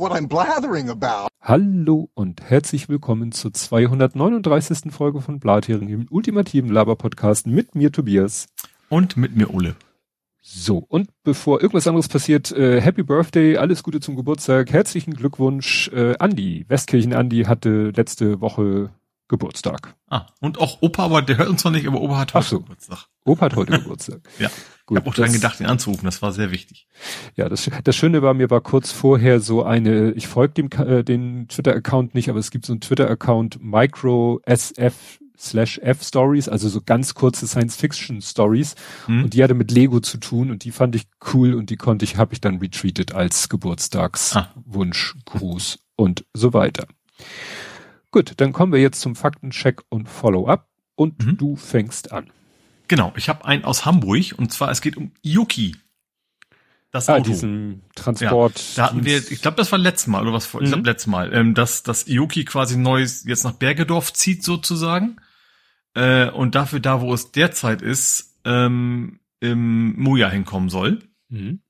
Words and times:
what 0.00 0.12
I'm 0.12 0.26
blathering 0.26 0.88
about. 0.88 1.28
Hallo 1.42 2.08
und 2.14 2.40
herzlich 2.40 2.88
willkommen 2.88 3.32
zur 3.32 3.52
239. 3.52 4.90
Folge 4.90 5.20
von 5.20 5.40
Blathering, 5.40 5.88
dem 5.88 6.06
ultimativen 6.08 6.70
Laber-Podcast 6.70 7.46
mit 7.46 7.74
mir 7.74 7.92
Tobias. 7.92 8.46
Und 8.88 9.18
mit 9.18 9.36
mir 9.36 9.52
Ole. 9.52 9.76
So, 10.40 10.78
und 10.88 11.10
bevor 11.22 11.60
irgendwas 11.60 11.86
anderes 11.86 12.08
passiert, 12.08 12.50
äh, 12.50 12.80
Happy 12.80 13.02
Birthday, 13.02 13.58
alles 13.58 13.82
Gute 13.82 14.00
zum 14.00 14.16
Geburtstag, 14.16 14.72
herzlichen 14.72 15.12
Glückwunsch, 15.12 15.88
äh, 15.92 16.16
Andi. 16.18 16.64
Westkirchen 16.66 17.12
Andi 17.12 17.44
hatte 17.44 17.90
letzte 17.94 18.40
Woche 18.40 18.88
Geburtstag. 19.30 19.94
Ah, 20.08 20.26
und 20.40 20.58
auch 20.58 20.82
Opa, 20.82 21.04
aber 21.04 21.22
der 21.22 21.38
hört 21.38 21.48
uns 21.48 21.62
zwar 21.62 21.70
nicht, 21.72 21.86
aber 21.86 22.00
Opa 22.00 22.18
hat 22.18 22.34
heute 22.34 22.46
so. 22.48 22.60
Geburtstag. 22.60 23.06
Opa 23.24 23.46
hat 23.46 23.56
heute 23.56 23.72
Geburtstag. 23.78 24.20
Ja. 24.38 24.48
Gut, 24.86 24.98
ich 24.98 25.02
habe 25.04 25.10
auch 25.10 25.14
dran 25.14 25.32
gedacht, 25.32 25.60
ihn 25.60 25.66
anzurufen, 25.66 26.04
das 26.04 26.20
war 26.20 26.32
sehr 26.32 26.50
wichtig. 26.50 26.88
Ja, 27.36 27.48
das, 27.48 27.70
das 27.84 27.94
Schöne 27.94 28.22
war, 28.22 28.34
mir 28.34 28.50
war 28.50 28.60
kurz 28.60 28.90
vorher 28.90 29.38
so 29.38 29.62
eine, 29.62 30.10
ich 30.12 30.26
folge 30.26 30.54
dem 30.54 30.68
äh, 30.84 31.04
den 31.04 31.46
Twitter-Account 31.46 32.12
nicht, 32.16 32.28
aber 32.28 32.40
es 32.40 32.50
gibt 32.50 32.66
so 32.66 32.72
einen 32.72 32.80
Twitter-Account 32.80 33.62
Micro 33.62 34.40
SF 34.46 35.20
slash 35.38 35.78
F 35.78 36.02
Stories, 36.02 36.48
also 36.48 36.68
so 36.68 36.80
ganz 36.84 37.14
kurze 37.14 37.46
Science-Fiction-Stories. 37.46 38.74
Hm? 39.06 39.24
Und 39.24 39.34
die 39.34 39.44
hatte 39.44 39.54
mit 39.54 39.70
Lego 39.70 40.00
zu 40.00 40.18
tun 40.18 40.50
und 40.50 40.64
die 40.64 40.72
fand 40.72 40.96
ich 40.96 41.06
cool 41.32 41.54
und 41.54 41.70
die 41.70 41.76
konnte 41.76 42.04
ich, 42.04 42.16
habe 42.16 42.32
ich 42.34 42.40
dann 42.40 42.58
retweetet 42.58 43.14
als 43.14 43.44
Ah. 43.44 43.48
Geburtstagswunsch, 43.48 45.14
Gruß 45.24 45.78
und 45.94 46.24
so 46.34 46.52
weiter. 46.52 46.86
Gut, 48.10 48.32
dann 48.38 48.52
kommen 48.52 48.72
wir 48.72 48.80
jetzt 48.80 49.00
zum 49.00 49.14
Faktencheck 49.16 49.82
und 49.88 50.08
Follow-up 50.08 50.68
und 50.96 51.24
Mhm. 51.24 51.36
du 51.36 51.56
fängst 51.56 52.12
an. 52.12 52.30
Genau, 52.88 53.12
ich 53.16 53.28
habe 53.28 53.44
einen 53.44 53.64
aus 53.64 53.84
Hamburg 53.84 54.34
und 54.36 54.52
zwar 54.52 54.70
es 54.70 54.80
geht 54.80 54.96
um 54.96 55.12
Yuki. 55.22 55.76
Das 56.90 57.08
Ah, 57.08 57.14
Auto. 57.14 57.30
diesen 57.30 57.82
Transport. 57.94 58.76
Da 58.76 58.86
hatten 58.86 59.04
wir, 59.04 59.18
ich 59.30 59.40
glaube, 59.42 59.56
das 59.56 59.70
war 59.70 59.78
letztes 59.78 60.08
Mal 60.08 60.22
oder 60.22 60.32
was 60.32 60.46
vor, 60.46 60.60
ich 60.60 60.66
Mhm. 60.68 60.72
glaube 60.72 60.88
letztes 60.90 61.06
Mal, 61.06 61.32
ähm, 61.32 61.54
dass 61.54 61.84
das 61.84 62.08
Ioki 62.08 62.44
quasi 62.44 62.76
neues 62.76 63.22
jetzt 63.24 63.44
nach 63.44 63.52
Bergedorf 63.52 64.12
zieht 64.12 64.42
sozusagen 64.42 65.16
äh, 65.94 66.28
und 66.30 66.56
dafür 66.56 66.80
da, 66.80 67.00
wo 67.00 67.14
es 67.14 67.30
derzeit 67.30 67.80
ist, 67.80 68.36
ähm, 68.44 69.20
im 69.38 69.94
Moja 70.00 70.28
hinkommen 70.30 70.68
soll. 70.68 70.98
Mhm. 71.28 71.60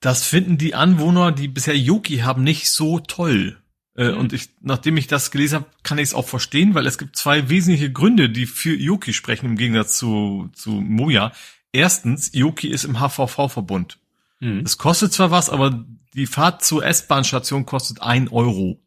Das 0.00 0.24
finden 0.24 0.56
die 0.56 0.74
Anwohner, 0.74 1.30
die 1.30 1.46
bisher 1.48 1.76
Yoki 1.76 2.18
haben, 2.18 2.42
nicht 2.42 2.70
so 2.70 3.00
toll. 3.00 3.61
Äh, 3.94 4.12
Mhm. 4.12 4.18
Und 4.18 4.32
ich, 4.32 4.50
nachdem 4.60 4.96
ich 4.96 5.06
das 5.06 5.30
gelesen 5.30 5.56
habe, 5.56 5.66
kann 5.82 5.98
ich 5.98 6.04
es 6.04 6.14
auch 6.14 6.26
verstehen, 6.26 6.74
weil 6.74 6.86
es 6.86 6.98
gibt 6.98 7.16
zwei 7.16 7.48
wesentliche 7.48 7.92
Gründe, 7.92 8.30
die 8.30 8.46
für 8.46 8.74
Yoki 8.74 9.12
sprechen 9.12 9.46
im 9.46 9.56
Gegensatz 9.56 9.98
zu, 9.98 10.50
zu 10.54 10.70
Moja. 10.70 11.32
Erstens, 11.72 12.30
Yoki 12.32 12.68
ist 12.68 12.84
im 12.84 13.00
HVV-Verbund. 13.00 13.98
Mhm. 14.40 14.60
Es 14.64 14.78
kostet 14.78 15.12
zwar 15.12 15.30
was, 15.30 15.50
aber 15.50 15.84
die 16.14 16.26
Fahrt 16.26 16.64
zur 16.64 16.84
S-Bahn-Station 16.84 17.66
kostet 17.66 18.02
ein 18.02 18.28
Euro. 18.28 18.80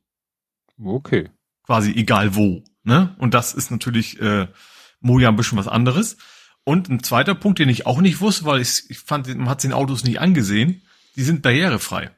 Okay. 0.84 1.30
Quasi 1.64 1.92
egal 1.92 2.36
wo. 2.36 2.64
Ne? 2.84 3.16
Und 3.18 3.34
das 3.34 3.54
ist 3.54 3.72
natürlich 3.72 4.22
äh, 4.22 4.48
Moja 5.00 5.30
ein 5.30 5.36
bisschen 5.36 5.58
was 5.58 5.68
anderes. 5.68 6.18
Und 6.64 6.90
ein 6.90 7.04
zweiter 7.04 7.36
Punkt, 7.36 7.60
den 7.60 7.70
ich 7.70 7.86
auch 7.86 8.02
nicht 8.02 8.22
wusste, 8.22 8.46
weil 8.46 8.62
ich, 8.62 8.90
ich 8.90 9.00
fand, 9.00 9.28
man 9.36 9.50
hat 9.50 9.64
den 9.64 9.74
Autos 9.74 10.04
nicht 10.04 10.20
angesehen, 10.20 10.82
die 11.16 11.24
sind 11.24 11.42
barrierefrei. 11.42 12.12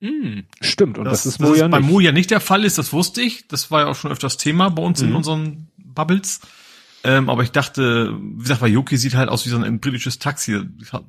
Mhm. 0.00 0.44
Stimmt, 0.60 0.98
und 0.98 1.04
das, 1.04 1.26
ist 1.26 1.40
dass 1.40 1.48
Moja 1.48 1.66
es 1.66 1.70
bei. 1.70 1.80
Moja 1.80 2.12
nicht 2.12 2.30
der 2.30 2.40
Fall 2.40 2.64
ist, 2.64 2.78
das 2.78 2.92
wusste 2.92 3.20
ich. 3.22 3.46
Das 3.48 3.70
war 3.70 3.82
ja 3.82 3.86
auch 3.88 3.94
schon 3.96 4.10
öfters 4.10 4.36
Thema 4.38 4.70
bei 4.70 4.82
uns 4.82 5.00
in 5.02 5.10
Mhm. 5.10 5.16
unseren 5.16 5.68
Bubbles. 5.76 6.40
Ähm, 7.02 7.30
aber 7.30 7.42
ich 7.42 7.50
dachte, 7.50 8.14
wie 8.20 8.42
gesagt, 8.42 8.60
bei 8.60 8.68
Yoki 8.68 8.98
sieht 8.98 9.14
halt 9.14 9.30
aus 9.30 9.46
wie 9.46 9.48
so 9.48 9.56
ein 9.56 9.80
britisches 9.80 10.18
Taxi. 10.18 10.60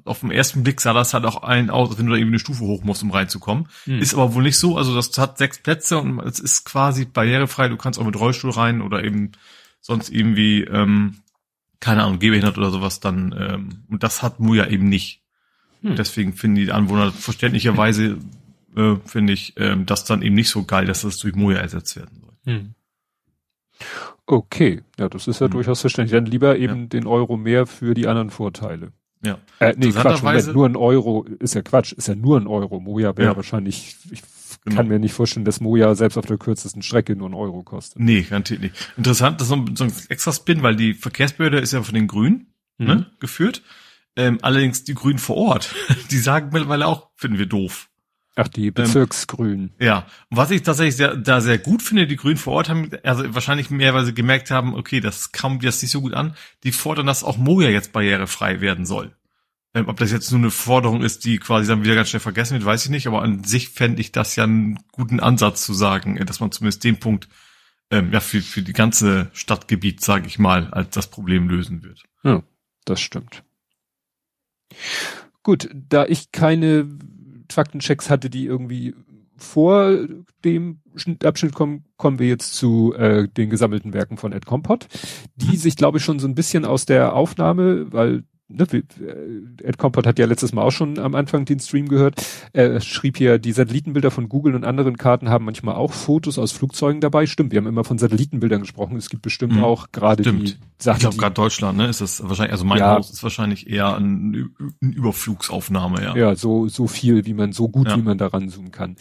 Auf 0.05 0.21
den 0.21 0.31
ersten 0.31 0.63
Blick 0.63 0.79
sah 0.79 0.93
das 0.93 1.13
halt 1.13 1.25
auch 1.25 1.43
ein 1.43 1.69
aus, 1.69 1.89
als 1.89 1.99
wenn 1.99 2.05
du 2.05 2.13
da 2.13 2.17
irgendwie 2.17 2.35
eine 2.35 2.39
Stufe 2.39 2.61
hoch 2.61 2.83
musst, 2.85 3.03
um 3.03 3.11
reinzukommen. 3.11 3.67
Mhm. 3.85 3.99
Ist 3.99 4.13
aber 4.13 4.33
wohl 4.33 4.43
nicht 4.43 4.57
so. 4.57 4.77
Also 4.77 4.95
das 4.95 5.17
hat 5.17 5.37
sechs 5.37 5.59
Plätze 5.59 5.97
und 5.97 6.19
es 6.21 6.39
ist 6.39 6.63
quasi 6.63 7.03
barrierefrei. 7.03 7.67
Du 7.67 7.75
kannst 7.75 7.99
auch 7.99 8.05
mit 8.05 8.17
Rollstuhl 8.17 8.51
rein 8.51 8.81
oder 8.81 9.03
eben 9.03 9.33
sonst 9.81 10.09
irgendwie, 10.09 10.61
ähm, 10.63 11.15
keine 11.81 12.03
Ahnung, 12.03 12.19
gehbehindert 12.19 12.57
oder 12.57 12.71
sowas 12.71 13.01
dann. 13.01 13.35
Ähm, 13.37 13.83
und 13.89 14.01
das 14.03 14.23
hat 14.23 14.39
Moja 14.39 14.67
eben 14.67 14.87
nicht. 14.87 15.21
Hm. 15.81 15.91
Und 15.91 15.99
deswegen 15.99 16.33
finden 16.33 16.55
die 16.55 16.71
Anwohner 16.71 17.11
verständlicherweise, 17.11 18.17
äh, 18.75 18.95
finde 19.05 19.33
ich, 19.33 19.53
ähm, 19.57 19.85
das 19.85 20.05
dann 20.05 20.21
eben 20.21 20.35
nicht 20.35 20.49
so 20.49 20.63
geil, 20.63 20.85
dass 20.85 21.01
das 21.01 21.17
durch 21.17 21.35
Moja 21.35 21.59
ersetzt 21.59 21.95
werden 21.95 22.21
soll. 22.21 22.53
Mhm. 22.55 22.73
Okay, 24.25 24.81
ja, 24.99 25.09
das 25.09 25.27
ist 25.27 25.41
ja 25.41 25.47
Mhm. 25.47 25.51
durchaus 25.51 25.81
verständlich. 25.81 26.13
Dann 26.17 26.25
lieber 26.25 26.57
eben 26.57 26.89
den 26.89 27.07
Euro 27.07 27.37
mehr 27.37 27.65
für 27.67 27.93
die 27.93 28.07
anderen 28.07 28.29
Vorteile. 28.29 28.91
Ja. 29.23 29.37
Äh, 29.59 29.75
nee, 29.77 29.91
Quatsch, 29.91 30.23
Moment, 30.23 30.53
nur 30.53 30.65
ein 30.67 30.75
Euro 30.75 31.25
ist 31.39 31.53
ja 31.53 31.61
Quatsch, 31.61 31.91
ist 31.93 32.07
ja 32.07 32.15
nur 32.15 32.39
ein 32.39 32.47
Euro. 32.47 32.79
Moja 32.79 33.15
wäre 33.17 33.31
Ja. 33.31 33.35
wahrscheinlich, 33.35 33.97
ich 34.11 34.21
Genau. 34.63 34.75
kann 34.75 34.87
mir 34.87 34.99
nicht 34.99 35.13
vorstellen, 35.13 35.45
dass 35.45 35.59
Moja 35.59 35.93
selbst 35.95 36.17
auf 36.17 36.25
der 36.25 36.37
kürzesten 36.37 36.81
Strecke 36.81 37.15
nur 37.15 37.29
ein 37.29 37.33
Euro 37.33 37.63
kostet. 37.63 37.99
Nee, 38.01 38.21
garantiert 38.21 38.61
nicht. 38.61 38.75
Interessant, 38.97 39.39
das 39.41 39.47
ist 39.47 39.49
so 39.49 39.55
ein, 39.55 39.75
so 39.75 39.83
ein 39.85 39.93
extra 40.09 40.31
Spin, 40.31 40.61
weil 40.63 40.75
die 40.75 40.93
Verkehrsbehörde 40.93 41.59
ist 41.59 41.73
ja 41.73 41.81
von 41.83 41.95
den 41.95 42.07
Grünen 42.07 42.53
Mhm. 42.77 42.87
ne, 42.87 43.05
geführt. 43.19 43.61
Ähm, 44.15 44.39
allerdings 44.41 44.83
die 44.83 44.93
Grünen 44.93 45.19
vor 45.19 45.37
Ort, 45.37 45.73
die 46.11 46.17
sagen 46.17 46.49
mittlerweile 46.51 46.85
auch, 46.87 47.09
finden 47.15 47.37
wir 47.39 47.45
doof. 47.45 47.89
Ach, 48.35 48.47
die 48.47 48.71
Bezirksgrünen. 48.71 49.73
Ja, 49.79 50.05
und 50.29 50.37
was 50.37 50.51
ich 50.51 50.63
tatsächlich 50.63 50.95
sehr, 50.95 51.17
da 51.17 51.41
sehr 51.41 51.57
gut 51.57 51.81
finde, 51.81 52.07
die 52.07 52.15
Grünen 52.15 52.37
vor 52.37 52.53
Ort 52.53 52.69
haben, 52.69 52.89
also 53.03 53.33
wahrscheinlich 53.33 53.69
mehrweise 53.69 54.13
gemerkt 54.13 54.51
haben, 54.51 54.73
okay, 54.73 55.01
das 55.01 55.33
kam 55.33 55.59
jetzt 55.59 55.81
nicht 55.81 55.91
so 55.91 56.01
gut 56.01 56.13
an, 56.13 56.35
die 56.63 56.71
fordern, 56.71 57.07
dass 57.07 57.25
auch 57.25 57.37
Moja 57.37 57.69
jetzt 57.69 57.91
barrierefrei 57.91 58.61
werden 58.61 58.85
soll. 58.85 59.13
Ähm, 59.73 59.87
ob 59.87 59.97
das 59.97 60.11
jetzt 60.11 60.31
nur 60.31 60.39
eine 60.39 60.51
Forderung 60.51 61.01
ist, 61.01 61.25
die 61.25 61.37
quasi 61.37 61.67
dann 61.67 61.83
wieder 61.83 61.95
ganz 61.95 62.09
schnell 62.09 62.21
vergessen 62.21 62.53
wird, 62.53 62.65
weiß 62.65 62.85
ich 62.85 62.91
nicht, 62.91 63.07
aber 63.07 63.21
an 63.21 63.43
sich 63.43 63.69
fände 63.69 64.01
ich 64.01 64.11
das 64.11 64.35
ja 64.35 64.45
einen 64.45 64.79
guten 64.91 65.19
Ansatz 65.19 65.65
zu 65.65 65.73
sagen, 65.73 66.17
äh, 66.17 66.25
dass 66.25 66.39
man 66.39 66.51
zumindest 66.51 66.83
den 66.83 66.99
Punkt 66.99 67.27
ähm, 67.89 68.11
ja 68.13 68.21
für, 68.21 68.41
für 68.41 68.61
die 68.61 68.73
ganze 68.73 69.29
Stadtgebiet, 69.33 70.01
sage 70.01 70.27
ich 70.27 70.39
mal, 70.39 70.69
als 70.71 70.91
das 70.91 71.09
Problem 71.09 71.49
lösen 71.49 71.83
wird. 71.83 72.03
Ja, 72.23 72.43
das 72.85 73.01
stimmt. 73.01 73.43
Gut, 75.43 75.69
da 75.73 76.05
ich 76.05 76.31
keine 76.31 76.87
Faktenchecks 77.51 78.09
hatte, 78.09 78.29
die 78.29 78.45
irgendwie 78.45 78.95
vor 79.37 79.97
dem 80.45 80.79
Schnitt- 80.95 81.25
Abschnitt 81.25 81.53
kommen, 81.53 81.85
kommen 81.97 82.19
wir 82.19 82.27
jetzt 82.27 82.53
zu 82.53 82.93
äh, 82.95 83.27
den 83.27 83.49
gesammelten 83.49 83.93
Werken 83.93 84.17
von 84.17 84.33
Ed 84.33 84.45
Kompott, 84.45 84.87
die 85.35 85.47
Mhm. 85.53 85.55
sich, 85.55 85.75
glaube 85.75 85.97
ich, 85.97 86.03
schon 86.03 86.19
so 86.19 86.27
ein 86.27 86.35
bisschen 86.35 86.63
aus 86.65 86.85
der 86.85 87.13
Aufnahme, 87.15 87.91
weil 87.91 88.23
ne, 88.53 88.65
äh, 88.71 89.63
Ed 89.63 89.77
Kompott 89.77 90.05
hat 90.07 90.19
ja 90.19 90.25
letztes 90.25 90.53
Mal 90.53 90.61
auch 90.63 90.71
schon 90.71 90.99
am 90.99 91.15
Anfang 91.15 91.45
den 91.45 91.59
Stream 91.59 91.87
gehört. 91.87 92.21
Er 92.53 92.79
schrieb 92.81 93.17
hier, 93.17 93.39
die 93.39 93.51
Satellitenbilder 93.51 94.11
von 94.11 94.29
Google 94.29 94.55
und 94.55 94.63
anderen 94.65 94.97
Karten 94.97 95.29
haben 95.29 95.45
manchmal 95.45 95.75
auch 95.75 95.93
Fotos 95.93 96.37
aus 96.37 96.51
Flugzeugen 96.51 97.01
dabei. 97.01 97.25
Stimmt, 97.25 97.51
wir 97.51 97.57
haben 97.59 97.67
immer 97.67 97.83
von 97.83 97.97
Satellitenbildern 97.97 98.61
gesprochen. 98.61 98.97
Es 98.97 99.09
gibt 99.09 99.21
bestimmt 99.21 99.53
Mhm. 99.55 99.63
auch 99.63 99.91
gerade 99.91 100.23
die. 100.23 100.55
Sachen, 100.77 100.95
Ich 100.97 101.01
glaube, 101.01 101.17
gerade 101.17 101.33
Deutschland, 101.35 101.77
ne, 101.77 101.87
ist 101.87 102.01
das 102.01 102.23
wahrscheinlich, 102.27 102.53
also 102.53 102.65
mein 102.65 102.79
Ja. 102.79 102.95
Haus 102.95 103.11
ist 103.11 103.21
wahrscheinlich 103.21 103.69
eher 103.69 103.95
ein, 103.97 104.49
eine 104.81 104.91
Überflugsaufnahme, 104.91 106.01
ja. 106.03 106.15
Ja, 106.15 106.35
so, 106.35 106.67
so 106.67 106.87
viel, 106.87 107.25
wie 107.25 107.33
man, 107.35 107.51
so 107.53 107.69
gut, 107.69 107.87
Ja. 107.89 107.97
wie 107.97 108.01
man 108.01 108.17
daran 108.17 108.49
zoomen 108.49 108.71
kann. 108.71 108.95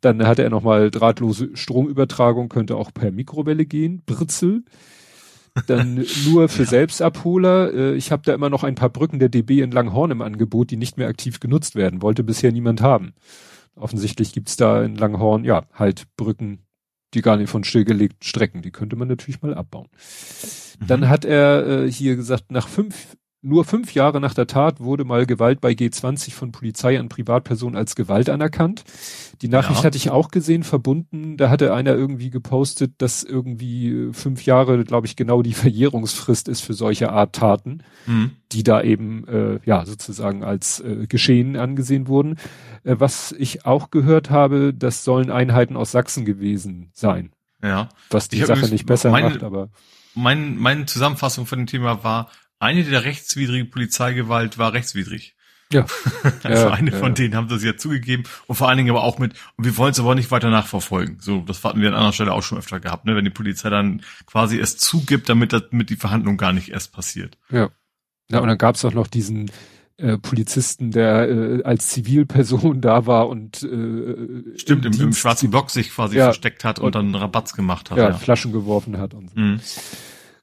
Dann 0.00 0.26
hatte 0.26 0.42
er 0.42 0.50
nochmal 0.50 0.90
drahtlose 0.90 1.50
Stromübertragung, 1.54 2.48
könnte 2.48 2.76
auch 2.76 2.92
per 2.94 3.10
Mikrowelle 3.12 3.66
gehen, 3.66 4.02
Britzel. 4.06 4.64
Dann 5.66 6.04
nur 6.26 6.48
für 6.48 6.64
Selbstabholer. 6.64 7.72
Äh, 7.72 7.94
Ich 7.96 8.12
habe 8.12 8.22
da 8.24 8.34
immer 8.34 8.50
noch 8.50 8.64
ein 8.64 8.74
paar 8.74 8.90
Brücken 8.90 9.18
der 9.18 9.28
DB 9.28 9.60
in 9.62 9.70
Langhorn 9.70 10.10
im 10.10 10.22
Angebot, 10.22 10.70
die 10.70 10.76
nicht 10.76 10.96
mehr 10.98 11.08
aktiv 11.08 11.40
genutzt 11.40 11.74
werden. 11.76 12.02
Wollte 12.02 12.22
bisher 12.24 12.52
niemand 12.52 12.80
haben. 12.82 13.14
Offensichtlich 13.74 14.32
gibt's 14.32 14.56
da 14.56 14.82
in 14.82 14.96
Langhorn, 14.96 15.44
ja, 15.44 15.64
halt 15.74 16.04
Brücken, 16.16 16.60
die 17.14 17.20
gar 17.22 17.36
nicht 17.36 17.50
von 17.50 17.64
stillgelegten 17.64 18.22
Strecken. 18.22 18.62
Die 18.62 18.70
könnte 18.70 18.96
man 18.96 19.08
natürlich 19.08 19.42
mal 19.42 19.54
abbauen. 19.54 19.88
Dann 20.86 21.00
Mhm. 21.00 21.08
hat 21.08 21.24
er 21.24 21.66
äh, 21.84 21.90
hier 21.92 22.16
gesagt, 22.16 22.50
nach 22.50 22.68
fünf, 22.68 23.16
nur 23.42 23.64
fünf 23.64 23.94
Jahre 23.94 24.20
nach 24.20 24.34
der 24.34 24.46
Tat 24.48 24.80
wurde 24.80 25.04
mal 25.04 25.24
Gewalt 25.26 25.60
bei 25.60 25.70
G20 25.72 26.32
von 26.32 26.50
Polizei 26.52 26.98
an 26.98 27.08
Privatpersonen 27.08 27.76
als 27.76 27.94
Gewalt 27.94 28.28
anerkannt. 28.28 28.82
Die 29.42 29.48
Nachricht 29.48 29.80
Ja. 29.80 29.84
hatte 29.84 29.96
ich 29.98 30.10
auch 30.10 30.28
gesehen, 30.30 30.64
verbunden. 30.64 31.36
Da 31.36 31.48
hatte 31.48 31.72
einer 31.72 31.94
irgendwie 31.94 32.30
gepostet, 32.30 32.94
dass 32.98 33.22
irgendwie 33.22 33.88
äh, 33.90 34.12
fünf 34.12 34.44
Jahre, 34.46 34.82
glaube 34.84 35.06
ich, 35.06 35.14
genau 35.14 35.42
die 35.42 35.52
Verjährungsfrist 35.52 36.48
ist 36.48 36.62
für 36.62 36.74
solche 36.74 37.12
Art 37.12 37.34
Taten, 37.36 37.82
Mhm. 38.06 38.32
die 38.52 38.62
da 38.64 38.82
eben 38.82 39.28
äh, 39.28 39.60
ja 39.64 39.84
sozusagen 39.86 40.42
als 40.42 40.80
äh, 40.80 41.06
Geschehen 41.06 41.56
angesehen 41.56 42.08
wurden. 42.08 42.36
Äh, 42.82 42.96
was 42.98 43.32
ich 43.38 43.64
auch 43.64 43.90
gehört 43.90 44.30
habe, 44.30 44.74
das 44.74 45.04
sollen 45.04 45.30
Einheiten 45.30 45.76
aus 45.76 45.92
Sachsen 45.92 46.24
gewesen 46.24 46.90
sein, 46.94 47.30
Ja. 47.62 47.90
was 48.10 48.28
die 48.28 48.40
Sache 48.42 48.68
nicht 48.70 48.86
besser 48.86 49.10
meine- 49.10 49.28
macht, 49.30 49.44
aber 49.44 49.68
Mein, 50.14 50.56
meine 50.56 50.86
Zusammenfassung 50.86 51.44
von 51.46 51.58
dem 51.58 51.66
Thema 51.66 52.02
war, 52.02 52.30
eine 52.58 52.84
der 52.84 53.04
rechtswidrige 53.04 53.64
Polizeigewalt 53.66 54.58
war 54.58 54.72
rechtswidrig. 54.72 55.36
ja. 55.72 55.86
Also 56.42 56.66
Ja, 56.66 56.72
eine 56.72 56.92
ja. 56.92 56.98
von 56.98 57.14
denen 57.14 57.34
haben 57.34 57.48
das 57.48 57.62
ja 57.62 57.76
zugegeben 57.76 58.24
und 58.46 58.56
vor 58.56 58.68
allen 58.68 58.78
Dingen 58.78 58.90
aber 58.90 59.04
auch 59.04 59.18
mit, 59.18 59.34
und 59.56 59.64
wir 59.64 59.76
wollen 59.76 59.92
es 59.92 60.00
aber 60.00 60.14
nicht 60.14 60.30
weiter 60.30 60.50
nachverfolgen. 60.50 61.18
So, 61.20 61.40
das 61.40 61.62
hatten 61.64 61.80
wir 61.80 61.88
an 61.88 61.94
anderer 61.94 62.12
Stelle 62.12 62.32
auch 62.32 62.42
schon 62.42 62.58
öfter 62.58 62.80
gehabt, 62.80 63.04
ne? 63.04 63.16
wenn 63.16 63.24
die 63.24 63.30
Polizei 63.30 63.70
dann 63.70 64.02
quasi 64.26 64.58
es 64.58 64.76
zugibt, 64.76 65.28
damit, 65.28 65.52
das, 65.52 65.64
damit 65.70 65.90
die 65.90 65.96
Verhandlung 65.96 66.36
gar 66.36 66.52
nicht 66.52 66.70
erst 66.70 66.92
passiert. 66.92 67.38
Ja. 67.50 67.70
Ja, 68.28 68.40
und 68.40 68.48
dann 68.48 68.58
gab's 68.58 68.84
auch 68.84 68.92
noch 68.92 69.06
diesen 69.06 69.50
äh, 69.98 70.18
Polizisten, 70.18 70.90
der 70.90 71.28
äh, 71.28 71.62
als 71.62 71.88
Zivilperson 71.88 72.80
da 72.82 73.06
war 73.06 73.28
und 73.28 73.62
äh, 73.62 74.58
stimmt 74.58 74.84
im, 74.84 74.92
im 75.00 75.12
schwarzen 75.12 75.50
Block 75.50 75.70
sich 75.70 75.90
quasi 75.90 76.18
ja, 76.18 76.24
versteckt 76.24 76.64
hat 76.64 76.78
und, 76.78 76.96
und 76.96 77.12
dann 77.12 77.14
Rabatz 77.14 77.54
gemacht 77.54 77.90
hat. 77.90 77.98
Ja, 77.98 78.10
ja, 78.10 78.14
Flaschen 78.14 78.52
geworfen 78.52 78.98
hat 78.98 79.14
und 79.14 79.30
so. 79.30 79.40
Mhm. 79.40 79.60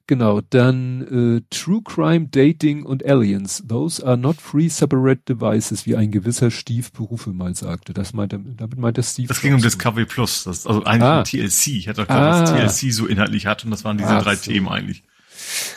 Genau, 0.06 0.42
dann 0.42 1.38
äh, 1.38 1.42
True 1.48 1.80
Crime, 1.82 2.28
Dating 2.28 2.84
und 2.84 3.04
Aliens. 3.06 3.64
Those 3.66 4.06
are 4.06 4.18
not 4.18 4.36
free 4.36 4.68
separate 4.68 5.22
devices, 5.26 5.86
wie 5.86 5.96
ein 5.96 6.10
gewisser 6.10 6.50
Steve 6.50 6.88
Berufe 6.92 7.30
mal 7.30 7.54
sagte. 7.54 7.94
Das 7.94 8.12
meinte, 8.12 8.38
damit 8.38 8.78
meinte 8.78 9.02
Steve. 9.02 9.28
Das 9.28 9.40
ging 9.40 9.54
um 9.54 9.62
Discovery 9.62 10.04
Plus, 10.04 10.44
das, 10.44 10.66
also 10.66 10.84
eigentlich 10.84 11.02
ah. 11.02 11.18
um 11.20 11.24
TLC. 11.24 11.66
Ich 11.68 11.88
hatte 11.88 12.02
doch 12.02 12.10
ah. 12.10 12.42
was 12.42 12.52
TLC 12.52 12.92
so 12.92 13.06
inhaltlich 13.06 13.46
hat 13.46 13.64
und 13.64 13.70
das 13.70 13.84
waren 13.84 13.96
diese 13.96 14.10
Ach 14.10 14.22
drei 14.22 14.36
so. 14.36 14.50
Themen 14.50 14.68
eigentlich. 14.68 15.04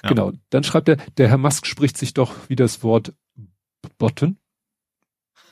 Ja. 0.04 0.10
Genau, 0.10 0.34
dann 0.50 0.64
schreibt 0.66 0.90
er, 0.90 0.98
der 1.18 1.30
Herr 1.30 1.38
Musk 1.38 1.66
spricht 1.66 1.98
sich 1.98 2.14
doch 2.14 2.34
wie 2.50 2.58
das 2.58 2.84
Wort 2.84 3.14
Botten. 3.98 4.40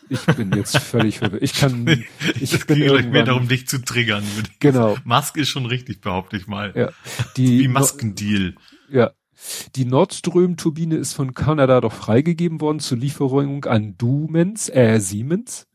Ich 0.10 0.26
bin 0.26 0.52
jetzt 0.54 0.78
völlig 0.78 1.20
verwirrt. 1.20 1.44
Ich 1.44 1.54
kann, 1.54 1.88
ich 2.40 2.52
das 2.52 2.66
bin 2.66 2.80
ging 2.80 3.12
mehr 3.12 3.24
darum, 3.24 3.48
dich 3.48 3.68
zu 3.68 3.84
triggern. 3.84 4.24
Genau. 4.60 4.98
Musk 5.04 5.38
ist 5.38 5.50
schon 5.50 5.66
richtig, 5.66 6.02
behaupte 6.02 6.38
ich 6.38 6.48
mal. 6.48 6.74
Ja. 6.76 6.90
Die, 7.38 7.60
wie 7.60 7.68
Maskendeal. 7.68 8.56
Ja. 8.90 9.12
Die 9.76 9.86
Nordström-Turbine 9.86 10.96
ist 10.96 11.14
von 11.14 11.34
Kanada 11.34 11.82
doch 11.82 11.92
freigegeben 11.92 12.62
worden 12.62 12.80
zur 12.80 12.98
Lieferung 12.98 13.66
an 13.66 13.96
Dumens, 13.98 14.70
äh, 14.70 15.00
Siemens. 15.00 15.68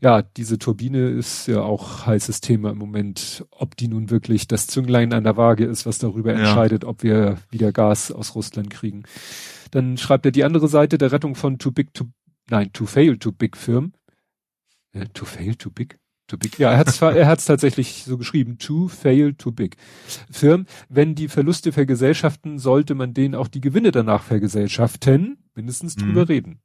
Ja, 0.00 0.22
diese 0.22 0.58
Turbine 0.58 1.08
ist 1.08 1.46
ja 1.46 1.62
auch 1.62 2.06
heißes 2.06 2.40
Thema 2.40 2.70
im 2.70 2.78
Moment, 2.78 3.46
ob 3.50 3.76
die 3.76 3.88
nun 3.88 4.10
wirklich 4.10 4.46
das 4.46 4.66
Zünglein 4.66 5.12
an 5.12 5.24
der 5.24 5.36
Waage 5.36 5.64
ist, 5.64 5.86
was 5.86 5.98
darüber 5.98 6.32
ja. 6.32 6.40
entscheidet, 6.40 6.84
ob 6.84 7.02
wir 7.02 7.38
wieder 7.50 7.72
Gas 7.72 8.10
aus 8.10 8.34
Russland 8.34 8.68
kriegen. 8.70 9.04
Dann 9.70 9.96
schreibt 9.96 10.26
er 10.26 10.32
die 10.32 10.44
andere 10.44 10.68
Seite 10.68 10.98
der 10.98 11.12
Rettung 11.12 11.34
von 11.34 11.58
Too 11.58 11.72
Big 11.72 11.94
to, 11.94 12.06
nein, 12.50 12.72
Too 12.72 12.86
Fail 12.86 13.18
to 13.18 13.32
Big 13.32 13.56
Firm. 13.56 13.92
Äh, 14.92 15.06
too 15.12 15.24
Fail 15.24 15.54
to 15.56 15.70
Big? 15.70 15.98
Too 16.28 16.38
big. 16.38 16.58
Ja, 16.58 16.72
er 16.72 16.78
hat 16.78 16.88
es 16.88 17.00
er 17.00 17.26
hat's 17.28 17.44
tatsächlich 17.44 18.02
so 18.04 18.18
geschrieben. 18.18 18.58
Too 18.58 18.88
fail 18.88 19.34
too 19.34 19.52
big. 19.52 19.76
Firm, 20.28 20.66
wenn 20.88 21.14
die 21.14 21.28
Verluste 21.28 21.70
vergesellschaften, 21.70 22.58
sollte 22.58 22.96
man 22.96 23.14
denen 23.14 23.36
auch 23.36 23.46
die 23.46 23.60
Gewinne 23.60 23.92
danach 23.92 24.24
vergesellschaften, 24.24 25.38
mindestens 25.54 25.96
mhm. 25.96 26.00
drüber 26.00 26.28
reden. 26.28 26.58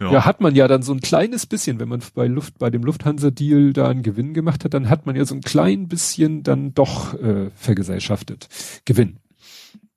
Ja. 0.00 0.12
ja. 0.12 0.24
hat 0.26 0.42
man 0.42 0.54
ja 0.54 0.68
dann 0.68 0.82
so 0.82 0.92
ein 0.92 1.00
kleines 1.00 1.46
bisschen, 1.46 1.80
wenn 1.80 1.88
man 1.88 2.02
bei 2.14 2.26
Luft, 2.26 2.58
bei 2.58 2.68
dem 2.68 2.82
Lufthansa-Deal 2.82 3.72
da 3.72 3.88
einen 3.88 4.02
Gewinn 4.02 4.34
gemacht 4.34 4.64
hat, 4.64 4.74
dann 4.74 4.90
hat 4.90 5.06
man 5.06 5.16
ja 5.16 5.24
so 5.24 5.34
ein 5.34 5.40
klein 5.40 5.88
bisschen 5.88 6.42
dann 6.42 6.74
doch 6.74 7.14
äh, 7.14 7.50
vergesellschaftet. 7.54 8.48
Gewinn. 8.84 9.18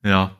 Ja. 0.03 0.37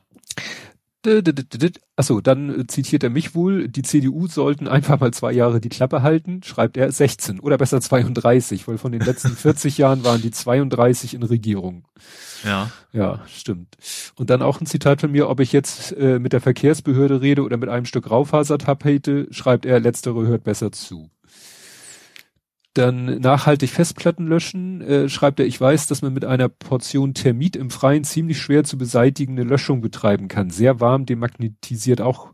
Achso, 1.96 2.22
dann 2.22 2.62
äh, 2.62 2.68
zitiert 2.68 3.04
er 3.04 3.10
mich 3.10 3.34
wohl, 3.34 3.68
die 3.68 3.82
CDU 3.82 4.28
sollten 4.28 4.68
einfach 4.68 5.00
mal 5.00 5.12
zwei 5.12 5.32
Jahre 5.32 5.60
die 5.60 5.70
Klappe 5.70 6.04
halten, 6.04 6.42
schreibt 6.44 6.78
er 6.78 6.92
16 6.92 7.40
oder 7.40 7.58
besser 7.58 7.82
32, 7.82 8.68
weil 8.68 8.78
von 8.78 8.92
den 8.92 9.02
letzten 9.02 9.36
40 9.36 9.78
Jahren 9.78 10.04
waren 10.04 10.22
die 10.22 10.32
32 10.32 11.14
in 11.16 11.24
Regierung. 11.24 11.86
Ja. 12.44 12.72
Ja, 12.92 13.22
stimmt. 13.28 13.78
Und 14.16 14.30
dann 14.30 14.42
auch 14.42 14.62
ein 14.62 14.66
Zitat 14.66 15.02
von 15.02 15.12
mir, 15.12 15.30
ob 15.30 15.40
ich 15.40 15.52
jetzt 15.54 15.92
äh, 15.94 16.20
mit 16.20 16.34
der 16.34 16.42
Verkehrsbehörde 16.42 17.22
rede 17.22 17.44
oder 17.44 17.58
mit 17.58 17.70
einem 17.70 17.86
Stück 17.86 18.10
Raufasertapete, 18.10 19.28
schreibt 19.32 19.66
er, 19.66 19.80
letztere 19.80 20.28
hört 20.28 20.44
besser 20.44 20.72
zu. 20.72 21.10
Dann 22.74 23.20
nachhaltig 23.20 23.70
Festplatten 23.70 24.28
löschen, 24.28 24.82
äh, 24.82 25.10
schreibt 25.10 25.42
er, 25.42 25.46
ich 25.46 25.60
weiß, 25.60 25.88
dass 25.88 26.02
man 26.02 26.14
mit 26.14 26.24
einer 26.24 26.48
Portion 26.48 27.14
Thermit 27.14 27.58
im 27.58 27.70
Freien 27.70 28.06
ziemlich 28.06 28.40
schwer 28.40 28.64
zu 28.64 28.78
beseitigende 28.78 29.44
Löschung 29.44 29.82
betreiben 29.82 30.30
kann. 30.30 30.50
Sehr 30.52 30.80
warm, 30.80 31.06
demagnetisiert 31.06 32.00
auch, 32.00 32.34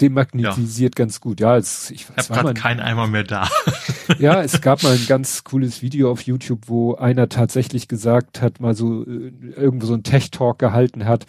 demagnetisiert 0.00 0.98
ja. 0.98 1.04
ganz 1.04 1.20
gut. 1.20 1.38
Ja, 1.38 1.56
es, 1.56 1.92
ich, 1.92 2.08
ich 2.18 2.30
habe 2.30 2.52
keinen 2.54 2.80
Eimer 2.80 3.06
mehr 3.06 3.22
da. 3.22 3.48
ja, 4.18 4.42
es 4.42 4.60
gab 4.60 4.82
mal 4.82 4.92
ein 4.92 5.04
ganz 5.08 5.44
cooles 5.44 5.82
Video 5.82 6.10
auf 6.10 6.22
YouTube, 6.22 6.62
wo 6.66 6.96
einer 6.96 7.28
tatsächlich 7.28 7.86
gesagt 7.86 8.42
hat, 8.42 8.58
mal 8.58 8.74
so 8.74 9.04
äh, 9.04 9.32
irgendwo 9.54 9.86
so 9.86 9.94
ein 9.94 10.02
Tech-Talk 10.02 10.58
gehalten 10.58 11.04
hat, 11.04 11.26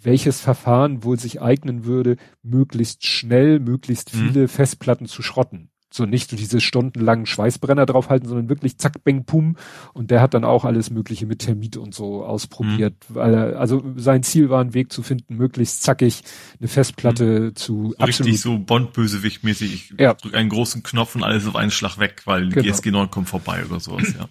welches 0.00 0.40
Verfahren 0.40 1.02
wohl 1.02 1.18
sich 1.18 1.42
eignen 1.42 1.84
würde, 1.84 2.18
möglichst 2.44 3.04
schnell, 3.04 3.58
möglichst 3.58 4.14
mhm. 4.14 4.18
viele 4.28 4.42
mhm. 4.42 4.48
Festplatten 4.48 5.06
zu 5.06 5.22
schrotten 5.22 5.70
so 5.96 6.06
nicht 6.06 6.30
so 6.30 6.36
diese 6.36 6.60
stundenlangen 6.60 7.26
Schweißbrenner 7.26 7.86
draufhalten, 7.86 8.28
sondern 8.28 8.48
wirklich 8.48 8.78
zack, 8.78 9.02
beng, 9.04 9.24
pum. 9.24 9.56
Und 9.92 10.10
der 10.10 10.20
hat 10.20 10.34
dann 10.34 10.44
auch 10.44 10.64
alles 10.64 10.90
Mögliche 10.90 11.26
mit 11.26 11.40
Termit 11.40 11.76
und 11.76 11.94
so 11.94 12.24
ausprobiert, 12.24 12.94
mhm. 13.08 13.14
weil 13.14 13.34
er, 13.34 13.60
also 13.60 13.82
sein 13.96 14.22
Ziel 14.22 14.50
war, 14.50 14.60
einen 14.60 14.74
Weg 14.74 14.92
zu 14.92 15.02
finden, 15.02 15.36
möglichst 15.36 15.82
zackig 15.82 16.22
eine 16.60 16.68
Festplatte 16.68 17.24
mhm. 17.24 17.56
zu 17.56 17.94
so 17.98 18.04
Richtig 18.04 18.40
so 18.40 18.58
Bond-Bösewicht-mäßig. 18.58 19.74
Ich 19.74 19.94
ja. 19.98 20.14
drücke 20.14 20.36
einen 20.36 20.48
großen 20.48 20.82
Knopf 20.82 21.14
und 21.14 21.24
alles 21.24 21.46
auf 21.46 21.56
einen 21.56 21.70
Schlag 21.70 21.98
weg, 21.98 22.22
weil 22.24 22.48
genau. 22.48 22.62
GSG 22.62 22.90
9 22.90 23.10
kommt 23.10 23.28
vorbei 23.28 23.64
oder 23.64 23.80
sowas, 23.80 24.14
ja. 24.18 24.28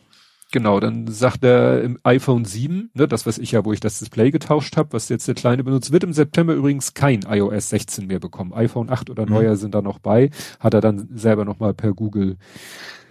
Genau, 0.55 0.79
dann 0.79 1.05
sagt 1.07 1.43
er 1.43 1.81
im 1.81 1.99
iPhone 2.03 2.45
7, 2.45 2.89
ne, 2.93 3.09
das 3.09 3.25
was 3.25 3.37
ich 3.39 3.51
ja, 3.51 3.65
wo 3.65 3.73
ich 3.73 3.81
das 3.81 3.99
Display 3.99 4.31
getauscht 4.31 4.77
habe, 4.77 4.93
was 4.93 5.09
jetzt 5.09 5.27
der 5.27 5.35
Kleine 5.35 5.65
benutzt, 5.65 5.91
wird 5.91 6.05
im 6.05 6.13
September 6.13 6.53
übrigens 6.53 6.93
kein 6.93 7.23
iOS 7.23 7.71
16 7.71 8.07
mehr 8.07 8.21
bekommen. 8.21 8.53
iPhone 8.53 8.89
8 8.89 9.09
oder 9.09 9.25
mhm. 9.25 9.33
neuer 9.33 9.57
sind 9.57 9.75
da 9.75 9.81
noch 9.81 9.99
bei, 9.99 10.29
hat 10.61 10.73
er 10.73 10.79
dann 10.79 11.09
selber 11.13 11.43
nochmal 11.43 11.73
per 11.73 11.91
Google. 11.91 12.37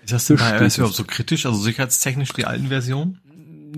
Ist 0.02 0.14
das 0.14 0.26
denn 0.26 0.38
bei 0.38 0.58
iOS 0.58 0.78
überhaupt 0.78 0.96
so 0.96 1.04
kritisch, 1.04 1.44
also 1.44 1.58
sicherheitstechnisch 1.58 2.32
die 2.32 2.46
alten 2.46 2.68
Versionen? 2.68 3.20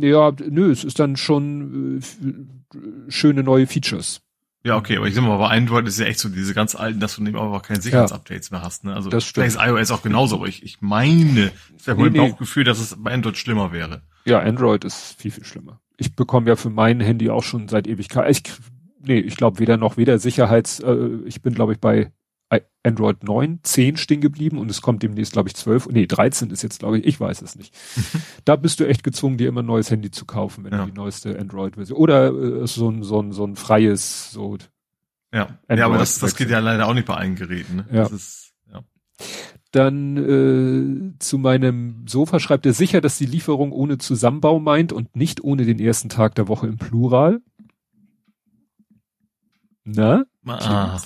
Ja, 0.00 0.30
nö, 0.48 0.70
es 0.70 0.84
ist 0.84 1.00
dann 1.00 1.16
schon 1.16 1.98
äh, 1.98 3.10
schöne 3.10 3.42
neue 3.42 3.66
Features. 3.66 4.20
Ja, 4.66 4.76
okay, 4.76 4.96
aber 4.96 5.06
ich 5.06 5.14
sag 5.14 5.22
mal, 5.22 5.38
bei 5.38 5.48
Android 5.48 5.86
ist 5.86 6.00
ja 6.00 6.06
echt 6.06 6.18
so 6.18 6.28
diese 6.28 6.52
ganz 6.52 6.74
alten, 6.74 6.98
dass 6.98 7.14
du 7.14 7.22
eben 7.22 7.36
auch 7.36 7.62
keine 7.62 7.80
Sicherheitsupdates 7.80 8.50
mehr 8.50 8.62
hast. 8.62 8.82
Ne? 8.82 8.94
Also 8.94 9.10
das 9.10 9.24
stimmt. 9.24 9.52
vielleicht 9.52 9.64
ist 9.64 9.78
iOS 9.78 9.92
auch 9.92 10.02
genauso, 10.02 10.38
aber 10.38 10.48
ich, 10.48 10.64
ich 10.64 10.80
meine, 10.80 11.52
es 11.76 11.86
wäre 11.86 11.96
nee, 12.10 12.18
nee. 12.18 12.34
Gefühl, 12.36 12.64
dass 12.64 12.80
es 12.80 12.96
bei 12.98 13.12
Android 13.12 13.36
schlimmer 13.36 13.70
wäre. 13.70 14.02
Ja, 14.24 14.40
Android 14.40 14.82
ist 14.82 15.14
viel, 15.20 15.30
viel 15.30 15.44
schlimmer. 15.44 15.80
Ich 15.98 16.16
bekomme 16.16 16.48
ja 16.48 16.56
für 16.56 16.70
mein 16.70 16.98
Handy 16.98 17.30
auch 17.30 17.44
schon 17.44 17.68
seit 17.68 17.86
Ewigkeit. 17.86 18.28
Ich, 18.28 18.42
nee, 19.00 19.20
ich 19.20 19.36
glaube 19.36 19.60
weder 19.60 19.76
noch 19.76 19.98
weder 19.98 20.18
Sicherheits, 20.18 20.80
äh, 20.80 20.96
ich 21.26 21.42
bin 21.42 21.54
glaube 21.54 21.74
ich 21.74 21.78
bei 21.78 22.10
Android 22.86 23.24
9, 23.24 23.60
10 23.64 23.96
stehen 23.96 24.20
geblieben 24.20 24.58
und 24.58 24.70
es 24.70 24.80
kommt 24.80 25.02
demnächst, 25.02 25.32
glaube 25.32 25.48
ich, 25.48 25.56
12, 25.56 25.88
nee, 25.88 26.06
13 26.06 26.50
ist 26.50 26.62
jetzt, 26.62 26.78
glaube 26.78 26.98
ich, 26.98 27.04
ich 27.04 27.18
weiß 27.18 27.42
es 27.42 27.56
nicht. 27.56 27.76
da 28.44 28.54
bist 28.54 28.78
du 28.78 28.86
echt 28.86 29.02
gezwungen, 29.02 29.38
dir 29.38 29.48
immer 29.48 29.62
ein 29.62 29.66
neues 29.66 29.90
Handy 29.90 30.12
zu 30.12 30.24
kaufen, 30.24 30.64
wenn 30.64 30.72
ja. 30.72 30.84
du 30.84 30.92
die 30.92 30.96
neueste 30.96 31.36
Android-Version 31.36 31.98
oder 31.98 32.28
äh, 32.28 32.66
so 32.66 32.88
ein, 32.88 33.02
so 33.02 33.20
ein, 33.20 33.32
so 33.32 33.44
ein 33.44 33.56
freies, 33.56 34.30
so. 34.30 34.56
Ja, 35.32 35.58
ja 35.68 35.84
aber 35.84 35.98
das, 35.98 36.20
das 36.20 36.36
geht 36.36 36.48
ja 36.48 36.60
leider 36.60 36.86
auch 36.86 36.94
nicht 36.94 37.08
bei 37.08 37.14
allen 37.14 37.34
Geräten. 37.34 37.76
Ne? 37.76 37.86
Ja. 37.90 38.02
Das 38.04 38.12
ist, 38.12 38.54
ja. 38.70 38.82
Dann 39.72 40.16
äh, 40.16 41.18
zu 41.18 41.38
meinem 41.38 42.04
Sofa 42.06 42.38
schreibt 42.38 42.66
er 42.66 42.72
sicher, 42.72 43.00
dass 43.00 43.18
die 43.18 43.26
Lieferung 43.26 43.72
ohne 43.72 43.98
Zusammenbau 43.98 44.60
meint 44.60 44.92
und 44.92 45.16
nicht 45.16 45.42
ohne 45.42 45.64
den 45.64 45.80
ersten 45.80 46.08
Tag 46.08 46.36
der 46.36 46.46
Woche 46.46 46.68
im 46.68 46.76
Plural. 46.76 47.40
Na? 49.82 50.24
Ah. 50.46 51.00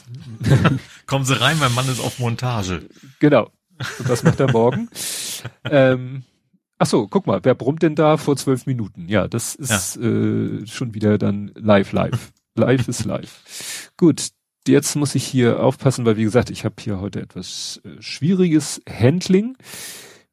Kommen 1.07 1.25
Sie 1.25 1.41
rein, 1.41 1.59
mein 1.59 1.75
Mann 1.75 1.89
ist 1.89 2.01
auf 2.01 2.19
Montage. 2.19 2.83
Genau. 3.19 3.51
Und 3.99 4.09
was 4.09 4.23
macht 4.23 4.41
er 4.41 4.51
morgen? 4.51 4.89
ähm, 5.65 6.25
ach 6.79 6.87
so, 6.87 7.09
guck 7.09 7.27
mal, 7.27 7.41
wer 7.43 7.55
brummt 7.55 7.83
denn 7.83 7.95
da 7.95 8.17
vor 8.17 8.37
zwölf 8.37 8.67
Minuten? 8.67 9.09
Ja, 9.09 9.29
das 9.29 9.55
ist 9.55 9.97
ja. 9.97 10.03
Äh, 10.03 10.67
schon 10.67 10.95
wieder 10.95 11.19
dann 11.19 11.53
live, 11.55 11.93
live. 11.93 12.33
live 12.55 12.89
ist 12.89 13.05
live. 13.05 13.93
Gut, 13.97 14.29
jetzt 14.67 14.97
muss 14.97 15.15
ich 15.15 15.25
hier 15.25 15.61
aufpassen, 15.61 16.05
weil 16.05 16.17
wie 16.17 16.25
gesagt, 16.25 16.51
ich 16.51 16.65
habe 16.65 16.77
hier 16.79 17.01
heute 17.01 17.21
etwas 17.21 17.81
äh, 17.85 18.01
schwieriges 18.01 18.83
Handling. 18.89 19.57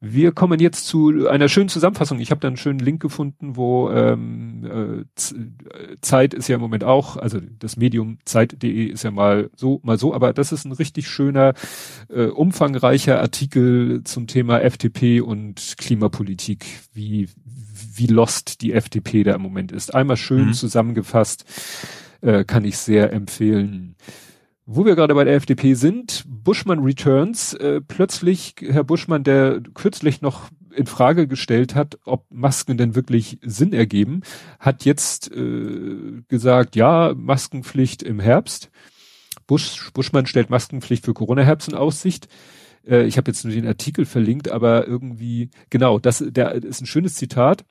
Wir 0.00 0.30
kommen 0.30 0.60
jetzt 0.60 0.86
zu 0.86 1.28
einer 1.28 1.48
schönen 1.48 1.68
Zusammenfassung. 1.68 2.20
Ich 2.20 2.30
habe 2.30 2.40
da 2.40 2.46
einen 2.46 2.56
schönen 2.56 2.78
Link 2.78 3.02
gefunden, 3.02 3.56
wo 3.56 3.90
ähm, 3.90 4.64
äh, 4.64 5.96
Zeit 6.00 6.34
ist 6.34 6.46
ja 6.46 6.54
im 6.54 6.60
Moment 6.60 6.84
auch, 6.84 7.16
also 7.16 7.40
das 7.58 7.76
Medium 7.76 8.18
Zeit.de 8.24 8.84
ist 8.84 9.02
ja 9.02 9.10
mal 9.10 9.50
so, 9.56 9.80
mal 9.82 9.98
so, 9.98 10.14
aber 10.14 10.32
das 10.32 10.52
ist 10.52 10.64
ein 10.64 10.72
richtig 10.72 11.08
schöner, 11.08 11.54
äh, 12.10 12.26
umfangreicher 12.26 13.20
Artikel 13.20 14.04
zum 14.04 14.28
Thema 14.28 14.60
FDP 14.60 15.20
und 15.20 15.74
Klimapolitik, 15.78 16.64
wie, 16.92 17.28
wie 17.94 18.06
lost 18.06 18.62
die 18.62 18.74
FDP 18.74 19.24
da 19.24 19.34
im 19.34 19.42
Moment 19.42 19.72
ist. 19.72 19.96
Einmal 19.96 20.16
schön 20.16 20.48
mhm. 20.48 20.52
zusammengefasst, 20.54 21.44
äh, 22.20 22.44
kann 22.44 22.64
ich 22.64 22.78
sehr 22.78 23.12
empfehlen. 23.12 23.96
Wo 24.70 24.84
wir 24.84 24.96
gerade 24.96 25.14
bei 25.14 25.24
der 25.24 25.34
FDP 25.34 25.72
sind, 25.72 26.24
Buschmann 26.28 26.80
Returns, 26.80 27.54
äh, 27.54 27.80
plötzlich 27.80 28.54
Herr 28.60 28.84
Buschmann, 28.84 29.24
der 29.24 29.62
kürzlich 29.72 30.20
noch 30.20 30.50
in 30.74 30.84
Frage 30.84 31.26
gestellt 31.26 31.74
hat, 31.74 31.98
ob 32.04 32.26
Masken 32.30 32.76
denn 32.76 32.94
wirklich 32.94 33.38
Sinn 33.40 33.72
ergeben, 33.72 34.20
hat 34.60 34.84
jetzt 34.84 35.32
äh, 35.32 36.20
gesagt, 36.28 36.76
ja, 36.76 37.14
Maskenpflicht 37.16 38.02
im 38.02 38.20
Herbst. 38.20 38.70
Busch, 39.46 39.90
Buschmann 39.94 40.26
stellt 40.26 40.50
Maskenpflicht 40.50 41.06
für 41.06 41.14
Corona-Herbst 41.14 41.70
in 41.70 41.74
Aussicht. 41.74 42.28
Äh, 42.86 43.06
ich 43.06 43.16
habe 43.16 43.30
jetzt 43.30 43.46
nur 43.46 43.54
den 43.54 43.66
Artikel 43.66 44.04
verlinkt, 44.04 44.50
aber 44.50 44.86
irgendwie, 44.86 45.48
genau, 45.70 45.98
das 45.98 46.22
der 46.28 46.52
ist 46.52 46.82
ein 46.82 46.86
schönes 46.86 47.14
Zitat. 47.14 47.64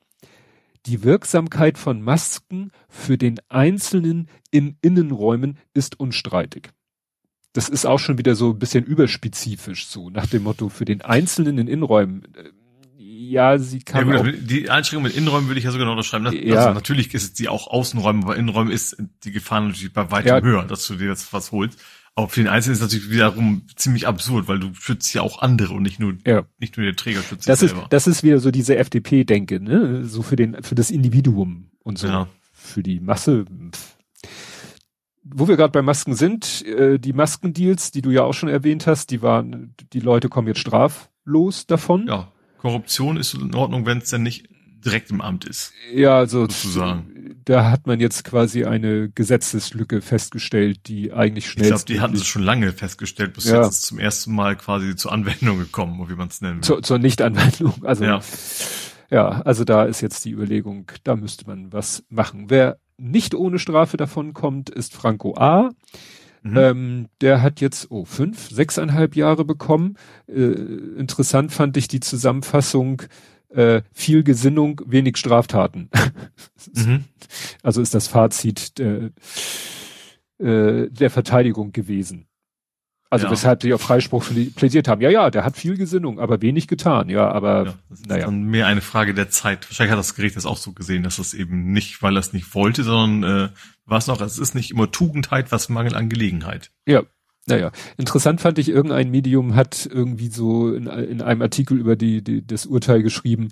Die 0.88 1.04
Wirksamkeit 1.04 1.78
von 1.78 2.02
Masken 2.02 2.72
für 2.90 3.20
den 3.20 3.40
Einzelnen 3.50 4.30
in 4.50 4.78
Innenräumen 4.82 5.60
ist 5.76 6.00
unstreitig 6.00 6.72
das 7.58 7.70
ist 7.70 7.86
auch 7.86 7.98
schon 8.00 8.18
wieder 8.18 8.36
so 8.36 8.52
ein 8.52 8.60
bisschen 8.60 8.84
überspezifisch, 8.86 9.88
so 9.88 10.10
nach 10.10 10.28
dem 10.28 10.44
Motto, 10.44 10.70
für 10.70 10.86
den 10.86 11.02
Einzelnen 11.02 11.58
in 11.58 11.68
Innenräumen, 11.68 12.24
äh, 12.36 12.50
ja, 13.00 13.58
sie 13.58 13.80
kann. 13.80 14.08
Ja, 14.10 14.22
gut, 14.22 14.36
die 14.42 14.70
Einschränkung 14.70 15.04
mit 15.04 15.16
Innenräumen 15.18 15.50
würde 15.50 15.60
ich 15.60 15.66
ja 15.66 15.72
sogar 15.72 15.86
noch 15.86 15.94
unterschreiben. 15.94 16.26
Das, 16.26 16.34
Ja. 16.36 16.56
Also 16.58 16.74
natürlich 16.74 17.14
ist 17.14 17.24
es 17.24 17.34
die 17.34 17.50
auch 17.50 17.68
Außenräume, 17.68 18.24
aber 18.24 18.36
Innenräume 18.38 18.72
ist 18.72 18.96
die 19.24 19.32
Gefahr 19.32 19.60
natürlich 19.62 19.92
bei 19.92 20.10
weitem 20.12 20.30
Ja. 20.30 20.42
höher, 20.42 20.64
dass 20.66 20.88
du 20.88 20.96
dir 20.96 21.08
jetzt 21.10 21.34
was 21.34 21.52
holst. 21.52 21.80
Aber 22.16 22.30
für 22.30 22.40
den 22.40 22.48
Einzelnen 22.48 22.74
ist 22.74 22.80
es 22.82 22.88
natürlich 22.88 23.12
wiederum 23.12 23.64
ziemlich 23.76 24.08
absurd, 24.08 24.48
weil 24.48 24.60
du 24.60 24.74
schützt 24.74 25.14
ja 25.14 25.22
auch 25.24 25.42
andere 25.42 25.74
und 25.74 25.84
nicht 25.84 26.00
nur, 26.00 26.16
Ja. 26.26 26.46
nicht 26.60 26.78
nur 26.78 26.86
der 26.86 26.96
Träger 26.96 27.22
schützt 27.22 27.48
Das 27.50 27.60
sich 27.60 27.68
ist, 27.68 27.72
selber. 27.76 27.88
das 27.90 28.08
ist 28.08 28.24
wieder 28.24 28.40
so 28.40 28.50
diese 28.52 28.76
FDP-Denke, 28.78 29.60
ne? 29.60 30.06
So 30.06 30.22
für 30.24 30.36
den, 30.36 30.64
für 30.64 30.76
das 30.76 30.90
Individuum 30.90 31.70
und 31.84 31.98
so. 32.00 32.08
Ja. 32.08 32.28
Für 32.54 32.82
die 32.84 33.00
Masse. 33.00 33.46
pff. 33.72 33.97
Wo 35.34 35.48
wir 35.48 35.58
gerade 35.58 35.72
bei 35.72 35.82
Masken 35.82 36.14
sind, 36.16 36.66
äh, 36.66 37.00
die 37.00 37.14
Maskendeals, 37.14 37.92
die 37.92 38.02
du 38.02 38.10
ja 38.12 38.24
auch 38.24 38.34
schon 38.34 38.50
erwähnt 38.50 38.88
hast, 38.88 39.12
die 39.12 39.22
waren, 39.22 39.74
die 39.94 40.00
Leute 40.00 40.30
kommen 40.30 40.48
jetzt 40.48 40.60
straflos 40.60 41.66
davon. 41.68 42.08
ja. 42.08 42.32
Korruption 42.60 43.18
ist 43.18 43.36
in 43.36 43.54
Ordnung, 43.54 43.86
wenn 43.86 44.00
es 44.00 44.10
dann 44.10 44.24
nicht 44.24 44.48
direkt 44.84 45.12
im 45.12 45.22
Amt 45.22 45.46
ist. 45.46 45.74
Ja, 45.94 46.18
also 46.18 46.42
Sozusagen. 46.42 47.36
da 47.46 47.70
hat 47.70 47.86
man 47.86 48.00
jetzt 48.00 48.24
quasi 48.24 48.66
eine 48.66 49.10
Gesetzeslücke 49.12 50.02
festgestellt, 50.02 50.88
die 50.88 51.14
eigentlich 51.14 51.46
Ich 51.46 51.52
schnell 51.52 51.68
glaube, 51.70 51.86
die 51.86 52.00
hatten 52.00 52.16
sie 52.16 52.26
schon 52.26 52.42
lange 52.42 52.72
festgestellt, 52.74 53.34
bis 53.34 53.46
Ja. 53.46 53.58
jetzt 53.62 53.74
ist 53.74 53.82
zum 53.84 54.00
ersten 54.00 54.34
Mal 54.34 54.56
quasi 54.56 54.96
zur 54.96 55.12
Anwendung 55.12 55.60
gekommen, 55.60 56.04
wie 56.10 56.16
man 56.16 56.30
es 56.30 56.42
nennen 56.42 56.56
will. 56.58 56.64
zur, 56.64 56.82
zur 56.82 56.98
Nichtanwendung. 56.98 57.74
Also 57.84 58.04
Ja. 58.06 58.22
ja, 59.12 59.28
also 59.42 59.64
da 59.64 59.84
ist 59.84 60.02
jetzt 60.02 60.26
die 60.26 60.32
Überlegung, 60.32 60.88
da 61.04 61.16
müsste 61.16 61.46
man 61.46 61.72
was 61.72 62.04
machen. 62.10 62.46
Wer 62.50 62.80
nicht 62.98 63.36
ohne 63.36 63.60
Strafe 63.60 63.98
davon 63.98 64.34
kommt, 64.34 64.70
ist 64.70 64.94
Franco 64.94 65.36
A. 65.36 65.70
Mhm. 66.44 66.58
Ähm, 66.58 67.08
der 67.22 67.42
hat 67.42 67.62
jetzt, 67.62 67.92
oh, 67.92 68.06
fünf, 68.06 68.50
sechseinhalb 68.50 69.16
Jahre 69.16 69.46
bekommen. 69.46 69.96
Äh, 70.28 70.52
interessant 70.98 71.52
fand 71.52 71.78
ich 71.78 71.88
die 71.88 72.00
Zusammenfassung, 72.00 73.04
äh, 73.50 73.82
viel 73.92 74.24
Gesinnung, 74.24 74.82
wenig 74.86 75.18
Straftaten. 75.18 75.90
Mhm. 76.74 77.06
Also 77.64 77.82
ist 77.82 77.94
das 77.94 78.08
Fazit 78.08 78.78
der, 78.78 79.12
äh, 80.38 80.90
der 80.90 81.10
Verteidigung 81.10 81.72
gewesen. 81.72 82.27
Also 83.10 83.28
Ja. 83.28 83.32
weshalb 83.32 83.62
sie 83.62 83.74
auf 83.74 83.82
Freispruch 83.82 84.26
pl- 84.26 84.54
plädiert 84.54 84.88
haben. 84.90 85.02
Ja, 85.02 85.10
ja, 85.10 85.30
der 85.32 85.46
hat 85.46 85.56
viel 85.56 85.78
Gesinnung, 85.78 86.20
aber 86.20 86.42
wenig 86.42 86.68
getan. 86.68 87.08
Ja, 87.10 87.32
aber 87.32 87.66
Ja, 87.66 87.74
das 87.90 88.00
ist 88.02 88.08
naja. 88.10 88.26
dann 88.26 88.44
mehr 88.44 88.68
eine 88.68 88.82
Frage 88.82 89.14
der 89.14 89.30
Zeit. 89.30 89.70
Wahrscheinlich 89.70 89.92
hat 89.92 90.00
das 90.00 90.16
Gericht 90.16 90.36
das 90.36 90.46
auch 90.46 90.58
so 90.58 90.74
gesehen, 90.74 91.04
dass 91.04 91.18
es 91.18 91.34
eben 91.34 91.72
nicht, 91.72 92.02
weil 92.02 92.18
er 92.18 92.20
es 92.20 92.34
nicht 92.34 92.54
wollte, 92.54 92.84
sondern 92.84 93.46
äh, 93.46 93.50
was 93.86 94.08
noch, 94.08 94.20
es 94.20 94.38
ist 94.38 94.56
nicht 94.56 94.72
immer 94.72 94.92
Tugendheit, 94.92 95.52
was 95.54 95.70
Mangel 95.70 95.96
an 95.96 96.10
Gelegenheit. 96.10 96.72
Ja, 96.86 97.04
naja. 97.46 97.72
Interessant 97.96 98.42
fand 98.42 98.60
ich, 98.60 98.68
irgendein 98.68 99.10
Medium 99.10 99.56
hat 99.56 99.88
irgendwie 99.90 100.28
so 100.28 100.74
in, 100.74 100.88
in 100.88 101.22
einem 101.22 101.42
Artikel 101.42 101.78
über 101.78 101.96
die, 101.96 102.22
die, 102.22 102.46
das 102.46 102.66
Urteil 102.66 103.04
geschrieben, 103.04 103.48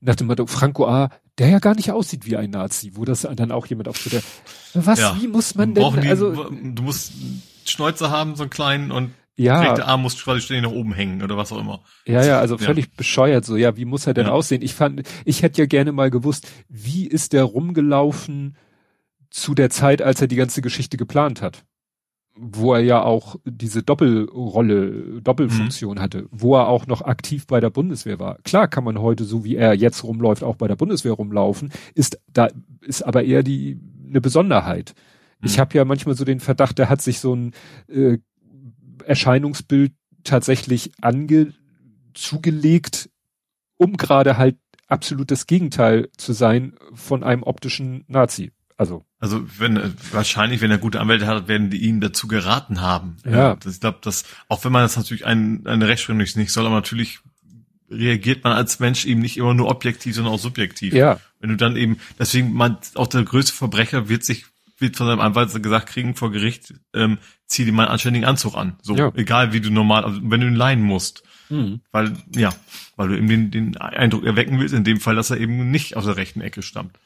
nach 0.00 0.16
dem 0.16 0.26
Motto, 0.26 0.46
Franco 0.48 0.88
A., 0.88 1.10
der 1.38 1.48
ja 1.48 1.60
gar 1.60 1.76
nicht 1.76 1.92
aussieht 1.92 2.26
wie 2.26 2.36
ein 2.36 2.50
Nazi, 2.50 2.90
wo 2.94 3.04
das 3.04 3.22
dann 3.22 3.52
auch 3.52 3.66
jemand 3.66 3.86
auf 3.86 3.96
Twitter, 3.98 4.20
was, 4.74 4.98
Ja. 4.98 5.16
wie 5.20 5.28
muss 5.28 5.54
man 5.54 5.72
denn, 5.72 6.00
die, 6.02 6.08
also, 6.08 6.50
du 6.50 6.82
musst 6.82 7.12
Schnäuzer 7.72 8.10
haben, 8.10 8.36
so 8.36 8.42
einen 8.44 8.50
kleinen, 8.50 8.90
und 8.92 9.10
ja, 9.36 9.60
rechte 9.60 9.86
Arm 9.86 10.02
muss 10.02 10.22
quasi 10.22 10.42
ständig 10.42 10.70
nach 10.70 10.76
oben 10.76 10.92
hängen 10.92 11.22
oder 11.22 11.36
was 11.36 11.50
auch 11.52 11.58
immer. 11.60 11.82
ja, 12.06 12.22
ja, 12.24 12.38
also 12.38 12.56
Ja. 12.56 12.60
völlig 12.60 12.94
bescheuert 12.94 13.44
so, 13.44 13.56
ja, 13.56 13.76
wie 13.76 13.86
muss 13.86 14.06
er 14.06 14.14
denn 14.14 14.26
Ja. 14.26 14.32
aussehen? 14.32 14.62
Ich 14.62 14.74
fand, 14.74 15.02
ich 15.24 15.42
hätte 15.42 15.62
ja 15.62 15.66
gerne 15.66 15.90
mal 15.92 16.10
gewusst, 16.10 16.46
wie 16.68 17.06
ist 17.06 17.32
der 17.32 17.44
rumgelaufen 17.44 18.56
zu 19.30 19.54
der 19.54 19.70
Zeit, 19.70 20.02
als 20.02 20.20
er 20.20 20.28
die 20.28 20.36
ganze 20.36 20.60
Geschichte 20.62 20.96
geplant 20.98 21.40
hat? 21.40 21.64
Wo 22.34 22.72
er 22.74 22.80
ja 22.80 23.02
auch 23.02 23.36
diese 23.44 23.82
Doppelrolle, 23.82 25.20
Doppelfunktion 25.22 26.00
hatte, 26.00 26.26
wo 26.30 26.56
er 26.56 26.68
auch 26.68 26.86
noch 26.86 27.02
aktiv 27.02 27.46
bei 27.46 27.60
der 27.60 27.70
Bundeswehr 27.70 28.18
war. 28.18 28.38
Klar 28.42 28.68
kann 28.68 28.84
man 28.84 28.98
heute, 29.00 29.24
so 29.24 29.44
wie 29.44 29.56
er 29.56 29.74
jetzt 29.74 30.02
rumläuft, 30.04 30.42
auch 30.42 30.56
bei 30.56 30.66
der 30.68 30.76
Bundeswehr 30.76 31.12
rumlaufen, 31.12 31.72
ist 31.94 32.18
da, 32.32 32.48
ist 32.80 33.02
aber 33.02 33.24
eher 33.24 33.42
die, 33.42 33.78
eine 34.08 34.20
Besonderheit. 34.20 34.94
Ich 35.44 35.56
Mhm. 35.56 35.60
habe 35.60 35.76
ja 35.78 35.84
manchmal 35.84 36.14
so 36.16 36.24
den 36.24 36.40
Verdacht, 36.40 36.78
der 36.78 36.88
hat 36.88 37.02
sich 37.02 37.18
so 37.20 37.34
ein 37.34 37.52
äh, 37.88 38.18
Erscheinungsbild 39.04 39.92
tatsächlich 40.24 40.92
ange 41.00 41.52
zugelegt, 42.14 43.10
um 43.76 43.96
gerade 43.96 44.36
halt 44.36 44.56
absolut 44.86 45.30
das 45.30 45.46
Gegenteil 45.46 46.08
zu 46.16 46.32
sein 46.32 46.74
von 46.94 47.24
einem 47.24 47.42
optischen 47.42 48.04
Nazi. 48.08 48.52
Also, 48.76 49.04
Also 49.20 49.44
wenn 49.58 49.94
wahrscheinlich, 50.12 50.60
wenn 50.60 50.70
er 50.70 50.78
gute 50.78 51.00
Anwälte 51.00 51.26
hat, 51.26 51.48
werden 51.48 51.70
die 51.70 51.84
ihm 51.84 52.00
dazu 52.00 52.26
geraten 52.28 52.80
haben. 52.80 53.16
Ja. 53.24 53.56
das, 53.56 53.74
ich 53.74 53.80
glaube, 53.80 53.98
dass 54.02 54.24
auch 54.48 54.64
wenn 54.64 54.72
man 54.72 54.82
das 54.82 54.96
natürlich 54.96 55.24
ein, 55.26 55.66
eine 55.66 55.86
Rechtsprechung 55.88 56.18
nicht 56.18 56.36
nicht 56.36 56.52
soll, 56.52 56.66
aber 56.66 56.74
natürlich 56.74 57.20
reagiert 57.90 58.42
man 58.44 58.54
als 58.54 58.80
Mensch 58.80 59.04
eben 59.04 59.20
nicht 59.20 59.36
immer 59.36 59.54
nur 59.54 59.68
objektiv, 59.68 60.14
sondern 60.14 60.32
auch 60.34 60.38
subjektiv. 60.38 60.94
ja, 60.94 61.20
Wenn 61.40 61.50
du 61.50 61.56
dann 61.56 61.76
eben, 61.76 61.98
deswegen 62.18 62.52
man 62.52 62.78
auch 62.94 63.06
der 63.06 63.22
größte 63.22 63.52
Verbrecher 63.52 64.08
wird 64.08 64.24
sich 64.24 64.46
wird 64.82 64.96
von 64.96 65.06
seinem 65.06 65.20
Anwalt 65.20 65.62
gesagt 65.62 65.86
kriegen 65.88 66.14
vor 66.14 66.30
Gericht, 66.30 66.74
ähm, 66.94 67.16
zieh 67.46 67.64
dir 67.64 67.72
mal 67.72 67.84
einen 67.84 67.92
anständigen 67.92 68.28
Anzug 68.28 68.54
an. 68.56 68.76
So, 68.82 68.94
Ja. 68.96 69.10
egal 69.14 69.54
wie 69.54 69.60
du 69.62 69.70
normal, 69.70 70.04
also 70.04 70.20
wenn 70.22 70.40
du 70.42 70.46
ihn 70.48 70.54
leihen 70.54 70.82
musst. 70.82 71.22
Weil, 71.90 72.14
ja, 72.34 72.48
weil 72.96 73.08
du 73.08 73.16
eben 73.18 73.28
den, 73.28 73.50
den 73.50 73.76
Eindruck 73.76 74.24
erwecken 74.24 74.58
willst, 74.58 74.72
in 74.74 74.84
dem 74.84 75.00
Fall, 75.00 75.14
dass 75.16 75.30
er 75.30 75.36
eben 75.36 75.70
nicht 75.70 75.96
aus 75.98 76.06
der 76.06 76.16
rechten 76.16 76.40
Ecke 76.40 76.62
stammt. 76.62 76.98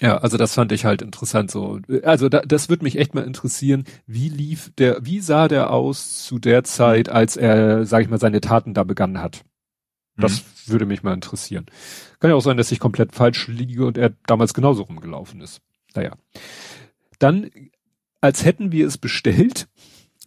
ja, 0.00 0.18
also 0.18 0.36
das 0.36 0.54
fand 0.54 0.70
ich 0.70 0.84
halt 0.84 1.02
interessant 1.02 1.50
so. 1.50 1.80
Also 2.04 2.28
da, 2.28 2.42
das 2.42 2.68
würde 2.68 2.84
mich 2.84 2.96
echt 2.96 3.14
mal 3.14 3.24
interessieren, 3.24 3.82
wie 4.06 4.28
lief 4.28 4.70
der, 4.78 5.04
wie 5.04 5.18
sah 5.18 5.48
der 5.48 5.70
aus 5.70 6.22
zu 6.24 6.38
der 6.38 6.62
Zeit, 6.62 7.08
als 7.08 7.36
er, 7.36 7.84
sag 7.84 8.02
ich 8.02 8.08
mal, 8.08 8.20
seine 8.20 8.40
Taten 8.40 8.72
da 8.72 8.84
begangen 8.84 9.20
hat? 9.20 9.42
Das 10.16 10.42
Mhm. 10.42 10.72
würde 10.72 10.86
mich 10.86 11.02
mal 11.02 11.14
interessieren. 11.14 11.66
Kann 12.20 12.30
ja 12.30 12.36
auch 12.36 12.40
sein, 12.40 12.56
dass 12.58 12.70
ich 12.70 12.78
komplett 12.78 13.12
falsch 13.14 13.48
liege 13.48 13.84
und 13.84 13.98
er 13.98 14.12
damals 14.26 14.54
genauso 14.54 14.82
rumgelaufen 14.82 15.40
ist. 15.40 15.60
Naja. 15.96 16.12
Dann, 17.22 17.50
als 18.20 18.44
hätten 18.44 18.72
wir 18.72 18.84
es 18.84 18.98
bestellt, 18.98 19.68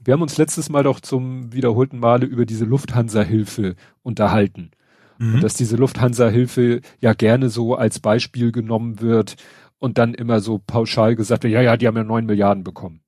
wir 0.03 0.13
haben 0.13 0.21
uns 0.21 0.37
letztes 0.37 0.69
Mal 0.69 0.83
doch 0.83 1.01
zum 1.01 1.51
wiederholten 1.51 1.99
Male 1.99 2.25
über 2.25 2.45
diese 2.45 2.63
Lufthansa-Hilfe 2.63 3.75
unterhalten. 4.01 4.71
Mhm. 5.17 5.35
Und 5.35 5.43
dass 5.43 5.55
diese 5.55 5.75
Lufthansa-Hilfe 5.75 6.79
ja 7.01 7.13
gerne 7.13 7.49
so 7.49 7.75
als 7.75 7.99
Beispiel 7.99 8.53
genommen 8.53 9.01
wird 9.01 9.35
und 9.77 9.97
dann 9.97 10.13
immer 10.13 10.39
so 10.39 10.57
pauschal 10.57 11.15
gesagt 11.15 11.43
wird, 11.43 11.53
ja, 11.53 11.61
ja, 11.61 11.75
die 11.75 11.87
haben 11.87 11.97
ja 11.97 12.03
neun 12.03 12.25
Milliarden 12.25 12.63
bekommen. 12.63 13.01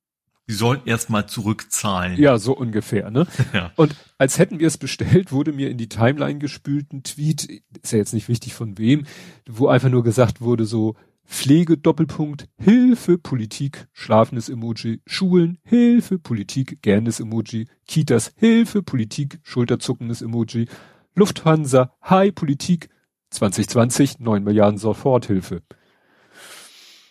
Die 0.50 0.54
sollen 0.54 0.82
erstmal 0.86 1.28
zurückzahlen. 1.28 2.18
Ja, 2.18 2.38
so 2.38 2.56
ungefähr, 2.56 3.12
ne? 3.12 3.28
ja. 3.54 3.72
Und 3.76 3.96
als 4.18 4.40
hätten 4.40 4.60
wir 4.60 4.68
es 4.68 4.78
bestellt, 4.78 5.32
wurde 5.32 5.52
mir 5.54 5.70
in 5.70 5.78
die 5.78 5.90
Timeline 5.90 6.40
gespült 6.40 6.92
ein 6.94 7.04
Tweet, 7.04 7.64
ist 7.82 7.92
ja 7.92 8.00
jetzt 8.00 8.14
nicht 8.14 8.30
wichtig 8.30 8.54
von 8.54 8.78
wem, 8.78 9.06
wo 9.48 9.68
einfach 9.68 9.90
nur 9.90 10.04
gesagt 10.04 10.42
wurde 10.42 10.66
so, 10.66 10.96
Pflege, 11.28 11.78
Doppelpunkt, 11.78 12.48
Hilfe, 12.58 13.18
Politik, 13.18 13.88
schlafendes 13.92 14.48
Emoji, 14.48 15.02
Schulen, 15.06 15.60
Hilfe, 15.64 16.18
Politik, 16.18 16.82
gerndes 16.82 17.20
Emoji, 17.20 17.68
Kitas, 17.86 18.34
Hilfe, 18.38 18.82
Politik, 18.82 19.40
schulterzuckendes 19.44 20.22
Emoji, 20.22 20.68
Lufthansa, 21.16 21.94
Hi, 22.02 22.32
Politik, 22.32 22.90
2020, 23.32 24.20
9 24.20 24.44
Milliarden 24.44 24.78
Soforthilfe. 24.78 25.62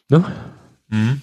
Ne? 0.08 0.25
Mhm. 0.88 1.20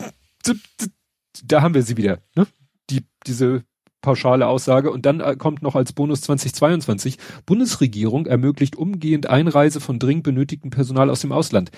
da 1.45 1.61
haben 1.61 1.73
wir 1.73 1.81
sie 1.81 1.97
wieder, 1.97 2.19
ne? 2.35 2.45
Die, 2.89 3.05
diese 3.25 3.63
pauschale 4.03 4.45
Aussage. 4.45 4.91
Und 4.91 5.07
dann 5.07 5.19
äh, 5.19 5.35
kommt 5.35 5.63
noch 5.63 5.75
als 5.75 5.93
Bonus 5.93 6.21
2022, 6.21 7.17
Bundesregierung 7.47 8.27
ermöglicht 8.27 8.75
umgehend 8.75 9.27
Einreise 9.27 9.79
von 9.79 9.97
dringend 9.97 10.23
benötigtem 10.23 10.69
Personal 10.69 11.09
aus 11.09 11.21
dem 11.21 11.31
Ausland. 11.31 11.71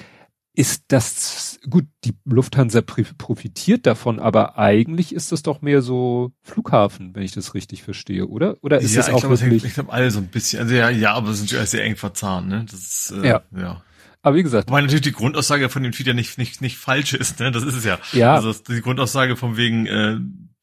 Ist 0.57 0.85
das, 0.88 1.59
gut, 1.69 1.83
die 2.05 2.13
Lufthansa 2.24 2.81
profitiert 2.81 3.85
davon, 3.85 4.19
aber 4.19 4.57
eigentlich 4.57 5.13
ist 5.13 5.33
das 5.33 5.43
doch 5.43 5.62
mehr 5.62 5.81
so 5.81 6.31
Flughafen, 6.43 7.13
wenn 7.13 7.24
ich 7.24 7.33
das 7.33 7.53
richtig 7.53 7.83
verstehe, 7.83 8.25
oder? 8.27 8.55
Oder 8.62 8.79
ist 8.79 8.93
ja, 8.95 9.01
das 9.01 9.09
auch 9.09 9.19
glaube, 9.19 9.39
wirklich? 9.41 9.65
ich 9.65 9.74
glaube, 9.74 9.91
alle 9.91 10.09
so 10.12 10.19
ein 10.19 10.27
bisschen. 10.27 10.62
Also 10.62 10.74
ja, 10.75 10.89
ja, 10.89 11.13
aber 11.13 11.33
sind 11.33 11.51
ja 11.51 11.65
sehr 11.65 11.83
eng 11.83 11.97
verzahnt, 11.97 12.47
ne? 12.47 12.65
Das 12.71 12.79
ist, 12.79 13.13
äh, 13.21 13.27
Ja. 13.27 13.41
ja. 13.55 13.83
aber 14.21 14.35
wie 14.38 14.43
gesagt, 14.43 14.69
Wobei 14.69 14.79
natürlich 14.81 15.01
die 15.01 15.12
Grundaussage 15.12 15.67
von 15.67 15.83
dem 15.83 15.91
Tweet 15.91 16.07
ja 16.07 16.13
nicht, 16.13 16.38
nicht, 16.38 16.62
nicht 16.62 16.77
falsch 16.77 17.13
ist, 17.13 17.39
ne? 17.41 17.51
Das 17.51 17.63
ist 17.63 17.75
es 17.75 17.83
ja. 17.83 18.00
Ja. 18.13 18.35
Also 18.35 18.47
das- 18.47 18.63
die 18.63 18.81
Grundaussage 18.81 19.35
von 19.35 19.57
wegen, 19.57 19.88
äh, 19.88 20.19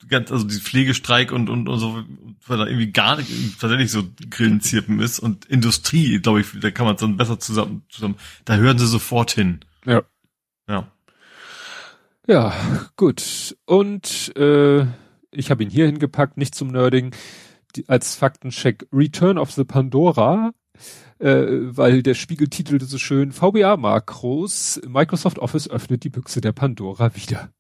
ganz, 0.09 0.33
also 0.33 0.45
die 0.47 0.57
Pflegestreik 0.59 1.33
und, 1.33 1.51
und, 1.51 1.69
und 1.69 1.79
so, 1.79 2.03
weil 2.47 2.57
da 2.59 2.67
irgendwie 2.67 2.93
gar 2.93 3.17
nicht, 3.17 3.31
tatsächlich 3.61 3.91
so 3.91 4.03
Grillenzirpen 4.31 5.01
ist 5.01 5.19
und 5.19 5.45
Industrie, 5.45 6.19
glaube 6.21 6.41
ich, 6.41 6.47
da 6.61 6.71
kann 6.71 6.87
man 6.87 6.95
es 6.95 7.01
dann 7.03 7.17
besser 7.19 7.39
zusammen, 7.39 7.83
zusammen, 7.91 8.17
da 8.47 8.57
hören 8.57 8.79
sie 8.79 8.87
sofort 8.87 9.31
hin. 9.33 9.61
Ja. 9.85 10.03
Ja. 10.69 10.93
Ja, 12.27 12.55
gut. 12.97 13.57
Und 13.67 14.37
äh, 14.37 14.87
ich 15.33 15.51
habe 15.51 15.63
ihn 15.63 15.71
hier 15.71 15.87
hingepackt, 15.87 16.37
nicht 16.37 16.55
zum 16.55 16.69
Nerding, 16.69 17.15
die, 17.75 17.89
als 17.89 18.15
Faktencheck 18.15 18.87
Return 18.93 19.39
of 19.39 19.51
the 19.53 19.65
Pandora, 19.65 20.53
äh, 21.19 21.47
weil 21.49 22.03
der 22.03 22.15
Spiegel 22.15 22.49
titelte 22.49 22.85
so 22.85 22.99
schön 22.99 23.33
VBA-Makros, 23.33 24.83
Microsoft 24.87 25.39
Office 25.39 25.69
öffnet 25.69 26.05
die 26.05 26.11
Büchse 26.11 26.41
der 26.41 26.53
Pandora 26.53 27.15
wieder. 27.17 27.51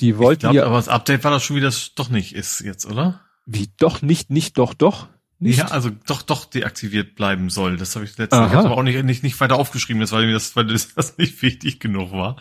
Die 0.00 0.18
wollten 0.18 0.46
ich 0.46 0.52
glaub, 0.52 0.54
ja, 0.54 0.66
aber 0.66 0.76
das 0.76 0.88
Update 0.88 1.24
war 1.24 1.30
das 1.30 1.42
schon 1.42 1.56
wieder 1.56 1.66
das 1.66 1.94
doch 1.94 2.10
nicht 2.10 2.34
ist 2.34 2.60
jetzt, 2.60 2.86
oder? 2.86 3.20
wie 3.46 3.70
doch 3.78 4.02
nicht, 4.02 4.30
nicht, 4.30 4.58
doch, 4.58 4.74
doch. 4.74 5.08
Nicht? 5.42 5.58
Ja, 5.58 5.66
also 5.66 5.90
doch, 6.06 6.22
doch 6.22 6.44
deaktiviert 6.44 7.16
bleiben 7.16 7.50
soll. 7.50 7.76
Das 7.76 7.96
habe 7.96 8.04
ich 8.04 8.16
letztens, 8.16 8.40
Aha. 8.40 8.60
ich 8.60 8.66
aber 8.66 8.76
auch 8.76 8.82
nicht, 8.84 9.02
nicht, 9.04 9.24
nicht 9.24 9.40
weiter 9.40 9.56
aufgeschrieben, 9.56 10.00
das, 10.00 10.12
weil 10.12 10.26
mir 10.26 10.34
das, 10.34 10.54
weil 10.54 10.66
das, 10.94 11.18
nicht 11.18 11.42
wichtig 11.42 11.80
genug 11.80 12.12
war. 12.12 12.36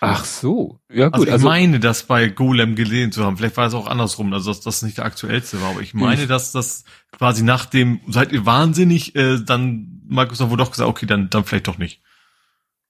Ach 0.00 0.24
so. 0.24 0.80
Ja 0.92 1.06
Also 1.10 1.18
gut, 1.18 1.26
ich 1.28 1.32
also, 1.34 1.46
meine, 1.46 1.78
das 1.78 2.02
bei 2.04 2.28
Golem 2.28 2.74
gelesen 2.74 3.12
zu 3.12 3.24
haben. 3.24 3.36
Vielleicht 3.36 3.56
war 3.56 3.66
es 3.68 3.74
auch 3.74 3.86
andersrum, 3.86 4.32
also 4.32 4.50
dass 4.50 4.60
das 4.62 4.82
nicht 4.82 4.98
der 4.98 5.04
aktuellste 5.04 5.60
war. 5.60 5.70
Aber 5.70 5.80
ich 5.80 5.94
meine, 5.94 6.22
Ich- 6.22 6.28
dass 6.28 6.50
das 6.50 6.84
quasi 7.12 7.44
nach 7.44 7.66
dem, 7.66 8.00
seid 8.08 8.32
ihr 8.32 8.44
wahnsinnig, 8.46 9.14
äh, 9.14 9.38
dann 9.44 10.00
Microsoft 10.08 10.50
wohl 10.50 10.56
doch 10.56 10.72
gesagt, 10.72 10.90
okay, 10.90 11.06
dann, 11.06 11.30
dann 11.30 11.44
vielleicht 11.44 11.68
doch 11.68 11.78
nicht. 11.78 12.02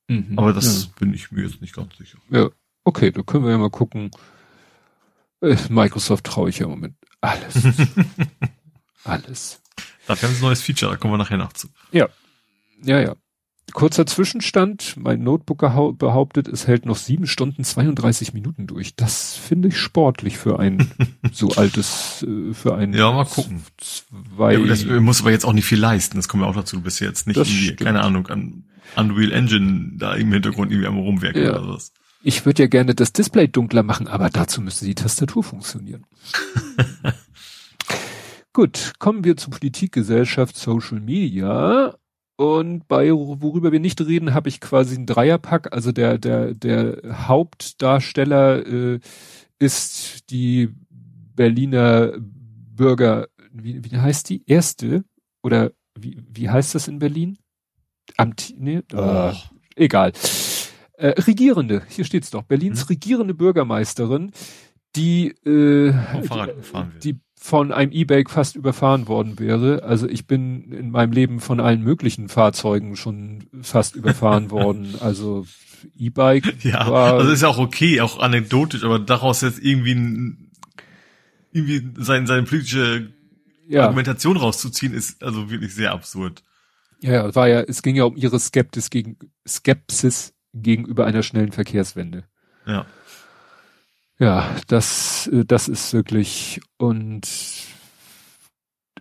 Mhm. 0.09 0.39
Aber 0.39 0.55
das 0.55 0.87
bin 0.87 1.13
ich 1.13 1.33
mir 1.33 1.43
jetzt 1.45 1.61
nicht 1.61 1.75
ganz 1.75 1.95
sicher. 1.99 2.17
Ja, 2.31 2.49
okay, 2.85 3.11
da 3.11 3.23
können 3.23 3.45
wir 3.45 3.51
ja 3.51 3.59
mal 3.59 3.69
gucken. 3.71 4.11
Äh, 5.43 5.57
Microsoft 5.69 6.25
traue 6.25 6.49
ich 6.49 6.61
ja 6.61 6.65
im 6.65 6.71
Moment 6.71 6.95
alles. 7.21 7.55
alles. 9.05 9.61
Dafür 10.07 10.29
haben 10.29 10.35
sie 10.35 10.41
ein 10.41 10.47
neues 10.49 10.63
Feature, 10.63 10.91
da 10.93 10.97
kommen 10.97 11.13
wir 11.15 11.19
nachher 11.19 11.37
noch 11.39 11.53
zu. 11.53 11.69
Ja, 11.93 12.09
ja. 12.83 13.15
Kurzer 13.73 14.05
Zwischenstand. 14.05 14.97
Mein 14.97 15.23
Notebook 15.23 15.59
behauptet, 15.99 16.49
es 16.49 16.67
hält 16.67 16.87
noch 16.87 16.97
sieben 16.97 17.29
Stunden 17.29 17.63
32 17.63 18.35
Minuten 18.35 18.67
durch. 18.67 18.97
Das 18.97 19.37
finde 19.37 19.69
ich 19.69 19.79
sportlich 19.79 20.39
für 20.39 20.59
ein 20.59 20.91
so 21.33 21.51
altes, 21.51 22.27
äh, 22.27 22.53
für 22.53 22.75
ein 22.75 22.93
Ja, 22.95 23.13
mal 23.13 23.27
gucken. 23.27 23.63
zwei. 23.79 24.55
Ja, 24.55 24.67
das 24.67 24.83
äh, 24.83 24.99
muss 24.99 25.21
aber 25.21 25.31
jetzt 25.31 25.45
auch 25.45 25.53
nicht 25.53 25.67
viel 25.67 25.79
leisten. 25.79 26.17
Das 26.17 26.27
kommt 26.27 26.43
ja 26.43 26.49
auch 26.49 26.55
dazu. 26.57 26.77
Du 26.77 26.83
bist 26.83 26.99
ja 27.01 27.07
jetzt 27.07 27.29
nicht 27.29 27.37
irgendwie, 27.37 27.65
stimmt. 27.67 27.81
keine 27.81 28.01
Ahnung, 28.03 28.27
an 28.27 28.65
Unreal 28.97 29.31
Engine 29.31 29.93
da 29.99 30.15
im 30.15 30.33
Hintergrund 30.33 30.73
irgendwie 30.73 30.89
am 30.89 30.99
rumwerken 30.99 31.43
Ja. 31.45 31.51
oder 31.51 31.63
sowas. 31.63 31.93
ich 32.25 32.45
würde 32.45 32.65
ja 32.65 32.69
gerne 32.69 32.97
das 32.97 33.13
Display 33.13 33.47
dunkler 33.47 33.85
machen, 33.85 34.09
aber 34.09 34.31
dazu 34.31 34.61
müsste 34.61 34.85
die 34.85 34.97
Tastatur 34.97 35.45
funktionieren. 35.45 36.07
Gut, 38.53 38.95
kommen 38.99 39.25
wir 39.25 39.37
zu 39.37 39.49
Politik, 39.51 39.93
Gesellschaft, 39.93 40.57
Social 40.57 41.01
Media. 41.01 41.95
Und 42.37 42.89
bei 42.89 43.13
worüber 43.13 43.71
wir 43.71 43.81
nicht 43.81 44.01
reden, 44.01 44.35
habe 44.35 44.49
ich 44.49 44.61
quasi 44.61 44.97
einen 44.97 45.07
Dreierpack. 45.07 45.73
Also 45.73 45.93
der 45.93 46.19
der 46.19 46.55
der 46.55 47.29
Hauptdarsteller 47.29 48.67
äh, 48.67 49.01
ist 49.59 50.31
die 50.31 50.71
Berliner 51.37 52.15
Bürger. 52.19 53.29
Wie, 53.53 53.85
wie 53.85 53.99
heißt 53.99 54.31
die? 54.31 54.43
Erste 54.47 55.05
oder 55.43 55.73
wie 55.99 56.23
wie 56.33 56.49
heißt 56.49 56.75
das 56.75 56.89
in 56.89 56.99
Berlin? 56.99 57.39
Amt? 58.17 58.55
Nee, 58.57 58.81
äh, 58.93 59.33
egal. 59.77 60.13
Äh, 60.95 61.09
Regierende, 61.21 61.83
hier 61.89 62.05
steht's 62.05 62.31
doch. 62.31 62.43
Berlins 62.43 62.81
Hm. 62.83 62.89
regierende 62.89 63.35
Bürgermeisterin, 63.35 64.33
die 64.97 65.29
äh, 65.47 65.93
wird. 65.93 67.05
die 67.05 67.21
von 67.43 67.73
einem 67.73 67.91
E-Bike 67.91 68.29
fast 68.29 68.55
überfahren 68.55 69.09
worden 69.09 69.39
wäre. 69.39 69.83
Also 69.83 70.07
ich 70.07 70.27
bin 70.27 70.73
in 70.73 70.91
meinem 70.91 71.11
Leben 71.11 71.41
von 71.41 71.59
allen 71.59 71.83
möglichen 71.83 72.29
Fahrzeugen 72.29 72.97
schon 72.97 73.49
fast 73.63 73.97
überfahren 73.97 74.51
worden. 74.51 74.95
Also 75.01 75.47
E-Bike 75.97 76.63
Ja, 76.63 76.91
war, 76.91 77.15
also 77.15 77.33
ist 77.33 77.41
ja 77.41 77.49
auch 77.49 77.59
okay, 77.59 78.03
auch 78.03 78.21
anekdotisch, 78.21 78.85
aber 78.85 78.99
daraus 78.99 79.41
jetzt 79.41 79.59
irgendwie 79.59 79.95
ein, 79.95 80.51
irgendwie 81.51 81.83
sein, 81.97 82.27
seine 82.27 82.43
politische 82.43 83.11
ja, 83.67 83.85
Argumentation 83.85 84.37
rauszuziehen, 84.37 84.93
ist 84.93 85.23
also 85.23 85.51
wirklich 85.51 85.75
sehr 85.75 85.93
absurd. 85.93 86.43
ja, 87.01 87.13
ja, 87.13 87.35
war 87.35 87.49
ja, 87.49 87.61
es 87.63 87.81
ging 87.81 87.97
ja 87.97 88.05
um 88.05 88.17
ihre 88.17 88.39
Skeptis 88.39 88.91
gegen, 88.91 89.17
Skepsis 89.49 90.35
gegenüber 90.53 91.07
einer 91.07 91.23
schnellen 91.23 91.53
Verkehrswende. 91.53 92.25
Ja. 92.67 92.85
Ja, 94.21 94.55
das, 94.69 95.27
äh, 95.33 95.45
das 95.45 95.67
ist 95.67 95.93
wirklich 95.95 96.61
und 96.77 97.27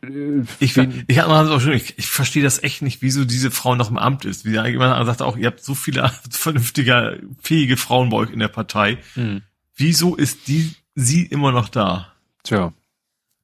äh, 0.01 0.41
Ich, 0.59 0.77
ich, 0.77 1.21
auch 1.21 1.59
schon, 1.59 1.73
ich, 1.73 1.97
ich 1.99 2.07
verstehe 2.07 2.41
das 2.41 2.63
echt 2.63 2.81
nicht, 2.81 3.01
wieso 3.01 3.25
diese 3.25 3.51
Frau 3.51 3.75
noch 3.75 3.91
im 3.91 3.97
Amt 3.97 4.25
ist. 4.25 4.45
Wie 4.45 4.51
jemand 4.51 5.05
sagte 5.05 5.25
auch, 5.25 5.37
ihr 5.37 5.47
habt 5.47 5.63
so 5.63 5.75
viele 5.75 6.09
vernünftige, 6.31 7.21
fähige 7.41 7.77
Frauen 7.77 8.09
bei 8.09 8.17
euch 8.17 8.31
in 8.31 8.39
der 8.39 8.47
Partei. 8.47 8.97
hm, 9.13 9.41
Wieso 9.75 10.15
ist 10.15 10.47
die, 10.47 10.73
sie 10.95 11.23
immer 11.25 11.51
noch 11.51 11.69
da? 11.69 12.13
tja, 12.43 12.73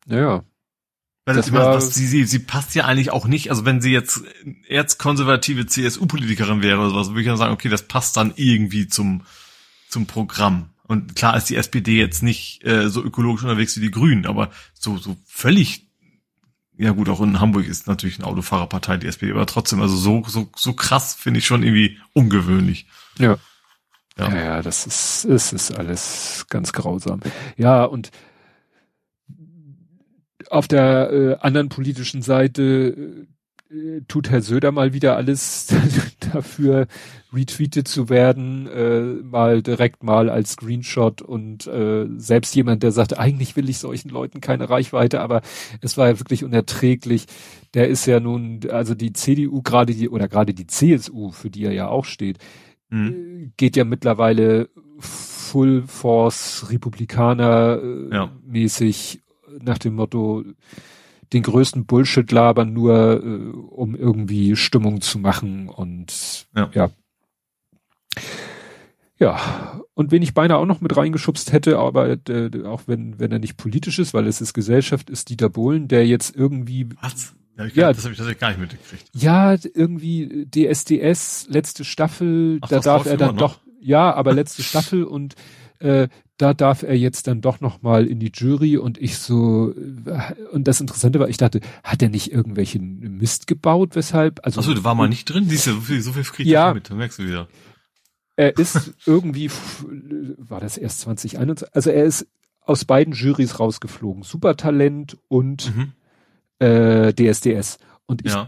naja, 0.05 0.43
Weil 1.25 1.35
Das 1.35 1.47
das 1.47 1.53
war- 1.53 1.75
was, 1.75 1.93
sie, 1.93 2.07
sie, 2.07 2.23
sie 2.25 2.39
passt 2.39 2.73
ja 2.75 2.85
eigentlich 2.85 3.11
auch 3.11 3.27
nicht. 3.27 3.49
Also 3.49 3.65
wenn 3.65 3.81
sie 3.81 3.91
jetzt 3.91 4.21
erzkonservative 4.69 5.65
CSU-Politikerin 5.65 6.61
wäre 6.61 6.79
oder 6.79 6.89
sowas, 6.91 7.09
würde 7.09 7.21
ich 7.21 7.27
dann 7.27 7.37
sagen, 7.37 7.53
okay, 7.53 7.67
das 7.69 7.83
passt 7.87 8.15
dann 8.17 8.31
irgendwie 8.37 8.87
zum, 8.87 9.23
zum 9.89 10.05
Programm. 10.05 10.69
Und 10.87 11.15
klar 11.15 11.35
ist 11.35 11.49
die 11.49 11.55
SPD 11.55 11.97
jetzt 11.97 12.21
nicht 12.23 12.63
äh, 12.65 12.89
so 12.89 13.03
ökologisch 13.03 13.43
unterwegs 13.43 13.75
wie 13.75 13.81
die 13.81 13.91
Grünen, 13.91 14.25
aber 14.25 14.51
so, 14.73 14.97
so 14.97 15.17
völlig, 15.25 15.87
ja 16.77 16.91
gut, 16.91 17.09
auch 17.09 17.21
in 17.21 17.39
Hamburg 17.39 17.67
ist 17.67 17.87
natürlich 17.87 18.19
eine 18.19 18.27
Autofahrerpartei, 18.27 18.97
die 18.97 19.07
SPD, 19.07 19.31
aber 19.31 19.47
trotzdem, 19.47 19.81
also 19.81 19.95
so, 19.95 20.23
so, 20.27 20.49
so 20.55 20.73
krass 20.73 21.15
finde 21.15 21.39
ich 21.39 21.45
schon 21.47 21.63
irgendwie 21.63 21.97
ungewöhnlich. 22.13 22.87
ja. 23.17 23.37
Ja. 24.17 24.29
Ja, 24.29 24.43
ja, 24.43 24.61
das 24.61 24.87
ist, 24.87 25.25
es 25.25 25.51
ist 25.51 25.71
alles 25.77 26.45
ganz 26.49 26.71
grausam. 26.71 27.19
Ja, 27.57 27.83
und 27.83 28.11
auf 30.49 30.67
der 30.67 31.11
äh, 31.11 31.35
anderen 31.41 31.69
politischen 31.69 32.21
Seite 32.21 33.25
äh, 33.69 34.01
tut 34.07 34.29
Herr 34.29 34.41
Söder 34.41 34.71
mal 34.71 34.93
wieder 34.93 35.17
alles 35.17 35.67
dafür, 36.31 36.87
retweetet 37.35 37.87
zu 37.87 38.09
werden, 38.09 38.67
äh, 38.67 39.01
mal 39.23 39.61
direkt 39.61 40.03
mal 40.03 40.29
als 40.29 40.53
Screenshot 40.53 41.21
und 41.21 41.67
äh, 41.67 42.07
selbst 42.17 42.55
jemand, 42.55 42.81
der 42.83 42.91
sagt, 42.91 43.17
eigentlich 43.19 43.55
will 43.55 43.69
ich 43.69 43.77
solchen 43.79 44.09
Leuten 44.09 44.41
keine 44.41 44.69
Reichweite, 44.69 45.21
aber 45.21 45.41
es 45.81 45.97
war 45.97 46.07
ja 46.07 46.19
wirklich 46.19 46.43
unerträglich. 46.43 47.25
Der 47.73 47.87
ist 47.89 48.05
ja 48.05 48.19
nun, 48.19 48.61
also 48.71 48.95
die 48.95 49.13
CDU 49.13 49.61
gerade 49.61 49.93
die 49.93 50.09
oder 50.09 50.27
gerade 50.27 50.53
die 50.53 50.67
CSU, 50.67 51.31
für 51.31 51.49
die 51.49 51.65
er 51.65 51.73
ja 51.73 51.87
auch 51.89 52.05
steht, 52.05 52.37
Hm. 52.89 53.07
äh, 53.07 53.51
geht 53.57 53.75
ja 53.75 53.83
mittlerweile 53.83 54.69
Full 54.99 55.83
Force 55.87 56.67
Republikaner 56.69 57.79
äh, 57.81 58.15
Ja. 58.15 58.31
mäßig 58.45 59.21
nach 59.61 59.77
dem 59.77 59.95
Motto 59.95 60.43
den 61.33 61.41
größten 61.41 61.85
Bullshit 61.85 62.31
labern, 62.31 62.71
nur 62.73 63.23
äh, 63.23 63.57
um 63.57 63.95
irgendwie 63.95 64.55
Stimmung 64.55 65.01
zu 65.01 65.17
machen 65.19 65.67
und 65.69 66.47
Ja. 66.55 66.69
ja. 66.73 66.89
Ja, 69.17 69.81
und 69.93 70.11
wen 70.11 70.21
ich 70.21 70.33
beinahe 70.33 70.57
auch 70.57 70.65
noch 70.65 70.81
mit 70.81 70.95
reingeschubst 70.97 71.53
hätte, 71.53 71.79
aber 71.79 72.17
äh, 72.27 72.49
auch 72.65 72.81
wenn, 72.87 73.17
wenn 73.17 73.31
er 73.31 73.39
nicht 73.39 73.55
politisch 73.55 73.97
ist, 73.97 74.13
weil 74.13 74.27
es 74.27 74.41
ist 74.41 74.53
Gesellschaft, 74.53 75.09
ist 75.09 75.29
Dieter 75.29 75.49
Bohlen, 75.49 75.87
der 75.87 76.05
jetzt 76.05 76.35
irgendwie 76.35 76.89
Was? 77.01 77.33
Ja, 77.57 77.65
Ja. 77.67 77.93
das 77.93 78.03
habe 78.03 78.11
ich 78.11 78.17
tatsächlich 78.17 78.39
gar 78.41 78.49
nicht 78.49 78.59
mitgekriegt. 78.59 79.05
ja, 79.13 79.55
irgendwie 79.73 80.45
DSDS, 80.53 81.47
letzte 81.49 81.85
Staffel, 81.85 82.57
Ach, 82.61 82.67
da 82.67 82.79
darf 82.81 83.05
er 83.05 83.15
dann 83.15 83.35
noch? 83.35 83.53
doch, 83.55 83.59
ja, 83.79 84.13
aber 84.13 84.33
letzte 84.33 84.63
Staffel 84.63 85.05
und 85.05 85.35
äh, 85.79 86.09
da 86.37 86.53
darf 86.53 86.83
er 86.83 86.97
jetzt 86.97 87.27
dann 87.27 87.39
doch 87.39 87.61
noch 87.61 87.81
mal 87.81 88.05
in 88.05 88.19
die 88.19 88.31
Jury 88.35 88.75
und 88.75 88.97
ich 88.97 89.17
so, 89.17 89.71
äh, 89.71 90.33
und 90.51 90.67
das 90.67 90.81
Interessante 90.81 91.21
war, 91.21 91.29
ich 91.29 91.37
dachte, 91.37 91.61
hat 91.85 92.01
er 92.01 92.09
nicht 92.09 92.33
irgendwelchen 92.33 92.99
Mist 93.17 93.47
gebaut, 93.47 93.91
weshalb, 93.95 94.41
also 94.45 94.59
Achso, 94.59 94.73
du 94.73 94.83
war 94.83 94.95
mal 94.95 95.07
nicht 95.07 95.23
drin? 95.23 95.45
Siehst 95.47 95.67
du, 95.67 95.71
so 95.75 95.79
viel, 95.79 96.01
so 96.01 96.11
viel 96.11 96.23
krieg 96.23 96.45
ich 96.45 96.51
Ja. 96.51 96.73
mit, 96.73 96.89
merkst 96.89 97.19
du 97.19 97.23
wieder. 97.25 97.47
Er 98.35 98.57
ist 98.57 98.93
irgendwie, 99.05 99.49
war 100.37 100.59
das 100.59 100.77
erst 100.77 101.01
2021, 101.01 101.73
also 101.75 101.89
er 101.89 102.03
ist 102.05 102.27
aus 102.61 102.85
beiden 102.85 103.13
Jurys 103.13 103.59
rausgeflogen, 103.59 104.23
Supertalent 104.23 105.17
und 105.27 105.73
Mhm. 105.75 105.93
äh, 106.59 107.13
DSDS. 107.13 107.77
Und 108.07 108.25
ich 108.25 108.31
Ja. 108.33 108.47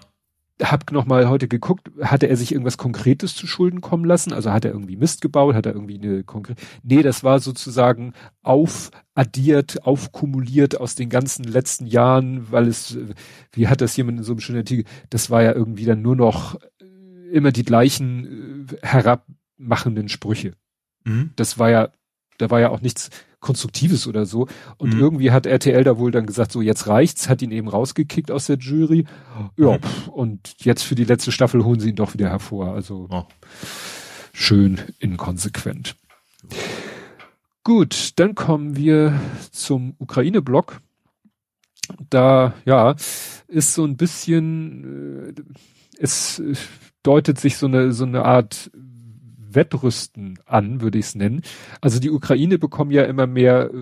hab 0.61 0.91
noch 0.91 1.05
mal 1.05 1.29
heute 1.29 1.47
geguckt, 1.47 1.91
hatte 2.01 2.27
er 2.27 2.35
sich 2.35 2.51
irgendwas 2.51 2.77
Konkretes 2.79 3.35
zu 3.35 3.45
Schulden 3.45 3.79
kommen 3.81 4.05
lassen? 4.05 4.33
Also 4.33 4.51
hat 4.51 4.65
er 4.65 4.71
irgendwie 4.71 4.95
Mist 4.95 5.21
gebaut? 5.21 5.53
Hat 5.53 5.67
er 5.67 5.73
irgendwie 5.73 5.99
eine 6.01 6.23
konkrete? 6.23 6.61
Nee, 6.81 7.03
das 7.03 7.23
war 7.23 7.39
sozusagen 7.39 8.13
aufaddiert, 8.41 9.83
aufkumuliert 9.85 10.79
aus 10.79 10.95
den 10.95 11.09
ganzen 11.09 11.43
letzten 11.43 11.85
Jahren, 11.85 12.51
weil 12.51 12.67
es, 12.67 12.97
wie 13.51 13.67
hat 13.67 13.81
das 13.81 13.95
jemand 13.97 14.17
in 14.19 14.23
so 14.23 14.33
einem 14.33 14.39
schönen 14.39 14.59
Artikel, 14.59 14.85
das 15.11 15.29
war 15.29 15.43
ja 15.43 15.53
irgendwie 15.53 15.85
dann 15.85 16.01
nur 16.01 16.15
noch 16.15 16.55
äh, 16.81 17.29
immer 17.31 17.51
die 17.51 17.63
gleichen 17.65 18.67
äh, 18.81 18.87
herabmachenden 19.57 20.09
Sprüche. 20.09 20.53
Mhm. 21.03 21.31
Das 21.35 21.57
war 21.59 21.69
ja, 21.69 21.89
da 22.37 22.49
war 22.49 22.59
ja 22.59 22.69
auch 22.69 22.81
nichts 22.81 23.09
Konstruktives 23.39 24.07
oder 24.07 24.25
so. 24.25 24.47
Und 24.77 24.93
Mhm. 24.95 24.99
irgendwie 24.99 25.31
hat 25.31 25.45
RTL 25.45 25.83
da 25.83 25.97
wohl 25.97 26.11
dann 26.11 26.25
gesagt, 26.25 26.51
so 26.51 26.61
jetzt 26.61 26.87
reicht's, 26.87 27.29
hat 27.29 27.41
ihn 27.41 27.51
eben 27.51 27.67
rausgekickt 27.67 28.31
aus 28.31 28.47
der 28.47 28.57
Jury. 28.57 29.05
Ja, 29.57 29.73
Mhm. 29.77 29.81
pf, 29.81 30.07
und 30.07 30.55
jetzt 30.65 30.83
für 30.83 30.95
die 30.95 31.03
letzte 31.05 31.31
Staffel 31.31 31.63
holen 31.63 31.79
sie 31.79 31.89
ihn 31.89 31.95
doch 31.95 32.13
wieder 32.13 32.29
hervor. 32.29 32.73
Also 32.73 33.07
Oh. 33.11 33.25
schön 34.33 34.79
inkonsequent. 34.99 35.95
Gut, 37.63 38.11
dann 38.17 38.33
kommen 38.33 38.75
wir 38.77 39.19
zum 39.51 39.95
Ukraine-Block. 39.99 40.79
Da, 42.09 42.53
ja, 42.65 42.95
ist 43.47 43.73
so 43.73 43.83
ein 43.85 43.97
bisschen, 43.97 45.35
äh, 45.37 45.41
es 45.99 46.39
äh, 46.39 46.53
deutet 47.03 47.39
sich 47.39 47.57
so 47.57 47.65
eine, 47.67 47.91
so 47.93 48.05
eine 48.05 48.23
Art 48.25 48.71
Wettrüsten 49.57 50.39
an, 50.45 50.79
würde 50.79 50.97
ich 50.97 51.07
es 51.07 51.15
nennen. 51.15 51.41
Also 51.81 51.99
die 51.99 52.11
Ukraine 52.11 52.57
bekommen 52.57 52.91
ja 52.91 53.03
immer 53.03 53.27
mehr, 53.27 53.69
äh, 53.73 53.79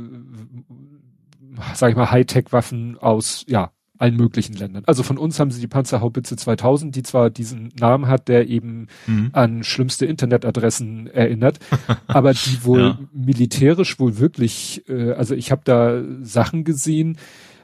sag 1.75 1.91
ich 1.91 1.95
mal, 1.95 2.09
Hightech-Waffen 2.09 2.97
aus, 2.97 3.45
ja, 3.47 3.71
allen 3.97 4.15
möglichen 4.15 4.53
Ländern. 4.55 4.83
Also 4.87 5.03
von 5.03 5.17
uns 5.17 5.39
haben 5.39 5.51
sie 5.51 5.61
die 5.61 5.67
Panzerhaubitze 5.67 6.35
2000, 6.35 6.95
die 6.95 7.03
zwar 7.03 7.29
diesen 7.29 7.71
Namen 7.79 8.07
hat, 8.07 8.27
der 8.27 8.47
eben 8.49 8.87
mhm. 9.07 9.29
an 9.33 9.63
schlimmste 9.63 10.05
Internetadressen 10.05 11.07
erinnert, 11.07 11.59
aber 12.07 12.33
die 12.33 12.63
wohl 12.63 12.79
ja. 12.79 12.99
militärisch 13.13 13.99
wohl 13.99 14.17
wirklich, 14.17 14.83
äh, 14.89 15.11
also 15.11 15.35
ich 15.35 15.51
habe 15.51 15.61
da 15.63 16.03
Sachen 16.21 16.63
gesehen, 16.63 17.17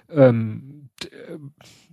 ähm, 0.10 0.90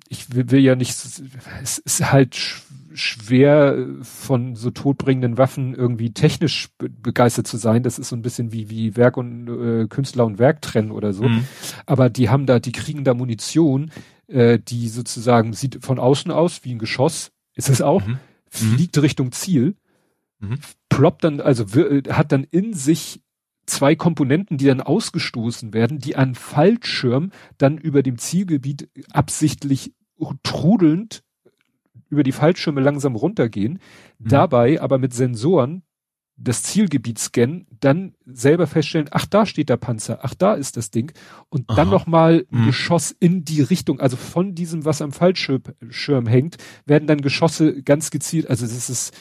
ich 0.08 0.34
will, 0.34 0.50
will 0.50 0.60
ja 0.60 0.74
nicht, 0.74 0.90
es 0.90 1.78
ist 1.78 2.12
halt 2.12 2.62
schwer 2.98 3.86
von 4.02 4.56
so 4.56 4.70
todbringenden 4.70 5.38
Waffen 5.38 5.74
irgendwie 5.74 6.12
technisch 6.12 6.68
be 6.78 6.88
begeistert 6.88 7.46
zu 7.46 7.56
sein. 7.56 7.82
Das 7.82 7.98
ist 7.98 8.08
so 8.08 8.16
ein 8.16 8.22
bisschen 8.22 8.52
wie 8.52 8.70
wie 8.70 8.96
Werk 8.96 9.16
und 9.16 9.48
äh, 9.48 9.86
Künstler 9.88 10.26
und 10.26 10.38
Werk 10.38 10.62
trennen 10.62 10.90
oder 10.90 11.12
so. 11.12 11.28
Mhm. 11.28 11.44
Aber 11.86 12.10
die 12.10 12.28
haben 12.28 12.46
da, 12.46 12.58
die 12.58 12.72
kriegen 12.72 13.04
da 13.04 13.14
Munition, 13.14 13.90
äh, 14.26 14.58
die 14.58 14.88
sozusagen 14.88 15.52
sieht 15.52 15.84
von 15.84 15.98
außen 15.98 16.30
aus 16.30 16.64
wie 16.64 16.74
ein 16.74 16.78
Geschoss. 16.78 17.30
Ist 17.54 17.68
es 17.68 17.82
auch? 17.82 18.06
Mhm. 18.06 18.18
Fliegt 18.50 18.96
mhm. 18.96 19.02
Richtung 19.02 19.32
Ziel, 19.32 19.76
mhm. 20.40 20.58
ploppt 20.88 21.24
dann 21.24 21.40
also 21.40 21.66
hat 22.08 22.32
dann 22.32 22.44
in 22.44 22.74
sich 22.74 23.20
zwei 23.66 23.94
Komponenten, 23.94 24.56
die 24.58 24.66
dann 24.66 24.80
ausgestoßen 24.80 25.72
werden, 25.74 25.98
die 25.98 26.16
an 26.16 26.34
Fallschirm 26.34 27.30
dann 27.58 27.78
über 27.78 28.02
dem 28.02 28.18
Zielgebiet 28.18 28.88
absichtlich 29.12 29.92
trudelnd 30.42 31.22
über 32.08 32.22
die 32.22 32.32
Fallschirme 32.32 32.80
langsam 32.80 33.16
runtergehen, 33.16 33.80
mhm. 34.18 34.28
dabei 34.28 34.80
aber 34.80 34.98
mit 34.98 35.14
Sensoren 35.14 35.82
das 36.40 36.62
Zielgebiet 36.62 37.18
scannen, 37.18 37.66
dann 37.80 38.14
selber 38.24 38.68
feststellen, 38.68 39.08
ach, 39.10 39.26
da 39.26 39.44
steht 39.44 39.68
der 39.68 39.76
Panzer, 39.76 40.20
ach, 40.22 40.34
da 40.34 40.54
ist 40.54 40.76
das 40.76 40.90
Ding 40.90 41.12
und 41.48 41.68
Aha. 41.68 41.76
dann 41.76 41.90
nochmal 41.90 42.46
ein 42.52 42.60
mhm. 42.60 42.66
Geschoss 42.66 43.10
in 43.10 43.44
die 43.44 43.60
Richtung, 43.60 44.00
also 44.00 44.16
von 44.16 44.54
diesem, 44.54 44.84
was 44.84 45.02
am 45.02 45.10
Fallschirm 45.10 46.26
hängt, 46.26 46.56
werden 46.86 47.08
dann 47.08 47.20
Geschosse 47.20 47.82
ganz 47.82 48.10
gezielt, 48.10 48.48
also 48.48 48.66
das 48.66 48.88
ist, 48.88 49.16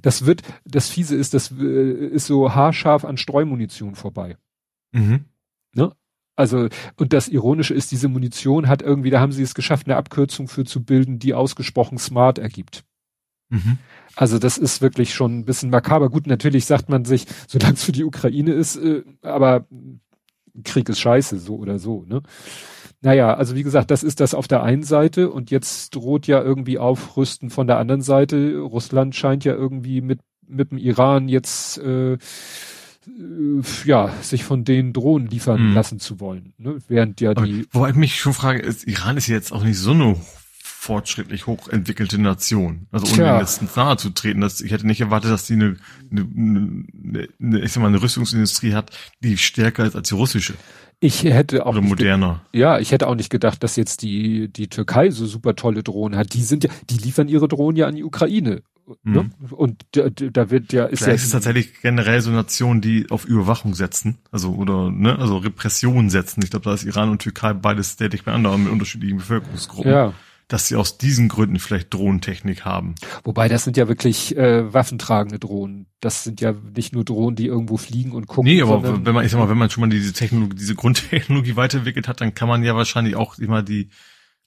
das 0.00 0.24
wird, 0.24 0.42
das 0.64 0.88
Fiese 0.88 1.14
ist, 1.14 1.34
das 1.34 1.52
äh, 1.52 2.06
ist 2.06 2.26
so 2.26 2.54
haarscharf 2.54 3.04
an 3.04 3.18
Streumunition 3.18 3.94
vorbei. 3.94 4.38
Mhm. 4.92 5.26
Ne? 5.74 5.92
Also, 6.36 6.68
und 6.96 7.12
das 7.12 7.28
Ironische 7.28 7.74
ist, 7.74 7.90
diese 7.90 8.08
Munition 8.08 8.68
hat 8.68 8.82
irgendwie, 8.82 9.10
da 9.10 9.20
haben 9.20 9.32
sie 9.32 9.42
es 9.42 9.54
geschafft, 9.54 9.86
eine 9.86 9.96
Abkürzung 9.96 10.48
für 10.48 10.64
zu 10.64 10.84
bilden, 10.84 11.18
die 11.18 11.34
ausgesprochen 11.34 11.98
smart 11.98 12.38
ergibt. 12.38 12.84
Mhm. 13.48 13.78
Also 14.14 14.38
das 14.38 14.58
ist 14.58 14.82
wirklich 14.82 15.14
schon 15.14 15.38
ein 15.38 15.44
bisschen 15.44 15.70
makaber. 15.70 16.10
Gut, 16.10 16.26
natürlich 16.26 16.66
sagt 16.66 16.88
man 16.88 17.04
sich, 17.04 17.26
solange 17.48 17.74
es 17.74 17.84
für 17.84 17.92
die 17.92 18.04
Ukraine 18.04 18.52
ist, 18.52 18.76
äh, 18.76 19.02
aber 19.22 19.66
Krieg 20.64 20.88
ist 20.88 21.00
scheiße, 21.00 21.38
so 21.38 21.56
oder 21.56 21.78
so, 21.78 22.04
ne? 22.06 22.22
Naja, 23.02 23.34
also 23.34 23.54
wie 23.54 23.62
gesagt, 23.62 23.90
das 23.90 24.02
ist 24.02 24.20
das 24.20 24.34
auf 24.34 24.48
der 24.48 24.62
einen 24.62 24.82
Seite 24.82 25.30
und 25.30 25.50
jetzt 25.50 25.94
droht 25.94 26.26
ja 26.26 26.42
irgendwie 26.42 26.78
Aufrüsten 26.78 27.50
von 27.50 27.66
der 27.66 27.78
anderen 27.78 28.00
Seite. 28.00 28.58
Russland 28.58 29.14
scheint 29.14 29.44
ja 29.44 29.52
irgendwie 29.52 30.00
mit, 30.00 30.20
mit 30.46 30.70
dem 30.70 30.78
Iran 30.78 31.28
jetzt 31.28 31.78
äh, 31.78 32.16
ja, 33.84 34.12
sich 34.20 34.44
von 34.44 34.64
den 34.64 34.92
Drohnen 34.92 35.28
liefern 35.28 35.68
mhm. 35.68 35.74
lassen 35.74 36.00
zu 36.00 36.20
wollen. 36.20 36.52
Ne? 36.58 36.78
Während 36.88 37.20
ja 37.20 37.34
die. 37.34 37.66
wobei 37.72 37.90
ich 37.90 37.96
mich 37.96 38.20
schon 38.20 38.32
frage, 38.32 38.60
ist, 38.60 38.86
Iran 38.86 39.16
ist 39.16 39.26
jetzt 39.28 39.52
auch 39.52 39.62
nicht 39.62 39.78
so 39.78 39.92
eine 39.92 40.16
fortschrittlich 40.86 41.46
hochentwickelte 41.46 42.18
Nation. 42.18 42.86
Also 42.92 43.06
ohne 43.06 43.14
Tja. 43.14 43.40
jetzt 43.40 43.76
nahe 43.76 43.96
zu 43.96 44.10
treten. 44.10 44.40
Das, 44.40 44.60
ich 44.60 44.70
hätte 44.70 44.86
nicht 44.86 45.00
erwartet, 45.00 45.32
dass 45.32 45.46
die 45.46 45.54
eine, 45.54 45.76
eine, 46.10 46.28
eine, 46.36 47.28
eine, 47.40 47.60
ich 47.60 47.72
sag 47.72 47.80
mal, 47.80 47.88
eine 47.88 48.00
Rüstungsindustrie 48.00 48.72
hat, 48.72 48.96
die 49.20 49.36
stärker 49.36 49.84
ist 49.84 49.96
als 49.96 50.08
die 50.08 50.14
russische. 50.14 50.54
Ich 51.00 51.24
hätte 51.24 51.66
auch 51.66 51.72
Oder 51.72 51.82
moderner. 51.82 52.40
Ja, 52.52 52.78
ich 52.78 52.92
hätte 52.92 53.08
auch 53.08 53.16
nicht 53.16 53.30
gedacht, 53.30 53.62
dass 53.62 53.76
jetzt 53.76 54.02
die 54.02 54.48
die 54.48 54.68
Türkei 54.68 55.10
so 55.10 55.26
super 55.26 55.54
tolle 55.54 55.82
Drohnen 55.82 56.18
hat. 56.18 56.32
Die 56.32 56.42
sind 56.42 56.64
ja, 56.64 56.70
die 56.88 56.96
liefern 56.98 57.28
ihre 57.28 57.48
Drohnen 57.48 57.76
ja 57.76 57.86
an 57.86 57.96
die 57.96 58.04
Ukraine. 58.04 58.62
Ne? 59.02 59.30
Mhm. 59.38 59.52
Und 59.52 59.86
da, 59.92 60.08
da 60.10 60.50
wird 60.50 60.72
ja 60.72 60.84
ist 60.84 61.00
Vielleicht 61.00 61.08
ja 61.08 61.14
ist 61.14 61.24
es 61.24 61.30
tatsächlich 61.30 61.80
generell 61.80 62.20
so 62.20 62.30
Nationen, 62.30 62.80
die 62.80 63.10
auf 63.10 63.24
Überwachung 63.24 63.74
setzen, 63.74 64.18
also 64.30 64.54
oder 64.54 64.90
ne, 64.90 65.18
also 65.18 65.38
Repression 65.38 66.10
setzen. 66.10 66.42
Ich 66.44 66.50
glaube, 66.50 66.64
da 66.64 66.74
ist 66.74 66.84
Iran 66.84 67.10
und 67.10 67.22
Türkei 67.22 67.52
beides 67.52 67.96
tätig 67.96 68.24
bei 68.24 68.32
anderen 68.32 68.64
mit 68.64 68.72
unterschiedlichen 68.72 69.18
Bevölkerungsgruppen. 69.18 69.90
Ja. 69.90 70.14
Dass 70.48 70.68
sie 70.68 70.76
aus 70.76 70.96
diesen 70.96 71.26
Gründen 71.28 71.58
vielleicht 71.58 71.92
Drohnentechnik 71.92 72.64
haben. 72.64 72.94
Wobei 73.24 73.48
das 73.48 73.64
sind 73.64 73.76
ja 73.76 73.88
wirklich 73.88 74.36
äh, 74.36 74.72
waffentragende 74.72 75.40
Drohnen. 75.40 75.86
Das 75.98 76.22
sind 76.22 76.40
ja 76.40 76.54
nicht 76.76 76.92
nur 76.92 77.04
Drohnen, 77.04 77.34
die 77.34 77.46
irgendwo 77.46 77.78
fliegen 77.78 78.12
und 78.12 78.28
gucken. 78.28 78.52
Nee, 78.52 78.62
aber 78.62 79.04
wenn 79.04 79.12
man, 79.12 79.24
ich 79.24 79.32
sag 79.32 79.40
mal, 79.40 79.48
wenn 79.48 79.58
man 79.58 79.70
schon 79.70 79.80
mal 79.80 79.90
diese 79.90 80.12
Technologie, 80.12 80.54
diese 80.54 80.76
Grundtechnologie 80.76 81.56
weiterentwickelt 81.56 82.06
hat, 82.06 82.20
dann 82.20 82.34
kann 82.34 82.46
man 82.46 82.62
ja 82.62 82.76
wahrscheinlich 82.76 83.16
auch 83.16 83.38
immer 83.38 83.64
die, 83.64 83.90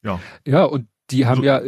ja. 0.01 0.21
Ja, 0.47 0.63
und 0.63 0.87
die 1.09 1.25
haben 1.25 1.41
so, 1.41 1.43
ja, 1.43 1.61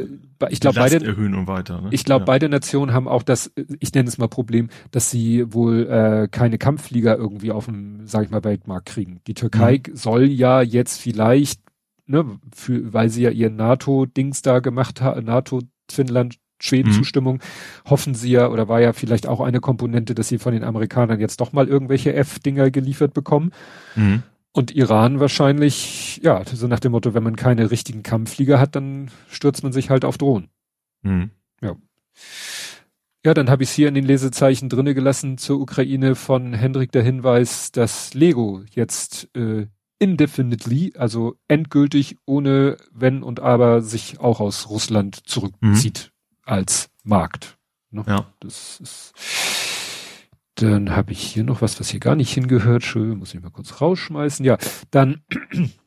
ich 0.50 0.60
glaube 0.60 0.80
beide 0.80 1.06
erhöhen 1.06 1.36
und 1.36 1.48
weiter. 1.48 1.82
Ne? 1.82 1.90
Ich 1.92 2.06
glaube 2.06 2.22
ja. 2.22 2.26
beide 2.26 2.50
Nationen 2.50 2.94
haben 2.94 3.08
auch 3.08 3.24
das, 3.24 3.52
ich 3.80 3.94
nenne 3.94 4.08
es 4.08 4.18
mal 4.18 4.28
Problem, 4.28 4.70
dass 4.92 5.12
sie 5.12 5.54
wohl 5.54 5.88
äh, 5.88 6.28
keine 6.30 6.58
Kampfflieger 6.58 7.18
irgendwie 7.18 7.52
auf 7.52 7.66
dem, 7.66 8.08
sag 8.08 8.26
ich 8.26 8.32
mal, 8.32 8.44
Weltmarkt 8.44 8.88
kriegen. 8.88 9.22
Die 9.28 9.34
Türkei 9.34 9.82
mhm. 9.86 9.96
soll 9.96 10.26
ja 10.26 10.62
jetzt 10.62 11.00
vielleicht, 11.00 11.62
ne, 12.08 12.40
für, 12.54 12.94
weil 12.94 13.10
sie 13.10 13.24
ja 13.24 13.30
ihren 13.30 13.56
NATO-Dings 13.56 14.42
da 14.42 14.60
gemacht 14.60 15.02
hat, 15.02 15.24
NATO, 15.24 15.62
Finnland, 15.90 16.38
Schweden 16.64 16.90
mhm. 16.90 16.96
Zustimmung, 16.96 17.40
hoffen 17.90 18.14
sie 18.14 18.32
ja, 18.32 18.50
oder 18.50 18.68
war 18.68 18.82
ja 18.82 18.94
vielleicht 18.94 19.28
auch 19.28 19.42
eine 19.42 19.60
Komponente, 19.60 20.16
dass 20.16 20.28
sie 20.28 20.38
von 20.38 20.54
den 20.54 20.64
Amerikanern 20.64 21.20
jetzt 21.20 21.42
doch 21.42 21.54
mal 21.54 21.68
irgendwelche 21.68 22.14
F-Dinger 22.14 22.72
geliefert 22.72 23.14
bekommen. 23.14 23.52
Mhm. 23.96 24.24
Und 24.54 24.72
Iran 24.72 25.20
wahrscheinlich, 25.20 26.20
ja, 26.24 26.44
so 26.46 26.68
nach 26.68 26.82
dem 26.82 26.92
Motto, 26.92 27.14
wenn 27.14 27.24
man 27.24 27.38
keine 27.38 27.72
richtigen 27.72 28.04
Kampfflieger 28.04 28.60
hat, 28.60 28.76
dann 28.76 29.10
stürzt 29.30 29.64
man 29.64 29.72
sich 29.72 29.90
halt 29.90 30.04
auf 30.04 30.18
Drohnen. 30.18 30.50
Mhm. 31.04 31.32
Ja. 31.62 31.76
Ja, 33.24 33.34
dann 33.34 33.50
habe 33.50 33.64
ich 33.64 33.70
hier 33.70 33.88
in 33.88 33.94
den 33.94 34.06
Lesezeichen 34.06 34.68
drinne 34.68 34.94
gelassen 34.94 35.38
zur 35.38 35.62
Ukraine 35.62 36.16
von 36.16 36.54
Hendrik 36.54 36.92
der 36.92 37.04
Hinweis, 37.04 37.72
dass 37.72 38.14
Lego 38.14 38.64
jetzt 38.74 39.30
äh, 39.36 39.68
indefinitely, 40.00 40.94
also 40.98 41.36
endgültig 41.48 42.18
ohne 42.26 42.78
Wenn 42.92 43.22
und 43.22 43.40
Aber 43.40 43.82
sich 43.82 44.20
auch 44.20 44.40
aus 44.40 44.70
Russland 44.70 45.28
zurückzieht 45.28 46.12
mhm. 46.12 46.52
als 46.52 46.90
Markt. 47.04 47.58
Ne? 47.92 48.04
Ja. 48.08 48.26
Das 48.40 48.80
ist 48.80 49.14
dann 50.62 50.96
habe 50.96 51.12
ich 51.12 51.22
hier 51.22 51.44
noch 51.44 51.62
was, 51.62 51.80
was 51.80 51.90
hier 51.90 52.00
gar 52.00 52.16
nicht 52.16 52.32
hingehört. 52.34 52.84
Schön, 52.84 53.18
muss 53.18 53.34
ich 53.34 53.42
mal 53.42 53.50
kurz 53.50 53.82
rausschmeißen. 53.82 54.46
Ja, 54.46 54.58
dann 54.92 55.22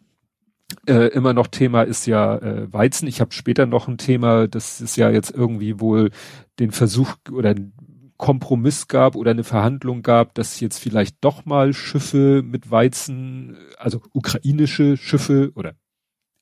äh, 0.87 1.09
immer 1.09 1.33
noch 1.33 1.47
Thema 1.47 1.83
ist 1.83 2.07
ja 2.07 2.37
äh, 2.39 2.73
Weizen. 2.73 3.07
Ich 3.07 3.21
habe 3.21 3.33
später 3.33 3.67
noch 3.67 3.89
ein 3.89 3.99
Thema, 3.99 4.49
das 4.49 4.81
ist 4.81 4.97
ja 4.97 5.11
jetzt 5.11 5.31
irgendwie 5.31 5.81
wohl 5.81 6.11
den 6.59 6.73
Versuch 6.73 7.15
oder 7.31 7.55
Kompromiss 8.17 8.89
gab 8.89 9.17
oder 9.17 9.33
eine 9.33 9.45
Verhandlung 9.45 10.03
gab, 10.03 10.35
dass 10.35 10.61
jetzt 10.61 10.79
vielleicht 10.79 11.17
doch 11.21 11.45
mal 11.45 11.73
Schiffe 11.73 12.43
mit 12.45 12.71
Weizen, 12.71 13.57
also 13.79 14.01
ukrainische 14.13 14.97
Schiffe 14.97 15.53
oder 15.55 15.75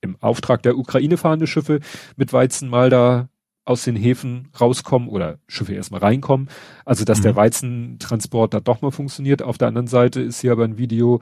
im 0.00 0.16
Auftrag 0.20 0.62
der 0.62 0.76
Ukraine 0.76 1.16
fahrende 1.16 1.46
Schiffe 1.46 1.80
mit 2.16 2.32
Weizen 2.32 2.68
mal 2.68 2.90
da 2.90 3.28
aus 3.64 3.85
den 3.85 3.96
Häfen 3.96 4.48
rauskommen 4.61 5.09
oder 5.09 5.38
Schiffe 5.46 5.75
erstmal 5.75 6.01
reinkommen. 6.01 6.48
Also 6.85 7.05
dass 7.05 7.18
mhm. 7.18 7.22
der 7.22 7.37
Weizentransport 7.37 8.55
da 8.55 8.61
doch 8.61 8.83
mal 8.83 8.90
funktioniert. 8.90 9.42
Auf 9.42 9.59
der 9.59 9.68
anderen 9.68 9.87
Seite 9.87 10.20
ist 10.20 10.40
hier 10.40 10.53
aber 10.53 10.64
ein 10.64 10.79
Video, 10.79 11.20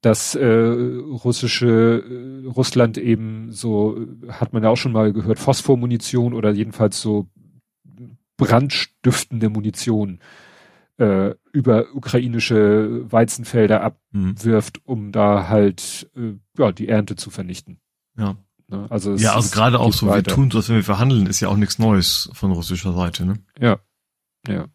dass 0.00 0.34
äh, 0.34 0.46
russische 0.46 2.04
äh, 2.44 2.46
Russland 2.48 2.98
eben 2.98 3.52
so 3.52 3.98
hat 4.28 4.52
man 4.52 4.62
ja 4.62 4.70
auch 4.70 4.76
schon 4.76 4.92
mal 4.92 5.12
gehört 5.12 5.38
Phosphormunition 5.38 6.34
oder 6.34 6.52
jedenfalls 6.52 7.00
so 7.00 7.28
brandstiftende 8.36 9.48
Munition 9.48 10.20
äh, 10.98 11.34
über 11.52 11.94
ukrainische 11.94 13.10
Weizenfelder 13.10 13.92
mhm. 14.10 14.30
abwirft, 14.30 14.78
mhm. 14.78 14.82
um 14.92 15.12
da 15.12 15.48
halt 15.48 16.10
äh, 16.16 16.34
ja 16.58 16.72
die 16.72 16.88
Ernte 16.88 17.16
zu 17.16 17.30
vernichten. 17.30 17.78
Ja. 18.18 18.36
Ne? 18.68 18.86
Also 18.90 19.14
ja, 19.14 19.34
also 19.34 19.50
gerade 19.50 19.78
auch 19.78 19.92
so, 19.92 20.06
weiter. 20.06 20.30
wir 20.30 20.34
tun 20.34 20.50
so, 20.50 20.58
als 20.58 20.68
wenn 20.68 20.76
wir 20.76 20.84
verhandeln, 20.84 21.26
ist 21.26 21.40
ja 21.40 21.48
auch 21.48 21.56
nichts 21.56 21.78
Neues 21.78 22.30
von 22.32 22.50
russischer 22.52 22.92
Seite, 22.92 23.24
ne? 23.24 23.34
Ja, 23.58 23.78
ja. 24.46 24.66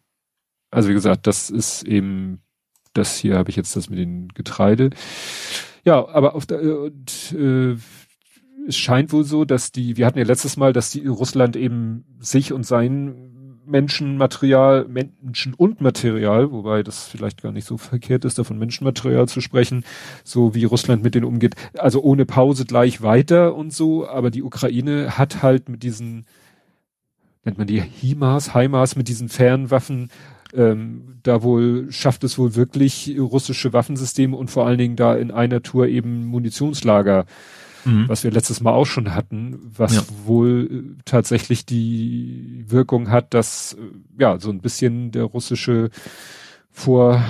Also 0.70 0.88
wie 0.88 0.94
gesagt, 0.94 1.26
das 1.26 1.50
ist 1.50 1.82
eben, 1.82 2.42
das 2.94 3.16
hier 3.16 3.36
habe 3.36 3.50
ich 3.50 3.56
jetzt 3.56 3.76
das 3.76 3.90
mit 3.90 3.98
den 3.98 4.28
Getreide. 4.28 4.90
Ja, 5.84 6.08
aber 6.08 6.34
auf 6.34 6.46
der, 6.46 6.60
und, 6.62 7.32
äh, 7.32 7.76
es 8.66 8.76
scheint 8.76 9.12
wohl 9.12 9.24
so, 9.24 9.44
dass 9.44 9.72
die, 9.72 9.96
wir 9.96 10.06
hatten 10.06 10.18
ja 10.18 10.24
letztes 10.24 10.56
Mal, 10.56 10.72
dass 10.72 10.90
die 10.90 11.06
Russland 11.06 11.56
eben 11.56 12.04
sich 12.20 12.52
und 12.52 12.64
sein 12.64 13.31
Menschenmaterial, 13.64 14.86
Menschen 14.88 15.54
und 15.54 15.80
Material, 15.80 16.50
wobei 16.50 16.82
das 16.82 17.06
vielleicht 17.06 17.42
gar 17.42 17.52
nicht 17.52 17.66
so 17.66 17.78
verkehrt 17.78 18.24
ist, 18.24 18.38
da 18.38 18.44
von 18.44 18.58
Menschenmaterial 18.58 19.28
zu 19.28 19.40
sprechen, 19.40 19.84
so 20.24 20.54
wie 20.54 20.64
Russland 20.64 21.02
mit 21.02 21.14
denen 21.14 21.24
umgeht. 21.24 21.54
Also 21.78 22.02
ohne 22.02 22.26
Pause 22.26 22.64
gleich 22.64 23.02
weiter 23.02 23.54
und 23.54 23.72
so, 23.72 24.08
aber 24.08 24.30
die 24.30 24.42
Ukraine 24.42 25.16
hat 25.18 25.42
halt 25.42 25.68
mit 25.68 25.82
diesen, 25.82 26.26
nennt 27.44 27.58
man 27.58 27.66
die 27.66 27.80
HIMARS, 27.80 28.54
HIMARS, 28.54 28.96
mit 28.96 29.08
diesen 29.08 29.28
Fernwaffen 29.28 30.10
ähm, 30.54 31.18
da 31.22 31.42
wohl 31.42 31.90
schafft 31.90 32.24
es 32.24 32.38
wohl 32.38 32.54
wirklich 32.54 33.16
russische 33.18 33.72
Waffensysteme 33.72 34.36
und 34.36 34.50
vor 34.50 34.66
allen 34.66 34.78
Dingen 34.78 34.96
da 34.96 35.14
in 35.14 35.30
einer 35.30 35.62
Tour 35.62 35.86
eben 35.86 36.26
Munitionslager, 36.26 37.24
mhm. 37.84 38.08
was 38.08 38.24
wir 38.24 38.30
letztes 38.30 38.60
Mal 38.60 38.72
auch 38.72 38.86
schon 38.86 39.14
hatten, 39.14 39.58
was 39.62 39.96
ja. 39.96 40.02
wohl 40.24 40.68
äh, 40.70 41.02
tatsächlich 41.04 41.66
die 41.66 42.64
Wirkung 42.68 43.10
hat, 43.10 43.34
dass 43.34 43.74
äh, 43.74 43.78
ja 44.18 44.38
so 44.38 44.50
ein 44.50 44.60
bisschen 44.60 45.10
der 45.10 45.24
russische 45.24 45.90
Vor 46.70 47.22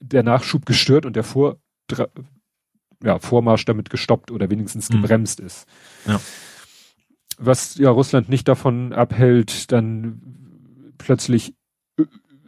der 0.00 0.22
Nachschub 0.22 0.66
gestört 0.66 1.06
und 1.06 1.16
der 1.16 1.24
Vor 1.24 1.58
ja, 3.02 3.18
Vormarsch 3.18 3.64
damit 3.64 3.90
gestoppt 3.90 4.30
oder 4.30 4.50
wenigstens 4.50 4.90
mhm. 4.90 5.02
gebremst 5.02 5.40
mhm. 5.40 5.46
ist. 5.46 5.66
Ja. 6.06 6.20
Was 7.38 7.76
ja 7.76 7.90
Russland 7.90 8.28
nicht 8.28 8.48
davon 8.48 8.92
abhält, 8.92 9.70
dann 9.72 10.94
plötzlich 10.98 11.54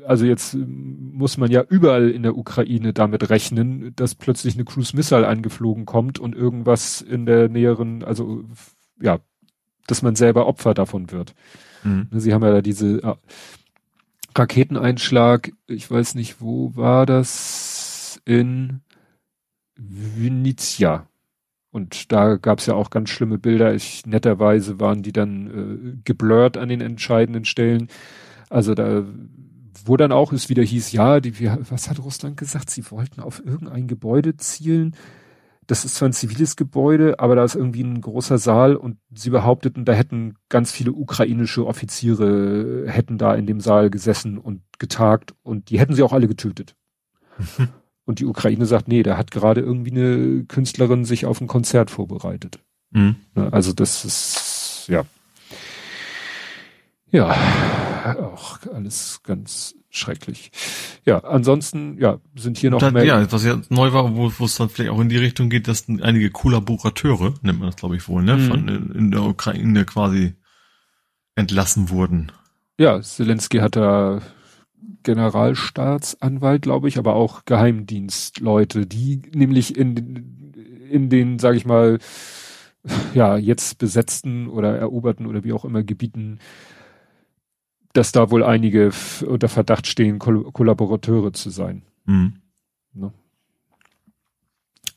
also 0.08 0.24
jetzt 0.24 0.56
muss 0.56 1.36
man 1.36 1.50
ja 1.50 1.62
überall 1.68 2.08
in 2.08 2.22
der 2.22 2.34
Ukraine 2.34 2.94
damit 2.94 3.28
rechnen, 3.28 3.92
dass 3.94 4.14
plötzlich 4.14 4.54
eine 4.54 4.64
Cruise 4.64 4.96
Missile 4.96 5.28
eingeflogen 5.28 5.84
kommt 5.84 6.18
und 6.18 6.34
irgendwas 6.34 7.02
in 7.02 7.26
der 7.26 7.50
näheren, 7.50 8.02
also 8.02 8.44
ja, 8.98 9.18
dass 9.86 10.00
man 10.00 10.16
selber 10.16 10.46
Opfer 10.46 10.72
davon 10.72 11.10
wird. 11.10 11.34
Mhm. 11.84 12.08
Sie 12.10 12.32
haben 12.32 12.42
ja 12.42 12.52
da 12.52 12.62
diese 12.62 13.02
äh, 13.02 13.14
Raketeneinschlag, 14.34 15.52
ich 15.66 15.90
weiß 15.90 16.14
nicht, 16.14 16.40
wo 16.40 16.74
war 16.74 17.04
das? 17.04 18.18
In 18.24 18.80
Vinizia. 19.76 21.06
Und 21.70 22.10
da 22.12 22.36
gab 22.36 22.60
es 22.60 22.66
ja 22.66 22.72
auch 22.72 22.88
ganz 22.88 23.10
schlimme 23.10 23.36
Bilder. 23.36 23.74
Ich, 23.74 24.06
netterweise 24.06 24.80
waren 24.80 25.02
die 25.02 25.12
dann 25.12 25.50
äh, 25.50 25.98
geblurrt 26.02 26.56
an 26.56 26.70
den 26.70 26.80
entscheidenden 26.80 27.44
Stellen. 27.44 27.88
Also 28.48 28.74
da 28.74 29.04
wo 29.88 29.96
dann 29.96 30.12
auch 30.12 30.32
es 30.32 30.48
wieder 30.48 30.62
hieß, 30.62 30.92
ja, 30.92 31.20
die, 31.20 31.48
was 31.70 31.88
hat 31.90 31.98
Russland 31.98 32.36
gesagt? 32.36 32.70
Sie 32.70 32.88
wollten 32.90 33.20
auf 33.20 33.44
irgendein 33.44 33.88
Gebäude 33.88 34.36
zielen. 34.36 34.94
Das 35.66 35.84
ist 35.84 35.96
zwar 35.96 36.08
ein 36.08 36.14
ziviles 36.14 36.56
Gebäude, 36.56 37.20
aber 37.20 37.36
da 37.36 37.44
ist 37.44 37.54
irgendwie 37.54 37.82
ein 37.82 38.00
großer 38.00 38.38
Saal 38.38 38.76
und 38.76 38.96
sie 39.14 39.30
behaupteten, 39.30 39.84
da 39.84 39.92
hätten 39.92 40.36
ganz 40.48 40.72
viele 40.72 40.92
ukrainische 40.92 41.66
Offiziere 41.66 42.84
hätten 42.86 43.18
da 43.18 43.34
in 43.34 43.46
dem 43.46 43.60
Saal 43.60 43.90
gesessen 43.90 44.38
und 44.38 44.62
getagt 44.78 45.34
und 45.42 45.68
die 45.70 45.78
hätten 45.78 45.94
sie 45.94 46.02
auch 46.02 46.12
alle 46.12 46.28
getötet. 46.28 46.74
und 48.06 48.20
die 48.20 48.24
Ukraine 48.24 48.64
sagt, 48.64 48.88
nee, 48.88 49.02
da 49.02 49.18
hat 49.18 49.30
gerade 49.30 49.60
irgendwie 49.60 49.90
eine 49.90 50.44
Künstlerin 50.44 51.04
sich 51.04 51.26
auf 51.26 51.40
ein 51.40 51.48
Konzert 51.48 51.90
vorbereitet. 51.90 52.60
Mhm. 52.90 53.16
Also 53.34 53.74
das 53.74 54.06
ist, 54.06 54.86
ja. 54.88 55.04
Ja, 57.10 57.34
auch 58.18 58.58
alles 58.72 59.20
ganz 59.22 59.74
schrecklich. 59.90 60.50
Ja, 61.04 61.18
ansonsten, 61.18 61.98
ja, 61.98 62.18
sind 62.36 62.58
hier 62.58 62.70
noch 62.70 62.90
mehr. 62.90 63.04
Ja, 63.04 63.32
was 63.32 63.44
ja 63.44 63.60
neu 63.70 63.92
war, 63.92 64.14
wo, 64.16 64.32
wo 64.38 64.44
es 64.44 64.56
dann 64.56 64.68
vielleicht 64.68 64.90
auch 64.90 65.00
in 65.00 65.08
die 65.08 65.16
Richtung 65.16 65.48
geht, 65.48 65.68
dass 65.68 65.88
einige 65.88 66.30
Kollaborateure, 66.30 67.34
nennt 67.42 67.58
man 67.58 67.68
das 67.68 67.76
glaube 67.76 67.96
ich 67.96 68.06
wohl, 68.08 68.22
ne, 68.22 68.36
mhm. 68.36 68.48
von 68.48 68.68
in 68.94 69.10
der 69.10 69.22
Ukraine 69.22 69.84
quasi 69.84 70.34
entlassen 71.34 71.90
wurden. 71.90 72.32
Ja, 72.78 73.00
Zelensky 73.00 73.58
hat 73.58 73.76
da 73.76 74.20
Generalstaatsanwalt, 75.02 76.62
glaube 76.62 76.88
ich, 76.88 76.98
aber 76.98 77.14
auch 77.14 77.44
Geheimdienstleute, 77.44 78.86
die 78.86 79.22
nämlich 79.34 79.76
in, 79.76 80.54
in 80.90 81.08
den, 81.08 81.38
sage 81.38 81.56
ich 81.56 81.64
mal, 81.64 81.98
ja, 83.14 83.36
jetzt 83.36 83.78
besetzten 83.78 84.48
oder 84.48 84.76
eroberten 84.76 85.26
oder 85.26 85.44
wie 85.44 85.52
auch 85.52 85.64
immer 85.64 85.82
Gebieten 85.82 86.38
dass 87.98 88.12
da 88.12 88.30
wohl 88.30 88.44
einige 88.44 88.92
unter 89.26 89.48
Verdacht 89.48 89.88
stehen, 89.88 90.20
Koll 90.20 90.52
Kollaborateure 90.52 91.32
zu 91.32 91.50
sein. 91.50 91.82
Mhm. 92.04 92.34
Ne? 92.94 93.12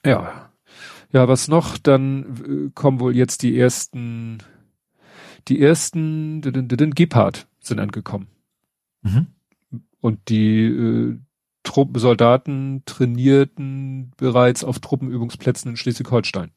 Ja. 0.06 0.52
Ja, 1.12 1.28
was 1.28 1.48
noch? 1.48 1.80
Dann 1.80 2.68
äh, 2.68 2.72
kommen 2.76 3.00
wohl 3.00 3.16
jetzt 3.16 3.42
die 3.42 3.58
ersten, 3.58 4.38
die 5.48 5.60
ersten, 5.60 6.42
den, 6.42 6.68
den 6.68 6.92
Gepard 6.92 7.48
sind 7.60 7.80
angekommen. 7.80 8.28
Mhm. 9.02 9.28
Und 10.00 10.30
die 10.30 10.66
äh, 10.66 11.18
Truppen, 11.64 12.00
Soldaten 12.00 12.84
trainierten 12.86 14.12
bereits 14.16 14.64
auf 14.64 14.80
Truppenübungsplätzen 14.80 15.72
in 15.72 15.78
Schleswig-Holstein. 15.78 16.52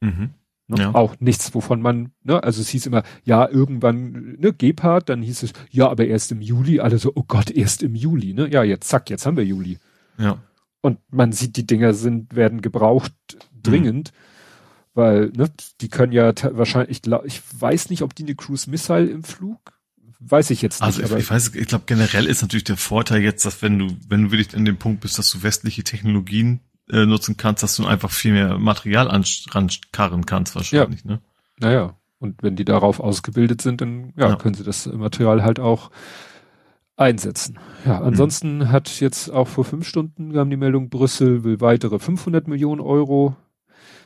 Mhm. 0.00 0.30
Ne? 0.68 0.82
Ja. 0.82 0.94
Auch 0.94 1.16
nichts, 1.18 1.54
wovon 1.54 1.80
man, 1.80 2.12
ne, 2.24 2.42
also 2.42 2.60
es 2.60 2.68
hieß 2.68 2.86
immer, 2.86 3.02
ja, 3.24 3.48
irgendwann, 3.48 4.36
ne, 4.38 4.52
Gepard, 4.52 5.08
dann 5.08 5.22
hieß 5.22 5.42
es, 5.44 5.52
ja, 5.70 5.88
aber 5.88 6.06
erst 6.06 6.30
im 6.30 6.42
Juli, 6.42 6.80
alle 6.80 6.98
so, 6.98 7.12
oh 7.14 7.24
Gott, 7.26 7.50
erst 7.50 7.82
im 7.82 7.94
Juli, 7.94 8.34
ne? 8.34 8.50
Ja, 8.50 8.62
jetzt 8.62 8.86
zack, 8.86 9.08
jetzt 9.08 9.24
haben 9.24 9.38
wir 9.38 9.46
Juli. 9.46 9.78
Ja. 10.18 10.42
Und 10.82 10.98
man 11.10 11.32
sieht, 11.32 11.56
die 11.56 11.66
Dinger 11.66 11.94
sind, 11.94 12.36
werden 12.36 12.60
gebraucht 12.60 13.14
dringend, 13.62 14.12
mhm. 14.12 14.90
weil, 14.92 15.32
ne, 15.34 15.50
die 15.80 15.88
können 15.88 16.12
ja 16.12 16.34
wahrscheinlich, 16.52 16.98
ich, 16.98 17.02
glaub, 17.02 17.24
ich 17.24 17.40
weiß 17.58 17.88
nicht, 17.88 18.02
ob 18.02 18.14
die 18.14 18.24
eine 18.24 18.34
Cruise 18.34 18.68
Missile 18.68 19.06
im 19.06 19.24
Flug, 19.24 19.72
weiß 20.20 20.50
ich 20.50 20.60
jetzt 20.60 20.82
nicht. 20.82 21.00
Also 21.00 21.16
ich, 21.16 21.22
ich 21.22 21.30
weiß, 21.30 21.54
ich 21.54 21.66
glaube 21.66 21.84
generell 21.86 22.26
ist 22.26 22.42
natürlich 22.42 22.64
der 22.64 22.76
Vorteil 22.76 23.22
jetzt, 23.22 23.46
dass 23.46 23.62
wenn 23.62 23.78
du, 23.78 23.96
wenn 24.08 24.24
du 24.24 24.30
wirklich 24.32 24.54
an 24.54 24.66
dem 24.66 24.76
Punkt 24.76 25.00
bist, 25.00 25.18
dass 25.18 25.30
du 25.30 25.42
westliche 25.42 25.82
Technologien 25.82 26.60
äh, 26.90 27.06
nutzen 27.06 27.36
kannst, 27.36 27.62
dass 27.62 27.76
du 27.76 27.86
einfach 27.86 28.10
viel 28.10 28.32
mehr 28.32 28.58
Material 28.58 29.08
rankarren 29.08 30.26
kannst 30.26 30.54
wahrscheinlich, 30.54 31.04
ja. 31.04 31.12
ne? 31.12 31.20
Naja. 31.60 31.94
Und 32.20 32.42
wenn 32.42 32.56
die 32.56 32.64
darauf 32.64 32.98
ausgebildet 32.98 33.62
sind, 33.62 33.80
dann 33.80 34.12
ja, 34.16 34.30
ja. 34.30 34.36
können 34.36 34.54
sie 34.54 34.64
das 34.64 34.86
Material 34.86 35.44
halt 35.44 35.60
auch 35.60 35.90
einsetzen. 36.96 37.58
Ja, 37.84 38.00
ansonsten 38.00 38.58
mhm. 38.58 38.72
hat 38.72 39.00
jetzt 39.00 39.30
auch 39.30 39.46
vor 39.46 39.64
fünf 39.64 39.86
Stunden 39.86 40.32
kam 40.32 40.50
die 40.50 40.56
Meldung, 40.56 40.88
Brüssel 40.88 41.44
will 41.44 41.60
weitere 41.60 41.98
500 41.98 42.48
Millionen 42.48 42.80
Euro 42.80 43.36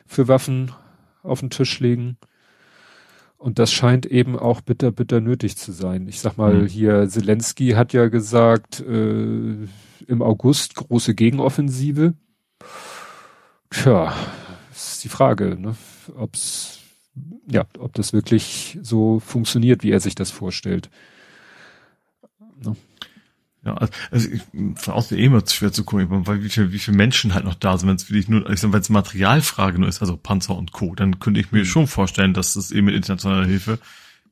für 0.05 0.27
Waffen 0.27 0.71
auf 1.23 1.39
den 1.39 1.49
Tisch 1.49 1.79
legen. 1.79 2.17
Und 3.37 3.59
das 3.59 3.73
scheint 3.73 4.05
eben 4.05 4.37
auch 4.37 4.61
bitter, 4.61 4.91
bitter 4.91 5.19
nötig 5.19 5.57
zu 5.57 5.71
sein. 5.71 6.07
Ich 6.07 6.21
sag 6.21 6.37
mal, 6.37 6.53
mhm. 6.53 6.67
hier 6.67 7.09
Zelensky 7.09 7.71
hat 7.71 7.93
ja 7.93 8.07
gesagt, 8.07 8.79
äh, 8.79 9.67
im 10.07 10.21
August 10.21 10.75
große 10.75 11.15
Gegenoffensive. 11.15 12.13
Tja, 13.73 14.13
ist 14.71 15.03
die 15.03 15.09
Frage, 15.09 15.57
ne? 15.59 15.75
ob's, 16.15 16.79
ja, 17.47 17.65
ob 17.79 17.93
das 17.93 18.13
wirklich 18.13 18.77
so 18.81 19.19
funktioniert, 19.19 19.83
wie 19.83 19.91
er 19.91 19.99
sich 19.99 20.15
das 20.15 20.31
vorstellt. 20.31 20.89
Ne? 22.63 22.75
Ja, 23.65 23.75
also 24.11 24.29
ich, 24.29 24.41
von 24.75 24.93
außen 24.93 25.17
eh 25.17 25.25
immer 25.25 25.41
schwer 25.47 25.71
zu 25.71 25.85
gucken, 25.85 26.07
weil 26.27 26.43
wie 26.43 26.49
viele, 26.49 26.71
wie 26.71 26.79
viele 26.79 26.97
Menschen 26.97 27.33
halt 27.33 27.45
noch 27.45 27.55
da 27.55 27.77
sind, 27.77 27.89
wenn 27.89 27.95
es 27.95 28.09
wirklich 28.09 28.27
nur, 28.27 28.49
ich 28.49 28.59
sag, 28.59 28.73
wenn 28.73 28.81
es 28.81 28.89
Materialfrage 28.89 29.79
nur 29.79 29.89
ist, 29.89 30.01
also 30.01 30.17
Panzer 30.17 30.55
und 30.55 30.73
Co., 30.73 30.93
dann 30.95 31.19
könnte 31.19 31.39
ich 31.39 31.51
mir 31.51 31.59
mhm. 31.59 31.65
schon 31.65 31.87
vorstellen, 31.87 32.33
dass 32.33 32.55
es 32.55 32.71
eben 32.71 32.85
mit 32.85 32.95
internationaler 32.95 33.45
Hilfe 33.45 33.79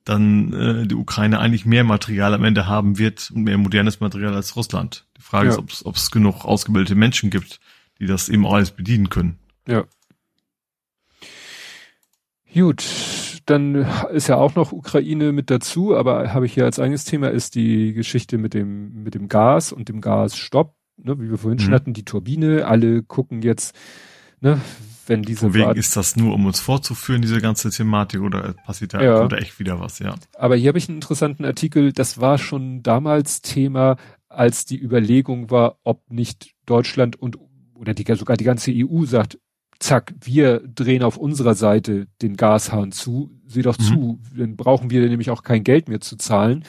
dann 0.03 0.53
äh, 0.53 0.87
die 0.87 0.95
Ukraine 0.95 1.39
eigentlich 1.39 1.65
mehr 1.65 1.83
Material 1.83 2.33
am 2.33 2.43
Ende 2.43 2.67
haben 2.67 2.97
wird 2.97 3.31
und 3.33 3.43
mehr 3.43 3.57
modernes 3.57 3.99
Material 3.99 4.33
als 4.33 4.55
Russland. 4.55 5.05
Die 5.17 5.21
Frage 5.21 5.49
ja. 5.49 5.59
ist, 5.59 5.85
ob 5.85 5.95
es 5.95 6.11
genug 6.11 6.43
ausgebildete 6.43 6.95
Menschen 6.95 7.29
gibt, 7.29 7.59
die 8.01 8.07
das 8.07 8.27
eben 8.27 8.45
alles 8.45 8.71
bedienen 8.71 9.09
können. 9.09 9.37
Ja. 9.67 9.85
Gut, 12.53 12.83
dann 13.45 13.87
ist 14.11 14.27
ja 14.27 14.35
auch 14.35 14.55
noch 14.55 14.73
Ukraine 14.73 15.31
mit 15.31 15.49
dazu, 15.49 15.95
aber 15.95 16.33
habe 16.33 16.47
ich 16.47 16.53
hier 16.53 16.65
als 16.65 16.79
eigenes 16.79 17.05
Thema 17.05 17.29
ist 17.29 17.55
die 17.55 17.93
Geschichte 17.93 18.37
mit 18.37 18.53
dem 18.53 19.03
mit 19.03 19.13
dem 19.13 19.29
Gas 19.29 19.71
und 19.71 19.87
dem 19.87 20.01
Gasstopp, 20.01 20.75
ne, 20.97 21.17
wie 21.19 21.29
wir 21.29 21.37
vorhin 21.37 21.59
mhm. 21.59 21.63
schon 21.63 21.73
hatten, 21.73 21.93
die 21.93 22.03
Turbine. 22.03 22.65
Alle 22.65 23.03
gucken 23.03 23.41
jetzt, 23.41 23.73
ne, 24.41 24.59
wenn 25.05 25.21
diese. 25.21 25.41
Von 25.41 25.53
wegen 25.53 25.71
ist 25.75 25.95
das 25.95 26.17
nur, 26.17 26.33
um 26.33 26.45
uns 26.45 26.59
vorzuführen, 26.59 27.21
diese 27.21 27.39
ganze 27.39 27.69
Thematik, 27.69 28.21
oder 28.21 28.53
passiert 28.65 28.95
da 28.95 29.01
ja. 29.01 29.27
echt 29.37 29.59
wieder 29.59 29.79
was, 29.79 29.99
ja. 29.99 30.15
Aber 30.37 30.55
hier 30.55 30.69
habe 30.69 30.77
ich 30.79 30.89
einen 30.89 30.97
interessanten 30.97 31.45
Artikel, 31.45 31.93
das 31.93 32.19
war 32.19 32.37
schon 32.37 32.83
damals 32.83 33.41
Thema, 33.41 33.95
als 34.27 34.65
die 34.65 34.81
Überlegung 34.81 35.51
war, 35.51 35.77
ob 35.83 36.11
nicht 36.11 36.51
Deutschland 36.65 37.15
und 37.15 37.37
oder 37.81 37.95
die, 37.95 38.05
sogar 38.15 38.37
die 38.37 38.43
ganze 38.43 38.71
EU 38.73 39.05
sagt, 39.05 39.39
zack, 39.79 40.13
wir 40.21 40.59
drehen 40.59 41.01
auf 41.01 41.17
unserer 41.17 41.55
Seite 41.55 42.07
den 42.21 42.37
Gashahn 42.37 42.91
zu, 42.91 43.31
sieh 43.47 43.63
doch 43.63 43.77
mhm. 43.79 43.83
zu, 43.83 44.19
dann 44.37 44.55
brauchen 44.55 44.91
wir 44.91 45.01
nämlich 45.09 45.31
auch 45.31 45.41
kein 45.41 45.63
Geld 45.63 45.89
mehr 45.89 45.99
zu 45.99 46.15
zahlen. 46.15 46.63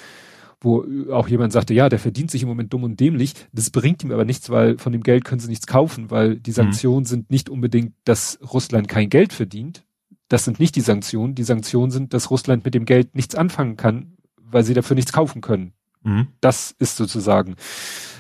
Wo 0.65 0.87
auch 1.11 1.27
jemand 1.27 1.53
sagte, 1.53 1.75
ja, 1.75 1.89
der 1.89 1.99
verdient 1.99 2.31
sich 2.31 2.43
im 2.43 2.49
Moment 2.49 2.73
dumm 2.73 2.85
und 2.85 2.99
dämlich. 3.01 3.35
Das 3.53 3.71
bringt 3.71 4.05
ihm 4.05 4.13
aber 4.13 4.25
nichts, 4.25 4.49
weil 4.49 4.79
von 4.79 4.93
dem 4.93 5.03
Geld 5.03 5.25
können 5.25 5.41
sie 5.41 5.49
nichts 5.49 5.67
kaufen, 5.67 6.11
weil 6.11 6.37
die 6.37 6.51
mhm. 6.51 6.55
Sanktionen 6.55 7.01
mhm. 7.01 7.07
sind 7.07 7.31
nicht 7.31 7.51
unbedingt, 7.51 7.95
dass 8.05 8.39
Russland 8.53 8.89
kein 8.89 9.11
Geld 9.11 9.33
verdient. 9.33 9.85
Das 10.29 10.45
sind 10.45 10.61
nicht 10.61 10.77
die 10.77 10.81
Sanktionen. 10.81 11.35
Die 11.35 11.43
Sanktionen 11.43 11.91
sind, 11.91 12.15
dass 12.15 12.31
Russland 12.31 12.65
mit 12.65 12.75
dem 12.75 12.85
Geld 12.85 13.17
nichts 13.17 13.35
anfangen 13.35 13.77
kann, 13.77 14.17
weil 14.41 14.63
sie 14.63 14.73
dafür 14.73 14.95
nichts 14.95 15.13
kaufen 15.13 15.43
können. 15.43 15.73
Mhm. 16.03 16.29
Das 16.41 16.75
ist 16.79 16.97
sozusagen 16.97 17.57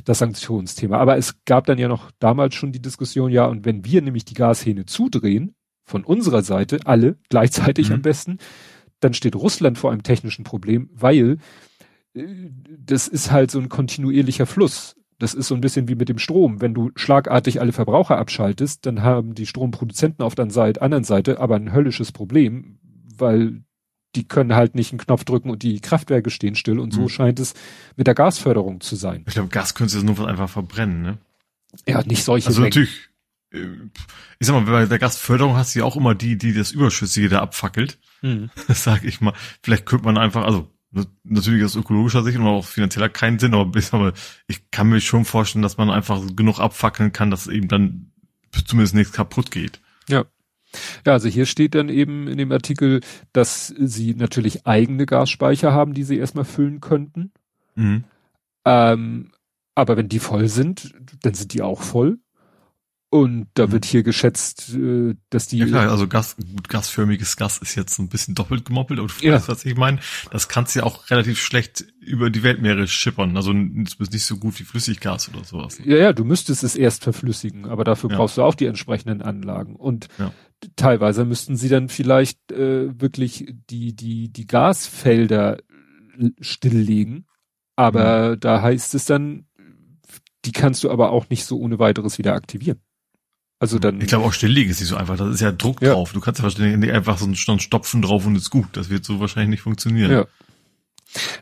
das 0.05 0.18
Sanktionsthema. 0.18 0.99
Aber 0.99 1.16
es 1.16 1.45
gab 1.45 1.66
dann 1.66 1.79
ja 1.79 1.88
noch 1.88 2.11
damals 2.18 2.55
schon 2.55 2.73
die 2.73 2.83
Diskussion, 2.83 3.31
ja, 3.31 3.47
und 3.47 3.64
wenn 3.64 3.85
wir 3.85 4.03
nämlich 4.03 4.25
die 4.25 4.35
Gashähne 4.35 4.87
zudrehen, 4.87 5.55
von 5.85 6.05
unserer 6.05 6.42
Seite, 6.42 6.81
alle 6.85 7.16
gleichzeitig 7.29 7.88
mhm. 7.88 7.97
am 7.97 8.03
besten, 8.03 8.38
dann 9.01 9.14
steht 9.14 9.37
Russland 9.37 9.79
vor 9.79 9.90
einem 9.90 10.03
technischen 10.03 10.45
Problem, 10.45 10.90
weil 10.95 11.38
das 12.14 13.09
ist 13.09 13.31
halt 13.31 13.51
so 13.51 13.59
ein 13.59 13.68
kontinuierlicher 13.68 14.47
Fluss. 14.47 14.97
Das 15.18 15.35
ist 15.35 15.49
so 15.49 15.55
ein 15.55 15.61
bisschen 15.61 15.88
wie 15.88 15.95
mit 15.95 16.09
dem 16.09 16.18
Strom. 16.18 16.61
Wenn 16.61 16.75
du 16.75 16.90
schlagartig 16.97 17.61
alle 17.61 17.73
Verbraucher 17.73 18.18
abschaltest, 18.18 18.85
dann 18.87 19.03
haben 19.03 19.35
die 19.35 19.47
Stromproduzenten 19.47 20.25
auf 20.25 20.35
der 20.35 20.45
anderen 20.45 21.05
Seite 21.05 21.40
aber 21.40 21.57
ein 21.57 21.73
höllisches 21.73 22.12
Problem, 22.12 22.79
weil 23.16 23.62
die 24.14 24.27
können 24.27 24.55
halt 24.55 24.75
nicht 24.75 24.92
einen 24.92 24.98
Knopf 24.98 25.25
drücken 25.25 25.51
und 25.51 25.62
die 25.62 25.81
Kraftwerke 25.81 26.31
stehen 26.31 26.55
still 26.55 26.79
und 26.79 26.92
so 26.92 27.03
mhm. 27.03 27.09
scheint 27.09 27.40
es 27.40 27.55
mit 27.96 28.07
der 28.07 28.14
Gasförderung 28.14 28.81
zu 28.81 28.96
sein. 28.96 29.25
Ich 29.27 29.35
glaube, 29.35 29.48
Gas 29.48 29.75
könntest 29.75 30.03
du 30.03 30.05
nur 30.05 30.29
einfach 30.29 30.51
verbrennen, 30.51 31.03
ne? 31.03 31.18
Ja, 31.87 32.03
nicht 32.03 32.22
solche. 32.22 32.48
Also 32.48 32.61
Mengen. 32.61 32.70
natürlich, 32.70 33.11
äh, 33.53 33.66
ich 34.38 34.46
sag 34.46 34.55
mal, 34.55 34.70
bei 34.70 34.87
der 34.87 34.98
Gasförderung 34.98 35.57
hast 35.57 35.75
du 35.75 35.81
ja 35.81 35.85
auch 35.87 35.96
immer 35.96 36.14
die, 36.14 36.37
die 36.37 36.53
das 36.53 36.72
Überschüssige 36.72 37.31
da 37.31 37.40
abfackelt. 37.40 37.98
Mhm. 38.20 38.51
Das 38.68 38.85
sag 38.85 39.05
ich 39.05 39.20
mal. 39.20 39.33
Vielleicht 39.62 39.87
könnte 39.87 40.05
man 40.05 40.18
einfach, 40.18 40.44
also 40.44 40.70
natürlich 41.25 41.64
aus 41.64 41.75
ökologischer 41.75 42.22
Sicht 42.22 42.38
und 42.38 42.46
auch 42.46 42.66
finanzieller 42.66 43.09
keinen 43.09 43.38
Sinn, 43.38 43.55
aber 43.55 44.12
ich 44.46 44.70
kann 44.70 44.90
mir 44.90 45.01
schon 45.01 45.25
vorstellen, 45.25 45.62
dass 45.62 45.79
man 45.79 45.90
einfach 45.90 46.20
genug 46.37 46.59
abfackeln 46.59 47.12
kann, 47.12 47.31
dass 47.31 47.46
eben 47.46 47.68
dann 47.68 48.12
zumindest 48.66 48.94
nichts 48.94 49.12
kaputt 49.12 49.51
geht. 49.51 49.81
Ja. 50.09 50.27
Ja, 51.06 51.14
also 51.14 51.28
hier 51.28 51.46
steht 51.46 51.74
dann 51.74 51.88
eben 51.88 52.28
in 52.28 52.38
dem 52.38 52.52
Artikel, 52.52 53.00
dass 53.32 53.68
sie 53.68 54.14
natürlich 54.14 54.66
eigene 54.66 55.06
Gasspeicher 55.06 55.72
haben, 55.72 55.94
die 55.94 56.04
sie 56.04 56.18
erstmal 56.18 56.44
füllen 56.44 56.80
könnten. 56.80 57.32
Mhm. 57.74 58.04
Ähm, 58.64 59.32
aber 59.74 59.96
wenn 59.96 60.08
die 60.08 60.18
voll 60.18 60.48
sind, 60.48 60.94
dann 61.22 61.35
sind 61.35 61.52
die 61.52 61.62
auch 61.62 61.82
voll. 61.82 62.18
Und 63.12 63.48
da 63.52 63.66
mhm. 63.66 63.72
wird 63.72 63.85
hier 63.85 64.02
geschätzt, 64.02 64.74
äh, 64.74 65.14
dass 65.28 65.46
die. 65.46 65.58
Ja 65.58 65.66
klar, 65.66 65.90
also 65.90 66.08
Gas, 66.08 66.35
gasförmiges 66.66 67.37
Gas 67.37 67.58
ist 67.58 67.74
jetzt 67.74 67.98
ein 67.98 68.08
bisschen 68.08 68.35
doppelt 68.35 68.64
gemoppelt, 68.64 68.98
aber 69.00 69.08
du 69.08 69.26
ja. 69.26 69.35
weißt, 69.35 69.48
was 69.48 69.66
ich 69.66 69.76
meine. 69.76 69.98
Das 70.30 70.48
kannst 70.48 70.74
du 70.74 70.78
ja 70.78 70.87
auch 70.87 71.11
relativ 71.11 71.38
schlecht 71.38 71.85
über 72.00 72.30
die 72.30 72.42
Weltmeere 72.42 72.88
schippern. 72.88 73.37
Also 73.37 73.52
es 73.52 73.96
ist 73.96 74.14
nicht 74.14 74.24
so 74.24 74.38
gut 74.38 74.58
wie 74.58 74.64
Flüssiggas 74.64 75.28
oder 75.28 75.44
sowas. 75.44 75.78
Ja, 75.85 75.96
ja, 75.96 76.12
du 76.14 76.24
müsstest 76.24 76.64
es 76.64 76.74
erst 76.74 77.04
verflüssigen, 77.04 77.66
aber 77.66 77.85
dafür 77.85 78.08
ja. 78.08 78.16
brauchst 78.16 78.38
du 78.38 78.42
auch 78.42 78.54
die 78.54 78.64
entsprechenden 78.64 79.20
Anlagen. 79.20 79.76
Und 79.76 80.08
ja. 80.18 80.32
Teilweise 80.77 81.25
müssten 81.25 81.57
sie 81.57 81.68
dann 81.68 81.88
vielleicht 81.88 82.53
äh, 82.53 83.01
wirklich 83.01 83.55
die, 83.70 83.94
die, 83.94 84.33
die 84.33 84.46
Gasfelder 84.46 85.59
stilllegen. 86.40 87.27
Aber 87.77 88.31
mhm. 88.31 88.40
da 88.40 88.62
heißt 88.62 88.94
es 88.94 89.07
dann, 89.07 89.46
die 90.44 90.53
kannst 90.53 90.85
du 90.85 90.90
aber 90.90 91.11
auch 91.11 91.29
nicht 91.31 91.44
so 91.44 91.59
ohne 91.59 91.79
weiteres 91.79 92.18
wieder 92.18 92.35
aktivieren. 92.35 92.81
Also 93.59 93.79
dann. 93.79 94.01
Ich 94.01 94.09
glaube 94.09 94.25
auch 94.25 94.33
stilllegen 94.33 94.70
ist 94.70 94.81
nicht 94.81 94.88
so 94.88 94.96
einfach. 94.96 95.16
Das 95.16 95.33
ist 95.33 95.40
ja 95.40 95.53
Druck 95.53 95.83
ja. 95.83 95.92
drauf. 95.92 96.12
Du 96.12 96.20
kannst 96.20 96.40
ja 96.40 96.42
wahrscheinlich 96.42 96.79
nicht 96.79 96.92
einfach 96.92 97.18
so 97.18 97.27
einen 97.27 97.61
Stopfen 97.61 98.03
drauf 98.03 98.27
und 98.27 98.35
ist 98.35 98.51
gut. 98.51 98.66
Das 98.72 98.90
wird 98.90 99.05
so 99.05 99.20
wahrscheinlich 99.20 99.51
nicht 99.51 99.62
funktionieren. 99.62 100.11
Ja. 100.11 100.27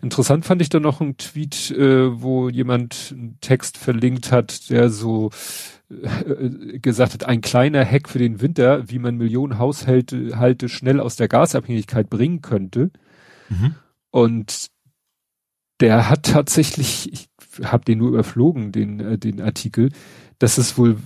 Interessant 0.03 0.45
fand 0.45 0.61
ich 0.61 0.69
dann 0.69 0.83
noch 0.83 1.01
einen 1.01 1.17
Tweet, 1.17 1.71
äh, 1.71 2.21
wo 2.21 2.49
jemand 2.49 3.13
einen 3.13 3.39
Text 3.41 3.79
verlinkt 3.79 4.33
hat, 4.33 4.69
der 4.69 4.91
so 4.91 5.31
gesagt 6.81 7.15
hat, 7.15 7.25
ein 7.25 7.41
kleiner 7.41 7.85
Hack 7.85 8.09
für 8.09 8.21
den 8.21 8.41
Winter, 8.41 8.89
wie 8.89 9.01
man 9.01 9.17
Millionen 9.17 9.59
Haushalte 9.59 10.39
Halte 10.39 10.69
schnell 10.69 11.01
aus 11.01 11.17
der 11.17 11.29
Gasabhängigkeit 11.29 12.09
bringen 12.09 12.43
könnte. 12.43 12.91
Mhm. 13.49 13.75
Und 14.11 14.69
der 15.81 16.09
hat 16.09 16.25
tatsächlich, 16.27 17.13
ich 17.13 17.29
habe 17.65 17.85
den 17.85 17.99
nur 17.99 18.11
überflogen, 18.11 18.71
den, 18.71 19.01
äh, 19.01 19.19
den 19.19 19.41
Artikel, 19.41 19.91
dass 20.39 20.59
es 20.59 20.79
wohl 20.79 20.97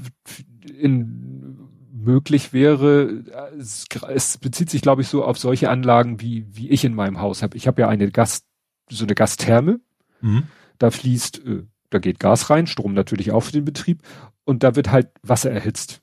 in, 0.79 1.59
möglich 1.93 2.53
wäre, 2.53 3.25
es, 3.59 3.87
es 4.09 4.37
bezieht 4.39 4.69
sich, 4.69 4.83
glaube 4.83 5.03
ich, 5.03 5.09
so 5.09 5.25
auf 5.25 5.39
solche 5.39 5.71
Anlagen, 5.71 6.21
wie, 6.21 6.45
wie 6.51 6.69
ich 6.69 6.85
in 6.85 6.95
meinem 6.95 7.21
Haus 7.21 7.43
habe. 7.43 7.57
Ich 7.57 7.67
habe 7.67 7.81
ja 7.81 7.89
eine 7.89 8.11
Gas, 8.11 8.45
so 8.91 9.05
eine 9.05 9.15
Gastherme. 9.15 9.81
Mhm. 10.21 10.45
Da 10.79 10.91
fließt, 10.91 11.47
äh, 11.47 11.63
da 11.91 11.99
geht 12.01 12.21
Gas 12.21 12.51
rein, 12.51 12.67
Strom 12.67 12.93
natürlich 12.93 13.31
auch 13.31 13.41
für 13.41 13.53
den 13.53 13.65
Betrieb 13.65 14.03
und 14.45 14.63
da 14.63 14.77
wird 14.77 14.91
halt 14.91 15.09
Wasser 15.23 15.51
erhitzt. 15.51 16.03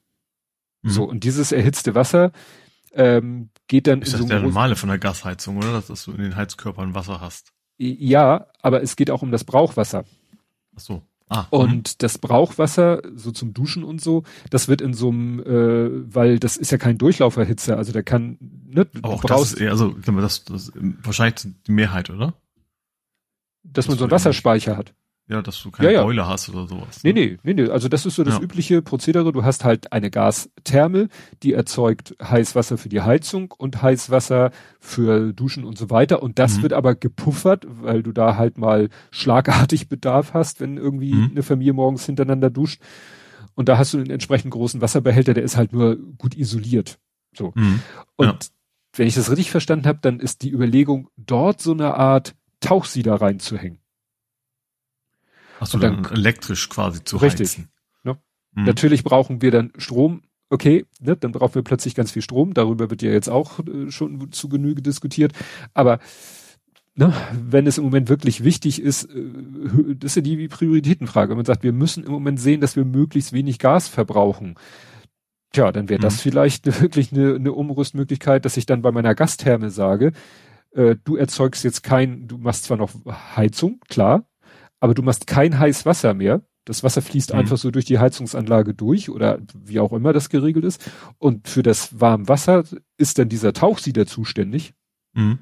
Mhm. 0.82 0.90
So, 0.90 1.04
und 1.04 1.24
dieses 1.24 1.52
erhitzte 1.52 1.96
Wasser 1.96 2.32
ähm, 2.94 3.50
geht 3.68 3.88
dann. 3.88 4.02
Ist 4.02 4.14
das 4.14 4.22
so 4.22 4.28
der 4.28 4.42
normale 4.42 4.76
von 4.76 4.90
der 4.90 5.00
Gasheizung, 5.00 5.58
oder? 5.58 5.82
Dass 5.82 6.06
du 6.06 6.12
in 6.12 6.22
den 6.22 6.36
Heizkörpern 6.36 6.94
Wasser 6.94 7.22
hast. 7.22 7.54
Ja, 7.78 8.48
aber 8.62 8.84
es 8.84 8.96
geht 8.96 9.10
auch 9.10 9.22
um 9.22 9.32
das 9.32 9.44
Brauchwasser. 9.44 10.06
Ach 10.76 10.80
so. 10.80 11.02
Ah, 11.34 11.48
und 11.50 11.88
mh. 11.88 11.96
das 12.00 12.18
Brauchwasser, 12.18 13.02
so 13.16 13.32
zum 13.32 13.54
Duschen 13.54 13.86
und 13.86 14.02
so, 14.02 14.24
das 14.50 14.68
wird 14.68 14.82
in 14.82 14.94
so 14.94 15.08
einem, 15.08 15.40
äh, 15.40 16.14
weil 16.14 16.40
das 16.40 16.58
ist 16.58 16.74
ja 16.74 16.78
kein 16.78 16.98
Durchlauferhitzer, 16.98 17.78
also 17.78 17.94
der 17.94 18.04
kann, 18.04 18.38
ne, 18.42 18.86
Aber 19.02 19.14
auch 19.14 19.24
das 19.24 19.54
ist 19.54 19.62
eher, 19.62 19.72
also 19.72 19.92
das, 19.92 20.44
das 20.44 20.74
wahrscheinlich 20.76 21.48
die 21.66 21.72
Mehrheit, 21.72 22.10
oder? 22.10 22.34
Dass 23.64 23.86
das 23.86 23.88
man 23.88 23.98
so 23.98 24.04
einen 24.04 24.12
Wasserspeicher 24.12 24.76
hat. 24.76 24.94
Ja, 25.32 25.42
dass 25.42 25.64
du 25.64 25.72
keine 25.72 25.90
ja, 25.90 26.00
ja. 26.00 26.04
Beule 26.04 26.28
hast 26.28 26.50
oder 26.50 26.68
sowas. 26.68 27.06
Ne? 27.06 27.14
Nee, 27.14 27.38
nee, 27.44 27.54
nee, 27.54 27.64
nee. 27.64 27.70
Also 27.70 27.88
das 27.88 28.06
ist 28.06 28.16
so 28.16 28.24
das 28.26 28.36
ja. 28.36 28.42
übliche 28.42 28.82
Prozedere. 28.82 29.32
Du 29.32 29.46
hast 29.46 29.64
halt 29.64 29.94
eine 29.94 30.12
Gastherme, 30.12 31.08
die 31.42 31.54
erzeugt 31.54 32.18
Heißwasser 32.22 32.78
für 32.78 32.90
die 32.90 33.00
Heizung 33.00 33.54
und 33.58 33.82
Heißwasser 33.82 34.52
für 34.82 35.32
Duschen 35.32 35.64
und 35.64 35.78
so 35.78 35.90
weiter. 35.90 36.22
Und 36.22 36.38
das 36.38 36.58
mhm. 36.58 36.64
wird 36.64 36.74
aber 36.74 36.96
gepuffert, 36.96 37.66
weil 37.66 38.04
du 38.04 38.12
da 38.12 38.36
halt 38.36 38.58
mal 38.58 38.90
schlagartig 39.10 39.88
Bedarf 39.88 40.34
hast, 40.34 40.60
wenn 40.60 40.76
irgendwie 40.76 41.14
mhm. 41.14 41.30
eine 41.32 41.44
Familie 41.44 41.72
morgens 41.72 42.06
hintereinander 42.06 42.50
duscht. 42.50 42.82
Und 43.54 43.70
da 43.70 43.78
hast 43.78 43.94
du 43.94 44.00
einen 44.00 44.10
entsprechend 44.10 44.52
großen 44.52 44.82
Wasserbehälter, 44.82 45.34
der 45.34 45.44
ist 45.44 45.56
halt 45.56 45.72
nur 45.72 45.96
gut 46.18 46.36
isoliert. 46.36 47.00
So. 47.34 47.54
Mhm. 47.56 47.80
Und 48.18 48.52
wenn 48.98 49.08
ich 49.08 49.16
das 49.16 49.32
richtig 49.32 49.52
verstanden 49.52 49.88
habe, 49.88 50.00
dann 50.02 50.20
ist 50.20 50.42
die 50.42 50.52
Überlegung, 50.52 51.08
dort 51.16 51.62
so 51.62 51.72
eine 51.72 51.94
Art 51.96 52.36
Tauchsieder 52.60 53.16
reinzuhängen. 53.16 53.81
Achso, 55.62 55.78
dann, 55.78 56.04
dann 56.04 56.14
elektrisch 56.14 56.70
quasi 56.70 57.04
zu 57.04 57.18
richtig, 57.18 57.50
heizen. 57.50 57.70
Ne? 58.04 58.18
Mhm. 58.54 58.64
Natürlich 58.66 59.04
brauchen 59.04 59.42
wir 59.42 59.52
dann 59.52 59.72
Strom. 59.78 60.24
Okay, 60.50 60.86
ne, 61.00 61.16
dann 61.16 61.32
brauchen 61.32 61.56
wir 61.56 61.62
plötzlich 61.62 61.96
ganz 61.96 62.12
viel 62.12 62.22
Strom. 62.22 62.54
Darüber 62.54 62.90
wird 62.90 63.02
ja 63.02 63.12
jetzt 63.12 63.30
auch 63.30 63.60
äh, 63.60 63.90
schon 63.90 64.32
zu 64.32 64.50
Genüge 64.50 64.82
diskutiert. 64.82 65.34
Aber 65.74 66.00
ne, 66.96 67.14
wenn 67.32 67.68
es 67.68 67.78
im 67.78 67.86
Moment 67.86 68.10
wirklich 68.10 68.44
wichtig 68.44 68.82
ist, 68.82 69.06
äh, 69.06 69.96
das 69.96 70.12
ist 70.12 70.16
ja 70.16 70.22
die 70.24 70.48
Prioritätenfrage. 70.48 71.30
Wenn 71.30 71.38
man 71.38 71.46
sagt, 71.46 71.64
wir 71.64 71.74
müssen 71.74 72.04
im 72.04 72.12
Moment 72.12 72.40
sehen, 72.40 72.60
dass 72.60 72.76
wir 72.76 72.84
möglichst 72.84 73.32
wenig 73.32 73.60
Gas 73.60 73.88
verbrauchen. 73.88 74.56
Tja, 75.54 75.72
dann 75.72 75.88
wäre 75.88 76.00
mhm. 76.00 76.04
das 76.04 76.20
vielleicht 76.20 76.66
wirklich 76.82 77.14
eine, 77.14 77.36
eine 77.36 77.54
Umrüstmöglichkeit, 77.54 78.46
dass 78.46 78.58
ich 78.58 78.66
dann 78.66 78.82
bei 78.82 78.92
meiner 78.92 79.16
Gastherme 79.16 79.70
sage, 79.70 80.12
äh, 80.72 80.96
du 81.04 81.16
erzeugst 81.18 81.64
jetzt 81.64 81.84
kein, 81.84 82.28
du 82.28 82.38
machst 82.40 82.66
zwar 82.66 82.78
noch 82.78 82.92
Heizung, 83.36 83.80
klar, 83.88 84.26
aber 84.82 84.94
du 84.94 85.04
machst 85.04 85.28
kein 85.28 85.58
heiß 85.58 85.86
Wasser 85.86 86.14
mehr. 86.14 86.42
Das 86.66 86.84
Wasser 86.84 87.02
fließt 87.02 87.34
mhm. 87.34 87.40
einfach 87.40 87.58
so 87.58 87.72
durch 87.72 87.86
die 87.86 88.00
Heizungsanlage 88.00 88.74
durch 88.74 89.10
oder 89.10 89.40
wie 89.54 89.80
auch 89.80 89.94
immer 89.94 90.12
das 90.12 90.30
geregelt 90.30 90.66
ist. 90.66 90.92
Und 91.18 91.48
für 91.48 91.64
das 91.64 92.00
warme 92.00 92.28
Wasser 92.28 92.64
ist 92.98 93.18
dann 93.18 93.30
dieser 93.30 93.54
Tauchsieder 93.54 94.06
zuständig. 94.06 94.74
Mhm. 95.14 95.40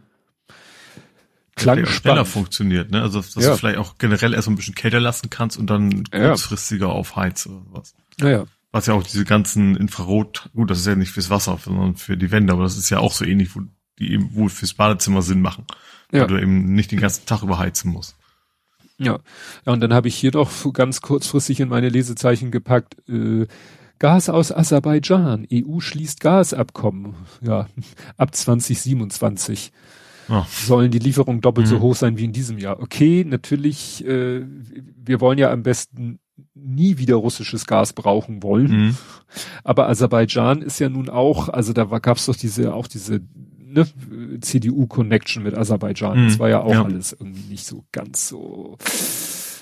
Klang 1.55 1.85
schneller 1.85 2.23
funktioniert, 2.23 2.89
ne? 2.91 3.01
Also 3.01 3.19
dass 3.19 3.35
ja. 3.35 3.51
du 3.51 3.57
vielleicht 3.57 3.79
auch 3.79 3.97
generell 3.97 4.33
erst 4.33 4.47
ein 4.47 4.55
bisschen 4.55 4.75
kälter 4.75 5.01
lassen 5.01 5.29
kannst 5.29 5.57
und 5.57 5.69
dann 5.69 6.05
kurzfristiger 6.05 6.87
ja. 6.87 6.91
aufheizt 6.93 7.47
oder 7.47 7.65
was. 7.71 7.95
Ja, 8.21 8.45
Was 8.71 8.85
ja 8.85 8.93
auch 8.93 9.03
diese 9.03 9.25
ganzen 9.25 9.75
Infrarot, 9.75 10.49
gut, 10.53 10.69
das 10.69 10.79
ist 10.79 10.87
ja 10.87 10.95
nicht 10.95 11.11
fürs 11.11 11.29
Wasser, 11.29 11.59
sondern 11.61 11.97
für 11.97 12.15
die 12.15 12.31
Wände, 12.31 12.53
aber 12.53 12.63
das 12.63 12.77
ist 12.77 12.89
ja 12.89 12.99
auch 12.99 13.11
so 13.11 13.25
ähnlich, 13.25 13.55
wo 13.55 13.61
die 13.99 14.13
eben 14.13 14.33
wohl 14.35 14.49
fürs 14.49 14.73
Badezimmer 14.73 15.21
Sinn 15.21 15.41
machen. 15.41 15.65
Ja. 16.13 16.21
Weil 16.21 16.27
du 16.27 16.41
eben 16.41 16.73
nicht 16.73 16.91
den 16.91 17.01
ganzen 17.01 17.25
Tag 17.25 17.43
überheizen 17.43 17.91
musst. 17.91 18.15
Ja. 18.99 19.19
ja, 19.65 19.73
und 19.73 19.79
dann 19.81 19.93
habe 19.93 20.07
ich 20.07 20.15
hier 20.15 20.31
doch 20.31 20.51
ganz 20.73 21.01
kurzfristig 21.01 21.59
in 21.59 21.69
meine 21.69 21.89
Lesezeichen 21.89 22.51
gepackt, 22.51 22.97
äh, 23.09 23.47
Gas 23.97 24.29
aus 24.29 24.53
Aserbaidschan, 24.53 25.45
EU 25.51 25.79
schließt 25.79 26.21
Gasabkommen, 26.21 27.15
ja, 27.41 27.67
ab 28.17 28.33
2027. 28.33 29.71
Oh. 30.29 30.43
Sollen 30.47 30.91
die 30.91 30.99
Lieferungen 30.99 31.41
doppelt 31.41 31.67
mhm. 31.67 31.71
so 31.71 31.79
hoch 31.79 31.95
sein 31.95 32.17
wie 32.17 32.25
in 32.25 32.31
diesem 32.31 32.59
Jahr? 32.59 32.79
Okay, 32.79 33.25
natürlich, 33.27 34.05
äh, 34.05 34.45
wir 34.45 35.19
wollen 35.19 35.39
ja 35.39 35.51
am 35.51 35.63
besten 35.63 36.19
nie 36.53 36.97
wieder 36.97 37.15
russisches 37.15 37.65
Gas 37.65 37.93
brauchen 37.93 38.43
wollen. 38.43 38.71
Mhm. 38.71 38.97
Aber 39.63 39.89
Aserbaidschan 39.89 40.61
ist 40.61 40.79
ja 40.79 40.87
nun 40.87 41.09
auch, 41.09 41.49
also 41.49 41.73
da 41.73 41.85
gab 41.85 42.17
es 42.17 42.27
doch 42.27 42.35
diese, 42.35 42.73
auch 42.73 42.87
diese 42.87 43.21
ne, 43.69 43.87
CDU-Connection 44.41 45.43
mit 45.43 45.55
Aserbaidschan. 45.55 46.23
Mhm. 46.23 46.27
Das 46.27 46.39
war 46.39 46.49
ja 46.49 46.61
auch 46.61 46.71
ja. 46.71 46.83
alles 46.83 47.13
irgendwie 47.13 47.49
nicht 47.49 47.65
so 47.65 47.85
ganz 47.91 48.27
so. 48.27 48.77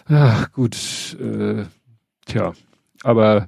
Ach, 0.08 0.52
gut, 0.52 1.18
äh, 1.20 1.66
tja, 2.26 2.54
aber 3.04 3.48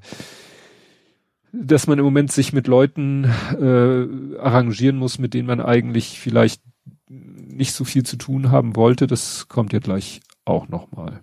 dass 1.51 1.87
man 1.87 1.97
im 1.97 2.05
Moment 2.05 2.31
sich 2.31 2.53
mit 2.53 2.67
Leuten 2.67 3.23
äh, 3.23 4.37
arrangieren 4.39 4.97
muss, 4.97 5.17
mit 5.17 5.33
denen 5.33 5.47
man 5.47 5.61
eigentlich 5.61 6.19
vielleicht 6.19 6.61
nicht 7.07 7.73
so 7.73 7.85
viel 7.85 8.03
zu 8.03 8.17
tun 8.17 8.51
haben 8.51 8.75
wollte, 8.75 9.07
das 9.07 9.47
kommt 9.47 9.73
ja 9.73 9.79
gleich 9.79 10.21
auch 10.45 10.67
nochmal. 10.67 11.21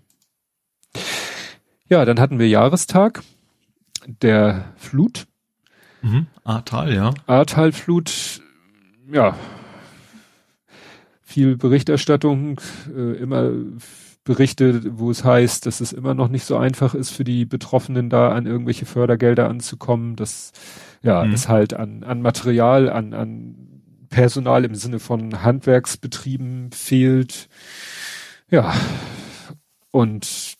Ja, 1.88 2.04
dann 2.04 2.18
hatten 2.18 2.38
wir 2.38 2.48
Jahrestag 2.48 3.22
der 4.06 4.72
Flut. 4.76 5.26
Mhm. 6.02 6.26
Ahrtal, 6.44 6.92
ja. 6.92 7.14
Ahrtal-Flut 7.26 8.42
ja, 9.10 9.36
viel 11.22 11.56
Berichterstattung, 11.56 12.60
äh, 12.94 13.16
immer 13.16 13.50
Berichte, 14.24 14.98
wo 14.98 15.10
es 15.10 15.24
heißt, 15.24 15.66
dass 15.66 15.80
es 15.80 15.92
immer 15.92 16.14
noch 16.14 16.28
nicht 16.28 16.44
so 16.44 16.56
einfach 16.56 16.94
ist 16.94 17.10
für 17.10 17.24
die 17.24 17.44
Betroffenen 17.44 18.10
da 18.10 18.30
an 18.30 18.46
irgendwelche 18.46 18.86
Fördergelder 18.86 19.48
anzukommen, 19.48 20.16
dass 20.16 20.52
ja, 21.02 21.24
mhm. 21.24 21.32
es 21.32 21.48
halt 21.48 21.74
an, 21.74 22.02
an 22.02 22.22
Material, 22.22 22.90
an, 22.90 23.14
an 23.14 23.54
Personal 24.08 24.64
im 24.64 24.74
Sinne 24.74 24.98
von 24.98 25.42
Handwerksbetrieben 25.42 26.70
fehlt. 26.72 27.48
Ja. 28.50 28.74
Und 29.92 30.56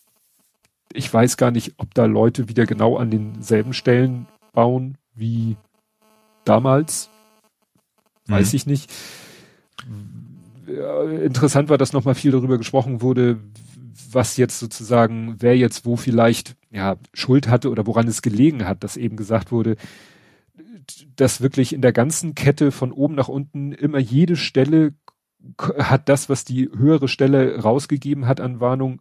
ich 0.92 1.12
weiß 1.12 1.36
gar 1.36 1.50
nicht, 1.50 1.74
ob 1.78 1.92
da 1.94 2.06
Leute 2.06 2.48
wieder 2.48 2.66
genau 2.66 2.96
an 2.96 3.10
denselben 3.10 3.72
Stellen 3.72 4.26
bauen 4.52 4.96
wie 5.14 5.56
damals. 6.44 7.10
Weiß 8.26 8.52
mhm. 8.52 8.56
ich 8.56 8.66
nicht. 8.66 8.92
Ja, 10.66 11.04
interessant 11.04 11.68
war, 11.68 11.78
dass 11.78 11.92
nochmal 11.92 12.14
viel 12.14 12.32
darüber 12.32 12.58
gesprochen 12.58 13.00
wurde, 13.00 13.38
was 14.10 14.36
jetzt 14.36 14.58
sozusagen, 14.58 15.36
wer 15.38 15.56
jetzt 15.56 15.84
wo 15.86 15.96
vielleicht 15.96 16.56
ja 16.70 16.96
Schuld 17.12 17.48
hatte 17.48 17.70
oder 17.70 17.86
woran 17.86 18.08
es 18.08 18.22
gelegen 18.22 18.66
hat, 18.66 18.82
dass 18.82 18.96
eben 18.96 19.16
gesagt 19.16 19.52
wurde, 19.52 19.76
dass 21.16 21.40
wirklich 21.40 21.72
in 21.72 21.82
der 21.82 21.92
ganzen 21.92 22.34
Kette 22.34 22.72
von 22.72 22.92
oben 22.92 23.14
nach 23.14 23.28
unten 23.28 23.72
immer 23.72 23.98
jede 23.98 24.36
Stelle 24.36 24.94
hat 25.78 26.08
das, 26.08 26.28
was 26.28 26.44
die 26.44 26.68
höhere 26.76 27.08
Stelle 27.08 27.60
rausgegeben 27.60 28.26
hat 28.26 28.40
an 28.40 28.60
Warnung, 28.60 29.00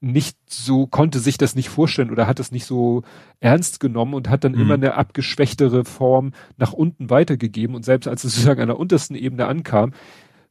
nicht 0.00 0.36
so, 0.46 0.86
konnte 0.86 1.18
sich 1.18 1.36
das 1.36 1.54
nicht 1.54 1.68
vorstellen 1.68 2.10
oder 2.10 2.26
hat 2.26 2.40
es 2.40 2.52
nicht 2.52 2.64
so 2.64 3.02
ernst 3.40 3.80
genommen 3.80 4.14
und 4.14 4.30
hat 4.30 4.44
dann 4.44 4.52
mhm. 4.52 4.60
immer 4.60 4.74
eine 4.74 4.94
abgeschwächtere 4.94 5.84
Form 5.84 6.32
nach 6.56 6.72
unten 6.72 7.10
weitergegeben 7.10 7.76
und 7.76 7.84
selbst 7.84 8.08
als 8.08 8.24
es 8.24 8.34
sozusagen 8.34 8.62
an 8.62 8.68
der 8.68 8.78
untersten 8.78 9.14
Ebene 9.14 9.46
ankam, 9.46 9.92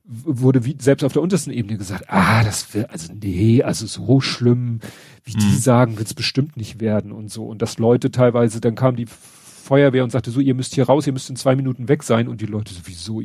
wurde 0.09 0.65
wie, 0.65 0.75
selbst 0.79 1.03
auf 1.03 1.13
der 1.13 1.21
untersten 1.21 1.53
Ebene 1.53 1.77
gesagt, 1.77 2.05
ah, 2.07 2.43
das 2.43 2.73
wird, 2.73 2.89
also 2.89 3.13
nee, 3.13 3.61
also 3.61 3.85
so 3.85 4.21
schlimm, 4.21 4.79
wie 5.23 5.35
mhm. 5.35 5.39
die 5.39 5.55
sagen, 5.55 5.97
wird 5.97 6.07
es 6.07 6.13
bestimmt 6.15 6.57
nicht 6.57 6.79
werden 6.79 7.11
und 7.11 7.31
so. 7.31 7.45
Und 7.45 7.61
dass 7.61 7.77
Leute 7.77 8.09
teilweise, 8.09 8.59
dann 8.59 8.73
kam 8.73 8.95
die 8.95 9.05
Feuerwehr 9.05 10.03
und 10.03 10.09
sagte 10.09 10.31
so, 10.31 10.39
ihr 10.39 10.55
müsst 10.55 10.73
hier 10.73 10.85
raus, 10.85 11.05
ihr 11.05 11.13
müsst 11.13 11.29
in 11.29 11.35
zwei 11.35 11.55
Minuten 11.55 11.87
weg 11.89 12.01
sein 12.01 12.27
und 12.27 12.41
die 12.41 12.47
Leute 12.47 12.73
sowieso. 12.73 13.21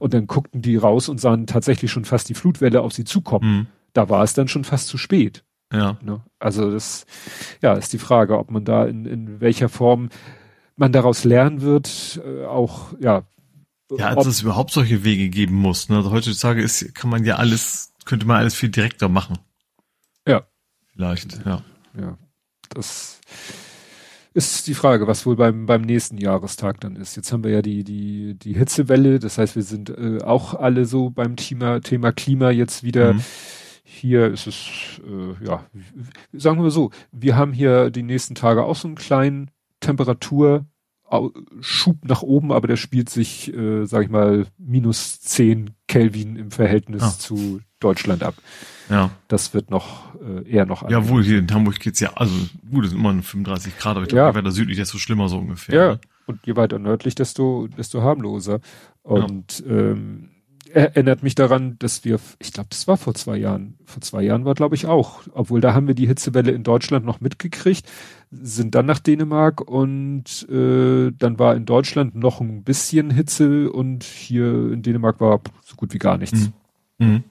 Und 0.00 0.12
dann 0.12 0.26
guckten 0.26 0.60
die 0.60 0.76
raus 0.76 1.08
und 1.08 1.20
sahen 1.20 1.46
tatsächlich 1.46 1.92
schon 1.92 2.04
fast 2.04 2.28
die 2.28 2.34
Flutwelle 2.34 2.80
auf 2.80 2.92
sie 2.92 3.04
zukommen. 3.04 3.56
Mhm. 3.56 3.66
Da 3.92 4.08
war 4.08 4.24
es 4.24 4.34
dann 4.34 4.48
schon 4.48 4.64
fast 4.64 4.88
zu 4.88 4.98
spät. 4.98 5.43
Ja. 5.72 5.98
Ne? 6.02 6.22
Also 6.38 6.70
das, 6.70 7.06
ja, 7.62 7.74
ist 7.74 7.92
die 7.92 7.98
Frage, 7.98 8.38
ob 8.38 8.50
man 8.50 8.64
da 8.64 8.84
in, 8.84 9.06
in 9.06 9.40
welcher 9.40 9.68
Form 9.68 10.08
man 10.76 10.92
daraus 10.92 11.24
lernen 11.24 11.62
wird, 11.62 12.20
äh, 12.24 12.44
auch, 12.44 12.92
ja. 13.00 13.24
Ja, 13.96 14.08
als 14.08 14.26
es 14.26 14.42
überhaupt 14.42 14.72
solche 14.72 15.04
Wege 15.04 15.28
geben 15.28 15.54
muss. 15.54 15.88
Ne? 15.88 15.96
Also 15.96 16.10
heutzutage 16.10 16.62
ist, 16.62 16.94
kann 16.94 17.10
man 17.10 17.24
ja 17.24 17.36
alles, 17.36 17.92
könnte 18.04 18.26
man 18.26 18.38
alles 18.38 18.54
viel 18.54 18.70
direkter 18.70 19.08
machen. 19.08 19.38
Ja. 20.26 20.42
Vielleicht, 20.92 21.44
ja. 21.44 21.62
Ja. 21.96 22.18
Das, 22.70 23.20
ist 24.34 24.66
die 24.66 24.74
Frage, 24.74 25.06
was 25.06 25.24
wohl 25.26 25.36
beim, 25.36 25.66
beim 25.66 25.82
nächsten 25.82 26.18
Jahrestag 26.18 26.80
dann 26.80 26.96
ist. 26.96 27.14
Jetzt 27.14 27.32
haben 27.32 27.44
wir 27.44 27.52
ja 27.52 27.62
die, 27.62 27.84
die, 27.84 28.34
die 28.34 28.54
Hitzewelle, 28.54 29.20
das 29.20 29.38
heißt, 29.38 29.54
wir 29.54 29.62
sind 29.62 29.90
äh, 29.90 30.18
auch 30.24 30.54
alle 30.54 30.86
so 30.86 31.10
beim 31.10 31.36
Thema, 31.36 31.80
Thema 31.80 32.10
Klima 32.10 32.50
jetzt 32.50 32.82
wieder. 32.82 33.14
Mhm. 33.14 33.24
Hier 34.04 34.26
ist 34.26 34.46
es, 34.46 35.00
äh, 35.02 35.46
ja, 35.46 35.64
sagen 36.34 36.62
wir 36.62 36.70
so, 36.70 36.90
wir 37.10 37.36
haben 37.36 37.54
hier 37.54 37.88
die 37.88 38.02
nächsten 38.02 38.34
Tage 38.34 38.62
auch 38.62 38.76
so 38.76 38.86
einen 38.86 38.96
kleinen 38.96 39.50
Temperaturschub 39.80 40.66
nach 42.02 42.20
oben, 42.20 42.52
aber 42.52 42.68
der 42.68 42.76
spielt 42.76 43.08
sich, 43.08 43.50
äh, 43.54 43.86
sag 43.86 44.02
ich 44.02 44.10
mal, 44.10 44.44
minus 44.58 45.22
zehn 45.22 45.70
Kelvin 45.88 46.36
im 46.36 46.50
Verhältnis 46.50 47.02
ah. 47.02 47.18
zu 47.18 47.62
Deutschland 47.80 48.22
ab. 48.22 48.34
Ja. 48.90 49.08
Das 49.28 49.54
wird 49.54 49.70
noch 49.70 50.14
äh, 50.16 50.50
eher 50.50 50.66
noch. 50.66 50.86
Ja, 50.90 51.08
wohl 51.08 51.24
hier 51.24 51.38
in 51.38 51.50
Hamburg 51.50 51.80
geht's 51.80 52.00
ja, 52.00 52.12
also 52.14 52.34
gut, 52.70 52.84
es 52.84 52.90
sind 52.90 53.00
immer 53.00 53.14
35 53.22 53.78
Grad, 53.78 53.96
aber 53.96 54.02
ich 54.02 54.10
glaube, 54.10 54.20
ja. 54.20 54.28
je 54.32 54.34
weiter 54.34 54.50
südlich, 54.50 54.76
desto 54.76 54.98
schlimmer 54.98 55.30
so 55.30 55.38
ungefähr. 55.38 55.74
Ja. 55.74 55.92
Ne? 55.92 56.00
Und 56.26 56.46
je 56.46 56.56
weiter 56.56 56.78
nördlich, 56.78 57.14
desto 57.14 57.68
desto 57.68 58.02
harmloser. 58.02 58.60
Und 59.02 59.60
ja. 59.60 59.72
ähm, 59.72 60.28
erinnert 60.74 61.22
mich 61.22 61.34
daran, 61.34 61.78
dass 61.78 62.04
wir, 62.04 62.18
ich 62.38 62.52
glaube, 62.52 62.68
das 62.70 62.88
war 62.88 62.96
vor 62.96 63.14
zwei 63.14 63.36
Jahren. 63.36 63.78
Vor 63.84 64.02
zwei 64.02 64.22
Jahren 64.22 64.44
war, 64.44 64.54
glaube 64.54 64.74
ich, 64.74 64.86
auch. 64.86 65.22
Obwohl 65.32 65.60
da 65.60 65.72
haben 65.72 65.86
wir 65.86 65.94
die 65.94 66.06
Hitzewelle 66.06 66.50
in 66.52 66.64
Deutschland 66.64 67.06
noch 67.06 67.20
mitgekriegt, 67.20 67.88
sind 68.30 68.74
dann 68.74 68.86
nach 68.86 68.98
Dänemark 68.98 69.60
und 69.60 70.48
äh, 70.48 71.12
dann 71.16 71.38
war 71.38 71.54
in 71.54 71.64
Deutschland 71.64 72.16
noch 72.16 72.40
ein 72.40 72.64
bisschen 72.64 73.10
Hitze 73.10 73.70
und 73.70 74.02
hier 74.02 74.72
in 74.72 74.82
Dänemark 74.82 75.20
war 75.20 75.40
so 75.62 75.76
gut 75.76 75.94
wie 75.94 75.98
gar 75.98 76.18
nichts. 76.18 76.50
Mhm. 76.98 77.06
Mhm. 77.06 77.24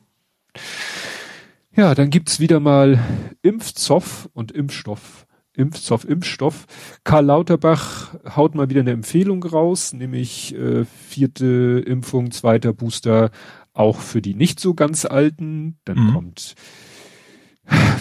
Ja, 1.75 1.95
dann 1.95 2.09
gibt's 2.09 2.39
wieder 2.39 2.59
mal 2.59 2.99
Impfzoff 3.41 4.29
und 4.33 4.51
Impfstoff. 4.51 5.25
Impfzoff, 5.55 6.05
Impfstoff. 6.05 6.65
Karl 7.03 7.25
Lauterbach 7.25 8.15
haut 8.35 8.55
mal 8.55 8.69
wieder 8.69 8.81
eine 8.81 8.91
Empfehlung 8.91 9.43
raus, 9.43 9.93
nämlich 9.93 10.55
äh, 10.55 10.85
vierte 10.85 11.83
Impfung, 11.85 12.31
zweiter 12.31 12.73
Booster 12.73 13.31
auch 13.73 13.99
für 13.99 14.21
die 14.21 14.35
nicht 14.35 14.59
so 14.59 14.73
ganz 14.73 15.05
Alten. 15.05 15.77
Dann 15.85 16.07
mhm. 16.07 16.13
kommt 16.13 16.55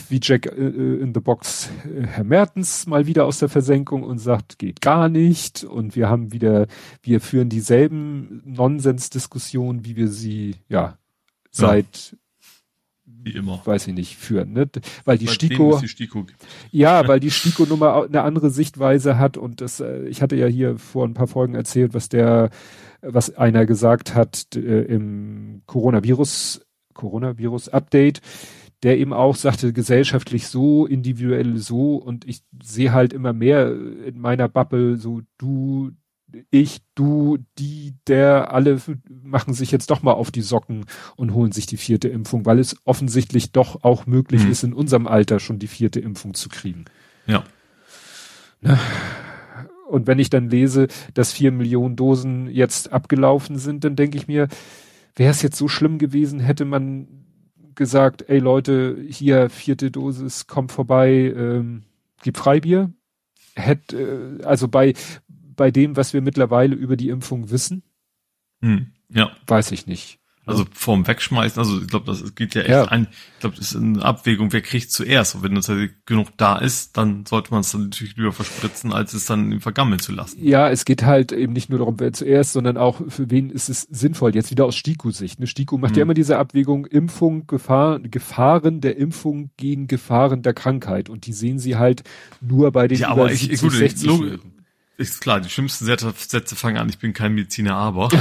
wie 0.09 0.21
Jack 0.23 0.47
äh, 0.47 0.51
äh, 0.51 1.01
in 1.01 1.15
the 1.15 1.21
Box 1.21 1.71
äh, 1.85 2.07
Herr 2.07 2.25
Mertens 2.25 2.87
mal 2.87 3.07
wieder 3.07 3.27
aus 3.27 3.39
der 3.39 3.49
Versenkung 3.49 4.03
und 4.03 4.19
sagt, 4.19 4.59
geht 4.59 4.81
gar 4.81 5.09
nicht. 5.09 5.65
Und 5.65 5.95
wir 5.95 6.09
haben 6.09 6.33
wieder, 6.33 6.67
wir 7.03 7.21
führen 7.21 7.49
dieselben 7.49 8.43
Nonsensdiskussionen, 8.45 9.85
wie 9.85 9.97
wir 9.97 10.09
sie 10.09 10.57
ja 10.69 10.99
seit 11.51 12.17
wie 13.23 13.31
immer. 13.33 13.61
Weiß 13.65 13.87
ich 13.87 13.95
nicht, 13.95 14.17
führen, 14.17 14.53
ne? 14.53 14.69
Weil 15.05 15.19
die 15.19 15.27
Bei 15.27 15.33
STIKO, 15.33 15.79
die 15.81 15.89
STIKO 15.89 16.27
ja, 16.71 17.07
weil 17.07 17.21
die 17.21 17.31
STIKO-Nummer 17.31 18.05
eine 18.05 18.23
andere 18.23 18.51
Sichtweise 18.51 19.19
hat 19.19 19.37
und 19.37 19.61
das, 19.61 19.81
äh, 19.81 20.05
ich 20.09 20.23
hatte 20.23 20.37
ja 20.37 20.47
hier 20.47 20.79
vor 20.79 21.07
ein 21.07 21.15
paar 21.15 21.27
Folgen 21.27 21.55
erzählt, 21.55 21.95
was 21.95 22.09
der, 22.09 22.51
was 23.01 23.37
einer 23.37 23.67
gesagt 23.67 24.15
hat 24.15 24.57
äh, 24.57 24.83
im 24.83 25.63
Coronavirus, 25.67 26.63
Coronavirus-Update, 26.95 28.21
der 28.83 28.99
eben 28.99 29.13
auch 29.13 29.37
sagte, 29.37 29.73
gesellschaftlich 29.73 30.49
so, 30.49 30.87
individuell 30.87 31.57
so 31.59 31.97
und 31.97 32.27
ich 32.27 32.43
sehe 32.63 32.93
halt 32.93 33.13
immer 33.13 33.33
mehr 33.33 33.71
in 33.71 34.19
meiner 34.19 34.49
Bubble 34.49 34.97
so, 34.97 35.23
du, 35.39 35.93
ich, 36.51 36.81
du, 36.95 37.39
die, 37.59 37.95
der, 38.07 38.53
alle 38.53 38.81
machen 39.09 39.55
sich 39.55 39.71
jetzt 39.71 39.91
doch 39.91 40.03
mal 40.03 40.13
auf 40.13 40.31
die 40.31 40.43
Socken 40.43 40.87
und 41.17 41.35
holen 41.35 41.53
sich 41.53 41.67
die 41.67 41.77
vierte 41.77 42.09
Impfung, 42.09 42.47
weil 42.47 42.59
es 42.59 42.77
offensichtlich 42.85 43.53
doch 43.53 43.85
auch 43.85 44.07
möglich 44.07 44.45
mhm. 44.45 44.51
ist, 44.51 44.63
in 44.65 44.73
unserem 44.73 45.07
Alter 45.07 45.41
schon 45.41 45.59
die 45.59 45.69
vierte 45.69 46.01
Impfung 46.01 46.35
zu 46.35 46.49
kriegen. 46.49 46.85
Ja. 47.27 47.45
Ne? 48.61 48.79
Und 49.89 50.07
wenn 50.07 50.19
ich 50.19 50.31
dann 50.31 50.49
lese, 50.49 50.89
dass 51.13 51.33
vier 51.33 51.53
Millionen 51.53 51.97
Dosen 51.97 52.49
jetzt 52.49 52.93
abgelaufen 52.93 53.59
sind, 53.59 53.85
dann 53.85 53.95
denke 53.95 54.17
ich 54.17 54.27
mir, 54.27 54.49
wäre 55.17 55.31
es 55.31 55.43
jetzt 55.43 55.59
so 55.59 55.69
schlimm 55.69 55.99
gewesen, 55.99 56.41
hätte 56.41 56.65
man 56.65 57.09
gesagt, 57.75 58.25
ey 58.29 58.39
Leute, 58.39 58.97
hier 59.09 59.51
vierte 59.51 59.91
Dosis, 59.91 60.47
kommt 60.47 60.73
vorbei, 60.73 61.33
ähm, 61.37 61.83
gib 62.23 62.37
Freibier. 62.37 62.91
Hätte, 63.55 64.41
äh, 64.41 64.45
also 64.45 64.69
bei, 64.69 64.95
bei 65.57 65.71
dem, 65.71 65.97
was 65.97 66.13
wir 66.13 66.23
mittlerweile 66.23 66.75
über 66.75 66.97
die 66.97 67.09
Impfung 67.09 67.51
wissen? 67.51 67.83
Hm, 68.61 68.93
ja. 69.09 69.31
Weiß 69.47 69.73
ich 69.73 69.87
nicht. 69.87 70.21
Also 70.45 70.65
vorm 70.73 71.07
Wegschmeißen, 71.07 71.61
also 71.61 71.81
ich 71.81 71.87
glaube, 71.87 72.07
das 72.07 72.35
geht 72.35 72.57
ja 72.57 72.63
echt 72.63 72.71
ja. 72.71 72.85
ein, 72.87 73.07
ich 73.35 73.41
glaube, 73.41 73.55
das 73.57 73.71
ist 73.71 73.77
eine 73.77 74.05
Abwägung, 74.05 74.53
wer 74.53 74.61
kriegt 74.61 74.91
zuerst. 74.91 75.37
Und 75.37 75.45
wenn 75.45 75.55
das 75.55 75.71
genug 76.05 76.31
da 76.37 76.59
ist, 76.59 76.97
dann 76.97 77.25
sollte 77.27 77.53
man 77.53 77.61
es 77.61 77.71
dann 77.71 77.85
natürlich 77.85 78.17
lieber 78.17 78.33
verspritzen, 78.33 78.93
als 78.93 79.15
es 79.15 79.25
dann 79.25 79.61
vergammeln 79.61 80.01
zu 80.01 80.11
lassen. 80.11 80.45
Ja, 80.45 80.69
es 80.69 80.85
geht 80.85 81.05
halt 81.05 81.31
eben 81.31 81.53
nicht 81.53 81.71
nur 81.71 81.79
darum, 81.79 82.01
wer 82.01 82.13
zuerst, 82.13 82.55
sondern 82.55 82.77
auch 82.77 83.01
für 83.07 83.31
wen 83.31 83.51
ist 83.51 83.69
es 83.69 83.83
sinnvoll. 83.83 84.35
Jetzt 84.35 84.51
wieder 84.51 84.65
aus 84.65 84.75
STIKO-Sicht. 84.75 85.39
Ne? 85.39 85.47
STIKO 85.47 85.79
macht 85.79 85.93
hm. 85.93 85.99
ja 85.99 86.03
immer 86.03 86.15
diese 86.15 86.39
Abwägung 86.39 86.87
Impfung, 86.87 87.47
Gefahr, 87.47 88.01
Gefahren 88.01 88.81
der 88.81 88.97
Impfung 88.97 89.51
gegen 89.57 89.87
Gefahren 89.87 90.43
der 90.43 90.55
Krankheit. 90.55 91.09
Und 91.09 91.27
die 91.27 91.35
sehen 91.35 91.61
sie 91.61 91.77
halt 91.77 92.03
nur 92.41 92.73
bei 92.73 92.89
den 92.89 92.99
ja, 92.99 93.11
aber 93.11 93.31
ich, 93.31 93.43
70, 93.43 93.61
gut, 93.61 93.73
60 93.73 94.11
ist 95.11 95.21
klar, 95.21 95.41
die 95.41 95.51
schlimmsten 95.51 95.85
Sätze, 95.85 96.57
fangen 96.57 96.77
an, 96.77 96.89
ich 96.89 96.99
bin 96.99 97.13
kein 97.13 97.35
Mediziner, 97.35 97.75
aber. 97.75 98.09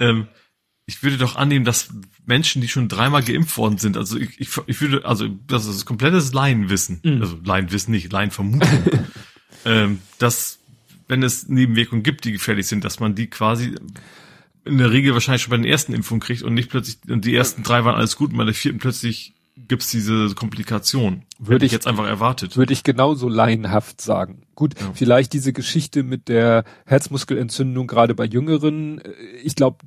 Ähm, 0.00 0.26
ich 0.86 1.02
würde 1.02 1.16
doch 1.16 1.36
annehmen, 1.36 1.64
dass 1.64 1.90
Menschen, 2.26 2.60
die 2.62 2.68
schon 2.68 2.88
dreimal 2.88 3.22
geimpft 3.22 3.56
worden 3.56 3.78
sind, 3.78 3.96
also 3.96 4.18
ich, 4.18 4.40
ich, 4.40 4.48
ich 4.66 4.80
würde, 4.80 5.04
also 5.04 5.28
das 5.46 5.66
ist 5.66 5.84
komplettes 5.84 6.32
Laienwissen, 6.32 7.00
mhm. 7.02 7.20
also 7.20 7.38
Laienwissen 7.44 7.92
nicht, 7.92 8.10
Laienvermutung, 8.10 9.06
ähm, 9.64 10.00
dass 10.18 10.58
wenn 11.08 11.22
es 11.22 11.48
Nebenwirkungen 11.48 12.02
gibt, 12.02 12.24
die 12.24 12.32
gefährlich 12.32 12.66
sind, 12.66 12.84
dass 12.84 13.00
man 13.00 13.14
die 13.14 13.28
quasi 13.28 13.74
in 14.64 14.78
der 14.78 14.90
Regel 14.90 15.12
wahrscheinlich 15.14 15.42
schon 15.42 15.50
bei 15.50 15.56
den 15.56 15.66
ersten 15.66 15.92
Impfungen 15.92 16.20
kriegt 16.20 16.42
und 16.42 16.54
nicht 16.54 16.70
plötzlich, 16.70 16.98
und 17.08 17.24
die 17.24 17.34
ersten 17.34 17.62
drei 17.62 17.84
waren 17.84 17.96
alles 17.96 18.16
gut 18.16 18.30
und 18.30 18.38
bei 18.38 18.44
der 18.44 18.54
vierten 18.54 18.78
plötzlich 18.78 19.34
gibt's 19.56 19.90
diese 19.90 20.34
Komplikation. 20.34 21.22
Würde 21.38 21.66
ich 21.66 21.72
jetzt 21.72 21.86
einfach 21.86 22.06
erwartet. 22.06 22.56
Würde 22.56 22.72
ich 22.72 22.84
genauso 22.84 23.28
laienhaft 23.28 24.00
sagen. 24.00 24.42
Gut, 24.54 24.80
ja. 24.80 24.92
vielleicht 24.94 25.32
diese 25.32 25.52
Geschichte 25.52 26.02
mit 26.02 26.28
der 26.28 26.64
Herzmuskelentzündung 26.86 27.86
gerade 27.86 28.14
bei 28.14 28.24
Jüngeren. 28.24 28.98
Äh, 28.98 29.12
ich 29.42 29.54
glaube, 29.54 29.78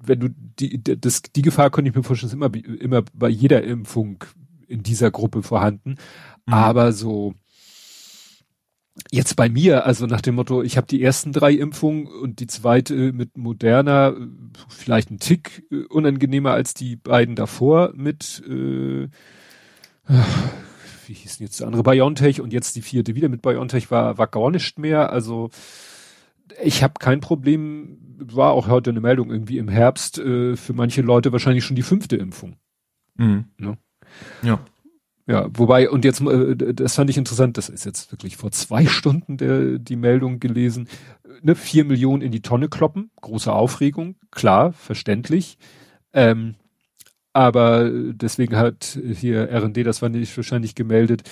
wenn 0.00 0.20
du 0.20 0.28
die, 0.28 0.82
das, 0.82 1.22
die 1.22 1.42
Gefahr 1.42 1.70
könnte 1.70 1.90
ich 1.90 1.96
mir 1.96 2.02
vorstellen, 2.02 2.28
ist 2.28 2.34
immer, 2.34 2.54
immer 2.80 3.02
bei 3.12 3.28
jeder 3.28 3.62
Impfung 3.64 4.24
in 4.68 4.82
dieser 4.82 5.10
Gruppe 5.10 5.42
vorhanden. 5.42 5.96
Mhm. 6.46 6.54
Aber 6.54 6.92
so, 6.92 7.34
jetzt 9.14 9.36
bei 9.36 9.48
mir, 9.48 9.86
also 9.86 10.06
nach 10.06 10.20
dem 10.20 10.34
Motto, 10.34 10.62
ich 10.62 10.76
habe 10.76 10.86
die 10.86 11.02
ersten 11.02 11.32
drei 11.32 11.52
Impfungen 11.52 12.06
und 12.06 12.40
die 12.40 12.46
zweite 12.46 13.12
mit 13.12 13.36
Moderna, 13.36 14.14
vielleicht 14.68 15.10
ein 15.10 15.18
Tick 15.18 15.64
äh, 15.70 15.84
unangenehmer 15.84 16.52
als 16.52 16.74
die 16.74 16.96
beiden 16.96 17.36
davor 17.36 17.92
mit, 17.94 18.42
äh, 18.46 19.08
wie 21.06 21.14
hieß 21.14 21.38
denn 21.38 21.46
jetzt 21.46 21.60
der 21.60 21.68
andere, 21.68 21.82
BioNTech 21.82 22.40
und 22.40 22.52
jetzt 22.52 22.76
die 22.76 22.82
vierte 22.82 23.14
wieder 23.14 23.28
mit 23.28 23.42
BioNTech 23.42 23.90
war, 23.90 24.18
war 24.18 24.26
gar 24.26 24.50
nicht 24.50 24.78
mehr. 24.78 25.12
Also 25.12 25.50
ich 26.62 26.82
habe 26.82 26.94
kein 26.98 27.20
Problem, 27.20 27.98
war 28.18 28.52
auch 28.52 28.68
heute 28.68 28.90
eine 28.90 29.00
Meldung 29.00 29.30
irgendwie 29.30 29.58
im 29.58 29.68
Herbst, 29.68 30.18
äh, 30.18 30.56
für 30.56 30.72
manche 30.72 31.02
Leute 31.02 31.32
wahrscheinlich 31.32 31.64
schon 31.64 31.76
die 31.76 31.82
fünfte 31.82 32.16
Impfung. 32.16 32.56
Mhm. 33.16 33.46
Ne? 33.58 33.78
Ja. 34.42 34.58
Ja, 35.26 35.48
wobei, 35.54 35.88
und 35.88 36.04
jetzt, 36.04 36.20
äh, 36.20 36.74
das 36.74 36.96
fand 36.96 37.08
ich 37.08 37.16
interessant, 37.16 37.56
das 37.56 37.68
ist 37.68 37.84
jetzt 37.84 38.12
wirklich 38.12 38.36
vor 38.36 38.50
zwei 38.50 38.86
Stunden 38.86 39.36
der, 39.38 39.78
die 39.78 39.96
Meldung 39.96 40.38
gelesen, 40.38 40.88
ne, 41.42 41.54
vier 41.54 41.84
Millionen 41.84 42.22
in 42.22 42.32
die 42.32 42.42
Tonne 42.42 42.68
kloppen, 42.68 43.10
große 43.22 43.52
Aufregung, 43.52 44.16
klar, 44.30 44.72
verständlich. 44.72 45.56
Ähm, 46.12 46.56
aber 47.32 47.90
deswegen 47.90 48.56
hat 48.56 48.98
hier 49.14 49.48
R&D, 49.48 49.82
das 49.82 50.02
war 50.02 50.08
nicht 50.08 50.36
wahrscheinlich 50.36 50.74
gemeldet, 50.74 51.22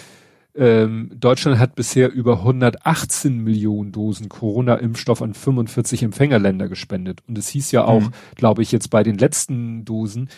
ähm, 0.55 1.11
Deutschland 1.15 1.59
hat 1.59 1.75
bisher 1.75 2.13
über 2.13 2.39
118 2.39 3.39
Millionen 3.39 3.91
Dosen 3.93 4.29
Corona-Impfstoff 4.29 5.23
an 5.23 5.33
45 5.33 6.03
Empfängerländer 6.03 6.69
gespendet. 6.69 7.21
Und 7.27 7.39
es 7.39 7.49
hieß 7.49 7.73
ja 7.73 7.85
auch, 7.85 8.03
mhm. 8.03 8.13
glaube 8.35 8.63
ich, 8.63 8.71
jetzt 8.71 8.91
bei 8.91 9.03
den 9.03 9.17
letzten 9.17 9.85
Dosen, 9.85 10.29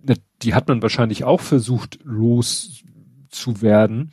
ne, 0.00 0.14
die 0.42 0.54
hat 0.54 0.68
man 0.68 0.82
wahrscheinlich 0.82 1.24
auch 1.24 1.40
versucht 1.40 1.98
loszuwerden. 3.34 4.12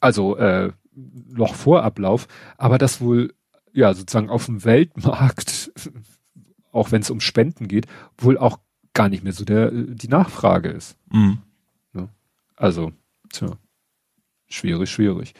Also 0.00 0.36
äh, 0.36 0.72
noch 0.94 1.54
vor 1.54 1.82
Ablauf, 1.82 2.28
aber 2.58 2.78
das 2.78 3.00
wohl 3.00 3.34
ja 3.72 3.94
sozusagen 3.94 4.30
auf 4.30 4.46
dem 4.46 4.64
Weltmarkt, 4.64 5.72
auch 6.72 6.92
wenn 6.92 7.02
es 7.02 7.10
um 7.10 7.20
Spenden 7.20 7.68
geht, 7.68 7.86
wohl 8.18 8.38
auch 8.38 8.58
gar 8.94 9.08
nicht 9.08 9.24
mehr 9.24 9.32
so 9.32 9.44
der 9.44 9.70
die 9.70 10.08
Nachfrage 10.08 10.70
ist. 10.70 10.96
Mhm. 11.10 11.38
Ne? 11.92 12.08
Also, 12.56 12.92
tja. 13.32 13.56
Schwierig, 14.48 14.90
schwierig. 14.90 15.32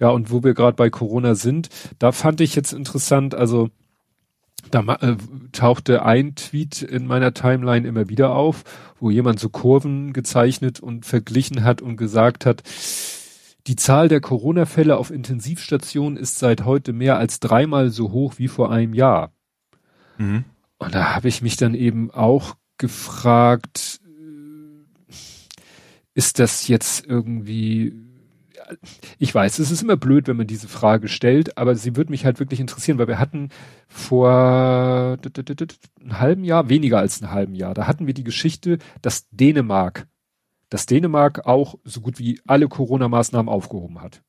Ja, 0.00 0.10
und 0.10 0.30
wo 0.30 0.44
wir 0.44 0.52
gerade 0.52 0.76
bei 0.76 0.90
Corona 0.90 1.34
sind, 1.34 1.70
da 1.98 2.12
fand 2.12 2.42
ich 2.42 2.54
jetzt 2.54 2.74
interessant, 2.74 3.34
also 3.34 3.70
da 4.70 4.80
äh, 5.00 5.16
tauchte 5.52 6.04
ein 6.04 6.34
Tweet 6.34 6.82
in 6.82 7.06
meiner 7.06 7.34
Timeline 7.34 7.86
immer 7.86 8.08
wieder 8.08 8.34
auf, 8.34 8.64
wo 8.98 9.10
jemand 9.10 9.40
so 9.40 9.48
Kurven 9.48 10.12
gezeichnet 10.12 10.80
und 10.80 11.06
verglichen 11.06 11.64
hat 11.64 11.82
und 11.82 11.96
gesagt 11.96 12.46
hat, 12.46 12.62
die 13.66 13.76
Zahl 13.76 14.08
der 14.08 14.20
Corona-Fälle 14.20 14.96
auf 14.96 15.10
Intensivstationen 15.10 16.16
ist 16.16 16.38
seit 16.38 16.64
heute 16.64 16.92
mehr 16.92 17.18
als 17.18 17.40
dreimal 17.40 17.90
so 17.90 18.12
hoch 18.12 18.34
wie 18.38 18.48
vor 18.48 18.70
einem 18.70 18.94
Jahr. 18.94 19.32
Mhm. 20.18 20.44
Und 20.78 20.94
da 20.94 21.14
habe 21.14 21.28
ich 21.28 21.42
mich 21.42 21.56
dann 21.56 21.74
eben 21.74 22.10
auch 22.10 22.56
gefragt, 22.78 24.00
äh, 24.06 25.12
ist 26.14 26.38
das 26.38 26.68
jetzt 26.68 27.06
irgendwie 27.06 28.09
ich 29.18 29.34
weiß, 29.34 29.58
es 29.58 29.70
ist 29.70 29.82
immer 29.82 29.96
blöd, 29.96 30.28
wenn 30.28 30.36
man 30.36 30.46
diese 30.46 30.68
Frage 30.68 31.08
stellt, 31.08 31.58
aber 31.58 31.74
sie 31.74 31.96
würde 31.96 32.10
mich 32.10 32.24
halt 32.24 32.38
wirklich 32.38 32.60
interessieren, 32.60 32.98
weil 32.98 33.08
wir 33.08 33.18
hatten 33.18 33.50
vor 33.88 35.18
einem 35.20 36.18
halben 36.20 36.44
Jahr, 36.44 36.68
weniger 36.68 36.98
als 36.98 37.22
einem 37.22 37.32
halben 37.32 37.54
Jahr, 37.54 37.74
da 37.74 37.86
hatten 37.86 38.06
wir 38.06 38.14
die 38.14 38.24
Geschichte, 38.24 38.78
dass 39.02 39.28
Dänemark, 39.30 40.06
dass 40.68 40.86
Dänemark 40.86 41.46
auch 41.46 41.76
so 41.84 42.00
gut 42.00 42.18
wie 42.18 42.40
alle 42.46 42.68
Corona-Maßnahmen 42.68 43.48
aufgehoben 43.48 44.00
hat. 44.00 44.22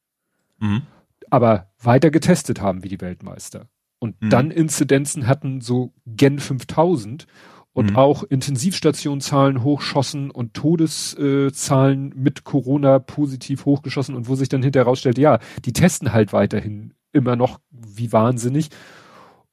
Mhm. 0.60 0.84
Aber 1.30 1.72
weiter 1.80 2.12
getestet 2.12 2.62
haben 2.62 2.84
wie 2.84 2.90
die 2.90 3.02
Weltmeister. 3.02 3.68
Und 4.00 4.20
mhm. 4.22 4.30
dann 4.30 4.52
Inzidenzen 4.52 5.28
hatten 5.28 5.62
so 5.62 5.94
Gen 6.06 6.40
5000 6.40 7.28
und 7.74 7.92
mhm. 7.92 7.96
auch 7.96 8.24
Intensivstationenzahlen 8.24 9.64
hochschossen 9.64 10.30
und 10.30 10.54
Todeszahlen 10.54 12.14
mit 12.16 12.44
Corona 12.44 13.00
positiv 13.00 13.66
hochgeschossen 13.66 14.16
und 14.16 14.28
wo 14.28 14.36
sich 14.36 14.50
dann 14.50 14.64
hinterher 14.64 14.86
rausstellte, 14.86 15.22
ja, 15.22 15.40
die 15.64 15.74
testen 15.74 16.12
halt 16.12 16.34
weiterhin 16.34 16.94
immer 17.14 17.36
noch 17.36 17.60
wie 17.72 18.12
wahnsinnig 18.12 18.70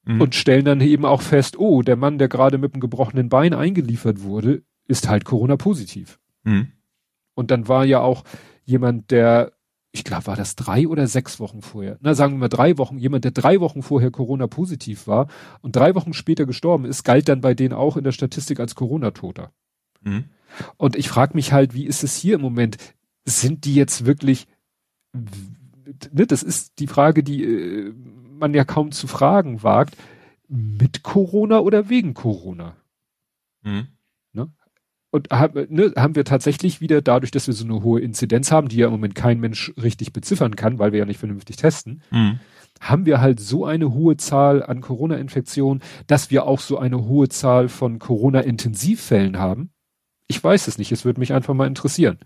mhm. 0.05 0.21
und 0.21 0.35
stellen 0.35 0.65
dann 0.65 0.81
eben 0.81 1.05
auch 1.05 1.23
fest, 1.23 1.59
oh, 1.59 1.83
der 1.83 1.97
Mann, 1.97 2.19
der 2.19 2.29
gerade 2.29 2.59
mit 2.59 2.75
einem 2.75 2.81
gebrochenen 2.81 3.29
Bein 3.29 3.55
eingeliefert 3.55 4.23
wurde, 4.23 4.63
ist 4.87 5.09
halt 5.09 5.25
Corona 5.25 5.57
positiv. 5.57 6.19
Mhm. 6.43 6.73
Und 7.35 7.51
dann 7.53 7.69
war 7.69 7.85
ja 7.85 8.01
auch 8.01 8.25
jemand, 8.65 9.13
der 9.13 9.53
ich 9.91 10.05
glaube, 10.05 10.27
war 10.27 10.37
das 10.37 10.55
drei 10.55 10.87
oder 10.87 11.07
sechs 11.07 11.41
Wochen 11.41 11.63
vorher. 11.63 11.99
Na, 12.01 12.15
sagen 12.15 12.35
wir 12.35 12.39
mal 12.39 12.49
drei 12.49 12.77
Wochen. 12.79 12.99
Jemand, 12.99 13.25
der 13.25 13.31
drei 13.31 13.61
Wochen 13.61 13.83
vorher 13.83 14.11
Corona-positiv 14.11 15.07
war 15.07 15.29
und 15.61 15.77
drei 15.77 15.95
Wochen 15.95 16.13
später 16.13 16.47
gestorben 16.47 16.85
ist, 16.85 17.05
galt 17.05 17.29
dann 17.29 17.41
bei 17.41 17.55
denen 17.55 17.73
auch 17.73 17.97
in 17.97 18.05
der 18.05 18.13
Statistik 18.13 18.61
als 18.61 18.75
Corona-Toter. 18.75 19.51
Mhm. 20.03 20.25
Und 20.77 20.97
ich 20.97 21.09
frage 21.09 21.35
mich 21.35 21.53
halt, 21.53 21.75
wie 21.75 21.87
ist 21.87 22.05
es 22.05 22.17
hier 22.17 22.35
im 22.37 22.43
Moment? 22.43 22.77
Sind 23.25 23.65
die 23.65 23.75
jetzt 23.75 24.05
wirklich, 24.05 24.47
ne, 25.13 26.27
das 26.27 26.43
ist 26.43 26.79
die 26.79 26.87
Frage, 26.87 27.23
die 27.23 27.45
äh, 27.45 27.95
man 28.39 28.55
ja 28.55 28.65
kaum 28.65 28.93
zu 28.93 29.07
fragen 29.07 29.63
wagt, 29.63 29.97
mit 30.49 31.03
Corona 31.03 31.61
oder 31.61 31.89
wegen 31.89 32.15
Corona? 32.15 32.77
Mhm 33.63 33.89
und 35.11 35.31
haben, 35.31 35.67
ne, 35.71 35.93
haben 35.97 36.15
wir 36.15 36.25
tatsächlich 36.25 36.81
wieder 36.81 37.01
dadurch, 37.01 37.31
dass 37.31 37.47
wir 37.47 37.55
so 37.55 37.65
eine 37.65 37.83
hohe 37.83 38.01
Inzidenz 38.01 38.53
haben, 38.53 38.69
die 38.69 38.77
ja 38.77 38.87
im 38.87 38.93
Moment 38.93 39.15
kein 39.15 39.41
Mensch 39.41 39.73
richtig 39.81 40.13
beziffern 40.13 40.57
kann, 40.57 40.79
weil 40.79 40.93
wir 40.93 40.99
ja 41.01 41.05
nicht 41.05 41.19
vernünftig 41.19 41.57
testen, 41.57 42.03
mhm. 42.11 42.41
haben 42.81 43.07
wir 43.07 43.21
halt 43.21 43.41
so 43.41 43.65
eine 43.65 43.93
hohe 43.95 44.17
Zahl 44.17 44.63
an 44.63 44.81
Corona-Infektionen, 44.81 45.83
dass 46.07 46.31
wir 46.31 46.45
auch 46.45 46.61
so 46.61 46.79
eine 46.79 47.05
hohe 47.07 47.29
Zahl 47.29 47.69
von 47.69 47.99
Corona-Intensivfällen 47.99 49.39
haben. 49.39 49.71
Ich 50.27 50.43
weiß 50.43 50.69
es 50.69 50.77
nicht, 50.77 50.93
es 50.93 51.05
würde 51.07 51.21
mich 51.21 51.33
einfach 51.33 51.55
mal 51.55 51.67
interessieren. 51.67 52.19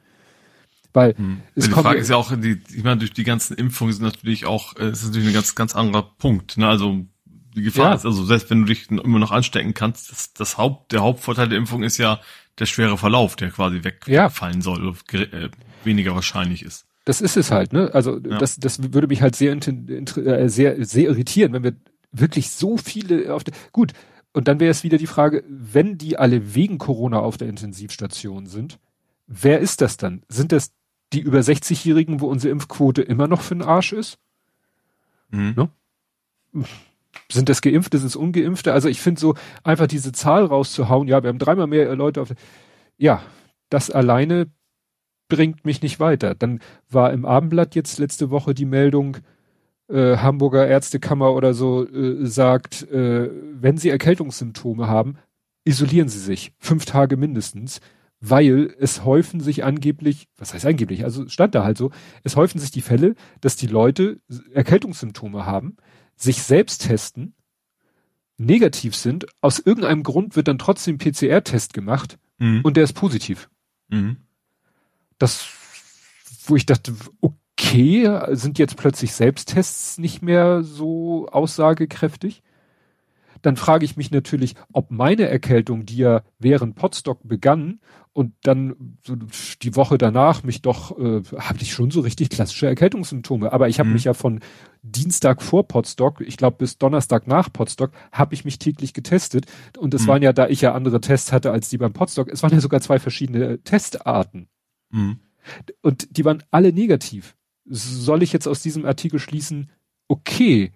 Weil 0.92 1.16
hm. 1.16 1.40
es 1.54 1.66
die 1.66 1.70
kommt 1.70 1.86
Frage 1.86 2.00
ist 2.00 2.10
ja 2.10 2.16
auch, 2.16 2.36
die, 2.36 2.60
ich 2.74 2.82
meine, 2.82 2.98
durch 2.98 3.12
die 3.12 3.24
ganzen 3.24 3.56
Impfungen 3.56 3.94
sind 3.94 4.04
natürlich 4.04 4.44
auch, 4.44 4.76
äh, 4.76 4.86
es 4.86 5.02
ist 5.02 5.08
natürlich 5.08 5.28
ein 5.28 5.34
ganz, 5.34 5.54
ganz 5.54 5.74
anderer 5.74 6.02
Punkt. 6.18 6.58
Ne? 6.58 6.68
Also 6.68 7.06
die 7.54 7.62
Gefahr 7.62 7.90
ja. 7.90 7.94
ist, 7.94 8.04
also 8.04 8.24
selbst 8.24 8.50
wenn 8.50 8.60
du 8.60 8.66
dich 8.66 8.90
immer 8.90 9.18
noch 9.18 9.30
anstecken 9.30 9.74
kannst, 9.74 10.10
das, 10.10 10.32
das 10.32 10.58
Haupt, 10.58 10.92
der 10.92 11.02
Hauptvorteil 11.02 11.48
der 11.48 11.58
Impfung 11.58 11.82
ist 11.82 11.98
ja, 11.98 12.20
der 12.59 12.66
schwere 12.66 12.98
Verlauf, 12.98 13.36
der 13.36 13.50
quasi 13.50 13.84
wegfallen 13.84 14.57
ja. 14.57 14.61
soll, 14.61 14.94
äh, 15.12 15.48
weniger 15.84 16.14
wahrscheinlich 16.14 16.64
ist. 16.64 16.86
Das 17.05 17.20
ist 17.20 17.36
es 17.36 17.50
halt, 17.50 17.72
ne? 17.72 17.90
Also 17.92 18.18
ja. 18.18 18.38
das, 18.38 18.57
das 18.57 18.92
würde 18.92 19.09
mich 19.09 19.22
halt 19.22 19.34
sehr, 19.34 19.55
äh, 19.55 20.48
sehr, 20.48 20.84
sehr 20.84 21.09
irritieren, 21.09 21.53
wenn 21.53 21.64
wir 21.64 21.74
wirklich 22.12 22.50
so 22.50 22.76
viele 22.76 23.34
auf 23.34 23.42
der. 23.42 23.55
Gut, 23.72 23.92
und 24.32 24.48
dann 24.48 24.61
wäre 24.61 24.70
es 24.70 24.84
wieder 24.84 24.98
die 24.98 25.07
Frage, 25.07 25.44
wenn 25.48 25.98
die 25.98 26.16
alle 26.18 26.55
wegen 26.55 26.78
Corona 26.78 27.18
auf 27.18 27.36
der 27.36 27.48
Intensivstation 27.48 28.46
sind, 28.46 28.78
wer 29.26 29.59
ist 29.59 29.80
das 29.80 29.96
dann? 29.96 30.22
Sind 30.28 30.53
das 30.53 30.72
die 31.12 31.20
über 31.20 31.40
60-Jährigen, 31.40 32.20
wo 32.20 32.26
unsere 32.28 32.53
Impfquote 32.53 33.03
immer 33.03 33.28
noch 33.28 33.42
für 33.42 33.55
den 33.55 33.62
Arsch 33.62 33.92
ist? 33.92 34.18
Mhm. 35.30 35.55
Ne? 36.55 36.64
Sind 37.30 37.48
das 37.48 37.62
Geimpfte, 37.62 37.98
sind 37.98 38.08
es 38.08 38.16
Ungeimpfte? 38.16 38.72
Also 38.72 38.88
ich 38.88 39.00
finde 39.00 39.20
so 39.20 39.34
einfach 39.64 39.86
diese 39.86 40.12
Zahl 40.12 40.44
rauszuhauen, 40.44 41.08
ja, 41.08 41.22
wir 41.22 41.28
haben 41.28 41.38
dreimal 41.38 41.66
mehr 41.66 41.94
Leute 41.94 42.22
auf 42.22 42.32
ja, 42.98 43.22
das 43.68 43.90
alleine 43.90 44.46
bringt 45.28 45.64
mich 45.64 45.82
nicht 45.82 45.98
weiter. 45.98 46.34
Dann 46.34 46.60
war 46.90 47.12
im 47.12 47.24
Abendblatt 47.24 47.74
jetzt 47.74 47.98
letzte 47.98 48.30
Woche 48.30 48.54
die 48.54 48.66
Meldung, 48.66 49.18
äh, 49.88 50.18
Hamburger 50.18 50.66
Ärztekammer 50.66 51.32
oder 51.32 51.54
so 51.54 51.86
äh, 51.88 52.26
sagt, 52.26 52.82
äh, 52.90 53.30
wenn 53.54 53.78
Sie 53.78 53.88
Erkältungssymptome 53.88 54.88
haben, 54.88 55.16
isolieren 55.64 56.08
Sie 56.08 56.18
sich 56.18 56.52
fünf 56.58 56.84
Tage 56.84 57.16
mindestens, 57.16 57.80
weil 58.20 58.74
es 58.78 59.04
häufen 59.04 59.40
sich 59.40 59.64
angeblich, 59.64 60.28
was 60.36 60.54
heißt 60.54 60.66
angeblich, 60.66 61.04
also 61.04 61.28
stand 61.28 61.54
da 61.54 61.64
halt 61.64 61.76
so, 61.76 61.90
es 62.22 62.36
häufen 62.36 62.58
sich 62.58 62.70
die 62.70 62.82
Fälle, 62.82 63.14
dass 63.40 63.56
die 63.56 63.66
Leute 63.66 64.20
Erkältungssymptome 64.52 65.44
haben, 65.44 65.76
sich 66.16 66.42
selbst 66.42 66.86
testen, 66.86 67.34
negativ 68.38 68.94
sind, 68.96 69.26
aus 69.40 69.58
irgendeinem 69.58 70.02
Grund 70.02 70.36
wird 70.36 70.48
dann 70.48 70.58
trotzdem 70.58 70.98
PCR-Test 70.98 71.74
gemacht 71.74 72.18
mhm. 72.38 72.60
und 72.62 72.76
der 72.76 72.84
ist 72.84 72.94
positiv. 72.94 73.48
Mhm. 73.88 74.16
Das, 75.18 75.46
wo 76.46 76.56
ich 76.56 76.66
dachte, 76.66 76.94
okay, 77.20 78.20
sind 78.34 78.58
jetzt 78.58 78.76
plötzlich 78.76 79.12
Selbsttests 79.12 79.98
nicht 79.98 80.22
mehr 80.22 80.62
so 80.62 81.28
aussagekräftig? 81.28 82.42
Dann 83.43 83.57
frage 83.57 83.84
ich 83.84 83.97
mich 83.97 84.11
natürlich, 84.11 84.55
ob 84.72 84.90
meine 84.90 85.28
Erkältung, 85.28 85.84
die 85.84 85.99
ja 85.99 86.22
während 86.38 86.76
Potstock 86.76 87.18
begann 87.24 87.80
und 88.12 88.34
dann 88.43 88.99
so 89.05 89.16
die 89.62 89.74
Woche 89.74 89.99
danach 89.99 90.43
mich 90.45 90.62
doch, 90.62 90.99
äh, 90.99 91.22
habe 91.38 91.59
ich 91.61 91.72
schon 91.72 91.90
so 91.90 92.01
richtig 92.01 92.30
klassische 92.30 92.66
Erkältungssymptome. 92.66 93.53
Aber 93.53 93.68
ich 93.68 93.78
habe 93.78 93.88
mhm. 93.88 93.95
mich 93.95 94.05
ja 94.05 94.14
von 94.14 94.40
Dienstag 94.82 95.43
vor 95.43 95.66
Potstock, 95.66 96.20
ich 96.20 96.36
glaube 96.36 96.59
bis 96.59 96.78
Donnerstag 96.78 97.26
nach 97.26 97.53
Potstock, 97.53 97.93
habe 98.12 98.34
ich 98.34 98.45
mich 98.45 98.59
täglich 98.59 98.93
getestet. 98.95 99.47
Und 99.78 99.95
es 99.95 100.03
mhm. 100.03 100.07
waren 100.09 100.22
ja, 100.22 100.32
da 100.32 100.49
ich 100.49 100.61
ja 100.61 100.72
andere 100.72 101.01
Tests 101.01 101.32
hatte 101.32 101.51
als 101.51 101.68
die 101.68 101.78
beim 101.78 101.93
Potstock, 101.93 102.28
es 102.28 102.43
waren 102.43 102.53
ja 102.53 102.61
sogar 102.61 102.80
zwei 102.80 102.99
verschiedene 102.99 103.62
Testarten. 103.62 104.49
Mhm. 104.90 105.18
Und 105.80 106.16
die 106.16 106.24
waren 106.24 106.43
alle 106.51 106.72
negativ. 106.72 107.34
Soll 107.64 108.22
ich 108.22 108.32
jetzt 108.32 108.47
aus 108.47 108.62
diesem 108.62 108.84
Artikel 108.84 109.18
schließen, 109.18 109.70
okay, 110.09 110.72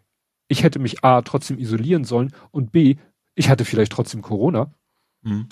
ich 0.48 0.62
hätte 0.62 0.78
mich 0.78 1.04
A 1.04 1.22
trotzdem 1.22 1.58
isolieren 1.58 2.04
sollen 2.04 2.32
und 2.50 2.72
B, 2.72 2.96
ich 3.34 3.48
hatte 3.48 3.64
vielleicht 3.64 3.92
trotzdem 3.92 4.22
Corona. 4.22 4.72
Mhm. 5.22 5.48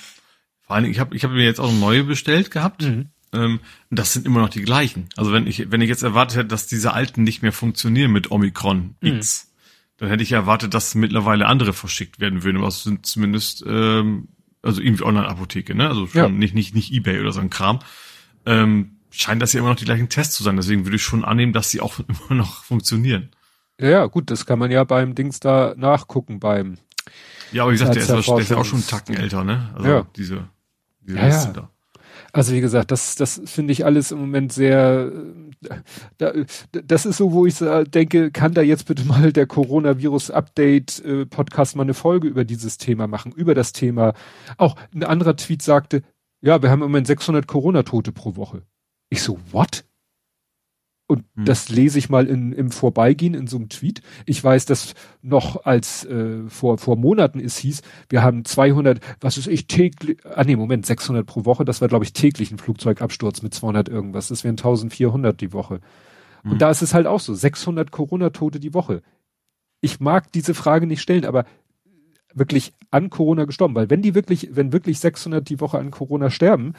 Vor 0.62 0.76
allem, 0.76 0.90
ich 0.90 0.98
habe 0.98 1.14
ich 1.14 1.24
hab 1.24 1.30
mir 1.30 1.44
jetzt 1.44 1.60
auch 1.60 1.72
neue 1.72 2.04
bestellt 2.04 2.50
gehabt. 2.50 2.82
Mhm. 2.82 3.10
Ähm, 3.32 3.60
das 3.90 4.12
sind 4.12 4.26
immer 4.26 4.40
noch 4.40 4.48
die 4.48 4.62
gleichen. 4.62 5.08
Also 5.16 5.32
wenn 5.32 5.46
ich, 5.46 5.70
wenn 5.70 5.80
ich 5.80 5.88
jetzt 5.88 6.02
erwartet 6.02 6.38
hätte, 6.38 6.48
dass 6.48 6.66
diese 6.66 6.92
alten 6.92 7.22
nicht 7.22 7.42
mehr 7.42 7.52
funktionieren 7.52 8.12
mit 8.12 8.30
Omikron 8.30 8.96
X, 9.00 9.46
mhm. 9.46 9.94
dann 9.98 10.08
hätte 10.08 10.22
ich 10.22 10.32
erwartet, 10.32 10.72
dass 10.72 10.94
mittlerweile 10.94 11.46
andere 11.46 11.72
verschickt 11.72 12.20
werden 12.20 12.42
würden. 12.44 12.58
Aber 12.58 12.68
es 12.68 12.82
sind 12.82 13.04
zumindest, 13.04 13.64
ähm, 13.66 14.28
also 14.62 14.80
irgendwie 14.80 15.04
Online-Apotheke, 15.04 15.74
ne? 15.74 15.88
Also 15.88 16.06
schon 16.06 16.16
ja. 16.16 16.28
nicht, 16.28 16.54
nicht, 16.54 16.74
nicht 16.74 16.92
Ebay 16.92 17.20
oder 17.20 17.32
so 17.32 17.40
ein 17.40 17.50
Kram. 17.50 17.80
Ähm, 18.46 18.96
scheint 19.10 19.42
das 19.42 19.52
ja 19.52 19.60
immer 19.60 19.68
noch 19.68 19.76
die 19.76 19.84
gleichen 19.84 20.08
Tests 20.08 20.34
zu 20.34 20.42
sein. 20.42 20.56
Deswegen 20.56 20.86
würde 20.86 20.96
ich 20.96 21.02
schon 21.02 21.24
annehmen, 21.24 21.52
dass 21.52 21.70
sie 21.70 21.80
auch 21.80 21.98
immer 22.28 22.38
noch 22.38 22.64
funktionieren. 22.64 23.30
Ja, 23.80 24.04
gut, 24.06 24.30
das 24.30 24.46
kann 24.46 24.58
man 24.58 24.70
ja 24.70 24.84
beim 24.84 25.14
Dings 25.14 25.40
da 25.40 25.74
nachgucken, 25.76 26.40
beim. 26.40 26.78
Ja, 27.52 27.64
aber 27.64 27.72
wie 27.72 27.76
gesagt, 27.76 27.94
der 27.94 28.02
ist, 28.02 28.08
der 28.28 28.38
ist 28.38 28.50
ja 28.50 28.56
auch 28.56 28.64
schon 28.64 28.78
einen 28.78 28.86
Tacken 28.86 29.14
älter, 29.16 29.44
ne? 29.44 29.68
Also 29.74 29.88
ja. 29.88 30.06
diese, 30.16 30.48
diese 31.00 31.18
ja, 31.18 31.26
Liste 31.26 31.48
ja. 31.48 31.52
da. 31.52 31.68
Also 32.32 32.52
wie 32.52 32.60
gesagt, 32.60 32.90
das, 32.90 33.14
das 33.14 33.40
finde 33.44 33.72
ich 33.72 33.84
alles 33.84 34.10
im 34.10 34.18
Moment 34.18 34.52
sehr, 34.52 35.12
da, 36.18 36.32
das 36.72 37.06
ist 37.06 37.18
so, 37.18 37.32
wo 37.32 37.46
ich 37.46 37.58
denke, 37.58 38.32
kann 38.32 38.54
da 38.54 38.62
jetzt 38.62 38.86
bitte 38.86 39.04
mal 39.04 39.32
der 39.32 39.46
Coronavirus-Update-Podcast 39.46 41.74
äh, 41.74 41.76
mal 41.76 41.84
eine 41.84 41.94
Folge 41.94 42.26
über 42.26 42.44
dieses 42.44 42.76
Thema 42.76 43.06
machen, 43.06 43.30
über 43.30 43.54
das 43.54 43.72
Thema. 43.72 44.14
Auch 44.56 44.74
ein 44.92 45.04
anderer 45.04 45.36
Tweet 45.36 45.62
sagte, 45.62 46.02
ja, 46.40 46.60
wir 46.60 46.70
haben 46.70 46.82
im 46.82 46.88
Moment 46.88 47.06
600 47.06 47.46
Corona-Tote 47.46 48.10
pro 48.10 48.34
Woche. 48.34 48.62
Ich 49.10 49.22
so, 49.22 49.38
what? 49.52 49.84
Und 51.06 51.24
hm. 51.34 51.44
das 51.44 51.68
lese 51.68 51.98
ich 51.98 52.08
mal 52.08 52.26
in, 52.26 52.52
im 52.52 52.70
Vorbeigehen 52.70 53.34
in 53.34 53.46
so 53.46 53.58
einem 53.58 53.68
Tweet. 53.68 54.00
Ich 54.24 54.42
weiß, 54.42 54.64
dass 54.64 54.94
noch 55.20 55.64
als 55.66 56.04
äh, 56.06 56.48
vor 56.48 56.78
vor 56.78 56.96
Monaten 56.96 57.40
es 57.40 57.58
hieß, 57.58 57.82
wir 58.08 58.22
haben 58.22 58.44
200, 58.44 59.00
was 59.20 59.36
ist 59.36 59.46
ich 59.46 59.66
täglich, 59.66 60.18
ah 60.24 60.44
nee, 60.44 60.56
Moment, 60.56 60.86
600 60.86 61.26
pro 61.26 61.44
Woche, 61.44 61.66
das 61.66 61.82
war 61.82 61.88
glaube 61.88 62.04
ich 62.04 62.14
täglich 62.14 62.50
ein 62.50 62.58
Flugzeugabsturz 62.58 63.42
mit 63.42 63.52
200 63.52 63.90
irgendwas, 63.90 64.28
das 64.28 64.44
wären 64.44 64.52
1400 64.52 65.38
die 65.38 65.52
Woche. 65.52 65.80
Hm. 66.42 66.52
Und 66.52 66.62
da 66.62 66.70
ist 66.70 66.80
es 66.80 66.94
halt 66.94 67.06
auch 67.06 67.20
so, 67.20 67.34
600 67.34 67.90
Corona-Tote 67.90 68.58
die 68.58 68.72
Woche. 68.72 69.02
Ich 69.82 70.00
mag 70.00 70.32
diese 70.32 70.54
Frage 70.54 70.86
nicht 70.86 71.02
stellen, 71.02 71.26
aber 71.26 71.44
wirklich 72.32 72.72
an 72.90 73.10
Corona 73.10 73.44
gestorben, 73.44 73.74
weil 73.74 73.90
wenn 73.90 74.00
die 74.00 74.14
wirklich, 74.14 74.48
wenn 74.52 74.72
wirklich 74.72 75.00
600 75.00 75.46
die 75.48 75.60
Woche 75.60 75.78
an 75.78 75.90
Corona 75.90 76.30
sterben, 76.30 76.72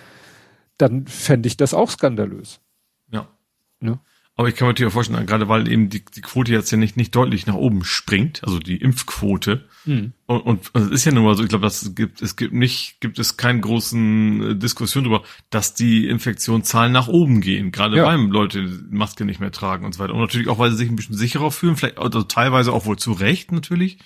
dann 0.78 1.06
fände 1.06 1.48
ich 1.48 1.58
das 1.58 1.76
auch 1.76 1.92
skandalös. 1.92 2.60
Ja. 3.12 3.28
Ne? 3.80 4.00
Aber 4.38 4.50
ich 4.50 4.56
kann 4.56 4.66
mir 4.66 4.72
natürlich 4.72 4.90
auch 4.90 4.94
vorstellen, 4.94 5.26
gerade 5.26 5.48
weil 5.48 5.72
eben 5.72 5.88
die, 5.88 6.04
die 6.04 6.22
Quote 6.22 6.52
jetzt 6.52 6.70
ja 6.70 6.78
nicht, 6.78 6.98
nicht 6.98 7.16
deutlich 7.16 7.48
nach 7.48 7.54
oben 7.54 7.86
springt, 7.86 8.44
also 8.44 8.60
die 8.60 8.76
Impfquote. 8.76 9.64
Mhm. 9.86 10.12
Und, 10.26 10.42
und 10.42 10.72
es 10.74 10.90
ist 10.90 11.06
ja 11.06 11.14
nun 11.14 11.24
mal 11.24 11.38
so, 11.38 11.44
ich 11.44 11.48
glaube, 11.48 11.64
das 11.64 11.96
gibt, 11.96 12.22
es 12.22 12.36
gibt 12.36 12.54
nicht, 12.54 13.00
gibt 13.00 13.18
es 13.18 13.38
keine 13.38 13.62
großen 13.62 14.52
äh, 14.52 14.56
Diskussion 14.58 15.06
darüber, 15.06 15.24
dass 15.52 15.74
die 15.74 16.10
Infektionszahlen 16.10 16.92
nach 16.92 17.08
oben 17.08 17.40
gehen, 17.40 17.72
gerade 17.72 17.96
ja. 17.96 18.06
weil 18.06 18.20
Leute 18.20 18.70
Maske 18.90 19.24
nicht 19.24 19.40
mehr 19.40 19.54
tragen 19.54 19.86
und 19.86 19.94
so 19.94 20.00
weiter. 20.00 20.14
Und 20.14 20.20
natürlich 20.20 20.50
auch, 20.50 20.60
weil 20.60 20.72
sie 20.72 20.78
sich 20.78 20.90
ein 20.90 20.98
bisschen 20.98 21.16
sicherer 21.16 21.50
fühlen, 21.50 21.78
vielleicht 21.78 21.98
also 21.98 22.22
teilweise 22.24 22.74
auch 22.74 22.86
wohl 22.86 22.98
zu 22.98 23.14
Recht 23.14 23.54
natürlich, 23.54 24.00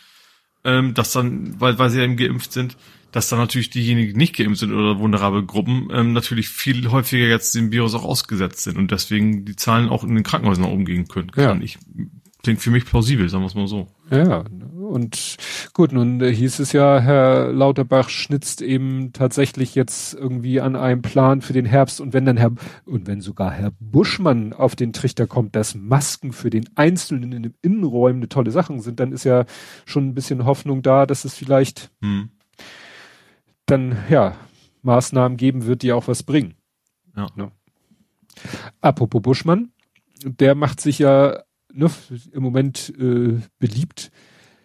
ähm, 0.63 0.93
dass 0.93 1.11
dann, 1.11 1.59
weil, 1.59 1.79
weil 1.79 1.89
sie 1.89 2.01
eben 2.01 2.17
geimpft 2.17 2.53
sind, 2.53 2.77
dass 3.11 3.29
dann 3.29 3.39
natürlich 3.39 3.69
diejenigen, 3.69 4.13
die 4.13 4.17
nicht 4.17 4.35
geimpft 4.35 4.59
sind 4.59 4.73
oder 4.73 4.99
vulnerable 4.99 5.43
Gruppen, 5.45 5.89
ähm, 5.91 6.13
natürlich 6.13 6.49
viel 6.49 6.89
häufiger 6.91 7.27
jetzt 7.27 7.55
dem 7.55 7.71
Virus 7.71 7.95
auch 7.95 8.05
ausgesetzt 8.05 8.63
sind 8.63 8.77
und 8.77 8.91
deswegen 8.91 9.45
die 9.45 9.55
Zahlen 9.55 9.89
auch 9.89 10.03
in 10.03 10.15
den 10.15 10.23
Krankenhäusern 10.23 10.65
auch 10.65 10.71
umgehen 10.71 11.07
können. 11.07 11.31
Ja. 11.35 11.57
Ich, 11.59 11.77
klingt 12.43 12.61
für 12.61 12.71
mich 12.71 12.85
plausibel, 12.85 13.27
sagen 13.27 13.43
wir 13.43 13.47
es 13.47 13.55
mal 13.55 13.67
so. 13.67 13.87
Ja, 14.11 14.43
und 14.79 15.37
gut, 15.73 15.91
nun 15.91 16.21
äh, 16.21 16.33
hieß 16.33 16.59
es 16.59 16.71
ja, 16.71 16.99
Herr 16.99 17.51
Lauterbach 17.51 18.09
schnitzt 18.09 18.61
eben 18.61 19.11
tatsächlich 19.13 19.75
jetzt 19.75 20.13
irgendwie 20.13 20.61
an 20.61 20.75
einem 20.75 21.01
Plan 21.01 21.41
für 21.41 21.53
den 21.53 21.65
Herbst 21.65 22.01
und 22.01 22.13
wenn 22.13 22.25
dann 22.25 22.37
Herr, 22.37 22.51
und 22.85 23.07
wenn 23.07 23.21
sogar 23.21 23.51
Herr 23.51 23.71
Buschmann 23.79 24.53
auf 24.53 24.75
den 24.75 24.93
Trichter 24.93 25.27
kommt, 25.27 25.55
dass 25.55 25.75
Masken 25.75 26.31
für 26.31 26.49
den 26.49 26.69
Einzelnen 26.75 27.31
in 27.31 27.43
den 27.43 27.53
Innenräumen 27.61 28.21
eine 28.21 28.29
tolle 28.29 28.51
Sachen 28.51 28.79
sind, 28.81 28.99
dann 28.99 29.11
ist 29.11 29.25
ja 29.25 29.45
schon 29.85 30.07
ein 30.07 30.15
bisschen 30.15 30.45
Hoffnung 30.45 30.81
da, 30.81 31.05
dass 31.05 31.25
es 31.25 31.35
vielleicht 31.35 31.91
hm 32.01 32.29
dann 33.69 33.97
ja 34.09 34.35
Maßnahmen 34.81 35.37
geben 35.37 35.65
wird, 35.65 35.83
die 35.83 35.91
auch 35.91 36.07
was 36.07 36.23
bringen. 36.23 36.55
Ja. 37.15 37.27
Ne? 37.35 37.51
Apropos 38.81 39.21
Buschmann, 39.21 39.71
der 40.23 40.55
macht 40.55 40.79
sich 40.79 40.99
ja 40.99 41.43
ne, 41.73 41.89
im 42.31 42.43
Moment 42.43 42.93
äh, 42.97 43.39
beliebt. 43.59 44.11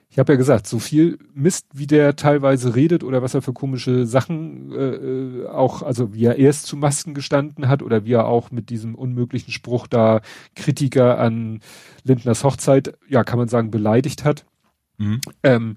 Ich 0.09 0.19
habe 0.21 0.35
ja 0.35 0.37
gesagt, 0.37 0.69
so 0.69 0.79
viel 0.79 1.19
Mist, 1.35 1.67
wie 1.73 1.89
der 1.89 2.15
teilweise 2.15 2.77
redet 2.77 3.03
oder 3.03 3.21
was 3.21 3.35
er 3.35 3.43
für 3.43 3.53
komische 3.53 4.07
Sachen 4.07 4.71
äh, 4.71 4.77
äh, 4.77 5.47
auch, 5.49 5.83
also 5.83 6.15
wie 6.15 6.25
er 6.25 6.37
erst 6.37 6.67
zu 6.67 6.77
Masken 6.77 7.15
gestanden 7.15 7.67
hat 7.67 7.83
oder 7.83 8.05
wie 8.05 8.13
er 8.13 8.27
auch 8.27 8.53
mit 8.53 8.71
diesem 8.71 8.95
unmöglichen 8.95 9.51
Spruch 9.51 9.89
da 9.89 10.21
Kritiker 10.55 11.19
an 11.19 11.59
Lindners 12.05 12.45
Hochzeit, 12.45 12.97
ja, 13.09 13.25
kann 13.25 13.41
man 13.41 13.49
sagen, 13.49 13.73
beleidigt 13.73 14.25
hat. 14.25 14.45
Mhm. 14.99 15.21
Ähm, 15.43 15.77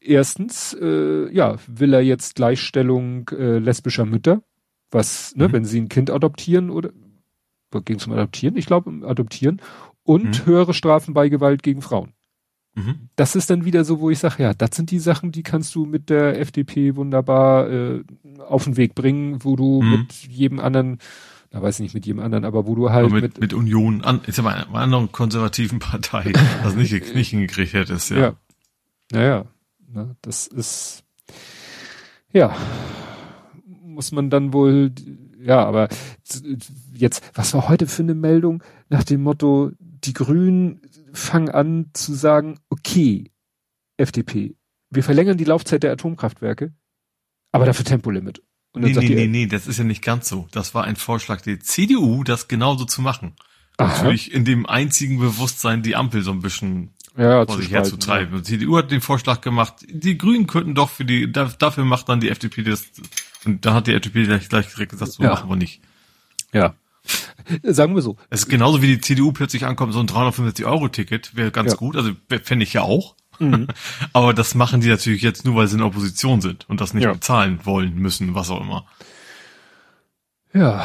erstens, 0.00 0.76
äh, 0.80 1.32
ja, 1.32 1.56
will 1.66 1.92
er 1.94 2.02
jetzt 2.02 2.36
Gleichstellung 2.36 3.28
äh, 3.30 3.58
lesbischer 3.58 4.04
Mütter, 4.04 4.42
was, 4.90 5.34
ne, 5.36 5.48
mhm. 5.48 5.52
wenn 5.52 5.64
sie 5.64 5.80
ein 5.80 5.88
Kind 5.88 6.10
adoptieren 6.10 6.70
oder 6.70 6.90
ging 7.80 7.96
es 7.96 8.06
um 8.06 8.12
Adoptieren? 8.12 8.56
Ich 8.56 8.66
glaube, 8.66 8.90
um 8.90 9.04
Adoptieren 9.04 9.60
und 10.02 10.40
mhm. 10.40 10.46
höhere 10.46 10.74
Strafen 10.74 11.14
bei 11.14 11.28
Gewalt 11.28 11.62
gegen 11.62 11.82
Frauen. 11.82 12.12
Mhm. 12.74 13.08
Das 13.16 13.36
ist 13.36 13.50
dann 13.50 13.64
wieder 13.64 13.84
so, 13.84 14.00
wo 14.00 14.10
ich 14.10 14.18
sage, 14.18 14.42
ja, 14.42 14.54
das 14.54 14.70
sind 14.74 14.90
die 14.90 14.98
Sachen, 14.98 15.30
die 15.30 15.42
kannst 15.42 15.74
du 15.74 15.84
mit 15.84 16.08
der 16.08 16.40
FDP 16.40 16.96
wunderbar 16.96 17.70
äh, 17.70 18.02
auf 18.46 18.64
den 18.64 18.76
Weg 18.76 18.94
bringen, 18.94 19.44
wo 19.44 19.56
du 19.56 19.82
mhm. 19.82 19.90
mit 19.90 20.12
jedem 20.12 20.58
anderen, 20.58 20.98
da 21.50 21.60
weiß 21.60 21.76
ich 21.76 21.82
nicht 21.82 21.94
mit 21.94 22.06
jedem 22.06 22.20
anderen, 22.20 22.44
aber 22.44 22.66
wo 22.66 22.74
du 22.74 22.90
halt 22.90 23.10
mit, 23.10 23.22
mit, 23.22 23.40
mit 23.40 23.52
Union, 23.52 24.02
an, 24.02 24.22
ist 24.26 24.38
aber 24.38 24.54
einer 24.54 24.74
anderen 24.74 25.12
konservativen 25.12 25.80
Partei, 25.80 26.32
das 26.62 26.74
nicht, 26.74 27.14
nicht 27.14 27.30
hingekriegt 27.30 27.74
hättest, 27.74 28.10
ja. 28.10 28.18
Ja, 28.18 28.34
naja, 29.12 29.44
Ne? 29.92 30.16
Das 30.22 30.46
ist, 30.46 31.04
ja, 32.32 32.56
muss 33.64 34.12
man 34.12 34.30
dann 34.30 34.52
wohl, 34.52 34.92
ja, 35.38 35.64
aber 35.64 35.88
jetzt, 36.94 37.22
was 37.34 37.54
war 37.54 37.68
heute 37.68 37.86
für 37.86 38.02
eine 38.02 38.14
Meldung 38.14 38.62
nach 38.88 39.04
dem 39.04 39.22
Motto, 39.22 39.72
die 39.78 40.14
Grünen 40.14 40.80
fangen 41.12 41.50
an 41.50 41.90
zu 41.92 42.14
sagen, 42.14 42.58
okay, 42.70 43.30
FDP, 43.96 44.56
wir 44.90 45.04
verlängern 45.04 45.36
die 45.36 45.44
Laufzeit 45.44 45.82
der 45.82 45.92
Atomkraftwerke, 45.92 46.72
aber 47.50 47.66
dafür 47.66 47.84
Tempolimit. 47.84 48.42
Und 48.72 48.82
nee, 48.82 48.92
nee, 48.92 49.14
nee, 49.14 49.26
nee, 49.26 49.46
das 49.46 49.66
ist 49.66 49.78
ja 49.78 49.84
nicht 49.84 50.02
ganz 50.02 50.28
so. 50.30 50.48
Das 50.50 50.74
war 50.74 50.84
ein 50.84 50.96
Vorschlag 50.96 51.42
der 51.42 51.60
CDU, 51.60 52.24
das 52.24 52.48
genauso 52.48 52.86
zu 52.86 53.02
machen. 53.02 53.34
Aha. 53.76 53.88
Natürlich 53.88 54.32
in 54.32 54.46
dem 54.46 54.64
einzigen 54.64 55.18
Bewusstsein, 55.18 55.82
die 55.82 55.94
Ampel 55.94 56.22
so 56.22 56.30
ein 56.30 56.40
bisschen 56.40 56.94
ja, 57.16 57.44
vor 57.44 57.58
sich 57.58 57.70
herzutreiben. 57.70 58.34
Ja. 58.34 58.40
Die 58.40 58.44
CDU 58.44 58.76
hat 58.76 58.90
den 58.90 59.00
Vorschlag 59.00 59.40
gemacht, 59.40 59.74
die 59.88 60.16
Grünen 60.16 60.46
könnten 60.46 60.74
doch 60.74 60.90
für 60.90 61.04
die, 61.04 61.30
dafür 61.30 61.84
macht 61.84 62.08
dann 62.08 62.20
die 62.20 62.30
FDP 62.30 62.62
das, 62.62 62.86
und 63.44 63.64
da 63.66 63.74
hat 63.74 63.86
die 63.86 63.94
FDP 63.94 64.24
gleich, 64.24 64.48
gleich 64.48 64.68
direkt 64.68 64.92
gesagt, 64.92 65.12
so 65.12 65.22
ja. 65.22 65.30
machen 65.30 65.48
wir 65.48 65.56
nicht. 65.56 65.80
Ja. 66.52 66.74
Sagen 67.62 67.94
wir 67.94 68.02
so. 68.02 68.16
Es 68.30 68.40
ist 68.40 68.48
genauso 68.48 68.82
wie 68.82 68.86
die 68.86 69.00
CDU 69.00 69.32
plötzlich 69.32 69.66
ankommt, 69.66 69.92
so 69.92 70.00
ein 70.00 70.06
365-Euro-Ticket 70.06 71.36
wäre 71.36 71.50
ganz 71.50 71.72
ja. 71.72 71.76
gut, 71.76 71.96
also 71.96 72.12
fände 72.42 72.62
ich 72.62 72.72
ja 72.72 72.82
auch. 72.82 73.16
Mhm. 73.38 73.68
Aber 74.12 74.32
das 74.32 74.54
machen 74.54 74.80
die 74.80 74.88
natürlich 74.88 75.22
jetzt 75.22 75.44
nur, 75.44 75.56
weil 75.56 75.66
sie 75.66 75.76
in 75.76 75.82
Opposition 75.82 76.40
sind 76.40 76.68
und 76.68 76.80
das 76.80 76.94
nicht 76.94 77.10
bezahlen 77.10 77.60
wollen 77.64 77.94
müssen, 77.96 78.34
was 78.34 78.50
auch 78.50 78.60
immer. 78.60 78.86
Ja. 80.54 80.84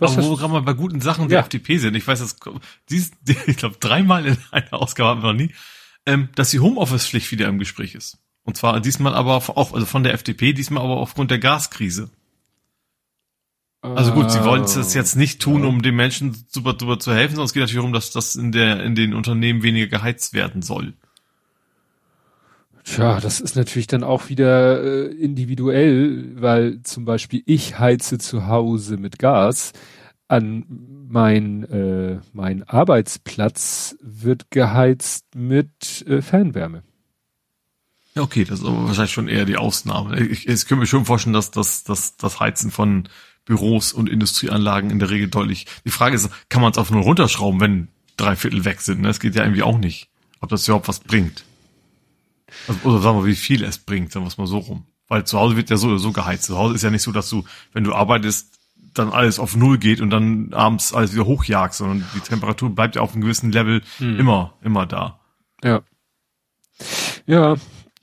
Was 0.00 0.16
Aber 0.16 0.26
wo 0.26 0.40
wir 0.40 0.48
mal 0.48 0.62
bei 0.62 0.72
guten 0.72 1.00
Sachen 1.00 1.28
der 1.28 1.38
ja. 1.38 1.42
FDP 1.42 1.78
sind, 1.78 1.94
ich 1.94 2.06
weiß, 2.06 2.20
das, 2.20 2.36
dies, 2.90 3.12
ich 3.46 3.56
glaube, 3.56 3.76
dreimal 3.78 4.26
in 4.26 4.38
einer 4.50 4.74
Ausgabe 4.74 5.10
haben 5.10 5.22
wir 5.22 5.32
noch 5.32 5.38
nie, 5.38 5.54
ähm, 6.06 6.30
dass 6.34 6.50
die 6.50 6.60
Homeoffice-Pflicht 6.60 7.30
wieder 7.30 7.48
im 7.48 7.58
Gespräch 7.58 7.94
ist. 7.94 8.18
Und 8.42 8.56
zwar 8.56 8.80
diesmal 8.80 9.14
aber 9.14 9.36
auch, 9.36 9.74
also 9.74 9.86
von 9.86 10.02
der 10.02 10.14
FDP, 10.14 10.52
diesmal 10.52 10.82
aber 10.82 10.96
aufgrund 10.96 11.30
der 11.30 11.38
Gaskrise. 11.38 12.10
Also 13.82 14.12
gut, 14.12 14.30
sie 14.30 14.44
wollen 14.44 14.64
es 14.64 14.94
jetzt 14.94 15.16
nicht 15.16 15.40
tun, 15.40 15.64
um 15.64 15.80
den 15.80 15.96
Menschen 15.96 16.36
super, 16.48 16.76
super 16.78 16.98
zu 16.98 17.14
helfen, 17.14 17.36
sondern 17.36 17.46
es 17.46 17.54
geht 17.54 17.62
natürlich 17.62 17.76
darum, 17.76 17.94
dass 17.94 18.10
das 18.10 18.36
in 18.36 18.52
der, 18.52 18.82
in 18.84 18.94
den 18.94 19.14
Unternehmen 19.14 19.62
weniger 19.62 19.86
geheizt 19.86 20.34
werden 20.34 20.60
soll. 20.60 20.94
Tja, 22.84 23.20
das 23.20 23.40
ist 23.40 23.56
natürlich 23.56 23.86
dann 23.86 24.02
auch 24.02 24.28
wieder 24.28 24.82
äh, 24.82 25.06
individuell, 25.12 26.32
weil 26.40 26.82
zum 26.82 27.04
Beispiel 27.04 27.42
ich 27.46 27.78
heize 27.78 28.18
zu 28.18 28.46
Hause 28.46 28.96
mit 28.96 29.18
Gas. 29.18 29.72
An 30.28 30.64
mein, 31.08 31.64
äh, 31.64 32.20
mein 32.32 32.62
Arbeitsplatz 32.62 33.96
wird 34.00 34.50
geheizt 34.50 35.26
mit 35.34 36.06
äh, 36.06 36.22
Fernwärme. 36.22 36.82
Ja, 38.14 38.22
okay, 38.22 38.44
das 38.44 38.60
ist 38.60 38.66
aber 38.66 38.86
wahrscheinlich 38.86 39.12
schon 39.12 39.28
eher 39.28 39.44
die 39.44 39.56
Ausnahme. 39.56 40.18
Ich, 40.20 40.48
ich 40.48 40.66
könnte 40.66 40.80
mir 40.80 40.86
schon 40.86 41.04
vorstellen, 41.04 41.34
dass 41.34 41.50
das, 41.50 41.84
dass 41.84 42.16
das 42.16 42.40
Heizen 42.40 42.70
von 42.70 43.08
Büros 43.44 43.92
und 43.92 44.08
Industrieanlagen 44.08 44.90
in 44.90 44.98
der 44.98 45.10
Regel 45.10 45.28
deutlich. 45.28 45.66
Die 45.84 45.90
Frage 45.90 46.16
ist, 46.16 46.30
kann 46.48 46.62
man 46.62 46.72
es 46.72 46.78
auf 46.78 46.90
nur 46.90 47.02
runterschrauben, 47.02 47.60
wenn 47.60 47.88
drei 48.16 48.36
Viertel 48.36 48.64
weg 48.64 48.80
sind? 48.80 49.02
Das 49.02 49.20
geht 49.20 49.34
ja 49.34 49.42
irgendwie 49.42 49.62
auch 49.62 49.78
nicht. 49.78 50.08
Ob 50.40 50.48
das 50.48 50.66
überhaupt 50.66 50.88
was 50.88 51.00
bringt. 51.00 51.44
Also, 52.68 52.88
oder 52.88 53.00
sagen 53.00 53.18
wir, 53.18 53.26
wie 53.26 53.34
viel 53.34 53.64
es 53.64 53.78
bringt, 53.78 54.12
sagen 54.12 54.24
wir 54.24 54.28
es 54.28 54.38
mal 54.38 54.46
so 54.46 54.58
rum. 54.58 54.86
Weil 55.08 55.24
zu 55.24 55.38
Hause 55.38 55.56
wird 55.56 55.70
ja 55.70 55.76
so 55.76 55.88
oder 55.88 55.98
so 55.98 56.12
geheizt. 56.12 56.44
Zu 56.44 56.56
Hause 56.56 56.74
ist 56.74 56.82
ja 56.82 56.90
nicht 56.90 57.02
so, 57.02 57.12
dass 57.12 57.28
du, 57.28 57.44
wenn 57.72 57.84
du 57.84 57.94
arbeitest, 57.94 58.58
dann 58.94 59.10
alles 59.10 59.38
auf 59.38 59.56
Null 59.56 59.78
geht 59.78 60.00
und 60.00 60.10
dann 60.10 60.52
abends 60.52 60.92
alles 60.92 61.12
wieder 61.12 61.26
hochjagst, 61.26 61.78
sondern 61.78 62.04
die 62.14 62.20
Temperatur 62.20 62.70
bleibt 62.70 62.96
ja 62.96 63.02
auf 63.02 63.12
einem 63.12 63.22
gewissen 63.22 63.52
Level 63.52 63.82
hm. 63.98 64.18
immer, 64.18 64.54
immer 64.62 64.86
da. 64.86 65.20
Ja. 65.62 65.82
Ja, 67.26 67.56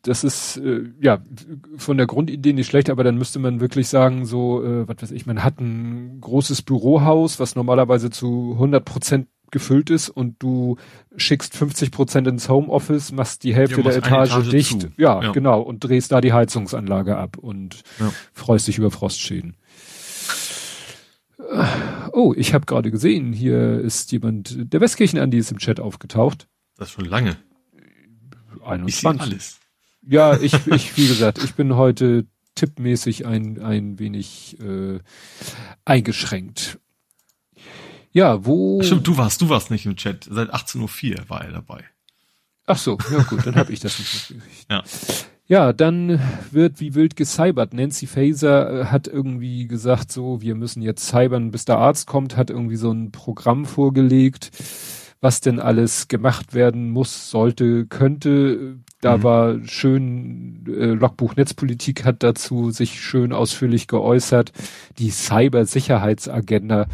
das 0.04 0.24
ist 0.24 0.58
äh, 0.58 0.84
ja 1.02 1.20
von 1.78 1.98
der 1.98 2.08
Grundidee 2.08 2.54
nicht 2.54 2.68
schlecht, 2.68 2.90
aber 2.90 3.04
dann 3.04 3.18
müsste 3.18 3.40
man 3.40 3.60
wirklich 3.60 3.90
sagen, 3.90 4.26
so, 4.26 4.64
äh, 4.64 4.88
was 4.88 5.02
weiß 5.02 5.12
ich, 5.12 5.26
man 5.26 5.44
hat 5.44 5.60
ein 5.60 6.22
großes 6.22 6.62
Bürohaus, 6.62 7.40
was 7.40 7.56
normalerweise 7.56 8.10
zu 8.10 8.52
100 8.54 8.86
Prozent 8.86 9.28
gefüllt 9.52 9.90
ist 9.90 10.10
und 10.10 10.36
du 10.40 10.78
schickst 11.16 11.56
50 11.56 11.92
Prozent 11.92 12.28
ins 12.28 12.50
Homeoffice, 12.50 13.12
machst 13.12 13.44
die 13.44 13.56
Hälfte 13.56 13.78
ja, 13.78 13.84
der 13.84 13.98
Etage, 13.98 14.32
Etage 14.32 14.50
dicht, 14.50 14.90
ja, 14.98 15.22
ja, 15.22 15.32
genau, 15.32 15.62
und 15.62 15.84
drehst 15.84 16.12
da 16.12 16.22
die 16.22 16.34
Heizungsanlage 16.34 17.18
ab 17.18 17.38
und 17.38 17.84
ja. 18.00 18.12
freust 18.34 18.68
dich 18.68 18.78
über 18.78 18.92
Frostschäden. 18.92 19.56
Oh, 22.12 22.34
ich 22.36 22.54
habe 22.54 22.66
gerade 22.66 22.92
gesehen, 22.92 23.32
hier 23.32 23.80
ist 23.80 24.12
jemand, 24.12 24.74
der 24.74 24.82
Westkirchen 24.82 25.20
Andi 25.20 25.38
ist 25.38 25.52
im 25.52 25.60
Chat 25.60 25.80
aufgetaucht. 25.80 26.48
Das 26.78 26.90
ist 26.90 26.94
schon 26.96 27.06
lange. 27.06 27.38
21. 28.66 29.04
Ich 29.04 29.22
alles. 29.22 29.60
Ja, 30.02 30.38
ich, 30.38 30.54
ich, 30.68 30.98
wie 30.98 31.08
gesagt, 31.08 31.44
ich 31.44 31.56
bin 31.56 31.76
heute 31.76 32.26
tippmäßig 32.56 33.26
ein, 33.26 33.62
ein 33.62 34.00
wenig 34.00 34.58
äh, 34.60 35.00
eingeschränkt. 35.86 36.80
Ja, 38.12 38.46
wo. 38.46 38.82
Stimmt, 38.82 39.08
du 39.08 39.18
warst, 39.18 39.42
du 39.42 39.50
warst 39.50 39.72
nicht 39.72 39.86
im 39.86 39.96
Chat. 39.96 40.28
Seit 40.30 40.54
18.04 40.54 41.20
Uhr 41.20 41.30
war 41.30 41.44
er 41.44 41.52
dabei. 41.52 41.84
Ach 42.66 42.78
so, 42.78 42.98
ja 43.12 43.24
gut, 43.24 43.46
dann 43.46 43.56
habe 43.56 43.72
ich 43.72 43.80
das 43.80 43.98
nicht 43.98 44.30
mitgekriegt. 44.32 44.66
Ja. 44.70 44.84
Ja, 45.50 45.72
dann 45.72 46.20
wird 46.52 46.82
wie 46.82 46.94
wild 46.94 47.16
gecybert. 47.16 47.74
Nancy 47.74 48.06
Faser 48.06 48.82
äh, 48.82 48.86
hat 48.88 49.08
irgendwie 49.08 49.66
gesagt, 49.66 50.12
so, 50.12 50.42
wir 50.42 50.56
müssen 50.56 50.82
jetzt 50.82 51.08
cybern, 51.08 51.52
bis 51.52 51.64
der 51.64 51.78
Arzt 51.78 52.06
kommt, 52.06 52.36
hat 52.36 52.50
irgendwie 52.50 52.76
so 52.76 52.92
ein 52.92 53.12
Programm 53.14 53.66
vorgelegt, 53.66 54.52
was 55.22 55.40
denn 55.40 55.62
alles 55.62 56.10
gemacht 56.10 56.54
werden 56.54 56.90
muss, 56.90 57.32
sollte, 57.32 57.86
könnte. 57.86 58.80
Da 59.00 59.18
mhm. 59.18 59.24
war 59.24 59.56
schön, 59.64 60.66
äh, 60.68 60.88
Logbuch 60.88 61.38
Netzpolitik 61.38 62.04
hat 62.04 62.24
dazu 62.24 62.72
sich 62.72 63.00
schön 63.00 63.32
ausführlich 63.32 63.88
geäußert. 63.88 64.52
Die 64.98 65.12
Cybersicherheitsagenda, 65.12 66.88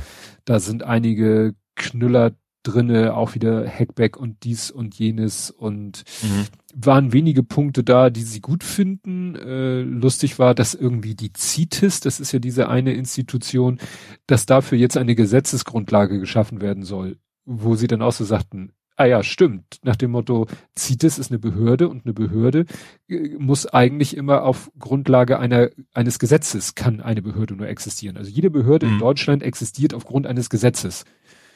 da 0.45 0.59
sind 0.59 0.83
einige 0.83 1.55
Knüller 1.75 2.33
drinne, 2.63 3.13
auch 3.15 3.35
wieder 3.35 3.67
Hackback 3.67 4.17
und 4.17 4.43
dies 4.43 4.71
und 4.71 4.95
jenes 4.97 5.51
und 5.51 6.03
mhm. 6.21 6.45
waren 6.73 7.13
wenige 7.13 7.43
Punkte 7.43 7.83
da, 7.83 8.09
die 8.09 8.23
sie 8.23 8.39
gut 8.39 8.63
finden. 8.63 9.35
Äh, 9.35 9.81
lustig 9.81 10.39
war, 10.39 10.55
dass 10.55 10.73
irgendwie 10.73 11.15
die 11.15 11.31
CITES, 11.35 11.99
das 11.99 12.19
ist 12.19 12.31
ja 12.31 12.39
diese 12.39 12.69
eine 12.69 12.93
Institution, 12.93 13.79
dass 14.27 14.45
dafür 14.45 14.77
jetzt 14.77 14.97
eine 14.97 15.15
Gesetzesgrundlage 15.15 16.19
geschaffen 16.19 16.61
werden 16.61 16.83
soll, 16.83 17.17
wo 17.45 17.75
sie 17.75 17.87
dann 17.87 18.01
auch 18.01 18.13
so 18.13 18.23
sagten, 18.23 18.71
ah 18.95 19.05
ja, 19.05 19.23
stimmt, 19.23 19.79
nach 19.83 19.95
dem 19.95 20.11
Motto, 20.11 20.47
CITES 20.77 21.17
ist 21.17 21.31
eine 21.31 21.39
Behörde 21.39 21.89
und 21.89 22.05
eine 22.05 22.13
Behörde 22.13 22.65
äh, 23.07 23.35
muss 23.37 23.65
eigentlich 23.65 24.15
immer 24.15 24.43
auf 24.43 24.71
Grundlage 24.77 25.39
einer, 25.39 25.69
eines 25.93 26.19
Gesetzes 26.19 26.75
kann 26.75 27.01
eine 27.01 27.21
Behörde 27.21 27.55
nur 27.55 27.67
existieren. 27.67 28.17
Also 28.17 28.29
jede 28.29 28.49
Behörde 28.49 28.85
mhm. 28.85 28.93
in 28.93 28.99
Deutschland 28.99 29.43
existiert 29.43 29.93
aufgrund 29.93 30.27
eines 30.27 30.49
Gesetzes, 30.49 31.05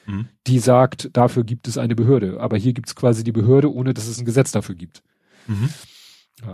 mhm. 0.06 0.28
die 0.48 0.60
sagt, 0.60 1.10
dafür 1.14 1.44
gibt 1.44 1.68
es 1.68 1.78
eine 1.78 1.96
Behörde. 1.96 2.40
Aber 2.40 2.58
hier 2.58 2.74
gibt 2.74 2.88
es 2.88 2.96
quasi 2.96 3.24
die 3.24 3.32
Behörde, 3.32 3.72
ohne 3.72 3.94
dass 3.94 4.08
es 4.08 4.20
ein 4.20 4.26
Gesetz 4.26 4.52
dafür 4.52 4.76
gibt. 4.76 5.04
Mhm. 5.48 5.70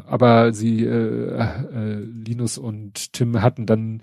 Aber 0.06 0.54
sie, 0.54 0.86
äh, 0.86 1.40
äh, 1.40 2.00
Linus 2.00 2.58
und 2.58 3.12
Tim 3.14 3.42
hatten 3.42 3.66
dann 3.66 4.02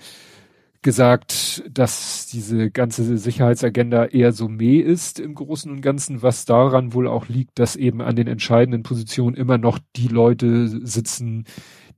gesagt, 0.82 1.62
dass 1.70 2.26
diese 2.26 2.70
ganze 2.70 3.18
Sicherheitsagenda 3.18 4.06
eher 4.06 4.32
so 4.32 4.48
meh 4.48 4.78
ist 4.78 5.20
im 5.20 5.34
Großen 5.34 5.70
und 5.70 5.82
Ganzen, 5.82 6.22
was 6.22 6.46
daran 6.46 6.94
wohl 6.94 7.06
auch 7.06 7.28
liegt, 7.28 7.58
dass 7.58 7.76
eben 7.76 8.00
an 8.00 8.16
den 8.16 8.26
entscheidenden 8.26 8.82
Positionen 8.82 9.36
immer 9.36 9.58
noch 9.58 9.78
die 9.96 10.08
Leute 10.08 10.68
sitzen, 10.86 11.44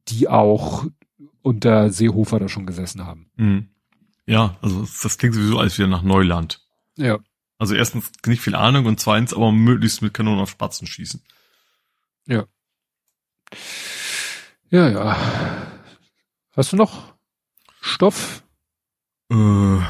die 0.09 0.29
auch 0.29 0.85
unter 1.43 1.91
Seehofer 1.91 2.41
da 2.41 2.49
schon 2.49 2.67
gesessen 2.67 3.07
haben. 3.07 3.31
Mhm. 3.37 3.69
Ja, 4.27 4.57
also 4.63 4.87
das 5.03 5.19
klingt 5.19 5.35
sowieso 5.35 5.59
als 5.59 5.79
wieder 5.79 5.89
nach 5.89 6.03
Neuland. 6.03 6.61
Ja. 6.97 7.19
Also 7.59 7.75
erstens 7.75 8.11
nicht 8.27 8.43
viel 8.43 8.55
Ahnung 8.55 8.87
und 8.87 8.99
zweitens 8.99 9.35
aber 9.35 9.53
möglichst 9.53 10.03
mit 10.03 10.15
Kanonen 10.15 10.41
auf 10.41 10.51
Spatzen 10.51 10.87
schießen. 10.87 11.23
Ja. 12.27 12.47
Ja, 14.71 14.89
ja. 14.89 15.17
Hast 16.53 16.73
du 16.73 16.77
noch 16.77 17.15
Stoff? 17.81 18.42
Äh, 19.33 19.81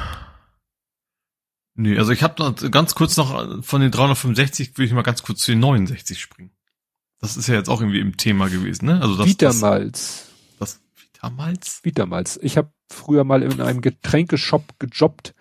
nee, 1.75 1.99
also 1.99 2.13
ich 2.13 2.23
habe 2.23 2.55
ganz 2.71 2.95
kurz 2.95 3.17
noch 3.17 3.65
von 3.65 3.81
den 3.81 3.91
365 3.91 4.77
würde 4.77 4.85
ich 4.85 4.93
mal 4.93 5.03
ganz 5.03 5.23
kurz 5.23 5.41
zu 5.41 5.51
den 5.51 5.61
69 5.61 6.21
springen. 6.21 6.53
Das 7.21 7.37
ist 7.37 7.49
ja 7.49 7.55
jetzt 7.55 7.69
auch 7.69 7.81
irgendwie 7.81 8.01
im 8.01 8.17
Thema 8.17 8.49
gewesen, 8.49 8.87
ne? 8.87 9.01
Also 9.01 9.17
das 9.17 9.27
Vitamals. 9.27 10.29
Das, 10.59 10.75
das 10.75 10.81
Vitamals? 10.97 11.81
Vitamals. 11.83 12.39
Ich 12.43 12.57
habe 12.57 12.73
früher 12.89 13.25
mal 13.25 13.43
in 13.43 13.61
einem 13.61 13.81
Getränkeshop 13.81 14.79
gejobbt. 14.79 15.35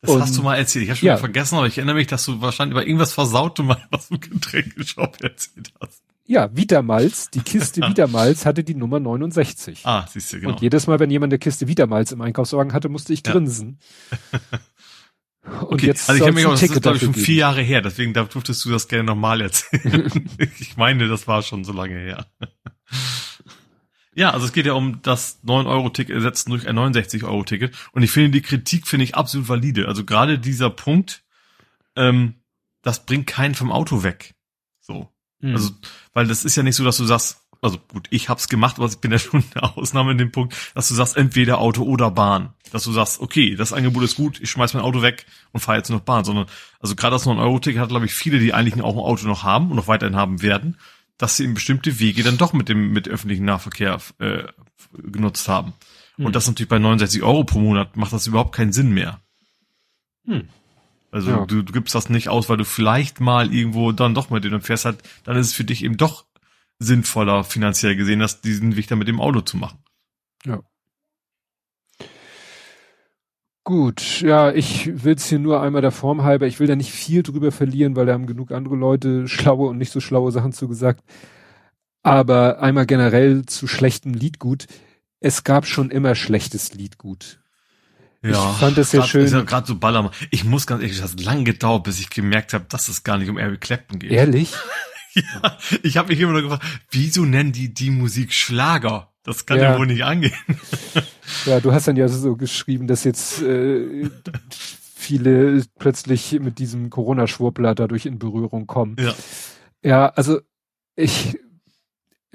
Das 0.00 0.10
und, 0.10 0.20
hast 0.22 0.36
du 0.36 0.42
mal 0.42 0.56
erzählt. 0.56 0.84
Ich 0.84 0.90
habe 0.90 0.98
schon 0.98 1.06
ja. 1.06 1.16
vergessen, 1.16 1.56
aber 1.56 1.66
ich 1.66 1.78
erinnere 1.78 1.96
mich, 1.96 2.06
dass 2.06 2.24
du 2.26 2.40
wahrscheinlich 2.40 2.72
über 2.72 2.86
irgendwas 2.86 3.12
versaut 3.12 3.58
mal 3.58 3.82
was 3.90 4.10
im 4.10 4.20
Getränkeshop 4.20 5.22
erzählt 5.22 5.72
hast. 5.80 6.02
Ja, 6.26 6.56
Vitamalz, 6.56 7.30
die 7.30 7.40
Kiste 7.40 7.82
Vitamalz 7.88 8.46
hatte 8.46 8.64
die 8.64 8.74
Nummer 8.74 8.98
69. 8.98 9.84
Ah, 9.84 10.06
siehst 10.10 10.32
du, 10.32 10.40
genau. 10.40 10.52
Und 10.52 10.62
jedes 10.62 10.86
Mal, 10.86 10.98
wenn 10.98 11.10
jemand 11.10 11.32
eine 11.32 11.38
Kiste 11.38 11.68
Vitamalz 11.68 12.12
im 12.12 12.20
Einkaufswagen 12.20 12.72
hatte, 12.72 12.88
musste 12.88 13.12
ich 13.12 13.22
grinsen. 13.22 13.78
Und 15.44 15.74
okay, 15.74 15.86
jetzt 15.88 16.08
also 16.08 16.22
ich 16.22 16.26
habe 16.26 16.32
mich 16.32 16.46
auch, 16.46 16.52
das 16.52 16.62
ist 16.62 16.80
glaube 16.80 16.96
ich 16.96 17.02
schon 17.02 17.12
vier 17.12 17.34
Jahre 17.34 17.60
her, 17.60 17.82
deswegen 17.82 18.14
da 18.14 18.24
durftest 18.24 18.64
du 18.64 18.70
das 18.70 18.88
gerne 18.88 19.04
nochmal 19.04 19.42
erzählen. 19.42 20.10
ich 20.58 20.78
meine, 20.78 21.06
das 21.06 21.28
war 21.28 21.42
schon 21.42 21.64
so 21.64 21.72
lange 21.74 21.96
her. 21.96 22.26
ja, 24.14 24.30
also 24.30 24.46
es 24.46 24.54
geht 24.54 24.64
ja 24.64 24.72
um 24.72 25.02
das 25.02 25.44
9-Euro-Ticket 25.44 26.16
ersetzen 26.16 26.48
durch 26.48 26.66
ein 26.66 26.78
69-Euro-Ticket. 26.78 27.76
Und 27.92 28.02
ich 28.02 28.10
finde, 28.10 28.30
die 28.30 28.40
Kritik 28.40 28.86
finde 28.86 29.04
ich 29.04 29.16
absolut 29.16 29.46
valide. 29.46 29.86
Also 29.86 30.06
gerade 30.06 30.38
dieser 30.38 30.70
Punkt, 30.70 31.24
ähm, 31.94 32.36
das 32.80 33.04
bringt 33.04 33.26
keinen 33.26 33.54
vom 33.54 33.70
Auto 33.70 34.02
weg. 34.02 34.34
So. 34.80 35.13
Mhm. 35.44 35.54
Also, 35.54 35.70
weil 36.14 36.26
das 36.26 36.44
ist 36.44 36.56
ja 36.56 36.62
nicht 36.62 36.76
so, 36.76 36.84
dass 36.84 36.96
du 36.96 37.04
sagst, 37.04 37.38
also 37.60 37.78
gut, 37.78 38.08
ich 38.10 38.28
hab's 38.28 38.48
gemacht, 38.48 38.76
aber 38.76 38.86
ich 38.86 38.98
bin 38.98 39.10
ja 39.12 39.18
schon 39.18 39.44
eine 39.54 39.76
Ausnahme 39.76 40.12
in 40.12 40.18
dem 40.18 40.32
Punkt, 40.32 40.54
dass 40.74 40.88
du 40.88 40.94
sagst, 40.94 41.16
entweder 41.16 41.58
Auto 41.58 41.82
oder 41.82 42.10
Bahn. 42.10 42.54
Dass 42.72 42.84
du 42.84 42.92
sagst, 42.92 43.20
okay, 43.20 43.54
das 43.54 43.72
Angebot 43.72 44.02
ist 44.02 44.16
gut, 44.16 44.40
ich 44.40 44.50
schmeiß 44.50 44.74
mein 44.74 44.82
Auto 44.82 45.02
weg 45.02 45.26
und 45.52 45.60
fahre 45.60 45.78
jetzt 45.78 45.90
noch 45.90 46.00
Bahn, 46.00 46.24
sondern, 46.24 46.46
also 46.80 46.96
gerade 46.96 47.14
das 47.14 47.26
9-Euro-Ticket 47.26 47.80
hat, 47.80 47.90
glaube 47.90 48.06
ich, 48.06 48.14
viele, 48.14 48.38
die 48.38 48.52
eigentlich 48.52 48.82
auch 48.82 48.94
ein 48.94 48.98
Auto 48.98 49.26
noch 49.26 49.44
haben 49.44 49.70
und 49.70 49.76
noch 49.76 49.88
weiterhin 49.88 50.16
haben 50.16 50.42
werden, 50.42 50.78
dass 51.18 51.36
sie 51.36 51.44
in 51.44 51.54
bestimmte 51.54 52.00
Wege 52.00 52.22
dann 52.22 52.38
doch 52.38 52.52
mit 52.52 52.68
dem, 52.68 52.92
mit 52.92 53.08
öffentlichen 53.08 53.44
Nahverkehr 53.44 53.98
äh, 54.18 54.44
genutzt 54.92 55.48
haben. 55.48 55.74
Mhm. 56.16 56.26
Und 56.26 56.36
das 56.36 56.46
natürlich 56.46 56.68
bei 56.68 56.78
69 56.78 57.22
Euro 57.22 57.44
pro 57.44 57.60
Monat 57.60 57.96
macht 57.96 58.12
das 58.12 58.26
überhaupt 58.26 58.54
keinen 58.54 58.72
Sinn 58.72 58.92
mehr. 58.92 59.20
Hm. 60.26 60.48
Also 61.14 61.30
ja. 61.30 61.46
du, 61.46 61.62
du 61.62 61.72
gibst 61.72 61.94
das 61.94 62.10
nicht 62.10 62.28
aus, 62.28 62.48
weil 62.48 62.56
du 62.56 62.64
vielleicht 62.64 63.20
mal 63.20 63.54
irgendwo 63.54 63.92
dann 63.92 64.16
doch 64.16 64.30
mit 64.30 64.42
dem 64.42 64.60
fährst 64.60 64.84
halt, 64.84 64.98
dann 65.22 65.36
ist 65.36 65.46
es 65.46 65.52
für 65.52 65.62
dich 65.62 65.84
eben 65.84 65.96
doch 65.96 66.24
sinnvoller 66.80 67.44
finanziell 67.44 67.94
gesehen, 67.94 68.18
das 68.18 68.40
diesen 68.40 68.74
Weg 68.74 68.88
dann 68.88 68.98
mit 68.98 69.06
dem 69.06 69.20
Auto 69.20 69.40
zu 69.40 69.56
machen. 69.56 69.78
Ja. 70.44 70.60
Gut, 73.62 74.22
ja, 74.22 74.50
ich 74.50 75.04
will 75.04 75.14
es 75.14 75.28
hier 75.28 75.38
nur 75.38 75.62
einmal 75.62 75.82
der 75.82 75.92
Form 75.92 76.24
halber, 76.24 76.48
ich 76.48 76.58
will 76.58 76.66
da 76.66 76.74
nicht 76.74 76.90
viel 76.90 77.22
drüber 77.22 77.52
verlieren, 77.52 77.94
weil 77.94 78.06
da 78.06 78.12
haben 78.12 78.26
genug 78.26 78.50
andere 78.50 78.74
Leute 78.74 79.28
schlaue 79.28 79.68
und 79.68 79.78
nicht 79.78 79.92
so 79.92 80.00
schlaue 80.00 80.32
Sachen 80.32 80.52
zu 80.52 80.66
gesagt. 80.66 81.04
Aber 82.02 82.58
einmal 82.58 82.86
generell 82.86 83.46
zu 83.46 83.68
schlechtem 83.68 84.14
Liedgut. 84.14 84.66
Es 85.20 85.44
gab 85.44 85.64
schon 85.64 85.92
immer 85.92 86.16
schlechtes 86.16 86.74
Liedgut. 86.74 87.43
Ja, 88.24 88.50
ich 88.52 88.56
fand 88.56 88.78
es 88.78 88.92
ja 88.92 89.02
schön. 89.04 89.24
Ist 89.24 89.32
ja 89.32 89.42
gerade 89.42 89.66
so 89.66 89.76
Ballermann. 89.76 90.12
Ich 90.30 90.44
muss 90.44 90.66
ganz 90.66 90.82
ehrlich, 90.82 90.98
das 90.98 91.12
hat 91.12 91.20
lange 91.20 91.44
gedauert, 91.44 91.84
bis 91.84 92.00
ich 92.00 92.10
gemerkt 92.10 92.54
habe, 92.54 92.64
dass 92.68 92.88
es 92.88 93.04
gar 93.04 93.18
nicht 93.18 93.28
um 93.28 93.36
Eric 93.38 93.60
Clapton 93.60 93.98
geht. 93.98 94.10
Ehrlich? 94.10 94.52
Ja, 95.16 95.56
ich 95.84 95.96
habe 95.96 96.08
mich 96.08 96.18
immer 96.18 96.32
noch 96.32 96.40
gefragt, 96.40 96.64
wieso 96.90 97.24
nennen 97.24 97.52
die 97.52 97.72
die 97.72 97.90
Musik 97.90 98.32
Schlager? 98.32 99.12
Das 99.22 99.46
kann 99.46 99.58
ja, 99.58 99.70
ja 99.70 99.78
wohl 99.78 99.86
nicht 99.86 100.02
angehen. 100.02 100.34
Ja, 101.46 101.60
du 101.60 101.72
hast 101.72 101.86
dann 101.88 101.96
ja 101.96 102.08
so 102.08 102.36
geschrieben, 102.36 102.86
dass 102.86 103.04
jetzt 103.04 103.40
äh, 103.42 104.10
viele 104.94 105.62
plötzlich 105.78 106.38
mit 106.40 106.58
diesem 106.58 106.90
Corona-Schwurbler 106.90 107.74
dadurch 107.74 108.06
in 108.06 108.18
Berührung 108.18 108.66
kommen. 108.66 108.96
Ja. 108.98 109.14
Ja, 109.82 110.08
also 110.08 110.40
ich, 110.96 111.38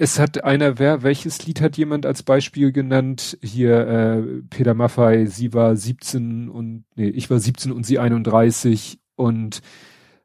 es 0.00 0.18
hat 0.18 0.44
einer, 0.44 0.78
wer, 0.78 1.02
welches 1.02 1.44
Lied 1.44 1.60
hat 1.60 1.76
jemand 1.76 2.06
als 2.06 2.22
Beispiel 2.22 2.72
genannt? 2.72 3.36
Hier, 3.42 3.86
äh, 3.86 4.22
Peter 4.48 4.72
Maffei, 4.72 5.26
sie 5.26 5.52
war 5.52 5.76
17 5.76 6.48
und, 6.48 6.84
nee, 6.96 7.10
ich 7.10 7.28
war 7.28 7.38
17 7.38 7.70
und 7.70 7.84
sie 7.84 7.98
31 7.98 8.98
und 9.14 9.60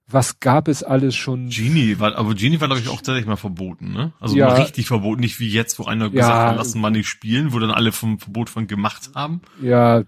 was 0.07 0.39
gab 0.39 0.69
es 0.69 0.81
alles 0.81 1.13
schon? 1.15 1.49
Genie 1.49 1.99
war, 1.99 2.15
aber 2.15 2.35
Genie 2.35 2.61
war, 2.61 2.69
glaube 2.69 2.81
ich, 2.81 2.87
auch 2.87 2.97
tatsächlich 2.97 3.25
mal 3.25 3.35
verboten, 3.35 3.91
ne? 3.91 4.13
Also 4.21 4.37
ja, 4.37 4.53
richtig 4.53 4.87
verboten, 4.87 5.19
nicht 5.19 5.41
wie 5.41 5.49
jetzt, 5.49 5.77
wo 5.77 5.83
einer 5.83 6.09
gesagt 6.09 6.31
ja, 6.31 6.49
hat, 6.51 6.55
lassen 6.55 6.79
wir 6.79 6.89
nicht 6.89 7.09
spielen, 7.09 7.51
wo 7.51 7.59
dann 7.59 7.71
alle 7.71 7.91
vom 7.91 8.17
Verbot 8.17 8.49
von 8.49 8.67
gemacht 8.67 9.09
haben. 9.13 9.41
Ja, 9.61 10.03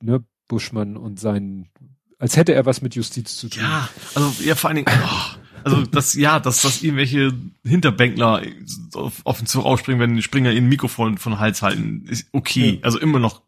ne, 0.00 0.22
Buschmann 0.46 0.96
und 0.96 1.18
sein, 1.18 1.70
als 2.20 2.36
hätte 2.36 2.54
er 2.54 2.66
was 2.66 2.82
mit 2.82 2.94
Justiz 2.94 3.36
zu 3.36 3.48
tun. 3.48 3.64
Ja, 3.64 3.88
also 4.14 4.32
ja, 4.44 4.54
vor 4.54 4.70
allen 4.70 4.76
Dingen, 4.76 4.96
oh, 5.02 5.37
also 5.64 5.84
das, 5.84 6.14
ja, 6.14 6.40
dass, 6.40 6.62
dass 6.62 6.82
irgendwelche 6.82 7.32
Hinterbänkler 7.64 8.42
auf, 8.94 9.20
auf 9.24 9.38
den 9.38 9.46
Zug 9.46 9.64
ausspringen, 9.64 10.00
wenn 10.00 10.16
die 10.16 10.22
Springer 10.22 10.52
ihren 10.52 10.68
Mikrofon 10.68 11.18
von 11.18 11.38
Hals 11.38 11.62
halten, 11.62 12.06
ist 12.08 12.26
okay. 12.32 12.78
Ja. 12.80 12.84
Also 12.84 12.98
immer 12.98 13.18
noch 13.18 13.42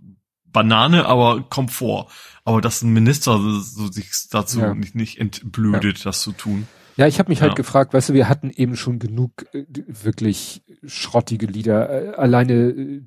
Banane, 0.46 1.06
aber 1.06 1.42
Komfort. 1.42 2.08
Aber 2.44 2.60
dass 2.60 2.82
ein 2.82 2.92
Minister 2.92 3.38
so 3.38 3.90
sich 3.90 4.10
dazu 4.30 4.60
ja. 4.60 4.74
nicht, 4.74 4.94
nicht 4.94 5.18
entblödet, 5.18 5.98
ja. 5.98 6.04
das 6.04 6.22
zu 6.22 6.32
tun. 6.32 6.66
Ja, 7.00 7.06
ich 7.06 7.18
habe 7.18 7.30
mich 7.30 7.40
halt 7.40 7.56
gefragt, 7.56 7.94
weißt 7.94 8.10
du, 8.10 8.12
wir 8.12 8.28
hatten 8.28 8.50
eben 8.50 8.76
schon 8.76 8.98
genug 8.98 9.46
äh, 9.54 9.64
wirklich 9.86 10.62
schrottige 10.84 11.46
Lieder. 11.46 11.88
Äh, 11.88 12.14
alleine 12.14 12.52
äh, 12.52 13.02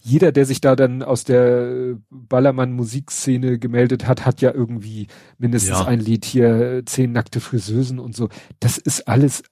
jeder, 0.00 0.32
der 0.32 0.44
sich 0.44 0.60
da 0.60 0.76
dann 0.76 1.02
aus 1.02 1.24
der 1.24 1.96
Ballermann-Musikszene 2.10 3.58
gemeldet 3.58 4.06
hat, 4.06 4.26
hat 4.26 4.42
ja 4.42 4.52
irgendwie 4.52 5.06
mindestens 5.38 5.78
ja. 5.78 5.86
ein 5.86 5.98
Lied 5.98 6.26
hier, 6.26 6.82
zehn 6.84 7.12
nackte 7.12 7.40
Friseusen 7.40 8.00
und 8.00 8.14
so. 8.14 8.28
Das 8.60 8.76
ist 8.76 9.08
alles 9.08 9.44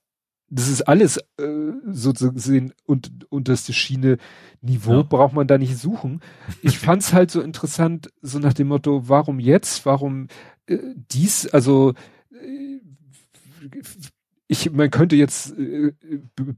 das 0.50 0.68
ist 0.68 0.82
alles 0.82 1.16
äh, 1.16 1.72
so 1.90 2.12
zu 2.12 2.32
sehen 2.34 2.74
und 2.84 3.10
unterste 3.30 3.72
Schiene 3.72 4.18
Niveau 4.60 4.96
ja. 4.98 5.02
braucht 5.02 5.32
man 5.32 5.46
da 5.46 5.56
nicht 5.56 5.78
suchen. 5.78 6.20
Ich 6.60 6.78
fand's 6.78 7.14
halt 7.14 7.30
so 7.30 7.40
interessant, 7.40 8.12
so 8.20 8.38
nach 8.38 8.52
dem 8.52 8.68
Motto, 8.68 9.08
warum 9.08 9.40
jetzt, 9.40 9.86
warum 9.86 10.28
äh, 10.66 10.76
dies, 11.10 11.48
also 11.48 11.94
äh, 12.30 12.73
ich, 14.46 14.70
man 14.70 14.90
könnte 14.90 15.16
jetzt 15.16 15.56
äh, 15.58 15.92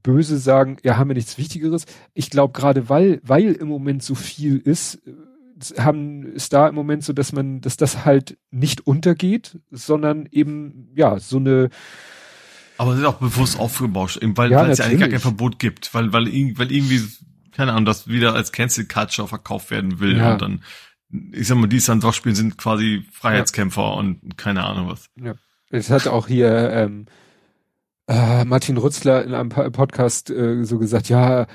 böse 0.02 0.38
sagen, 0.38 0.78
ja, 0.82 0.96
haben 0.96 1.08
wir 1.08 1.14
nichts 1.14 1.38
Wichtigeres. 1.38 1.86
Ich 2.14 2.30
glaube 2.30 2.52
gerade, 2.52 2.88
weil, 2.88 3.20
weil 3.22 3.52
im 3.52 3.68
Moment 3.68 4.02
so 4.02 4.14
viel 4.14 4.58
ist, 4.58 5.02
äh, 5.06 5.80
haben, 5.80 6.24
ist 6.24 6.52
da 6.52 6.68
im 6.68 6.74
Moment 6.74 7.04
so, 7.04 7.12
dass 7.12 7.32
man, 7.32 7.60
dass 7.60 7.76
das 7.76 8.04
halt 8.04 8.38
nicht 8.50 8.86
untergeht, 8.86 9.58
sondern 9.70 10.28
eben, 10.30 10.88
ja, 10.94 11.18
so 11.18 11.38
eine, 11.38 11.70
aber 12.78 12.92
es 12.92 12.98
ist 12.98 13.04
auch 13.04 13.18
bewusst 13.18 13.58
aufgebauscht, 13.58 14.18
weil 14.20 14.50
ja, 14.50 14.66
es 14.66 14.78
ja 14.78 14.84
eigentlich 14.84 15.00
gar 15.00 15.08
kein 15.08 15.20
Verbot 15.20 15.58
gibt, 15.58 15.94
weil, 15.94 16.12
weil, 16.12 16.26
weil 16.26 16.72
irgendwie, 16.72 17.02
keine 17.52 17.72
Ahnung, 17.72 17.86
das 17.86 18.08
wieder 18.08 18.34
als 18.34 18.52
Cancel 18.52 18.86
Culture 18.86 19.28
verkauft 19.28 19.70
werden 19.70 19.98
will 19.98 20.18
ja. 20.18 20.32
und 20.32 20.42
dann, 20.42 20.64
ich 21.32 21.46
sag 21.46 21.56
mal, 21.56 21.68
die 21.68 21.76
es 21.76 21.86
dann 21.86 22.00
doch 22.00 22.12
spielen, 22.12 22.34
sind 22.34 22.58
quasi 22.58 23.04
Freiheitskämpfer 23.10 23.82
ja. 23.82 23.94
und 23.94 24.36
keine 24.36 24.64
Ahnung 24.64 24.88
was. 24.88 25.08
Ja. 25.16 25.34
Es 25.70 25.90
hat 25.90 26.06
auch 26.06 26.28
hier 26.28 26.70
ähm, 26.70 27.06
äh, 28.08 28.44
Martin 28.44 28.76
Rutzler 28.76 29.24
in 29.24 29.34
einem 29.34 29.48
Podcast 29.48 30.30
äh, 30.30 30.64
so 30.64 30.78
gesagt, 30.78 31.08
ja, 31.08 31.46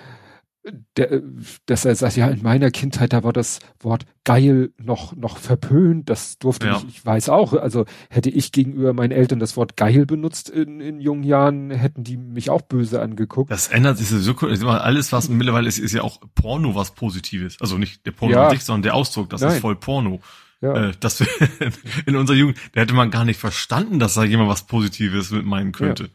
der, 0.95 1.22
dass 1.66 1.86
er 1.86 1.95
sagt, 1.95 2.18
ja, 2.18 2.28
in 2.28 2.43
meiner 2.43 2.70
Kindheit, 2.70 3.14
da 3.14 3.24
war 3.24 3.34
das 3.34 3.59
Wort 3.80 4.05
geil 4.24 4.72
noch, 4.78 5.16
noch 5.16 5.38
verpönt, 5.38 6.09
das 6.09 6.38
durfte 6.38 6.68
ja. 6.68 6.78
ich, 6.78 6.97
ich 6.97 7.05
weiß 7.05 7.30
auch, 7.30 7.53
also 7.53 7.86
hätte 8.09 8.30
ich 8.30 8.51
gegenüber 8.51 8.93
meinen 8.93 9.12
Eltern 9.12 9.39
das 9.39 9.57
Wort 9.57 9.76
geil 9.76 10.05
benutzt 10.05 10.49
in, 10.49 10.80
in 10.80 10.99
jungen 11.01 11.24
Jahren, 11.24 11.72
hätten 11.72 12.03
die 12.03 12.18
mich 12.18 12.51
auch 12.51 12.62
böse 12.62 13.01
angeguckt. 13.01 13.49
Das 13.49 13.70
ändert 13.70 13.97
sich 13.97 14.09
so, 14.09 14.36
alles 14.36 15.12
was 15.12 15.30
mittlerweile 15.30 15.68
ist, 15.68 15.80
ist 15.80 15.93
ja 15.93 16.03
auch 16.03 16.22
Porno 16.36 16.76
was 16.76 16.91
Positives, 16.91 17.59
also 17.59 17.78
nicht 17.78 18.05
der 18.05 18.12
Porno 18.12 18.36
ja. 18.36 18.43
an 18.45 18.51
sich, 18.51 18.64
sondern 18.64 18.84
der 18.84 18.93
Ausdruck, 18.93 19.30
das 19.30 19.41
Nein. 19.41 19.53
ist 19.53 19.59
voll 19.62 19.76
Porno. 19.76 20.20
Ja. 20.62 20.89
Äh, 20.89 20.93
dass 20.99 21.20
wir 21.20 21.28
in 22.05 22.16
unserer 22.16 22.38
Jugend, 22.38 22.57
da 22.74 22.82
hätte 22.82 22.93
man 22.93 23.12
gar 23.12 23.26
nicht 23.26 23.39
verstanden, 23.39 23.99
dass 23.99 24.14
da 24.14 24.24
jemand 24.24 24.49
was 24.49 24.68
Positives 24.68 25.32
mit 25.32 25.45
meinen 25.45 25.72
könnte. 25.72 26.03
Ja. 26.03 26.09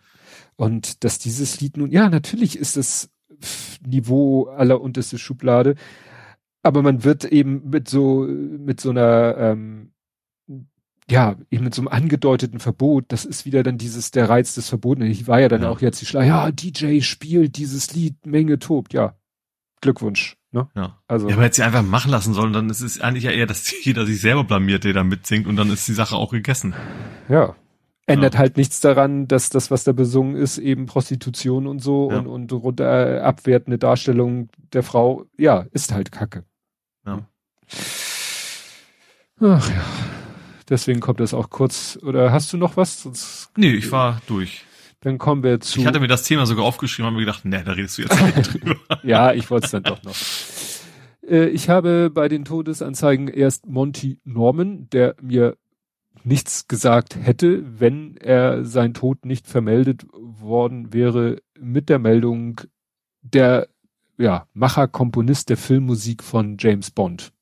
Und 0.57 1.05
dass 1.05 1.18
dieses 1.18 1.61
Lied 1.61 1.76
nun, 1.76 1.90
ja, 1.90 2.09
natürlich 2.09 2.57
ist 2.57 2.76
es 2.76 3.11
Niveau 3.84 4.44
allerunterste 4.44 5.18
Schublade. 5.18 5.74
Aber 6.62 6.82
man 6.82 7.05
wird 7.05 7.24
eben 7.24 7.68
mit 7.70 7.88
so, 7.88 8.26
mit 8.26 8.80
so 8.80 8.90
einer, 8.90 9.36
ähm, 9.38 9.92
ja, 11.09 11.36
eben 11.51 11.64
mit 11.64 11.74
so 11.74 11.82
einem 11.82 11.88
angedeuteten 11.88 12.59
Verbot, 12.59 13.05
das 13.09 13.24
ist 13.24 13.44
wieder 13.44 13.62
dann 13.62 13.78
dieses, 13.78 14.11
der 14.11 14.28
Reiz 14.28 14.55
des 14.55 14.68
Verbotenen. 14.68 15.11
Ich 15.11 15.28
war 15.28 15.40
ja 15.40 15.49
dann 15.49 15.62
ja. 15.62 15.70
auch 15.70 15.80
jetzt 15.80 16.01
die 16.01 16.07
Schleier, 16.07 16.26
ja, 16.26 16.51
DJ 16.51 17.01
spielt 17.03 17.57
dieses 17.59 17.94
Lied, 17.94 18.26
Menge 18.26 18.59
tobt, 18.59 18.94
ja. 18.94 19.16
Glückwunsch, 19.80 20.36
ne? 20.57 20.68
Ja. 20.74 20.98
Also. 21.07 21.28
Ja, 21.28 21.34
aber 21.34 21.44
hätte 21.44 21.57
sie 21.57 21.62
einfach 21.62 21.82
machen 21.82 22.11
lassen 22.11 22.34
sollen, 22.34 22.52
dann 22.52 22.70
ist 22.70 22.80
es 22.80 23.00
eigentlich 23.00 23.24
ja 23.24 23.30
eher, 23.30 23.46
dass 23.46 23.72
jeder 23.84 24.07
sich 24.07 24.20
selber 24.20 24.44
blamiert, 24.44 24.84
der 24.84 24.92
da 24.92 25.04
mitsingt 25.04 25.46
und 25.46 25.57
dann 25.57 25.70
ist 25.70 25.86
die 25.86 25.92
Sache 25.92 26.16
auch 26.16 26.32
gegessen. 26.32 26.74
Ja. 27.28 27.54
Ändert 28.09 28.34
ja. 28.34 28.40
halt 28.40 28.57
nichts 28.57 28.80
daran, 28.80 29.26
dass 29.26 29.50
das, 29.50 29.72
was 29.72 29.82
da 29.82 29.92
besungen 29.92 30.36
ist, 30.36 30.59
eben 30.59 30.86
Prostitution 30.86 31.66
und 31.66 31.80
so 31.80 32.11
ja. 32.11 32.18
und, 32.18 32.28
und 32.28 32.52
runter, 32.52 33.16
äh, 33.16 33.20
abwertende 33.20 33.78
Darstellung 33.78 34.48
der 34.72 34.84
Frau, 34.84 35.24
ja, 35.36 35.66
ist 35.72 35.92
halt 35.92 36.12
Kacke. 36.12 36.44
Ja. 37.04 37.26
Ach 39.40 39.70
ja. 39.70 39.84
Deswegen 40.68 41.00
kommt 41.00 41.20
das 41.20 41.34
auch 41.34 41.50
kurz. 41.50 41.98
Oder 42.02 42.32
hast 42.32 42.52
du 42.52 42.57
noch 42.57 42.76
was? 42.76 43.02
Sonst, 43.02 43.50
nee, 43.57 43.72
ich 43.72 43.90
war 43.92 44.20
durch. 44.26 44.65
Dann 45.07 45.18
kommen 45.18 45.44
wir 45.44 45.61
zu. 45.61 45.78
Ich 45.78 45.86
hatte 45.86 46.00
mir 46.00 46.09
das 46.09 46.24
Thema 46.24 46.46
sogar 46.46 46.64
aufgeschrieben 46.64 47.07
und 47.07 47.14
mir 47.14 47.20
gedacht, 47.20 47.44
nee, 47.44 47.62
da 47.64 47.70
redest 47.70 47.96
du 47.96 48.02
jetzt 48.02 48.20
nicht 48.20 48.54
drüber. 48.64 48.74
ja, 49.04 49.32
ich 49.32 49.48
wollte 49.52 49.66
es 49.66 49.70
dann 49.70 49.84
doch 49.84 50.02
noch. 50.02 50.16
Äh, 51.30 51.46
ich 51.50 51.68
habe 51.68 52.11
bei 52.12 52.26
den 52.26 52.44
Todesanzeigen 52.44 53.28
erst 53.28 53.68
Monty 53.68 54.18
Norman, 54.24 54.90
der 54.90 55.14
mir 55.22 55.57
nichts 56.24 56.66
gesagt 56.66 57.16
hätte, 57.22 57.62
wenn 57.78 58.16
er 58.16 58.64
sein 58.64 58.94
Tod 58.94 59.24
nicht 59.24 59.46
vermeldet 59.46 60.07
worden 60.12 60.92
wäre 60.92 61.40
mit 61.57 61.88
der 61.88 62.00
Meldung 62.00 62.62
der 63.22 63.68
ja, 64.18 64.48
Macher, 64.54 64.88
Komponist 64.88 65.50
der 65.50 65.57
Filmmusik 65.57 66.24
von 66.24 66.57
James 66.59 66.90
Bond. 66.90 67.32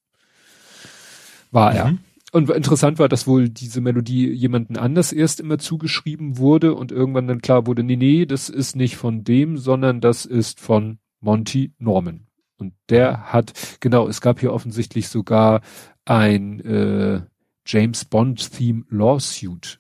War 1.51 1.71
mhm. 1.71 1.77
er. 1.79 1.95
Und 2.35 2.51
interessant 2.51 2.99
war, 2.99 3.09
dass 3.09 3.29
wohl 3.29 3.49
diese 3.49 3.81
Melodie 3.81 4.29
jemanden 4.29 4.77
anders 4.77 5.13
erst 5.13 5.39
immer 5.39 5.57
zugeschrieben 5.59 6.37
wurde 6.37 6.75
und 6.75 6.91
irgendwann 6.91 7.29
dann 7.29 7.41
klar 7.41 7.69
wurde, 7.69 7.85
nee, 7.85 7.95
nee, 7.95 8.27
das 8.27 8.49
ist 8.49 8.75
nicht 8.75 8.97
von 8.97 9.23
dem, 9.23 9.57
sondern 9.57 10.01
das 10.01 10.25
ist 10.25 10.59
von 10.59 10.99
Monty 11.21 11.75
Norman. 11.79 12.27
Und 12.57 12.75
der 12.89 13.33
hat, 13.33 13.53
genau, 13.79 14.09
es 14.09 14.21
gab 14.21 14.41
hier 14.41 14.53
offensichtlich 14.53 15.07
sogar 15.07 15.61
ein 16.07 16.59
äh, 16.59 17.21
James 17.67 18.05
Bond 18.05 18.51
Theme 18.51 18.83
Lawsuit. 18.91 19.79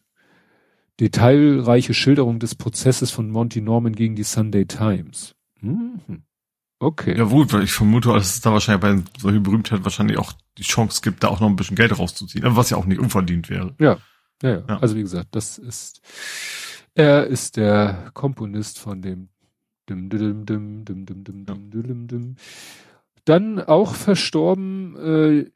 Detailreiche 1.01 1.93
Schilderung 1.93 2.39
des 2.39 2.55
Prozesses 2.55 3.11
von 3.11 3.31
Monty 3.31 3.63
Norman 3.63 3.97
gegen 3.97 4.15
die 4.15 4.23
Sunday 4.23 4.65
Times. 4.65 5.35
Mhm. 5.61 6.23
Okay. 6.85 7.16
Ja 7.16 7.24
gut, 7.24 7.53
weil 7.53 7.62
ich 7.62 7.72
vermute, 7.72 8.11
dass 8.11 8.35
es 8.35 8.41
da 8.43 8.53
wahrscheinlich 8.53 8.82
bei 8.82 9.03
solchen 9.18 9.43
Berühmtheiten 9.43 9.85
wahrscheinlich 9.85 10.18
auch 10.18 10.32
die 10.59 10.62
Chance 10.62 11.01
gibt, 11.03 11.22
da 11.22 11.28
auch 11.28 11.41
noch 11.41 11.49
ein 11.49 11.57
bisschen 11.57 11.76
Geld 11.76 11.99
rauszuziehen, 11.99 12.45
was 12.45 12.68
ja 12.68 12.76
auch 12.76 12.85
nicht 12.85 13.01
unverdient 13.01 13.49
wäre. 13.49 13.74
Ja. 13.78 13.97
Ja, 14.43 14.51
ja. 14.51 14.64
ja. 14.68 14.78
Also 14.80 14.95
wie 14.95 15.01
gesagt, 15.01 15.28
das 15.32 15.57
ist, 15.57 16.03
er 16.95 17.26
ist 17.26 17.57
der 17.57 18.11
Komponist 18.12 18.78
von 18.78 19.01
dem 19.01 19.28
dim, 19.89 20.11
dim, 20.11 20.45
dim, 20.45 20.85
dim, 20.85 21.07
dim, 21.07 21.24
dim, 21.24 21.47
dim, 21.47 21.70
dim, 21.70 22.07
dim. 22.07 22.37
Dann 23.24 23.61
auch 23.61 23.95
verstorben 23.95 24.97
äh, 24.97 25.51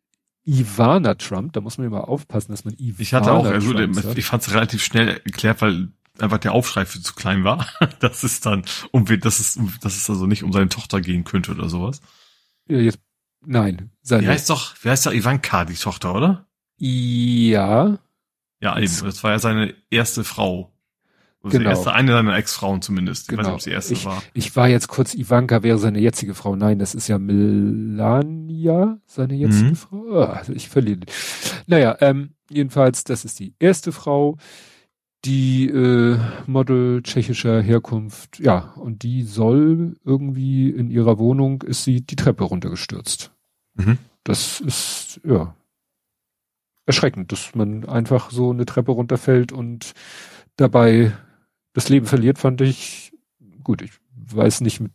Ivana 0.46 1.14
Trump, 1.16 1.52
da 1.52 1.60
muss 1.60 1.76
man 1.76 1.86
immer 1.86 2.08
aufpassen, 2.08 2.52
dass 2.52 2.64
man 2.64 2.72
Ivana 2.78 3.00
Ich 3.00 3.12
hatte 3.12 3.32
auch, 3.32 3.44
also, 3.44 3.74
ich 3.76 4.24
fand 4.24 4.42
es 4.42 4.54
relativ 4.54 4.82
schnell 4.82 5.08
erklärt, 5.08 5.60
weil 5.60 5.88
einfach 6.22 6.38
der 6.38 6.52
Aufschrei 6.52 6.84
für 6.84 7.00
zu 7.00 7.14
klein 7.14 7.44
war. 7.44 7.66
das 8.00 8.24
ist 8.24 8.46
dann, 8.46 8.64
um, 8.90 9.04
dass 9.04 9.40
es, 9.40 9.58
dass 9.80 9.96
es 9.96 10.10
also 10.10 10.26
nicht 10.26 10.42
um 10.42 10.52
seine 10.52 10.68
Tochter 10.68 11.00
gehen 11.00 11.24
könnte 11.24 11.52
oder 11.52 11.68
sowas. 11.68 12.00
Ja, 12.68 12.78
jetzt, 12.78 13.00
nein. 13.44 13.90
Seine, 14.02 14.24
wie 14.24 14.28
heißt 14.28 14.50
doch, 14.50 14.74
wie 14.82 14.90
heißt 14.90 15.06
doch 15.06 15.12
Ivanka, 15.12 15.64
die 15.64 15.74
Tochter, 15.74 16.14
oder? 16.14 16.46
Ja. 16.78 17.98
Ja, 18.60 18.78
eben. 18.78 18.94
Das 19.02 19.22
war 19.22 19.32
ja 19.32 19.38
seine 19.38 19.74
erste 19.90 20.24
Frau. 20.24 20.72
Also 21.42 21.56
genau. 21.56 21.70
erste, 21.70 21.92
eine 21.92 22.12
seiner 22.12 22.36
Ex-Frauen 22.36 22.82
zumindest. 22.82 23.22
Ich 23.22 23.28
genau. 23.28 23.40
weiß 23.40 23.46
nicht, 23.46 23.54
ob 23.54 23.60
sie 23.62 23.70
erste 23.70 23.92
ich, 23.94 24.04
war. 24.04 24.22
Ich 24.34 24.56
war 24.56 24.68
jetzt 24.68 24.88
kurz, 24.88 25.14
Ivanka 25.14 25.62
wäre 25.62 25.78
seine 25.78 26.00
jetzige 26.00 26.34
Frau. 26.34 26.56
Nein, 26.56 26.80
das 26.80 26.94
ist 26.94 27.06
ja 27.06 27.18
Melania, 27.18 28.98
seine 29.06 29.34
jetzige 29.34 29.70
mhm. 29.70 29.76
Frau. 29.76 30.04
Oh, 30.10 30.24
also 30.24 30.52
ich 30.52 30.68
verliere. 30.68 31.00
Naja, 31.66 31.96
ähm, 32.00 32.34
jedenfalls, 32.50 33.04
das 33.04 33.24
ist 33.24 33.38
die 33.38 33.54
erste 33.60 33.92
Frau. 33.92 34.36
Die 35.24 35.68
äh, 35.68 36.18
Model 36.46 37.02
tschechischer 37.02 37.60
Herkunft, 37.60 38.38
ja, 38.38 38.72
und 38.76 39.02
die 39.02 39.22
soll 39.22 39.96
irgendwie 40.04 40.70
in 40.70 40.90
ihrer 40.90 41.18
Wohnung 41.18 41.62
ist 41.62 41.84
sie 41.84 42.02
die 42.02 42.16
Treppe 42.16 42.44
runtergestürzt. 42.44 43.32
Mhm. 43.74 43.98
Das 44.22 44.60
ist, 44.60 45.20
ja, 45.24 45.54
erschreckend, 46.86 47.32
dass 47.32 47.54
man 47.54 47.84
einfach 47.84 48.30
so 48.30 48.50
eine 48.50 48.64
Treppe 48.64 48.92
runterfällt 48.92 49.52
und 49.52 49.92
dabei 50.56 51.12
das 51.74 51.88
Leben 51.88 52.06
verliert, 52.06 52.38
fand 52.38 52.60
ich 52.60 53.12
gut. 53.62 53.82
Ich 53.82 53.92
weiß 54.14 54.62
nicht 54.62 54.80
mit, 54.80 54.92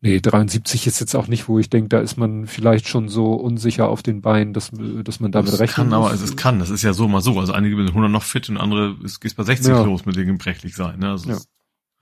nee, 0.00 0.20
73 0.20 0.86
ist 0.86 1.00
jetzt 1.00 1.14
auch 1.14 1.26
nicht, 1.26 1.48
wo 1.48 1.58
ich 1.58 1.70
denke, 1.70 1.88
da 1.88 2.00
ist 2.00 2.16
man 2.16 2.46
vielleicht 2.46 2.88
schon 2.88 3.08
so 3.08 3.34
unsicher 3.34 3.88
auf 3.88 4.02
den 4.02 4.20
Beinen, 4.20 4.52
dass, 4.52 4.70
dass 5.04 5.20
man 5.20 5.32
damit 5.32 5.52
das 5.52 5.60
rechnen 5.60 5.74
kann, 5.74 5.86
muss. 5.88 5.96
aber 5.96 6.10
also 6.10 6.24
es 6.24 6.36
kann, 6.36 6.58
das 6.58 6.70
ist 6.70 6.82
ja 6.82 6.92
so 6.92 7.08
mal 7.08 7.20
so. 7.20 7.38
Also 7.38 7.52
einige 7.52 7.76
sind 7.76 7.88
100 7.88 8.10
noch 8.10 8.22
fit 8.22 8.48
und 8.48 8.56
andere, 8.56 8.96
es 9.04 9.20
geht 9.20 9.36
bei 9.36 9.44
60 9.44 9.68
ja. 9.68 9.82
los 9.82 10.06
mit 10.06 10.16
dem 10.16 10.26
gebrechlich 10.26 10.74
sein. 10.74 10.98
Ne? 11.00 11.10
Also 11.10 11.30
ja. 11.30 11.38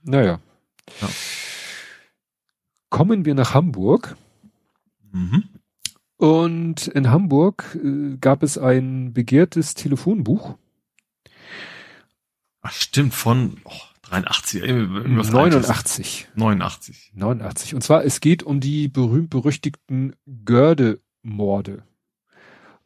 Naja. 0.02 0.40
Ja. 1.00 1.08
Kommen 2.90 3.24
wir 3.24 3.34
nach 3.34 3.54
Hamburg. 3.54 4.16
Mhm. 5.12 5.44
Und 6.16 6.86
in 6.88 7.10
Hamburg 7.10 7.78
äh, 7.82 8.16
gab 8.18 8.42
es 8.42 8.56
ein 8.56 9.12
begehrtes 9.12 9.74
Telefonbuch. 9.74 10.56
Ach, 12.62 12.72
stimmt, 12.72 13.14
von 13.14 13.58
oh, 13.64 13.72
83, 14.10 14.62
äh, 14.62 14.72
89. 14.72 16.28
89. 16.34 17.12
89. 17.14 17.74
Und 17.74 17.82
zwar, 17.82 18.04
es 18.04 18.20
geht 18.20 18.42
um 18.42 18.60
die 18.60 18.88
berühmt-berüchtigten 18.88 20.14
Görde-Morde. 20.44 21.82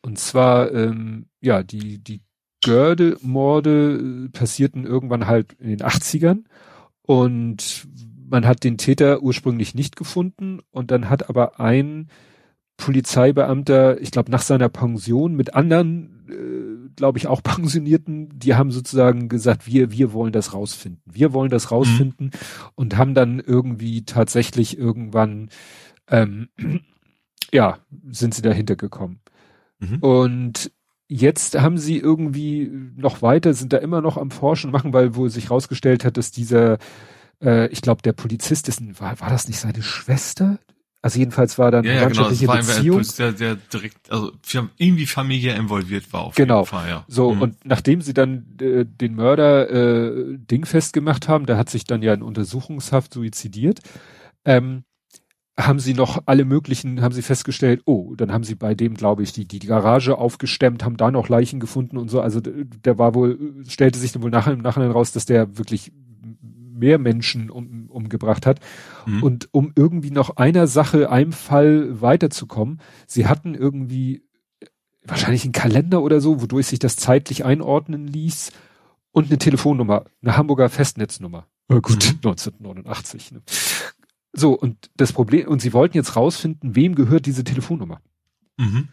Und 0.02 0.18
zwar, 0.18 0.72
ähm, 0.72 1.26
ja, 1.40 1.62
die, 1.62 1.98
die 1.98 2.22
Görde-Morde 2.62 4.26
äh, 4.26 4.28
passierten 4.30 4.84
irgendwann 4.84 5.26
halt 5.26 5.52
in 5.54 5.68
den 5.68 5.80
80ern. 5.80 6.44
Und 7.02 7.86
man 8.28 8.46
hat 8.46 8.64
den 8.64 8.78
Täter 8.78 9.22
ursprünglich 9.22 9.74
nicht 9.74 9.96
gefunden. 9.96 10.60
Und 10.70 10.90
dann 10.90 11.10
hat 11.10 11.28
aber 11.28 11.60
ein 11.60 12.08
Polizeibeamter, 12.76 14.00
ich 14.00 14.10
glaube, 14.10 14.30
nach 14.30 14.42
seiner 14.42 14.68
Pension 14.68 15.34
mit 15.34 15.54
anderen, 15.54 16.26
äh, 16.30 16.59
glaube 16.96 17.18
ich, 17.18 17.26
auch 17.26 17.42
Pensionierten, 17.42 18.38
die 18.38 18.54
haben 18.54 18.70
sozusagen 18.70 19.28
gesagt, 19.28 19.66
wir, 19.66 19.90
wir 19.90 20.12
wollen 20.12 20.32
das 20.32 20.54
rausfinden. 20.54 21.02
Wir 21.06 21.32
wollen 21.32 21.50
das 21.50 21.70
rausfinden 21.70 22.26
mhm. 22.26 22.70
und 22.74 22.96
haben 22.96 23.14
dann 23.14 23.40
irgendwie 23.40 24.04
tatsächlich 24.04 24.78
irgendwann, 24.78 25.50
ähm, 26.08 26.48
ja, 27.52 27.78
sind 28.10 28.34
sie 28.34 28.42
dahinter 28.42 28.76
gekommen. 28.76 29.20
Mhm. 29.78 29.98
Und 29.98 30.72
jetzt 31.08 31.60
haben 31.60 31.78
sie 31.78 31.98
irgendwie 31.98 32.70
noch 32.96 33.22
weiter, 33.22 33.52
sind 33.54 33.72
da 33.72 33.78
immer 33.78 34.00
noch 34.00 34.16
am 34.16 34.30
Forschen 34.30 34.70
machen, 34.70 34.92
weil 34.92 35.16
wo 35.16 35.28
sich 35.28 35.50
rausgestellt 35.50 36.04
hat, 36.04 36.16
dass 36.16 36.30
dieser, 36.30 36.78
äh, 37.42 37.66
ich 37.68 37.82
glaube, 37.82 38.02
der 38.02 38.12
Polizist 38.12 38.68
ist, 38.68 38.80
war, 39.00 39.20
war 39.20 39.30
das 39.30 39.48
nicht 39.48 39.58
seine 39.58 39.82
Schwester? 39.82 40.58
Also 41.02 41.18
jedenfalls 41.18 41.58
war 41.58 41.70
dann 41.70 41.84
ja, 41.84 41.94
ja, 41.94 42.08
genau, 42.08 42.28
das 42.28 42.46
war 42.46 42.56
Beziehung. 42.58 43.02
Sehr, 43.04 43.32
sehr 43.32 43.56
direkt, 43.72 44.12
also 44.12 44.32
irgendwie 44.76 45.06
familiär 45.06 45.56
involviert 45.56 46.12
war 46.12 46.22
auf 46.22 46.34
genau. 46.34 46.58
jeden 46.58 46.68
Fall, 46.68 46.88
ja. 46.90 47.04
So, 47.08 47.34
mhm. 47.34 47.42
und 47.42 47.64
nachdem 47.64 48.02
sie 48.02 48.12
dann 48.12 48.44
äh, 48.60 48.84
den 48.84 49.14
Mörder 49.14 49.70
äh, 49.70 50.36
dingfest 50.36 50.92
gemacht 50.92 51.26
haben, 51.26 51.46
der 51.46 51.56
hat 51.56 51.70
sich 51.70 51.84
dann 51.84 52.02
ja 52.02 52.12
in 52.12 52.22
Untersuchungshaft 52.22 53.14
suizidiert, 53.14 53.80
ähm, 54.44 54.84
haben 55.58 55.78
sie 55.78 55.94
noch 55.94 56.22
alle 56.26 56.44
möglichen, 56.44 57.00
haben 57.00 57.12
sie 57.12 57.22
festgestellt, 57.22 57.82
oh, 57.86 58.14
dann 58.14 58.32
haben 58.32 58.44
sie 58.44 58.54
bei 58.54 58.74
dem, 58.74 58.94
glaube 58.94 59.22
ich, 59.22 59.32
die, 59.32 59.46
die, 59.46 59.58
die 59.58 59.66
Garage 59.66 60.18
aufgestemmt, 60.18 60.84
haben 60.84 60.96
da 60.96 61.10
noch 61.10 61.28
Leichen 61.28 61.60
gefunden 61.60 61.96
und 61.96 62.08
so. 62.10 62.20
Also 62.20 62.40
der 62.40 62.98
war 62.98 63.14
wohl, 63.14 63.64
stellte 63.66 63.98
sich 63.98 64.12
dann 64.12 64.22
wohl 64.22 64.30
nachher 64.30 64.52
im 64.52 64.60
Nachhinein 64.60 64.90
raus, 64.90 65.12
dass 65.12 65.26
der 65.26 65.58
wirklich 65.58 65.92
mehr 66.42 66.98
Menschen 66.98 67.50
um, 67.50 67.86
umgebracht 67.88 68.46
hat. 68.46 68.60
Mhm. 69.06 69.22
Und 69.22 69.48
um 69.52 69.72
irgendwie 69.74 70.10
noch 70.10 70.36
einer 70.36 70.66
Sache, 70.66 71.10
einem 71.10 71.32
Fall 71.32 72.00
weiterzukommen, 72.00 72.80
sie 73.06 73.26
hatten 73.26 73.54
irgendwie 73.54 74.22
wahrscheinlich 75.04 75.44
einen 75.44 75.52
Kalender 75.52 76.02
oder 76.02 76.20
so, 76.20 76.40
wodurch 76.40 76.66
sich 76.66 76.78
das 76.78 76.96
zeitlich 76.96 77.44
einordnen 77.44 78.06
ließ 78.06 78.52
und 79.12 79.26
eine 79.26 79.38
Telefonnummer, 79.38 80.04
eine 80.22 80.36
Hamburger 80.36 80.68
Festnetznummer. 80.68 81.46
Oh 81.68 81.80
gut, 81.80 82.04
mhm. 82.22 82.30
1989. 82.30 83.32
Ne? 83.32 83.42
So, 84.32 84.52
und 84.52 84.90
das 84.96 85.12
Problem, 85.12 85.48
und 85.48 85.60
sie 85.60 85.72
wollten 85.72 85.96
jetzt 85.96 86.16
rausfinden, 86.16 86.76
wem 86.76 86.94
gehört 86.94 87.26
diese 87.26 87.44
Telefonnummer. 87.44 88.00
Mhm. 88.56 88.88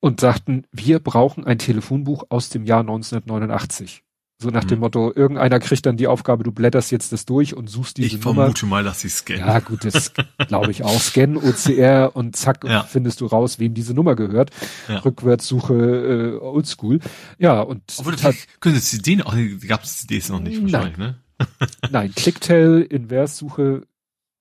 Und 0.00 0.20
sagten, 0.20 0.64
wir 0.72 0.98
brauchen 1.00 1.44
ein 1.44 1.58
Telefonbuch 1.58 2.24
aus 2.28 2.48
dem 2.48 2.64
Jahr 2.64 2.80
1989. 2.80 4.02
So 4.38 4.50
nach 4.50 4.64
dem 4.64 4.78
mhm. 4.78 4.80
Motto, 4.82 5.12
irgendeiner 5.14 5.58
kriegt 5.60 5.86
dann 5.86 5.96
die 5.96 6.06
Aufgabe, 6.06 6.44
du 6.44 6.52
blätterst 6.52 6.92
jetzt 6.92 7.10
das 7.10 7.24
durch 7.24 7.56
und 7.56 7.70
suchst 7.70 7.96
diese 7.96 8.16
ich 8.16 8.24
Nummer. 8.24 8.48
Ich 8.48 8.58
vermute 8.58 8.66
mal, 8.66 8.84
dass 8.84 9.00
sie 9.00 9.08
scannen. 9.08 9.46
Ja, 9.46 9.60
gut, 9.60 9.84
das 9.86 10.12
glaube 10.48 10.70
ich 10.70 10.84
auch. 10.84 11.00
Scan, 11.00 11.36
OCR 11.42 12.14
und 12.14 12.36
zack, 12.36 12.64
ja. 12.64 12.82
findest 12.82 13.22
du 13.22 13.26
raus, 13.26 13.58
wem 13.58 13.72
diese 13.72 13.94
Nummer 13.94 14.14
gehört. 14.14 14.50
Ja. 14.88 14.98
Rückwärtssuche, 14.98 15.74
äh, 15.74 16.38
oldschool. 16.38 17.00
Ja, 17.38 17.62
und. 17.62 17.82
Obwohl, 17.96 18.14
das 18.14 18.36
können 18.60 18.78
Sie 18.78 19.00
den 19.00 19.22
auch, 19.22 19.34
gab 19.66 19.84
es 19.84 19.98
CDs 20.00 20.28
noch 20.28 20.40
nicht 20.40 20.60
wahrscheinlich, 20.62 20.98
Nein. 20.98 21.16
ne? 21.38 21.48
Nein, 21.90 22.12
Clicktail, 22.14 22.82
Inverssuche, 22.82 23.86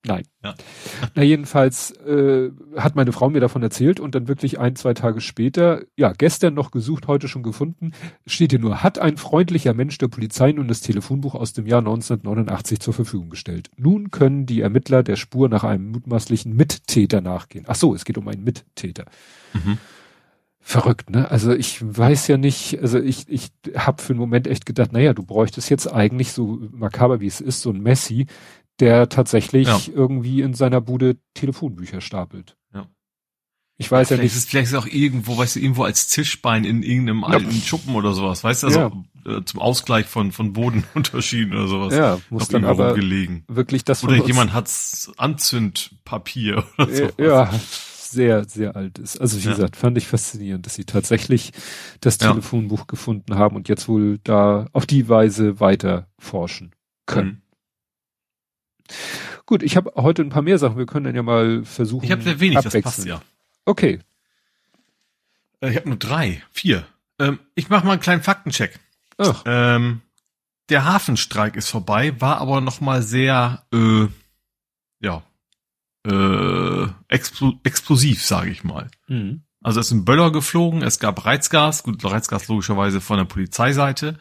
Nein. 0.08 0.24
Ja. 0.43 0.56
Na 1.16 1.24
jedenfalls 1.24 1.91
äh, 1.91 2.51
hat 2.78 2.95
meine 2.95 3.12
Frau 3.12 3.30
mir 3.30 3.39
davon 3.39 3.64
erzählt 3.64 3.99
und 3.99 4.16
dann 4.16 4.28
wirklich 4.28 4.60
ein, 4.60 4.76
zwei 4.76 4.93
Tage 4.93 5.22
später, 5.22 5.84
ja, 5.95 6.14
gestern 6.14 6.53
noch 6.53 6.72
gesucht, 6.72 7.08
heute 7.08 7.28
schon 7.28 7.43
gefunden, 7.43 7.91
steht 8.26 8.51
hier 8.51 8.60
nur, 8.60 8.84
hat 8.84 8.99
ein 8.99 9.18
freundlicher 9.18 9.74
Mensch 9.74 9.97
der 9.97 10.08
Polizei 10.08 10.51
nun 10.51 10.68
das 10.68 10.82
Telefonbuch 10.82 11.36
aus 11.36 11.53
dem 11.53 11.66
Jahr 11.66 11.80
1989 11.80 12.80
zur 12.80 12.93
Verfügung 12.93 13.30
gestellt. 13.30 13.70
Nun 13.78 14.12
können 14.12 14.45
die 14.45 14.62
Ermittler 14.62 15.03
der 15.03 15.16
Spur 15.16 15.49
nach 15.49 15.64
einem 15.64 15.91
mutmaßlichen 15.91 16.56
Mittäter 16.56 17.22
nachgehen. 17.22 17.66
Ach 17.68 17.76
so, 17.76 17.95
es 17.95 18.06
geht 18.06 18.18
um 18.18 18.28
einen 18.28 18.43
Mittäter. 18.43 19.06
Mhm. 19.53 19.78
Verrückt, 20.68 21.12
ne? 21.12 21.30
Also 21.30 21.53
ich 21.53 21.78
weiß 21.80 22.28
ja 22.28 22.38
nicht, 22.38 22.82
also 22.82 22.99
ich, 22.99 23.30
ich 23.30 23.51
habe 23.76 24.01
für 24.01 24.14
einen 24.14 24.20
Moment 24.20 24.47
echt 24.47 24.66
gedacht, 24.66 24.93
naja, 24.93 25.14
du 25.14 25.22
bräuchtest 25.22 25.70
jetzt 25.70 25.86
eigentlich 25.86 26.32
so 26.32 26.60
makaber 26.72 27.20
wie 27.20 27.28
es 27.28 27.39
ist, 27.39 27.62
so 27.62 27.70
ein 27.70 27.82
Messi, 27.82 28.26
der 28.80 29.09
tatsächlich 29.09 29.67
ja. 29.67 29.80
irgendwie 29.93 30.41
in 30.41 30.53
seiner 30.53 30.82
Bude 30.82 31.17
Telefonbücher 31.34 32.01
stapelt. 32.01 32.57
Ja. 32.73 32.88
Ich 33.78 33.91
weiß 33.91 34.09
ja, 34.09 34.17
ja 34.17 34.23
nicht. 34.23 34.36
Ist, 34.36 34.49
vielleicht 34.49 34.67
ist 34.67 34.73
es 34.73 34.80
auch 34.80 34.88
irgendwo, 34.88 35.38
weißt 35.38 35.55
du, 35.55 35.59
irgendwo 35.59 35.84
als 35.84 36.07
Tischbein 36.07 36.63
in 36.63 36.84
irgendeinem 36.84 37.21
ja. 37.21 37.28
alten 37.28 37.51
Schuppen 37.51 37.95
oder 37.95 38.13
sowas, 38.13 38.43
weißt 38.43 38.63
du, 38.63 38.67
also 38.67 38.80
ja. 39.26 39.38
äh, 39.38 39.45
zum 39.45 39.59
Ausgleich 39.59 40.05
von, 40.05 40.32
von 40.32 40.53
Bodenunterschieden 40.53 41.53
oder 41.53 41.67
sowas. 41.67 41.93
Ja, 41.93 42.19
muss 42.30 42.47
dann 42.47 42.65
aber 42.65 42.93
gelegen. 42.93 43.43
wirklich 43.47 43.84
das 43.84 44.03
Oder 44.03 44.26
jemand 44.26 44.53
hat's 44.53 45.11
Anzündpapier 45.17 46.63
oder 46.78 46.93
so. 46.93 47.09
Ja, 47.17 47.51
sehr, 48.15 48.45
sehr 48.45 48.76
alt 48.76 48.97
ist. 48.97 49.19
Also 49.19 49.43
wie 49.43 49.49
gesagt, 49.49 49.76
fand 49.76 49.97
ich 49.97 50.07
faszinierend, 50.07 50.65
dass 50.65 50.76
sie 50.76 50.86
tatsächlich 50.86 51.51
das 51.99 52.17
Telefonbuch 52.17 52.88
gefunden 52.88 53.36
haben 53.36 53.55
und 53.55 53.67
jetzt 53.67 53.88
wohl 53.88 54.19
da 54.23 54.67
auf 54.71 54.86
die 54.86 55.09
Weise 55.09 55.59
weiter 55.59 56.07
forschen 56.17 56.71
können. 57.05 57.28
Mhm. 57.28 57.41
Gut, 59.45 59.63
ich 59.63 59.77
habe 59.77 59.91
heute 59.95 60.21
ein 60.21 60.29
paar 60.29 60.41
mehr 60.41 60.57
Sachen. 60.57 60.77
Wir 60.77 60.86
können 60.86 61.05
dann 61.05 61.15
ja 61.15 61.23
mal 61.23 61.63
versuchen. 61.63 62.03
Ich 62.03 62.11
habe 62.11 62.23
sehr 62.23 62.39
wenig, 62.39 62.59
das 62.59 62.81
passt 62.81 63.05
ja. 63.05 63.21
Okay. 63.65 63.99
Äh, 65.61 65.71
ich 65.71 65.77
habe 65.77 65.89
nur 65.89 65.97
drei, 65.97 66.43
vier. 66.51 66.86
Ähm, 67.19 67.39
ich 67.55 67.69
mache 67.69 67.86
mal 67.86 67.93
einen 67.93 68.01
kleinen 68.01 68.23
Faktencheck. 68.23 68.79
Ach. 69.17 69.43
Ähm, 69.45 70.01
der 70.69 70.86
Hafenstreik 70.86 71.55
ist 71.55 71.69
vorbei, 71.69 72.19
war 72.19 72.39
aber 72.39 72.61
noch 72.61 72.81
mal 72.81 73.01
sehr, 73.01 73.65
äh, 73.71 74.07
ja, 74.99 75.23
äh, 76.07 76.88
expl 77.07 77.53
explosiv, 77.63 78.23
sage 78.23 78.49
ich 78.49 78.63
mal. 78.63 78.89
Mhm. 79.07 79.43
Also 79.61 79.79
es 79.79 79.89
sind 79.89 80.05
Böller 80.05 80.31
geflogen, 80.31 80.81
es 80.83 80.99
gab 80.99 81.25
Reizgas, 81.25 81.83
gut, 81.83 82.03
Reizgas 82.03 82.47
logischerweise 82.47 83.01
von 83.01 83.17
der 83.17 83.25
Polizeiseite. 83.25 84.19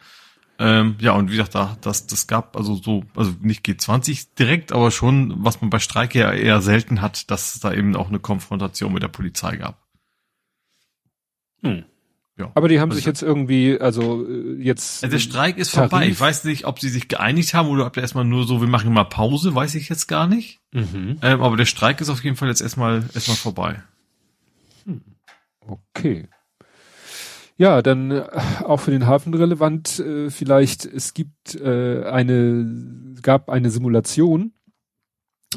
Ähm, 0.57 0.95
ja, 0.99 1.11
und 1.13 1.29
wie 1.29 1.35
gesagt, 1.35 1.55
da, 1.55 1.77
das, 1.81 2.07
das 2.07 2.27
gab 2.27 2.55
also 2.55 2.75
so, 2.75 3.03
also 3.15 3.33
nicht 3.41 3.65
G20 3.65 4.27
direkt, 4.39 4.71
aber 4.71 4.89
schon, 4.89 5.33
was 5.43 5.59
man 5.61 5.69
bei 5.69 5.79
Streik 5.79 6.15
ja 6.15 6.31
eher 6.31 6.61
selten 6.61 7.01
hat, 7.01 7.29
dass 7.29 7.55
es 7.55 7.61
da 7.61 7.73
eben 7.73 7.95
auch 7.95 8.07
eine 8.07 8.19
Konfrontation 8.19 8.93
mit 8.93 9.03
der 9.03 9.09
Polizei 9.09 9.57
gab. 9.57 9.81
Hm. 11.61 11.83
Ja. 12.37 12.51
Aber 12.53 12.67
die 12.67 12.81
haben 12.81 12.89
also 12.89 12.97
sich 12.97 13.05
jetzt 13.05 13.21
irgendwie, 13.21 13.79
also 13.79 14.27
äh, 14.27 14.61
jetzt. 14.61 15.03
Also 15.03 15.13
der 15.13 15.19
Streik 15.19 15.57
ist 15.57 15.73
Tarif. 15.73 15.89
vorbei. 15.89 16.07
Ich 16.07 16.19
weiß 16.19 16.43
nicht, 16.43 16.65
ob 16.65 16.79
sie 16.79 16.89
sich 16.89 17.07
geeinigt 17.07 17.53
haben 17.53 17.69
oder 17.69 17.85
ob 17.85 17.93
der 17.93 18.03
erstmal 18.03 18.25
nur 18.25 18.45
so, 18.45 18.59
wir 18.59 18.67
machen 18.67 18.91
mal 18.91 19.05
Pause, 19.05 19.55
weiß 19.55 19.75
ich 19.75 19.87
jetzt 19.87 20.07
gar 20.07 20.27
nicht. 20.27 20.59
Mhm. 20.73 21.17
Ähm, 21.21 21.41
aber 21.41 21.55
der 21.55 21.65
Streik 21.65 22.01
ist 22.01 22.09
auf 22.09 22.23
jeden 22.23 22.35
Fall 22.35 22.49
jetzt 22.49 22.61
erstmal 22.61 23.05
erstmal 23.13 23.37
vorbei. 23.37 23.83
Hm. 24.85 25.01
Okay. 25.61 26.27
Ja, 27.57 27.81
dann 27.81 28.11
äh, 28.11 28.27
auch 28.63 28.81
für 28.81 28.91
den 28.91 29.07
Hafen 29.07 29.33
relevant 29.33 29.99
äh, 29.99 30.29
vielleicht, 30.29 30.85
es 30.85 31.13
gibt 31.13 31.55
äh, 31.55 32.03
eine, 32.03 33.15
gab 33.21 33.49
eine 33.49 33.69
Simulation 33.69 34.51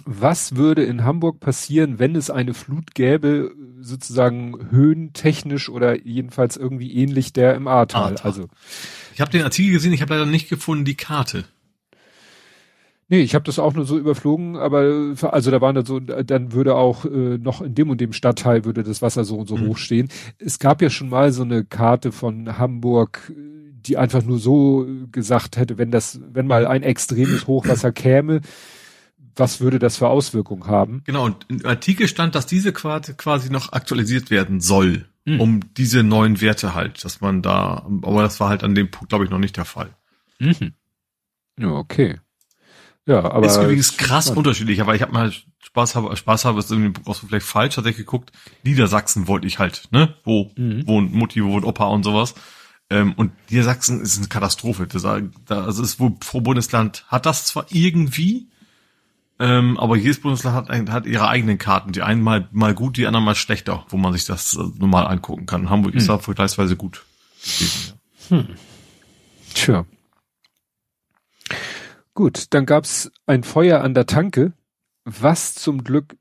was 0.05 0.57
würde 0.57 0.84
in 0.84 1.05
Hamburg 1.05 1.40
passieren, 1.40 1.99
wenn 1.99 2.16
es 2.16 2.30
eine 2.30 2.55
Flut 2.55 2.94
gäbe, 2.94 3.53
sozusagen 3.80 4.70
höhentechnisch 4.70 5.68
oder 5.68 6.05
jedenfalls 6.05 6.57
irgendwie 6.57 6.94
ähnlich 6.94 7.32
der 7.32 7.55
im 7.55 7.66
Ahrtal? 7.68 8.16
Also 8.22 8.49
Ich 9.14 9.20
habe 9.20 9.30
den 9.30 9.42
Artikel 9.42 9.72
gesehen, 9.72 9.92
ich 9.92 10.03
habe 10.03 10.14
leider 10.14 10.26
nicht 10.26 10.49
gefunden 10.49 10.84
die 10.84 10.96
Karte. 10.96 11.44
Nee, 13.11 13.20
ich 13.20 13.34
habe 13.34 13.44
das 13.44 13.59
auch 13.59 13.72
nur 13.72 13.86
so 13.86 13.96
überflogen, 13.98 14.56
aber 14.56 15.14
also 15.32 15.50
da 15.50 15.61
waren 15.62 15.74
dann 15.74 15.86
so, 15.86 15.98
dann 15.98 16.52
würde 16.52 16.74
auch 16.74 17.06
äh, 17.06 17.38
noch 17.38 17.62
in 17.62 17.74
dem 17.74 17.88
und 17.88 18.00
dem 18.02 18.12
Stadtteil 18.12 18.64
würde 18.66 18.82
das 18.82 19.00
Wasser 19.00 19.24
so 19.24 19.36
und 19.36 19.48
so 19.48 19.56
Mhm. 19.56 19.68
hoch 19.68 19.78
stehen. 19.78 20.09
Es 20.38 20.59
gab 20.59 20.82
ja 20.82 20.90
schon 20.90 21.09
mal 21.09 21.32
so 21.32 21.42
eine 21.42 21.64
Karte 21.64 22.12
von 22.12 22.59
Hamburg, 22.59 23.32
die 23.34 23.96
einfach 23.96 24.22
nur 24.22 24.38
so 24.38 24.86
gesagt 25.11 25.56
hätte, 25.56 25.78
wenn 25.78 25.90
das, 25.90 26.20
wenn 26.32 26.46
mal 26.46 26.66
ein 26.66 26.82
extremes 26.82 27.46
Hochwasser 27.46 27.92
käme, 27.92 28.42
was 29.36 29.61
würde 29.61 29.78
das 29.78 29.96
für 29.96 30.09
Auswirkungen 30.09 30.66
haben? 30.66 31.02
Genau, 31.06 31.24
und 31.24 31.46
im 31.48 31.64
Artikel 31.64 32.09
stand, 32.09 32.34
dass 32.34 32.44
diese 32.44 32.72
Quarte 32.74 33.14
quasi 33.14 33.50
noch 33.50 33.72
aktualisiert 33.72 34.30
werden 34.30 34.61
soll, 34.61 35.06
Mhm. 35.24 35.40
um 35.40 35.61
diese 35.78 36.02
neuen 36.02 36.40
Werte 36.42 36.74
halt, 36.74 37.04
dass 37.04 37.20
man 37.22 37.40
da, 37.40 37.86
aber 38.02 38.22
das 38.22 38.38
war 38.40 38.48
halt 38.50 38.64
an 38.64 38.74
dem 38.74 38.90
Punkt, 38.90 39.09
glaube 39.11 39.24
ich, 39.24 39.30
noch 39.30 39.38
nicht 39.38 39.56
der 39.56 39.64
Fall. 39.64 39.90
Mhm. 40.40 40.72
Ja, 41.59 41.70
okay. 41.72 42.18
Ja, 43.09 43.24
aber 43.30 43.46
ist 43.46 43.56
übrigens 43.56 43.96
krass 43.96 44.26
spannend. 44.26 44.38
unterschiedlich, 44.38 44.80
aber 44.80 44.94
ich 44.94 45.02
habe 45.02 45.12
mal 45.12 45.32
Spaß 45.62 45.94
habe, 45.96 46.14
Spaß 46.16 46.44
habe, 46.44 46.59
ist 46.61 46.70
irgendwie 46.70 47.00
auch 47.06 47.14
so 47.14 47.26
vielleicht 47.26 47.46
falsch, 47.46 47.76
hatte 47.76 47.88
ich 47.90 47.96
geguckt. 47.96 48.30
Niedersachsen 48.62 49.26
wollte 49.26 49.46
ich 49.46 49.59
halt, 49.59 49.88
ne? 49.90 50.14
Wo 50.24 50.50
Mhm. 50.56 50.86
wohnt 50.86 51.12
Mutti, 51.14 51.42
wo 51.42 51.50
wohnt 51.52 51.64
Opa 51.64 51.86
und 51.86 52.02
sowas. 52.04 52.34
Ähm, 52.90 53.14
und 53.14 53.32
Niedersachsen 53.50 54.00
ist 54.00 54.18
eine 54.18 54.28
Katastrophe. 54.28 54.86
Das, 54.86 55.02
da, 55.02 55.20
also 55.64 55.82
ist 55.82 55.98
wohl 56.00 56.12
pro 56.20 56.40
Bundesland 56.40 57.04
hat 57.09 57.26
das 57.26 57.46
zwar 57.46 57.66
irgendwie, 57.70 58.48
ähm, 59.38 59.78
aber 59.78 59.96
jedes 59.96 60.20
Bundesland 60.20 60.56
hat, 60.56 60.70
ein- 60.70 60.92
hat 60.92 61.06
ihre 61.06 61.28
eigenen 61.28 61.59
Karten. 61.59 61.92
Die 61.92 62.02
einen 62.02 62.22
mal, 62.22 62.48
mal 62.52 62.74
gut, 62.74 62.96
die 62.98 63.06
anderen 63.06 63.24
mal 63.24 63.34
schlechter, 63.34 63.84
wo 63.88 63.96
man 63.96 64.12
sich 64.12 64.24
das 64.26 64.54
äh, 64.54 64.62
normal 64.78 65.06
angucken 65.06 65.46
kann. 65.46 65.70
Hamburg 65.70 65.94
ist 65.94 66.04
Mhm. 66.04 66.09
da 66.09 66.18
vergleichsweise 66.18 66.76
gut 66.76 67.04
gewesen. 67.42 67.94
Ja. 68.30 68.44
Tja. 69.54 69.84
Gut, 72.19 72.47
dann 72.51 72.66
gab's 72.66 73.12
ein 73.27 73.45
Feuer 73.45 73.81
an 73.81 73.95
der 73.95 74.07
Tanke, 74.07 74.53
was 75.05 75.55
zum 75.55 75.85
Glück 75.85 76.16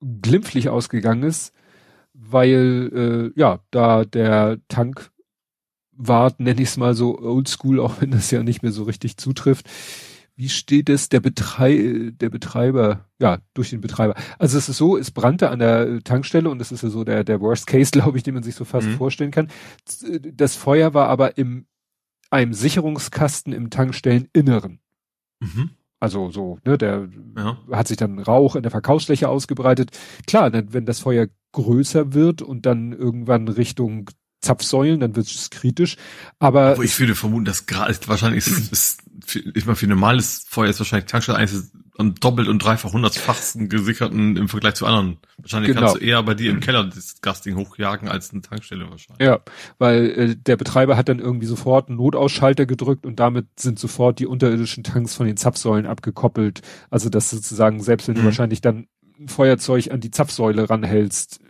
glimpflich 0.00 0.68
ausgegangen 0.70 1.22
ist, 1.22 1.52
weil 2.14 3.32
äh, 3.36 3.40
ja, 3.40 3.60
da 3.70 4.04
der 4.04 4.58
Tankwart, 4.66 6.40
nenne 6.40 6.60
ich 6.60 6.70
es 6.70 6.76
mal 6.76 6.94
so 6.94 7.20
oldschool, 7.20 7.78
auch 7.78 8.00
wenn 8.00 8.10
das 8.10 8.32
ja 8.32 8.42
nicht 8.42 8.64
mehr 8.64 8.72
so 8.72 8.82
richtig 8.82 9.18
zutrifft. 9.18 9.70
Wie 10.34 10.48
steht 10.48 10.88
es 10.88 11.10
der 11.10 11.20
Betrei 11.20 12.10
der 12.12 12.30
Betreiber, 12.30 13.08
ja, 13.20 13.38
durch 13.54 13.70
den 13.70 13.80
Betreiber. 13.80 14.16
Also 14.40 14.58
es 14.58 14.68
ist 14.68 14.78
so, 14.78 14.96
es 14.98 15.12
brannte 15.12 15.50
an 15.50 15.60
der 15.60 16.02
Tankstelle 16.02 16.50
und 16.50 16.58
das 16.58 16.72
ist 16.72 16.82
ja 16.82 16.88
so 16.88 17.04
der, 17.04 17.22
der 17.22 17.40
Worst 17.40 17.68
Case, 17.68 17.90
glaube 17.92 18.16
ich, 18.16 18.24
den 18.24 18.34
man 18.34 18.42
sich 18.42 18.56
so 18.56 18.64
fast 18.64 18.88
Mhm. 18.88 18.96
vorstellen 18.96 19.30
kann. 19.30 19.46
Das 20.34 20.56
Feuer 20.56 20.92
war 20.92 21.08
aber 21.08 21.38
im 21.38 21.66
einem 22.30 22.52
Sicherungskasten 22.52 23.52
im 23.52 23.70
Tankstelleninneren. 23.70 24.80
Mhm. 25.40 25.70
Also 25.98 26.30
so, 26.30 26.58
ne, 26.64 26.76
der 26.78 27.08
Ja. 27.36 27.58
hat 27.72 27.88
sich 27.88 27.96
dann 27.96 28.18
Rauch 28.18 28.54
in 28.56 28.62
der 28.62 28.70
Verkaufsfläche 28.70 29.28
ausgebreitet. 29.28 29.90
Klar, 30.26 30.50
wenn 30.52 30.84
das 30.86 31.00
Feuer 31.00 31.26
größer 31.52 32.12
wird 32.12 32.42
und 32.42 32.66
dann 32.66 32.92
irgendwann 32.92 33.48
Richtung 33.48 34.10
Zapfsäulen, 34.40 35.00
dann 35.00 35.16
wird 35.16 35.26
es 35.26 35.50
kritisch. 35.50 35.96
Aber 36.38 36.62
Aber 36.72 36.84
ich 36.84 36.98
würde 37.00 37.14
vermuten, 37.14 37.44
dass 37.44 37.66
gerade 37.66 37.94
wahrscheinlich 38.06 38.46
ist, 38.46 38.72
ist 38.72 39.02
für, 39.24 39.40
ich 39.54 39.66
meine, 39.66 39.76
für 39.76 39.86
normales 39.86 40.44
Feuer 40.48 40.70
ist 40.70 40.78
wahrscheinlich 40.78 41.10
Tankstelle 41.10 41.38
eines 41.38 41.72
am 41.98 42.14
doppelt 42.14 42.46
und 42.48 42.58
dreifach 42.62 42.92
hundertfachsten 42.92 43.70
gesicherten 43.70 44.36
im 44.36 44.50
Vergleich 44.50 44.74
zu 44.74 44.84
anderen. 44.84 45.16
Wahrscheinlich 45.38 45.68
Genau. 45.70 45.80
kannst 45.86 45.96
du 45.96 46.00
eher 46.04 46.22
bei 46.22 46.34
dir 46.34 46.50
im 46.50 46.60
Keller 46.60 46.84
das 46.84 47.22
Gasding 47.22 47.56
hochjagen 47.56 48.10
als 48.10 48.30
eine 48.32 48.42
Tankstelle 48.42 48.90
wahrscheinlich. 48.90 49.26
Ja, 49.26 49.40
weil 49.78 50.10
äh, 50.10 50.36
der 50.36 50.58
Betreiber 50.58 50.98
hat 50.98 51.08
dann 51.08 51.20
irgendwie 51.20 51.46
sofort 51.46 51.88
einen 51.88 51.96
Notausschalter 51.96 52.66
gedrückt 52.66 53.06
und 53.06 53.18
damit 53.18 53.46
sind 53.58 53.78
sofort 53.78 54.18
die 54.18 54.26
unterirdischen 54.26 54.84
Tanks 54.84 55.14
von 55.14 55.24
den 55.26 55.38
Zapfsäulen 55.38 55.86
abgekoppelt. 55.86 56.60
Also 56.90 57.08
dass 57.08 57.30
sozusagen, 57.30 57.82
selbst 57.82 58.08
wenn 58.08 58.14
du 58.14 58.20
Mhm. 58.20 58.26
wahrscheinlich 58.26 58.60
dann 58.60 58.88
ein 59.18 59.28
Feuerzeug 59.28 59.90
an 59.90 60.00
die 60.00 60.10
Zapfsäule 60.10 60.68
ranhältst, 60.68 61.40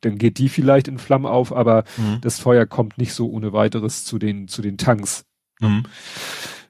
dann 0.00 0.18
geht 0.18 0.38
die 0.38 0.48
vielleicht 0.48 0.88
in 0.88 0.98
Flammen 0.98 1.26
auf, 1.26 1.52
aber 1.52 1.84
Mhm. 1.96 2.20
das 2.20 2.38
Feuer 2.38 2.66
kommt 2.66 2.98
nicht 2.98 3.12
so 3.14 3.28
ohne 3.30 3.52
weiteres 3.52 4.04
zu 4.04 4.18
den, 4.18 4.48
zu 4.48 4.62
den 4.62 4.78
Tanks. 4.78 5.24
Mhm. 5.60 5.84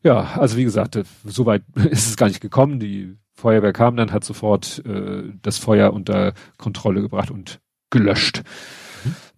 Ja, 0.02 0.34
also 0.38 0.56
wie 0.56 0.64
gesagt, 0.64 0.96
äh, 0.96 1.04
soweit 1.24 1.62
ist 1.74 2.08
es 2.08 2.16
gar 2.16 2.28
nicht 2.28 2.40
gekommen. 2.40 2.80
Die 2.80 3.16
Feuerwehr 3.34 3.72
kam 3.72 3.96
dann, 3.96 4.12
hat 4.12 4.24
sofort 4.24 4.82
äh, 4.86 5.24
das 5.42 5.58
Feuer 5.58 5.92
unter 5.92 6.32
Kontrolle 6.56 7.02
gebracht 7.02 7.30
und 7.30 7.60
gelöscht, 7.90 8.42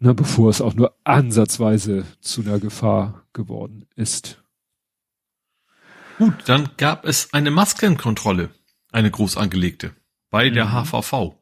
ne, 0.00 0.14
bevor 0.14 0.50
es 0.50 0.60
auch 0.60 0.74
nur 0.74 0.94
ansatzweise 1.04 2.04
zu 2.20 2.40
einer 2.42 2.58
Gefahr 2.58 3.24
geworden 3.32 3.86
ist. 3.96 4.42
Gut, 6.18 6.34
dann 6.46 6.68
gab 6.76 7.04
es 7.06 7.32
eine 7.32 7.50
Maskenkontrolle, 7.50 8.50
eine 8.92 9.10
groß 9.10 9.36
angelegte, 9.36 9.92
bei 10.30 10.50
der 10.50 10.66
Mhm. 10.66 10.72
HVV. 10.84 11.34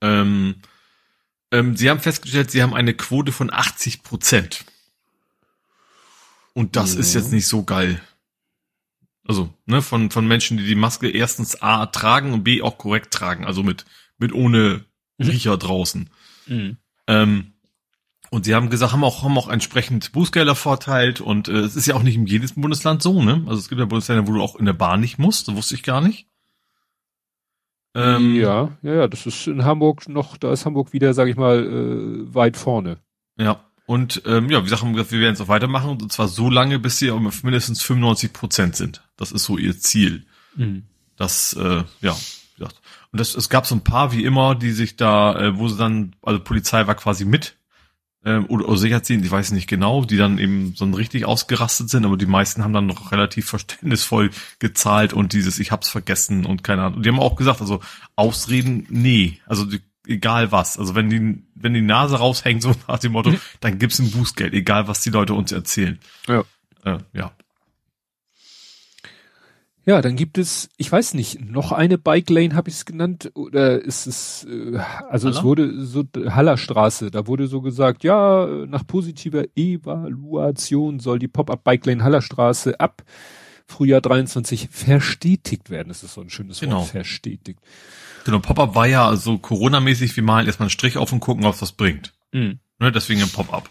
Ähm, 0.00 0.56
ähm, 1.54 1.76
sie 1.76 1.88
haben 1.90 2.00
festgestellt, 2.00 2.50
sie 2.50 2.62
haben 2.62 2.74
eine 2.74 2.94
Quote 2.94 3.32
von 3.32 3.52
80 3.52 4.02
Prozent. 4.02 4.64
Und 6.52 6.76
das 6.76 6.94
Ja. 6.94 7.00
ist 7.00 7.14
jetzt 7.14 7.32
nicht 7.32 7.46
so 7.46 7.64
geil. 7.64 8.00
Also, 9.26 9.52
ne, 9.66 9.80
von, 9.82 10.10
von 10.10 10.26
Menschen, 10.26 10.58
die 10.58 10.66
die 10.66 10.74
Maske 10.74 11.08
erstens 11.10 11.62
A 11.62 11.86
tragen 11.86 12.32
und 12.32 12.44
B 12.44 12.60
auch 12.62 12.76
korrekt 12.78 13.12
tragen, 13.14 13.44
also 13.46 13.62
mit, 13.62 13.84
mit 14.18 14.32
ohne 14.32 14.84
Mhm. 15.16 15.28
Riecher 15.28 15.56
draußen. 15.56 16.10
Ähm, 17.06 17.52
und 18.30 18.44
sie 18.44 18.54
haben 18.54 18.68
gesagt, 18.68 18.92
haben 18.92 19.04
auch, 19.04 19.22
haben 19.22 19.38
auch 19.38 19.48
entsprechend 19.48 20.10
Bußgelder 20.10 20.56
verteilt 20.56 21.20
und 21.20 21.46
äh, 21.48 21.58
es 21.60 21.76
ist 21.76 21.86
ja 21.86 21.94
auch 21.94 22.02
nicht 22.02 22.16
in 22.16 22.26
jedem 22.26 22.50
Bundesland 22.60 23.00
so, 23.00 23.22
ne? 23.22 23.44
Also 23.46 23.60
es 23.60 23.68
gibt 23.68 23.78
ja 23.78 23.84
Bundesländer, 23.84 24.26
wo 24.26 24.32
du 24.32 24.42
auch 24.42 24.56
in 24.56 24.64
der 24.66 24.72
Bahn 24.72 25.00
nicht 25.00 25.18
musst, 25.20 25.46
das 25.46 25.54
wusste 25.54 25.76
ich 25.76 25.84
gar 25.84 26.00
nicht. 26.00 26.26
Ähm, 27.94 28.34
ja, 28.34 28.76
ja, 28.82 28.94
ja, 28.94 29.08
das 29.08 29.26
ist 29.26 29.46
in 29.46 29.64
Hamburg 29.64 30.08
noch, 30.08 30.36
da 30.36 30.52
ist 30.52 30.66
Hamburg 30.66 30.92
wieder, 30.92 31.14
sag 31.14 31.28
ich 31.28 31.36
mal, 31.36 31.64
äh, 31.64 32.34
weit 32.34 32.56
vorne. 32.56 32.98
Ja. 33.36 33.60
Und 33.86 34.22
ähm, 34.24 34.48
ja, 34.48 34.60
wie 34.60 34.70
gesagt, 34.70 34.82
wir 34.82 35.20
werden 35.20 35.34
es 35.34 35.40
auch 35.42 35.48
weitermachen 35.48 35.90
und 35.90 36.10
zwar 36.10 36.26
so 36.26 36.48
lange, 36.48 36.78
bis 36.78 36.98
sie 36.98 37.10
auf 37.10 37.42
mindestens 37.44 37.82
95 37.82 38.32
Prozent 38.32 38.76
sind. 38.76 39.02
Das 39.18 39.30
ist 39.30 39.44
so 39.44 39.58
ihr 39.58 39.78
Ziel. 39.78 40.24
Das, 41.16 41.52
äh, 41.52 41.84
ja, 42.00 42.16
wie 42.16 42.58
gesagt. 42.58 42.80
Und 43.12 43.20
das, 43.20 43.34
es 43.34 43.48
gab 43.48 43.66
so 43.66 43.74
ein 43.74 43.84
paar, 43.84 44.12
wie 44.12 44.24
immer, 44.24 44.54
die 44.54 44.70
sich 44.70 44.96
da, 44.96 45.38
äh, 45.38 45.58
wo 45.58 45.68
sie 45.68 45.76
dann, 45.76 46.16
also 46.22 46.40
Polizei 46.40 46.86
war 46.86 46.94
quasi 46.94 47.24
mit, 47.24 47.56
ähm, 48.24 48.46
oder, 48.46 48.68
oder 48.68 48.78
Sicherheitsdienst, 48.78 49.24
ich 49.24 49.30
weiß 49.30 49.52
nicht 49.52 49.68
genau, 49.68 50.04
die 50.04 50.16
dann 50.16 50.38
eben 50.38 50.74
so 50.74 50.84
richtig 50.86 51.24
ausgerastet 51.26 51.90
sind, 51.90 52.04
aber 52.04 52.16
die 52.16 52.26
meisten 52.26 52.64
haben 52.64 52.72
dann 52.72 52.86
noch 52.86 53.12
relativ 53.12 53.46
verständnisvoll 53.46 54.30
gezahlt 54.58 55.12
und 55.12 55.32
dieses, 55.32 55.58
ich 55.58 55.72
hab's 55.72 55.88
vergessen 55.88 56.46
und 56.46 56.64
keine 56.64 56.82
Ahnung. 56.82 56.98
Und 56.98 57.06
die 57.06 57.10
haben 57.10 57.20
auch 57.20 57.36
gesagt, 57.36 57.60
also 57.60 57.80
Ausreden, 58.16 58.86
nee, 58.88 59.40
also 59.46 59.64
die, 59.64 59.80
egal 60.06 60.52
was. 60.52 60.78
Also 60.78 60.94
wenn 60.94 61.10
die, 61.10 61.42
wenn 61.54 61.74
die 61.74 61.82
Nase 61.82 62.16
raushängt, 62.16 62.62
so 62.62 62.72
nach 62.88 62.98
dem 62.98 63.12
Motto, 63.12 63.34
dann 63.60 63.78
gibt's 63.78 63.98
ein 63.98 64.10
Bußgeld, 64.10 64.54
egal 64.54 64.88
was 64.88 65.00
die 65.02 65.10
Leute 65.10 65.34
uns 65.34 65.52
erzählen. 65.52 65.98
Ja. 66.26 66.44
Äh, 66.84 66.98
ja. 67.12 67.32
Ja, 69.86 70.00
dann 70.00 70.16
gibt 70.16 70.38
es, 70.38 70.70
ich 70.78 70.90
weiß 70.90 71.12
nicht, 71.14 71.40
noch 71.44 71.70
eine 71.72 71.98
Bike 71.98 72.30
Lane 72.30 72.54
habe 72.54 72.70
ich 72.70 72.76
es 72.76 72.84
genannt 72.86 73.30
oder 73.34 73.82
ist 73.82 74.06
es, 74.06 74.44
äh, 74.48 74.78
also 75.10 75.28
es 75.28 75.36
Haller? 75.36 75.44
wurde 75.44 75.84
so 75.84 76.04
Hallerstraße, 76.16 77.10
da 77.10 77.26
wurde 77.26 77.46
so 77.48 77.60
gesagt, 77.60 78.02
ja, 78.02 78.46
nach 78.66 78.86
positiver 78.86 79.44
Evaluation 79.56 81.00
soll 81.00 81.18
die 81.18 81.28
Pop-up 81.28 81.64
Bike 81.64 81.84
Lane 81.86 82.02
Hallerstraße 82.02 82.80
ab 82.80 83.02
Frühjahr 83.66 84.00
23 84.00 84.68
verstetigt 84.70 85.70
werden. 85.70 85.88
Das 85.88 86.02
ist 86.02 86.14
so 86.14 86.20
ein 86.20 86.30
schönes 86.30 86.60
Genau. 86.60 86.80
Wort, 86.80 86.88
verstetigt. 86.88 87.60
Genau, 88.24 88.38
Pop-up 88.38 88.74
war 88.74 88.86
ja 88.86 89.14
so 89.16 89.38
Corona-mäßig, 89.38 90.16
wir 90.16 90.22
malen 90.22 90.46
erstmal 90.46 90.66
einen 90.66 90.70
Strich 90.70 90.96
auf 90.96 91.12
und 91.12 91.20
gucken, 91.20 91.44
ob 91.44 91.54
es 91.54 91.62
was 91.62 91.72
bringt. 91.72 92.12
Mhm. 92.32 92.58
Ne, 92.78 92.90
deswegen 92.92 93.22
ein 93.22 93.28
Pop-up. 93.30 93.68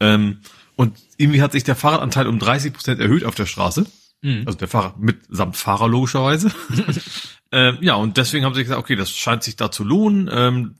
Ähm, 0.00 0.38
und 0.76 0.96
irgendwie 1.16 1.40
hat 1.42 1.52
sich 1.52 1.64
der 1.64 1.76
Fahrradanteil 1.76 2.26
um 2.26 2.38
30 2.38 2.72
Prozent 2.72 3.00
erhöht 3.00 3.24
auf 3.24 3.34
der 3.34 3.46
Straße. 3.46 3.86
Mhm. 4.24 4.44
Also 4.46 4.58
der 4.58 4.68
Fahrer 4.68 4.94
mitsamt 4.98 5.56
Fahrer 5.56 5.86
logischerweise. 5.86 6.50
ähm, 7.52 7.78
ja, 7.82 7.94
und 7.94 8.16
deswegen 8.16 8.44
haben 8.46 8.54
sie 8.54 8.62
gesagt, 8.62 8.80
okay, 8.80 8.96
das 8.96 9.10
scheint 9.10 9.42
sich 9.42 9.56
da 9.56 9.70
zu 9.70 9.84
lohnen. 9.84 10.30
Ähm, 10.32 10.74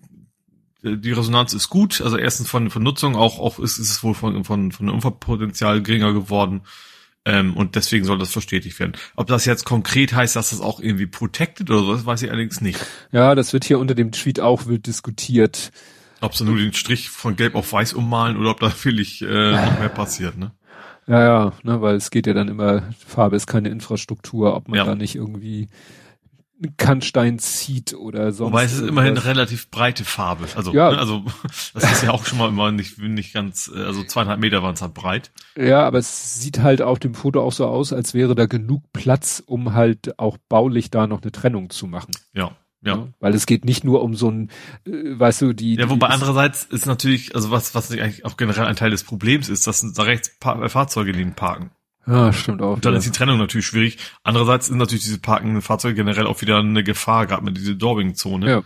die 0.83 1.13
Resonanz 1.13 1.53
ist 1.53 1.69
gut. 1.69 2.01
Also 2.01 2.17
erstens 2.17 2.49
von, 2.49 2.71
von 2.71 2.83
Nutzung, 2.83 3.17
auch, 3.17 3.39
auch 3.39 3.59
ist, 3.59 3.79
ist 3.79 3.91
es 3.91 4.03
wohl 4.03 4.15
von, 4.15 4.45
von, 4.45 4.73
von 4.73 4.89
Unfallpotenzial 4.89 5.83
geringer 5.83 6.15
geworden. 6.15 6.63
Ähm, 7.27 7.55
und 7.55 7.75
deswegen 7.75 8.07
soll 8.07 8.19
das 8.19 8.33
verstetigt 8.33 8.79
werden. 8.81 8.95
Ob 9.15 9.27
das 9.27 9.45
jetzt 9.45 9.65
konkret 9.65 10.15
heißt, 10.15 10.37
dass 10.37 10.51
das 10.51 10.61
auch 10.61 10.81
irgendwie 10.81 11.07
protected 11.07 11.71
oder 11.71 11.81
so, 11.81 11.93
das 11.95 12.07
weiß 12.07 12.23
ich 12.23 12.31
allerdings 12.31 12.63
nicht. 12.63 12.79
Ja, 13.13 13.35
das 13.35 13.53
wird 13.53 13.65
hier 13.65 13.79
unter 13.79 13.95
dem 13.95 14.13
Tweet 14.13 14.41
auch 14.41 14.67
wild 14.67 14.87
diskutiert. 14.87 15.71
Ob 16.21 16.35
sie 16.35 16.45
nur 16.45 16.57
den 16.57 16.73
Strich 16.73 17.11
von 17.11 17.37
gelb 17.37 17.55
auf 17.55 17.73
weiß 17.73 17.93
ummalen 17.93 18.39
oder 18.39 18.51
ob 18.51 18.61
da 18.61 18.73
wirklich 18.85 19.21
äh, 19.21 19.53
noch 19.53 19.79
mehr 19.79 19.91
passiert, 19.91 20.39
ne? 20.39 20.53
Ja, 21.07 21.23
ja, 21.23 21.53
ne, 21.63 21.81
weil 21.83 21.97
es 21.97 22.11
geht 22.11 22.27
ja 22.27 22.33
dann 22.33 22.49
immer, 22.49 22.83
Farbe 23.07 23.37
ist 23.37 23.47
keine 23.47 23.69
Infrastruktur, 23.69 24.57
ob 24.57 24.69
man 24.69 24.79
Ja. 24.79 24.85
da 24.85 24.95
nicht 24.95 25.15
irgendwie 25.15 25.69
Kannstein 26.77 27.39
zieht 27.39 27.95
oder 27.95 28.33
sonst. 28.33 28.53
Wobei 28.53 28.65
es 28.65 28.73
ist 28.75 28.89
immerhin 28.89 29.11
eine 29.19 29.25
relativ 29.25 29.71
breite 29.71 30.05
Farbe. 30.05 30.47
Also, 30.55 30.73
ja. 30.73 30.93
Ne, 30.93 30.99
also 30.99 31.25
das 31.75 31.93
ist 31.93 32.03
ja 32.05 32.11
auch 32.11 32.25
schon 32.25 32.39
mal 32.39 32.49
immer 32.49 32.71
nicht, 32.73 32.99
nicht 32.99 33.35
ganz, 33.35 33.71
also 33.75 34.05
zweieinhalb 34.05 34.41
Meter 34.41 34.63
waren 34.63 34.75
es 34.75 34.81
halt 34.83 34.95
breit. 34.95 35.31
Ja, 35.57 35.85
aber 35.85 35.99
es 35.99 36.41
sieht 36.41 36.61
halt 36.61 36.81
auf 36.81 36.99
dem 37.01 37.15
Foto 37.15 37.43
auch 37.43 37.53
so 37.53 37.67
aus, 37.67 37.93
als 37.93 38.15
wäre 38.15 38.35
da 38.35 38.47
genug 38.47 38.83
Platz, 38.93 39.43
um 39.45 39.75
halt 39.75 40.19
auch 40.19 40.39
baulich 40.49 40.91
da 40.91 41.07
noch 41.07 41.23
eine 41.23 41.33
Trennung 41.33 41.71
zu 41.71 41.87
machen. 41.87 42.13
Ja. 42.33 42.53
Ja. 42.85 42.97
ja. 42.97 43.09
Weil 43.21 43.35
es 43.35 43.47
geht 43.47 43.65
nicht 43.65 43.85
nur 43.85 44.03
um 44.03 44.15
so 44.15 44.31
ein, 44.31 44.51
äh, 44.87 45.19
weißt 45.19 45.43
du, 45.43 45.53
die. 45.53 45.77
Ja, 45.77 45.91
wobei 45.91 46.09
andererseits 46.09 46.65
ist 46.65 46.87
natürlich, 46.87 47.35
also 47.35 47.51
was, 47.51 47.75
was 47.75 47.91
eigentlich 47.91 48.25
auch 48.25 48.37
generell 48.37 48.67
ein 48.67 48.77
Teil 48.77 48.91
des 48.91 49.05
Problems 49.05 49.49
ist, 49.49 49.67
dass 49.67 49.81
da 49.93 50.03
rechts 50.03 50.31
pa 50.39 50.69
Fahrzeuge 50.69 51.13
neben 51.13 51.35
parken. 51.35 51.71
Ja, 52.07 52.33
stimmt 52.33 52.61
auch. 52.61 52.75
Und 52.75 52.85
dann 52.85 52.93
ja. 52.93 52.99
ist 52.99 53.07
die 53.07 53.13
Trennung 53.13 53.39
natürlich 53.39 53.67
schwierig. 53.67 53.99
Andererseits 54.23 54.67
sind 54.67 54.77
natürlich 54.77 55.05
diese 55.05 55.19
parkenden 55.19 55.63
Fahrzeuge 55.63 55.95
generell 55.95 56.27
auch 56.27 56.43
wieder 56.43 56.59
eine 56.59 56.85
Gefahr, 56.85 57.27
gerade 57.27 57.43
mit 57.43 57.57
dieser 57.57 57.75
Dorbing-Zone. 57.75 58.49
Ja. 58.49 58.63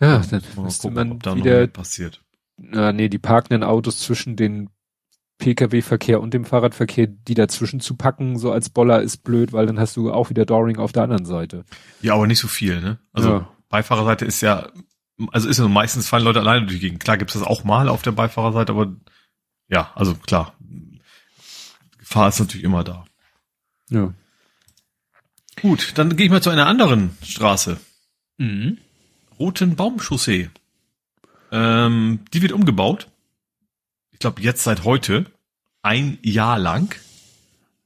Ja, 0.00 0.22
dann 0.30 0.42
mal 0.56 0.64
müsste 0.64 0.82
gucken, 0.82 0.94
man 0.94 1.12
ob 1.12 1.22
da 1.22 1.36
wieder 1.36 1.66
passiert. 1.66 2.20
Na, 2.56 2.92
nee, 2.92 3.08
die 3.08 3.18
parkenden 3.18 3.62
Autos 3.62 3.98
zwischen 4.00 4.36
den 4.36 4.70
Pkw-Verkehr 5.38 6.20
und 6.20 6.34
dem 6.34 6.44
Fahrradverkehr, 6.44 7.06
die 7.06 7.34
dazwischen 7.34 7.80
zu 7.80 7.96
packen, 7.96 8.38
so 8.38 8.50
als 8.50 8.68
Boller 8.68 9.02
ist 9.02 9.18
blöd, 9.18 9.52
weil 9.52 9.66
dann 9.66 9.78
hast 9.78 9.96
du 9.96 10.12
auch 10.12 10.30
wieder 10.30 10.44
Doring 10.44 10.78
auf 10.78 10.92
der 10.92 11.04
anderen 11.04 11.24
Seite. 11.24 11.64
Ja, 12.02 12.14
aber 12.14 12.26
nicht 12.26 12.40
so 12.40 12.48
viel, 12.48 12.80
ne? 12.80 12.98
Also 13.12 13.28
ja. 13.30 13.48
Beifahrerseite 13.68 14.24
ist 14.24 14.40
ja, 14.40 14.68
also 15.30 15.48
ist 15.48 15.58
ja 15.58 15.68
meistens 15.68 16.08
fallen 16.08 16.24
Leute 16.24 16.40
alleine 16.40 16.66
durch 16.66 16.74
die 16.74 16.80
Gegend. 16.80 17.02
Klar 17.02 17.18
gibt's 17.18 17.34
das 17.34 17.42
auch 17.42 17.64
mal 17.64 17.88
auf 17.88 18.02
der 18.02 18.12
Beifahrerseite, 18.12 18.72
aber 18.72 18.94
ja, 19.68 19.92
also 19.94 20.14
klar, 20.14 20.54
Gefahr 21.98 22.28
ist 22.28 22.40
natürlich 22.40 22.64
immer 22.64 22.84
da. 22.84 23.04
Ja. 23.90 24.12
Gut, 25.60 25.92
dann 25.96 26.16
gehe 26.16 26.26
ich 26.26 26.32
mal 26.32 26.42
zu 26.42 26.50
einer 26.50 26.66
anderen 26.66 27.16
Straße. 27.22 27.78
Mhm. 28.38 28.78
Roten 29.38 29.76
Baumchaussee. 29.76 30.50
Ähm, 31.52 32.20
die 32.32 32.42
wird 32.42 32.52
umgebaut. 32.52 33.08
Ich 34.18 34.20
glaube, 34.20 34.42
jetzt 34.42 34.64
seit 34.64 34.82
heute. 34.82 35.26
Ein 35.80 36.18
Jahr 36.22 36.58
lang. 36.58 36.92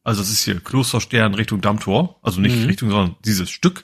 Also 0.02 0.22
es 0.22 0.30
ist 0.30 0.44
hier 0.44 0.58
Klosterstern 0.58 1.34
Richtung 1.34 1.60
Dammtor. 1.60 2.18
Also 2.22 2.40
nicht 2.40 2.56
mhm. 2.56 2.64
Richtung, 2.64 2.88
sondern 2.88 3.16
dieses 3.22 3.50
Stück 3.50 3.82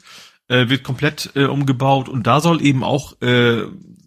äh, 0.48 0.70
wird 0.70 0.82
komplett 0.82 1.30
äh, 1.34 1.44
umgebaut. 1.44 2.08
Und 2.08 2.26
da 2.26 2.40
soll 2.40 2.62
eben 2.64 2.84
auch 2.84 3.20
äh, 3.20 3.64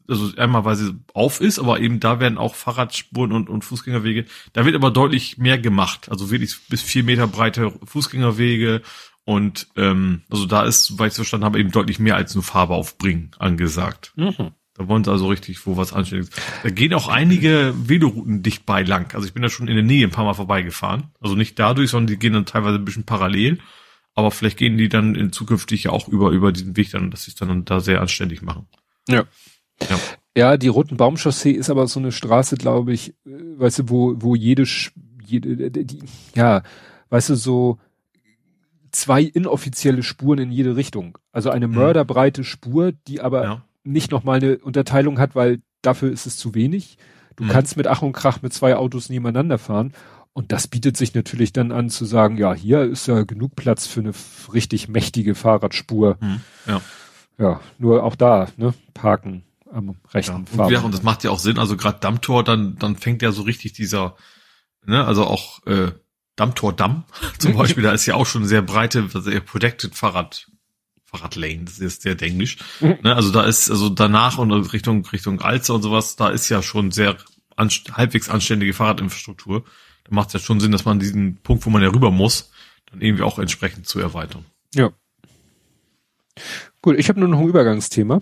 also 0.08 0.36
einmal 0.38 0.66
weil 0.66 0.76
sie 0.76 0.96
auf 1.14 1.40
ist, 1.40 1.60
aber 1.60 1.80
eben 1.82 2.00
da 2.00 2.20
werden 2.20 2.40
auch 2.40 2.56
Fahrradspuren 2.56 3.32
und, 3.32 3.48
und 3.48 3.64
Fußgängerwege, 3.64 4.26
da 4.54 4.66
wird 4.66 4.76
aber 4.76 4.90
deutlich 4.90 5.38
mehr 5.38 5.60
gemacht. 5.60 6.10
Also 6.10 6.32
wirklich 6.32 6.58
bis 6.68 6.82
vier 6.82 7.04
Meter 7.04 7.28
breite 7.28 7.72
Fußgängerwege 7.86 8.82
und 9.24 9.68
ähm, 9.76 10.24
also 10.32 10.48
da 10.48 10.64
ist, 10.64 10.86
soweit 10.86 11.10
ich 11.10 11.12
es 11.12 11.18
verstanden 11.18 11.46
habe, 11.46 11.60
eben 11.60 11.72
deutlich 11.72 12.00
mehr 12.00 12.16
als 12.16 12.34
nur 12.34 12.44
Farbe 12.44 12.74
aufbringen 12.74 13.32
angesagt. 13.38 14.14
Mhm. 14.16 14.52
Da 14.74 14.88
wollen 14.88 15.04
sie 15.04 15.12
also 15.12 15.28
richtig 15.28 15.66
wo 15.66 15.76
was 15.76 15.94
Anständiges. 15.94 16.34
Da 16.64 16.70
gehen 16.70 16.94
auch 16.94 17.08
einige 17.08 17.74
Velorouten 17.76 18.42
dicht 18.42 18.66
bei 18.66 18.84
lang. 18.84 19.14
Also 19.14 19.28
ich 19.28 19.34
bin 19.34 19.44
da 19.44 19.50
schon 19.50 19.68
in 19.68 19.76
der 19.76 19.84
Nähe 19.84 20.08
ein 20.08 20.12
paar 20.12 20.26
Mal 20.26 20.34
vorbeigefahren. 20.34 21.12
Also 21.20 21.36
nicht 21.36 21.60
dadurch, 21.60 21.90
sondern 21.90 22.08
die 22.08 22.20
gehen 22.20 22.34
dann 22.34 22.46
teilweise 22.46 22.78
ein 22.78 22.86
bisschen 22.86 23.06
parallel. 23.06 23.60
Aber 24.14 24.32
vielleicht 24.32 24.58
gehen 24.58 24.78
die 24.78 24.90
dann 24.90 25.16
in 25.16 25.32
zukünftig 25.32 25.84
ja 25.84 25.92
auch 25.92 26.08
über, 26.08 26.32
über 26.32 26.52
diesen 26.52 26.78
Weg 26.78 26.92
dann, 26.92 27.12
dass 27.12 27.24
sie 27.24 27.32
es 27.32 27.36
dann 27.36 27.66
da 27.66 27.80
sehr 27.80 28.02
anständig 28.02 28.42
machen. 28.42 28.68
Ja. 29.08 29.26
Ja. 29.90 30.00
ja, 30.38 30.58
die 30.58 30.68
Roten 30.68 30.98
Baumchaussee 30.98 31.52
ist 31.52 31.70
aber 31.70 31.88
so 31.88 32.00
eine 32.00 32.12
Straße, 32.12 32.56
glaube 32.56 32.94
ich, 32.94 33.16
äh, 33.26 33.32
weißt 33.58 33.80
du, 33.80 33.90
wo, 33.90 34.14
wo 34.18 34.36
jede, 34.36 34.66
jede 35.26 35.72
die, 35.72 36.04
ja, 36.36 36.62
weißt 37.10 37.30
du, 37.30 37.36
so 37.36 37.80
zwei 38.92 39.24
inoffizielle 39.24 40.04
Spuren 40.04 40.40
in 40.40 40.52
jede 40.52 40.76
Richtung. 40.76 41.18
Also 41.32 41.50
eine 41.50 41.68
mhm. 41.68 41.76
mörderbreite 41.76 42.44
Spur, 42.44 42.92
die 43.08 43.22
aber 43.22 43.44
ja. 43.44 43.66
Nicht 43.84 44.12
nochmal 44.12 44.38
eine 44.38 44.58
Unterteilung 44.58 45.20
hat, 45.20 45.36
weil 45.36 45.62
dafür 45.82 46.12
ist 46.12 46.26
es 46.26 46.38
zu 46.38 46.54
wenig. 46.54 46.98
Du 47.36 47.46
mhm. 47.46 47.50
kannst 47.50 47.78
mit 47.78 47.88
Ach 47.88 48.02
und 48.02 48.14
Krach 48.14 48.42
mit 48.42 48.54
zwei 48.54 48.76
Autos 48.76 49.10
nebeneinander 49.10 49.58
fahren. 49.58 49.94
Und 50.34 50.52
das 50.52 50.68
bietet 50.68 50.96
sich 50.96 51.14
natürlich 51.14 51.52
dann 51.52 51.72
an 51.72 51.90
zu 51.90 52.06
sagen, 52.06 52.38
ja, 52.38 52.54
hier 52.54 52.84
ist 52.84 53.08
ja 53.08 53.24
genug 53.24 53.56
Platz 53.56 53.86
für 53.86 54.00
eine 54.00 54.14
richtig 54.54 54.88
mächtige 54.88 55.36
Fahrradspur. 55.36 56.18
Mhm. 56.22 56.42
Ja. 56.68 56.82
Ja, 57.38 57.60
nur 57.80 58.04
auch 58.04 58.16
da, 58.16 58.48
ne, 58.58 58.74
parken 58.94 59.44
am 59.72 59.96
rechten 60.14 60.46
ja, 60.54 60.64
und, 60.64 60.72
ja, 60.72 60.80
und 60.82 60.94
das 60.94 61.02
macht 61.02 61.24
ja 61.24 61.32
auch 61.32 61.40
Sinn, 61.40 61.58
also 61.58 61.76
gerade 61.76 62.00
Dammtor, 62.00 62.44
dann, 62.44 62.78
dann 62.78 62.96
fängt 62.96 63.22
ja 63.22 63.32
so 63.32 63.42
richtig 63.42 63.74
dieser, 63.74 64.16
ne, 64.86 65.04
also 65.06 65.26
auch 65.26 65.66
äh, 65.66 65.92
Dammtor 66.36 66.74
Damm 66.74 67.06
zum 67.40 67.54
Beispiel, 67.58 67.84
da 67.84 67.94
ist 67.94 68.06
ja 68.06 68.16
auch 68.16 68.26
schon 68.26 68.46
sehr 68.46 68.62
breite, 68.62 69.08
sehr 69.10 69.40
protected 69.40 69.96
Fahrrad, 69.96 70.51
Fahrradlane, 71.12 71.66
das 71.66 71.80
ist 71.80 72.02
sehr 72.02 72.20
englisch. 72.22 72.58
Mhm. 72.80 72.98
ne, 73.04 73.16
also 73.16 73.32
da 73.32 73.44
ist, 73.44 73.70
also 73.70 73.90
danach 73.90 74.38
und 74.38 74.52
Richtung, 74.74 75.06
Richtung 75.06 75.42
Alze 75.42 75.74
und 75.74 75.82
sowas, 75.82 76.16
da 76.16 76.30
ist 76.30 76.50
ja 76.50 76.64
schon 76.64 76.92
sehr 76.92 77.18
anst 77.56 77.96
halbwegs 77.96 78.30
anständige 78.30 78.74
Fahrradinfrastruktur. 78.74 79.64
Da 80.06 80.16
macht 80.16 80.28
es 80.28 80.34
ja 80.34 80.40
schon 80.40 80.60
Sinn, 80.60 80.72
dass 80.72 80.86
man 80.86 81.00
diesen 81.00 81.38
Punkt, 81.38 81.66
wo 81.66 81.70
man 81.70 81.82
ja 81.82 81.90
rüber 81.90 82.12
muss, 82.12 82.52
dann 82.90 83.02
irgendwie 83.02 83.24
auch 83.24 83.40
entsprechend 83.40 83.88
zu 83.88 84.00
erweitern. 84.00 84.46
Ja. 84.74 84.90
Gut, 86.82 86.98
ich 86.98 87.10
habe 87.10 87.20
nur 87.20 87.30
noch 87.30 87.40
ein 87.40 87.48
Übergangsthema 87.48 88.22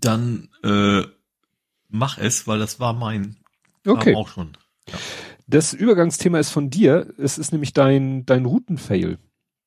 dann 0.00 0.48
äh, 0.62 1.02
mach 1.88 2.18
es, 2.18 2.46
weil 2.46 2.58
das 2.58 2.80
war 2.80 2.92
mein 2.92 3.36
okay. 3.86 4.14
auch 4.14 4.28
schon. 4.28 4.56
Ja. 4.88 4.94
Das 5.46 5.72
Übergangsthema 5.72 6.38
ist 6.38 6.50
von 6.50 6.70
dir. 6.70 7.12
Es 7.18 7.38
ist 7.38 7.52
nämlich 7.52 7.72
dein 7.72 8.26
dein 8.26 8.44
Routenfail. 8.44 9.18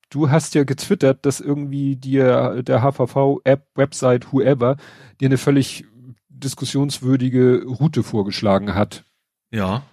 Du 0.09 0.29
hast 0.29 0.55
ja 0.55 0.63
getwittert, 0.63 1.25
dass 1.25 1.39
irgendwie 1.39 1.95
dir 1.95 2.63
der 2.63 2.81
HVV-App, 2.81 3.67
Website, 3.75 4.31
whoever, 4.31 4.77
dir 5.19 5.27
eine 5.27 5.37
völlig 5.37 5.85
diskussionswürdige 6.29 7.63
Route 7.65 8.03
vorgeschlagen 8.03 8.73
hat. 8.73 9.03
Ja. 9.51 9.83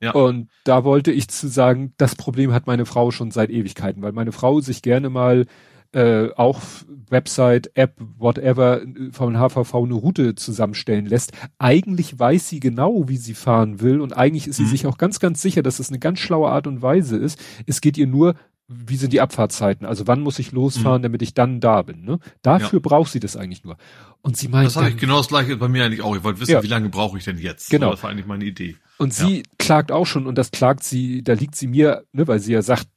Ja. 0.00 0.12
Und 0.12 0.48
da 0.64 0.84
wollte 0.84 1.10
ich 1.10 1.28
zu 1.28 1.48
sagen, 1.48 1.92
das 1.96 2.14
Problem 2.14 2.52
hat 2.52 2.66
meine 2.66 2.86
Frau 2.86 3.10
schon 3.10 3.30
seit 3.30 3.50
Ewigkeiten, 3.50 4.00
weil 4.02 4.12
meine 4.12 4.32
Frau 4.32 4.60
sich 4.60 4.80
gerne 4.80 5.10
mal 5.10 5.46
äh, 5.92 6.28
auch 6.36 6.60
Website, 7.08 7.70
App, 7.74 7.96
whatever 8.18 8.82
von 9.12 9.36
HVV 9.38 9.74
eine 9.74 9.94
Route 9.94 10.34
zusammenstellen 10.34 11.06
lässt. 11.06 11.32
Eigentlich 11.58 12.18
weiß 12.18 12.48
sie 12.48 12.60
genau, 12.60 13.08
wie 13.08 13.16
sie 13.16 13.34
fahren 13.34 13.80
will 13.80 14.00
und 14.00 14.16
eigentlich 14.16 14.46
ist 14.46 14.56
sie 14.56 14.64
mhm. 14.64 14.68
sich 14.68 14.86
auch 14.86 14.98
ganz, 14.98 15.18
ganz 15.18 15.42
sicher, 15.42 15.62
dass 15.62 15.78
es 15.78 15.88
eine 15.88 15.98
ganz 15.98 16.20
schlaue 16.20 16.50
Art 16.50 16.66
und 16.66 16.82
Weise 16.82 17.16
ist. 17.16 17.40
Es 17.66 17.80
geht 17.80 17.96
ihr 17.96 18.06
nur, 18.06 18.34
wie 18.68 18.96
sind 18.96 19.12
die 19.12 19.20
Abfahrtzeiten? 19.20 19.86
Also 19.86 20.06
wann 20.06 20.20
muss 20.20 20.38
ich 20.38 20.52
losfahren, 20.52 21.00
mhm. 21.00 21.04
damit 21.04 21.22
ich 21.22 21.34
dann 21.34 21.60
da 21.60 21.82
bin? 21.82 22.04
Ne? 22.04 22.18
Dafür 22.42 22.80
ja. 22.80 22.88
braucht 22.88 23.10
sie 23.10 23.20
das 23.20 23.36
eigentlich 23.36 23.64
nur. 23.64 23.76
Und 24.20 24.36
sie 24.36 24.48
meint, 24.48 24.66
das 24.66 24.76
habe 24.76 24.90
ich 24.90 24.98
genau 24.98 25.16
das 25.16 25.28
gleiche 25.28 25.56
bei 25.56 25.68
mir 25.68 25.84
eigentlich 25.84 26.02
auch. 26.02 26.14
Ich 26.14 26.22
wollte 26.22 26.40
wissen, 26.40 26.52
ja. 26.52 26.62
wie 26.62 26.68
lange 26.68 26.90
brauche 26.90 27.16
ich 27.16 27.24
denn 27.24 27.38
jetzt? 27.38 27.70
Genau, 27.70 27.90
das 27.90 28.02
war 28.02 28.10
eigentlich 28.10 28.26
meine 28.26 28.44
Idee. 28.44 28.76
Und 28.98 29.14
sie 29.14 29.38
ja. 29.38 29.42
klagt 29.58 29.90
auch 29.90 30.04
schon 30.04 30.26
und 30.26 30.36
das 30.36 30.50
klagt 30.50 30.84
sie, 30.84 31.22
da 31.22 31.32
liegt 31.32 31.56
sie 31.56 31.66
mir, 31.66 32.04
ne, 32.12 32.28
weil 32.28 32.40
sie 32.40 32.52
ja 32.52 32.62
sagt, 32.62 32.88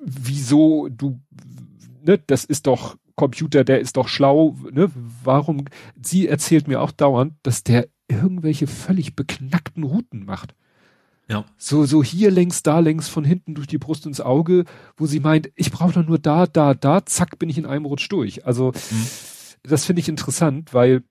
wieso 0.00 0.88
du 0.88 1.20
ne, 2.02 2.18
das 2.26 2.44
ist 2.44 2.66
doch 2.66 2.96
Computer, 3.14 3.64
der 3.64 3.80
ist 3.80 3.96
doch 3.96 4.08
schlau, 4.08 4.56
ne? 4.70 4.90
Warum? 5.22 5.66
Sie 6.00 6.28
erzählt 6.28 6.66
mir 6.66 6.80
auch 6.80 6.92
dauernd, 6.92 7.34
dass 7.42 7.62
der 7.62 7.88
irgendwelche 8.08 8.66
völlig 8.66 9.14
beknackten 9.14 9.84
Routen 9.84 10.24
macht. 10.24 10.54
Ja. 11.32 11.46
So, 11.56 11.86
so 11.86 12.04
hier 12.04 12.30
längs, 12.30 12.62
da 12.62 12.78
längs, 12.80 13.08
von 13.08 13.24
hinten 13.24 13.54
durch 13.54 13.66
die 13.66 13.78
Brust 13.78 14.04
ins 14.04 14.20
Auge, 14.20 14.64
wo 14.98 15.06
sie 15.06 15.18
meint, 15.18 15.50
ich 15.54 15.72
brauche 15.72 15.92
doch 15.94 16.06
nur 16.06 16.18
da, 16.18 16.46
da, 16.46 16.74
da, 16.74 17.06
zack, 17.06 17.38
bin 17.38 17.48
ich 17.48 17.56
in 17.56 17.64
einem 17.64 17.86
Rutsch 17.86 18.12
durch. 18.12 18.44
Also, 18.44 18.72
mhm. 18.72 19.06
das 19.62 19.86
finde 19.86 20.00
ich 20.00 20.10
interessant, 20.10 20.74
weil 20.74 21.02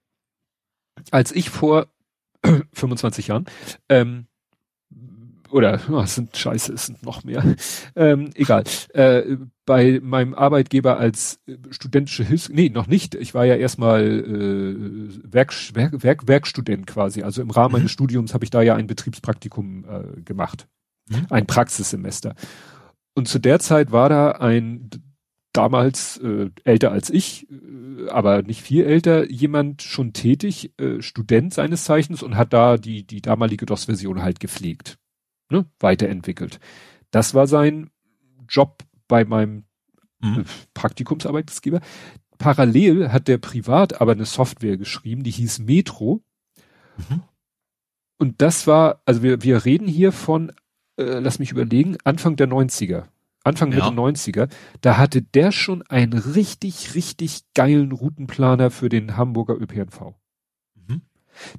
als 1.10 1.31
ich 1.31 1.49
vor 1.49 1.88
25 2.73 3.27
Jahren 3.27 3.45
ähm, 3.89 4.27
oder 5.52 5.80
oh, 5.91 6.06
sind 6.06 6.36
scheiße, 6.36 6.73
es 6.73 6.88
sind 6.88 7.03
noch 7.03 7.23
mehr. 7.23 7.44
Ähm, 7.95 8.30
egal. 8.36 8.64
Äh, 8.94 9.38
bei 9.65 9.99
meinem 10.02 10.34
Arbeitgeber 10.34 10.98
als 10.98 11.40
äh, 11.48 11.57
studentische 11.69 12.23
Hilfs 12.23 12.49
nee, 12.49 12.69
noch 12.69 12.88
nicht. 12.88 13.15
Ich 13.15 13.34
war 13.34 13.45
ja 13.45 13.56
erstmal 13.56 14.03
äh, 14.03 15.34
Werk, 15.34 15.53
Werk, 15.73 16.03
Werk, 16.03 16.28
Werkstudent 16.28 16.88
quasi. 16.88 17.23
Also 17.23 17.41
im 17.41 17.52
Rahmen 17.52 17.73
mhm. 17.73 17.80
meines 17.80 17.91
Studiums 17.91 18.34
habe 18.34 18.44
ich 18.44 18.49
da 18.49 18.61
ja 18.61 18.76
ein 18.76 18.88
Betriebspraktikum 18.88 19.86
äh, 19.86 20.22
gemacht. 20.22 20.68
Mhm. 21.10 21.28
Ein 21.30 21.48
Praxissemester. 21.48 22.36
Und 23.14 23.28
zu 23.28 23.40
der 23.40 23.60
Zeit 23.60 23.91
war 23.91 24.10
da 24.10 24.32
ein 24.32 24.90
damals 25.53 26.18
äh, 26.18 26.49
älter 26.64 26.91
als 26.91 27.10
ich, 27.10 27.48
äh, 27.49 28.10
aber 28.10 28.41
nicht 28.41 28.61
viel 28.61 28.86
älter, 28.86 29.30
jemand 29.30 29.82
schon 29.82 30.14
tätig, 30.14 30.72
äh, 30.80 31.02
Student 31.02 31.53
seines 31.53 31.84
Zeichens 31.84 32.23
und 32.23 32.38
hat 32.38 32.53
da 32.53 32.78
die, 32.78 33.06
die 33.06 33.22
damalige 33.22 33.65
DOS-Version 33.65 34.22
halt 34.22 34.40
gepflegt 34.40 34.98
ne, 35.52 35.65
weiterentwickelt. 35.80 36.60
Das 37.11 37.34
war 37.34 37.48
sein 37.48 37.90
Job 38.48 38.84
bei 39.07 39.26
meinem 39.26 39.65
mhm. 40.19 40.45
Praktikumsarbeitsgeber. 40.73 41.82
Parallel 42.38 43.11
hat 43.11 43.28
der 43.28 43.38
privat 43.38 44.02
aber 44.02 44.14
eine 44.14 44.26
Software 44.26 44.78
geschrieben, 44.78 45.23
die 45.23 45.32
hieß 45.32 45.60
Metro. 45.60 46.23
Mhm. 46.98 47.22
Und 48.18 48.41
das 48.41 48.68
war, 48.68 49.02
also 49.06 49.23
wir, 49.23 49.44
wir 49.44 49.65
reden 49.65 49.88
hier 49.88 50.11
von, 50.11 50.52
äh, 50.98 51.19
lass 51.19 51.40
mich 51.40 51.52
überlegen, 51.52 51.98
Anfang 52.03 52.36
der 52.36 52.48
90er. 52.48 53.06
Anfang 53.44 53.72
Ja. 53.72 53.90
Mitte 53.90 53.99
90er, 53.99 54.49
da 54.82 54.98
hatte 54.98 55.22
der 55.22 55.52
schon 55.52 55.82
einen 55.84 56.14
richtig, 56.14 56.94
richtig 56.94 57.41
geilen 57.56 57.91
Routenplaner 57.91 58.69
für 58.69 58.90
den 58.90 59.18
Hamburger 59.18 59.56
ÖPNV. 59.60 60.14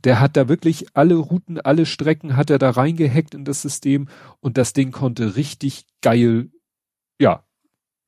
Der 0.05 0.21
hat 0.21 0.37
da 0.37 0.49
wirklich 0.49 0.87
alle 0.95 1.15
Routen, 1.15 1.61
alle 1.61 1.87
Strecken 1.87 2.37
hat 2.37 2.51
er 2.51 2.59
da 2.59 2.71
reingehackt 2.71 3.35
in 3.35 3.45
das 3.45 3.63
System 3.63 4.09
und 4.41 4.57
das 4.59 4.73
Ding 4.73 4.93
konnte 4.93 5.37
richtig 5.37 5.87
geil, 6.01 6.51
ja, 7.21 7.45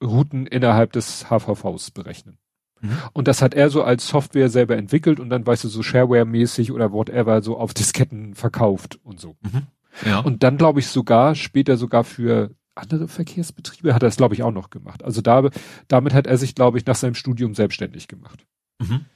Routen 0.02 0.46
innerhalb 0.46 0.92
des 0.92 1.26
HVVs 1.30 1.90
berechnen. 1.90 2.38
Mhm. 2.80 2.98
Und 3.12 3.28
das 3.28 3.42
hat 3.42 3.55
er 3.55 3.70
so 3.70 3.82
als 3.82 4.06
Software 4.06 4.51
selber 4.51 4.76
entwickelt 4.76 5.20
und 5.20 5.30
dann, 5.30 5.46
weißt 5.46 5.64
du, 5.64 5.68
so 5.68 5.80
Shareware-mäßig 5.80 6.72
oder 6.72 6.92
whatever, 6.92 7.42
so 7.42 7.56
auf 7.56 7.74
Disketten 7.74 8.34
verkauft 8.34 8.98
und 9.02 9.20
so. 9.20 9.36
Mhm. 9.42 9.66
Ja. 10.05 10.20
Und 10.20 10.42
dann 10.42 10.59
glaube 10.59 10.80
ich 10.80 10.88
sogar, 10.88 11.34
später 11.34 11.76
sogar 11.76 12.05
für 12.05 12.51
andere 12.74 13.09
Verkehrsbetriebe 13.09 13.94
hat 13.94 14.02
er 14.02 14.09
es, 14.09 14.16
glaube 14.16 14.34
ich, 14.34 14.42
auch 14.42 14.51
noch 14.51 14.70
gemacht. 14.70 15.05
Also 15.05 15.20
da, 15.20 15.48
damit 15.88 16.12
hat 16.12 16.26
er 16.26 16.36
sich, 16.38 16.55
glaube 16.55 16.78
ich, 16.78 16.86
nach 16.86 16.96
seinem 16.96 17.14
Studium 17.14 17.55
selbstständig 17.55 18.09
gemacht. 18.09 18.44
mhm. 18.80 19.06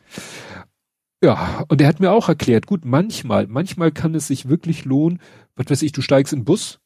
Ja, 1.23 1.65
und 1.69 1.81
er 1.81 1.89
hat 1.89 2.01
mir 2.01 2.13
auch 2.13 2.29
erklärt, 2.29 2.67
gut, 2.67 2.85
manchmal, 2.85 3.47
manchmal 3.49 3.91
kann 3.91 4.15
es 4.15 4.29
sich 4.29 4.49
wirklich 4.49 4.85
lohnen, 4.85 5.21
was 5.57 5.67
weiß 5.69 5.83
ich, 5.83 5.93
du 5.93 6.01
steigst 6.01 6.33
in 6.33 6.41
den 6.41 6.45
Bus 6.45 6.79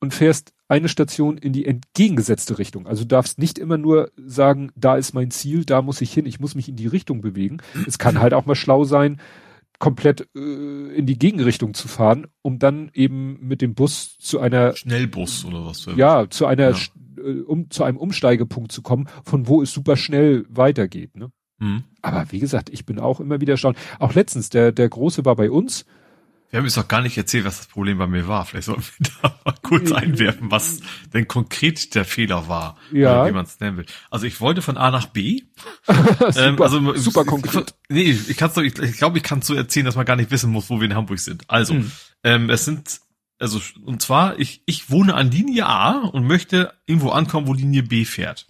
und 0.00 0.12
fährst 0.12 0.52
eine 0.68 0.88
Station 0.88 1.38
in 1.38 1.52
die 1.52 1.64
entgegengesetzte 1.64 2.58
Richtung. 2.58 2.88
Also 2.88 3.04
du 3.04 3.08
darfst 3.08 3.38
nicht 3.38 3.58
immer 3.58 3.78
nur 3.78 4.10
sagen, 4.16 4.72
da 4.74 4.96
ist 4.96 5.14
mein 5.14 5.30
Ziel, 5.30 5.64
da 5.64 5.80
muss 5.80 6.00
ich 6.00 6.12
hin, 6.12 6.26
ich 6.26 6.40
muss 6.40 6.56
mich 6.56 6.68
in 6.68 6.74
die 6.76 6.88
Richtung 6.88 7.20
bewegen. 7.20 7.58
Es 7.86 7.98
kann 7.98 8.20
halt 8.20 8.34
auch 8.34 8.46
mal 8.46 8.56
schlau 8.56 8.82
sein, 8.82 9.20
komplett 9.78 10.28
äh, 10.34 10.38
in 10.96 11.06
die 11.06 11.18
Gegenrichtung 11.18 11.74
zu 11.74 11.86
fahren, 11.86 12.26
um 12.42 12.58
dann 12.58 12.90
eben 12.94 13.38
mit 13.46 13.62
dem 13.62 13.74
Bus 13.74 14.16
zu 14.18 14.40
einer 14.40 14.74
Schnellbus 14.74 15.44
oder 15.44 15.64
was. 15.66 15.86
ja, 15.96 16.28
zu 16.28 16.46
einer, 16.46 16.70
Ja. 16.70 16.78
Äh, 17.22 17.42
um 17.42 17.70
zu 17.70 17.84
einem 17.84 17.98
Umsteigepunkt 17.98 18.72
zu 18.72 18.82
kommen, 18.82 19.08
von 19.24 19.46
wo 19.46 19.62
es 19.62 19.72
super 19.72 19.96
schnell 19.96 20.46
weitergeht. 20.48 21.16
Ne? 21.16 21.30
Mhm. 21.58 21.84
Aber 22.02 22.26
wie 22.32 22.38
gesagt, 22.38 22.70
ich 22.70 22.84
bin 22.86 22.98
auch 22.98 23.20
immer 23.20 23.40
wieder 23.40 23.52
erstaunt. 23.54 23.78
Auch 23.98 24.14
letztens, 24.14 24.50
der, 24.50 24.72
der 24.72 24.88
Große 24.88 25.24
war 25.24 25.36
bei 25.36 25.50
uns. 25.50 25.84
Wir 26.50 26.58
haben 26.58 26.64
jetzt 26.66 26.76
noch 26.76 26.86
gar 26.86 27.02
nicht 27.02 27.18
erzählt, 27.18 27.44
was 27.44 27.56
das 27.58 27.66
Problem 27.66 27.98
bei 27.98 28.06
mir 28.06 28.28
war. 28.28 28.44
Vielleicht 28.46 28.66
sollten 28.66 28.84
wir 28.98 29.08
da 29.22 29.40
mal 29.44 29.54
kurz 29.62 29.90
einwerfen, 29.90 30.50
was 30.50 30.80
denn 31.12 31.26
konkret 31.26 31.94
der 31.96 32.04
Fehler 32.04 32.46
war. 32.48 32.76
Ja. 32.92 33.22
Oder 33.22 33.30
wie 33.30 33.34
man 33.34 33.44
es 33.46 33.58
nennen 33.58 33.78
will. 33.78 33.86
Also 34.10 34.26
ich 34.26 34.40
wollte 34.40 34.62
von 34.62 34.76
A 34.76 34.90
nach 34.92 35.06
B. 35.06 35.42
super, 35.86 36.32
Ähm, 36.36 36.62
also, 36.62 36.94
super 36.94 37.22
ich- 37.22 37.26
konkret. 37.26 37.74
Nee, 37.88 38.10
ich 38.28 38.36
kann's 38.36 38.54
doch, 38.54 38.62
ich, 38.62 38.78
ich 38.78 38.96
glaube, 38.96 39.18
ich 39.18 39.24
kann 39.24 39.40
es 39.40 39.46
so 39.46 39.54
erzählen, 39.54 39.86
dass 39.86 39.96
man 39.96 40.06
gar 40.06 40.16
nicht 40.16 40.30
wissen 40.30 40.52
muss, 40.52 40.70
wo 40.70 40.78
wir 40.80 40.86
in 40.86 40.94
Hamburg 40.94 41.18
sind. 41.18 41.44
Also, 41.48 41.74
Hm. 41.74 41.90
ähm, 42.22 42.48
es 42.50 42.64
sind, 42.64 43.00
also, 43.40 43.60
und 43.84 44.00
zwar, 44.00 44.38
ich, 44.38 44.62
ich 44.66 44.88
wohne 44.88 45.14
an 45.14 45.30
Linie 45.32 45.66
A 45.66 45.98
und 45.98 46.26
möchte 46.26 46.72
irgendwo 46.86 47.10
ankommen, 47.10 47.48
wo 47.48 47.54
Linie 47.54 47.82
B 47.82 48.04
fährt. 48.04 48.46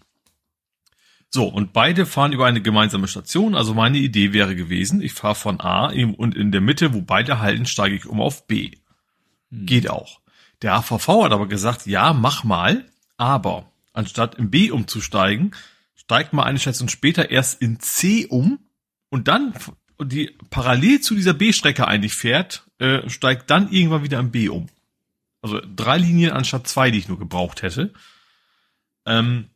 So, 1.30 1.44
und 1.44 1.72
beide 1.72 2.06
fahren 2.06 2.32
über 2.32 2.46
eine 2.46 2.62
gemeinsame 2.62 3.08
Station. 3.08 3.54
Also 3.54 3.74
meine 3.74 3.98
Idee 3.98 4.32
wäre 4.32 4.56
gewesen, 4.56 5.00
ich 5.02 5.12
fahre 5.12 5.34
von 5.34 5.60
A 5.60 5.86
und 5.88 6.34
in 6.34 6.52
der 6.52 6.60
Mitte, 6.60 6.94
wo 6.94 7.02
beide 7.02 7.40
halten, 7.40 7.66
steige 7.66 7.96
ich 7.96 8.06
um 8.06 8.20
auf 8.20 8.46
B. 8.46 8.72
Geht 9.50 9.90
auch. 9.90 10.20
Der 10.62 10.74
AVV 10.74 11.24
hat 11.24 11.32
aber 11.32 11.48
gesagt, 11.48 11.86
ja, 11.86 12.12
mach 12.12 12.44
mal, 12.44 12.86
aber 13.16 13.70
anstatt 13.92 14.36
in 14.36 14.50
B 14.50 14.70
umzusteigen, 14.70 15.54
steigt 15.94 16.32
mal 16.32 16.44
eine 16.44 16.58
Station 16.58 16.88
später 16.88 17.30
erst 17.30 17.60
in 17.60 17.80
C 17.80 18.26
um 18.26 18.58
und 19.10 19.28
dann, 19.28 19.54
die 20.02 20.36
parallel 20.50 21.00
zu 21.00 21.14
dieser 21.14 21.34
B-Strecke 21.34 21.86
eigentlich 21.86 22.14
fährt, 22.14 22.66
äh, 22.78 23.08
steigt 23.08 23.50
dann 23.50 23.70
irgendwann 23.70 24.04
wieder 24.04 24.20
in 24.20 24.30
B 24.30 24.48
um. 24.48 24.68
Also 25.42 25.60
drei 25.74 25.98
Linien 25.98 26.32
anstatt 26.32 26.66
zwei, 26.66 26.90
die 26.90 26.98
ich 26.98 27.08
nur 27.08 27.18
gebraucht 27.18 27.62
hätte. 27.62 27.92
Ähm, 29.04 29.46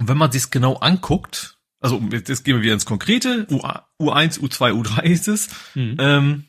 und 0.00 0.08
wenn 0.08 0.18
man 0.18 0.32
sich's 0.32 0.50
genau 0.50 0.74
anguckt, 0.76 1.58
also 1.80 2.02
jetzt 2.10 2.44
gehen 2.44 2.56
wir 2.56 2.62
wieder 2.62 2.74
ins 2.74 2.84
Konkrete, 2.86 3.46
U, 3.50 3.58
U1, 4.00 4.40
U2, 4.40 4.72
U3 4.72 5.02
ist 5.04 5.28
es, 5.28 5.48
Mhm. 5.74 5.96
ähm, 5.98 6.44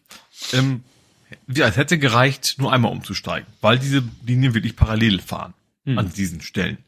ähm, 0.53 0.83
ja, 1.47 1.67
es 1.67 1.77
hätte 1.77 1.97
gereicht, 1.99 2.55
nur 2.57 2.73
einmal 2.73 2.91
umzusteigen, 2.91 3.47
weil 3.61 3.77
diese 3.79 4.03
Linien 4.25 4.53
wirklich 4.53 4.75
parallel 4.75 5.19
fahren 5.21 5.53
Mhm. 5.85 5.97
an 5.99 6.11
diesen 6.11 6.41
Stellen. 6.41 6.79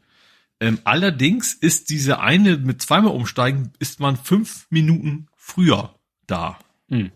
Ähm, 0.60 0.78
allerdings 0.84 1.52
ist 1.54 1.90
diese 1.90 2.20
eine 2.20 2.56
mit 2.58 2.80
zweimal 2.82 3.12
umsteigen, 3.12 3.72
ist 3.78 4.00
man 4.00 4.16
fünf 4.16 4.66
Minuten 4.70 5.26
früher 5.36 5.94
da. 6.26 6.58
Mhm. 6.88 7.10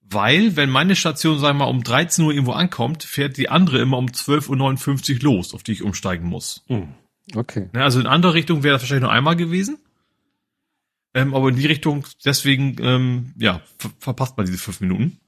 Weil, 0.00 0.56
wenn 0.56 0.70
meine 0.70 0.96
Station, 0.96 1.38
sagen 1.38 1.58
wir 1.58 1.64
mal, 1.64 1.70
um 1.70 1.82
13 1.82 2.24
Uhr 2.24 2.32
irgendwo 2.32 2.52
ankommt, 2.52 3.02
fährt 3.04 3.36
die 3.36 3.48
andere 3.48 3.78
immer 3.80 3.98
um 3.98 4.06
12.59 4.06 5.14
Uhr 5.16 5.22
los, 5.22 5.54
auf 5.54 5.62
die 5.62 5.72
ich 5.72 5.82
umsteigen 5.82 6.28
muss. 6.28 6.62
Mhm. 6.68 6.88
Okay. 7.34 7.70
Ne, 7.72 7.82
also 7.82 8.00
in 8.00 8.06
andere 8.06 8.34
Richtung 8.34 8.62
wäre 8.62 8.74
das 8.74 8.82
wahrscheinlich 8.82 9.02
nur 9.02 9.12
einmal 9.12 9.36
gewesen. 9.36 9.78
Ähm, 11.14 11.34
aber 11.34 11.48
in 11.48 11.56
die 11.56 11.66
Richtung, 11.66 12.04
deswegen, 12.24 12.76
ähm, 12.80 13.32
ja, 13.38 13.62
ver 13.78 13.90
verpasst 14.00 14.36
man 14.36 14.46
diese 14.46 14.58
fünf 14.58 14.80
Minuten. 14.80 15.18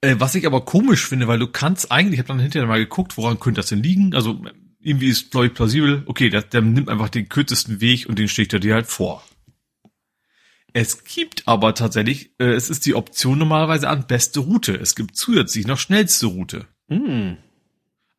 Äh, 0.00 0.16
was 0.18 0.34
ich 0.34 0.46
aber 0.46 0.64
komisch 0.64 1.06
finde, 1.06 1.28
weil 1.28 1.38
du 1.38 1.48
kannst 1.48 1.90
eigentlich, 1.90 2.14
ich 2.14 2.18
habe 2.20 2.28
dann 2.28 2.38
hinterher 2.38 2.68
mal 2.68 2.78
geguckt, 2.78 3.16
woran 3.16 3.40
könnte 3.40 3.60
das 3.60 3.68
denn 3.68 3.82
liegen? 3.82 4.14
Also 4.14 4.40
irgendwie 4.80 5.08
ist, 5.08 5.30
glaube 5.30 5.46
ich, 5.46 5.54
plausibel, 5.54 6.02
okay, 6.06 6.30
der, 6.30 6.42
der 6.42 6.62
nimmt 6.62 6.88
einfach 6.88 7.08
den 7.08 7.28
kürzesten 7.28 7.80
Weg 7.80 8.08
und 8.08 8.18
den 8.18 8.28
schlägt 8.28 8.52
er 8.52 8.60
dir 8.60 8.74
halt 8.74 8.86
vor. 8.86 9.24
Es 10.72 11.04
gibt 11.04 11.46
aber 11.46 11.74
tatsächlich, 11.74 12.30
äh, 12.38 12.52
es 12.52 12.70
ist 12.70 12.86
die 12.86 12.94
Option 12.94 13.38
normalerweise 13.38 13.88
an 13.88 14.06
beste 14.06 14.40
Route. 14.40 14.74
Es 14.74 14.94
gibt 14.94 15.16
zusätzlich 15.16 15.66
noch 15.66 15.78
schnellste 15.78 16.26
Route. 16.26 16.66
Mhm. 16.88 17.36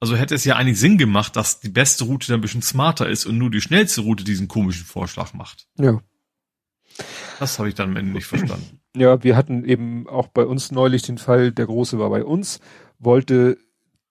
Also 0.03 0.17
hätte 0.17 0.35
es 0.35 0.43
ja 0.43 0.57
eigentlich 0.57 0.81
Sinn 0.81 0.97
gemacht, 0.97 1.37
dass 1.37 1.61
die 1.61 1.69
beste 1.69 2.03
Route 2.03 2.27
dann 2.27 2.39
ein 2.39 2.41
bisschen 2.41 2.61
smarter 2.61 3.07
ist 3.07 3.25
und 3.25 3.37
nur 3.37 3.49
die 3.49 3.61
schnellste 3.61 4.01
Route 4.01 4.25
diesen 4.25 4.49
komischen 4.49 4.83
Vorschlag 4.83 5.33
macht. 5.33 5.65
Ja. 5.79 6.01
Das 7.39 7.57
habe 7.57 7.69
ich 7.69 7.75
dann 7.75 7.91
am 7.91 7.95
Ende 7.95 8.11
nicht 8.11 8.25
verstanden. 8.25 8.81
Ja, 8.97 9.23
wir 9.23 9.37
hatten 9.37 9.63
eben 9.63 10.07
auch 10.07 10.27
bei 10.27 10.45
uns 10.45 10.71
neulich 10.71 11.03
den 11.03 11.17
Fall, 11.17 11.51
der 11.53 11.65
Große 11.65 11.97
war 11.97 12.09
bei 12.11 12.25
uns, 12.25 12.59
wollte 12.99 13.57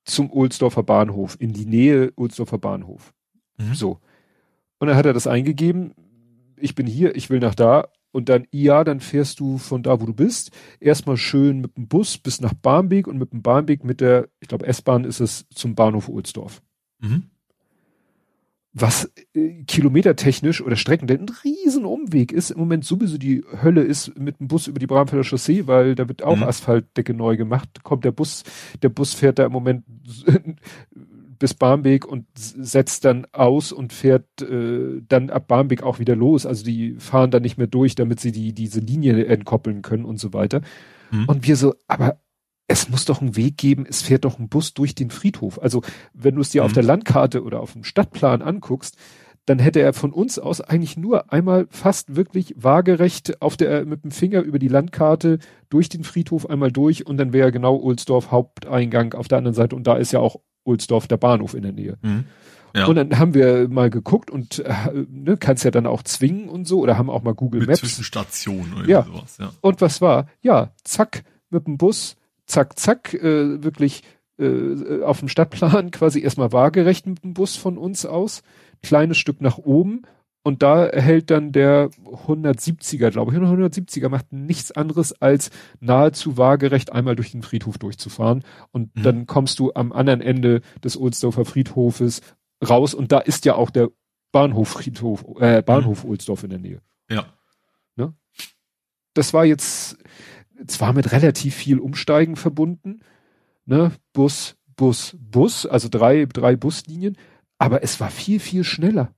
zum 0.05 0.29
Ohlsdorfer 0.33 0.83
Bahnhof, 0.83 1.37
in 1.39 1.53
die 1.53 1.67
Nähe 1.67 2.13
Ohlsdorfer 2.17 2.59
Bahnhof. 2.59 3.13
Mhm. 3.59 3.75
So. 3.75 4.01
Und 4.79 4.89
dann 4.89 4.97
hat 4.97 5.07
er 5.07 5.13
das 5.13 5.27
eingegeben, 5.27 5.95
ich 6.57 6.75
bin 6.75 6.87
hier, 6.87 7.15
ich 7.15 7.29
will 7.29 7.39
nach 7.39 7.55
da. 7.55 7.89
Und 8.13 8.29
dann, 8.29 8.47
ja, 8.53 8.85
dann 8.85 9.01
fährst 9.01 9.41
du 9.41 9.59
von 9.59 9.83
da, 9.83 10.01
wo 10.01 10.07
du 10.07 10.13
bist, 10.15 10.51
erstmal 10.81 11.17
schön 11.17 11.61
mit 11.61 11.77
dem 11.77 11.89
Bus 11.89 12.19
bis 12.19 12.41
nach 12.41 12.53
Barmbek 12.55 13.07
und 13.07 13.19
mit 13.19 13.33
dem 13.33 13.43
Barmbek 13.43 13.85
mit 13.85 14.01
der, 14.01 14.29
ich 14.41 14.49
glaube, 14.49 14.67
S-Bahn 14.67 15.05
ist 15.05 15.21
es 15.21 15.47
zum 15.55 15.75
Bahnhof 15.75 16.09
Ohlsdorf. 16.09 16.63
Mhm. 17.01 17.25
Was 18.75 19.13
äh, 19.35 19.65
kilometertechnisch 19.65 20.63
oder 20.63 20.77
Strecken 20.77 21.11
ein 21.11 21.27
riesen 21.45 21.85
Umweg 21.85 22.33
ist, 22.33 22.51
im 22.51 22.59
Moment 22.59 22.87
sowieso 22.87 23.19
die 23.19 23.45
Hölle 23.63 23.83
ist 23.83 24.19
mit 24.19 24.41
dem 24.41 24.49
Bus 24.49 24.67
über 24.67 24.79
die 24.79 24.87
Bramfelder 24.87 25.25
Chaussee, 25.25 25.67
weil 25.67 25.95
da 25.95 26.09
wird 26.09 26.23
auch 26.23 26.37
Mhm. 26.37 26.45
Asphaltdecke 26.45 27.13
neu 27.13 27.37
gemacht. 27.37 27.83
Kommt 27.83 28.05
der 28.05 28.13
Bus, 28.13 28.45
der 28.83 28.89
Bus 28.89 29.13
fährt 29.13 29.39
da 29.39 29.45
im 29.45 29.53
Moment 29.53 29.85
bis 31.43 31.55
Barmbek 31.55 32.07
und 32.07 32.27
setzt 32.37 33.05
dann 33.05 33.27
aus 33.33 33.73
und 33.73 33.93
fährt 33.93 34.43
äh, 34.43 35.03
dann 35.09 35.29
ab 35.29 35.49
Barmbek 35.49 35.83
auch 35.83 35.99
wieder 35.99 36.15
los. 36.15 36.47
Also 36.47 36.65
die 36.65 36.95
fahren 37.01 37.33
da 37.33 37.41
nicht 37.41 37.59
mehr 37.59 37.67
durch, 37.67 37.97
damit 37.97 38.21
sie 38.21 38.31
die 38.31 38.53
diese 38.53 38.79
Linie 38.79 39.27
entkoppeln 39.27 39.83
können 39.83 40.05
und 40.05 40.21
so 40.21 40.33
weiter. 40.33 40.61
Mhm. 41.11 41.25
Und 41.25 41.45
wir 41.45 41.57
so, 41.57 41.75
aber 41.89 42.21
es 42.69 42.89
muss 42.89 43.07
doch 43.07 43.21
einen 43.21 43.35
Weg 43.35 43.57
geben, 43.57 43.87
es 43.89 44.03
fährt 44.03 44.25
doch 44.25 44.39
ein 44.39 44.49
Bus 44.49 44.73
durch 44.73 44.95
den 44.95 45.11
Friedhof. 45.11 45.61
Also 45.61 45.83
wenn 46.15 46.37
du 46.37 46.43
es 46.43 46.51
dir 46.51 46.65
auf 46.65 46.71
Mhm. 46.71 46.75
der 46.75 46.83
Landkarte 46.85 47.43
oder 47.43 47.59
auf 47.59 47.73
dem 47.73 47.83
Stadtplan 47.83 48.41
anguckst, 48.41 48.97
dann 49.45 49.59
hätte 49.59 49.81
er 49.81 49.95
von 49.95 50.13
uns 50.13 50.39
aus 50.39 50.61
eigentlich 50.61 50.97
nur 50.97 51.33
einmal 51.33 51.67
fast 51.71 52.15
wirklich 52.15 52.55
waagerecht 52.57 53.43
auf 53.43 53.57
der 53.57 53.85
mit 53.85 54.05
dem 54.05 54.13
Finger 54.13 54.43
über 54.43 54.61
die 54.61 54.69
Landkarte 54.69 55.41
durch 55.71 55.89
den 55.89 56.05
Friedhof 56.05 56.49
einmal 56.49 56.71
durch 56.71 57.05
und 57.05 57.17
dann 57.17 57.33
wäre 57.33 57.51
genau 57.51 57.77
Ohlsdorf 57.81 58.31
Haupteingang 58.31 59.15
auf 59.15 59.27
der 59.27 59.39
anderen 59.39 59.57
Seite 59.57 59.75
und 59.75 59.89
da 59.89 59.97
ist 59.97 60.13
ja 60.13 60.21
auch 60.21 60.37
Ohlsdorf 60.65 61.07
der 61.09 61.17
Bahnhof 61.17 61.55
in 61.55 61.63
der 61.63 61.73
Nähe. 61.73 61.99
Mhm. 62.03 62.25
Ja. 62.75 62.87
Und 62.87 62.97
dann 62.97 63.19
haben 63.19 63.35
wir 63.35 63.69
mal 63.69 63.91
geguckt 63.91 64.31
und 64.31 64.61
äh, 64.61 64.73
ne, 65.11 65.37
kannst 65.37 65.63
ja 65.65 65.71
dann 65.71 65.87
auch 65.87 66.03
zwingen 66.03 66.49
und 66.49 66.67
so 66.67 66.81
oder 66.81 66.97
haben 66.97 67.11
auch 67.11 67.23
mal 67.23 67.35
Google 67.35 67.61
Mit 67.61 67.69
Maps 67.69 67.81
Zwischenstationen 67.81 68.73
oder 68.75 68.89
Ja. 68.89 69.03
sowas, 69.03 69.37
ja. 69.39 69.53
und 69.61 69.81
was 69.83 70.01
war? 70.01 70.27
Ja, 70.41 70.71
zack, 70.83 71.23
mit 71.51 71.67
dem 71.67 71.77
Bus, 71.77 72.17
zack, 72.47 72.79
zack, 72.79 73.13
äh, 73.13 73.63
wirklich 73.63 74.03
äh, 74.39 75.03
auf 75.03 75.19
dem 75.19 75.29
Stadtplan 75.29 75.91
quasi 75.91 76.21
erstmal 76.21 76.53
waagerecht 76.53 77.07
mit 77.07 77.23
dem 77.23 77.35
Bus 77.35 77.57
von 77.57 77.77
uns 77.77 78.07
aus, 78.07 78.43
kleines 78.83 79.19
Stück 79.19 79.43
nach 79.43 79.59
oben 79.59 80.03
und 80.45 80.63
da 80.63 80.85
erhält 80.87 81.31
dann 81.31 81.53
der 81.53 81.91
170er, 82.27 83.11
glaube 83.11 83.33
ich, 83.33 83.39
und 83.39 83.45
der 83.45 83.71
170er 83.71 84.09
macht 84.09 84.33
nichts 84.33 84.73
anderes 84.73 85.13
als 85.21 85.51
nahezu 85.81 86.37
waagerecht 86.37 86.93
einmal 86.93 87.15
durch 87.17 87.31
den 87.33 87.43
Friedhof 87.43 87.79
durchzufahren 87.79 88.45
und 88.73 88.95
Mhm. 88.97 89.03
dann 89.03 89.27
kommst 89.27 89.59
du 89.59 89.73
am 89.75 89.93
anderen 89.93 90.21
Ende 90.21 90.61
des 90.83 90.97
Ohlsdorfer 90.97 91.45
Friedhofes 91.45 92.21
raus 92.67 92.95
und 92.95 93.13
da 93.13 93.19
ist 93.19 93.45
ja 93.45 93.55
auch 93.55 93.71
der 93.71 93.91
Bahnhof 94.33 94.69
Friedhof, 94.71 95.25
äh, 95.41 95.63
Bahnhof 95.63 96.05
Ohlsdorf 96.05 96.43
in 96.45 96.51
der 96.51 96.59
Nähe 96.59 96.81
Ja. 97.11 98.13
das 99.15 99.35
war 99.35 99.45
jetzt 99.45 99.99
zwar 100.67 100.93
mit 100.95 101.13
relativ 101.13 101.55
viel 101.55 101.79
Umsteigen 101.79 102.37
verbunden, 102.37 103.01
ne, 103.67 103.93
Bus, 104.15 104.57
Bus, 104.77 105.17
Bus, 105.21 105.67
also 105.67 105.89
drei, 105.91 106.25
drei 106.27 106.57
Buslinien, 106.57 107.17
Aber 107.59 107.83
es 107.85 108.01
war 108.01 108.11
viel, 108.11 108.41
viel 108.41 108.65
schneller. 108.65 109.15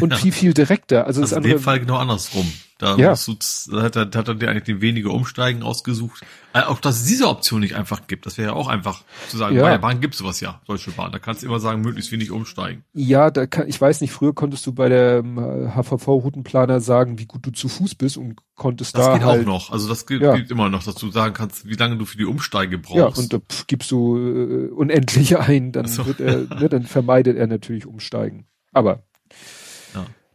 Und 0.00 0.10
ja. 0.12 0.18
viel, 0.18 0.32
viel 0.32 0.54
direkter. 0.54 1.06
Also, 1.06 1.22
also 1.22 1.36
in 1.36 1.42
dem 1.42 1.58
Fall 1.58 1.80
genau 1.80 1.96
andersrum. 1.96 2.52
Da, 2.78 2.96
ja. 2.96 3.14
du, 3.14 3.34
da 3.70 3.82
hat, 3.82 3.96
er, 3.96 4.02
hat 4.02 4.28
er 4.28 4.34
dir 4.34 4.50
eigentlich 4.50 4.64
den 4.64 4.82
weniger 4.82 5.10
Umsteigen 5.10 5.62
ausgesucht. 5.62 6.20
Äh, 6.52 6.60
auch 6.60 6.78
dass 6.78 6.96
es 6.96 7.04
diese 7.06 7.26
Option 7.26 7.60
nicht 7.60 7.74
einfach 7.74 8.06
gibt. 8.06 8.26
Das 8.26 8.36
wäre 8.36 8.48
ja 8.48 8.54
auch 8.54 8.68
einfach 8.68 9.02
zu 9.28 9.38
sagen, 9.38 9.56
ja. 9.56 9.62
bei 9.62 9.70
der 9.70 9.78
Bahn 9.78 10.02
gibt 10.02 10.14
sowas 10.14 10.40
ja, 10.40 10.60
Deutsche 10.66 10.90
Bahn. 10.90 11.10
Da 11.10 11.18
kannst 11.18 11.42
du 11.42 11.46
immer 11.46 11.58
sagen, 11.58 11.80
möglichst 11.80 12.12
wenig 12.12 12.30
umsteigen. 12.30 12.84
Ja, 12.92 13.30
da 13.30 13.46
kann, 13.46 13.66
ich 13.66 13.80
weiß 13.80 14.02
nicht, 14.02 14.12
früher 14.12 14.34
konntest 14.34 14.66
du 14.66 14.74
bei 14.74 14.90
der 14.90 15.22
HVV-Routenplaner 15.22 16.80
sagen, 16.80 17.18
wie 17.18 17.24
gut 17.24 17.46
du 17.46 17.50
zu 17.50 17.68
Fuß 17.68 17.94
bist 17.94 18.18
und 18.18 18.36
konntest 18.54 18.94
das 18.94 19.06
da 19.06 19.14
geht 19.14 19.24
halt, 19.24 19.40
auch 19.40 19.46
noch. 19.46 19.72
Also 19.72 19.88
das 19.88 20.04
gilt, 20.04 20.20
Ja. 20.20 20.36
gilt 20.36 20.50
immer 20.50 20.68
noch, 20.68 20.84
dass 20.84 20.96
du 20.96 21.10
sagen 21.10 21.32
kannst, 21.32 21.66
wie 21.66 21.76
lange 21.76 21.96
du 21.96 22.04
für 22.04 22.18
die 22.18 22.26
Umsteige 22.26 22.76
brauchst. 22.76 22.96
Ja, 22.96 23.06
und 23.06 23.32
da 23.32 23.38
pf, 23.38 23.66
gibst 23.66 23.90
du 23.90 24.18
äh, 24.18 24.70
unendlich 24.70 25.38
ein, 25.38 25.72
dann 25.72 25.88
so. 25.88 26.04
wird 26.04 26.20
er, 26.20 26.40
ne, 26.60 26.68
dann 26.68 26.82
vermeidet 26.82 27.38
er 27.38 27.46
natürlich 27.46 27.86
Umsteigen. 27.86 28.46
Aber. 28.72 29.02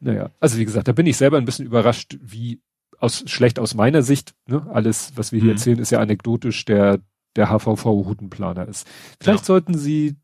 Naja, 0.01 0.31
also 0.39 0.57
wie 0.57 0.65
gesagt, 0.65 0.87
da 0.87 0.91
bin 0.91 1.05
ich 1.05 1.15
selber 1.17 1.37
ein 1.37 1.45
bisschen 1.45 1.65
überrascht, 1.65 2.17
wie 2.21 2.59
aus 2.99 3.23
schlecht 3.27 3.57
aus 3.59 3.73
meiner 3.73 4.03
Sicht, 4.03 4.35
ne, 4.47 4.67
alles, 4.71 5.13
was 5.15 5.31
wir 5.31 5.39
hier 5.39 5.51
Mhm. 5.51 5.57
erzählen, 5.57 5.79
ist 5.79 5.91
ja 5.91 5.99
anekdotisch, 5.99 6.65
der 6.65 6.99
der 7.37 7.47
HVV-Routenplaner 7.49 8.67
ist. 8.67 8.85
Vielleicht 9.21 9.39
Ja. 9.43 9.45
sollten 9.45 9.77
Sie 9.77 10.17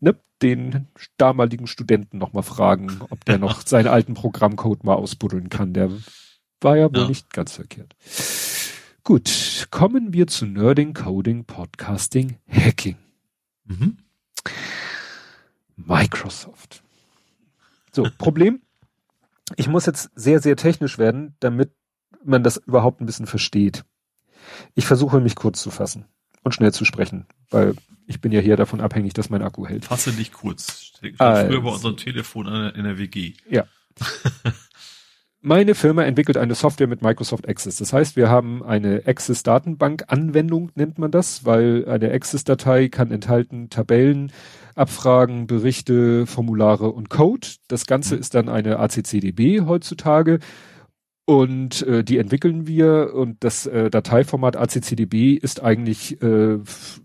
ne, 0.00 0.16
den 0.40 0.86
damaligen 1.18 1.66
Studenten 1.66 2.16
noch 2.18 2.32
mal 2.32 2.42
fragen, 2.42 3.00
ob 3.10 3.22
der 3.26 3.38
noch 3.38 3.66
seinen 3.66 3.88
alten 3.88 4.14
Programmcode 4.14 4.82
mal 4.84 4.94
ausbuddeln 4.94 5.50
kann. 5.50 5.74
Der 5.74 5.90
war 6.62 6.76
ja 6.78 6.90
wohl 6.90 7.02
Ja. 7.02 7.08
nicht 7.08 7.32
ganz 7.34 7.52
verkehrt. 7.52 7.94
Gut, 9.04 9.66
kommen 9.70 10.12
wir 10.14 10.26
zu 10.26 10.46
Nerding, 10.46 10.94
Coding, 10.94 11.44
Podcasting, 11.44 12.36
Hacking. 12.48 12.96
Mhm. 13.64 13.98
Microsoft. 15.76 16.82
So, 17.92 18.06
Problem. 18.18 18.60
Ich 19.56 19.68
muss 19.68 19.86
jetzt 19.86 20.10
sehr, 20.14 20.40
sehr 20.40 20.56
technisch 20.56 20.98
werden, 20.98 21.36
damit 21.40 21.72
man 22.24 22.42
das 22.42 22.56
überhaupt 22.56 23.00
ein 23.00 23.06
bisschen 23.06 23.26
versteht. 23.26 23.84
Ich 24.74 24.86
versuche 24.86 25.20
mich 25.20 25.34
kurz 25.36 25.62
zu 25.62 25.70
fassen 25.70 26.06
und 26.42 26.52
schnell 26.54 26.72
zu 26.72 26.84
sprechen, 26.84 27.26
weil 27.50 27.74
ich 28.06 28.20
bin 28.20 28.32
ja 28.32 28.40
hier 28.40 28.56
davon 28.56 28.80
abhängig, 28.80 29.12
dass 29.12 29.30
mein 29.30 29.42
Akku 29.42 29.66
hält. 29.66 29.84
Fasse 29.84 30.12
dich 30.12 30.32
kurz. 30.32 30.92
Also. 31.18 31.48
Früher 31.48 31.62
bei 31.62 31.70
unserem 31.70 31.96
Telefon 31.96 32.46
in 32.46 32.84
der- 32.84 32.98
WG. 32.98 33.34
Meine 35.40 35.76
Firma 35.76 36.02
entwickelt 36.02 36.36
eine 36.36 36.56
Software 36.56 36.88
mit 36.88 37.00
Microsoft 37.00 37.48
Access. 37.48 37.76
Das 37.76 37.92
heißt, 37.92 38.16
wir 38.16 38.28
haben 38.28 38.64
eine 38.64 39.02
Access 39.06 39.44
Datenbank 39.44 40.04
Anwendung 40.08 40.72
nennt 40.74 40.98
man 40.98 41.12
das, 41.12 41.44
weil 41.44 41.88
eine 41.88 42.10
Access 42.10 42.42
Datei 42.42 42.88
kann 42.88 43.12
enthalten 43.12 43.70
Tabellen, 43.70 44.32
Abfragen, 44.78 45.46
Berichte, 45.46 46.26
Formulare 46.26 46.90
und 46.90 47.10
Code. 47.10 47.48
Das 47.68 47.86
Ganze 47.86 48.16
ist 48.16 48.34
dann 48.34 48.48
eine 48.48 48.78
ACCDB 48.78 49.66
heutzutage 49.66 50.38
und 51.28 51.82
äh, 51.82 52.02
die 52.02 52.16
entwickeln 52.16 52.66
wir 52.66 53.12
und 53.12 53.44
das 53.44 53.66
äh, 53.66 53.90
Dateiformat 53.90 54.56
ACCDB 54.56 55.34
ist 55.34 55.62
eigentlich 55.62 56.22
äh, 56.22 56.54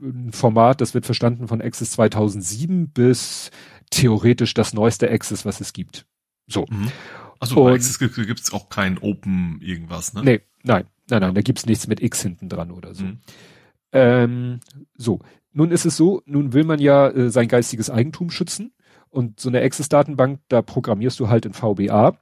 ein 0.01 0.29
Format, 0.31 0.79
das 0.79 0.93
wird 0.93 1.05
verstanden 1.05 1.49
von 1.49 1.61
Access 1.61 1.91
2007 1.91 2.87
bis 2.87 3.51
theoretisch 3.89 4.53
das 4.53 4.73
neueste 4.73 5.11
Access, 5.11 5.43
was 5.43 5.59
es 5.59 5.73
gibt. 5.73 6.05
So. 6.47 6.65
Mhm. 6.69 6.89
Achso, 7.41 7.65
bei 7.65 7.73
Access 7.73 7.99
gibt 7.99 8.17
es 8.17 8.53
auch 8.53 8.69
kein 8.69 8.97
Open 8.97 9.59
irgendwas, 9.61 10.13
ne? 10.13 10.23
Nee, 10.23 10.41
nein, 10.63 10.85
nein, 11.09 11.21
nein, 11.21 11.35
da 11.35 11.41
gibt's 11.41 11.65
nichts 11.65 11.87
mit 11.87 12.01
X 12.01 12.21
hinten 12.21 12.47
dran 12.47 12.71
oder 12.71 12.93
so. 12.93 13.03
Mhm. 13.03 13.19
Ähm, 13.91 14.59
so, 14.95 15.19
nun 15.53 15.71
ist 15.71 15.85
es 15.85 15.95
so, 15.95 16.21
nun 16.25 16.53
will 16.53 16.63
man 16.63 16.79
ja 16.79 17.09
äh, 17.09 17.29
sein 17.29 17.47
geistiges 17.47 17.89
Eigentum 17.89 18.29
schützen 18.29 18.73
und 19.09 19.39
so 19.39 19.49
eine 19.49 19.61
Access-Datenbank, 19.61 20.39
da 20.47 20.61
programmierst 20.61 21.19
du 21.19 21.29
halt 21.29 21.45
in 21.45 21.53
VBA 21.53 22.17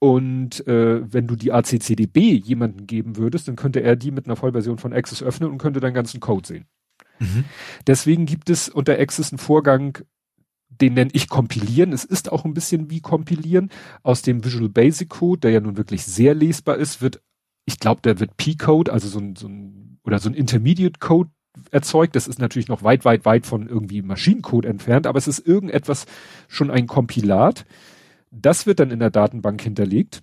und 0.00 0.66
äh, 0.66 1.12
wenn 1.12 1.26
du 1.26 1.36
die 1.36 1.52
ACCDB 1.52 2.42
jemandem 2.42 2.86
geben 2.86 3.16
würdest, 3.16 3.48
dann 3.48 3.56
könnte 3.56 3.82
er 3.82 3.96
die 3.96 4.10
mit 4.10 4.24
einer 4.24 4.36
Vollversion 4.36 4.78
von 4.78 4.94
Access 4.94 5.22
öffnen 5.22 5.50
und 5.50 5.58
könnte 5.58 5.80
deinen 5.80 5.94
ganzen 5.94 6.20
Code 6.20 6.48
sehen. 6.48 6.64
Mhm. 7.18 7.44
Deswegen 7.86 8.24
gibt 8.24 8.48
es 8.48 8.70
unter 8.70 8.98
Access 8.98 9.30
einen 9.30 9.38
Vorgang, 9.38 9.98
den 10.68 10.94
nenne 10.94 11.10
ich 11.12 11.28
kompilieren. 11.28 11.92
Es 11.92 12.04
ist 12.04 12.32
auch 12.32 12.46
ein 12.46 12.54
bisschen 12.54 12.90
wie 12.90 13.00
kompilieren. 13.00 13.70
Aus 14.02 14.22
dem 14.22 14.42
Visual 14.42 14.70
Basic 14.70 15.10
Code, 15.10 15.40
der 15.40 15.50
ja 15.50 15.60
nun 15.60 15.76
wirklich 15.76 16.04
sehr 16.04 16.34
lesbar 16.34 16.78
ist, 16.78 17.02
wird, 17.02 17.20
ich 17.66 17.78
glaube, 17.78 18.00
der 18.00 18.18
wird 18.20 18.38
P-Code, 18.38 18.90
also 18.90 19.06
so 19.06 19.18
ein, 19.18 19.36
so 19.36 19.48
ein, 19.48 19.98
oder 20.02 20.18
so 20.18 20.30
ein 20.30 20.34
Intermediate 20.34 20.98
Code 20.98 21.30
erzeugt. 21.70 22.16
Das 22.16 22.28
ist 22.28 22.38
natürlich 22.38 22.68
noch 22.68 22.82
weit, 22.82 23.04
weit, 23.04 23.24
weit 23.24 23.46
von 23.46 23.68
irgendwie 23.68 24.02
Maschinencode 24.02 24.66
entfernt, 24.66 25.06
aber 25.06 25.18
es 25.18 25.28
ist 25.28 25.46
irgendetwas 25.46 26.06
schon 26.48 26.70
ein 26.70 26.86
Kompilat. 26.86 27.66
Das 28.30 28.66
wird 28.66 28.80
dann 28.80 28.90
in 28.90 29.00
der 29.00 29.10
Datenbank 29.10 29.60
hinterlegt 29.60 30.22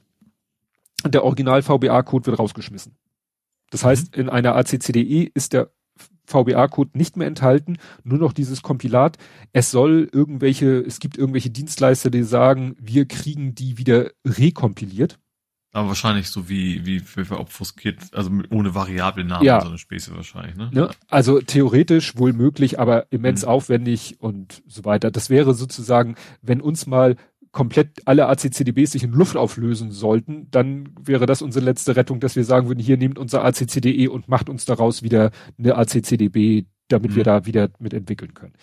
und 1.03 1.13
der 1.13 1.23
Original 1.23 1.61
VBA-Code 1.61 2.27
wird 2.27 2.39
rausgeschmissen. 2.39 2.95
Das 3.69 3.83
heißt, 3.83 4.15
in 4.15 4.29
einer 4.29 4.55
ACCDE 4.55 5.29
ist 5.33 5.53
der 5.53 5.71
VBA-Code 6.25 6.91
nicht 6.93 7.17
mehr 7.17 7.27
enthalten, 7.27 7.77
nur 8.03 8.19
noch 8.19 8.33
dieses 8.33 8.61
Kompilat. 8.61 9.17
Es 9.53 9.71
soll 9.71 10.09
irgendwelche, 10.11 10.79
es 10.79 10.99
gibt 10.99 11.17
irgendwelche 11.17 11.49
Dienstleister, 11.49 12.09
die 12.09 12.23
sagen, 12.23 12.75
wir 12.79 13.07
kriegen 13.07 13.55
die 13.55 13.77
wieder 13.77 14.11
rekompiliert. 14.25 15.19
Aber 15.73 15.89
wahrscheinlich 15.89 16.29
so 16.29 16.49
wie, 16.49 16.85
wie, 16.85 17.01
wie 17.01 17.33
obfuskiert, 17.33 17.97
also 18.13 18.29
mit, 18.29 18.51
ohne 18.51 18.73
Variablennamen 18.73 19.45
Ja. 19.45 19.61
so 19.61 19.67
eine 19.67 19.77
Späße 19.77 20.15
wahrscheinlich, 20.15 20.55
ne? 20.55 20.69
Ne? 20.73 20.89
Also 21.07 21.39
theoretisch 21.41 22.17
wohl 22.17 22.33
möglich, 22.33 22.79
aber 22.79 23.05
immens 23.11 23.43
Mhm. 23.43 23.49
aufwendig 23.49 24.15
und 24.19 24.63
so 24.67 24.85
weiter. 24.85 25.11
Das 25.11 25.29
wäre 25.29 25.53
sozusagen, 25.53 26.15
wenn 26.41 26.61
uns 26.61 26.87
mal 26.87 27.15
komplett 27.51 28.01
alle 28.05 28.27
ACCDBs 28.27 28.91
sich 28.91 29.03
in 29.03 29.11
Luft 29.11 29.35
auflösen 29.35 29.91
sollten, 29.91 30.47
dann 30.51 30.89
wäre 31.01 31.25
das 31.25 31.41
unsere 31.41 31.65
letzte 31.65 31.95
Rettung, 31.95 32.19
dass 32.19 32.35
wir 32.35 32.43
sagen 32.43 32.67
würden, 32.67 32.79
hier 32.79 32.97
nehmt 32.97 33.17
unser 33.19 33.43
ACCDE 33.43 34.09
und 34.09 34.27
macht 34.27 34.49
uns 34.49 34.65
daraus 34.65 35.01
wieder 35.03 35.31
eine 35.57 35.75
ACCDB, 35.75 36.65
damit 36.87 37.11
Mhm. 37.11 37.15
wir 37.15 37.23
da 37.23 37.45
wieder 37.45 37.69
mit 37.79 37.93
entwickeln 37.93 38.33
können. 38.33 38.53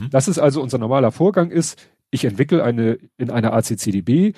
Mhm. 0.00 0.10
Das 0.10 0.28
ist 0.28 0.38
also 0.38 0.62
unser 0.62 0.78
normaler 0.78 1.12
Vorgang 1.12 1.50
ist, 1.50 1.88
ich 2.12 2.24
entwickle 2.24 2.62
eine 2.62 2.98
in 3.18 3.30
einer 3.30 3.52
ACCDB 3.52 4.32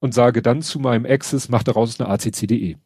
und 0.00 0.14
sage 0.14 0.42
dann 0.42 0.62
zu 0.62 0.80
meinem 0.80 1.06
Access, 1.06 1.48
mach 1.48 1.62
daraus 1.62 2.00
eine 2.00 2.08
ACCDE. 2.08 2.76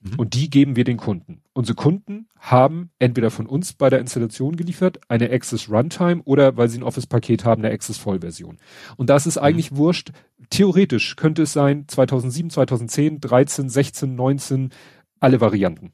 Mhm. 0.00 0.14
Und 0.16 0.34
die 0.34 0.48
geben 0.48 0.76
wir 0.76 0.84
den 0.84 0.96
Kunden. 0.96 1.42
Unsere 1.52 1.74
Kunden 1.74 2.28
haben 2.38 2.90
entweder 2.98 3.30
von 3.30 3.46
uns 3.46 3.72
bei 3.72 3.90
der 3.90 3.98
Installation 3.98 4.56
geliefert, 4.56 5.00
eine 5.08 5.30
Access 5.30 5.68
Runtime 5.68 6.22
oder 6.24 6.56
weil 6.56 6.68
sie 6.68 6.78
ein 6.78 6.84
Office-Paket 6.84 7.44
haben, 7.44 7.64
eine 7.64 7.74
Access 7.74 7.98
Vollversion. 7.98 8.58
Und 8.96 9.10
da 9.10 9.16
ist 9.16 9.26
es 9.26 9.38
eigentlich 9.38 9.74
wurscht. 9.74 10.12
Theoretisch 10.50 11.16
könnte 11.16 11.42
es 11.42 11.52
sein 11.52 11.86
2007, 11.88 12.50
2010, 12.50 13.20
13, 13.20 13.68
16, 13.68 14.14
19, 14.14 14.70
alle 15.18 15.40
Varianten. 15.40 15.92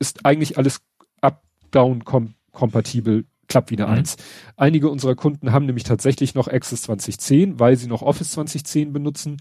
Ist 0.00 0.26
eigentlich 0.26 0.58
alles 0.58 0.80
up-down 1.20 2.04
kom 2.04 2.34
kompatibel, 2.50 3.24
klappt 3.46 3.70
wie 3.70 3.76
eine 3.76 3.86
Mhm. 3.86 3.98
Eins. 3.98 4.16
Einige 4.56 4.88
unserer 4.88 5.14
Kunden 5.14 5.52
haben 5.52 5.66
nämlich 5.66 5.84
tatsächlich 5.84 6.34
noch 6.34 6.48
Access 6.48 6.82
2010, 6.82 7.60
weil 7.60 7.76
sie 7.76 7.86
noch 7.86 8.02
Office 8.02 8.32
2010 8.32 8.92
benutzen. 8.92 9.36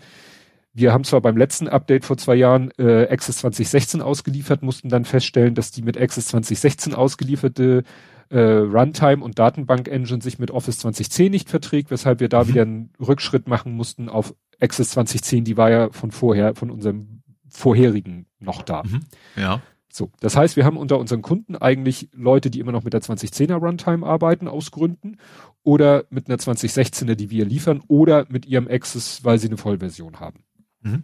Wir 0.78 0.94
haben 0.94 1.04
zwar 1.06 1.22
beim 1.22 1.38
letzten 1.38 1.68
Update 1.68 2.06
vor 2.06 2.18
zwei 2.18 2.36
Jahren 2.36 2.70
äh, 2.78 3.08
Access 3.10 3.40
2016 3.40 4.00
ausgeliefert, 4.00 4.62
mussten 4.62 4.90
dann 4.90 5.06
feststellen, 5.06 5.56
dass 5.56 5.72
die 5.72 5.82
mit 5.82 6.00
Access 6.00 6.28
2016 6.28 6.94
ausgelieferte 6.94 7.84
äh, 8.30 8.40
Runtime 8.40 9.24
und 9.24 9.40
Datenbank-Engine 9.40 10.22
sich 10.22 10.38
mit 10.38 10.52
Office 10.52 10.78
2010 10.78 11.32
nicht 11.32 11.50
verträgt, 11.50 11.90
weshalb 11.90 12.20
wir 12.20 12.30
da 12.30 12.44
Mhm. 12.44 12.48
wieder 12.48 12.62
einen 12.62 12.90
Rückschritt 13.00 13.48
machen 13.48 13.74
mussten 13.74 14.08
auf 14.08 14.36
Access 14.60 14.92
2010, 14.92 15.46
die 15.46 15.58
war 15.58 15.72
ja 15.72 15.90
von 15.90 16.12
vorher, 16.12 16.54
von 16.54 16.70
unserem 16.70 17.24
vorherigen 17.50 18.28
noch 18.40 18.62
da. 18.62 18.84
Mhm. 18.84 19.00
Ja. 19.36 19.64
So, 19.92 20.12
das 20.20 20.38
heißt, 20.38 20.58
wir 20.58 20.66
haben 20.66 20.78
unter 20.78 21.00
unseren 21.00 21.24
Kunden 21.24 21.56
eigentlich 21.56 22.10
Leute, 22.14 22.52
die 22.52 22.60
immer 22.60 22.72
noch 22.72 22.84
mit 22.84 22.94
der 22.94 23.02
2010er 23.02 23.56
Runtime 23.56 24.06
arbeiten 24.06 24.48
aus 24.48 24.70
Gründen 24.70 25.18
oder 25.64 26.04
mit 26.12 26.28
einer 26.28 26.38
2016er, 26.38 27.16
die 27.16 27.32
wir 27.32 27.46
liefern 27.46 27.82
oder 27.88 28.28
mit 28.30 28.46
ihrem 28.46 28.68
Access, 28.68 29.24
weil 29.24 29.40
sie 29.40 29.48
eine 29.48 29.58
Vollversion 29.58 30.20
haben. 30.20 30.44
Mhm. 30.92 31.04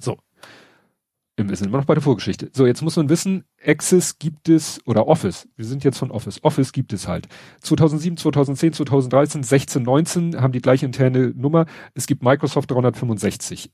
So. 0.00 0.18
Wir 1.36 1.56
sind 1.56 1.66
immer 1.66 1.78
noch 1.78 1.84
bei 1.84 1.94
der 1.94 2.02
Vorgeschichte. 2.02 2.48
So, 2.52 2.64
jetzt 2.64 2.80
muss 2.80 2.94
man 2.94 3.08
wissen, 3.08 3.42
Access 3.64 4.20
gibt 4.20 4.48
es, 4.48 4.80
oder 4.86 5.08
Office, 5.08 5.48
wir 5.56 5.64
sind 5.64 5.82
jetzt 5.82 5.98
von 5.98 6.12
Office, 6.12 6.38
Office 6.44 6.70
gibt 6.72 6.92
es 6.92 7.08
halt. 7.08 7.26
2007, 7.62 8.16
2010, 8.18 8.72
2013, 8.74 9.42
16, 9.42 9.82
19 9.82 10.40
haben 10.40 10.52
die 10.52 10.60
gleiche 10.60 10.86
interne 10.86 11.32
Nummer. 11.34 11.66
Es 11.94 12.06
gibt 12.06 12.22
Microsoft 12.22 12.70
365. 12.70 13.72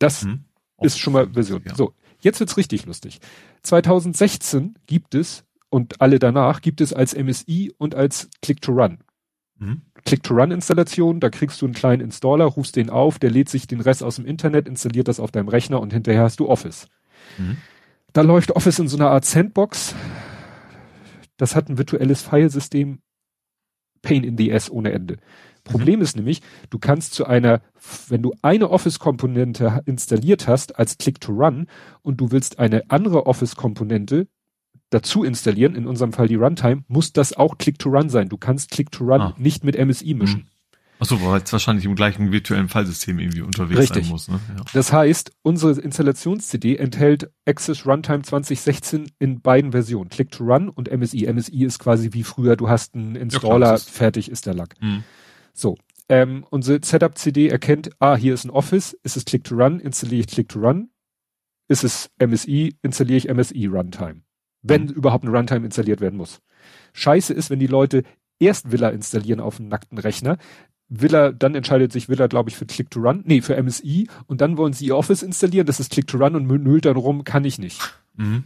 Das 0.00 0.24
Mhm. 0.24 0.44
ist 0.80 0.98
schon 0.98 1.12
mal 1.12 1.30
Version. 1.30 1.62
Ja. 1.64 1.76
So, 1.76 1.94
jetzt 2.20 2.40
wird's 2.40 2.56
richtig 2.56 2.84
lustig. 2.84 3.20
2016 3.62 4.74
gibt 4.86 5.14
es 5.14 5.44
und 5.70 6.00
alle 6.00 6.18
danach 6.18 6.62
gibt 6.62 6.80
es 6.80 6.92
als 6.92 7.14
MSI 7.14 7.72
und 7.78 7.94
als 7.94 8.28
Click-to-Run. 8.42 8.98
Mhm. 9.58 9.82
Click-to-Run-Installation, 10.06 11.20
da 11.20 11.28
kriegst 11.30 11.60
du 11.60 11.66
einen 11.66 11.74
kleinen 11.74 12.00
Installer, 12.00 12.44
rufst 12.44 12.76
den 12.76 12.90
auf, 12.90 13.18
der 13.18 13.30
lädt 13.30 13.48
sich 13.48 13.66
den 13.66 13.80
Rest 13.80 14.02
aus 14.02 14.16
dem 14.16 14.24
Internet, 14.24 14.68
installiert 14.68 15.08
das 15.08 15.20
auf 15.20 15.32
deinem 15.32 15.48
Rechner 15.48 15.80
und 15.80 15.92
hinterher 15.92 16.22
hast 16.22 16.40
du 16.40 16.48
Office. 16.48 16.86
Mhm. 17.36 17.58
Da 18.12 18.22
läuft 18.22 18.52
Office 18.52 18.78
in 18.78 18.88
so 18.88 18.96
einer 18.96 19.10
Art 19.10 19.24
Sandbox. 19.24 19.94
Das 21.36 21.54
hat 21.54 21.68
ein 21.68 21.76
virtuelles 21.76 22.22
Filesystem. 22.22 23.00
Pain 24.00 24.24
in 24.24 24.38
the 24.38 24.52
ass 24.52 24.70
ohne 24.70 24.92
Ende. 24.92 25.16
Problem 25.64 26.00
ist 26.00 26.16
nämlich, 26.16 26.40
du 26.70 26.78
kannst 26.78 27.12
zu 27.12 27.26
einer, 27.26 27.60
wenn 28.08 28.22
du 28.22 28.32
eine 28.40 28.70
Office-Komponente 28.70 29.82
installiert 29.84 30.46
hast 30.46 30.78
als 30.78 30.96
Click-to-Run 30.96 31.66
und 32.02 32.20
du 32.20 32.30
willst 32.30 32.60
eine 32.60 32.84
andere 32.88 33.26
Office-Komponente 33.26 34.28
dazu 34.90 35.24
installieren, 35.24 35.74
in 35.74 35.86
unserem 35.86 36.12
Fall 36.12 36.28
die 36.28 36.34
Runtime, 36.36 36.84
muss 36.88 37.12
das 37.12 37.32
auch 37.32 37.58
Click-to-Run 37.58 38.08
sein. 38.08 38.28
Du 38.28 38.36
kannst 38.36 38.70
Click-to-Run 38.70 39.20
Ah. 39.20 39.34
nicht 39.38 39.64
mit 39.64 39.76
MSI 39.76 40.14
mischen. 40.14 40.40
Mhm. 40.42 40.46
Achso, 40.98 41.20
weil 41.22 41.42
es 41.42 41.52
wahrscheinlich 41.52 41.84
im 41.84 41.94
gleichen 41.94 42.32
virtuellen 42.32 42.68
Fallsystem 42.68 43.18
irgendwie 43.18 43.42
unterwegs 43.42 43.78
Richtig. 43.80 44.04
sein 44.04 44.12
muss. 44.12 44.28
Ne? 44.28 44.40
Ja. 44.56 44.64
Das 44.72 44.94
heißt, 44.94 45.30
unsere 45.42 45.72
Installations-CD 45.78 46.76
enthält 46.76 47.30
Access 47.44 47.84
Runtime 47.84 48.22
2016 48.22 49.10
in 49.18 49.42
beiden 49.42 49.72
Versionen, 49.72 50.08
Click-to-Run 50.08 50.70
und 50.70 50.90
MSI. 50.90 51.26
MSI 51.30 51.64
ist 51.64 51.80
quasi 51.80 52.14
wie 52.14 52.22
früher, 52.22 52.56
du 52.56 52.70
hast 52.70 52.94
einen 52.94 53.14
Installer, 53.14 53.72
das 53.72 53.82
ist- 53.82 53.90
fertig 53.90 54.30
ist 54.30 54.46
der 54.46 54.54
Lack. 54.54 54.74
Mhm. 54.80 55.02
So, 55.52 55.76
ähm, 56.08 56.46
unsere 56.48 56.78
Setup-CD 56.82 57.48
erkennt, 57.48 57.90
ah, 57.98 58.16
hier 58.16 58.32
ist 58.32 58.44
ein 58.44 58.50
Office, 58.50 58.96
ist 59.02 59.18
es 59.18 59.26
Click-to-Run, 59.26 59.80
installiere 59.80 60.20
ich 60.20 60.28
Click-to-Run. 60.28 60.88
Ist 61.68 61.84
es 61.84 62.10
MSI, 62.18 62.76
installiere 62.82 63.18
ich 63.18 63.28
MSI 63.28 63.66
Runtime. 63.66 64.22
Wenn 64.68 64.88
überhaupt 64.88 65.24
eine 65.24 65.36
Runtime 65.36 65.66
installiert 65.66 66.00
werden 66.00 66.16
muss. 66.16 66.40
Scheiße 66.92 67.32
ist, 67.34 67.50
wenn 67.50 67.58
die 67.58 67.66
Leute 67.66 68.02
erst 68.38 68.72
Villa 68.72 68.88
installieren 68.88 69.40
auf 69.40 69.58
einem 69.58 69.68
nackten 69.68 69.98
Rechner, 69.98 70.38
Villa, 70.88 71.32
dann 71.32 71.54
entscheidet 71.54 71.92
sich 71.92 72.08
Villa, 72.08 72.28
glaube 72.28 72.50
ich, 72.50 72.56
für 72.56 72.66
Click-to-Run, 72.66 73.22
nee, 73.24 73.40
für 73.40 73.60
MSI, 73.60 74.08
und 74.26 74.40
dann 74.40 74.56
wollen 74.56 74.72
sie 74.72 74.92
Office 74.92 75.22
installieren, 75.22 75.66
das 75.66 75.80
ist 75.80 75.90
Click-to-Run 75.90 76.36
und 76.36 76.46
nüllt 76.46 76.84
dann 76.84 76.96
rum, 76.96 77.24
kann 77.24 77.44
ich 77.44 77.58
nicht. 77.58 77.80
Mhm. 78.14 78.44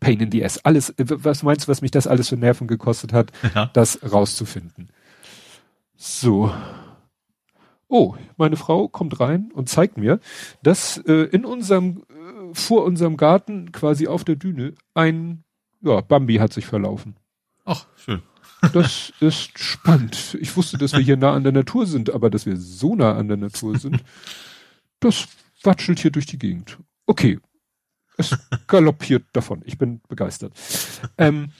Pain 0.00 0.20
in 0.20 0.30
the 0.30 0.44
ass. 0.44 0.62
Alles, 0.64 0.90
äh, 0.90 1.04
was 1.06 1.42
meinst 1.42 1.66
du, 1.66 1.68
was 1.70 1.80
mich 1.80 1.90
das 1.90 2.06
alles 2.06 2.28
für 2.28 2.36
Nerven 2.36 2.66
gekostet 2.66 3.12
hat? 3.12 3.32
Ja. 3.54 3.70
das 3.72 4.00
rauszufinden. 4.02 4.90
So. 5.96 6.52
Oh, 7.88 8.14
meine 8.36 8.56
Frau 8.56 8.88
kommt 8.88 9.20
rein 9.20 9.50
und 9.54 9.68
zeigt 9.68 9.96
mir, 9.96 10.20
dass 10.62 10.98
äh, 11.06 11.12
in 11.12 11.44
unserem, 11.44 12.02
äh, 12.10 12.23
vor 12.54 12.84
unserem 12.84 13.16
Garten, 13.16 13.72
quasi 13.72 14.06
auf 14.06 14.24
der 14.24 14.36
Düne, 14.36 14.74
ein, 14.94 15.44
ja, 15.82 16.00
Bambi 16.00 16.36
hat 16.36 16.52
sich 16.52 16.66
verlaufen. 16.66 17.16
Ach, 17.64 17.86
schön. 17.96 18.22
Das 18.72 19.12
ist 19.20 19.58
spannend. 19.58 20.38
Ich 20.40 20.56
wusste, 20.56 20.78
dass 20.78 20.92
wir 20.92 21.00
hier 21.00 21.16
nah 21.16 21.34
an 21.34 21.42
der 21.42 21.52
Natur 21.52 21.86
sind, 21.86 22.10
aber 22.10 22.30
dass 22.30 22.46
wir 22.46 22.56
so 22.56 22.94
nah 22.96 23.14
an 23.14 23.28
der 23.28 23.36
Natur 23.36 23.78
sind, 23.78 24.02
das 25.00 25.28
watschelt 25.62 26.00
hier 26.00 26.10
durch 26.10 26.26
die 26.26 26.38
Gegend. 26.38 26.78
Okay. 27.06 27.38
Es 28.16 28.36
galoppiert 28.68 29.24
davon. 29.32 29.62
Ich 29.64 29.76
bin 29.76 30.00
begeistert. 30.08 30.54
Ähm, 31.18 31.50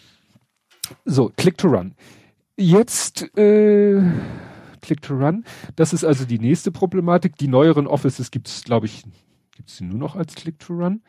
so, 1.05 1.31
Click 1.37 1.59
to 1.59 1.69
Run. 1.69 1.95
Jetzt 2.57 3.37
äh, 3.37 4.01
Click 4.81 5.03
to 5.03 5.15
Run. 5.15 5.45
Das 5.77 5.93
ist 5.93 6.05
also 6.05 6.25
die 6.25 6.39
nächste 6.39 6.71
Problematik. 6.71 7.37
Die 7.37 7.49
neueren 7.49 7.87
Offices 7.87 8.31
gibt 8.31 8.49
es, 8.49 8.62
glaube 8.62 8.87
ich, 8.87 9.03
gibt 9.55 9.71
es 9.71 9.77
die 9.77 9.85
nur 9.85 9.99
noch 9.99 10.17
als 10.17 10.35
Click 10.35 10.59
to 10.59 10.75
Run? 10.75 11.03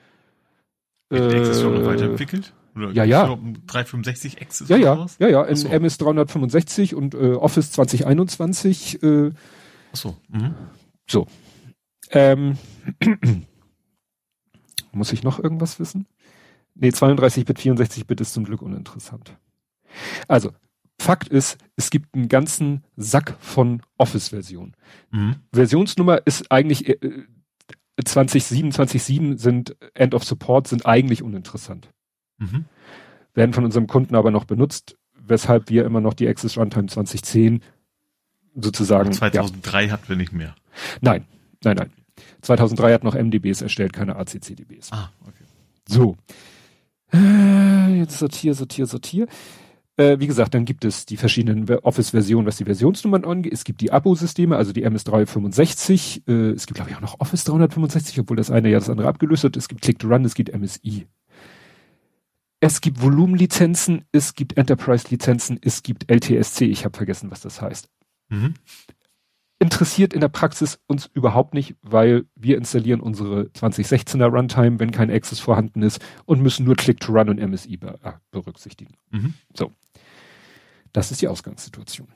Wird 1.10 1.32
der 1.32 1.40
Access 1.42 1.62
schon 1.62 1.74
noch 1.76 1.82
Äh, 1.82 1.86
weiterentwickelt? 1.86 2.54
Oder 2.76 2.92
ja, 2.92 3.04
ja. 3.06 3.28
noch 3.28 3.42
ein 3.42 3.62
365 3.68 4.42
Access 4.42 4.68
Ja, 4.70 4.76
ja, 4.78 5.06
ja, 5.20 5.28
ja, 5.30 5.44
in 5.44 5.54
Ach 5.54 5.58
so. 5.58 5.68
MS 5.70 5.98
365 5.98 6.94
und 6.96 7.14
äh, 7.16 7.34
Office 7.34 7.72
2021. 7.72 9.02
Äh, 9.02 9.32
Achso. 9.92 10.18
Mhm. 10.30 10.56
so. 11.10 11.28
Ähm, 12.12 12.58
muss 14.92 15.14
ich 15.14 15.24
noch 15.24 15.40
irgendwas 15.40 15.80
wissen? 15.80 16.06
Nee, 16.76 16.90
32-Bit, 16.90 17.60
64-Bit 17.60 18.22
ist 18.22 18.34
zum 18.34 18.44
Glück 18.44 18.62
uninteressant. 18.62 19.38
Also, 20.28 20.52
Fakt 21.00 21.28
ist, 21.28 21.58
es 21.76 21.90
gibt 21.90 22.14
einen 22.16 22.28
ganzen 22.30 22.84
Sack 22.98 23.36
von 23.40 23.82
Office-Versionen. 23.98 24.76
Mhm. 25.12 25.36
Versionsnummer 25.54 26.26
ist 26.26 26.52
eigentlich 26.52 26.88
äh, 26.90 26.98
20.7, 28.00 28.74
20.7 28.74 29.38
sind 29.38 29.76
End 29.94 30.14
of 30.14 30.24
Support, 30.24 30.68
sind 30.68 30.86
eigentlich 30.86 31.24
uninteressant. 31.24 31.90
Mhm. 32.38 32.66
werden 33.34 33.54
von 33.54 33.64
unserem 33.64 33.88
Kunden 33.88 34.16
aber 34.16 34.30
noch 34.32 34.44
benutzt, 34.44 34.98
weshalb 35.18 35.70
wir 35.70 35.86
immer 35.86 36.02
noch 36.02 36.14
die 36.14 36.28
Access 36.28 36.58
Runtime 36.58 36.88
2010 36.88 37.62
sozusagen. 38.56 39.12
Ja, 39.12 39.18
2003 39.18 39.90
hatten 39.90 40.10
wir 40.10 40.16
nicht 40.18 40.34
mehr. 40.34 40.56
nein, 41.02 41.26
nein, 41.64 41.78
nein. 41.78 41.92
2003 42.42 42.94
hat 42.94 43.04
noch 43.04 43.16
MDBs 43.16 43.62
erstellt, 43.62 43.94
keine 43.94 44.16
ACCDBs. 44.18 44.92
Ah, 44.92 45.12
okay. 45.26 45.44
So. 45.88 46.18
Äh, 47.14 47.98
Jetzt 47.98 48.18
sortier, 48.20 48.54
sortier, 48.54 48.86
sortier. 48.86 49.28
Äh, 49.98 50.20
wie 50.20 50.28
gesagt, 50.28 50.54
dann 50.54 50.66
gibt 50.66 50.84
es 50.84 51.06
die 51.06 51.16
verschiedenen 51.18 51.68
Ver- 51.68 51.86
Office-Versionen, 51.86 52.46
was 52.46 52.58
die 52.58 52.66
Versionsnummern 52.66 53.24
angeht. 53.24 53.54
Es 53.54 53.64
gibt 53.64 53.80
die 53.82 53.92
Abo-Systeme, 53.92 54.58
also 54.58 54.74
die 54.74 54.86
MS365. 54.86 56.28
Äh, 56.28 56.52
es 56.52 56.66
gibt, 56.66 56.76
glaube 56.76 56.92
ich, 56.92 56.98
auch 56.98 57.02
noch 57.02 57.20
Office 57.20 57.46
365, 57.46 58.20
obwohl 58.20 58.38
das 58.38 58.52
eine 58.52 58.70
ja 58.70 58.80
das 58.80 58.90
andere 58.90 59.08
abgelöst 59.08 59.44
hat. 59.46 59.56
Es 59.56 59.68
gibt 59.70 59.82
Click-to-Run, 59.82 60.26
es 60.26 60.36
gibt 60.36 60.54
MSI. 60.54 61.08
Es 62.60 62.82
gibt 62.82 63.02
Volumenlizenzen, 63.02 64.06
es 64.12 64.34
gibt 64.34 64.58
Enterprise-Lizenzen, 64.58 65.60
es 65.62 65.84
gibt 65.84 66.10
LTSC. 66.12 66.66
Ich 66.66 66.84
habe 66.84 66.98
vergessen, 66.98 67.30
was 67.32 67.42
das 67.42 67.62
heißt. 67.62 67.90
Mhm. 68.30 68.56
Interessiert 69.60 70.14
in 70.14 70.20
der 70.20 70.28
Praxis 70.28 70.80
uns 70.88 71.10
überhaupt 71.14 71.54
nicht, 71.54 71.76
weil 71.82 72.26
wir 72.36 72.58
installieren 72.58 73.00
unsere 73.00 73.44
2016er 73.44 74.26
Runtime, 74.26 74.80
wenn 74.80 74.92
kein 74.92 75.10
Access 75.10 75.40
vorhanden 75.40 75.82
ist 75.82 76.04
und 76.26 76.42
müssen 76.42 76.66
nur 76.66 76.76
Click-to-Run 76.76 77.30
und 77.30 77.40
MSI 77.40 77.76
äh, 77.82 78.12
berücksichtigen. 78.32 78.96
Mhm. 79.12 79.34
Das 80.96 81.12
ist 81.12 81.22
die 81.22 81.28
Ausgangssituation. 81.28 82.08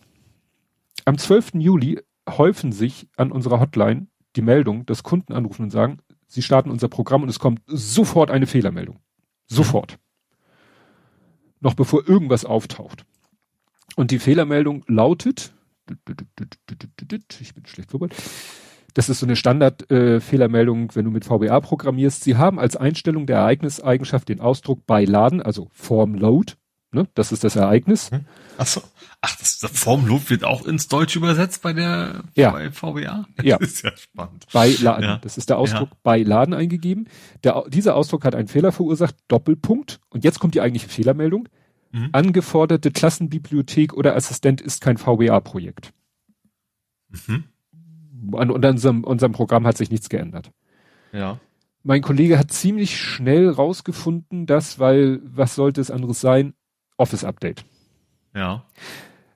Am 1.04 1.18
12. 1.18 1.56
Juli 1.56 2.00
häufen 2.30 2.72
sich 2.72 3.10
an 3.18 3.30
unserer 3.30 3.60
Hotline 3.60 4.08
die 4.38 4.42
Meldungen, 4.42 4.86
dass 4.86 5.04
Kunden 5.04 5.34
anrufen 5.34 5.64
und 5.64 5.70
sagen, 5.70 5.98
sie 6.28 6.42
starten 6.42 6.72
unser 6.72 6.88
Programm 6.88 7.24
und 7.24 7.28
es 7.28 7.40
kommt 7.40 7.62
sofort 7.68 8.32
eine 8.32 8.48
Fehlermeldung. 8.48 9.02
Sofort. 9.48 10.00
Noch 11.60 11.74
bevor 11.74 12.08
irgendwas 12.08 12.46
auftaucht. 12.46 13.04
Und 13.98 14.12
die 14.12 14.20
Fehlermeldung 14.20 14.86
lautet, 14.88 15.52
ich 17.42 17.54
bin 17.54 17.66
schlecht 17.66 17.92
vorbereitet, 17.92 18.24
das 18.94 19.10
ist 19.10 19.20
so 19.20 19.26
eine 19.26 19.36
Standard-Fehlermeldung, 19.36 20.96
wenn 20.96 21.04
du 21.04 21.12
mit 21.12 21.26
VBA 21.26 21.60
programmierst. 21.60 22.24
Sie 22.24 22.38
haben 22.38 22.58
als 22.58 22.78
Einstellung 22.78 23.26
der 23.26 23.40
Ereigniseigenschaft 23.40 24.30
den 24.30 24.40
Ausdruck 24.40 24.86
beiladen, 24.86 25.42
also 25.42 25.68
Form 25.74 26.16
Load. 26.16 26.54
Ne? 26.92 27.08
Das 27.14 27.32
ist 27.32 27.44
das 27.44 27.56
Ereignis. 27.56 28.10
Achso. 28.58 28.82
Ach, 29.22 29.36
das, 29.38 29.60
das 29.60 29.72
Formlob 29.78 30.30
wird 30.30 30.44
auch 30.44 30.66
ins 30.66 30.88
Deutsch 30.88 31.16
übersetzt 31.16 31.62
bei 31.62 31.74
der 31.74 32.24
Ja. 32.36 32.52
bei 32.52 32.72
VBA? 32.72 33.28
Ja. 33.44 33.58
Das 33.60 33.70
ist 33.70 33.84
ja 33.84 33.92
spannend. 33.96 34.48
Beiladen. 34.52 35.04
Ja. 35.04 35.18
Das 35.18 35.38
ist 35.38 35.50
der 35.50 35.58
Ausdruck 35.60 35.90
Beiladen 36.04 36.54
eingegeben. 36.54 37.08
Der, 37.44 37.64
dieser 37.68 37.96
Ausdruck 37.96 38.26
hat 38.26 38.34
einen 38.34 38.48
Fehler 38.48 38.72
verursacht, 38.72 39.16
Doppelpunkt. 39.28 40.00
Und 40.10 40.24
jetzt 40.24 40.40
kommt 40.40 40.56
die 40.56 40.62
eigentliche 40.62 40.90
Fehlermeldung. 40.90 41.48
Mhm. 41.92 42.10
Angeforderte 42.12 42.92
Klassenbibliothek 42.92 43.94
oder 43.94 44.16
Assistent 44.16 44.62
ist 44.62 44.82
kein 44.82 44.98
VBA-Projekt. 44.98 45.94
Mhm. 47.10 47.44
An, 48.34 48.52
an 48.52 48.66
unserem, 48.66 49.04
unserem 49.04 49.32
Programm 49.32 49.66
hat 49.68 49.78
sich 49.78 49.92
nichts 49.92 50.10
geändert. 50.10 50.52
Ja. 51.12 51.40
Mein 51.84 52.02
Kollege 52.02 52.38
hat 52.38 52.52
ziemlich 52.52 53.00
schnell 53.00 53.50
rausgefunden, 53.50 54.46
dass, 54.46 54.80
weil, 54.80 55.22
was 55.24 55.56
sollte 55.56 55.82
es 55.82 55.92
anderes 55.92 56.20
sein? 56.20 56.54
Office-Update. 57.00 57.66
Ja. 58.36 58.64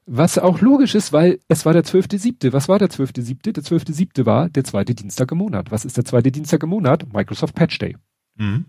Was 0.05 0.37
auch 0.37 0.59
logisch 0.61 0.95
ist, 0.95 1.13
weil 1.13 1.39
es 1.47 1.65
war 1.65 1.73
der 1.73 1.83
12.7. 1.85 2.51
Was 2.53 2.67
war 2.67 2.77
der 2.77 2.89
12.7.? 2.89 3.53
Der 3.53 3.63
12.7. 3.63 4.25
war 4.25 4.49
der 4.49 4.63
zweite 4.65 4.93
Dienstag 4.93 5.31
im 5.31 5.37
Monat. 5.37 5.71
Was 5.71 5.85
ist 5.85 5.95
der 5.97 6.03
zweite 6.05 6.31
Dienstag 6.31 6.61
im 6.63 6.69
Monat? 6.69 7.11
Microsoft 7.13 7.55
Patch 7.55 7.79
Day. 7.79 7.95
Mhm. 8.35 8.65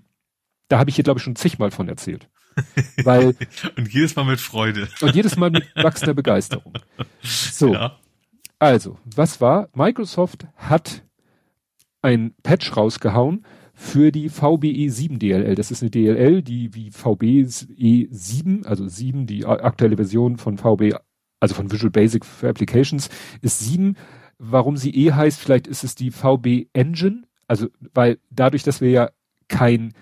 Da 0.68 0.78
habe 0.78 0.90
ich 0.90 0.96
hier, 0.96 1.04
glaube 1.04 1.18
ich, 1.18 1.24
schon 1.24 1.34
zigmal 1.36 1.70
von 1.72 1.88
erzählt. 1.88 2.28
Weil, 3.04 3.34
Und 3.76 3.92
jedes 3.92 4.14
Mal 4.14 4.24
mit 4.24 4.40
Freude. 4.40 4.88
und 5.00 5.14
jedes 5.14 5.36
Mal 5.36 5.50
mit 5.50 5.64
wachsender 5.74 6.14
Begeisterung. 6.14 6.72
So, 7.22 7.74
Ja. 7.74 7.98
also, 8.60 8.96
was 9.04 9.40
war? 9.40 9.68
Microsoft 9.74 10.46
hat 10.56 11.02
ein 12.00 12.32
Patch 12.44 12.76
rausgehauen 12.76 13.44
für 13.74 14.12
die 14.12 14.28
VBE 14.28 14.88
7 14.88 15.18
DLL. 15.18 15.54
Das 15.56 15.70
ist 15.70 15.82
eine 15.82 15.90
DLL, 15.90 16.42
die 16.42 16.74
wie 16.74 16.90
VBE 16.90 17.44
7, 17.46 18.64
also 18.64 18.86
7, 18.86 19.26
die 19.26 19.44
aktuelle 19.44 19.96
Version 19.96 20.36
von 20.38 20.56
VB, 20.56 20.94
also 21.40 21.54
von 21.54 21.70
Visual 21.70 21.90
Basic 21.90 22.24
für 22.24 22.48
Applications, 22.48 23.10
ist 23.42 23.60
7. 23.60 23.96
Warum 24.38 24.76
sie 24.76 24.90
E 24.94 25.12
heißt, 25.12 25.40
vielleicht 25.40 25.66
ist 25.66 25.84
es 25.84 25.94
die 25.94 26.10
VB 26.10 26.68
Engine, 26.72 27.24
also 27.48 27.68
weil 27.92 28.18
dadurch, 28.30 28.62
dass 28.62 28.80
wir 28.80 28.90
ja 28.90 29.10
kein 29.48 29.92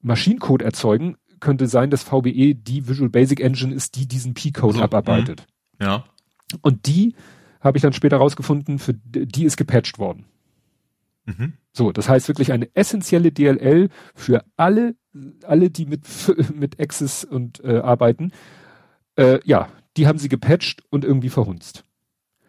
Maschinencode 0.00 0.62
erzeugen, 0.62 1.16
könnte 1.40 1.66
sein, 1.66 1.90
dass 1.90 2.02
VBE 2.02 2.54
die 2.54 2.88
Visual 2.88 3.10
Basic 3.10 3.40
Engine 3.40 3.74
ist, 3.74 3.96
die 3.96 4.06
diesen 4.06 4.34
P-Code 4.34 4.78
So, 4.78 4.82
abarbeitet. 4.82 5.46
Ja. 5.80 6.04
Und 6.60 6.86
die 6.86 7.14
habe 7.60 7.78
ich 7.78 7.82
dann 7.82 7.92
später 7.92 8.18
rausgefunden, 8.18 8.78
für 8.78 8.94
die 8.94 9.44
ist 9.44 9.56
gepatcht 9.56 9.98
worden. 9.98 10.26
Mhm. 11.28 11.52
So, 11.72 11.92
das 11.92 12.08
heißt 12.08 12.28
wirklich 12.28 12.52
eine 12.52 12.74
essentielle 12.74 13.30
DLL 13.32 13.90
für 14.14 14.44
alle, 14.56 14.96
alle, 15.44 15.70
die 15.70 15.84
mit, 15.84 16.06
mit 16.54 16.80
Access 16.80 17.24
und 17.24 17.62
äh, 17.62 17.78
arbeiten. 17.78 18.32
Äh, 19.16 19.40
ja, 19.44 19.68
die 19.96 20.06
haben 20.06 20.18
sie 20.18 20.30
gepatcht 20.30 20.82
und 20.88 21.04
irgendwie 21.04 21.28
verhunzt. 21.28 21.84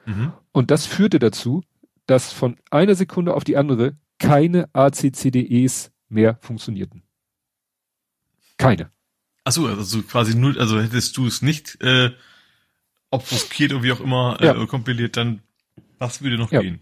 Mhm. 0.06 0.31
Und 0.53 0.72
das 0.72 0.85
führte 0.85 1.19
dazu, 1.19 1.61
dass 2.06 2.31
von 2.31 2.56
einer 2.72 2.95
Sekunde 2.95 3.34
auf 3.34 3.43
die 3.43 3.57
andere 3.57 3.97
keine 4.18 4.69
ACCDEs 4.73 5.91
mehr 6.07 6.38
funktionierten. 6.41 7.03
Keine. 8.57 8.91
Achso, 9.43 9.68
also 9.68 10.01
quasi 10.03 10.35
null, 10.35 10.57
also 10.57 10.81
hättest 10.81 11.18
du 11.18 11.27
es 11.27 11.41
nicht 11.41 11.81
äh, 11.81 12.11
obfuskiert 13.10 13.73
oder 13.73 13.84
wie 13.84 13.91
auch 13.91 13.99
immer 13.99 14.38
äh, 14.39 14.45
ja. 14.45 14.65
kompiliert, 14.65 15.18
dann 15.18 15.41
was 15.97 16.22
würde 16.22 16.38
noch 16.38 16.51
ja. 16.51 16.61
gehen? 16.61 16.80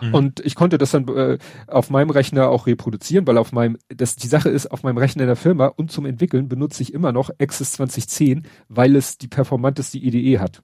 Mhm. 0.00 0.14
Und 0.14 0.40
ich 0.40 0.54
konnte 0.54 0.78
das 0.78 0.90
dann 0.90 1.08
äh, 1.08 1.38
auf 1.66 1.90
meinem 1.90 2.10
Rechner 2.10 2.48
auch 2.48 2.66
reproduzieren, 2.66 3.26
weil 3.26 3.38
auf 3.38 3.52
meinem, 3.52 3.78
das 3.88 4.16
die 4.16 4.28
Sache 4.28 4.48
ist, 4.48 4.70
auf 4.70 4.82
meinem 4.82 4.98
Rechner 4.98 5.22
in 5.22 5.28
der 5.28 5.36
Firma 5.36 5.66
und 5.66 5.90
zum 5.90 6.06
Entwickeln 6.06 6.48
benutze 6.48 6.82
ich 6.82 6.92
immer 6.92 7.12
noch 7.12 7.30
Access 7.38 7.72
2010, 7.72 8.46
weil 8.68 8.96
es 8.96 9.18
die 9.18 9.28
performanteste 9.28 9.98
IDE 9.98 10.38
hat. 10.38 10.62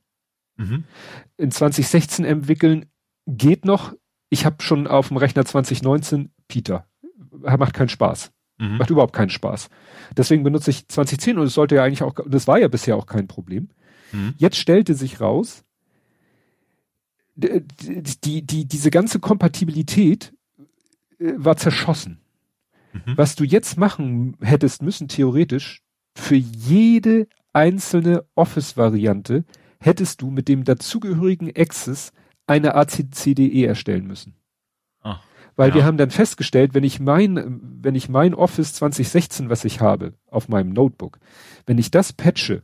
Mhm. 0.57 0.85
In 1.37 1.51
2016 1.51 2.24
entwickeln 2.24 2.87
geht 3.27 3.65
noch. 3.65 3.95
Ich 4.28 4.45
habe 4.45 4.62
schon 4.62 4.87
auf 4.87 5.09
dem 5.09 5.16
Rechner 5.16 5.45
2019 5.45 6.31
Peter. 6.49 6.87
Macht 7.31 7.74
keinen 7.74 7.89
Spaß. 7.89 8.32
Mhm. 8.59 8.77
Macht 8.77 8.91
überhaupt 8.91 9.15
keinen 9.15 9.31
Spaß. 9.31 9.70
Deswegen 10.16 10.45
benutze 10.45 10.70
ich 10.70 10.87
2010 10.87 11.39
und 11.39 11.47
es 11.47 11.55
sollte 11.55 11.77
ja 11.77 11.85
eigentlich 11.85 12.03
auch, 12.03 12.15
das 12.27 12.47
war 12.47 12.59
ja 12.59 12.69
bisher 12.69 12.97
auch 12.97 13.07
kein 13.07 13.27
Problem. 13.27 13.70
Mhm. 14.12 14.35
Jetzt 14.37 14.57
stellte 14.57 14.95
sich 14.95 15.20
raus, 15.20 15.65
die, 17.41 18.43
die, 18.47 18.67
diese 18.67 18.91
ganze 18.91 19.19
Kompatibilität 19.19 20.33
äh, 21.19 21.33
war 21.37 21.57
zerschossen. 21.57 22.21
Mhm. 22.93 23.17
Was 23.17 23.37
du 23.37 23.45
jetzt 23.45 23.77
machen 23.79 24.37
hättest 24.41 24.83
müssen, 24.83 25.09
theoretisch, 25.09 25.83
für 26.15 26.37
jede 26.37 27.29
einzelne 27.53 28.25
Office-Variante 28.35 29.45
hättest 29.81 30.23
du 30.23 30.31
mit 30.31 30.49
dem 30.49 30.65
dazugehörigen 30.65 31.51
Access 31.57 32.12
eine 32.47 32.75
ACCDE 32.75 33.67
erstellen 33.67 34.07
müssen. 34.07 34.35
Ah, 35.03 35.21
Weil 35.57 35.71
ja. 35.71 35.77
wir 35.77 35.85
haben 35.85 35.97
dann 35.97 36.11
festgestellt, 36.11 36.75
wenn 36.75 36.85
ich 36.85 37.01
mein, 37.01 37.61
wenn 37.81 37.95
ich 37.95 38.09
mein 38.09 38.35
Office 38.35 38.75
2016, 38.75 39.49
was 39.49 39.65
ich 39.65 39.81
habe, 39.81 40.15
auf 40.27 40.49
meinem 40.49 40.73
Notebook, 40.73 41.19
wenn 41.67 41.79
ich 41.79 41.91
das 41.91 42.12
patche 42.12 42.62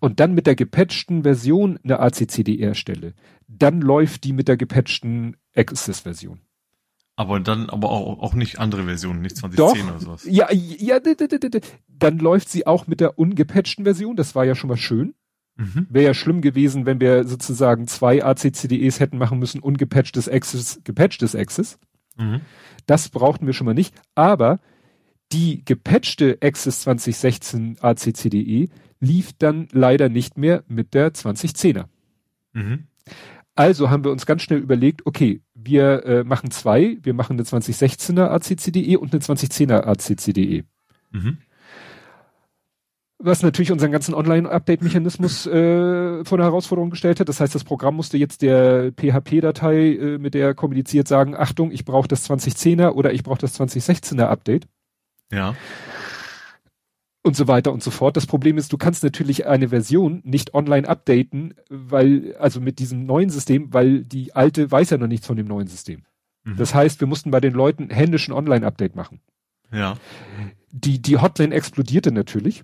und 0.00 0.20
dann 0.20 0.34
mit 0.34 0.46
der 0.46 0.54
gepatchten 0.54 1.22
Version 1.22 1.78
eine 1.82 2.00
ACCDE 2.00 2.60
erstelle, 2.60 3.14
dann 3.46 3.80
läuft 3.80 4.24
die 4.24 4.32
mit 4.32 4.48
der 4.48 4.56
gepatchten 4.56 5.36
Access-Version. 5.54 6.40
Aber 7.16 7.40
dann 7.40 7.68
aber 7.68 7.90
auch, 7.90 8.20
auch 8.20 8.34
nicht 8.34 8.60
andere 8.60 8.84
Versionen, 8.84 9.22
nicht 9.22 9.36
2010 9.36 9.86
Doch, 9.86 9.90
oder 9.90 10.00
sowas. 10.00 10.24
Ja, 10.24 10.52
ja, 10.52 11.00
dann 11.88 12.18
läuft 12.18 12.48
sie 12.48 12.66
auch 12.66 12.86
mit 12.86 13.00
der 13.00 13.18
ungepatchten 13.18 13.84
Version, 13.84 14.14
das 14.14 14.36
war 14.36 14.44
ja 14.44 14.54
schon 14.54 14.68
mal 14.68 14.76
schön. 14.76 15.14
Mhm. 15.56 15.88
Wäre 15.90 16.04
ja 16.04 16.14
schlimm 16.14 16.40
gewesen, 16.40 16.86
wenn 16.86 17.00
wir 17.00 17.26
sozusagen 17.26 17.88
zwei 17.88 18.24
ACCDEs 18.24 19.00
hätten 19.00 19.18
machen 19.18 19.40
müssen, 19.40 19.60
ungepatchtes 19.60 20.28
Access, 20.28 20.80
gepatchtes 20.84 21.34
Access. 21.34 21.80
Mhm. 22.16 22.42
Das 22.86 23.08
brauchten 23.08 23.46
wir 23.46 23.52
schon 23.52 23.64
mal 23.64 23.74
nicht. 23.74 23.94
Aber 24.14 24.60
die 25.32 25.64
gepatchte 25.64 26.38
Access 26.42 26.82
2016 26.82 27.78
ACCDE 27.80 28.68
lief 29.00 29.32
dann 29.38 29.68
leider 29.72 30.08
nicht 30.08 30.38
mehr 30.38 30.64
mit 30.68 30.94
der 30.94 31.12
2010er. 31.12 31.84
Mhm. 32.52 32.84
Also 33.54 33.90
haben 33.90 34.04
wir 34.04 34.12
uns 34.12 34.24
ganz 34.24 34.42
schnell 34.42 34.60
überlegt, 34.60 35.04
okay, 35.04 35.42
wir 35.54 36.04
äh, 36.04 36.24
machen 36.24 36.50
zwei, 36.50 36.98
wir 37.02 37.14
machen 37.14 37.34
eine 37.34 37.42
2016er 37.42 38.28
ACCDE 38.28 38.96
und 38.98 39.12
eine 39.12 39.20
2010er 39.20 39.84
ACCDE. 39.84 40.64
Mhm 41.10 41.38
was 43.18 43.42
natürlich 43.42 43.72
unseren 43.72 43.90
ganzen 43.90 44.14
Online-Update-Mechanismus 44.14 45.46
äh, 45.46 46.24
vor 46.24 46.38
eine 46.38 46.44
Herausforderung 46.44 46.90
gestellt 46.90 47.18
hat. 47.18 47.28
Das 47.28 47.40
heißt, 47.40 47.54
das 47.54 47.64
Programm 47.64 47.96
musste 47.96 48.16
jetzt 48.16 48.42
der 48.42 48.92
PHP-Datei, 48.92 49.96
äh, 49.96 50.18
mit 50.18 50.34
der 50.34 50.46
er 50.48 50.54
kommuniziert, 50.54 51.08
sagen, 51.08 51.34
Achtung, 51.36 51.72
ich 51.72 51.84
brauche 51.84 52.06
das 52.06 52.30
2010er 52.30 52.92
oder 52.92 53.12
ich 53.12 53.24
brauche 53.24 53.40
das 53.40 53.58
2016er 53.60 54.26
Update. 54.26 54.68
Ja. 55.32 55.54
Und 57.22 57.36
so 57.36 57.48
weiter 57.48 57.72
und 57.72 57.82
so 57.82 57.90
fort. 57.90 58.16
Das 58.16 58.26
Problem 58.26 58.56
ist, 58.56 58.72
du 58.72 58.78
kannst 58.78 59.02
natürlich 59.02 59.46
eine 59.46 59.68
Version 59.68 60.22
nicht 60.24 60.54
online 60.54 60.88
updaten, 60.88 61.54
weil, 61.68 62.36
also 62.38 62.60
mit 62.60 62.78
diesem 62.78 63.04
neuen 63.04 63.28
System, 63.28 63.72
weil 63.74 64.04
die 64.04 64.34
alte 64.34 64.70
weiß 64.70 64.90
ja 64.90 64.98
noch 64.98 65.08
nichts 65.08 65.26
von 65.26 65.36
dem 65.36 65.46
neuen 65.46 65.66
System. 65.66 66.04
Mhm. 66.44 66.56
Das 66.56 66.74
heißt, 66.74 67.00
wir 67.00 67.08
mussten 67.08 67.30
bei 67.30 67.40
den 67.40 67.52
Leuten 67.52 67.90
händischen 67.90 68.32
Online-Update 68.32 68.96
machen. 68.96 69.20
Ja. 69.72 69.96
Die, 70.70 71.02
die 71.02 71.18
Hotline 71.18 71.54
explodierte 71.54 72.12
natürlich. 72.12 72.62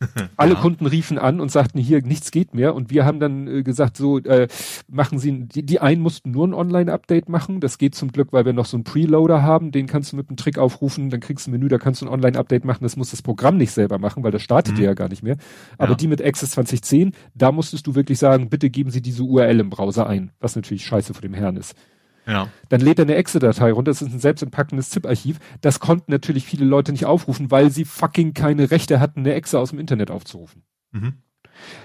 Alle 0.36 0.54
ja. 0.54 0.60
Kunden 0.60 0.86
riefen 0.86 1.18
an 1.18 1.40
und 1.40 1.50
sagten, 1.50 1.78
hier, 1.78 2.02
nichts 2.02 2.30
geht 2.30 2.54
mehr. 2.54 2.74
Und 2.74 2.90
wir 2.90 3.04
haben 3.04 3.18
dann 3.18 3.48
äh, 3.48 3.62
gesagt, 3.62 3.96
so, 3.96 4.18
äh, 4.18 4.46
machen 4.86 5.18
Sie, 5.18 5.46
die, 5.46 5.64
die 5.64 5.80
einen 5.80 6.00
mussten 6.00 6.30
nur 6.30 6.46
ein 6.46 6.54
Online-Update 6.54 7.28
machen. 7.28 7.60
Das 7.60 7.78
geht 7.78 7.94
zum 7.94 8.12
Glück, 8.12 8.32
weil 8.32 8.44
wir 8.44 8.52
noch 8.52 8.66
so 8.66 8.76
einen 8.76 8.84
Preloader 8.84 9.42
haben. 9.42 9.72
Den 9.72 9.86
kannst 9.86 10.12
du 10.12 10.16
mit 10.16 10.28
einem 10.28 10.36
Trick 10.36 10.58
aufrufen, 10.58 11.10
dann 11.10 11.20
kriegst 11.20 11.46
du 11.46 11.50
ein 11.50 11.52
Menü, 11.52 11.68
da 11.68 11.78
kannst 11.78 12.02
du 12.02 12.06
ein 12.06 12.12
Online-Update 12.12 12.64
machen. 12.64 12.84
Das 12.84 12.96
muss 12.96 13.10
das 13.10 13.22
Programm 13.22 13.56
nicht 13.56 13.72
selber 13.72 13.98
machen, 13.98 14.22
weil 14.22 14.30
das 14.30 14.42
startet 14.42 14.78
mhm. 14.78 14.84
ja 14.84 14.94
gar 14.94 15.08
nicht 15.08 15.22
mehr. 15.22 15.36
Aber 15.78 15.90
ja. 15.90 15.96
die 15.96 16.06
mit 16.06 16.22
Access 16.22 16.52
2010, 16.52 17.12
da 17.34 17.50
musstest 17.50 17.86
du 17.86 17.94
wirklich 17.96 18.18
sagen, 18.18 18.48
bitte 18.48 18.70
geben 18.70 18.90
Sie 18.90 19.02
diese 19.02 19.24
URL 19.24 19.58
im 19.60 19.70
Browser 19.70 20.06
ein. 20.06 20.30
Was 20.38 20.54
natürlich 20.54 20.84
scheiße 20.84 21.12
vor 21.12 21.22
dem 21.22 21.34
Herrn 21.34 21.56
ist. 21.56 21.74
Ja. 22.28 22.48
Dann 22.68 22.82
lädt 22.82 22.98
er 22.98 23.06
eine 23.06 23.14
Exe-Datei 23.14 23.72
runter, 23.72 23.90
das 23.90 24.02
ist 24.02 24.12
ein 24.12 24.20
selbstentpackendes 24.20 24.90
ZIP-Archiv. 24.90 25.38
Das 25.62 25.80
konnten 25.80 26.12
natürlich 26.12 26.44
viele 26.44 26.66
Leute 26.66 26.92
nicht 26.92 27.06
aufrufen, 27.06 27.50
weil 27.50 27.70
sie 27.70 27.86
fucking 27.86 28.34
keine 28.34 28.70
Rechte 28.70 29.00
hatten, 29.00 29.20
eine 29.20 29.32
Exe 29.32 29.58
aus 29.58 29.70
dem 29.70 29.78
Internet 29.78 30.10
aufzurufen. 30.10 30.62
Mhm. 30.92 31.14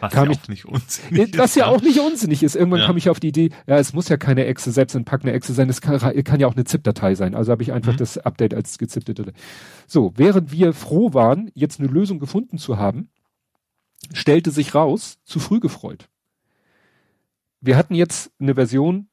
Was 0.02 0.14
kam 0.14 0.26
ja 0.26 0.32
ich, 0.32 0.40
auch 0.40 0.48
nicht 0.50 0.66
unsinnig 0.66 1.38
Was 1.38 1.56
ja 1.56 1.66
auch 1.68 1.82
nicht 1.82 2.00
unsinnig 2.00 2.44
ist. 2.44 2.56
Irgendwann 2.56 2.82
ja. 2.82 2.86
kam 2.86 2.98
ich 2.98 3.10
auf 3.10 3.20
die 3.20 3.30
Idee, 3.30 3.50
ja, 3.66 3.78
es 3.78 3.94
muss 3.94 4.10
ja 4.10 4.18
keine 4.18 4.46
Exe, 4.46 4.72
selbstentpackende 4.72 5.34
Exe 5.34 5.54
sein, 5.54 5.70
es 5.70 5.82
kann, 5.82 5.98
kann, 6.24 6.40
ja 6.40 6.48
auch 6.48 6.56
eine 6.56 6.66
ZIP-Datei 6.66 7.16
sein. 7.16 7.36
Also 7.36 7.52
habe 7.52 7.64
ich 7.64 7.72
einfach 7.72 7.94
mhm. 7.94 7.98
das 7.98 8.18
Update 8.18 8.54
als 8.54 8.78
gezippte 8.78 9.14
Datei. 9.14 9.32
So, 9.88 10.12
während 10.16 10.52
wir 10.52 10.74
froh 10.74 11.14
waren, 11.14 11.50
jetzt 11.56 11.80
eine 11.80 11.90
Lösung 11.90 12.20
gefunden 12.20 12.58
zu 12.58 12.78
haben, 12.78 13.10
stellte 14.12 14.52
sich 14.52 14.76
raus, 14.76 15.20
zu 15.24 15.40
früh 15.40 15.62
gefreut. 15.62 16.10
Wir 17.62 17.78
hatten 17.78 17.96
jetzt 17.96 18.32
eine 18.40 18.56
Version 18.56 19.08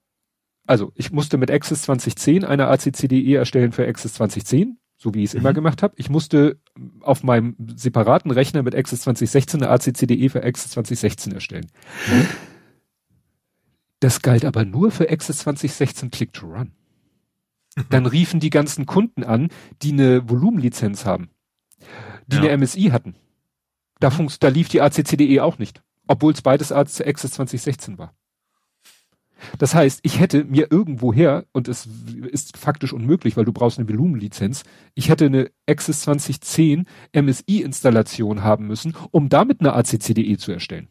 also 0.71 0.93
ich 0.95 1.11
musste 1.11 1.37
mit 1.37 1.51
Access 1.51 1.83
2010 1.83 2.45
eine 2.45 2.69
ACCDE 2.69 3.35
erstellen 3.35 3.73
für 3.73 3.89
Access 3.89 4.15
2010, 4.15 4.79
so 4.97 5.13
wie 5.15 5.25
ich 5.25 5.31
es 5.31 5.35
mhm. 5.35 5.41
immer 5.41 5.53
gemacht 5.53 5.83
habe. 5.83 5.95
Ich 5.97 6.09
musste 6.11 6.61
auf 7.01 7.25
meinem 7.25 7.57
separaten 7.75 8.31
Rechner 8.31 8.63
mit 8.63 8.77
Access 8.77 9.01
2016 9.01 9.65
eine 9.65 9.73
ACCDE 9.73 10.29
für 10.31 10.45
Access 10.45 10.71
2016 10.71 11.33
erstellen. 11.33 11.67
Mhm. 12.07 12.29
Das 13.99 14.23
galt 14.23 14.45
aber 14.45 14.65
nur 14.65 14.93
für 14.93 15.11
Access 15.11 15.39
2016 15.39 16.13
Click 16.13 16.33
to 16.33 16.47
Run. 16.47 16.71
Dann 17.89 18.07
riefen 18.07 18.39
die 18.39 18.51
ganzen 18.51 18.87
Kunden 18.87 19.25
an, 19.25 19.49
die 19.83 19.91
eine 19.91 20.31
Volumenlizenz 20.31 21.05
haben, 21.05 21.31
die 22.29 22.37
ja. 22.37 22.43
eine 22.43 22.59
MSI 22.59 22.91
hatten. 22.93 23.17
Da, 23.99 24.11
mhm. 24.11 24.29
da 24.39 24.47
lief 24.47 24.69
die 24.69 24.83
ACCDE 24.83 25.43
auch 25.43 25.59
nicht, 25.59 25.83
obwohl 26.07 26.33
es 26.33 26.43
beides 26.43 26.71
Access 26.71 27.33
2016 27.33 27.99
war. 27.99 28.15
Das 29.59 29.75
heißt, 29.75 30.01
ich 30.03 30.21
hätte 30.21 30.45
mir 30.45 30.69
irgendwoher, 30.71 31.45
und 31.53 31.69
es 31.69 31.89
ist 32.31 32.57
faktisch 32.57 32.93
unmöglich, 32.93 33.37
weil 33.37 33.45
du 33.45 33.53
brauchst 33.53 33.79
eine 33.79 33.89
Volumenlizenz, 33.89 34.65
ich 34.95 35.09
hätte 35.09 35.27
eine 35.27 35.51
Access 35.67 36.03
2010 36.03 36.87
MSI-Installation 37.15 38.43
haben 38.43 38.67
müssen, 38.67 38.95
um 39.11 39.29
damit 39.29 39.61
eine 39.61 39.75
ACCDE 39.75 40.37
zu 40.39 40.53
erstellen. 40.53 40.89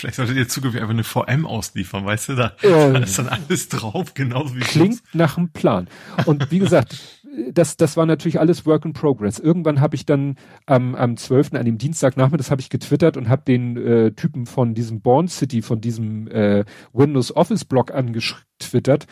Vielleicht 0.00 0.16
solltet 0.16 0.38
ihr 0.38 0.48
zukünftig 0.48 0.80
einfach 0.80 0.94
eine 0.94 1.04
VM 1.04 1.44
ausliefern, 1.44 2.06
weißt 2.06 2.30
du, 2.30 2.34
da, 2.34 2.56
äh, 2.62 2.70
da 2.70 2.98
ist 3.00 3.18
dann 3.18 3.28
alles 3.28 3.68
drauf, 3.68 4.14
genauso 4.14 4.56
wie 4.56 4.60
Klingt 4.60 5.02
nach 5.12 5.36
einem 5.36 5.50
Plan. 5.50 5.88
Und 6.24 6.50
wie 6.50 6.58
gesagt, 6.58 6.96
das, 7.52 7.76
das 7.76 7.96
war 7.96 8.06
natürlich 8.06 8.40
alles 8.40 8.66
Work 8.66 8.84
in 8.84 8.92
Progress. 8.92 9.38
Irgendwann 9.38 9.80
habe 9.80 9.94
ich 9.94 10.06
dann 10.06 10.36
am, 10.66 10.94
am 10.94 11.16
12., 11.16 11.54
an 11.54 11.64
dem 11.64 11.78
Dienstagnachmittag, 11.78 12.50
habe 12.50 12.60
ich 12.60 12.70
getwittert 12.70 13.16
und 13.16 13.28
habe 13.28 13.42
den 13.46 13.76
äh, 13.76 14.12
Typen 14.12 14.46
von 14.46 14.74
diesem 14.74 15.00
Born 15.00 15.28
City, 15.28 15.62
von 15.62 15.80
diesem 15.80 16.28
äh, 16.28 16.64
Windows 16.92 17.34
Office 17.34 17.64
Blog 17.64 17.92
angetwittert, 17.92 19.06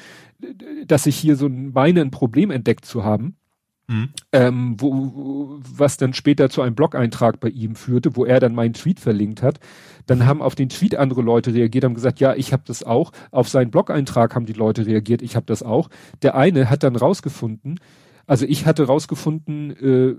dass 0.87 1.07
ich 1.07 1.17
hier 1.17 1.37
so 1.37 1.49
meine 1.49 2.01
ein 2.01 2.11
Problem 2.11 2.51
entdeckt 2.51 2.85
zu 2.85 3.05
haben. 3.05 3.37
Mhm. 3.91 4.11
Ähm, 4.33 4.75
wo, 4.79 5.61
was 5.61 5.97
dann 5.97 6.13
später 6.13 6.51
zu 6.51 6.61
einem 6.61 6.75
Blog-Eintrag 6.75 7.41
bei 7.41 7.49
ihm 7.49 7.75
führte, 7.75 8.17
wo 8.17 8.27
er 8.27 8.39
dann 8.39 8.55
meinen 8.55 8.75
Tweet 8.75 9.01
verlinkt 9.01 9.43
hat. 9.43 9.61
Dann 10.07 10.27
haben 10.27 10.43
auf 10.43 10.55
den 10.55 10.69
Tweet 10.69 10.97
andere 10.97 11.23
Leute 11.23 11.55
reagiert, 11.55 11.85
haben 11.85 11.95
gesagt, 11.95 12.21
ja, 12.21 12.35
ich 12.35 12.53
habe 12.53 12.65
das 12.67 12.83
auch. 12.83 13.13
Auf 13.31 13.49
seinen 13.49 13.71
Blog-Eintrag 13.71 14.35
haben 14.35 14.45
die 14.45 14.53
Leute 14.53 14.85
reagiert, 14.85 15.23
ich 15.23 15.37
habe 15.37 15.47
das 15.47 15.63
auch. 15.63 15.89
Der 16.21 16.35
eine 16.35 16.69
hat 16.69 16.83
dann 16.83 16.97
rausgefunden, 16.97 17.81
also 18.29 18.45
ich 18.47 18.67
hatte 18.67 18.85
rausgefunden, 18.85 19.71
äh, 19.71 20.15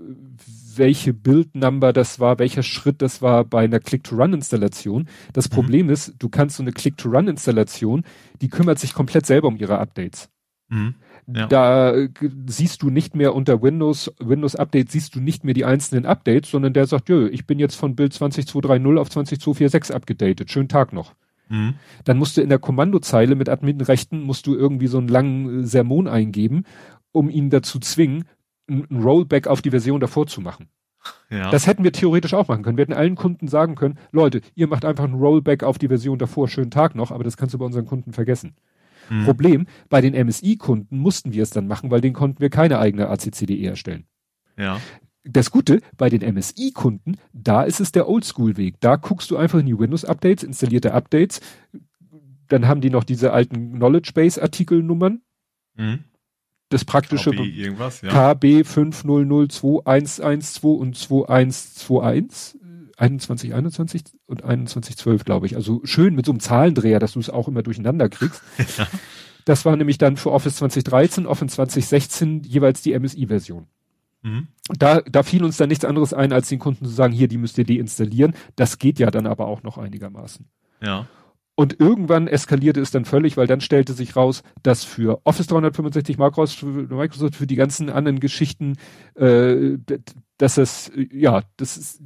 welche 0.76 1.14
Build-Number 1.14 1.92
das 1.92 2.18
war, 2.18 2.38
welcher 2.40 2.64
Schritt 2.64 3.02
das 3.02 3.22
war 3.22 3.44
bei 3.44 3.64
einer 3.64 3.78
Click-to-Run-Installation. 3.78 5.08
Das 5.32 5.48
mhm. 5.48 5.54
Problem 5.54 5.90
ist, 5.90 6.14
du 6.18 6.28
kannst 6.28 6.56
so 6.56 6.62
eine 6.62 6.72
Click-to-Run-Installation, 6.72 8.02
die 8.42 8.48
kümmert 8.48 8.80
sich 8.80 8.94
komplett 8.94 9.26
selber 9.26 9.48
um 9.48 9.56
ihre 9.56 9.78
Updates. 9.78 10.28
Mhm. 10.68 10.94
Ja. 11.32 11.46
Da 11.46 11.94
äh, 11.94 12.08
siehst 12.46 12.82
du 12.82 12.90
nicht 12.90 13.14
mehr 13.14 13.34
unter 13.34 13.62
Windows, 13.62 14.12
Windows 14.18 14.56
Update 14.56 14.90
siehst 14.90 15.14
du 15.14 15.20
nicht 15.20 15.44
mehr 15.44 15.54
die 15.54 15.64
einzelnen 15.64 16.04
Updates, 16.04 16.50
sondern 16.50 16.72
der 16.72 16.86
sagt, 16.86 17.08
jö, 17.08 17.28
ich 17.28 17.46
bin 17.46 17.60
jetzt 17.60 17.76
von 17.76 17.94
Build 17.94 18.12
20230 18.12 18.98
auf 18.98 19.08
20246 19.10 19.94
abgedatet. 19.94 20.50
Schönen 20.50 20.68
Tag 20.68 20.92
noch. 20.92 21.14
Mhm. 21.50 21.74
Dann 22.04 22.16
musst 22.16 22.36
du 22.36 22.40
in 22.40 22.48
der 22.48 22.58
Kommandozeile 22.58 23.34
mit 23.34 23.48
Adminrechten 23.48 24.22
musst 24.22 24.46
du 24.46 24.54
irgendwie 24.54 24.86
so 24.86 24.98
einen 24.98 25.08
langen 25.08 25.62
äh, 25.62 25.66
Sermon 25.66 26.08
eingeben, 26.08 26.64
um 27.12 27.28
ihn 27.30 27.50
dazu 27.50 27.78
zwingen, 27.78 28.24
ein 28.68 29.02
Rollback 29.02 29.46
auf 29.46 29.62
die 29.62 29.70
Version 29.70 30.00
davor 30.00 30.26
zu 30.26 30.40
machen. 30.40 30.68
Ja. 31.30 31.50
Das 31.50 31.66
hätten 31.66 31.84
wir 31.84 31.92
theoretisch 31.92 32.34
auch 32.34 32.48
machen 32.48 32.62
können. 32.62 32.76
Wir 32.76 32.82
hätten 32.82 32.92
allen 32.92 33.16
Kunden 33.16 33.48
sagen 33.48 33.74
können, 33.74 33.98
Leute, 34.12 34.42
ihr 34.54 34.66
macht 34.66 34.84
einfach 34.84 35.04
ein 35.04 35.14
Rollback 35.14 35.62
auf 35.62 35.78
die 35.78 35.88
Version 35.88 36.18
davor, 36.18 36.48
schönen 36.48 36.70
Tag 36.70 36.94
noch, 36.94 37.10
aber 37.10 37.24
das 37.24 37.36
kannst 37.36 37.54
du 37.54 37.58
bei 37.58 37.64
unseren 37.64 37.86
Kunden 37.86 38.12
vergessen. 38.12 38.54
Mhm. 39.08 39.24
Problem, 39.24 39.66
bei 39.88 40.00
den 40.00 40.14
MSI-Kunden 40.14 40.98
mussten 40.98 41.32
wir 41.32 41.42
es 41.42 41.50
dann 41.50 41.66
machen, 41.66 41.90
weil 41.90 42.00
den 42.00 42.12
konnten 42.12 42.40
wir 42.40 42.50
keine 42.50 42.78
eigene 42.78 43.08
ACCDE 43.08 43.66
erstellen. 43.66 44.04
Ja. 44.58 44.80
Das 45.24 45.50
Gute, 45.50 45.80
bei 45.96 46.08
den 46.08 46.22
MSI-Kunden, 46.34 47.16
da 47.32 47.62
ist 47.62 47.80
es 47.80 47.92
der 47.92 48.08
Oldschool-Weg. 48.08 48.80
Da 48.80 48.96
guckst 48.96 49.30
du 49.30 49.36
einfach 49.36 49.58
in 49.58 49.66
die 49.66 49.78
Windows-Updates, 49.78 50.44
installierte 50.44 50.92
Updates, 50.92 51.40
dann 52.48 52.66
haben 52.66 52.80
die 52.80 52.90
noch 52.90 53.04
diese 53.04 53.32
alten 53.32 53.74
Knowledge 53.74 54.12
Base-Artikelnummern. 54.14 55.22
Mhm 55.76 56.04
das 56.70 56.84
praktische 56.84 57.32
KB, 57.32 57.40
irgendwas, 57.40 58.00
ja. 58.00 58.34
KB 58.34 58.62
5002112 58.62 60.76
und 60.76 60.96
2121. 60.96 62.60
2121 63.00 64.02
und 64.26 64.42
2112, 64.42 65.24
glaube 65.24 65.46
ich. 65.46 65.56
Also 65.56 65.80
schön 65.84 66.14
mit 66.14 66.26
so 66.26 66.32
einem 66.32 66.40
Zahlendreher, 66.40 66.98
dass 66.98 67.12
du 67.12 67.20
es 67.20 67.30
auch 67.30 67.48
immer 67.48 67.62
durcheinander 67.62 68.08
kriegst. 68.08 68.42
Ja. 68.78 68.86
Das 69.46 69.64
war 69.64 69.74
nämlich 69.74 69.96
dann 69.96 70.18
für 70.18 70.32
Office 70.32 70.56
2013, 70.56 71.26
Office 71.26 71.54
2016 71.54 72.42
jeweils 72.42 72.82
die 72.82 72.96
MSI-Version. 72.96 73.66
Mhm. 74.22 74.48
Da, 74.78 75.00
da 75.00 75.22
fiel 75.22 75.44
uns 75.44 75.56
dann 75.56 75.70
nichts 75.70 75.86
anderes 75.86 76.12
ein, 76.12 76.32
als 76.32 76.50
den 76.50 76.58
Kunden 76.58 76.84
zu 76.84 76.90
sagen, 76.90 77.12
hier, 77.12 77.26
die 77.26 77.38
müsst 77.38 77.56
ihr 77.56 77.64
deinstallieren. 77.64 78.34
Das 78.54 78.78
geht 78.78 78.98
ja 78.98 79.10
dann 79.10 79.26
aber 79.26 79.46
auch 79.46 79.62
noch 79.62 79.78
einigermaßen. 79.78 80.46
Ja. 80.82 81.08
Und 81.60 81.78
irgendwann 81.78 82.26
eskalierte 82.26 82.80
es 82.80 82.90
dann 82.90 83.04
völlig, 83.04 83.36
weil 83.36 83.46
dann 83.46 83.60
stellte 83.60 83.92
sich 83.92 84.16
raus, 84.16 84.42
dass 84.62 84.82
für 84.82 85.20
Office 85.24 85.46
365 85.48 86.16
Microsoft 86.16 87.36
für 87.36 87.46
die 87.46 87.54
ganzen 87.54 87.90
anderen 87.90 88.18
Geschichten, 88.18 88.78
äh, 89.14 89.76
dass 90.38 90.56
es, 90.56 90.90
ja, 91.12 91.42
das 91.58 91.76
ist 91.76 92.00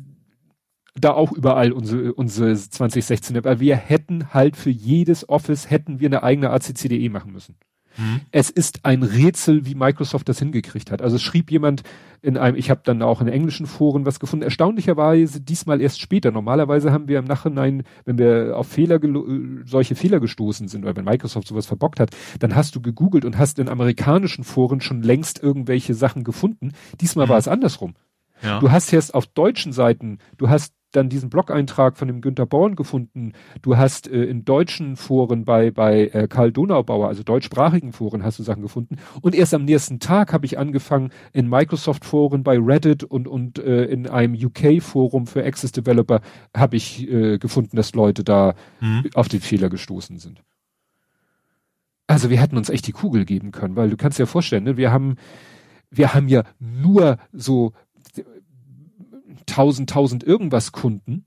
da 0.97 1.12
auch 1.12 1.31
überall 1.31 1.70
unsere, 1.70 2.14
unsere 2.14 2.56
2016, 2.56 3.44
weil 3.44 3.60
wir 3.60 3.76
hätten 3.76 4.35
halt 4.35 4.56
für 4.56 4.70
jedes 4.70 5.28
Office 5.28 5.70
hätten 5.70 6.01
wir 6.01 6.09
eine 6.09 6.24
eigene 6.24 6.51
ACCDE 6.51 7.09
machen 7.09 7.31
müssen. 7.31 7.55
Mhm. 7.97 8.21
Es 8.31 8.51
ist 8.51 8.85
ein 8.85 9.03
Rätsel, 9.03 9.66
wie 9.66 9.75
Microsoft 9.75 10.29
das 10.29 10.39
hingekriegt 10.39 10.91
hat. 10.91 11.03
Also 11.03 11.16
es 11.16 11.23
schrieb 11.23 11.51
jemand 11.51 11.83
in 12.23 12.39
einem, 12.39 12.57
ich 12.57 12.71
habe 12.71 12.81
dann 12.85 13.03
auch 13.03 13.21
in 13.21 13.29
englischen 13.29 13.66
Foren 13.66 14.07
was 14.07 14.19
gefunden, 14.19 14.45
erstaunlicherweise 14.45 15.41
diesmal 15.41 15.81
erst 15.81 16.01
später. 16.01 16.31
Normalerweise 16.31 16.91
haben 16.91 17.07
wir 17.09 17.19
im 17.19 17.27
Nachhinein, 17.27 17.83
wenn 18.05 18.19
wir 18.19 18.57
auf 18.57 18.69
Fehler 18.69 18.99
solche 19.66 19.95
Fehler 19.95 20.21
gestoßen 20.21 20.69
sind 20.69 20.85
oder 20.85 20.97
wenn 20.97 21.05
Microsoft 21.05 21.49
sowas 21.49 21.66
verbockt 21.66 22.01
hat, 22.01 22.11
dann 22.39 22.55
hast 22.55 22.75
du 22.75 22.81
gegoogelt 22.81 23.25
und 23.25 23.39
hast 23.39 23.59
in 23.59 23.69
amerikanischen 23.69 24.45
Foren 24.45 24.81
schon 24.81 25.03
längst 25.03 25.43
irgendwelche 25.43 25.95
Sachen 25.95 26.25
gefunden. 26.25 26.73
Diesmal 27.01 27.27
mhm. 27.27 27.31
war 27.31 27.39
es 27.39 27.49
andersrum. 27.49 27.95
Ja. 28.43 28.59
Du 28.61 28.71
hast 28.71 28.91
jetzt 28.91 29.15
auf 29.15 29.27
deutschen 29.27 29.73
Seiten, 29.73 30.19
du 30.37 30.49
hast 30.49 30.75
dann 30.97 31.09
diesen 31.09 31.31
Blog-Eintrag 31.31 31.97
von 31.97 32.09
dem 32.09 32.21
Günter 32.21 32.47
Born 32.47 32.77
gefunden. 32.77 33.33
Du 33.62 33.77
hast 33.77 34.09
äh, 34.09 34.25
in 34.25 34.45
deutschen 34.45 34.97
Foren 34.97 35.45
bei, 35.45 35.71
bei 35.71 36.09
äh, 36.09 36.29
Karl 36.29 36.53
Donaubauer, 36.53 37.09
also 37.09 37.23
deutschsprachigen 37.23 37.93
Foren, 37.93 38.23
hast 38.23 38.39
du 38.39 38.43
Sachen 38.43 38.62
gefunden. 38.62 38.97
Und 39.21 39.35
erst 39.35 39.55
am 39.55 39.65
nächsten 39.65 40.01
Tag 40.01 40.33
habe 40.33 40.47
ich 40.47 40.59
angefangen, 40.59 41.11
in 41.33 41.49
Microsoft-Foren, 41.49 42.43
bei 42.43 42.59
Reddit 42.59 43.05
und, 43.05 43.29
und 43.29 43.59
äh, 43.59 43.85
in 43.85 44.09
einem 44.09 44.35
UK-Forum 44.35 45.27
für 45.27 45.45
Access 45.45 45.73
Developer 45.73 46.21
habe 46.57 46.77
ich 46.77 47.11
äh, 47.11 47.39
gefunden, 47.39 47.77
dass 47.77 47.95
Leute 47.95 48.25
da 48.25 48.55
mhm. 48.81 49.11
auf 49.15 49.29
den 49.29 49.41
Fehler 49.41 49.69
gestoßen 49.69 50.19
sind. 50.19 50.43
Also 52.07 52.31
wir 52.31 52.41
hätten 52.41 52.57
uns 52.57 52.69
echt 52.69 52.87
die 52.87 52.93
Kugel 52.93 53.25
geben 53.25 53.51
können, 53.51 53.77
weil 53.77 53.91
du 53.91 53.97
kannst 53.97 54.19
dir 54.19 54.27
vorstellen, 54.27 54.65
ne, 54.65 54.77
wir 54.77 54.93
haben, 54.93 55.16
wir 55.91 56.15
haben 56.15 56.29
ja 56.29 56.45
nur 56.59 57.19
so 57.33 57.73
1000, 59.40 59.90
1000 59.90 60.24
irgendwas 60.24 60.73
Kunden. 60.73 61.27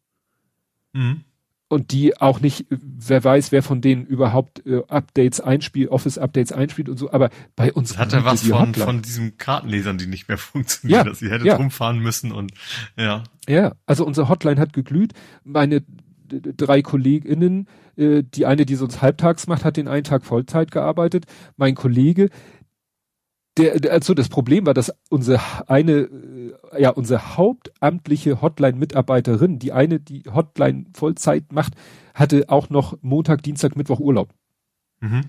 Mhm. 0.93 1.21
Und 1.69 1.91
die 1.91 2.17
auch 2.17 2.39
nicht, 2.39 2.65
wer 2.69 3.21
weiß, 3.25 3.51
wer 3.51 3.61
von 3.61 3.81
denen 3.81 4.05
überhaupt 4.05 4.65
äh, 4.65 4.84
Updates 4.88 5.41
einspielt, 5.41 5.89
Office-Updates 5.89 6.53
einspielt 6.53 6.88
und 6.88 6.97
so, 6.97 7.11
aber 7.11 7.29
bei 7.57 7.73
uns. 7.73 7.89
Das 7.89 7.97
hat 7.97 8.13
er 8.13 8.23
was 8.23 8.47
von, 8.47 8.73
von 8.73 9.01
diesen 9.01 9.38
Kartenlesern, 9.38 9.97
die 9.97 10.07
nicht 10.07 10.29
mehr 10.29 10.38
funktionieren, 10.38 10.99
ja, 10.99 11.03
dass 11.03 11.19
sie 11.19 11.29
hätte 11.29 11.45
ja. 11.45 11.57
rumfahren 11.57 11.99
müssen 11.99 12.31
und 12.31 12.53
ja. 12.95 13.23
Ja, 13.49 13.75
also 13.85 14.05
unsere 14.05 14.29
Hotline 14.29 14.61
hat 14.61 14.71
geglüht. 14.71 15.11
Meine 15.43 15.84
drei 16.29 16.81
KollegInnen, 16.81 17.67
äh, 17.95 18.23
die 18.23 18.45
eine, 18.45 18.65
die 18.65 18.75
sonst 18.75 19.01
halbtags 19.01 19.47
macht, 19.47 19.65
hat 19.65 19.77
den 19.77 19.88
einen 19.88 20.03
Tag 20.03 20.25
Vollzeit 20.25 20.71
gearbeitet. 20.71 21.25
Mein 21.55 21.75
Kollege, 21.75 22.29
der, 23.57 23.91
also 23.91 24.13
das 24.13 24.29
Problem 24.29 24.65
war, 24.65 24.73
dass 24.73 24.93
unsere 25.09 25.39
eine, 25.67 26.09
äh, 26.73 26.81
ja, 26.81 26.89
unsere 26.91 27.38
hauptamtliche 27.38 28.41
Hotline-Mitarbeiterin, 28.41 29.59
die 29.59 29.71
eine, 29.71 29.99
die 29.99 30.23
Hotline 30.34 30.85
Vollzeit 30.93 31.51
macht, 31.51 31.73
hatte 32.13 32.45
auch 32.47 32.69
noch 32.69 32.97
Montag, 33.01 33.43
Dienstag, 33.43 33.75
Mittwoch 33.75 33.99
Urlaub. 33.99 34.29
Mhm. 34.99 35.21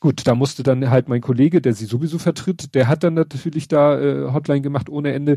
Gut, 0.00 0.26
da 0.26 0.34
musste 0.34 0.62
dann 0.62 0.90
halt 0.90 1.08
mein 1.08 1.22
Kollege, 1.22 1.60
der 1.60 1.72
sie 1.72 1.86
sowieso 1.86 2.18
vertritt, 2.18 2.74
der 2.74 2.88
hat 2.88 3.02
dann 3.02 3.14
natürlich 3.14 3.66
da 3.68 3.98
äh, 3.98 4.32
Hotline 4.32 4.60
gemacht 4.60 4.88
ohne 4.88 5.12
Ende. 5.12 5.36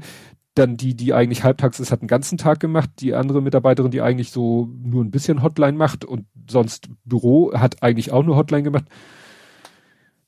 Dann 0.56 0.76
die, 0.76 0.96
die 0.96 1.14
eigentlich 1.14 1.44
halbtags 1.44 1.80
ist, 1.80 1.92
hat 1.92 2.02
einen 2.02 2.08
ganzen 2.08 2.38
Tag 2.38 2.60
gemacht. 2.60 2.90
Die 3.00 3.14
andere 3.14 3.42
Mitarbeiterin, 3.42 3.92
die 3.92 4.02
eigentlich 4.02 4.32
so 4.32 4.68
nur 4.84 5.04
ein 5.04 5.12
bisschen 5.12 5.44
Hotline 5.44 5.78
macht 5.78 6.04
und 6.04 6.26
sonst 6.50 6.90
Büro, 7.06 7.54
hat 7.54 7.82
eigentlich 7.82 8.12
auch 8.12 8.24
nur 8.24 8.36
Hotline 8.36 8.64
gemacht. 8.64 8.86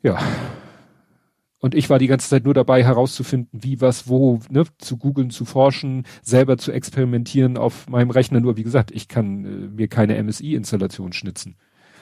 Ja, 0.03 0.18
und 1.61 1.75
ich 1.75 1.89
war 1.89 1.99
die 1.99 2.07
ganze 2.07 2.27
Zeit 2.27 2.43
nur 2.43 2.55
dabei 2.55 2.83
herauszufinden, 2.83 3.47
wie, 3.63 3.79
was, 3.79 4.07
wo, 4.07 4.39
ne, 4.49 4.63
zu 4.79 4.97
googeln, 4.97 5.29
zu 5.29 5.45
forschen, 5.45 6.05
selber 6.23 6.57
zu 6.57 6.71
experimentieren 6.71 7.55
auf 7.55 7.88
meinem 7.88 8.09
Rechner. 8.09 8.39
Nur 8.39 8.57
wie 8.57 8.63
gesagt, 8.63 8.91
ich 8.91 9.07
kann 9.07 9.45
äh, 9.45 9.67
mir 9.67 9.88
keine 9.88 10.21
MSI-Installation 10.21 11.13
schnitzen. 11.13 11.55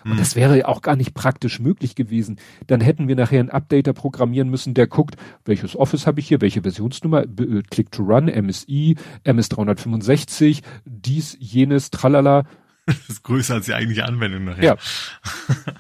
Und 0.06 0.14
mhm. 0.14 0.18
das 0.18 0.38
wäre 0.38 0.58
ja 0.58 0.68
auch 0.70 0.82
gar 0.82 0.96
nicht 0.96 1.14
praktisch 1.14 1.60
möglich 1.60 1.96
gewesen. 1.96 2.40
Dann 2.68 2.80
hätten 2.80 3.10
wir 3.10 3.18
nachher 3.18 3.42
einen 3.42 3.50
Updater 3.50 3.92
programmieren 3.92 4.50
müssen, 4.50 4.74
der 4.74 4.88
guckt, 4.88 5.18
welches 5.44 5.76
Office 5.76 6.08
habe 6.08 6.22
ich 6.22 6.30
hier, 6.30 6.40
welche 6.40 6.62
Versionsnummer, 6.62 7.24
äh, 7.24 7.62
Click 7.70 7.92
to 7.92 8.04
Run, 8.04 8.28
MSI, 8.28 8.96
MS365, 9.26 10.62
dies, 10.86 11.36
jenes, 11.38 11.92
tralala. 11.92 12.46
Das 12.86 13.10
ist 13.10 13.24
größer 13.24 13.54
als 13.54 13.66
die 13.68 13.74
eigentliche 13.76 14.06
Anwendung 14.06 14.46
nachher. 14.46 14.64
Ja. 14.64 14.76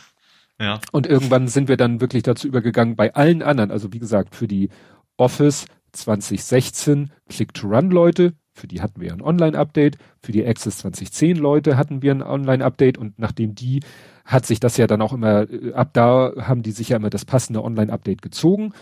Ja. 0.60 0.80
Und 0.92 1.08
irgendwann 1.08 1.48
sind 1.48 1.68
wir 1.68 1.78
dann 1.78 2.02
wirklich 2.02 2.24
dazu 2.24 2.48
übergegangen, 2.48 2.96
bei 2.96 3.14
allen 3.14 3.42
anderen, 3.42 3.72
also 3.72 3.94
wie 3.94 4.00
gesagt, 4.00 4.36
für 4.36 4.48
die 4.48 4.70
Office 5.18 5.66
2016 5.94 7.12
Click-to-Run-Leute, 7.30 8.34
für 8.54 8.68
die 8.68 8.82
hatten 8.82 9.00
wir 9.00 9.14
ein 9.14 9.22
Online-Update, 9.22 9.98
für 10.22 10.32
die 10.32 10.46
Access 10.46 10.80
2010 10.80 11.38
Leute 11.38 11.78
hatten 11.78 12.02
wir 12.02 12.12
ein 12.12 12.22
Online-Update 12.22 12.98
und 12.98 13.18
nachdem 13.18 13.56
die 13.56 13.80
hat 14.26 14.46
sich 14.46 14.60
das 14.60 14.78
ja 14.78 14.86
dann 14.86 15.02
auch 15.02 15.14
immer, 15.14 15.50
äh, 15.50 15.74
ab 15.74 15.92
da 15.94 16.34
haben 16.38 16.62
die 16.62 16.72
sich 16.72 16.90
ja 16.90 16.98
immer 16.98 17.10
das 17.10 17.26
passende 17.26 17.64
Online-Update 17.64 18.22
gezogen. 18.22 18.74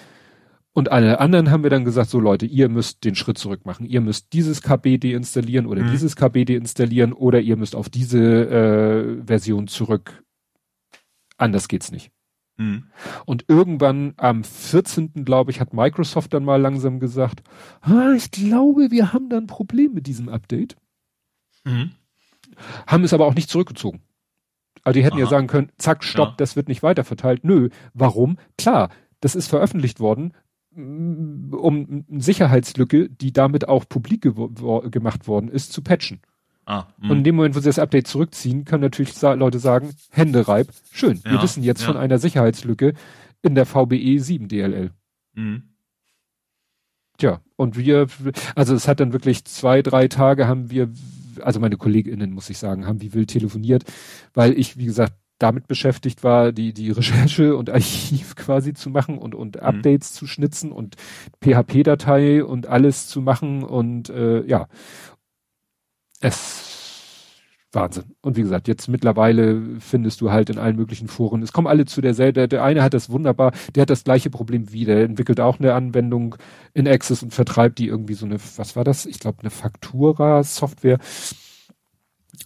Und 0.73 0.91
alle 0.91 1.19
anderen 1.19 1.49
haben 1.49 1.63
wir 1.63 1.71
dann 1.71 1.85
gesagt, 1.85 2.09
so 2.09 2.19
Leute, 2.19 2.45
ihr 2.45 2.69
müsst 2.69 3.03
den 3.03 3.15
Schritt 3.15 3.39
zurück 3.39 3.65
machen. 3.65 3.87
Ihr 3.87 3.99
müsst 3.99 4.33
dieses 4.33 4.61
KB 4.61 4.99
deinstallieren 4.99 5.65
oder 5.65 5.81
mhm. 5.81 5.89
dieses 5.89 6.15
KB 6.15 6.45
deinstallieren 6.45 7.13
oder 7.13 7.39
ihr 7.39 7.57
müsst 7.57 7.75
auf 7.75 7.89
diese 7.89 8.19
äh, 8.19 9.25
Version 9.25 9.67
zurück 9.67 10.23
Anders 11.37 11.67
geht's 11.67 11.91
nicht. 11.91 12.11
Mhm. 12.57 12.85
Und 13.25 13.45
irgendwann 13.47 14.13
am 14.17 14.43
14. 14.43 15.25
glaube 15.25 15.51
ich, 15.51 15.59
hat 15.59 15.73
Microsoft 15.73 16.33
dann 16.33 16.43
mal 16.43 16.59
langsam 16.59 16.99
gesagt, 16.99 17.43
ah, 17.81 18.13
ich 18.15 18.31
glaube, 18.31 18.91
wir 18.91 19.13
haben 19.13 19.29
da 19.29 19.37
ein 19.37 19.47
Problem 19.47 19.93
mit 19.93 20.07
diesem 20.07 20.27
Update. 20.27 20.75
Mhm. 21.63 21.91
Haben 22.87 23.03
es 23.03 23.13
aber 23.13 23.27
auch 23.27 23.35
nicht 23.35 23.49
zurückgezogen. 23.49 24.01
Also 24.83 24.99
die 24.99 25.03
hätten 25.03 25.17
Aha. 25.17 25.23
ja 25.23 25.27
sagen 25.27 25.47
können, 25.47 25.71
zack, 25.77 26.03
stopp, 26.03 26.29
ja. 26.29 26.35
das 26.37 26.55
wird 26.55 26.67
nicht 26.67 26.81
weiterverteilt. 26.81 27.43
Nö, 27.43 27.69
warum? 27.93 28.37
Klar, 28.57 28.89
das 29.19 29.35
ist 29.35 29.47
veröffentlicht 29.47 29.99
worden, 29.99 30.33
mm, 30.71 31.53
um 31.53 32.05
eine 32.09 32.21
Sicherheitslücke, 32.21 33.09
die 33.09 33.33
damit 33.33 33.67
auch 33.67 33.85
publik 33.87 34.21
ge 34.21 34.33
gemacht 34.89 35.27
worden 35.27 35.49
ist, 35.49 35.73
zu 35.73 35.83
patchen. 35.83 36.21
Ah, 36.69 36.85
und 37.01 37.19
in 37.19 37.23
dem 37.23 37.37
Moment, 37.37 37.55
wo 37.55 37.61
sie 37.61 37.69
das 37.69 37.79
Update 37.79 38.07
zurückziehen, 38.07 38.65
können 38.65 38.81
natürlich 38.81 39.13
sa 39.13 39.31
Leute 39.31 39.57
sagen, 39.57 39.95
Hände 40.11 40.49
reib, 40.49 40.67
schön, 40.91 41.21
ja, 41.23 41.31
wir 41.31 41.41
wissen 41.41 41.63
jetzt 41.63 41.79
ja. 41.79 41.87
von 41.87 41.95
einer 41.95 42.19
Sicherheitslücke 42.19 42.93
in 43.41 43.55
der 43.55 43.65
VBE 43.65 44.19
7 44.19 44.49
DLL. 44.49 44.91
Mhm. 45.33 45.63
Tja, 47.17 47.39
und 47.55 47.77
wir, 47.77 48.07
also 48.53 48.75
es 48.75 48.85
hat 48.89 48.99
dann 48.99 49.13
wirklich 49.13 49.45
zwei, 49.45 49.81
drei 49.81 50.09
Tage 50.09 50.49
haben 50.49 50.69
wir, 50.69 50.89
also 51.39 51.61
meine 51.61 51.77
KollegInnen, 51.77 52.33
muss 52.33 52.49
ich 52.49 52.57
sagen, 52.57 52.85
haben 52.85 53.01
wie 53.01 53.13
wild 53.13 53.29
telefoniert, 53.29 53.85
weil 54.33 54.51
ich, 54.51 54.75
wie 54.75 54.85
gesagt, 54.85 55.13
damit 55.39 55.67
beschäftigt 55.67 56.25
war, 56.25 56.51
die, 56.51 56.73
die 56.73 56.91
Recherche 56.91 57.55
und 57.55 57.69
Archiv 57.69 58.35
quasi 58.35 58.73
zu 58.73 58.89
machen 58.89 59.17
und, 59.17 59.35
und 59.35 59.55
mhm. 59.55 59.61
Updates 59.61 60.11
zu 60.11 60.27
schnitzen 60.27 60.73
und 60.73 60.97
PHP-Datei 61.41 62.43
und 62.43 62.67
alles 62.67 63.07
zu 63.07 63.21
machen 63.21 63.63
und 63.63 64.09
äh, 64.09 64.45
ja 64.45 64.67
es 66.21 66.67
Wahnsinn. 67.73 68.15
Und 68.21 68.37
wie 68.37 68.41
gesagt, 68.41 68.67
jetzt 68.67 68.87
mittlerweile 68.87 69.79
findest 69.79 70.21
du 70.21 70.31
halt 70.31 70.49
in 70.49 70.57
allen 70.57 70.75
möglichen 70.75 71.07
Foren, 71.07 71.43
es 71.43 71.53
kommen 71.53 71.67
alle 71.67 71.85
zu 71.85 72.01
derselben, 72.01 72.49
der, 72.49 72.63
eine 72.63 72.81
hat 72.81 72.93
das 72.93 73.09
wunderbar, 73.09 73.51
der 73.75 73.81
hat 73.81 73.89
das 73.89 74.03
gleiche 74.03 74.29
Problem 74.29 74.71
wie, 74.71 74.85
der 74.85 75.03
entwickelt 75.03 75.39
auch 75.39 75.59
eine 75.59 75.73
Anwendung 75.73 76.35
in 76.73 76.87
Access 76.87 77.23
und 77.23 77.33
vertreibt 77.33 77.79
die 77.79 77.87
irgendwie 77.87 78.13
so 78.13 78.25
eine, 78.25 78.37
was 78.55 78.75
war 78.75 78.83
das? 78.83 79.05
Ich 79.05 79.19
glaube 79.19 79.39
eine 79.41 79.49
Faktura-Software. 79.49 80.99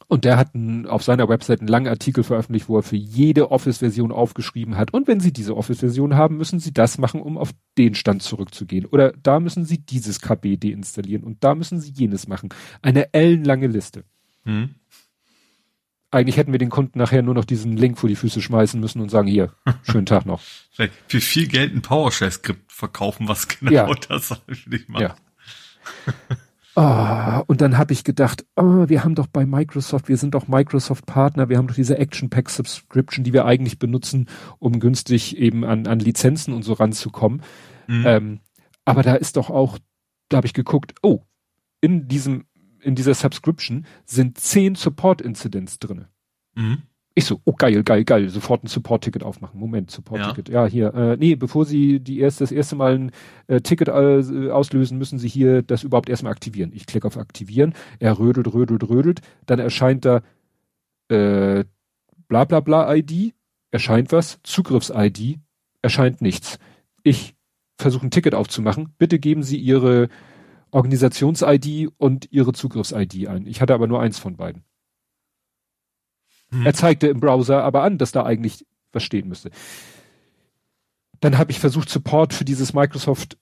Und 0.08 0.26
der 0.26 0.38
hat 0.38 0.56
einen, 0.56 0.88
auf 0.88 1.04
seiner 1.04 1.28
Website 1.30 1.60
einen 1.60 1.68
langen 1.68 1.88
Artikel 1.88 2.24
veröffentlicht, 2.24 2.70
wo 2.70 2.78
er 2.78 2.84
für 2.84 2.96
jede 2.96 3.52
Office-Version 3.52 4.12
aufgeschrieben 4.12 4.78
hat. 4.78 4.94
Und 4.94 5.08
wenn 5.08 5.20
Sie 5.20 5.34
diese 5.34 5.56
Office-Version 5.56 6.16
haben, 6.16 6.38
müssen 6.38 6.60
Sie 6.60 6.74
das 6.74 6.98
machen, 6.98 7.22
um 7.22 7.38
auf 7.38 7.52
den 7.78 7.96
Stand 7.96 8.24
zurückzugehen. 8.24 8.86
Oder 8.86 9.14
da 9.24 9.40
müssen 9.40 9.66
Sie 9.66 9.80
dieses 9.80 10.22
KB 10.22 10.58
deinstallieren 10.58 11.24
und 11.24 11.44
da 11.44 11.56
müssen 11.56 11.80
Sie 11.80 11.92
jenes 11.92 12.28
machen. 12.28 12.50
Eine 12.82 13.14
ellenlange 13.14 13.68
Liste. 13.68 14.04
Hm 14.44 14.76
eigentlich 16.12 16.38
hätten 16.38 16.52
wir 16.52 16.60
den 16.60 16.70
Kunden 16.70 17.00
nachher 17.00 17.22
nur 17.22 17.34
noch 17.34 17.46
diesen 17.46 17.78
Link 17.78 17.98
vor 17.98 18.10
die 18.10 18.16
Füße 18.16 18.42
schmeißen 18.42 18.80
müssen 18.80 19.02
und 19.02 19.10
sagen, 19.10 19.28
hier, 19.28 19.54
schönen 19.84 20.06
Tag 20.06 20.26
noch. 20.26 20.42
Vielleicht 20.72 20.94
für 21.08 21.22
viel 21.22 21.48
Geld 21.48 21.74
ein 21.74 21.82
PowerShell-Skript 21.82 22.72
verkaufen, 22.72 23.28
was 23.28 23.48
genau 23.48 23.72
ja. 23.72 23.94
das 24.10 24.32
eigentlich 24.32 24.88
macht. 24.90 25.02
Ja. 25.02 25.16
Oh, 26.76 27.44
und 27.48 27.62
dann 27.62 27.78
habe 27.78 27.94
ich 27.94 28.04
gedacht, 28.04 28.46
oh, 28.56 28.88
wir 28.88 29.04
haben 29.04 29.16
doch 29.16 29.28
bei 29.28 29.46
Microsoft, 29.46 30.08
wir 30.10 30.18
sind 30.18 30.34
doch 30.34 30.48
Microsoft-Partner, 30.48 31.50
wir 31.50 31.58
haben 31.58 31.68
doch 31.68 31.76
diese 31.76 31.98
Action 31.98 32.30
Pack 32.30 32.50
Subscription, 32.50 33.24
die 33.24 33.34
wir 33.34 33.46
eigentlich 33.46 33.80
benutzen, 33.80 34.28
um 34.60 34.80
günstig 34.80 35.38
eben 35.38 35.64
an, 35.66 35.88
an 35.88 36.00
Lizenzen 36.00 36.54
und 36.54 36.64
so 36.64 36.74
ranzukommen. 36.74 37.42
Mhm. 37.88 38.04
Ähm, 38.06 38.40
aber 38.86 39.04
da 39.04 39.16
ist 39.16 39.38
doch 39.38 39.50
auch, 39.50 39.78
da 40.30 40.38
habe 40.38 40.48
ich 40.48 40.54
geguckt, 40.54 40.96
oh, 41.02 41.22
in 41.82 42.08
diesem 42.08 42.46
in 42.84 42.96
dieser 42.96 43.14
Subscription 43.14 43.86
sind 44.06 44.40
zehn 44.40 44.76
Support-Incidents 44.76 45.80
drinne. 45.80 46.10
Mhm. 46.56 46.84
Ich 47.14 47.26
so, 47.26 47.42
oh 47.44 47.52
geil, 47.52 47.84
geil, 47.84 48.06
geil, 48.06 48.30
sofort 48.30 48.64
ein 48.64 48.68
Support-Ticket 48.68 49.24
aufmachen. 49.24 49.60
Moment, 49.60 49.92
Support-Ticket. 49.92 50.48
Ja. 50.48 50.64
ja, 50.64 50.70
hier. 50.70 50.94
Äh, 50.94 51.18
nee, 51.18 51.36
bevor 51.36 51.66
Sie 51.66 52.00
die 52.00 52.20
erst, 52.20 52.40
das 52.40 52.54
erste 52.54 52.78
Mal 52.78 52.96
ein 52.96 53.12
äh, 53.48 53.60
Ticket 53.60 53.90
äh, 53.90 54.50
auslösen, 54.50 54.98
müssen 54.98 55.20
Sie 55.20 55.28
hier 55.28 55.62
das 55.62 55.84
überhaupt 55.84 56.08
erstmal 56.08 56.32
aktivieren. 56.32 56.72
Ich 56.74 56.86
klicke 56.86 57.08
auf 57.08 57.18
Aktivieren, 57.18 57.74
er 58.00 58.18
rödelt, 58.18 58.54
rödelt, 58.54 58.88
rödelt, 58.90 59.20
dann 59.46 59.60
erscheint 59.60 60.06
da 60.06 60.22
äh, 61.10 61.66
bla 62.30 62.46
bla 62.46 62.62
bla 62.62 62.96
ID, 62.96 63.34
erscheint 63.72 64.14
was, 64.14 64.40
Zugriffs-ID, 64.44 65.40
erscheint 65.82 66.22
nichts. 66.22 66.60
Ich 67.04 67.36
versuche 67.78 68.06
ein 68.06 68.12
Ticket 68.12 68.36
aufzumachen. 68.36 68.94
Bitte 68.98 69.20
geben 69.20 69.44
Sie 69.44 69.58
Ihre 69.58 70.08
Organisations-ID 70.72 71.92
und 71.98 72.32
ihre 72.32 72.54
Zugriffs-ID 72.54 73.28
ein. 73.28 73.46
Ich 73.46 73.62
hatte 73.62 73.74
aber 73.74 73.88
nur 73.88 74.02
eins 74.02 74.20
von 74.20 74.38
beiden. 74.38 74.64
Hm. 76.54 76.66
Er 76.66 76.74
zeigte 76.74 77.08
im 77.08 77.20
Browser 77.20 77.64
aber 77.64 77.84
an, 77.84 77.98
dass 77.98 78.12
da 78.12 78.24
eigentlich 78.24 78.66
was 78.92 79.04
stehen 79.04 79.28
müsste. 79.28 79.52
Dann 81.20 81.38
habe 81.38 81.52
ich 81.52 81.60
versucht, 81.60 81.90
Support 81.90 82.34
für 82.34 82.46
dieses 82.46 82.74
Microsoft 82.74 83.38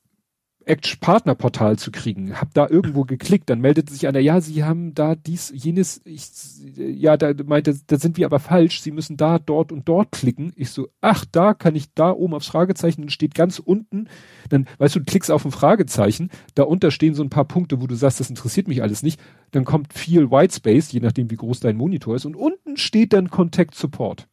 Edge 0.70 0.98
Partnerportal 1.02 1.80
zu 1.80 1.92
kriegen. 1.92 2.40
Hab 2.40 2.54
da 2.54 2.70
irgendwo 2.70 3.04
geklickt, 3.04 3.50
dann 3.50 3.60
meldete 3.60 3.92
sich 3.92 4.08
einer, 4.08 4.20
ja, 4.20 4.40
Sie 4.40 4.64
haben 4.64 4.94
da 4.94 5.16
dies, 5.16 5.52
jenes, 5.54 6.00
ich, 6.06 6.30
ja, 6.78 7.18
da 7.18 7.34
meinte, 7.44 7.76
da 7.88 7.98
sind 7.98 8.18
wir 8.18 8.28
aber 8.28 8.40
falsch, 8.40 8.82
Sie 8.82 8.92
müssen 8.92 9.18
da, 9.18 9.40
dort 9.40 9.72
und 9.72 9.90
dort 9.90 10.12
klicken. 10.12 10.54
Ich 10.56 10.70
so, 10.70 10.88
ach, 11.02 11.26
da 11.32 11.56
kann 11.56 11.76
ich 11.76 11.94
da 11.96 12.12
oben 12.12 12.36
aufs 12.36 12.48
Fragezeichen, 12.48 13.02
dann 13.02 13.10
steht 13.10 13.34
ganz 13.34 13.58
unten, 13.58 14.08
dann, 14.50 14.68
weißt 14.78 14.96
du, 14.96 15.00
du 15.00 15.06
klickst 15.06 15.32
auf 15.32 15.44
ein 15.44 15.52
Fragezeichen, 15.52 16.30
da 16.54 16.64
unter 16.64 16.92
stehen 16.92 17.16
so 17.16 17.24
ein 17.24 17.32
paar 17.32 17.46
Punkte, 17.46 17.82
wo 17.82 17.88
du 17.88 17.96
sagst, 17.96 18.20
das 18.20 18.30
interessiert 18.30 18.68
mich 18.68 18.84
alles 18.84 19.02
nicht. 19.02 19.20
Dann 19.52 19.66
kommt 19.66 19.94
viel 19.94 20.30
Whitespace, 20.30 20.92
je 20.92 21.00
nachdem 21.00 21.32
wie 21.32 21.36
groß 21.36 21.62
dein 21.62 21.78
Monitor 21.78 22.16
ist, 22.16 22.26
und 22.26 22.36
unten 22.36 22.78
steht 22.78 23.14
dann 23.14 23.32
Contact 23.32 23.74
Support. 23.74 24.29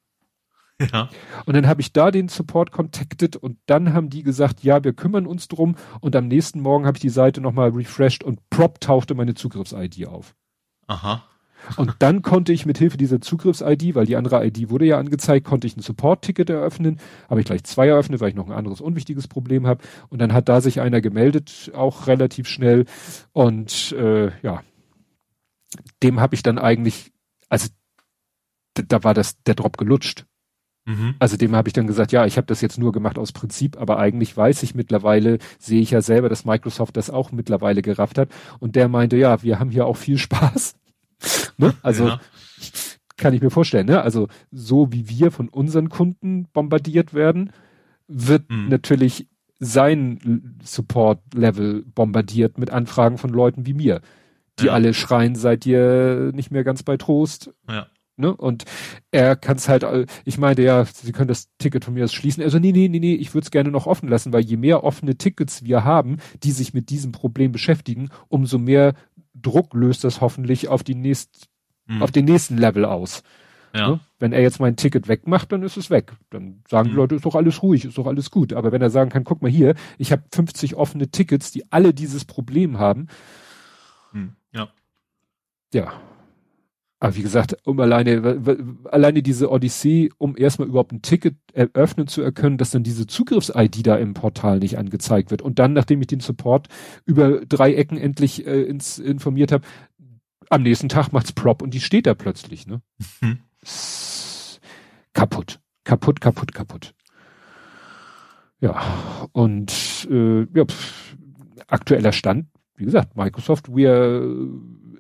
Ja. 0.93 1.09
Und 1.47 1.55
dann 1.55 1.67
habe 1.67 1.81
ich 1.81 1.93
da 1.93 2.11
den 2.11 2.29
Support 2.29 2.71
contacted 2.71 3.37
und 3.37 3.59
dann 3.67 3.95
haben 3.95 4.11
die 4.11 4.23
gesagt, 4.23 4.63
ja, 4.63 4.85
wir 4.85 4.93
kümmern 4.93 5.27
uns 5.27 5.49
drum. 5.49 5.77
Und 6.01 6.15
am 6.15 6.29
nächsten 6.29 6.61
Morgen 6.61 6.87
habe 6.87 6.99
ich 6.99 7.03
die 7.03 7.09
Seite 7.09 7.41
nochmal 7.41 7.71
refreshed 7.71 8.23
und 8.23 8.49
prop 8.51 8.81
tauchte 8.81 9.15
meine 9.15 9.35
Zugriffs-ID 9.35 10.07
auf. 10.07 10.35
Aha. 10.87 11.25
Und 11.77 11.97
dann 11.99 12.23
konnte 12.23 12.53
ich 12.53 12.67
mit 12.67 12.79
Hilfe 12.79 12.97
dieser 12.97 13.21
Zugriffs-ID, 13.21 13.95
weil 13.95 14.07
die 14.07 14.17
andere 14.17 14.47
ID 14.47 14.71
wurde 14.71 14.85
ja 14.85 14.99
angezeigt, 14.99 15.47
konnte 15.47 15.67
ich 15.67 15.77
ein 15.77 15.83
Support-Ticket 15.83 16.51
eröffnen. 16.51 17.01
Habe 17.29 17.41
ich 17.41 17.47
gleich 17.47 17.65
zwei 17.65 17.89
eröffnet, 17.89 18.21
weil 18.21 18.29
ich 18.29 18.35
noch 18.35 18.47
ein 18.47 18.53
anderes 18.53 18.81
unwichtiges 18.81 19.27
Problem 19.27 19.67
habe. 19.67 19.83
Und 20.09 20.21
dann 20.21 20.33
hat 20.33 20.49
da 20.49 20.61
sich 20.61 20.81
einer 20.81 21.01
gemeldet, 21.01 21.73
auch 21.75 22.07
relativ 22.07 22.47
schnell. 22.47 22.85
Und 23.33 23.93
äh, 23.93 24.31
ja, 24.43 24.63
dem 26.03 26.21
habe 26.21 26.35
ich 26.35 26.43
dann 26.43 26.59
eigentlich, 26.59 27.13
also 27.49 27.69
da 28.75 29.03
war 29.03 29.15
das 29.15 29.43
der 29.43 29.55
Drop 29.55 29.79
gelutscht. 29.79 30.27
Mhm. 30.87 31.17
Also 31.19 31.37
dem 31.37 31.55
habe 31.55 31.69
ich 31.69 31.73
dann 31.73 31.89
gesagt, 31.89 32.13
ja, 32.13 32.25
ich 32.27 32.37
habe 32.37 32.47
das 32.47 32.61
jetzt 32.61 32.79
nur 32.79 32.93
gemacht 32.93 33.19
aus 33.19 33.33
Prinzip, 33.33 33.77
aber 33.79 33.99
eigentlich 33.99 34.37
weiß 34.37 34.63
ich 34.63 34.75
mittlerweile, 34.75 35.39
sehe 35.59 35.81
ich 35.83 35.91
ja 35.91 36.01
selber, 36.01 36.29
dass 36.29 36.45
Microsoft 36.45 36.97
das 36.97 37.11
auch 37.11 37.33
mittlerweile 37.33 37.83
gerafft 37.83 38.19
hat. 38.19 38.29
Und 38.61 38.77
der 38.77 38.89
meinte, 38.89 39.17
ja, 39.17 39.43
wir 39.43 39.59
haben 39.59 39.71
hier 39.71 39.87
auch 39.87 39.97
viel 39.97 40.17
Spaß. 40.27 40.77
ne? 41.59 41.75
Also 41.83 42.09
ja. 42.09 42.21
kann 43.17 43.35
ich 43.35 43.43
mir 43.43 43.51
vorstellen, 43.51 43.87
ne? 43.87 44.01
Also 44.01 44.29
so 44.53 44.93
wie 44.93 45.09
wir 45.09 45.33
von 45.33 45.49
unseren 45.49 45.89
Kunden 45.89 46.47
bombardiert 46.53 47.15
werden, 47.15 47.51
wird 48.07 48.49
mhm. 48.49 48.69
natürlich 48.69 49.27
sein 49.59 50.59
Support-Level 50.63 51.83
bombardiert 51.95 52.59
mit 52.59 52.71
Anfragen 52.71 53.19
von 53.19 53.31
Leuten 53.31 53.67
wie 53.67 53.75
mir, 53.75 54.03
die 54.61 54.67
ja. 54.67 54.73
alle 54.73 54.95
schreien, 54.95 55.35
seid 55.35 55.67
ihr 55.67 56.31
nicht 56.33 56.51
mehr 56.51 56.63
ganz 56.63 56.83
bei 56.83 56.97
Trost? 56.97 57.53
Ja. 57.69 57.87
Ne? 58.17 58.35
Und 58.35 58.65
er 59.11 59.37
kann 59.37 59.57
es 59.57 59.69
halt, 59.69 59.83
äh, 59.83 60.07
ich 60.25 60.39
meinte 60.39 60.63
ja, 60.63 60.85
Sie 60.85 61.13
können 61.13 61.29
das 61.29 61.51
Ticket 61.59 61.85
von 61.85 61.95
mir 61.95 62.05
aus 62.05 62.15
schließen. 62.15 62.43
Also 62.43 62.59
nee, 62.59 62.73
nee, 62.73 62.89
nee, 62.89 62.99
nee, 62.99 63.15
ich 63.15 63.35
würde 63.35 63.45
es 63.45 63.51
gerne 63.51 63.71
noch 63.71 63.87
offen 63.87 64.09
lassen, 64.09 64.33
weil 64.33 64.43
je 64.43 64.57
mehr 64.57 64.85
offene 64.85 65.17
Tickets 65.17 65.65
wir 65.65 65.85
haben, 65.85 66.19
die 66.43 66.53
sich 66.53 66.73
mit 66.73 66.89
diesem 66.89 67.13
Problem 67.13 67.53
beschäftigen, 67.53 68.09
umso 68.29 68.59
mehr 68.59 68.95
Druck 69.35 69.75
löst 69.75 70.05
das 70.05 70.23
hoffentlich 70.23 70.69
auf 70.69 70.83
die 70.83 70.95
nächst, 70.95 71.49
mhm. 71.87 72.03
auf 72.03 72.11
den 72.11 72.25
nächsten 72.25 72.57
Level 72.57 72.87
aus. 72.87 73.23
Ja. 73.75 73.91
Ne? 73.91 74.01
Wenn 74.19 74.33
er 74.33 74.41
jetzt 74.41 74.61
mein 74.61 74.77
Ticket 74.77 75.09
wegmacht, 75.09 75.53
dann 75.53 75.63
ist 75.63 75.77
es 75.77 75.91
weg. 75.91 76.13
Dann 76.31 76.63
sagen 76.69 76.89
mhm. 76.89 76.93
die 76.93 76.97
Leute, 76.97 77.15
ist 77.17 77.27
doch 77.27 77.35
alles 77.35 77.63
ruhig, 77.63 77.85
ist 77.85 77.99
doch 77.99 78.07
alles 78.07 78.31
gut. 78.31 78.55
Aber 78.55 78.73
wenn 78.73 78.81
er 78.81 78.89
sagen 78.89 79.11
kann, 79.11 79.25
guck 79.25 79.43
mal 79.43 79.51
hier, 79.51 79.75
ich 79.99 80.11
habe 80.11 80.23
50 80.35 80.75
offene 80.75 81.11
Tickets, 81.11 81.53
die 81.53 81.71
alle 81.71 81.93
dieses 81.93 82.25
Problem 82.25 82.79
haben. 82.79 83.09
Mhm. 84.13 84.37
Ja. 84.53 84.69
Ja, 85.75 85.93
aber 86.99 87.15
wie 87.15 87.23
gesagt, 87.23 87.57
um 87.65 87.79
alleine, 87.79 88.41
alleine 88.91 89.23
diese 89.23 89.51
Odyssee, 89.51 90.09
um 90.17 90.37
erstmal 90.37 90.69
überhaupt 90.69 90.93
ein 90.93 91.03
Ticket 91.03 91.37
eröffnen 91.53 92.07
zu 92.07 92.23
erkennen, 92.23 92.57
dass 92.57 92.71
dann 92.71 92.85
diese 92.85 93.07
Zugriffs-ID 93.07 93.87
da 93.87 93.97
im 93.97 94.15
Portal 94.15 94.61
nicht 94.61 94.79
angezeigt 94.79 95.31
wird. 95.31 95.43
Und 95.43 95.59
dann, 95.59 95.75
nachdem 95.75 96.01
ich 96.01 96.07
den 96.07 96.21
Support 96.21 96.69
über 97.05 97.45
drei 97.45 97.75
Ecken 97.75 97.99
endlich 97.99 98.47
äh, 98.47 98.63
ins, 98.63 98.99
informiert 98.99 99.53
habe, 99.53 99.67
am 100.49 100.63
nächsten 100.63 100.89
Tag 100.89 101.13
macht's 101.13 101.33
Prop 101.33 101.61
und 101.61 101.75
die 101.75 101.81
steht 101.81 102.07
da 102.07 102.15
plötzlich, 102.15 102.67
ne? 102.67 102.81
Mhm. 103.21 103.41
Kaputt. 105.13 105.61
Kaputt, 105.85 106.21
kaputt, 106.21 106.55
kaputt. 106.55 106.95
Ja, 108.61 109.29
und 109.33 110.09
äh, 110.11 110.47
ja, 110.55 110.65
pff, 110.65 111.17
aktueller 111.67 112.13
Stand, 112.13 112.47
wie 112.77 112.85
gesagt, 112.85 113.17
Microsoft, 113.17 113.75
wir 113.75 114.37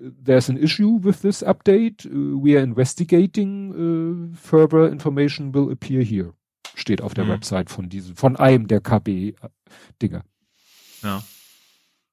there's 0.00 0.48
an 0.48 0.56
issue 0.56 0.98
with 0.98 1.22
this 1.22 1.42
update. 1.42 2.06
Uh, 2.06 2.38
we 2.38 2.56
are 2.56 2.62
investigating. 2.62 3.72
Uh, 3.72 4.36
further 4.36 4.88
information 4.88 5.52
will 5.52 5.70
appear 5.70 6.02
here. 6.02 6.32
Steht 6.74 7.00
auf 7.00 7.14
der 7.14 7.24
mhm. 7.24 7.30
Website 7.30 7.70
von 7.70 7.88
diesem, 7.88 8.16
von 8.16 8.36
einem 8.36 8.66
der 8.68 8.80
KB-Dinger. 8.80 10.22
Ja. 11.02 11.22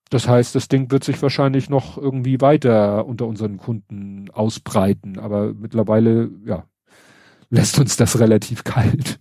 Das 0.10 0.28
heißt, 0.28 0.54
das 0.56 0.68
Ding 0.68 0.92
wird 0.92 1.04
sich 1.04 1.22
wahrscheinlich 1.22 1.70
noch 1.70 1.98
irgendwie 1.98 2.40
weiter 2.40 3.06
unter 3.06 3.26
unseren 3.26 3.58
Kunden 3.58 4.30
ausbreiten, 4.30 5.18
aber 5.18 5.54
mittlerweile, 5.54 6.30
ja, 6.46 6.68
lässt 7.50 7.80
uns 7.80 7.98
das 7.98 8.20
relativ 8.20 8.64
kalt. 8.64 9.20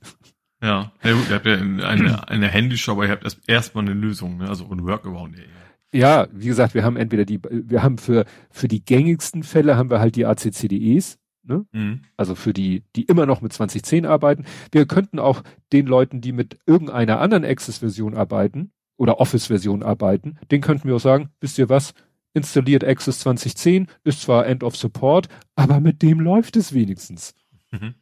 Ja, 0.63 0.93
ja 1.03 1.13
gut, 1.13 1.29
ihr 1.29 1.35
habt 1.35 1.47
ja 1.47 1.55
eine, 1.55 2.29
eine 2.29 2.49
Handyshop, 2.49 2.99
aber 2.99 3.07
ihr 3.07 3.11
habt 3.11 3.27
erstmal 3.49 3.85
eine 3.85 3.95
Lösung, 3.95 4.37
ne? 4.37 4.49
also 4.49 4.71
ein 4.71 4.85
Workaround. 4.85 5.37
Ja, 5.37 5.45
wie 5.93 6.47
gesagt, 6.47 6.75
wir 6.75 6.85
haben 6.85 6.97
entweder 6.97 7.25
die, 7.25 7.41
wir 7.43 7.83
haben 7.83 7.99
für, 7.99 8.25
für 8.51 8.69
die 8.69 8.85
gängigsten 8.85 9.43
Fälle 9.43 9.77
haben 9.77 9.91
wir 9.91 10.01
halt 10.01 10.17
die 10.17 10.27
ACCDEs, 10.27 11.19
ne? 11.43 11.67
Mhm. 11.73 12.03
Also 12.17 12.35
für 12.35 12.53
die, 12.53 12.85
die 12.97 13.05
immer 13.05 13.27
noch 13.27 13.43
mit 13.43 13.53
2010 13.53 14.07
arbeiten. 14.07 14.45
Wir 14.71 14.87
könnten 14.87 15.19
auch 15.19 15.43
den 15.73 15.87
Leuten, 15.87 16.21
die 16.21 16.33
mit 16.33 16.59
irgendeiner 16.67 17.21
anderen 17.21 17.45
Access-Version 17.45 18.15
arbeiten 18.15 18.73
oder 18.97 19.21
Office-Version 19.21 19.83
arbeiten, 19.83 20.39
den 20.51 20.61
könnten 20.61 20.89
wir 20.89 20.97
auch 20.97 21.01
sagen, 21.01 21.31
wisst 21.41 21.59
ihr 21.59 21.69
was? 21.69 21.93
Installiert 22.35 22.85
Access 22.85 23.21
2010, 23.21 23.89
ist 24.05 24.23
zwar 24.23 24.47
End 24.47 24.65
of 24.65 24.77
Support, 24.77 25.29
aber 25.55 25.81
mit 25.81 26.01
dem 26.01 26.21
läuft 26.21 26.57
es 26.57 26.73
wenigstens. 26.73 27.35
Mhm. 27.71 27.95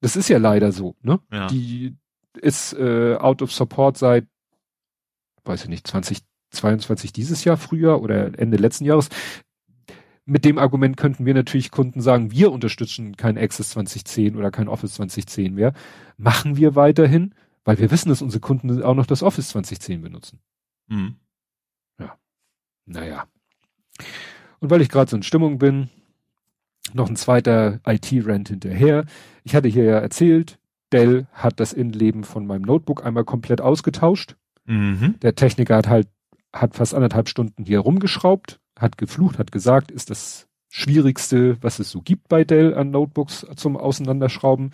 Das 0.00 0.14
ist 0.14 0.28
ja 0.28 0.38
leider 0.38 0.70
so, 0.70 0.94
ne? 1.02 1.20
Ja. 1.32 1.48
Die 1.48 1.96
ist 2.40 2.72
äh, 2.74 3.16
out 3.16 3.42
of 3.42 3.52
support 3.52 3.98
seit, 3.98 4.26
weiß 5.44 5.64
ich 5.64 5.68
nicht, 5.68 5.86
20 5.86 6.20
22 6.50 7.12
dieses 7.12 7.44
Jahr 7.44 7.56
früher 7.56 8.00
oder 8.00 8.38
Ende 8.38 8.56
letzten 8.56 8.84
Jahres. 8.84 9.08
Mit 10.24 10.44
dem 10.44 10.58
Argument 10.58 10.96
könnten 10.96 11.26
wir 11.26 11.34
natürlich 11.34 11.70
Kunden 11.70 12.00
sagen, 12.00 12.30
wir 12.30 12.52
unterstützen 12.52 13.16
kein 13.16 13.38
Access 13.38 13.70
2010 13.70 14.36
oder 14.36 14.50
kein 14.50 14.68
Office 14.68 14.94
2010 14.94 15.54
mehr. 15.54 15.72
Machen 16.16 16.56
wir 16.56 16.74
weiterhin, 16.74 17.34
weil 17.64 17.78
wir 17.78 17.90
wissen, 17.90 18.10
dass 18.10 18.22
unsere 18.22 18.40
Kunden 18.40 18.82
auch 18.82 18.94
noch 18.94 19.06
das 19.06 19.22
Office 19.22 19.48
2010 19.48 20.02
benutzen. 20.02 20.40
Mhm. 20.88 21.16
Ja. 21.98 22.16
Naja. 22.86 23.24
Und 24.60 24.70
weil 24.70 24.82
ich 24.82 24.88
gerade 24.88 25.10
so 25.10 25.16
in 25.16 25.22
Stimmung 25.22 25.58
bin, 25.58 25.88
noch 26.92 27.08
ein 27.08 27.16
zweiter 27.16 27.80
IT-Rant 27.86 28.48
hinterher. 28.48 29.06
Ich 29.44 29.54
hatte 29.54 29.68
hier 29.68 29.84
ja 29.84 29.98
erzählt, 29.98 30.58
Dell 30.92 31.26
hat 31.32 31.60
das 31.60 31.72
Innenleben 31.72 32.24
von 32.24 32.46
meinem 32.46 32.62
Notebook 32.62 33.04
einmal 33.04 33.24
komplett 33.24 33.60
ausgetauscht. 33.60 34.36
Mhm. 34.64 35.16
Der 35.22 35.34
Techniker 35.34 35.76
hat 35.76 35.88
halt, 35.88 36.08
hat 36.52 36.74
fast 36.74 36.94
anderthalb 36.94 37.28
Stunden 37.28 37.64
hier 37.64 37.80
rumgeschraubt, 37.80 38.60
hat 38.78 38.98
geflucht, 38.98 39.38
hat 39.38 39.52
gesagt, 39.52 39.90
ist 39.90 40.10
das 40.10 40.48
Schwierigste, 40.68 41.56
was 41.62 41.78
es 41.78 41.90
so 41.90 42.00
gibt 42.00 42.28
bei 42.28 42.44
Dell 42.44 42.74
an 42.74 42.90
Notebooks 42.90 43.46
zum 43.56 43.76
Auseinanderschrauben. 43.76 44.70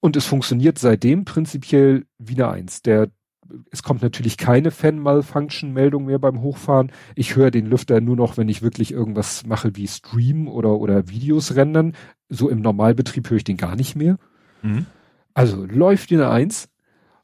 Und 0.00 0.16
es 0.16 0.26
funktioniert 0.26 0.78
seitdem 0.78 1.24
prinzipiell 1.24 2.04
wieder 2.18 2.50
eins. 2.50 2.82
Der 2.82 3.08
es 3.70 3.82
kommt 3.82 4.02
natürlich 4.02 4.36
keine 4.36 4.70
Fan-Malfunction-Meldung 4.70 6.06
mehr 6.06 6.18
beim 6.18 6.40
Hochfahren. 6.40 6.92
Ich 7.14 7.36
höre 7.36 7.50
den 7.50 7.66
Lüfter 7.66 8.00
nur 8.00 8.16
noch, 8.16 8.36
wenn 8.36 8.48
ich 8.48 8.62
wirklich 8.62 8.92
irgendwas 8.92 9.44
mache 9.46 9.76
wie 9.76 9.88
Stream 9.88 10.48
oder, 10.48 10.78
oder 10.78 11.08
Videos 11.08 11.54
rendern. 11.54 11.94
So 12.28 12.48
im 12.48 12.60
Normalbetrieb 12.60 13.28
höre 13.28 13.38
ich 13.38 13.44
den 13.44 13.56
gar 13.56 13.76
nicht 13.76 13.96
mehr. 13.96 14.18
Mhm. 14.62 14.86
Also 15.34 15.64
läuft 15.64 16.12
eine 16.12 16.30
Eins. 16.30 16.68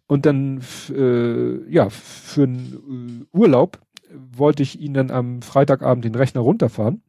Und 0.09 0.27
dann, 0.27 0.63
äh, 0.91 1.71
ja, 1.71 1.91
für 1.91 2.45
einen 2.45 3.29
äh, 3.33 3.37
Urlaub 3.37 3.79
wollte 4.11 4.63
ich 4.63 4.81
ihn 4.81 4.95
dann 4.95 5.11
am 5.11 5.43
Freitagabend 5.43 6.05
den 6.05 6.15
Rechner 6.15 6.41
runterfahren 6.41 7.03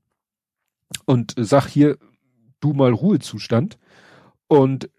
und 1.05 1.33
sag 1.37 1.67
hier, 1.67 1.97
du 2.59 2.73
mal 2.73 2.91
Ruhezustand. 2.91 3.79
Und 4.47 4.89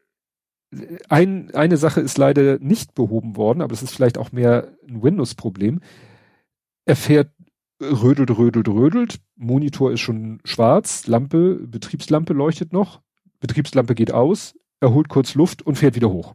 ein, 1.09 1.55
eine 1.55 1.77
Sache 1.77 2.01
ist 2.01 2.17
leider 2.17 2.59
nicht 2.59 2.95
behoben 2.95 3.37
worden, 3.37 3.61
aber 3.61 3.75
es 3.75 3.83
ist 3.83 3.95
vielleicht 3.95 4.19
auch 4.19 4.33
mehr 4.33 4.69
ein 4.89 5.03
Windows-Problem. 5.03 5.81
Er 6.87 6.97
fährt 6.97 7.33
rödelt, 7.83 8.31
rödelt, 8.37 8.69
rödelt. 8.69 9.21
Monitor 9.37 9.93
ist 9.93 10.01
schon 10.01 10.41
schwarz, 10.45 11.07
Lampe, 11.07 11.55
Betriebslampe 11.67 12.33
leuchtet 12.33 12.73
noch, 12.73 13.01
Betriebslampe 13.41 13.95
geht 13.95 14.13
aus, 14.13 14.55
er 14.81 14.93
holt 14.93 15.09
kurz 15.09 15.35
Luft 15.35 15.63
und 15.63 15.77
fährt 15.77 15.97
wieder 15.97 16.11
hoch. 16.11 16.35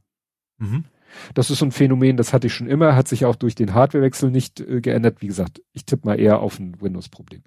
Mhm. 0.58 0.86
Das 1.34 1.50
ist 1.50 1.60
so 1.60 1.66
ein 1.66 1.72
Phänomen, 1.72 2.18
das 2.18 2.34
hatte 2.34 2.48
ich 2.48 2.54
schon 2.54 2.68
immer, 2.68 2.96
hat 2.96 3.08
sich 3.08 3.26
auch 3.26 3.36
durch 3.36 3.56
den 3.56 3.74
Hardwarewechsel 3.74 4.32
nicht 4.32 4.60
äh, 4.60 4.82
geändert. 4.82 5.22
Wie 5.22 5.28
gesagt, 5.28 5.62
ich 5.74 5.86
tippe 5.86 6.08
mal 6.08 6.20
eher 6.20 6.40
auf 6.40 6.60
ein 6.60 6.80
Windows-Problem. 6.82 7.44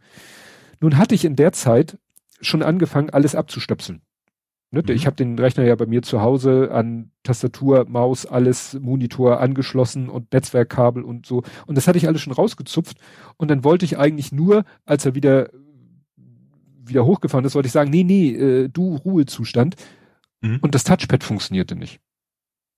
Nun 0.81 0.97
hatte 0.97 1.15
ich 1.15 1.25
in 1.25 1.37
der 1.37 1.53
Zeit 1.53 1.99
schon 2.41 2.63
angefangen, 2.63 3.11
alles 3.11 3.35
abzustöpseln. 3.35 4.03
Ne? 4.71 4.83
Mhm. 4.87 4.95
Ich 4.95 5.07
habe 5.07 5.17
den 5.17 5.39
Rechner 5.39 5.65
ja 5.65 5.75
bei 5.75 5.87
mir 5.87 6.03
zu 6.03 6.21
Hause 6.21 6.71
an 6.73 7.11
Tastatur, 7.23 7.87
Maus, 7.89 8.27
alles, 8.27 8.79
Monitor 8.81 9.41
angeschlossen 9.41 10.09
und 10.09 10.33
Netzwerkkabel 10.33 11.03
und 11.03 11.27
so. 11.27 11.43
Und 11.67 11.77
das 11.77 11.89
hatte 11.89 11.99
ich 11.99 12.07
alles 12.07 12.21
schon 12.21 12.33
rausgezupft. 12.33 12.99
Und 13.37 13.51
dann 13.51 13.65
wollte 13.65 13.85
ich 13.85 13.99
eigentlich 13.99 14.31
nur, 14.33 14.65
als 14.85 15.07
er 15.07 15.15
wieder 15.15 15.51
wieder 16.89 17.05
hochgefahren 17.05 17.45
ist, 17.45 17.55
wollte 17.55 17.67
ich 17.67 17.73
sagen, 17.73 17.91
nee, 17.91 18.05
nee, 18.05 18.31
äh, 18.31 18.69
du 18.69 18.97
Ruhezustand. 18.97 19.77
Mhm. 20.41 20.59
Und 20.61 20.75
das 20.75 20.85
Touchpad 20.85 21.25
funktionierte 21.25 21.77
nicht. 21.77 22.01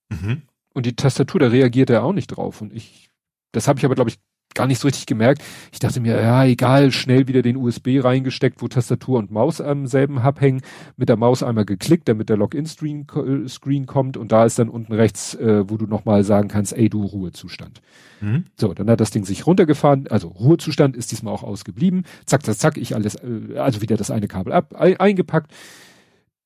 Mhm. 0.08 0.42
Und 0.74 0.86
die 0.86 0.97
Tastatur, 0.97 1.40
da 1.40 1.48
reagierte 1.48 1.94
er 1.94 2.05
auch 2.05 2.12
nicht 2.12 2.28
drauf. 2.28 2.60
Und 2.60 2.72
ich, 2.72 3.10
das 3.52 3.68
habe 3.68 3.78
ich 3.78 3.84
aber, 3.84 3.94
glaube 3.94 4.10
ich, 4.10 4.18
gar 4.55 4.66
nicht 4.66 4.80
so 4.80 4.88
richtig 4.88 5.06
gemerkt. 5.06 5.42
Ich 5.72 5.78
dachte 5.78 6.01
mir, 6.01 6.20
ja, 6.20 6.44
egal, 6.44 6.90
schnell 6.90 7.28
wieder 7.28 7.42
den 7.42 7.56
USB 7.56 8.02
reingesteckt, 8.02 8.60
wo 8.60 8.68
Tastatur 8.68 9.18
und 9.18 9.30
Maus 9.30 9.60
am 9.60 9.86
selben 9.86 10.24
Hub 10.24 10.40
hängen, 10.40 10.62
mit 10.97 11.09
der 11.09 11.16
Maus 11.16 11.42
einmal 11.42 11.64
geklickt, 11.64 12.09
damit 12.09 12.28
der 12.28 12.36
Login-Screen 12.36 13.06
äh, 13.14 13.48
Screen 13.48 13.86
kommt 13.86 14.16
und 14.16 14.32
da 14.32 14.44
ist 14.44 14.59
dann 14.59 14.68
unten 14.68 14.92
rechts, 14.92 15.34
äh, 15.36 15.68
wo 15.68 15.76
du 15.76 15.86
nochmal 15.86 16.24
sagen 16.24 16.48
kannst, 16.48 16.72
ey, 16.72 16.88
du 16.88 17.05
Ruhezustand. 17.05 17.80
Mhm. 18.20 18.44
So, 18.56 18.74
dann 18.74 18.90
hat 18.90 19.01
das 19.01 19.10
Ding 19.10 19.24
sich 19.24 19.47
runtergefahren, 19.47 20.09
also 20.09 20.28
Ruhezustand 20.28 20.97
ist 20.97 21.12
diesmal 21.12 21.32
auch 21.32 21.44
ausgeblieben. 21.44 22.05
Zack, 22.26 22.44
zack, 22.44 22.56
zack, 22.56 22.76
ich 22.76 22.94
alles, 22.97 23.16
äh, 23.16 23.56
also 23.56 23.82
wieder 23.82 23.97
das 23.97 24.10
eine 24.10 24.26
Kabel 24.26 24.52
ab, 24.52 24.74
ein, 24.74 24.98
eingepackt. 24.98 25.52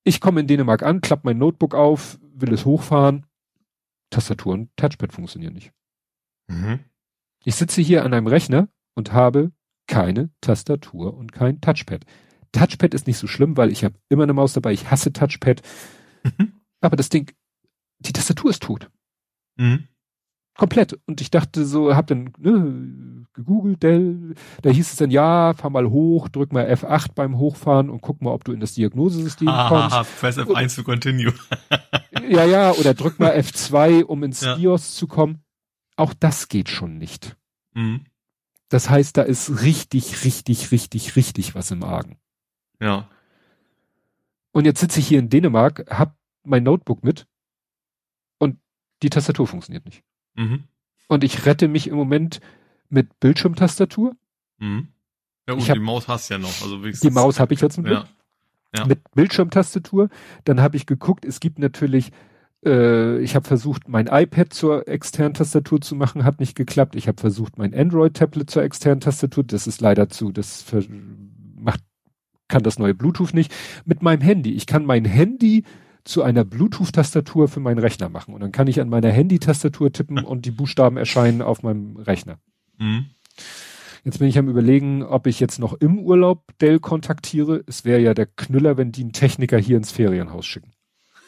Ich 0.04 0.20
komme 0.20 0.40
in 0.40 0.46
Dänemark 0.46 0.82
an, 0.82 1.00
klapp 1.00 1.24
mein 1.24 1.38
Notebook 1.38 1.74
auf, 1.74 2.18
will 2.34 2.52
es 2.52 2.66
hochfahren. 2.66 3.24
Tastatur 4.14 4.54
und 4.54 4.70
Touchpad 4.76 5.12
funktionieren 5.12 5.54
nicht. 5.54 5.72
Mhm. 6.48 6.80
Ich 7.44 7.56
sitze 7.56 7.82
hier 7.82 8.04
an 8.04 8.14
einem 8.14 8.26
Rechner 8.26 8.68
und 8.94 9.12
habe 9.12 9.52
keine 9.86 10.30
Tastatur 10.40 11.14
und 11.14 11.32
kein 11.32 11.60
Touchpad. 11.60 12.04
Touchpad 12.52 12.94
ist 12.94 13.06
nicht 13.06 13.18
so 13.18 13.26
schlimm, 13.26 13.56
weil 13.56 13.72
ich 13.72 13.84
habe 13.84 13.98
immer 14.08 14.22
eine 14.22 14.32
Maus 14.32 14.52
dabei. 14.52 14.72
Ich 14.72 14.90
hasse 14.90 15.12
Touchpad. 15.12 15.62
Mhm. 16.22 16.60
Aber 16.80 16.96
das 16.96 17.08
Ding, 17.08 17.32
die 17.98 18.12
Tastatur 18.12 18.50
ist 18.50 18.62
tot. 18.62 18.90
Mhm. 19.56 19.88
Komplett. 20.56 20.98
Und 21.06 21.20
ich 21.20 21.30
dachte 21.30 21.64
so, 21.64 21.94
hab 21.94 22.06
dann 22.06 22.32
ne, 22.38 23.26
gegoogelt, 23.32 23.82
Dell, 23.82 24.34
da 24.62 24.70
hieß 24.70 24.92
es 24.92 24.96
dann, 24.96 25.10
ja, 25.10 25.52
fahr 25.54 25.70
mal 25.70 25.90
hoch, 25.90 26.28
drück 26.28 26.52
mal 26.52 26.64
F8 26.70 27.14
beim 27.14 27.38
Hochfahren 27.38 27.90
und 27.90 28.00
guck 28.02 28.22
mal, 28.22 28.30
ob 28.30 28.44
du 28.44 28.52
in 28.52 28.60
das 28.60 28.74
Diagnosesystem 28.74 29.48
ah, 29.48 29.68
kommst. 29.68 30.20
Press 30.20 30.38
F1 30.38 30.76
für 30.76 30.84
Continue. 30.84 31.34
ja, 32.28 32.44
ja, 32.44 32.72
oder 32.72 32.94
drück 32.94 33.18
mal 33.18 33.32
F2, 33.36 34.04
um 34.04 34.22
ins 34.22 34.42
ja. 34.42 34.54
BIOS 34.54 34.94
zu 34.94 35.08
kommen. 35.08 35.42
Auch 35.96 36.14
das 36.14 36.48
geht 36.48 36.68
schon 36.68 36.98
nicht. 36.98 37.36
Mhm. 37.74 38.06
Das 38.68 38.88
heißt, 38.88 39.16
da 39.16 39.22
ist 39.22 39.62
richtig, 39.62 40.24
richtig, 40.24 40.70
richtig, 40.70 41.16
richtig 41.16 41.54
was 41.56 41.70
im 41.72 41.82
Argen. 41.82 42.18
Ja. 42.80 43.08
Und 44.52 44.66
jetzt 44.66 44.80
sitze 44.80 45.00
ich 45.00 45.08
hier 45.08 45.18
in 45.18 45.30
Dänemark, 45.30 45.84
hab 45.90 46.16
mein 46.44 46.62
Notebook 46.62 47.02
mit 47.02 47.26
und 48.38 48.58
die 49.02 49.10
Tastatur 49.10 49.48
funktioniert 49.48 49.84
nicht. 49.84 50.04
Mhm. 50.34 50.64
Und 51.08 51.24
ich 51.24 51.46
rette 51.46 51.68
mich 51.68 51.88
im 51.88 51.96
Moment 51.96 52.40
mit 52.88 53.20
Bildschirmtastatur. 53.20 54.16
Mhm. 54.58 54.88
Ja, 55.48 55.56
ich 55.56 55.68
hab, 55.68 55.74
die 55.74 55.82
Maus 55.82 56.08
hast 56.08 56.30
ja 56.30 56.38
noch. 56.38 56.62
Also 56.62 56.78
die 56.78 57.10
Maus 57.10 57.38
habe 57.38 57.54
ich 57.54 57.60
jetzt 57.60 57.78
mit. 57.78 57.92
Ja. 57.92 58.06
Ja. 58.76 58.86
Mit 58.86 59.10
Bildschirmtastatur. 59.12 60.08
Dann 60.44 60.60
habe 60.60 60.76
ich 60.76 60.86
geguckt, 60.86 61.24
es 61.24 61.38
gibt 61.38 61.58
natürlich 61.58 62.10
äh, 62.64 63.18
ich 63.20 63.34
habe 63.34 63.46
versucht, 63.46 63.88
mein 63.88 64.06
iPad 64.06 64.52
zur 64.52 64.88
externen 64.88 65.34
Tastatur 65.34 65.80
zu 65.80 65.94
machen, 65.94 66.24
hat 66.24 66.40
nicht 66.40 66.56
geklappt. 66.56 66.96
Ich 66.96 67.08
habe 67.08 67.20
versucht, 67.20 67.58
mein 67.58 67.74
Android-Tablet 67.74 68.50
zur 68.50 68.62
externen 68.62 69.00
Tastatur, 69.00 69.44
das 69.44 69.66
ist 69.66 69.80
leider 69.80 70.08
zu, 70.08 70.32
das 70.32 70.64
macht, 71.56 71.80
kann 72.48 72.62
das 72.62 72.78
neue 72.78 72.94
Bluetooth 72.94 73.34
nicht. 73.34 73.54
Mit 73.84 74.02
meinem 74.02 74.20
Handy. 74.20 74.52
Ich 74.52 74.66
kann 74.66 74.84
mein 74.84 75.04
Handy 75.04 75.64
zu 76.04 76.22
einer 76.22 76.44
Bluetooth-Tastatur 76.44 77.48
für 77.48 77.60
meinen 77.60 77.78
Rechner 77.78 78.08
machen. 78.08 78.34
Und 78.34 78.40
dann 78.40 78.52
kann 78.52 78.66
ich 78.66 78.80
an 78.80 78.88
meiner 78.88 79.10
Handy-Tastatur 79.10 79.92
tippen 79.92 80.18
und 80.18 80.44
die 80.44 80.50
Buchstaben 80.50 80.96
erscheinen 80.96 81.42
auf 81.42 81.62
meinem 81.62 81.96
Rechner. 81.96 82.38
Mhm. 82.78 83.06
Jetzt 84.04 84.18
bin 84.18 84.28
ich 84.28 84.38
am 84.38 84.48
überlegen, 84.48 85.02
ob 85.02 85.26
ich 85.26 85.40
jetzt 85.40 85.58
noch 85.58 85.72
im 85.72 85.98
Urlaub 85.98 86.44
Dell 86.58 86.78
kontaktiere. 86.78 87.64
Es 87.66 87.86
wäre 87.86 88.00
ja 88.00 88.12
der 88.12 88.26
Knüller, 88.26 88.76
wenn 88.76 88.92
die 88.92 89.00
einen 89.00 89.12
Techniker 89.12 89.58
hier 89.58 89.78
ins 89.78 89.92
Ferienhaus 89.92 90.44
schicken. 90.44 90.72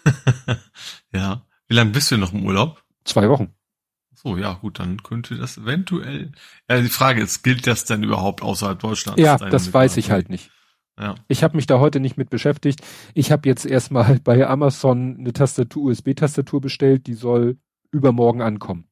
ja. 1.13 1.47
Wie 1.69 1.75
lange 1.75 1.91
bist 1.91 2.11
du 2.11 2.19
noch 2.19 2.35
im 2.35 2.45
Urlaub? 2.45 2.83
Zwei 3.05 3.29
Wochen. 3.31 3.55
So, 4.15 4.37
ja, 4.37 4.55
gut, 4.55 4.79
dann 4.79 5.03
könnte 5.03 5.37
das 5.37 5.57
eventuell. 5.57 6.33
Ja, 6.69 6.81
die 6.81 6.89
Frage 6.89 7.23
ist, 7.23 7.43
gilt 7.43 7.67
das 7.67 7.87
denn 7.87 8.03
überhaupt 8.03 8.43
außerhalb 8.43 8.79
Deutschlands? 8.79 9.21
Ja, 9.21 9.37
das 9.39 9.73
weiß 9.73 9.97
ich 9.97 10.11
halt 10.11 10.29
nicht. 10.29 10.51
Ja. 10.99 11.15
Ich 11.29 11.43
habe 11.43 11.57
mich 11.57 11.67
da 11.67 11.79
heute 11.79 12.01
nicht 12.01 12.17
mit 12.17 12.31
beschäftigt. 12.31 12.81
Ich 13.15 13.31
habe 13.31 13.49
jetzt 13.49 13.67
erstmal 13.67 14.19
bei 14.25 14.47
Amazon 14.47 15.17
eine 15.19 15.33
Tastatur, 15.33 15.91
USB-Tastatur 15.91 16.61
bestellt, 16.61 17.07
die 17.07 17.15
soll 17.15 17.59
übermorgen 17.91 18.43
ankommen. 18.43 18.87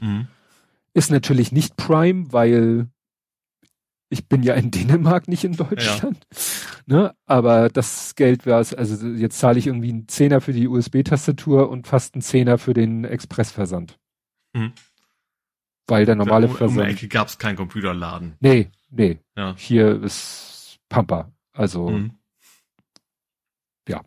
Mhm. 0.00 0.28
Ist 0.94 1.10
natürlich 1.10 1.52
nicht 1.52 1.76
Prime, 1.76 2.32
weil 2.32 2.88
ich 4.08 4.28
bin 4.28 4.42
ja 4.42 4.54
in 4.54 4.70
Dänemark, 4.70 5.28
nicht 5.28 5.44
in 5.44 5.56
Deutschland. 5.56 6.26
Ja. 6.30 6.38
Ne? 6.86 7.14
Aber 7.26 7.68
das 7.68 8.14
Geld 8.16 8.46
wäre 8.46 8.60
es, 8.60 8.74
also 8.74 9.06
jetzt 9.06 9.38
zahle 9.38 9.58
ich 9.58 9.66
irgendwie 9.66 9.90
einen 9.90 10.08
Zehner 10.08 10.40
für 10.40 10.52
die 10.52 10.66
USB-Tastatur 10.66 11.70
und 11.70 11.86
fast 11.86 12.14
einen 12.14 12.22
Zehner 12.22 12.58
für 12.58 12.74
den 12.74 13.04
Expressversand. 13.04 13.98
Mhm. 14.54 14.72
Weil 15.86 16.06
der 16.06 16.16
normale 16.16 16.48
um, 16.48 16.54
Versand. 16.54 16.80
Um 16.80 16.86
die 16.86 16.92
Ecke 16.92 17.08
gab 17.08 17.28
es 17.28 17.38
keinen 17.38 17.56
Computerladen. 17.56 18.34
Nee, 18.40 18.70
nee. 18.90 19.18
Ja. 19.36 19.54
Hier 19.56 20.02
ist 20.02 20.78
Pampa. 20.88 21.30
Also 21.60 21.90
mhm. 21.90 22.12
ja. 23.86 24.02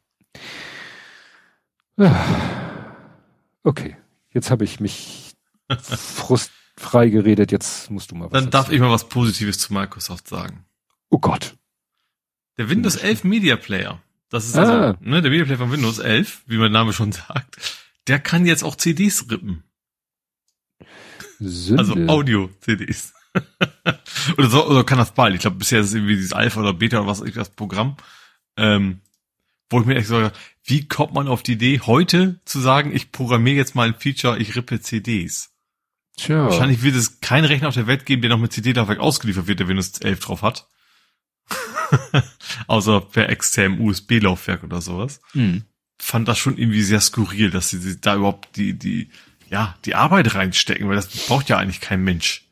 Okay. 3.63 3.95
Jetzt 4.31 4.49
habe 4.49 4.63
ich 4.63 4.79
mich 4.79 5.35
frust 5.79 6.51
frei 6.75 7.09
geredet, 7.09 7.51
jetzt 7.51 7.91
musst 7.91 8.09
du 8.09 8.15
mal 8.15 8.25
was 8.25 8.31
Dann 8.31 8.49
darf 8.49 8.71
ich 8.71 8.79
mal 8.79 8.89
was 8.89 9.07
Positives 9.07 9.59
zu 9.59 9.71
Microsoft 9.71 10.27
sagen. 10.27 10.65
Oh 11.11 11.19
Gott. 11.19 11.55
Der 12.57 12.69
Windows 12.69 12.95
11 12.95 13.23
Media 13.23 13.55
Player, 13.55 14.01
das 14.29 14.45
ist 14.47 14.57
also, 14.57 14.73
ah. 14.73 14.97
ne, 14.99 15.21
der 15.21 15.29
Media 15.29 15.45
Player 15.45 15.59
von 15.59 15.71
Windows 15.71 15.99
11, 15.99 16.45
wie 16.47 16.57
mein 16.57 16.71
Name 16.71 16.91
schon 16.91 17.11
sagt, 17.11 17.57
der 18.07 18.19
kann 18.19 18.47
jetzt 18.47 18.63
auch 18.63 18.75
CDs 18.75 19.29
rippen. 19.29 19.63
Sünde. 21.37 21.79
Also 21.79 21.93
Audio-CDs. 21.93 23.13
Oder 24.37 24.49
so, 24.49 24.67
oder 24.67 24.83
kann 24.83 24.97
das 24.97 25.13
bald. 25.13 25.35
Ich 25.35 25.41
glaube, 25.41 25.57
bisher 25.57 25.79
ist 25.79 25.87
es 25.87 25.93
irgendwie 25.93 26.15
dieses 26.15 26.33
Alpha 26.33 26.59
oder 26.59 26.73
Beta 26.73 26.99
oder 26.99 27.07
was 27.07 27.21
ist 27.21 27.37
das 27.37 27.49
Programm. 27.49 27.97
Ähm, 28.57 29.01
wo 29.69 29.79
ich 29.79 29.85
mir 29.85 29.95
echt 29.95 30.07
sage, 30.07 30.31
wie 30.63 30.87
kommt 30.87 31.13
man 31.13 31.27
auf 31.27 31.43
die 31.43 31.53
Idee, 31.53 31.79
heute 31.81 32.39
zu 32.45 32.59
sagen, 32.59 32.95
ich 32.95 33.11
programmiere 33.11 33.55
jetzt 33.55 33.75
mal 33.75 33.87
ein 33.87 33.95
Feature, 33.95 34.37
ich 34.37 34.55
rippe 34.55 34.79
CDs? 34.79 35.51
Tja. 36.15 36.45
Wahrscheinlich 36.45 36.83
wird 36.83 36.95
es 36.95 37.19
keinen 37.21 37.45
Rechner 37.45 37.69
auf 37.69 37.73
der 37.73 37.87
Welt 37.87 38.05
geben, 38.05 38.21
der 38.21 38.29
noch 38.29 38.37
mit 38.37 38.53
CD-Laufwerk 38.53 38.99
ausgeliefert 38.99 39.47
wird, 39.47 39.59
der 39.59 39.67
Windows 39.67 39.97
11 39.99 40.19
drauf 40.19 40.41
hat. 40.43 40.67
Außer 42.67 43.01
per 43.01 43.29
externem 43.29 43.81
USB-Laufwerk 43.81 44.63
oder 44.63 44.79
sowas. 44.81 45.21
Hm. 45.31 45.63
Fand 45.97 46.27
das 46.27 46.37
schon 46.37 46.57
irgendwie 46.57 46.83
sehr 46.83 47.01
skurril, 47.01 47.49
dass 47.49 47.69
sie 47.69 47.99
da 47.99 48.15
überhaupt 48.15 48.55
die, 48.55 48.77
die, 48.77 49.09
ja, 49.49 49.75
die 49.85 49.95
Arbeit 49.95 50.35
reinstecken, 50.35 50.87
weil 50.87 50.95
das 50.95 51.07
braucht 51.07 51.49
ja 51.49 51.57
eigentlich 51.57 51.81
kein 51.81 52.03
Mensch. 52.03 52.47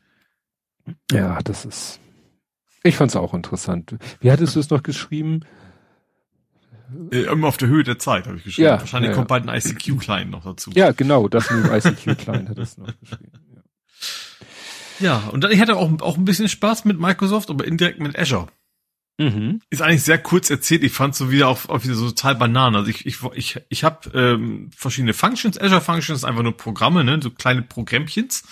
Ja, 1.10 1.40
das 1.42 1.64
ist. 1.64 2.00
Ich 2.82 2.96
fand's 2.96 3.16
auch 3.16 3.34
interessant. 3.34 3.96
Wie 4.20 4.30
hattest 4.30 4.56
du 4.56 4.60
es 4.60 4.70
noch 4.70 4.82
geschrieben? 4.82 5.40
Äh, 7.10 7.22
immer 7.22 7.48
auf 7.48 7.56
der 7.56 7.68
Höhe 7.68 7.84
der 7.84 7.98
Zeit, 7.98 8.26
habe 8.26 8.36
ich 8.36 8.44
geschrieben. 8.44 8.68
Ja, 8.68 8.80
Wahrscheinlich 8.80 9.10
ja, 9.10 9.14
kommt 9.16 9.28
bald 9.28 9.48
ein 9.48 9.56
ICQ-Client 9.56 10.30
noch 10.30 10.44
dazu. 10.44 10.70
Ja, 10.74 10.92
genau, 10.92 11.28
das 11.28 11.50
mit 11.50 11.64
dem 11.64 11.72
ICQ-Client 11.72 12.48
hat 12.48 12.58
es 12.58 12.76
noch 12.76 12.92
geschrieben. 13.00 13.32
Ja. 15.00 15.06
ja, 15.06 15.28
und 15.28 15.42
dann, 15.42 15.52
ich 15.52 15.60
hatte 15.60 15.76
auch, 15.76 15.90
auch 16.00 16.16
ein 16.16 16.24
bisschen 16.24 16.48
Spaß 16.48 16.84
mit 16.84 16.98
Microsoft, 16.98 17.50
aber 17.50 17.66
indirekt 17.66 18.00
mit 18.00 18.18
Azure. 18.18 18.48
Mhm. 19.18 19.60
Ist 19.70 19.82
eigentlich 19.82 20.02
sehr 20.02 20.18
kurz 20.18 20.50
erzählt. 20.50 20.82
Ich 20.82 20.92
fand 20.92 21.14
so 21.14 21.30
wieder 21.30 21.48
auch, 21.48 21.68
auch 21.68 21.84
wieder 21.84 21.94
so 21.94 22.08
total 22.08 22.34
Bananen. 22.34 22.76
Also 22.76 22.90
ich, 22.90 23.06
ich, 23.06 23.18
ich, 23.34 23.60
ich 23.68 23.84
habe 23.84 24.10
ähm, 24.14 24.70
verschiedene 24.74 25.14
Functions. 25.14 25.60
Azure 25.60 25.80
Functions 25.80 26.24
einfach 26.24 26.42
nur 26.42 26.56
Programme, 26.56 27.04
ne, 27.04 27.20
so 27.22 27.30
kleine 27.30 27.62
Programmchens. 27.62 28.44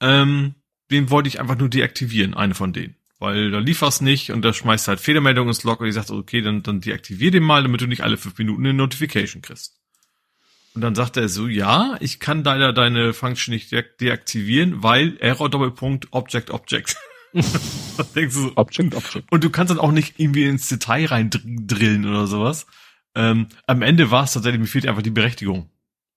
Ähm, 0.00 0.54
den 0.90 1.10
wollte 1.10 1.28
ich 1.28 1.40
einfach 1.40 1.58
nur 1.58 1.68
deaktivieren, 1.68 2.34
eine 2.34 2.54
von 2.54 2.72
denen 2.72 2.96
weil 3.24 3.50
da 3.50 3.58
lief 3.58 3.80
was 3.80 4.02
nicht 4.02 4.32
und 4.32 4.42
da 4.42 4.52
schmeißt 4.52 4.86
halt 4.86 5.00
Fehlermeldung 5.00 5.48
ins 5.48 5.64
Log 5.64 5.80
und 5.80 5.86
ich 5.86 5.94
sagte, 5.94 6.14
okay, 6.14 6.42
dann, 6.42 6.62
dann 6.62 6.80
deaktivier 6.80 7.30
den 7.30 7.42
mal, 7.42 7.62
damit 7.62 7.80
du 7.80 7.86
nicht 7.86 8.02
alle 8.02 8.18
fünf 8.18 8.36
Minuten 8.36 8.64
eine 8.64 8.74
Notification 8.74 9.40
kriegst. 9.40 9.80
Und 10.74 10.82
dann 10.82 10.94
sagte 10.94 11.20
er 11.20 11.28
so, 11.28 11.46
ja, 11.46 11.96
ich 12.00 12.20
kann 12.20 12.44
leider 12.44 12.72
deine 12.72 13.14
Function 13.14 13.54
nicht 13.54 13.72
de 13.72 13.84
deaktivieren, 14.00 14.82
weil 14.82 15.16
Error 15.20 15.48
Doppelpunkt 15.48 16.08
Object 16.10 16.50
Object. 16.50 16.96
so, 17.32 18.52
Object 18.56 18.94
Object. 18.94 19.30
Und 19.30 19.42
du 19.44 19.50
kannst 19.50 19.70
dann 19.70 19.78
auch 19.78 19.92
nicht 19.92 20.18
irgendwie 20.18 20.44
ins 20.44 20.68
Detail 20.68 21.06
rein 21.06 21.30
drillen 21.30 22.06
oder 22.06 22.26
sowas. 22.26 22.66
Ähm, 23.14 23.46
am 23.66 23.82
Ende 23.82 24.10
war 24.10 24.24
es 24.24 24.32
tatsächlich, 24.32 24.60
mir 24.60 24.66
fehlt 24.66 24.86
einfach 24.86 25.02
die 25.02 25.10
Berechtigung. 25.10 25.70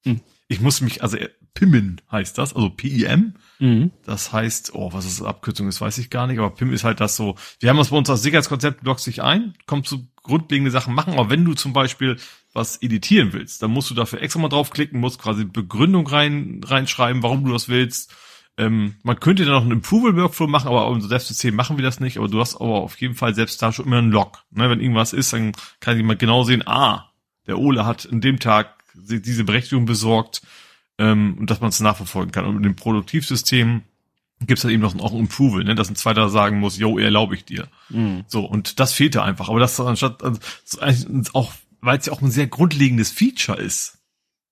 Hm. 0.03 0.22
Ich 0.48 0.60
muss 0.60 0.81
mich, 0.81 1.03
also 1.03 1.18
PIMmen 1.53 2.02
heißt 2.11 2.38
das, 2.38 2.56
also 2.56 2.69
P-I-M. 2.72 3.35
Mhm. 3.60 3.92
Das 4.06 4.32
heißt, 4.32 4.74
oh, 4.74 4.94
was 4.94 5.06
das 5.06 5.26
Abkürzung 5.26 5.68
ist, 5.68 5.82
weiß 5.82 5.98
ich 5.98 6.10
gar 6.10 6.28
nicht, 6.28 6.40
aber 6.40 6.52
PIM 6.52 6.74
ist 6.74 6.84
halt 6.84 7.00
das 7.00 7.16
so, 7.16 7.36
wir 7.60 7.70
haben 7.70 7.78
das 7.78 7.90
bei 7.90 7.98
uns 7.98 8.10
als 8.10 8.22
Sicherheitskonzept, 8.22 8.86
du 8.86 8.94
dich 8.94 9.24
ein, 9.24 9.54
kommst 9.66 9.90
zu 9.90 10.08
grundlegende 10.22 10.72
Sachen 10.72 10.94
machen, 10.94 11.14
aber 11.14 11.30
wenn 11.30 11.46
du 11.46 11.54
zum 11.54 11.74
Beispiel 11.74 12.18
was 12.54 12.82
editieren 12.82 13.34
willst, 13.34 13.62
dann 13.62 13.72
musst 13.72 13.90
du 13.90 13.96
dafür 13.96 14.22
extra 14.22 14.40
mal 14.40 14.50
draufklicken, 14.50 15.00
musst 15.00 15.22
quasi 15.22 15.46
Begründung 15.46 16.08
rein, 16.08 16.62
reinschreiben, 16.64 17.24
warum 17.24 17.46
du 17.46 17.54
das 17.54 17.70
willst. 17.70 18.14
Ähm, 18.58 18.96
man 19.04 19.20
könnte 19.20 19.46
dann 19.46 19.54
noch 19.54 19.62
einen 19.62 19.80
Approval-Workflow 19.80 20.48
machen, 20.48 20.68
aber 20.68 20.88
unser 20.88 21.08
Selbstsystem 21.08 21.56
machen 21.56 21.78
wir 21.78 21.84
das 21.84 22.00
nicht, 22.00 22.18
aber 22.18 22.28
du 22.28 22.40
hast 22.40 22.56
aber 22.56 22.82
auf 22.82 23.00
jeden 23.00 23.14
Fall 23.14 23.36
selbst 23.36 23.62
da 23.62 23.72
schon 23.72 23.86
immer 23.86 24.00
einen 24.00 24.12
Log. 24.12 24.44
Ne, 24.50 24.70
wenn 24.70 24.82
irgendwas 24.82 25.14
ist, 25.14 25.34
dann 25.34 25.52
kann 25.80 25.98
ich 25.98 26.04
mal 26.04 26.18
genau 26.18 26.44
sehen, 26.44 26.68
ah, 26.68 27.12
der 27.46 27.60
Ole 27.60 27.86
hat 27.86 28.06
in 28.06 28.22
dem 28.22 28.40
Tag 28.40 28.74
diese 28.96 29.44
Berechtigung 29.44 29.86
besorgt 29.86 30.42
ähm, 30.98 31.38
und 31.40 31.49
dass 31.49 31.61
man 31.61 31.69
es 31.69 31.80
nachverfolgen 31.80 32.32
kann. 32.32 32.45
Und 32.45 32.56
mit 32.56 32.65
dem 32.65 32.76
Produktivsystem 32.76 33.82
gibt 34.41 34.60
es 34.60 34.64
halt 34.64 34.74
eben 34.74 34.84
noch 34.84 34.98
auch 34.99 35.14
ein 35.14 35.26
Approval, 35.26 35.64
ne? 35.64 35.76
dass 35.76 35.90
ein 35.90 35.95
zweiter 35.95 36.30
sagen 36.30 36.60
muss, 36.60 36.78
yo, 36.78 36.99
erlaube 36.99 37.36
ich 37.36 37.45
dir. 37.45 37.68
Mhm. 37.90 38.24
So, 38.28 38.45
und 38.45 38.80
das 38.80 38.94
fehlte 38.94 39.24
einfach. 39.24 39.49
Aber 39.49 39.60
das 39.60 39.80
anstatt, 39.80 40.24
also, 40.24 41.22
auch, 41.34 41.53
weil 41.82 41.98
es 41.98 42.06
ja 42.06 42.14
auch 42.14 42.22
ein 42.22 42.32
sehr 42.32 42.48
grundlegendes 42.48 43.11
Feature 43.11 43.60
ist, 43.60 43.98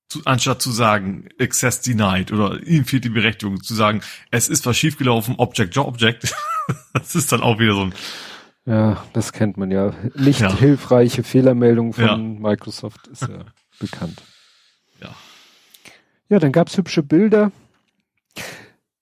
zu, 0.10 0.22
anstatt 0.26 0.62
zu 0.62 0.72
sagen, 0.72 1.30
Access 1.40 1.82
denied 1.82 2.32
oder 2.32 2.62
ihm 2.64 2.86
fehlt 2.86 3.06
die 3.06 3.10
Berechtigung, 3.10 3.62
zu 3.62 3.76
sagen, 3.76 4.02
es 4.32 4.50
ist 4.50 4.66
was 4.66 4.78
schiefgelaufen, 4.78 5.36
Object, 5.38 5.76
Job, 5.76 5.88
Object. 5.88 6.36
das 6.94 7.16
ist 7.16 7.32
dann 7.32 7.42
auch 7.42 7.60
wieder 7.60 7.74
so 7.74 7.84
ein, 7.84 7.94
ja, 8.66 9.04
das 9.14 9.32
kennt 9.32 9.58
man 9.58 9.70
ja. 9.70 9.94
Nicht 10.16 10.42
ja. 10.42 10.52
hilfreiche 10.52 11.24
Fehlermeldung 11.24 11.94
von 11.94 12.04
ja. 12.04 12.18
Microsoft 12.18 13.08
ist 13.08 13.22
ja 13.22 13.46
bekannt. 13.80 14.24
Ja, 16.30 16.40
dann 16.40 16.52
gab's 16.52 16.78
hübsche 16.78 17.04
Bilder. 17.04 17.52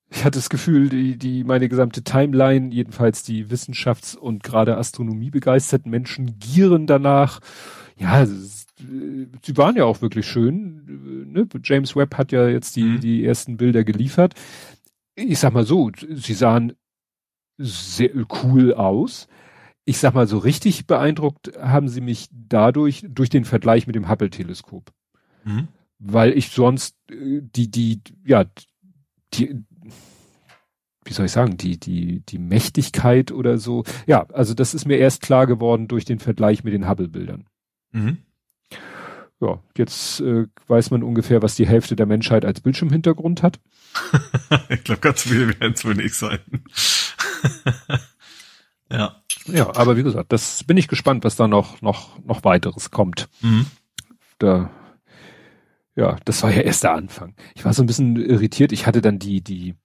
Ich 0.10 0.24
hatte 0.24 0.38
das 0.38 0.50
Gefühl, 0.50 0.90
die, 0.90 1.18
die, 1.18 1.44
meine 1.44 1.70
gesamte 1.70 2.04
Timeline, 2.04 2.72
jedenfalls 2.72 3.24
die 3.24 3.50
Wissenschafts- 3.50 4.16
und 4.16 4.44
gerade 4.44 4.78
Astronomie 4.78 5.32
begeisterten 5.32 5.90
Menschen 5.90 6.38
gieren 6.38 6.86
danach. 6.86 7.40
Ja, 7.98 8.26
sie 8.26 9.58
waren 9.58 9.76
ja 9.76 9.86
auch 9.86 10.02
wirklich 10.02 10.28
schön. 10.28 11.32
Ne? 11.32 11.48
James 11.64 11.96
Webb 11.96 12.16
hat 12.18 12.32
ja 12.32 12.48
jetzt 12.48 12.76
die, 12.76 12.84
mhm. 12.84 13.00
die 13.00 13.26
ersten 13.26 13.58
Bilder 13.58 13.84
geliefert. 13.84 14.36
Ich 15.16 15.40
sag 15.40 15.54
mal 15.54 15.66
so, 15.66 15.92
sie 16.10 16.34
sahen 16.34 16.74
sehr 17.58 18.12
cool 18.44 18.74
aus. 18.74 19.28
Ich 19.86 19.98
sag 19.98 20.14
mal 20.14 20.28
so 20.28 20.38
richtig 20.38 20.86
beeindruckt 20.86 21.58
haben 21.60 21.88
sie 21.88 22.02
mich 22.02 22.28
dadurch, 22.32 23.06
durch 23.08 23.30
den 23.30 23.46
Vergleich 23.46 23.88
mit 23.88 23.96
dem 23.96 24.10
Hubble-Teleskop. 24.10 24.92
Mhm 25.44 25.68
weil 26.04 26.38
ich 26.38 26.50
sonst 26.50 26.96
äh, 27.10 27.42
die, 27.42 27.72
die, 27.72 28.02
ja, 28.26 28.46
die, 29.34 29.64
wie 31.06 31.14
soll 31.14 31.26
ich 31.26 31.32
sagen, 31.32 31.58
die, 31.58 31.80
die, 31.80 32.22
die 32.22 32.38
Mächtigkeit 32.38 33.32
oder 33.32 33.58
so. 33.58 33.84
Ja, 34.06 34.28
also 34.34 34.54
das 34.54 34.74
ist 34.74 34.86
mir 34.86 34.98
erst 34.98 35.22
klar 35.22 35.48
geworden 35.48 35.88
durch 35.88 36.06
den 36.06 36.20
Vergleich 36.20 36.64
mit 36.64 36.74
den 36.74 36.88
Hubble-Bildern. 36.88 37.46
Mhm. 37.92 38.18
Ja, 39.40 39.62
jetzt 39.78 40.22
äh, 40.22 40.46
weiß 40.68 40.92
man 40.92 41.04
ungefähr, 41.04 41.42
was 41.42 41.56
die 41.56 41.68
Hälfte 41.68 41.96
der 41.96 42.06
Menschheit 42.06 42.46
als 42.46 42.62
Bildschirmhintergrund 42.62 43.44
hat. 43.44 43.60
ich 44.70 44.84
glaube, 44.84 45.02
ganz 45.02 45.24
viele 45.24 45.48
werden 45.60 45.74
es 45.74 45.84
wohl 45.84 45.96
nicht 45.96 46.16
sein. 46.16 46.40
ja. 48.92 49.22
Ja, 49.46 49.76
aber 49.76 49.98
wie 49.98 50.04
gesagt, 50.04 50.32
das 50.32 50.64
bin 50.64 50.78
ich 50.78 50.88
gespannt, 50.88 51.26
was 51.26 51.36
da 51.36 51.50
noch, 51.50 51.82
noch, 51.82 52.24
noch 52.24 52.46
weiteres 52.46 52.92
kommt. 52.92 53.28
Mhm. 53.42 53.66
Da 54.40 54.70
ja, 55.96 56.18
das 56.26 56.42
war 56.44 56.52
ja 56.52 56.62
erst 56.62 56.84
der 56.84 56.94
Anfang. 56.94 57.36
Ich 57.56 57.66
war 57.66 57.74
so 57.74 57.84
ein 57.84 57.88
bisschen 57.88 58.16
irritiert. 58.16 58.72
Ich 58.72 58.88
hatte 58.88 59.02
dann 59.02 59.20
die, 59.20 59.42
die, 59.42 59.76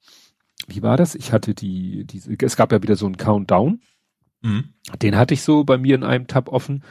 wie 0.66 0.82
war 0.82 0.97
das? 0.97 1.14
Ich 1.14 1.32
hatte 1.32 1.55
die, 1.55 2.05
die 2.05 2.36
es 2.43 2.56
gab 2.56 2.72
ja 2.72 2.82
wieder 2.82 2.97
so 2.97 3.06
einen 3.06 3.16
Countdown. 3.16 3.80
Mhm. 4.40 4.74
Den 5.02 5.16
hatte 5.16 5.35
ich 5.35 5.43
so 5.43 5.64
bei 5.64 5.76
mir 5.78 5.94
in 5.94 6.05
einem 6.05 6.26
Tab 6.26 6.48
offen. 6.48 6.82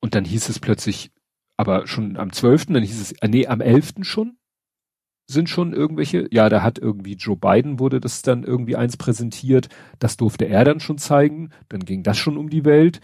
Und 0.00 0.14
dann 0.14 0.24
hieß 0.24 0.48
es 0.48 0.58
plötzlich, 0.58 1.10
aber 1.56 1.86
schon 1.86 2.16
am 2.16 2.32
12., 2.32 2.66
dann 2.66 2.82
hieß 2.82 3.00
es, 3.00 3.12
äh, 3.12 3.28
nee, 3.28 3.46
am 3.46 3.60
11. 3.60 3.94
schon 4.02 4.38
sind 5.28 5.48
schon 5.50 5.72
irgendwelche, 5.72 6.28
ja, 6.30 6.48
da 6.48 6.62
hat 6.62 6.78
irgendwie 6.78 7.14
Joe 7.14 7.36
Biden 7.36 7.80
wurde 7.80 8.00
das 8.00 8.22
dann 8.22 8.44
irgendwie 8.44 8.76
eins 8.76 8.96
präsentiert, 8.96 9.68
das 9.98 10.16
durfte 10.16 10.46
er 10.46 10.64
dann 10.64 10.80
schon 10.80 10.98
zeigen, 10.98 11.50
dann 11.68 11.80
ging 11.80 12.02
das 12.02 12.16
schon 12.16 12.36
um 12.36 12.48
die 12.48 12.64
Welt. 12.64 13.00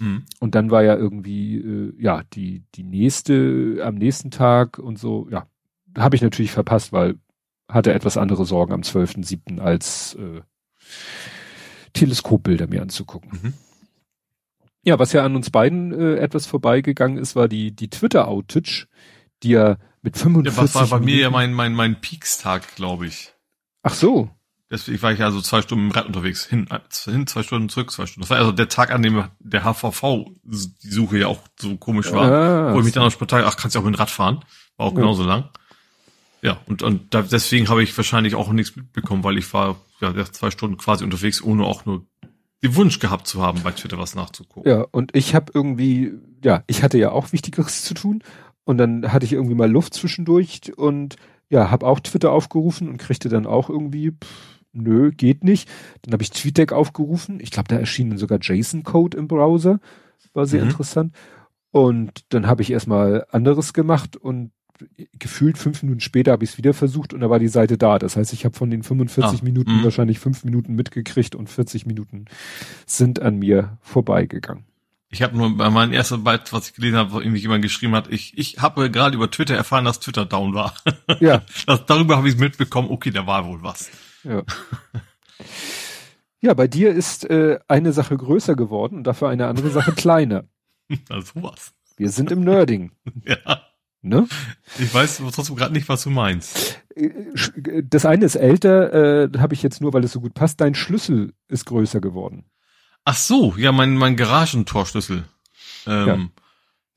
Mhm. 0.00 0.24
Und 0.40 0.54
dann 0.54 0.70
war 0.70 0.82
ja 0.82 0.96
irgendwie, 0.96 1.58
äh, 1.58 1.94
ja, 1.98 2.22
die, 2.32 2.64
die 2.74 2.82
nächste, 2.82 3.80
am 3.84 3.94
nächsten 3.94 4.30
Tag 4.30 4.78
und 4.78 4.98
so, 4.98 5.28
ja, 5.30 5.46
habe 5.96 6.16
ich 6.16 6.22
natürlich 6.22 6.52
verpasst, 6.52 6.92
weil 6.92 7.16
hatte 7.68 7.92
etwas 7.92 8.16
andere 8.16 8.44
Sorgen 8.44 8.72
am 8.72 8.80
12.07. 8.80 9.60
als 9.60 10.14
äh, 10.14 10.40
Teleskopbilder 11.92 12.66
mir 12.66 12.82
anzugucken. 12.82 13.30
Mhm. 13.30 13.54
Ja, 14.82 14.98
was 14.98 15.12
ja 15.12 15.24
an 15.24 15.36
uns 15.36 15.50
beiden 15.50 15.92
äh, 15.92 16.16
etwas 16.16 16.46
vorbeigegangen 16.46 17.18
ist, 17.18 17.36
war 17.36 17.48
die, 17.48 17.72
die 17.72 17.90
Twitter-Outage, 17.90 18.88
die 19.42 19.50
ja 19.50 19.76
mit 20.02 20.16
45 20.16 20.56
ja, 20.56 20.62
was 20.62 20.74
war 20.74 20.86
bei 20.86 21.04
Minuten 21.04 21.16
mir 21.16 21.22
ja 21.22 21.30
mein, 21.30 21.52
mein, 21.52 21.74
mein 21.74 22.00
Peaks-Tag, 22.00 22.74
glaube 22.76 23.06
ich. 23.06 23.34
Ach 23.82 23.94
so. 23.94 24.30
Deswegen 24.70 25.02
war 25.02 25.12
ich 25.12 25.22
also 25.22 25.40
zwei 25.40 25.62
Stunden 25.62 25.86
im 25.86 25.90
Rad 25.90 26.06
unterwegs. 26.06 26.46
Hin, 26.46 26.68
hin 27.04 27.26
zwei 27.26 27.42
Stunden, 27.42 27.68
zurück 27.68 27.90
zwei 27.90 28.06
Stunden. 28.06 28.20
Das 28.20 28.30
war 28.30 28.38
also 28.38 28.52
der 28.52 28.68
Tag, 28.68 28.92
an 28.92 29.02
dem 29.02 29.24
der 29.40 29.64
HVV 29.64 30.26
die 30.44 30.88
Suche 30.88 31.18
ja 31.18 31.26
auch 31.26 31.40
so 31.58 31.76
komisch 31.76 32.12
war. 32.12 32.30
Ah, 32.30 32.74
wo 32.74 32.78
ich 32.78 32.84
mich 32.84 32.94
dann 32.94 33.02
auch 33.02 33.10
spontan, 33.10 33.42
ach, 33.44 33.56
kannst 33.56 33.74
du 33.74 33.80
auch 33.80 33.84
mit 33.84 33.94
dem 33.94 33.98
Rad 33.98 34.10
fahren? 34.10 34.44
War 34.76 34.86
auch 34.86 34.92
ja. 34.92 35.00
genauso 35.00 35.24
lang. 35.24 35.48
Ja, 36.42 36.58
und, 36.66 36.82
und 36.82 37.12
da, 37.12 37.22
deswegen 37.22 37.68
habe 37.68 37.82
ich 37.82 37.96
wahrscheinlich 37.96 38.36
auch 38.36 38.50
nichts 38.52 38.76
mitbekommen, 38.76 39.24
weil 39.24 39.38
ich 39.38 39.52
war 39.52 39.76
ja 40.00 40.14
zwei 40.24 40.50
Stunden 40.50 40.76
quasi 40.76 41.04
unterwegs, 41.04 41.42
ohne 41.42 41.64
auch 41.64 41.84
nur 41.84 42.06
den 42.62 42.76
Wunsch 42.76 42.98
gehabt 43.00 43.26
zu 43.26 43.42
haben, 43.42 43.62
bei 43.62 43.72
Twitter 43.72 43.98
was 43.98 44.14
nachzugucken. 44.14 44.70
Ja, 44.70 44.86
und 44.90 45.16
ich 45.16 45.34
habe 45.34 45.52
irgendwie, 45.52 46.12
ja, 46.44 46.62
ich 46.68 46.82
hatte 46.82 46.98
ja 46.98 47.10
auch 47.10 47.32
Wichtigeres 47.32 47.84
zu 47.84 47.94
tun 47.94 48.22
und 48.64 48.78
dann 48.78 49.12
hatte 49.12 49.24
ich 49.26 49.32
irgendwie 49.32 49.54
mal 49.54 49.70
Luft 49.70 49.94
zwischendurch 49.94 50.72
und 50.76 51.16
ja, 51.48 51.70
habe 51.70 51.86
auch 51.86 52.00
Twitter 52.00 52.30
aufgerufen 52.30 52.88
und 52.88 52.98
kriegte 52.98 53.28
dann 53.28 53.46
auch 53.46 53.68
irgendwie 53.68 54.12
pff, 54.12 54.59
nö, 54.72 55.10
geht 55.10 55.44
nicht. 55.44 55.68
Dann 56.02 56.12
habe 56.12 56.22
ich 56.22 56.30
TweetDeck 56.30 56.72
aufgerufen. 56.72 57.40
Ich 57.40 57.50
glaube, 57.50 57.68
da 57.68 57.76
erschien 57.76 58.10
dann 58.10 58.18
sogar 58.18 58.38
JSON-Code 58.40 59.16
im 59.16 59.28
Browser. 59.28 59.80
War 60.32 60.46
sehr 60.46 60.62
mhm. 60.62 60.70
interessant. 60.70 61.14
Und 61.72 62.24
dann 62.30 62.46
habe 62.46 62.62
ich 62.62 62.70
erstmal 62.70 63.26
anderes 63.30 63.72
gemacht 63.72 64.16
und 64.16 64.52
gefühlt 65.18 65.58
fünf 65.58 65.82
Minuten 65.82 66.00
später 66.00 66.32
habe 66.32 66.44
ich 66.44 66.50
es 66.50 66.58
wieder 66.58 66.72
versucht 66.72 67.12
und 67.12 67.20
da 67.20 67.30
war 67.30 67.38
die 67.38 67.48
Seite 67.48 67.76
da. 67.76 67.98
Das 67.98 68.16
heißt, 68.16 68.32
ich 68.32 68.44
habe 68.44 68.56
von 68.56 68.70
den 68.70 68.82
45 68.82 69.40
Ah, 69.40 69.44
Minuten 69.44 69.78
mhm. 69.78 69.84
wahrscheinlich 69.84 70.18
fünf 70.18 70.44
Minuten 70.44 70.74
mitgekriegt 70.74 71.34
und 71.34 71.48
40 71.48 71.86
Minuten 71.86 72.26
sind 72.86 73.20
an 73.20 73.38
mir 73.38 73.78
vorbeigegangen. 73.82 74.64
Ich 75.12 75.22
habe 75.22 75.36
nur 75.36 75.56
bei 75.56 75.70
meinem 75.70 75.92
ersten 75.92 76.22
Beitrag, 76.22 76.52
was 76.52 76.68
ich 76.68 76.74
gelesen 76.74 76.96
habe, 76.96 77.12
wo 77.12 77.20
irgendwie 77.20 77.40
jemand 77.40 77.62
geschrieben 77.62 77.94
hat, 77.94 78.08
ich, 78.10 78.38
ich 78.38 78.58
habe 78.58 78.90
gerade 78.90 79.16
über 79.16 79.28
Twitter 79.30 79.56
erfahren, 79.56 79.84
dass 79.84 79.98
Twitter 79.98 80.24
down 80.24 80.54
war. 80.54 80.74
Ja, 81.18 81.42
Das, 81.66 81.84
darüber 81.86 82.16
habe 82.16 82.28
ich 82.28 82.36
mitbekommen, 82.36 82.88
okay, 82.90 83.10
da 83.10 83.26
war 83.26 83.44
wohl 83.46 83.60
was. 83.62 83.90
Ja. 84.24 84.42
Ja, 86.42 86.54
bei 86.54 86.68
dir 86.68 86.90
ist 86.92 87.28
äh, 87.28 87.58
eine 87.68 87.92
Sache 87.92 88.16
größer 88.16 88.54
geworden 88.56 88.96
und 88.96 89.04
dafür 89.04 89.28
eine 89.28 89.46
andere 89.46 89.70
Sache 89.70 89.92
kleiner. 89.92 90.44
Also 91.08 91.34
sowas. 91.34 91.72
Wir 91.96 92.10
sind 92.10 92.32
im 92.32 92.40
Nerding, 92.40 92.90
Ja. 93.24 93.62
ne? 94.02 94.26
Ich 94.78 94.92
weiß 94.92 95.22
trotzdem 95.32 95.54
gerade 95.54 95.72
nicht, 95.72 95.88
was 95.88 96.02
du 96.02 96.10
meinst. 96.10 96.82
Äh, 96.96 97.10
sch- 97.34 97.84
Das 97.88 98.06
eine 98.06 98.24
ist 98.24 98.34
älter, 98.34 99.28
äh, 99.32 99.38
habe 99.38 99.54
ich 99.54 99.62
jetzt 99.62 99.80
nur, 99.80 99.92
weil 99.92 100.02
es 100.02 100.10
so 100.12 100.20
gut 100.20 100.34
passt. 100.34 100.60
Dein 100.60 100.74
Schlüssel 100.74 101.32
ist 101.46 101.66
größer 101.66 102.00
geworden. 102.00 102.46
Ach 103.04 103.16
so, 103.16 103.54
ja, 103.56 103.70
mein, 103.70 103.96
mein 103.96 104.16
Garagentorschlüssel. 104.16 105.24
Ähm, 105.86 106.30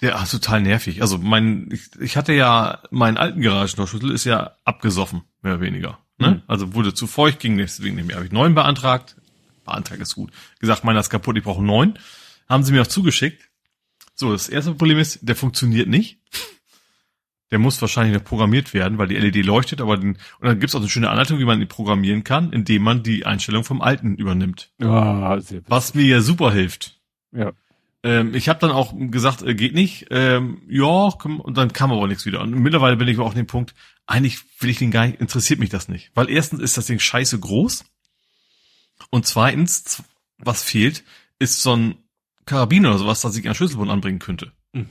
Der 0.02 0.16
ach, 0.18 0.28
total 0.28 0.62
nervig. 0.64 1.02
Also 1.04 1.18
mein, 1.20 1.70
ich, 1.72 1.92
ich 2.00 2.18
hatte 2.18 2.34
ja, 2.34 2.82
meinen 2.90 3.18
alten 3.18 3.42
Garagentorschlüssel 3.42 4.10
ist 4.12 4.24
ja 4.26 4.56
abgesoffen, 4.64 5.22
mehr 5.44 5.54
oder 5.54 5.62
weniger. 5.62 6.00
Ne? 6.24 6.32
Mhm. 6.36 6.42
Also 6.48 6.74
wurde 6.74 6.94
zu 6.94 7.08
feucht, 7.08 7.40
ging 7.40 7.58
deswegen 7.58 7.96
nicht 7.96 8.08
mehr. 8.08 8.16
Habe 8.16 8.26
ich 8.26 8.32
neun 8.32 8.56
beantragt. 8.56 9.16
Beantragt 9.66 10.02
ist 10.02 10.16
gut. 10.16 10.32
Gesagt, 10.60 10.84
meiner 10.84 11.00
ist 11.00 11.10
kaputt, 11.10 11.38
ich 11.38 11.44
brauche 11.44 11.64
neuen. 11.64 11.98
Haben 12.50 12.64
sie 12.64 12.74
mir 12.74 12.82
auch 12.82 12.88
zugeschickt. 12.88 13.50
So, 14.16 14.32
das 14.32 14.50
erste 14.50 14.72
Problem 14.72 14.98
ist, 15.00 15.20
der 15.22 15.36
funktioniert 15.36 15.88
nicht. 15.88 16.20
Der 17.52 17.60
muss 17.60 17.80
wahrscheinlich 17.82 18.18
noch 18.18 18.24
programmiert 18.24 18.74
werden, 18.74 18.98
weil 18.98 19.08
die 19.08 19.16
LED 19.16 19.46
leuchtet, 19.46 19.80
aber 19.80 19.98
den, 19.98 20.14
und 20.14 20.48
dann 20.48 20.60
gibt's 20.60 20.74
auch 20.74 20.80
eine 20.80 20.90
schöne 20.90 21.10
Anleitung, 21.12 21.38
wie 21.38 21.46
man 21.46 21.62
ihn 21.62 21.68
programmieren 21.68 22.24
kann, 22.24 22.52
indem 22.52 22.82
man 22.82 23.04
die 23.04 23.28
Einstellung 23.28 23.64
vom 23.64 23.82
alten 23.82 24.16
übernimmt. 24.16 24.72
Sehr 25.40 25.62
Was 25.68 25.94
mir 25.94 26.04
ja 26.06 26.22
super 26.22 26.52
hilft. 26.52 27.00
Ja. 27.32 27.52
Ähm, 28.04 28.34
ich 28.36 28.50
habe 28.50 28.60
dann 28.60 28.72
auch 28.72 28.94
gesagt, 28.98 29.44
äh, 29.44 29.56
geht 29.56 29.74
nicht. 29.74 30.08
Ähm, 30.10 30.62
ja, 30.68 31.12
komm, 31.18 31.40
und 31.40 31.58
dann 31.58 31.72
kam 31.74 31.92
aber 31.92 32.08
nichts 32.08 32.26
wieder. 32.26 32.42
Und 32.42 32.52
mittlerweile 32.52 32.98
bin 32.98 33.08
ich 33.08 33.18
auch 33.20 33.30
an 33.30 33.38
dem 33.38 33.48
Punkt, 33.48 33.74
eigentlich 34.06 34.40
will 34.60 34.70
ich 34.70 34.78
den 34.78 34.92
gar 34.92 35.08
nicht, 35.08 35.22
interessiert 35.22 35.60
mich 35.60 35.70
das 35.70 35.88
nicht. 35.88 36.12
Weil 36.14 36.30
erstens 36.30 36.62
ist 36.62 36.78
das 36.78 36.88
Ding 36.88 37.00
scheiße 37.00 37.40
groß. 37.40 37.86
Und 39.10 39.26
zweitens, 39.26 40.04
was 40.38 40.64
fehlt, 40.64 41.04
ist 41.40 41.62
so 41.62 41.76
ein 41.76 41.96
Karabiner 42.46 42.90
oder 42.90 43.00
sowas, 43.00 43.22
das 43.22 43.36
ich 43.38 43.48
an 43.48 43.56
Schlüsselbund 43.56 43.90
anbringen 43.90 44.20
könnte. 44.20 44.52
Mhm. 44.74 44.90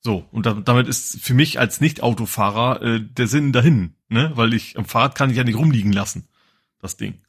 So, 0.00 0.26
und 0.30 0.46
da, 0.46 0.54
damit 0.54 0.88
ist 0.88 1.20
für 1.20 1.34
mich 1.34 1.58
als 1.58 1.80
Nicht-Autofahrer 1.80 2.82
äh, 2.82 3.00
der 3.00 3.26
Sinn 3.26 3.52
dahin, 3.52 3.94
ne? 4.08 4.32
Weil 4.34 4.54
ich 4.54 4.78
am 4.78 4.84
Fahrrad 4.84 5.14
kann 5.14 5.30
ich 5.30 5.36
ja 5.36 5.44
nicht 5.44 5.56
rumliegen 5.56 5.92
lassen, 5.92 6.28
das 6.80 6.96
Ding, 6.96 7.22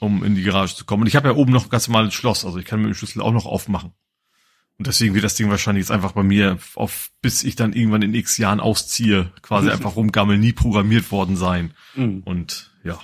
um 0.00 0.22
in 0.22 0.34
die 0.34 0.42
Garage 0.42 0.74
zu 0.74 0.84
kommen. 0.84 1.02
Und 1.02 1.06
ich 1.06 1.16
habe 1.16 1.28
ja 1.28 1.34
oben 1.34 1.52
noch 1.52 1.70
ganz 1.70 1.88
normal 1.88 2.04
ein 2.04 2.10
Schloss, 2.10 2.44
also 2.44 2.58
ich 2.58 2.66
kann 2.66 2.80
mit 2.80 2.88
dem 2.88 2.94
Schlüssel 2.94 3.22
auch 3.22 3.32
noch 3.32 3.46
aufmachen. 3.46 3.92
Und 4.78 4.86
deswegen 4.88 5.14
wird 5.14 5.24
das 5.24 5.34
Ding 5.36 5.50
wahrscheinlich 5.50 5.82
jetzt 5.82 5.90
einfach 5.92 6.12
bei 6.12 6.22
mir 6.24 6.58
auf, 6.74 7.10
bis 7.22 7.44
ich 7.44 7.54
dann 7.54 7.72
irgendwann 7.72 8.02
in 8.02 8.14
x 8.14 8.38
Jahren 8.38 8.58
ausziehe, 8.60 9.30
quasi 9.40 9.70
einfach 9.70 9.94
rumgammeln, 9.96 10.40
nie 10.40 10.52
programmiert 10.52 11.12
worden 11.12 11.36
sein. 11.36 11.74
Mhm. 11.94 12.22
Und 12.24 12.72
ja. 12.82 12.98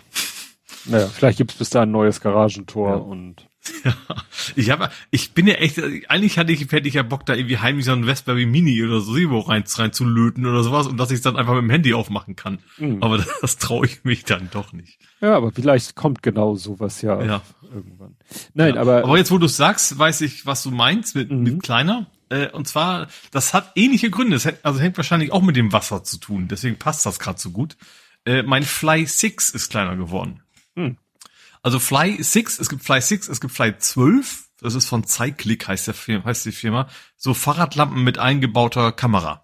Naja, 0.87 1.07
vielleicht 1.07 1.39
gibt's 1.39 1.55
bis 1.55 1.71
da 1.71 1.83
ein 1.83 1.91
neues 1.91 2.21
Garagentor 2.21 2.91
Ja. 2.91 2.97
und 2.97 3.47
Ich 4.57 4.71
habe, 4.71 4.91
ich 5.11 5.33
bin 5.33 5.47
ja 5.47 5.55
echt, 5.55 5.79
eigentlich 6.09 6.39
hatte 6.39 6.53
ich, 6.53 6.61
hätte 6.73 6.89
ich 6.89 6.95
ja 6.95 7.03
Bock, 7.03 7.27
da 7.27 7.35
irgendwie 7.35 7.59
heimlich 7.59 7.85
so 7.85 7.93
ein 7.93 8.05
Raspberry 8.05 8.47
Mini 8.47 8.83
oder 8.83 9.01
so 9.01 9.13
Sebo 9.15 9.41
rein, 9.41 9.65
rein 9.77 9.93
zu 9.93 10.05
löten 10.05 10.47
oder 10.47 10.63
sowas 10.63 10.87
und 10.87 10.97
dass 10.97 11.11
ich 11.11 11.17
es 11.17 11.23
dann 11.23 11.37
einfach 11.37 11.53
mit 11.55 11.63
dem 11.63 11.71
Handy 11.71 11.93
aufmachen 11.95 12.37
kann. 12.37 12.59
Mhm. 12.79 13.03
Aber 13.03 13.19
das, 13.19 13.29
das 13.43 13.59
traue 13.59 13.87
ich 13.87 14.03
mich 14.05 14.25
dann 14.25 14.49
doch 14.51 14.73
nicht. 14.73 14.99
ja, 15.21 15.37
aber 15.37 15.53
vielleicht 15.53 15.95
kommt 15.95 16.23
genau 16.23 16.55
sowas 16.57 17.03
ja, 17.03 17.23
Ja. 17.23 17.43
irgendwann. 17.73 18.17
Nein, 18.55 18.75
Ja. 18.75 18.81
aber, 18.81 19.05
aber 19.05 19.19
jetzt, 19.19 19.31
wo 19.31 19.39
du 19.39 19.47
sagst, 19.47 19.99
weiß 19.99 20.23
ich, 20.23 20.47
was 20.47 20.63
du 20.63 20.71
meinst 20.71 21.15
mit, 21.15 21.31
Mhm. 21.31 21.43
mit 21.43 21.63
kleiner. 21.63 22.07
Äh, 22.31 22.49
und 22.51 22.67
zwar, 22.67 23.09
das 23.31 23.53
hat 23.55 23.73
ähnliche 23.75 24.09
Gründe. 24.11 24.37
Das 24.37 24.47
hat, 24.47 24.59
also 24.65 24.81
hängt 24.81 24.97
wahrscheinlich 24.97 25.33
auch 25.33 25.43
mit 25.43 25.57
dem 25.57 25.73
Wasser 25.73 26.03
zu 26.03 26.17
tun. 26.19 26.49
Deswegen 26.49 26.77
passt 26.77 27.05
das 27.05 27.19
gerade 27.19 27.39
so 27.39 27.51
gut. 27.51 27.77
Äh, 28.25 28.43
mein 28.43 28.63
Fly 28.63 29.05
6 29.07 29.51
ist 29.51 29.69
kleiner 29.71 29.97
geworden. 29.97 30.43
Hm. 30.77 30.97
Also 31.63 31.79
Fly 31.79 32.23
6, 32.23 32.59
es 32.59 32.69
gibt 32.69 32.83
Fly 32.85 33.01
6, 33.01 33.29
es 33.29 33.41
gibt 33.41 33.53
Fly 33.53 33.77
12. 33.77 34.49
Das 34.61 34.75
ist 34.75 34.87
von 34.87 35.05
Cyclic, 35.05 35.69
heißt, 35.69 35.87
der 35.87 35.95
Firma, 35.95 36.25
heißt 36.25 36.45
die 36.45 36.53
Firma. 36.53 36.89
So 37.17 37.35
Fahrradlampen 37.35 38.03
mit 38.03 38.19
eingebauter 38.19 38.93
Kamera. 38.93 39.43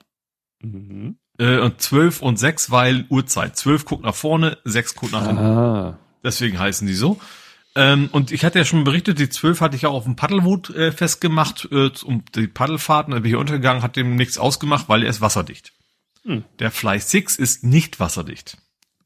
mhm. 0.61 1.19
Äh, 1.39 1.59
und 1.59 1.81
12 1.83 2.23
und 2.23 2.39
6, 2.39 2.71
weil 2.71 3.05
Uhrzeit. 3.11 3.57
12 3.57 3.85
guckt 3.85 4.05
nach 4.05 4.15
vorne, 4.15 4.57
6 4.65 4.95
guckt 4.95 5.13
nach 5.13 5.27
hinten. 5.27 5.43
ah, 5.45 5.99
Deswegen 6.25 6.59
heißen 6.59 6.87
die 6.87 6.95
so. 6.95 7.21
Ähm, 7.75 8.09
und 8.11 8.33
ich 8.33 8.43
hatte 8.43 8.59
ja 8.59 8.65
schon 8.65 8.85
berichtet, 8.85 9.19
die 9.19 9.29
12 9.29 9.61
hatte 9.61 9.77
ich 9.77 9.83
ja 9.83 9.91
auf 9.91 10.05
dem 10.05 10.17
Paddelboot 10.17 10.71
äh, 10.71 10.93
festgemacht, 10.93 11.69
äh, 11.71 11.91
um 12.05 12.25
die 12.35 12.47
Paddelfahrten, 12.47 13.13
da 13.13 13.21
bin 13.21 13.31
ich 13.31 13.37
untergegangen, 13.37 13.83
hat 13.83 13.97
dem 13.97 14.17
nichts 14.17 14.39
ausgemacht, 14.39 14.89
weil 14.89 15.03
er 15.03 15.11
ist 15.11 15.21
wasserdicht. 15.21 15.75
Hm. 16.25 16.45
Der 16.59 16.71
Fly 16.71 16.99
6 16.99 17.37
ist 17.37 17.65
nicht 17.65 18.01
wasserdicht. 18.01 18.57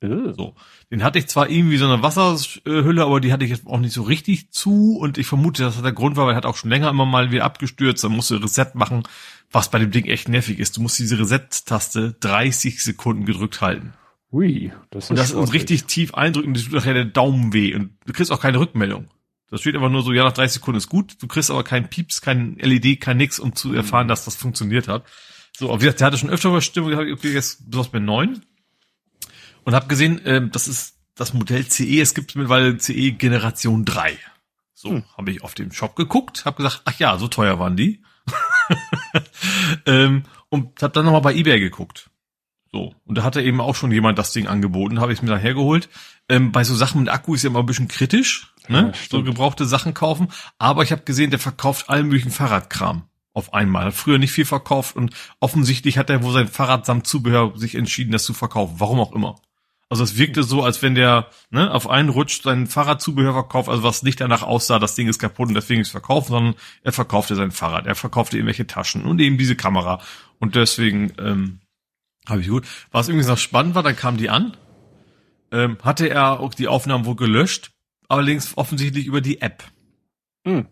Äh. 0.01 0.33
So. 0.33 0.55
Den 0.91 1.03
hatte 1.03 1.19
ich 1.19 1.29
zwar 1.29 1.49
irgendwie 1.49 1.77
so 1.77 1.87
eine 1.87 2.03
Wasserhülle, 2.03 3.05
aber 3.05 3.21
die 3.21 3.33
hatte 3.33 3.45
ich 3.45 3.51
jetzt 3.51 3.67
auch 3.67 3.79
nicht 3.79 3.93
so 3.93 4.03
richtig 4.03 4.51
zu 4.51 4.97
und 4.99 5.19
ich 5.19 5.27
vermute, 5.27 5.63
dass 5.63 5.75
das 5.75 5.83
der 5.83 5.93
Grund 5.93 6.17
war, 6.17 6.27
weil 6.27 6.35
er 6.35 6.37
hat 6.37 6.47
auch 6.47 6.57
schon 6.57 6.71
länger 6.71 6.91
immer 6.91 7.07
mal 7.07 7.31
wieder 7.31 7.45
abgestürzt, 7.45 8.03
dann 8.05 8.13
musste 8.13 8.43
Reset 8.43 8.73
machen, 8.75 9.03
was 9.51 9.71
bei 9.71 9.79
dem 9.79 9.91
Ding 9.91 10.07
echt 10.07 10.29
nervig 10.29 10.59
ist. 10.59 10.77
Du 10.77 10.81
musst 10.81 10.99
diese 10.99 11.19
Reset-Taste 11.19 12.17
30 12.21 12.83
Sekunden 12.83 13.25
gedrückt 13.25 13.61
halten. 13.61 13.93
Ui, 14.33 14.73
das 14.91 15.05
ist, 15.05 15.11
Und 15.11 15.19
das 15.19 15.33
ist 15.33 15.53
richtig 15.53 15.85
tief 15.85 16.15
eindrücken, 16.15 16.55
das 16.55 16.65
tut 16.65 16.73
nachher 16.73 16.95
der 16.95 17.05
Daumen 17.05 17.53
weh 17.53 17.75
und 17.75 17.91
du 18.07 18.13
kriegst 18.13 18.31
auch 18.31 18.41
keine 18.41 18.61
Rückmeldung. 18.61 19.09
Das 19.51 19.61
steht 19.61 19.75
einfach 19.75 19.91
nur 19.91 20.03
so, 20.03 20.13
ja, 20.13 20.23
nach 20.23 20.33
30 20.33 20.55
Sekunden 20.55 20.79
ist 20.79 20.89
gut, 20.89 21.21
du 21.21 21.27
kriegst 21.27 21.51
aber 21.51 21.65
keinen 21.65 21.89
Pieps, 21.89 22.21
kein 22.21 22.57
LED, 22.57 23.01
kein 23.01 23.17
nix, 23.17 23.41
um 23.41 23.57
zu 23.57 23.75
erfahren, 23.75 24.07
dass 24.07 24.25
das 24.25 24.37
funktioniert 24.37 24.87
hat. 24.87 25.05
So, 25.57 25.69
aber 25.69 25.81
wie 25.81 25.85
gesagt, 25.87 26.01
der 26.01 26.07
hatte 26.07 26.19
schon 26.19 26.31
öfter 26.31 26.61
Stimmung 26.61 26.91
gehabt, 26.91 27.11
okay, 27.11 27.33
jetzt 27.33 27.69
besonders 27.69 27.91
bei 27.91 27.99
neun. 27.99 28.43
Und 29.71 29.77
habe 29.77 29.87
gesehen, 29.87 30.21
ähm, 30.25 30.51
das 30.51 30.67
ist 30.67 30.97
das 31.15 31.33
Modell 31.33 31.65
CE, 31.69 32.01
es 32.01 32.15
gibt 32.15 32.35
mittlerweile 32.35 32.77
CE 32.79 33.13
Generation 33.13 33.85
3. 33.85 34.19
So, 34.75 34.91
Hm. 34.91 35.05
habe 35.17 35.31
ich 35.31 35.45
auf 35.45 35.55
dem 35.55 35.71
Shop 35.71 35.95
geguckt, 35.95 36.45
habe 36.45 36.57
gesagt, 36.57 36.83
ach 36.87 36.99
ja, 36.99 37.17
so 37.19 37.29
teuer 37.29 37.61
waren 37.61 37.77
die. 37.77 38.03
ähm, 39.87 40.25
und 40.49 40.83
habe 40.83 40.93
dann 40.93 41.05
nochmal 41.05 41.21
bei 41.21 41.35
eBay 41.37 41.61
geguckt. 41.61 42.11
So, 42.73 42.97
und 43.05 43.17
da 43.17 43.23
hatte 43.23 43.43
eben 43.43 43.61
auch 43.61 43.77
schon 43.77 43.93
jemand 43.93 44.19
das 44.19 44.33
Ding 44.33 44.49
angeboten, 44.49 44.99
habe 45.01 45.13
ich 45.13 45.23
mir 45.23 45.29
da 45.29 45.37
hergeholt. 45.37 45.89
Ähm, 46.29 46.51
bei 46.51 46.65
so 46.65 46.75
Sachen 46.75 47.01
mit 47.03 47.09
Akku 47.13 47.35
ist 47.35 47.45
ja 47.45 47.51
immer 47.51 47.61
ein 47.61 47.67
bisschen 47.67 47.87
kritisch, 47.87 48.53
Ja, 48.69 48.83
ne? 48.83 48.93
so 48.93 48.99
stimmt. 49.05 49.27
gebrauchte 49.27 49.67
Sachen 49.67 49.95
kaufen. 49.95 50.33
Aber 50.59 50.83
ich 50.83 50.91
habe 50.91 51.03
gesehen, 51.03 51.31
der 51.31 51.39
verkauft 51.39 51.89
allen 51.91 52.07
möglichen 52.09 52.33
Fahrradkram 52.33 53.05
auf 53.35 53.55
einmal. 53.55 53.85
Hat 53.87 53.95
früher 53.95 54.19
nicht 54.19 54.33
viel 54.33 54.47
verkauft 54.47 54.97
und 54.97 55.15
offensichtlich 55.39 55.97
hat 55.97 56.11
er 56.11 56.25
wohl 56.25 56.33
sein 56.33 56.49
Fahrrad 56.49 56.87
samt 56.87 57.07
Zubehör 57.07 57.53
sich 57.57 57.77
entschieden, 57.77 58.11
das 58.11 58.25
zu 58.25 58.35
verkaufen. 58.35 58.75
Warum 58.79 58.99
auch 58.99 59.13
immer. 59.13 59.37
Also 59.91 60.05
es 60.05 60.17
wirkte 60.17 60.45
so, 60.45 60.63
als 60.63 60.83
wenn 60.83 60.95
der 60.95 61.27
ne, 61.51 61.69
auf 61.73 61.91
einen 61.91 62.11
Rutsch 62.11 62.43
sein 62.43 62.69
Fahrradzubehör 62.69 63.33
verkauft, 63.33 63.69
also 63.69 63.83
was 63.83 64.05
nicht 64.05 64.21
danach 64.21 64.45
aussah, 64.45 64.79
das 64.79 64.95
Ding 64.95 65.09
ist 65.09 65.19
kaputt 65.19 65.49
und 65.49 65.55
deswegen 65.55 65.81
ist 65.81 65.91
verkauft, 65.91 66.29
sondern 66.29 66.55
er 66.85 66.93
verkaufte 66.93 67.35
sein 67.35 67.51
Fahrrad, 67.51 67.87
er 67.87 67.97
verkaufte 67.97 68.37
irgendwelche 68.37 68.69
Taschen 68.69 69.05
und 69.05 69.21
eben 69.21 69.37
diese 69.37 69.57
Kamera. 69.57 70.01
Und 70.39 70.55
deswegen 70.55 71.13
ähm, 71.19 71.59
habe 72.29 72.41
ich 72.41 72.49
gut. 72.49 72.69
Was 72.93 73.09
übrigens 73.09 73.27
noch 73.27 73.37
spannend 73.37 73.75
war, 73.75 73.83
dann 73.83 73.97
kam 73.97 74.17
die 74.17 74.31
an, 74.31 74.57
ähm, 75.51 75.77
hatte 75.83 76.09
er 76.09 76.39
auch 76.39 76.55
die 76.55 76.69
Aufnahmen 76.69 77.05
wohl 77.05 77.17
gelöscht, 77.17 77.73
allerdings 78.09 78.57
offensichtlich 78.57 79.07
über 79.07 79.21
die 79.21 79.41
App. 79.41 79.65
Hm. 80.47 80.69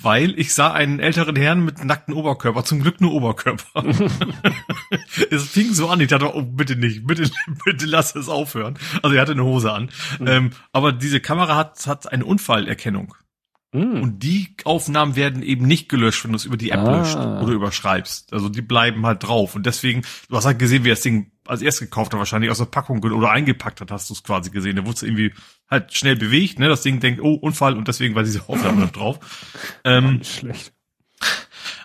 Weil 0.00 0.38
ich 0.38 0.54
sah 0.54 0.72
einen 0.72 1.00
älteren 1.00 1.36
Herrn 1.36 1.64
mit 1.64 1.84
nackten 1.84 2.14
Oberkörper, 2.14 2.64
zum 2.64 2.80
Glück 2.80 3.00
nur 3.00 3.12
Oberkörper. 3.12 3.84
es 5.30 5.48
fing 5.48 5.72
so 5.72 5.88
an, 5.88 6.00
ich 6.00 6.08
dachte, 6.08 6.34
oh, 6.34 6.42
bitte 6.42 6.76
nicht, 6.76 7.06
bitte, 7.06 7.30
bitte 7.64 7.86
lass 7.86 8.14
es 8.14 8.28
aufhören. 8.28 8.78
Also 9.02 9.14
er 9.14 9.22
hatte 9.22 9.32
eine 9.32 9.44
Hose 9.44 9.72
an. 9.72 9.90
Ähm, 10.24 10.50
aber 10.72 10.92
diese 10.92 11.20
Kamera 11.20 11.56
hat, 11.56 11.86
hat 11.86 12.10
eine 12.10 12.24
Unfallerkennung. 12.24 13.14
Hm. 13.72 14.02
Und 14.02 14.22
die 14.22 14.54
Aufnahmen 14.64 15.14
werden 15.14 15.42
eben 15.42 15.66
nicht 15.66 15.88
gelöscht, 15.90 16.24
wenn 16.24 16.32
du 16.32 16.36
es 16.36 16.46
über 16.46 16.56
die 16.56 16.70
App 16.70 16.80
Ah. 16.80 16.98
löscht 16.98 17.16
oder 17.16 17.52
überschreibst. 17.52 18.32
Also 18.32 18.48
die 18.48 18.62
bleiben 18.62 19.04
halt 19.04 19.22
drauf. 19.24 19.54
Und 19.54 19.66
deswegen, 19.66 20.02
du 20.30 20.36
hast 20.36 20.46
halt 20.46 20.58
gesehen, 20.58 20.84
wie 20.84 20.88
das 20.88 21.02
Ding 21.02 21.32
als 21.46 21.60
erst 21.60 21.80
gekauft 21.80 22.12
hat, 22.12 22.18
wahrscheinlich 22.18 22.50
aus 22.50 22.58
der 22.58 22.64
Packung 22.66 23.02
oder 23.02 23.30
eingepackt 23.30 23.80
hat, 23.82 23.90
hast 23.90 24.08
du 24.08 24.14
es 24.14 24.22
quasi 24.22 24.50
gesehen. 24.50 24.76
Der 24.76 24.86
wurde 24.86 24.96
es 24.96 25.02
irgendwie 25.02 25.32
halt 25.70 25.92
schnell 25.94 26.16
bewegt, 26.16 26.58
ne? 26.58 26.68
Das 26.68 26.82
Ding 26.82 27.00
denkt, 27.00 27.20
oh, 27.22 27.34
Unfall 27.34 27.76
und 27.76 27.88
deswegen 27.88 28.14
war 28.14 28.22
diese 28.22 28.48
Aufnahme 28.48 28.80
noch 28.80 28.90
drauf. 28.90 29.18
Ähm, 29.84 30.22
schlecht. 30.24 30.72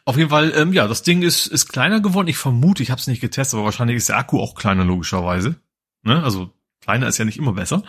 auf 0.06 0.18
jeden 0.18 0.30
Fall, 0.30 0.54
ähm, 0.56 0.74
ja, 0.74 0.88
das 0.88 1.04
Ding 1.04 1.22
ist, 1.22 1.48
ist 1.48 1.68
kleiner 1.68 2.00
geworden. 2.02 2.28
Ich 2.28 2.38
vermute, 2.38 2.84
ich 2.84 2.92
habe 2.92 3.00
es 3.00 3.08
nicht 3.08 3.22
getestet, 3.22 3.58
aber 3.58 3.66
wahrscheinlich 3.66 3.98
ist 3.98 4.10
der 4.10 4.18
Akku 4.18 4.40
auch 4.40 4.56
kleiner, 4.56 4.84
logischerweise. 4.86 5.56
Ne? 6.04 6.24
Also 6.24 6.52
kleiner 6.82 7.08
ist 7.08 7.18
ja 7.18 7.26
nicht 7.26 7.38
immer 7.38 7.54
besser 7.54 7.84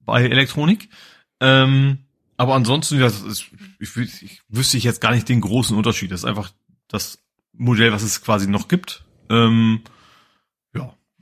bei 0.00 0.22
Elektronik. 0.24 0.88
Ähm, 1.40 1.98
aber 2.36 2.54
ansonsten, 2.54 2.96
ja, 2.96 3.04
das 3.04 3.22
ist, 3.22 3.46
ich, 3.78 3.96
ich 3.96 4.42
wüsste 4.48 4.76
ich 4.76 4.84
jetzt 4.84 5.00
gar 5.00 5.12
nicht 5.12 5.28
den 5.28 5.40
großen 5.40 5.76
Unterschied. 5.76 6.10
Das 6.10 6.20
ist 6.20 6.26
einfach 6.26 6.50
das 6.88 7.18
Modell, 7.52 7.92
was 7.92 8.02
es 8.02 8.22
quasi 8.22 8.48
noch 8.48 8.68
gibt. 8.68 9.04
Ähm, 9.30 9.82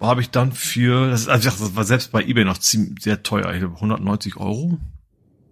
habe 0.08 0.20
ich 0.20 0.30
dann 0.30 0.52
für, 0.52 1.10
das, 1.10 1.22
ist, 1.22 1.28
also 1.28 1.48
das 1.48 1.76
war 1.76 1.84
selbst 1.84 2.12
bei 2.12 2.22
eBay 2.22 2.44
noch 2.44 2.58
ziemlich 2.58 3.02
sehr 3.02 3.22
teuer, 3.22 3.52
ich 3.52 3.60
glaube 3.60 3.76
190 3.76 4.36
Euro. 4.36 4.78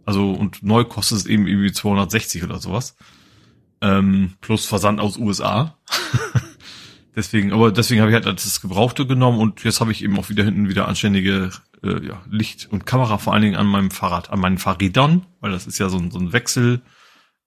Also 0.05 0.33
und 0.33 0.63
neu 0.63 0.85
kostet 0.85 1.19
es 1.19 1.27
eben 1.27 1.47
irgendwie 1.47 1.73
260 1.73 2.43
oder 2.43 2.59
sowas. 2.59 2.97
Ähm, 3.81 4.35
plus 4.41 4.67
Versand 4.67 5.01
aus 5.01 5.17
USA. 5.17 5.79
deswegen, 7.17 7.53
aber 7.53 7.73
deswegen 7.73 8.01
habe 8.01 8.11
ich 8.11 8.15
halt 8.15 8.27
das 8.27 8.61
Gebrauchte 8.61 9.07
genommen 9.07 9.39
und 9.39 9.65
jetzt 9.65 9.81
habe 9.81 9.93
ich 9.93 10.03
eben 10.03 10.19
auch 10.19 10.29
wieder 10.29 10.45
hinten 10.45 10.69
wieder 10.69 10.89
anständige 10.89 11.51
äh, 11.83 12.07
ja, 12.07 12.23
Licht 12.31 12.69
und 12.71 12.87
Kamera 12.87 13.19
vor 13.19 13.33
allen 13.33 13.43
Dingen 13.43 13.57
an 13.57 13.67
meinem 13.67 13.91
Fahrrad, 13.91 14.31
an 14.31 14.41
meinen 14.41 14.59
Fahrrädern, 14.59 15.27
weil 15.41 15.53
das 15.53 15.67
ist 15.67 15.79
ja 15.79 15.89
so 15.89 15.99
ein, 15.99 16.11
so 16.11 16.19
ein 16.19 16.33
Wechsel 16.33 16.83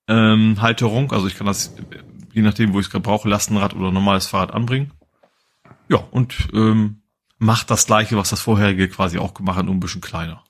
ähm, 0.08 0.62
Halterung. 0.62 1.12
Also 1.12 1.28
ich 1.28 1.36
kann 1.36 1.48
das, 1.48 1.76
je 2.34 2.42
nachdem, 2.42 2.74
wo 2.74 2.80
ich 2.80 2.88
es 2.88 2.92
gerade 2.92 3.04
brauche, 3.04 3.30
Lastenrad 3.30 3.76
oder 3.76 3.92
normales 3.92 4.28
Fahrrad 4.28 4.54
anbringen. 4.54 4.92
Ja, 5.90 5.98
und 5.98 6.50
ähm, 6.54 7.02
macht 7.38 7.70
das 7.70 7.86
gleiche, 7.86 8.18
was 8.18 8.30
das 8.30 8.42
vorherige 8.42 8.88
quasi 8.88 9.18
auch 9.18 9.34
gemacht 9.34 9.58
hat, 9.58 9.66
nur 9.66 9.76
ein 9.76 9.80
bisschen 9.80 10.02
kleiner. 10.02 10.44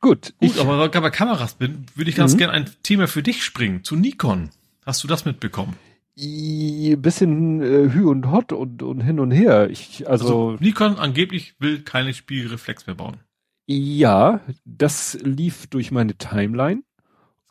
Gut, 0.00 0.32
Gut, 0.38 0.50
ich, 0.50 0.60
aber 0.60 0.78
weil 0.78 0.86
ich 0.86 0.92
bei 0.92 1.10
Kameras 1.10 1.54
bin, 1.54 1.84
würde 1.94 2.10
ich 2.10 2.16
ganz 2.16 2.34
mhm. 2.34 2.38
gerne 2.38 2.52
ein 2.54 2.70
Thema 2.82 3.06
für 3.06 3.22
dich 3.22 3.44
springen, 3.44 3.84
zu 3.84 3.96
Nikon. 3.96 4.50
Hast 4.86 5.04
du 5.04 5.08
das 5.08 5.24
mitbekommen? 5.24 5.76
Ein 6.18 7.00
bisschen 7.00 7.62
äh, 7.62 7.92
Hü 7.92 8.08
und 8.08 8.30
Hot 8.30 8.52
und, 8.52 8.82
und 8.82 9.00
hin 9.00 9.20
und 9.20 9.30
her. 9.30 9.68
Ich, 9.70 10.08
also, 10.08 10.24
also 10.24 10.56
Nikon 10.60 10.96
angeblich 10.96 11.54
will 11.58 11.82
keine 11.82 12.14
Spiegelreflex 12.14 12.86
mehr 12.86 12.96
bauen. 12.96 13.18
Ja, 13.66 14.40
das 14.64 15.18
lief 15.22 15.66
durch 15.66 15.90
meine 15.90 16.14
Timeline. 16.14 16.82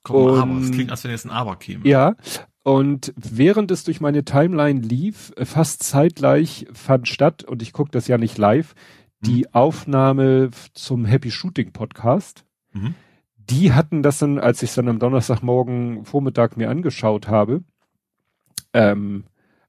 Komm, 0.03 0.15
und, 0.15 0.39
aber. 0.39 0.59
Das 0.59 0.71
klingt, 0.71 0.91
als 0.91 1.03
wenn 1.03 1.11
jetzt 1.11 1.25
ein 1.25 1.31
Aber 1.31 1.55
käme. 1.55 1.87
Ja, 1.87 2.15
und 2.63 3.13
während 3.15 3.71
es 3.71 3.83
durch 3.83 4.01
meine 4.01 4.25
Timeline 4.25 4.81
lief, 4.81 5.31
fast 5.37 5.81
zeitgleich 5.81 6.67
fand 6.73 7.07
statt, 7.07 7.43
und 7.43 7.61
ich 7.61 7.73
gucke 7.73 7.91
das 7.91 8.07
ja 8.07 8.17
nicht 8.17 8.37
live, 8.37 8.75
die 9.21 9.41
mhm. 9.41 9.53
Aufnahme 9.53 10.49
zum 10.73 11.05
Happy 11.05 11.31
Shooting 11.31 11.71
Podcast. 11.71 12.45
Mhm. 12.73 12.95
Die 13.37 13.73
hatten 13.73 14.03
das 14.03 14.19
dann, 14.19 14.39
als 14.39 14.61
ich 14.61 14.69
es 14.69 14.75
dann 14.75 14.87
am 14.87 14.99
Donnerstagmorgen 14.99 16.05
Vormittag 16.05 16.55
mir 16.55 16.69
angeschaut 16.69 17.27
habe, 17.27 17.63
ähm, 18.73 19.23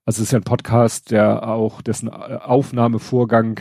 also 0.05 0.23
es 0.23 0.29
ist 0.29 0.33
ja 0.33 0.39
ein 0.39 0.45
Podcast, 0.45 1.11
der 1.11 1.47
auch, 1.49 1.83
dessen 1.83 2.09
Aufnahmevorgang 2.09 3.61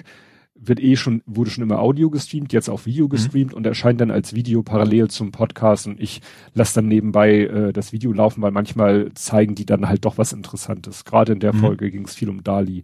wird 0.62 0.82
eh 0.82 0.96
schon, 0.96 1.22
wurde 1.26 1.50
schon 1.50 1.64
immer 1.64 1.80
Audio 1.80 2.10
gestreamt, 2.10 2.52
jetzt 2.52 2.70
auch 2.70 2.86
Video 2.86 3.06
mhm. 3.06 3.10
gestreamt 3.10 3.52
mhm. 3.52 3.58
und 3.58 3.66
erscheint 3.66 4.02
dann 4.02 4.12
als 4.12 4.34
Video 4.34 4.62
parallel 4.62 5.10
zum 5.10 5.32
Podcast 5.32 5.88
und 5.88 6.00
ich 6.00 6.22
lasse 6.54 6.76
dann 6.76 6.88
nebenbei 6.88 7.42
äh, 7.42 7.74
das 7.74 7.94
Video 7.94 8.12
laufen, 8.12 8.42
weil 8.42 8.52
manchmal 8.52 9.12
zeigen 9.14 9.56
die 9.56 9.66
dann 9.66 9.88
halt 9.88 10.06
doch 10.06 10.18
was 10.18 10.34
Interessantes. 10.34 11.06
Gerade 11.06 11.34
in 11.34 11.40
der 11.40 11.54
mhm. 11.54 11.60
Folge 11.60 11.92
ging 11.92 12.06
es 12.06 12.16
viel 12.16 12.30
um 12.30 12.44
Dali. 12.44 12.84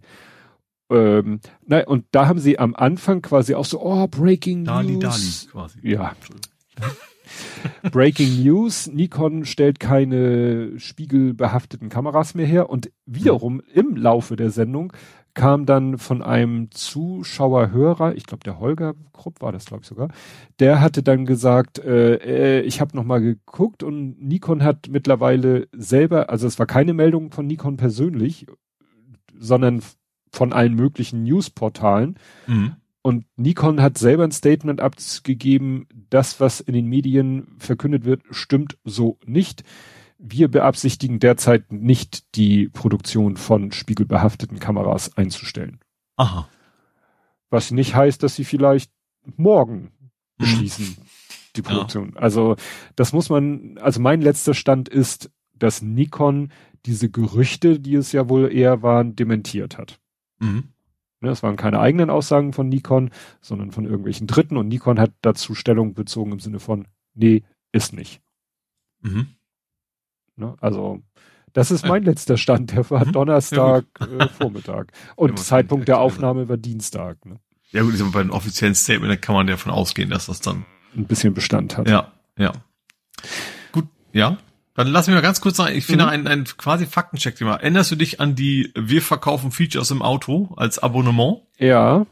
Ähm, 0.90 1.40
na, 1.66 1.84
und 1.86 2.04
da 2.12 2.28
haben 2.28 2.38
sie 2.38 2.58
am 2.58 2.74
Anfang 2.74 3.22
quasi 3.22 3.54
auch 3.54 3.64
so, 3.64 3.80
oh, 3.80 4.06
Breaking 4.06 4.64
Dali, 4.64 4.96
News. 4.96 5.46
Dali 5.46 5.52
quasi. 5.52 5.78
Ja. 5.82 6.12
Breaking 7.90 8.42
News, 8.42 8.86
Nikon 8.86 9.44
stellt 9.44 9.80
keine 9.80 10.78
spiegelbehafteten 10.78 11.88
Kameras 11.88 12.34
mehr 12.34 12.46
her 12.46 12.70
und 12.70 12.90
wiederum 13.04 13.60
im 13.74 13.96
Laufe 13.96 14.36
der 14.36 14.50
Sendung 14.50 14.92
kam 15.34 15.66
dann 15.66 15.98
von 15.98 16.22
einem 16.22 16.70
Zuschauer, 16.70 17.70
Hörer, 17.70 18.14
ich 18.14 18.24
glaube 18.24 18.42
der 18.44 18.58
Holger 18.58 18.94
Krupp 19.12 19.42
war 19.42 19.52
das 19.52 19.66
glaube 19.66 19.82
ich 19.82 19.88
sogar, 19.88 20.08
der 20.60 20.80
hatte 20.80 21.02
dann 21.02 21.26
gesagt, 21.26 21.78
äh, 21.78 22.14
äh 22.14 22.60
ich 22.62 22.80
habe 22.80 22.96
nochmal 22.96 23.20
geguckt 23.20 23.82
und 23.82 24.22
Nikon 24.22 24.62
hat 24.64 24.88
mittlerweile 24.88 25.68
selber, 25.72 26.30
also 26.30 26.46
es 26.46 26.58
war 26.58 26.66
keine 26.66 26.94
Meldung 26.94 27.32
von 27.32 27.46
Nikon 27.46 27.76
persönlich, 27.76 28.46
sondern 29.38 29.82
von 30.36 30.52
allen 30.52 30.74
möglichen 30.74 31.22
Newsportalen. 31.22 32.18
Mhm. 32.46 32.76
Und 33.02 33.24
Nikon 33.36 33.80
hat 33.80 33.98
selber 33.98 34.24
ein 34.24 34.32
Statement 34.32 34.80
abgegeben, 34.80 35.86
das, 36.10 36.40
was 36.40 36.60
in 36.60 36.74
den 36.74 36.86
Medien 36.86 37.56
verkündet 37.58 38.04
wird, 38.04 38.22
stimmt 38.30 38.78
so 38.84 39.18
nicht. 39.24 39.62
Wir 40.18 40.48
beabsichtigen 40.48 41.20
derzeit 41.20 41.72
nicht 41.72 42.34
die 42.36 42.68
Produktion 42.68 43.36
von 43.36 43.70
spiegelbehafteten 43.70 44.58
Kameras 44.58 45.16
einzustellen. 45.16 45.78
Aha. 46.16 46.48
Was 47.48 47.70
nicht 47.70 47.94
heißt, 47.94 48.22
dass 48.22 48.34
sie 48.34 48.44
vielleicht 48.44 48.90
morgen 49.36 49.92
mhm. 50.02 50.10
beschließen, 50.38 50.96
die 51.54 51.62
Produktion. 51.62 52.12
Ja. 52.14 52.20
Also 52.20 52.56
das 52.96 53.12
muss 53.12 53.30
man, 53.30 53.78
also 53.78 54.00
mein 54.00 54.20
letzter 54.20 54.54
Stand 54.54 54.88
ist, 54.88 55.30
dass 55.54 55.80
Nikon 55.80 56.50
diese 56.86 57.10
Gerüchte, 57.10 57.80
die 57.80 57.94
es 57.94 58.12
ja 58.12 58.28
wohl 58.28 58.52
eher 58.52 58.82
waren, 58.82 59.16
dementiert 59.16 59.78
hat. 59.78 59.98
Mhm. 60.38 60.68
Ne, 61.20 61.28
das 61.30 61.42
waren 61.42 61.56
keine 61.56 61.80
eigenen 61.80 62.10
Aussagen 62.10 62.52
von 62.52 62.68
Nikon, 62.68 63.10
sondern 63.40 63.72
von 63.72 63.84
irgendwelchen 63.84 64.26
Dritten 64.26 64.56
und 64.56 64.68
Nikon 64.68 65.00
hat 65.00 65.12
dazu 65.22 65.54
Stellung 65.54 65.94
bezogen 65.94 66.32
im 66.32 66.40
Sinne 66.40 66.60
von, 66.60 66.86
nee, 67.14 67.42
ist 67.72 67.92
nicht. 67.94 68.20
Mhm. 69.00 69.28
Ne, 70.36 70.54
also, 70.60 71.02
das 71.52 71.70
ist 71.70 71.86
mein 71.86 72.02
äh. 72.02 72.06
letzter 72.10 72.36
Stand, 72.36 72.72
der 72.72 72.88
war 72.90 73.06
mhm. 73.06 73.12
Donnerstag 73.12 73.86
ja, 73.98 74.06
äh, 74.06 74.28
Vormittag. 74.28 74.92
Und 75.16 75.30
ja, 75.30 75.36
Zeitpunkt 75.36 75.88
der 75.88 76.00
Aufnahme 76.00 76.48
war 76.50 76.58
Dienstag. 76.58 77.24
Ne? 77.24 77.40
Ja 77.70 77.82
gut, 77.82 77.94
bei 78.12 78.20
einem 78.20 78.30
offiziellen 78.30 78.74
Statement 78.74 79.20
kann 79.22 79.34
man 79.34 79.46
davon 79.46 79.72
ausgehen, 79.72 80.10
dass 80.10 80.26
das 80.26 80.40
dann 80.40 80.66
ein 80.94 81.06
bisschen 81.06 81.32
Bestand 81.32 81.76
hat. 81.78 81.88
Ja, 81.88 82.12
ja. 82.38 82.52
Gut, 83.72 83.86
ja. 84.12 84.38
Dann 84.76 84.88
lass 84.88 85.06
mich 85.06 85.14
mal 85.14 85.22
ganz 85.22 85.40
kurz 85.40 85.56
sagen, 85.56 85.74
ich 85.74 85.86
finde 85.86 86.04
mhm. 86.04 86.10
ein, 86.10 86.26
ein 86.26 86.44
quasi 86.44 86.86
Faktencheck-Thema. 86.86 87.56
Erinnerst 87.56 87.90
du 87.90 87.96
dich 87.96 88.20
an 88.20 88.34
die 88.34 88.72
Wir 88.76 89.00
verkaufen 89.00 89.50
Features 89.50 89.90
im 89.90 90.02
Auto 90.02 90.52
als 90.56 90.78
Abonnement? 90.78 91.40
Ja. 91.58 92.06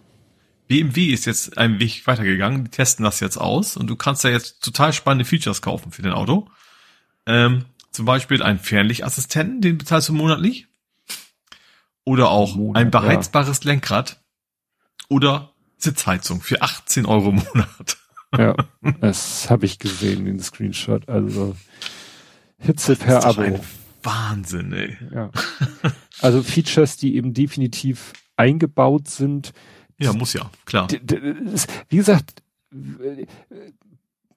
BMW 0.67 1.13
ist 1.13 1.27
jetzt 1.27 1.59
einen 1.59 1.79
Weg 1.79 2.07
weitergegangen, 2.07 2.65
die 2.65 2.71
testen 2.71 3.05
das 3.05 3.21
jetzt 3.21 3.37
aus 3.37 3.77
und 3.77 3.89
du 3.89 3.97
kannst 3.97 4.25
ja 4.25 4.31
jetzt 4.31 4.63
total 4.65 4.95
spannende 4.95 5.27
Features 5.27 5.61
kaufen 5.61 5.93
für 5.93 6.01
dein 6.01 6.15
Auto. 6.15 6.49
Ähm, 7.27 7.67
zum 7.91 8.07
Beispiel 8.07 8.43
einen 8.43 8.59
Fernlichtassistenten, 8.59 9.61
den 9.61 9.77
bezahlst 9.77 10.09
du 10.09 10.15
monatlich. 10.15 10.67
Oder 12.05 12.31
auch 12.31 12.57
Monat, 12.57 12.83
ein 12.83 12.91
beheizbares 12.91 13.61
ja. 13.63 13.73
Lenkrad. 13.73 14.23
Oder 15.09 15.53
Sitzheizung 15.77 16.41
für 16.41 16.63
18 16.63 17.05
Euro 17.05 17.29
im 17.29 17.37
Monat. 17.37 17.99
Ja, 18.37 18.57
das 19.01 19.51
habe 19.51 19.67
ich 19.67 19.79
gesehen, 19.79 20.25
den 20.25 20.41
Screenshot. 20.41 21.09
Also 21.09 21.55
Hitze 22.59 22.97
per 22.97 23.25
Abo. 23.25 23.61
Wahnsinn, 24.03 24.73
ey. 24.73 24.97
Ja. 25.13 25.31
Also 26.21 26.43
Features, 26.43 26.97
die 26.97 27.17
eben 27.17 27.35
definitiv 27.35 28.13
eingebaut 28.37 29.09
sind. 29.09 29.53
Ja, 29.99 30.13
muss 30.13 30.33
ja, 30.33 30.49
klar. 30.65 30.89
Wie 31.89 31.97
gesagt, 31.97 32.43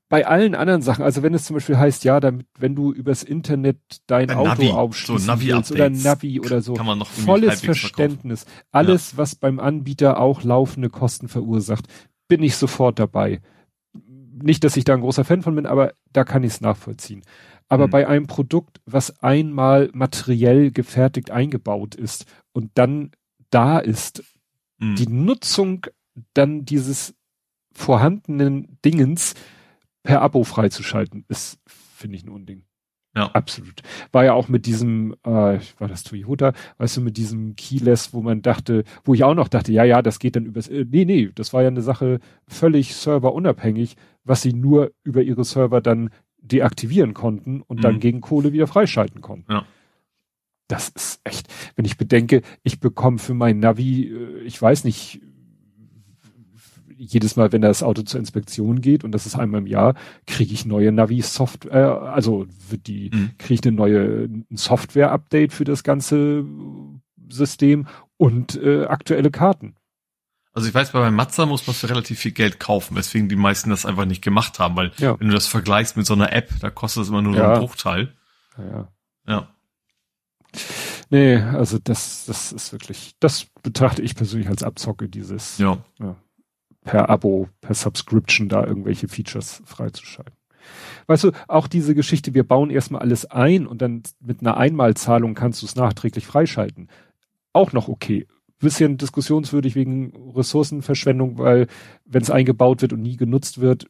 bei 0.10 0.26
allen 0.26 0.56
anderen 0.56 0.82
Sachen, 0.82 1.04
also 1.04 1.22
wenn 1.22 1.34
es 1.34 1.46
zum 1.46 1.56
Beispiel 1.56 1.78
heißt, 1.78 2.04
ja, 2.04 2.20
damit, 2.20 2.48
wenn 2.58 2.76
du 2.76 2.94
übers 2.94 3.24
Internet 3.24 3.78
dein 4.08 4.30
Ein 4.30 4.38
Auto 4.38 4.50
Navi, 4.50 4.70
aufschließen 4.72 5.20
so 5.20 5.32
Navi 5.32 5.48
willst 5.48 5.72
oder 5.72 5.90
Navi 5.90 6.40
oder 6.40 6.62
so, 6.62 6.74
kann 6.74 6.86
man 6.86 6.98
noch 6.98 7.08
volles 7.08 7.62
Verständnis. 7.62 8.44
Verkaufen. 8.44 8.68
Alles, 8.72 9.12
ja. 9.12 9.18
was 9.18 9.36
beim 9.36 9.60
Anbieter 9.60 10.20
auch 10.20 10.44
laufende 10.44 10.90
Kosten 10.90 11.28
verursacht, 11.28 11.88
bin 12.28 12.42
ich 12.42 12.56
sofort 12.56 13.00
dabei. 13.00 13.42
Nicht, 13.94 14.64
dass 14.64 14.78
ich 14.78 14.84
da 14.84 14.94
ein 14.94 15.02
großer 15.02 15.26
Fan 15.26 15.42
von 15.42 15.56
bin, 15.56 15.66
aber 15.66 15.94
da 16.14 16.24
kann 16.24 16.44
ich 16.44 16.54
es 16.54 16.62
nachvollziehen. 16.62 17.24
Aber 17.70 17.88
mhm. 17.88 17.92
bei 17.92 18.08
einem 18.08 18.28
Produkt, 18.28 18.82
was 18.86 19.22
einmal 19.22 19.90
materiell 19.94 20.72
gefertigt 20.72 21.32
eingebaut 21.32 21.96
ist 21.96 22.26
und 22.54 22.72
dann 22.76 23.12
da 23.50 23.80
ist, 23.80 24.24
mhm. 24.78 24.96
die 24.96 25.08
Nutzung 25.08 25.86
dann 26.34 26.66
dieses 26.66 27.16
vorhandenen 27.74 28.80
Dingens 28.84 29.36
per 30.04 30.22
Abo 30.22 30.44
freizuschalten, 30.44 31.26
ist, 31.28 31.60
finde 31.68 32.18
ich, 32.18 32.24
ein 32.24 32.30
Unding. 32.30 32.64
Ja. 33.16 33.32
Absolut. 33.32 33.82
War 34.12 34.26
ja 34.26 34.34
auch 34.34 34.48
mit 34.48 34.68
diesem, 34.68 35.14
äh, 35.24 35.60
war 35.80 35.88
das 35.88 36.04
Toyota, 36.04 36.54
weißt 36.78 36.98
du, 36.98 37.02
mit 37.02 37.18
diesem 37.18 37.56
Keyless, 37.56 38.14
wo 38.14 38.22
man 38.22 38.44
dachte, 38.44 38.84
wo 39.04 39.16
ich 39.16 39.24
auch 39.24 39.34
noch 39.34 39.48
dachte, 39.48 39.72
ja, 39.72 39.84
ja, 39.84 40.04
das 40.04 40.20
geht 40.20 40.36
dann 40.36 40.46
übers, 40.46 40.68
äh, 40.68 40.86
nee, 40.88 41.04
nee, 41.04 41.32
das 41.34 41.52
war 41.52 41.64
ja 41.64 41.70
eine 41.70 41.82
Sache 41.82 42.20
völlig 42.48 42.96
serverunabhängig, 42.96 43.96
was 44.24 44.44
sie 44.44 44.54
nur 44.54 44.92
über 45.04 45.24
ihre 45.24 45.44
Server 45.46 45.82
dann 45.82 46.12
deaktivieren 46.48 47.14
konnten 47.14 47.62
und 47.62 47.78
mhm. 47.78 47.82
dann 47.82 48.00
gegen 48.00 48.22
Kohle 48.22 48.54
wieder 48.54 48.68
freischalten 48.68 49.22
konnten. 49.22 49.52
Ja. 49.52 49.66
Das 50.68 50.90
ist 50.90 51.22
echt, 51.24 51.48
wenn 51.76 51.86
ich 51.86 51.98
bedenke, 51.98 52.42
ich 52.64 52.80
bekomme 52.80 53.20
für 53.20 53.34
mein 53.34 53.60
Navi, 53.60 54.12
äh, 54.12 54.42
ich 54.42 54.62
weiß 54.62 54.84
nicht, 54.84 55.22
jedes 56.98 57.36
Mal, 57.36 57.52
wenn 57.52 57.62
das 57.62 57.84
Auto 57.84 58.02
zur 58.02 58.20
Inspektion 58.20 58.82
geht, 58.82 59.04
und 59.04 59.12
das 59.12 59.26
ist 59.26 59.36
einmal 59.36 59.62
im 59.62 59.68
Jahr, 59.68 59.94
kriege 60.26 60.54
ich 60.54 60.66
neue 60.66 60.92
Navi-Software, 60.92 62.02
also 62.02 62.48
wird 62.70 62.88
die, 62.88 63.12
mhm. 63.14 63.32
kriege 63.38 63.54
ich 63.54 63.64
eine 63.68 63.76
neue 63.76 64.30
Software-Update 64.52 65.54
für 65.54 65.64
das 65.64 65.84
ganze 65.84 66.44
System 67.30 67.88
und 68.18 68.56
äh, 68.62 68.86
aktuelle 68.86 69.32
Karten. 69.32 69.76
Also 70.58 70.70
ich 70.70 70.74
weiß, 70.74 70.92
bei 70.92 71.12
Mazda 71.12 71.46
muss 71.46 71.68
man 71.68 71.76
für 71.76 71.88
relativ 71.88 72.18
viel 72.18 72.32
Geld 72.32 72.60
kaufen, 72.60 72.98
weswegen 72.98 73.30
die 73.30 73.36
meisten 73.36 73.70
das 73.70 73.86
einfach 73.86 74.06
nicht 74.06 74.24
gemacht 74.24 74.58
haben, 74.58 74.76
weil 74.76 74.92
ja. 74.98 75.20
wenn 75.20 75.28
du 75.28 75.36
das 75.36 75.46
vergleichst 75.46 75.96
mit 75.98 76.08
so 76.08 76.16
einer 76.16 76.34
App, 76.34 76.50
da 76.62 76.72
kostet 76.72 77.04
es 77.04 77.10
immer 77.10 77.22
nur 77.22 77.36
ja. 77.36 77.42
so 77.42 77.46
einen 77.52 77.60
Bruchteil. 77.60 78.14
Ja. 78.58 78.88
ja. 79.28 79.48
Nee, 81.12 81.36
also 81.36 81.78
das, 81.78 82.26
das 82.26 82.52
ist 82.52 82.72
wirklich, 82.72 83.14
das 83.20 83.46
betrachte 83.62 84.02
ich 84.02 84.16
persönlich 84.16 84.50
als 84.50 84.64
Abzocke, 84.64 85.08
dieses 85.08 85.60
Ja. 85.60 85.78
per 86.84 87.08
Abo, 87.08 87.50
per 87.62 87.76
Subscription 87.76 88.50
da 88.50 88.66
irgendwelche 88.66 89.08
Features 89.08 89.62
freizuschalten. 89.64 90.34
Weißt 91.06 91.24
du, 91.24 91.34
auch 91.48 91.68
diese 91.68 91.94
Geschichte, 91.94 92.34
wir 92.34 92.48
bauen 92.48 92.72
erstmal 92.72 93.04
alles 93.04 93.26
ein 93.26 93.68
und 93.68 93.84
dann 93.84 94.02
mit 94.22 94.42
einer 94.42 94.58
Einmalzahlung 94.58 95.36
kannst 95.36 95.62
du 95.62 95.68
es 95.68 95.76
nachträglich 95.76 96.26
freischalten. 96.26 96.90
Auch 97.54 97.74
noch 97.74 97.90
okay. 97.90 98.26
Bisschen 98.60 98.98
diskussionswürdig 98.98 99.76
wegen 99.76 100.14
Ressourcenverschwendung, 100.36 101.38
weil 101.38 101.68
wenn 102.06 102.24
es 102.24 102.32
eingebaut 102.32 102.82
wird 102.82 102.94
und 102.94 103.02
nie 103.04 103.16
genutzt 103.18 103.62
wird, 103.62 103.88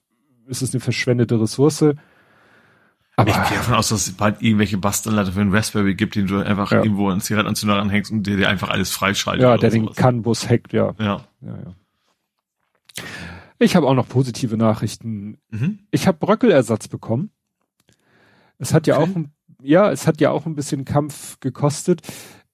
ist 0.47 0.61
es 0.61 0.73
eine 0.73 0.81
verschwendete 0.81 1.39
Ressource. 1.39 1.85
Aber 3.19 3.29
ich 3.31 3.49
gehe 3.49 3.57
davon 3.57 3.73
aus, 3.75 3.89
dass 3.89 4.07
es 4.07 4.13
bald 4.13 4.41
irgendwelche 4.41 4.77
Bastellanleiter 4.77 5.31
für 5.31 5.41
einen 5.41 5.55
Raspberry 5.55 5.95
gibt, 5.95 6.15
den 6.15 6.27
du 6.27 6.39
einfach 6.39 6.71
Ja. 6.71 6.83
irgendwo 6.83 7.09
einen 7.09 7.21
Zigarettenanzünder 7.21 7.81
anhängst 7.81 8.11
und 8.11 8.27
der 8.27 8.35
dir 8.37 8.49
einfach 8.49 8.69
alles 8.69 8.91
freischaltet. 8.91 9.41
ja, 9.41 9.57
der 9.57 9.69
den. 9.71 9.89
CAN-Bus 9.91 10.49
hackt, 10.49 10.73
ja. 10.73 10.93
Ja. 10.99 11.25
ja, 11.41 11.57
ja. 11.57 13.03
Ich 13.59 13.75
habe 13.75 13.87
auch 13.87 13.95
noch 13.95 14.07
positive 14.07 14.55
Nachrichten. 14.57 15.37
Mhm. 15.49 15.79
Ich 15.91 16.07
habe 16.07 16.17
Bröckelersatz 16.19 16.87
bekommen. 16.89 17.31
Es 18.59 18.73
hat 18.73 18.85
ja 18.85 18.99
Okay. 18.99 19.11
auch, 19.11 19.63
ja, 19.63 19.91
es 19.91 20.05
hat 20.07 20.21
ja 20.21 20.29
auch 20.31 20.45
ein 20.45 20.55
bisschen 20.55 20.85
Kampf 20.85 21.39
gekostet. 21.39 22.01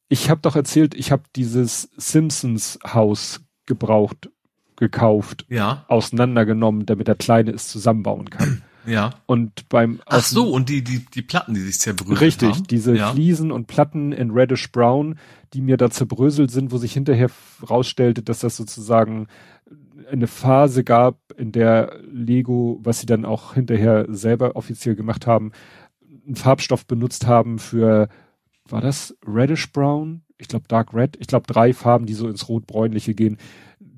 Ich 0.09 0.29
habe 0.29 0.41
doch 0.41 0.55
erzählt, 0.55 0.93
ich 0.95 1.11
habe 1.11 1.23
dieses 1.35 1.89
Simpsons 1.97 2.79
Haus 2.85 3.41
gebraucht, 3.65 4.29
gekauft, 4.75 5.45
Ja, 5.49 5.85
auseinandergenommen, 5.87 6.85
damit 6.85 7.07
der 7.07 7.15
Kleine 7.15 7.51
es 7.51 7.67
zusammenbauen 7.67 8.29
kann. 8.29 8.63
ja. 8.85 9.11
Und 9.25 9.69
beim 9.69 10.01
Ach 10.05 10.23
so, 10.23 10.49
und 10.51 10.69
die, 10.69 10.83
die, 10.83 11.05
die 11.05 11.21
Platten, 11.21 11.53
die 11.53 11.61
sich 11.61 11.79
zerbröselt 11.79 12.21
Richtig, 12.21 12.55
haben. 12.55 12.67
diese 12.67 12.95
ja. 12.95 13.11
Fliesen 13.11 13.51
und 13.51 13.67
Platten 13.67 14.11
in 14.11 14.31
reddish 14.31 14.71
brown, 14.71 15.17
die 15.53 15.61
mir 15.61 15.77
da 15.77 15.89
zerbröselt 15.89 16.51
sind, 16.51 16.71
wo 16.71 16.77
sich 16.77 16.93
hinterher 16.93 17.29
rausstellte, 17.67 18.23
dass 18.23 18.39
das 18.39 18.57
sozusagen 18.57 19.27
eine 20.11 20.27
Phase 20.27 20.83
gab, 20.83 21.19
in 21.37 21.51
der 21.51 21.97
Lego, 22.11 22.79
was 22.83 22.99
sie 22.99 23.05
dann 23.05 23.25
auch 23.25 23.53
hinterher 23.53 24.05
selber 24.09 24.55
offiziell 24.55 24.95
gemacht 24.95 25.27
haben, 25.27 25.51
einen 26.25 26.35
Farbstoff 26.35 26.85
benutzt 26.85 27.25
haben 27.27 27.59
für, 27.59 28.09
war 28.73 28.81
das 28.81 29.15
reddish 29.25 29.71
brown? 29.71 30.21
Ich 30.37 30.47
glaube 30.49 30.65
Dark 30.67 30.93
Red. 30.93 31.15
Ich 31.19 31.27
glaube 31.27 31.47
drei 31.47 31.73
Farben, 31.73 32.05
die 32.05 32.13
so 32.13 32.27
ins 32.27 32.49
Rot-Bräunliche 32.49 33.13
gehen, 33.13 33.37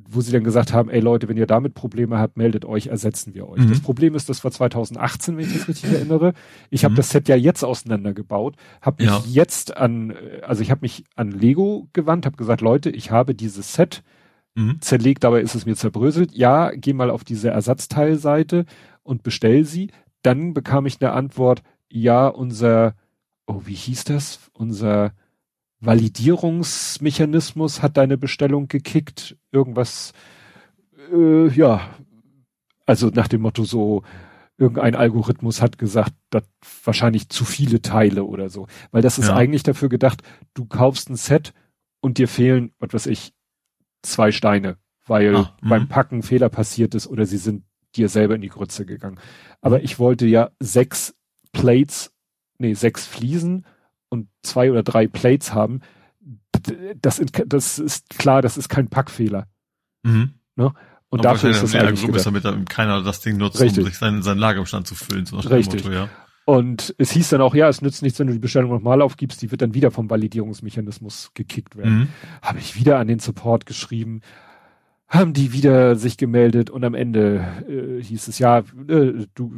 wo 0.08 0.22
sie 0.22 0.32
dann 0.32 0.44
gesagt 0.44 0.72
haben, 0.72 0.90
ey 0.92 1.00
Leute, 1.00 1.28
wenn 1.28 1.38
ihr 1.38 1.48
damit 1.48 1.74
Probleme 1.74 2.20
habt, 2.20 2.38
meldet 2.38 2.64
euch, 2.64 2.88
ersetzen 2.88 3.34
wir 3.34 3.50
euch. 3.50 3.62
Mhm. 3.64 3.70
Das 3.70 3.80
Problem 3.82 4.14
ist, 4.14 4.30
das 4.30 4.44
war 4.44 4.52
2018, 4.52 5.36
wenn 5.38 5.46
ich 5.48 5.54
das 5.54 5.68
richtig 5.68 5.90
erinnere. 5.92 6.34
Ich 6.70 6.84
habe 6.84 6.92
Mhm. 6.94 6.98
das 6.98 7.10
Set 7.10 7.28
ja 7.28 7.36
jetzt 7.36 7.64
auseinandergebaut, 7.64 8.56
habe 8.82 9.04
mich 9.04 9.12
Ja. 9.12 9.24
jetzt 9.26 9.76
an, 9.76 10.14
also 10.44 10.62
ich 10.62 10.70
habe 10.70 10.82
mich 10.84 11.04
an 11.16 11.32
Lego 11.32 11.88
gewandt, 11.94 12.28
habe 12.28 12.38
gesagt, 12.38 12.62
Leute, 12.62 12.92
ich 12.92 13.10
habe 13.10 13.34
dieses 13.34 13.74
Set 13.74 14.04
Mhm. 14.58 14.80
zerlegt, 14.80 15.24
dabei 15.26 15.42
ist 15.42 15.56
es 15.56 15.66
mir 15.66 15.76
zerbröselt. 15.76 16.32
Ja, 16.34 16.70
geh 16.72 16.94
mal 16.94 17.10
auf 17.10 17.24
diese 17.26 17.50
Ersatzteilseite 17.50 18.66
und 19.04 19.24
bestell 19.24 19.66
sie. 19.66 19.90
Dann 20.22 20.54
bekam 20.54 20.86
ich 20.86 21.02
eine 21.02 21.12
Antwort, 21.12 21.62
ja, 21.92 22.28
unser, 22.28 22.96
oh, 23.48 23.62
wie 23.66 23.74
hieß 23.76 24.04
das? 24.06 24.40
Unser 24.54 25.14
Validierungsmechanismus 25.82 27.82
hat 27.82 27.98
deine 27.98 28.18
Bestellung 28.18 28.68
gekickt. 28.68 29.38
Irgendwas, 29.52 30.14
äh, 31.14 31.48
ja, 31.50 31.82
also 32.86 33.08
nach 33.10 33.28
dem 33.28 33.42
Motto 33.42 33.64
so, 33.64 34.04
irgendein 34.58 34.96
Algorithmus 34.96 35.62
hat 35.62 35.78
gesagt, 35.78 36.14
dass 36.30 36.44
wahrscheinlich 36.84 37.30
zu 37.30 37.46
viele 37.46 37.82
Teile 37.82 38.24
oder 38.24 38.50
so. 38.50 38.68
Weil 38.92 39.02
das 39.02 39.18
ist 39.18 39.28
Ja. 39.28 39.36
eigentlich 39.36 39.64
dafür 39.64 39.90
gedacht, 39.90 40.22
du 40.54 40.66
kaufst 40.66 41.10
ein 41.10 41.16
Set 41.18 41.54
und 42.02 42.18
dir 42.18 42.28
fehlen, 42.28 42.72
was 42.80 42.94
weiß 42.94 43.06
ich, 43.08 43.34
zwei 44.02 44.32
Steine, 44.32 44.78
weil 45.08 45.36
Ah, 45.36 45.56
mhm. 45.62 45.70
beim 45.70 45.88
Packen 45.88 46.24
Fehler 46.24 46.50
passiert 46.50 46.96
ist 46.96 47.08
oder 47.08 47.26
sie 47.26 47.38
sind 47.38 47.64
dir 47.96 48.10
selber 48.10 48.36
in 48.36 48.42
die 48.42 48.50
Grütze 48.50 48.86
gegangen. 48.86 49.20
Aber 49.62 49.84
ich 49.84 50.00
wollte 50.00 50.26
ja 50.28 50.52
sechs 50.60 51.16
Plates, 51.52 52.12
nee, 52.58 52.74
sechs 52.74 53.06
Fliesen 53.06 53.66
und 54.10 54.28
zwei 54.44 54.72
oder 54.72 54.84
drei 54.84 55.08
Plates 55.08 55.54
haben. 55.54 55.82
Das, 57.02 57.22
das 57.46 57.80
ist 57.80 58.10
klar, 58.18 58.42
das 58.42 58.58
ist 58.58 58.70
kein 58.70 58.90
Packfehler. 58.90 59.48
Mhm. 60.04 60.34
Und 61.16 61.26
Aber 61.26 61.34
dafür 61.34 61.52
ist 61.52 61.64
das 61.64 61.74
eigentlich 61.76 62.02
Algorithmus, 62.02 62.24
gedacht. 62.26 62.46
damit 62.46 62.68
da 62.68 62.74
keiner 62.74 63.02
das 63.02 63.22
Ding 63.22 63.38
nutzt, 63.38 63.62
Richtig. 63.62 63.84
um 63.84 63.90
sich 63.90 63.98
seinen, 63.98 64.22
seinen 64.22 64.40
Lagerbestand 64.40 64.88
zu 64.88 64.96
füllen. 64.96 65.26
Dem 65.26 65.40
Richtig. 65.40 65.84
Motto, 65.84 65.96
ja. 65.96 66.10
Und 66.46 66.94
es 66.98 67.12
hieß 67.12 67.30
dann 67.30 67.42
auch, 67.42 67.56
ja, 67.56 67.68
es 67.70 67.82
nützt 67.82 68.04
nichts, 68.04 68.20
wenn 68.20 68.28
du 68.28 68.34
die 68.34 68.40
Bestellung 68.40 68.70
nochmal 68.70 69.02
aufgibst, 69.02 69.42
die 69.42 69.50
wird 69.50 69.62
dann 69.62 69.74
wieder 69.74 69.92
vom 69.92 70.10
Validierungsmechanismus 70.10 71.32
gekickt 71.34 71.76
werden. 71.76 72.00
Mhm. 72.00 72.08
Habe 72.42 72.60
ich 72.60 72.76
wieder 72.76 73.00
an 73.00 73.08
den 73.08 73.20
Support 73.20 73.66
geschrieben, 73.66 74.22
haben 75.08 75.34
die 75.34 75.54
wieder 75.54 75.96
sich 75.96 76.18
gemeldet 76.18 76.72
und 76.72 76.84
am 76.84 76.96
Ende 76.96 77.46
äh, 77.70 78.02
hieß 78.02 78.28
es, 78.28 78.40
ja, 78.40 78.60
äh, 78.60 79.28
du 79.36 79.54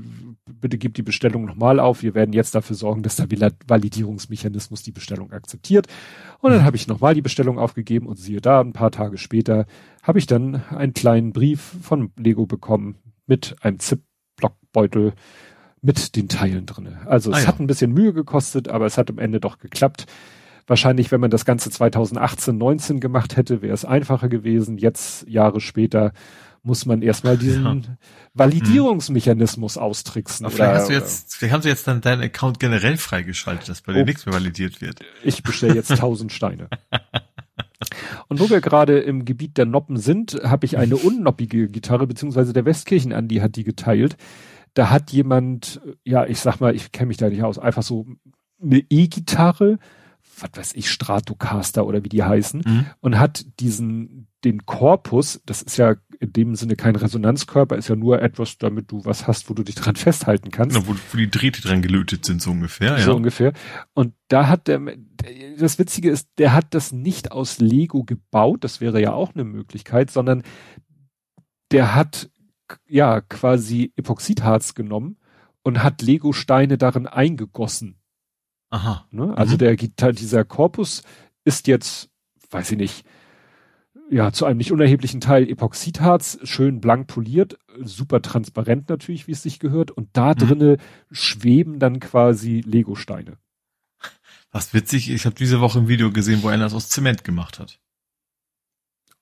bitte 0.59 0.77
gib 0.77 0.93
die 0.95 1.03
Bestellung 1.03 1.45
nochmal 1.45 1.79
auf, 1.79 2.03
wir 2.03 2.15
werden 2.15 2.33
jetzt 2.33 2.53
dafür 2.53 2.75
sorgen, 2.75 3.01
dass 3.01 3.15
der 3.15 3.31
Val- 3.31 3.53
Validierungsmechanismus 3.65 4.83
die 4.83 4.91
Bestellung 4.91 5.31
akzeptiert. 5.31 5.87
Und 6.39 6.51
dann 6.51 6.65
habe 6.65 6.75
ich 6.75 6.87
nochmal 6.87 7.13
die 7.15 7.21
Bestellung 7.21 7.59
aufgegeben 7.59 8.07
und 8.07 8.17
siehe 8.17 8.41
da, 8.41 8.59
ein 8.59 8.73
paar 8.73 8.91
Tage 8.91 9.17
später 9.17 9.65
habe 10.03 10.19
ich 10.19 10.25
dann 10.25 10.63
einen 10.69 10.93
kleinen 10.93 11.31
Brief 11.31 11.77
von 11.81 12.11
Lego 12.17 12.45
bekommen 12.45 12.97
mit 13.25 13.55
einem 13.61 13.79
Zip-Blockbeutel 13.79 15.13
mit 15.81 16.15
den 16.17 16.27
Teilen 16.27 16.65
drinne. 16.65 16.99
Also 17.05 17.31
Ah 17.31 17.37
es 17.37 17.43
ja. 17.43 17.47
hat 17.49 17.59
ein 17.61 17.67
bisschen 17.67 17.93
Mühe 17.93 18.11
gekostet, 18.11 18.67
aber 18.67 18.85
es 18.85 18.97
hat 18.97 19.09
am 19.09 19.19
Ende 19.19 19.39
doch 19.39 19.59
geklappt. 19.59 20.07
Wahrscheinlich, 20.67 21.11
wenn 21.11 21.21
man 21.21 21.31
das 21.31 21.45
Ganze 21.45 21.69
2018, 21.71 22.57
19 22.57 22.99
gemacht 22.99 23.37
hätte, 23.37 23.61
wäre 23.61 23.73
es 23.73 23.85
einfacher 23.85 24.27
gewesen. 24.27 24.77
Jetzt, 24.77 25.27
Jahre 25.27 25.61
später, 25.61 26.11
muss 26.61 26.85
man 26.85 27.01
erstmal 27.01 27.37
diesen 27.37 27.97
Validierungsmechanismus 28.33 29.77
austricksen. 29.77 30.45
Aber 30.45 30.53
vielleicht 30.53 30.73
hast 30.73 30.89
du 30.89 30.93
jetzt, 30.93 31.35
vielleicht 31.35 31.53
haben 31.53 31.61
sie 31.61 31.69
jetzt 31.69 31.87
dann 31.87 32.01
deinen 32.01 32.21
Account 32.21 32.59
generell 32.59 32.97
freigeschaltet, 32.97 33.69
dass 33.69 33.81
bei 33.81 33.93
dir 33.93 34.01
Oh. 34.01 34.05
nichts 34.05 34.25
mehr 34.25 34.35
validiert 34.35 34.81
wird. 34.81 34.99
Ich 35.23 35.43
bestelle 35.43 35.75
jetzt 35.75 35.95
tausend 35.95 36.31
Steine. 36.33 36.67
Und 38.27 38.39
wo 38.39 38.49
wir 38.49 38.59
gerade 38.59 38.99
im 38.99 39.23
Gebiet 39.23 39.57
der 39.57 39.65
Noppen 39.65 39.97
sind, 39.97 40.39
habe 40.43 40.65
ich 40.65 40.77
eine 40.77 40.97
unnoppige 40.97 41.69
Gitarre, 41.69 42.07
beziehungsweise 42.07 42.51
der 42.51 42.65
Westkirchen 42.65 43.13
Andi 43.13 43.37
hat 43.37 43.55
die 43.55 43.63
geteilt. 43.63 44.17
Da 44.73 44.89
hat 44.89 45.11
jemand, 45.11 45.79
ja, 46.03 46.25
ich 46.25 46.39
sag 46.39 46.59
mal, 46.59 46.75
ich 46.75 46.91
kenne 46.91 47.07
mich 47.07 47.17
da 47.17 47.29
nicht 47.29 47.43
aus, 47.43 47.57
einfach 47.57 47.83
so 47.83 48.05
eine 48.61 48.83
E-Gitarre, 48.89 49.79
was 50.39 50.49
weiß 50.53 50.73
ich, 50.75 50.89
Stratocaster 50.91 51.85
oder 51.85 52.03
wie 52.03 52.09
die 52.09 52.23
heißen, 52.23 52.61
Mhm. 52.65 52.85
und 52.99 53.19
hat 53.19 53.45
diesen, 53.59 54.27
den 54.43 54.65
Korpus, 54.65 55.41
das 55.45 55.61
ist 55.61 55.77
ja 55.77 55.95
in 56.19 56.33
dem 56.33 56.55
Sinne 56.55 56.75
kein 56.75 56.95
Resonanzkörper, 56.95 57.75
ist 57.75 57.87
ja 57.89 57.95
nur 57.95 58.21
etwas, 58.21 58.57
damit 58.57 58.91
du 58.91 59.03
was 59.05 59.27
hast, 59.27 59.49
wo 59.49 59.53
du 59.53 59.63
dich 59.63 59.75
dran 59.75 59.95
festhalten 59.95 60.51
kannst 60.51 60.75
Genau, 60.75 60.87
wo, 60.87 60.93
wo 60.93 61.17
die 61.17 61.29
Drähte 61.29 61.61
dran 61.61 61.81
gelötet 61.81 62.25
sind, 62.25 62.41
so 62.41 62.51
ungefähr, 62.51 62.97
so 62.99 63.11
ja. 63.11 63.15
ungefähr. 63.15 63.53
Und 63.93 64.13
da 64.27 64.47
hat 64.47 64.67
der, 64.67 64.81
das 65.57 65.79
Witzige 65.79 66.09
ist, 66.11 66.29
der 66.37 66.53
hat 66.53 66.73
das 66.73 66.91
nicht 66.91 67.31
aus 67.31 67.59
Lego 67.59 68.03
gebaut, 68.03 68.63
das 68.63 68.79
wäre 68.81 69.01
ja 69.01 69.13
auch 69.13 69.33
eine 69.33 69.43
Möglichkeit, 69.43 70.11
sondern 70.11 70.43
der 71.71 71.95
hat 71.95 72.29
ja 72.87 73.21
quasi 73.21 73.93
Epoxidharz 73.95 74.75
genommen 74.75 75.17
und 75.63 75.83
hat 75.83 76.01
Lego-Steine 76.01 76.77
darin 76.77 77.07
eingegossen. 77.07 77.97
Aha. 78.69 79.05
Ne? 79.11 79.37
Also 79.37 79.53
Mhm. 79.53 79.57
der 79.59 79.75
dieser 79.75 80.43
Korpus 80.43 81.03
ist 81.45 81.67
jetzt, 81.67 82.09
weiß 82.51 82.71
ich 82.71 82.77
nicht, 82.77 83.05
ja, 84.09 84.31
zu 84.31 84.45
einem 84.45 84.57
nicht 84.57 84.71
unerheblichen 84.71 85.19
Teil 85.19 85.49
Epoxidharz, 85.49 86.39
schön 86.43 86.79
blank 86.79 87.07
poliert, 87.07 87.57
super 87.81 88.21
transparent 88.21 88.87
natürlich, 88.89 89.27
wie 89.27 89.33
es 89.33 89.43
sich 89.43 89.59
gehört. 89.59 89.91
Und 89.91 90.09
da 90.13 90.29
Mhm. 90.29 90.35
drinne 90.37 90.77
schweben 91.11 91.79
dann 91.79 91.99
quasi 91.99 92.61
Lego-Steine. 92.65 93.37
Was 94.51 94.73
witzig, 94.73 95.09
ich 95.09 95.25
habe 95.25 95.35
diese 95.35 95.59
Woche 95.59 95.79
ein 95.79 95.87
Video 95.89 96.11
gesehen, 96.11 96.41
wo 96.41 96.47
einer 96.47 96.63
das 96.63 96.73
aus 96.73 96.89
Zement 96.89 97.23
gemacht 97.25 97.59
hat. 97.59 97.79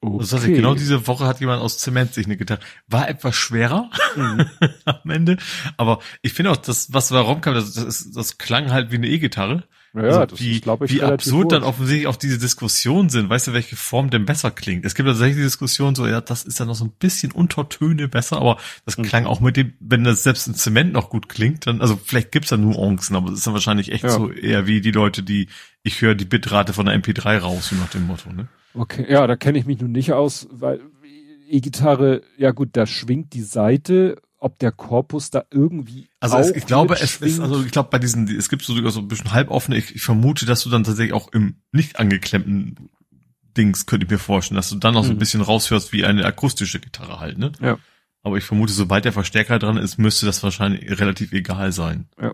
Okay. 0.06 0.18
Das 0.19 0.34
heißt, 0.34 0.45
genau 0.45 0.76
diese 0.76 1.07
Woche 1.07 1.26
hat 1.26 1.40
jemand 1.40 1.61
aus 1.61 1.77
Zement 1.77 2.14
sich 2.14 2.26
eine 2.26 2.38
Gitarre. 2.38 2.60
War 2.88 3.10
etwas 3.10 3.36
schwerer 3.36 3.90
Mhm. 4.15 4.45
am 4.86 5.10
Ende, 5.10 5.38
aber 5.77 5.99
ich 6.22 6.34
finde 6.34 6.52
auch, 6.52 6.57
das, 6.57 6.94
was 6.94 7.10
da 7.10 7.19
rumkam, 7.22 7.53
das, 7.53 7.73
das, 7.73 8.11
das 8.11 8.38
klang 8.38 8.72
halt 8.72 8.91
wie 8.91 8.95
eine 8.95 9.07
E-Gitarre. 9.07 9.64
Ja, 9.94 10.02
Also 10.02 10.26
das 10.26 10.40
wie, 10.41 10.56
ist, 10.56 10.64
glaube 10.64 10.86
ich, 10.88 10.91
wie 10.94 11.02
absurd 11.03 11.53
dann 11.53 11.61
wurscht. 11.61 11.69
offensichtlich 11.76 12.07
auch 12.07 12.18
diese 12.18 12.38
Diskussionen 12.38 13.07
sind. 13.07 13.30
Weißt 13.30 13.48
du, 13.48 13.53
welche 13.53 13.77
Form 13.77 14.10
denn 14.10 14.26
besser 14.26 14.52
klingt? 14.52 14.84
Es 14.86 14.94
gibt 14.94 15.07
tatsächlich 15.07 15.38
die 15.38 15.44
Diskussion 15.44 15.95
so, 15.95 16.06
ja, 16.06 16.19
das 16.19 16.44
ist 16.44 16.60
ja 16.60 16.65
noch 16.65 16.76
so 16.76 16.84
ein 16.84 16.91
bisschen 16.99 17.32
Untertöne 17.32 18.10
besser, 18.10 18.36
aber 18.38 18.57
das 18.86 18.98
Mhm. 18.98 19.03
klang 19.03 19.26
auch 19.26 19.40
mit 19.40 19.56
dem, 19.56 19.72
wenn 19.80 20.03
das 20.03 20.23
selbst 20.23 20.48
in 20.48 20.53
Zement 20.53 20.91
noch 20.91 21.10
gut 21.10 21.30
klingt, 21.30 21.65
dann, 21.65 21.80
also 21.80 21.98
vielleicht 22.03 22.34
gibt's 22.34 22.49
da 22.49 22.57
Nuancen, 22.57 23.15
aber 23.15 23.30
es 23.32 23.38
ist 23.38 23.48
dann 23.48 23.53
wahrscheinlich 23.53 23.94
echt 23.94 24.03
Ja. 24.03 24.10
so 24.10 24.30
eher 24.30 24.68
wie 24.68 24.82
die 24.82 24.91
Leute, 24.91 25.23
die, 25.23 25.48
ich 25.82 26.02
höre 26.02 26.14
die 26.15 26.26
Bitrate 26.26 26.73
von 26.73 26.88
der 26.88 26.95
MP3 27.02 27.38
raus, 27.38 27.69
so 27.69 27.77
nach 27.77 27.90
dem 27.90 28.06
Motto, 28.06 28.34
ne? 28.34 28.49
Okay, 28.76 29.06
ja, 29.10 29.26
da 29.26 29.36
kenne 29.36 29.58
ich 29.58 29.66
mich 29.66 29.80
nun 29.80 29.92
nicht 29.92 30.14
aus, 30.14 30.48
weil 30.52 30.82
E-Gitarre, 31.48 32.22
ja 32.38 32.52
gut, 32.52 32.70
da 32.74 32.86
schwingt 32.86 33.34
die 33.34 33.44
Seite 33.44 34.18
ob 34.46 34.60
der 34.60 34.72
Korpus 34.72 35.32
da 35.32 35.46
irgendwie. 35.50 36.08
Also 36.20 36.38
es, 36.38 36.52
ich 36.52 36.68
glaube, 36.68 36.94
es 37.00 37.18
ist, 37.18 37.40
also 37.40 37.64
ich 37.64 37.72
glaube, 37.72 37.90
bei 37.90 37.98
diesen, 37.98 38.28
es 38.28 38.48
gibt 38.48 38.62
so, 38.62 38.90
so 38.90 39.00
ein 39.00 39.08
bisschen 39.08 39.32
halboffene, 39.32 39.76
ich, 39.76 39.96
ich 39.96 40.04
vermute, 40.04 40.46
dass 40.46 40.62
du 40.62 40.70
dann 40.70 40.84
tatsächlich 40.84 41.14
auch 41.14 41.34
im 41.34 41.56
nicht 41.72 41.98
angeklemmten 41.98 42.92
Dings 43.58 43.88
könnte 43.88 44.06
ich 44.06 44.12
mir 44.12 44.20
vorstellen, 44.20 44.58
dass 44.58 44.70
du 44.70 44.76
dann 44.76 44.94
noch 44.94 45.04
so 45.04 45.10
ein 45.10 45.16
mhm. 45.16 45.20
bisschen 45.20 45.42
raushörst 45.42 45.94
wie 45.94 46.06
eine 46.06 46.26
akustische 46.26 46.80
Gitarre 46.80 47.20
halt, 47.20 47.40
ne? 47.40 47.54
Ja. 47.60 47.80
Aber 48.22 48.38
ich 48.38 48.44
vermute, 48.44 48.72
sobald 48.72 49.06
der 49.06 49.14
Verstärker 49.14 49.58
dran 49.58 49.78
ist, 49.78 49.98
müsste 49.98 50.28
das 50.28 50.44
wahrscheinlich 50.44 51.00
relativ 51.00 51.32
egal 51.32 51.72
sein. 51.72 52.08
Ja. 52.22 52.34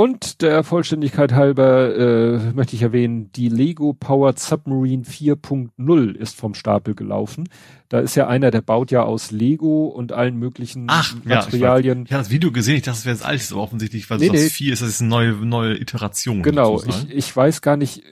Und 0.00 0.42
der 0.42 0.62
Vollständigkeit 0.62 1.32
halber 1.32 1.96
äh, 1.96 2.52
möchte 2.52 2.76
ich 2.76 2.82
erwähnen, 2.82 3.32
die 3.32 3.48
Lego 3.48 3.94
Powered 3.94 4.38
Submarine 4.38 5.02
4.0 5.02 6.14
ist 6.14 6.36
vom 6.36 6.54
Stapel 6.54 6.94
gelaufen. 6.94 7.48
Da 7.88 7.98
ist 7.98 8.14
ja 8.14 8.28
einer, 8.28 8.52
der 8.52 8.60
baut 8.60 8.92
ja 8.92 9.02
aus 9.02 9.32
Lego 9.32 9.88
und 9.88 10.12
allen 10.12 10.36
möglichen 10.36 10.84
Ach, 10.86 11.16
Materialien. 11.24 11.98
Ja, 11.98 12.04
ich, 12.04 12.12
habe 12.12 12.22
das 12.22 12.30
Video 12.30 12.52
gesehen, 12.52 12.76
ich 12.76 12.82
dachte, 12.82 12.98
das 12.98 13.06
wäre 13.06 13.16
das 13.16 13.26
alles, 13.26 13.50
aber 13.50 13.60
offensichtlich, 13.60 14.08
weil 14.08 14.18
nee, 14.18 14.28
das 14.28 14.40
nee. 14.40 14.50
4 14.50 14.72
ist, 14.74 14.82
das 14.82 14.88
ist 14.88 15.00
eine 15.00 15.10
neue, 15.10 15.32
neue 15.32 15.80
Iteration. 15.80 16.44
Genau, 16.44 16.80
ich, 16.80 17.10
ich 17.10 17.36
weiß 17.36 17.60
gar 17.60 17.76
nicht, 17.76 18.04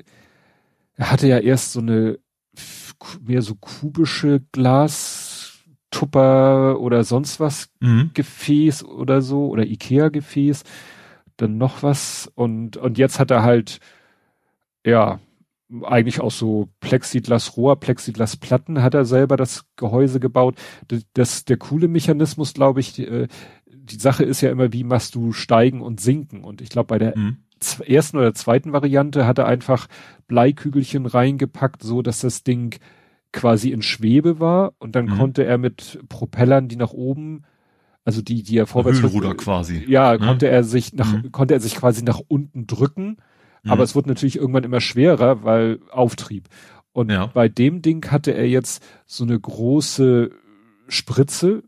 er 0.97 1.13
hatte 1.13 1.29
ja 1.29 1.39
erst 1.39 1.71
so 1.71 1.79
eine 1.79 2.19
mehr 3.23 3.43
so 3.43 3.55
kubische 3.55 4.43
Glastupper 4.51 6.81
oder 6.81 7.05
sonst 7.05 7.39
was 7.39 7.69
mhm. 7.79 8.11
Gefäß 8.13 8.83
oder 8.83 9.23
so 9.23 9.47
oder 9.47 9.65
Ikea 9.65 10.09
Gefäß 10.09 10.65
dann 11.37 11.59
noch 11.59 11.83
was 11.83 12.31
und, 12.35 12.77
und 12.77 12.99
jetzt 12.99 13.19
hat 13.19 13.31
er 13.31 13.43
halt, 13.43 13.81
ja, 14.85 15.21
eigentlich 15.83 16.21
auch 16.21 16.31
so 16.31 16.69
Plexiglas-Rohr, 16.81 17.81
Plexiglas-Platten 17.81 18.83
hat 18.83 18.95
er 18.95 19.05
selber 19.05 19.37
das 19.37 19.67
Gehäuse 19.77 20.21
gebaut. 20.21 20.57
Das, 21.15 21.45
der 21.45 21.57
coole 21.57 21.89
Mechanismus, 21.89 22.55
glaube 22.55 22.81
ich, 22.81 22.93
die, 22.93 23.05
äh, 23.05 23.29
die 23.67 23.99
Sache 23.99 24.25
ist 24.25 24.41
ja 24.41 24.51
immer, 24.51 24.73
wie 24.73 24.85
machst 24.85 25.15
du 25.15 25.33
steigen 25.33 25.81
und 25.83 26.01
sinken? 26.01 26.45
Und 26.45 26.61
ich 26.61 26.69
glaube, 26.69 26.87
bei 26.87 26.99
der 26.99 27.17
mhm. 27.17 27.39
ersten 27.85 28.17
oder 28.17 28.35
zweiten 28.35 28.73
Variante 28.73 29.27
hat 29.27 29.39
er 29.39 29.47
einfach 29.47 29.89
Bleikügelchen 30.29 31.07
reingepackt, 31.07 31.83
so 31.83 32.03
dass 32.03 32.21
das 32.21 32.45
Ding 32.45 32.79
quasi 33.33 33.71
in 33.71 33.83
Schwebe 33.83 34.41
war 34.41 34.73
und 34.79 34.97
dann 34.97 35.07
mhm. 35.07 35.19
konnte 35.19 35.45
er 35.45 35.59
mit 35.59 36.01
Propellern, 36.09 36.69
die 36.69 36.77
nach 36.77 36.93
oben 36.93 37.43
also 38.07 38.23
die, 38.23 38.45
die 38.45 38.57
er 38.57 38.67
vorwärts. 38.67 39.03
Höhenruder 39.03 39.35
quasi. 39.35 39.85
Ja, 39.89 40.13
ja, 40.13 40.19
konnte 40.19 40.49
er 40.49 40.63
sich 40.63 40.93
nach, 40.93 41.13
mhm. 41.13 41.33
konnte 41.33 41.55
er 41.55 41.61
sich 41.61 41.75
quasi 41.75 42.05
nach 42.05 42.21
unten 42.29 42.69
drücken. 42.69 43.17
Mhm. 43.65 43.71
Aber 43.71 43.83
es 43.83 43.97
wurde 43.97 44.09
natürlich 44.09 44.37
irgendwann 44.37 44.63
immer 44.63 44.81
schwerer, 44.81 45.43
weil 45.43 45.81
Auftrieb. 45.91 46.49
Und 46.93 47.11
ja. 47.11 47.27
bei 47.27 47.49
dem 47.49 47.83
Ding 47.83 48.09
hatte 48.11 48.31
er 48.31 48.49
jetzt 48.49 48.83
so 49.07 49.25
eine 49.25 49.39
große 49.39 50.31
Spritze, 50.87 51.65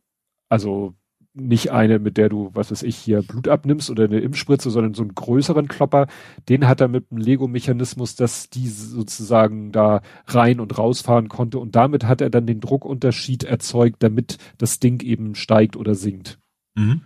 also 0.48 0.94
nicht 1.40 1.70
eine, 1.72 1.98
mit 1.98 2.16
der 2.16 2.28
du, 2.28 2.50
was 2.54 2.70
weiß 2.70 2.82
ich, 2.82 2.96
hier 2.96 3.22
Blut 3.22 3.48
abnimmst 3.48 3.90
oder 3.90 4.04
eine 4.04 4.20
Impfspritze, 4.20 4.70
sondern 4.70 4.94
so 4.94 5.02
einen 5.02 5.14
größeren 5.14 5.68
Klopper. 5.68 6.06
Den 6.48 6.68
hat 6.68 6.80
er 6.80 6.88
mit 6.88 7.06
einem 7.10 7.20
Lego-Mechanismus, 7.20 8.16
dass 8.16 8.50
die 8.50 8.68
sozusagen 8.68 9.72
da 9.72 10.02
rein 10.26 10.60
und 10.60 10.76
rausfahren 10.76 11.28
konnte. 11.28 11.58
Und 11.58 11.76
damit 11.76 12.04
hat 12.04 12.20
er 12.20 12.30
dann 12.30 12.46
den 12.46 12.60
Druckunterschied 12.60 13.44
erzeugt, 13.44 14.02
damit 14.02 14.38
das 14.58 14.80
Ding 14.80 15.02
eben 15.02 15.34
steigt 15.34 15.76
oder 15.76 15.94
sinkt. 15.94 16.38
Mhm. 16.74 17.02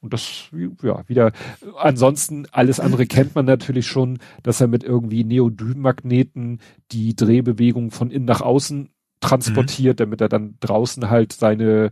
Und 0.00 0.12
das, 0.12 0.48
ja, 0.82 1.08
wieder, 1.08 1.32
ansonsten, 1.78 2.46
alles 2.52 2.80
andere 2.80 3.06
kennt 3.06 3.34
man 3.34 3.46
natürlich 3.46 3.86
schon, 3.86 4.18
dass 4.42 4.60
er 4.60 4.68
mit 4.68 4.84
irgendwie 4.84 5.24
Neodym-Magneten 5.24 6.60
die 6.92 7.16
Drehbewegung 7.16 7.90
von 7.90 8.10
innen 8.10 8.24
nach 8.24 8.40
außen 8.40 8.90
transportiert, 9.20 9.98
mhm. 9.98 10.04
damit 10.04 10.20
er 10.20 10.28
dann 10.28 10.56
draußen 10.60 11.10
halt 11.10 11.32
seine 11.32 11.90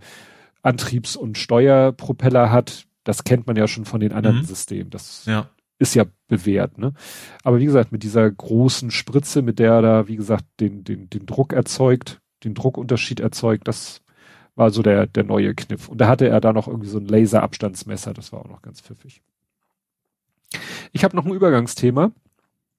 Antriebs- 0.65 1.17
und 1.17 1.39
Steuerpropeller 1.39 2.51
hat. 2.51 2.87
Das 3.05 3.25
kennt 3.25 3.47
man 3.47 3.57
ja 3.57 3.69
schon 3.69 3.85
von 3.85 4.01
den 4.01 4.13
anderen 4.13 4.39
mhm. 4.39 4.45
Systemen. 4.45 4.91
Das 4.91 5.27
ja. 5.27 5.49
ist 5.79 5.95
ja 5.95 6.05
bewährt, 6.27 6.79
ne? 6.79 6.95
Aber 7.43 7.59
wie 7.59 7.67
gesagt, 7.67 7.93
mit 7.93 8.03
dieser 8.03 8.29
großen 8.31 8.91
Spritze, 8.91 9.43
mit 9.43 9.59
der 9.59 9.73
er 9.73 9.83
da, 9.83 10.09
wie 10.09 10.17
gesagt, 10.17 10.45
den, 10.61 10.85
den, 10.85 11.11
den 11.11 11.27
Druck 11.27 11.53
erzeugt, 11.53 12.21
den 12.45 12.55
Druckunterschied 12.55 13.21
erzeugt, 13.21 13.69
das 13.69 14.01
war 14.57 14.71
so 14.71 14.83
der, 14.83 15.07
der 15.07 15.25
neue 15.25 15.55
Kniff. 15.55 15.89
Und 15.89 15.99
da 15.99 16.09
hatte 16.09 16.29
er 16.29 16.41
da 16.41 16.53
noch 16.53 16.69
irgendwie 16.69 16.89
so 16.89 16.99
ein 16.99 17.07
Laserabstandsmesser, 17.07 18.15
das 18.15 18.33
war 18.33 18.41
auch 18.41 18.49
noch 18.49 18.63
ganz 18.63 18.81
pfiffig. 18.81 19.23
Ich 20.93 21.05
habe 21.05 21.17
noch 21.17 21.27
ein 21.27 21.33
Übergangsthema. 21.33 22.13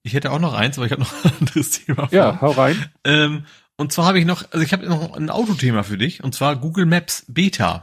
Ich 0.02 0.14
hätte 0.14 0.32
auch 0.32 0.40
noch 0.40 0.54
eins, 0.54 0.78
aber 0.78 0.86
ich 0.86 0.92
habe 0.92 1.02
noch 1.02 1.26
ein 1.26 1.32
anderes 1.40 1.72
Thema. 1.72 2.08
Vor. 2.08 2.14
Ja, 2.14 2.40
hau 2.42 2.52
rein. 2.52 2.86
Ähm, 3.04 3.46
und 3.78 3.92
zwar 3.92 4.06
habe 4.06 4.20
ich 4.20 4.26
noch, 4.26 4.52
also 4.52 4.64
ich 4.64 4.74
habe 4.74 4.88
noch 4.88 5.16
ein 5.16 5.30
Autothema 5.30 5.84
für 5.84 5.98
dich, 5.98 6.24
und 6.24 6.34
zwar 6.34 6.56
Google 6.56 6.86
Maps 6.86 7.26
Beta. 7.28 7.82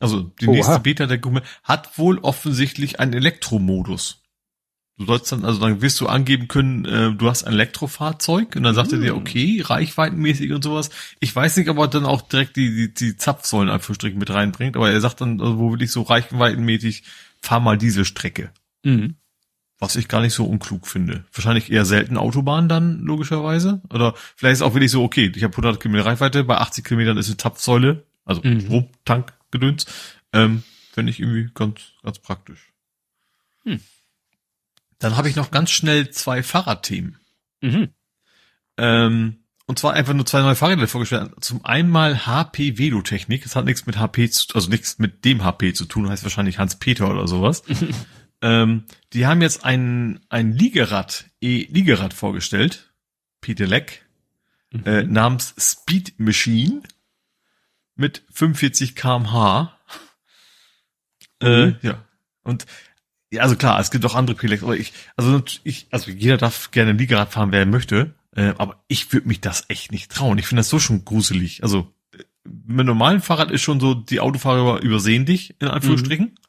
Also 0.00 0.22
die 0.22 0.46
Oha. 0.46 0.54
nächste 0.54 0.80
Beta 0.80 1.06
der 1.06 1.18
Google 1.18 1.42
hat 1.64 1.98
wohl 1.98 2.18
offensichtlich 2.18 3.00
einen 3.00 3.14
Elektromodus. 3.14 4.22
Du 4.96 5.06
sollst 5.06 5.30
dann, 5.30 5.44
also 5.44 5.60
dann 5.60 5.80
wirst 5.80 6.00
du 6.00 6.08
angeben 6.08 6.48
können, 6.48 6.84
äh, 6.84 7.12
du 7.14 7.28
hast 7.28 7.44
ein 7.44 7.52
Elektrofahrzeug 7.52 8.56
und 8.56 8.64
dann 8.64 8.74
sagt 8.74 8.92
er 8.92 8.98
dir, 8.98 9.12
hm. 9.12 9.18
okay, 9.18 9.62
reichweitenmäßig 9.64 10.52
und 10.52 10.64
sowas. 10.64 10.90
Ich 11.20 11.34
weiß 11.34 11.56
nicht, 11.56 11.68
ob 11.68 11.78
er 11.78 11.86
dann 11.86 12.04
auch 12.04 12.22
direkt 12.22 12.56
die, 12.56 12.74
die, 12.74 12.94
die 12.94 13.16
Zapfsäulen 13.16 13.70
einfach 13.70 13.94
Strichen 13.94 14.18
mit 14.18 14.30
reinbringt, 14.30 14.76
aber 14.76 14.90
er 14.90 15.00
sagt 15.00 15.20
dann, 15.20 15.40
also 15.40 15.58
wo 15.58 15.72
will 15.72 15.82
ich 15.82 15.92
so 15.92 16.02
reichweitenmäßig, 16.02 17.04
fahr 17.40 17.60
mal 17.60 17.78
diese 17.78 18.04
Strecke. 18.04 18.50
Mhm. 18.84 19.14
Was 19.80 19.94
ich 19.94 20.08
gar 20.08 20.20
nicht 20.20 20.34
so 20.34 20.44
unklug 20.44 20.88
finde. 20.88 21.24
Wahrscheinlich 21.32 21.70
eher 21.70 21.84
selten 21.84 22.16
Autobahn 22.16 22.68
dann, 22.68 23.00
logischerweise. 23.00 23.80
Oder 23.90 24.14
vielleicht 24.34 24.54
ist 24.54 24.62
auch 24.62 24.74
wirklich 24.74 24.90
so, 24.90 25.04
okay, 25.04 25.30
ich 25.34 25.44
habe 25.44 25.52
100 25.52 25.80
Kilometer 25.80 26.06
Reichweite, 26.06 26.42
bei 26.42 26.58
80 26.58 26.84
Kilometern 26.84 27.16
ist 27.16 27.28
eine 27.28 27.36
Tapfsäule, 27.36 28.04
also 28.24 28.40
mhm. 28.42 28.60
Stromtank 28.60 29.32
gedöns. 29.50 29.86
Ähm, 30.32 30.64
Finde 30.92 31.10
ich 31.10 31.20
irgendwie 31.20 31.48
ganz, 31.54 31.80
ganz 32.02 32.18
praktisch. 32.18 32.72
Hm. 33.64 33.80
Dann 34.98 35.16
habe 35.16 35.28
ich 35.28 35.36
noch 35.36 35.52
ganz 35.52 35.70
schnell 35.70 36.10
zwei 36.10 36.42
Fahrradthemen. 36.42 37.18
Mhm. 37.60 37.90
Ähm, 38.78 39.36
und 39.66 39.78
zwar 39.78 39.92
einfach 39.92 40.14
nur 40.14 40.26
zwei 40.26 40.40
neue 40.40 40.56
Fahrräder 40.56 40.88
vorgestellt. 40.88 41.30
Zum 41.40 41.64
einen 41.64 41.90
mal 41.90 42.26
HP 42.26 42.78
Velotechnik. 42.78 43.42
Das 43.42 43.54
hat 43.54 43.66
nichts 43.66 43.86
mit 43.86 43.98
HP 43.98 44.30
zu, 44.30 44.54
also 44.54 44.70
nichts 44.70 44.98
mit 44.98 45.24
dem 45.24 45.44
HP 45.44 45.74
zu 45.74 45.84
tun, 45.84 46.08
heißt 46.08 46.22
wahrscheinlich 46.24 46.58
Hans 46.58 46.76
Peter 46.76 47.10
oder 47.10 47.28
sowas. 47.28 47.62
Ähm, 48.40 48.84
die 49.12 49.26
haben 49.26 49.42
jetzt 49.42 49.64
ein, 49.64 50.20
ein 50.28 50.52
Liegerad, 50.52 51.26
E-Liegerad 51.40 52.14
vorgestellt, 52.14 52.92
Pedelec, 53.40 54.04
mhm. 54.72 54.84
äh, 54.84 55.02
namens 55.02 55.54
Speed 55.58 56.18
Machine 56.18 56.82
mit 57.96 58.22
45 58.30 58.94
kmh. 58.94 59.76
Äh, 61.40 61.66
mhm. 61.66 61.76
Äh, 61.82 61.86
ja. 61.86 62.04
Und 62.42 62.66
ja, 63.30 63.42
also 63.42 63.56
klar, 63.56 63.78
es 63.78 63.90
gibt 63.90 64.06
auch 64.06 64.14
andere 64.14 64.36
Pedelecs, 64.36 64.62
aber 64.62 64.76
ich, 64.76 64.92
also 65.16 65.42
ich, 65.62 65.86
also 65.90 66.10
jeder 66.10 66.38
darf 66.38 66.70
gerne 66.70 66.92
Liegerad 66.92 67.30
fahren, 67.30 67.52
wer 67.52 67.66
möchte, 67.66 68.14
äh, 68.34 68.54
aber 68.56 68.82
ich 68.88 69.12
würde 69.12 69.28
mich 69.28 69.40
das 69.40 69.66
echt 69.68 69.92
nicht 69.92 70.10
trauen. 70.10 70.38
Ich 70.38 70.46
finde 70.46 70.60
das 70.60 70.70
so 70.70 70.78
schon 70.78 71.04
gruselig. 71.04 71.62
Also 71.62 71.92
mit 72.44 72.86
normalen 72.86 73.20
Fahrrad 73.20 73.50
ist 73.50 73.62
schon 73.62 73.80
so, 73.80 73.94
die 73.94 74.20
Autofahrer 74.20 74.80
übersehen 74.80 75.26
dich, 75.26 75.54
in 75.60 75.68
Anführungsstrichen. 75.68 76.26
Mhm. 76.26 76.47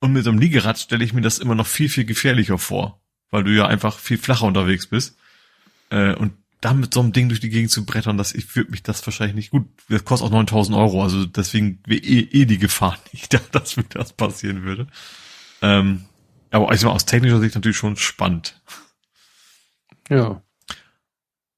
Und 0.00 0.12
mit 0.12 0.24
so 0.24 0.30
einem 0.30 0.38
Liegerad 0.38 0.78
stelle 0.78 1.04
ich 1.04 1.12
mir 1.12 1.22
das 1.22 1.38
immer 1.38 1.54
noch 1.54 1.66
viel, 1.66 1.88
viel 1.88 2.04
gefährlicher 2.04 2.58
vor, 2.58 3.00
weil 3.30 3.44
du 3.44 3.50
ja 3.52 3.66
einfach 3.66 3.98
viel 3.98 4.18
flacher 4.18 4.46
unterwegs 4.46 4.86
bist. 4.86 5.16
Äh, 5.90 6.14
und 6.14 6.34
dann 6.60 6.80
mit 6.80 6.94
so 6.94 7.00
einem 7.00 7.12
Ding 7.12 7.28
durch 7.28 7.40
die 7.40 7.50
Gegend 7.50 7.70
zu 7.70 7.84
brettern, 7.84 8.16
das, 8.16 8.34
ich 8.34 8.56
würde 8.56 8.70
mich 8.70 8.82
das 8.82 9.06
wahrscheinlich 9.06 9.36
nicht 9.36 9.50
gut, 9.50 9.66
das 9.88 10.04
kostet 10.04 10.28
auch 10.28 10.32
9000 10.32 10.76
Euro, 10.76 11.02
also 11.02 11.26
deswegen 11.26 11.82
eh, 11.88 11.98
eh 11.98 12.46
die 12.46 12.58
Gefahr 12.58 12.98
nicht 13.12 13.34
da, 13.34 13.40
dass 13.52 13.76
mir 13.76 13.84
das 13.84 14.14
passieren 14.14 14.62
würde. 14.62 14.86
Ähm, 15.60 16.06
aber 16.50 16.72
ich 16.72 16.80
sag 16.80 16.88
mal, 16.88 16.94
aus 16.94 17.04
technischer 17.04 17.40
Sicht 17.40 17.54
natürlich 17.54 17.76
schon 17.76 17.96
spannend. 17.96 18.62
Ja. 20.08 20.42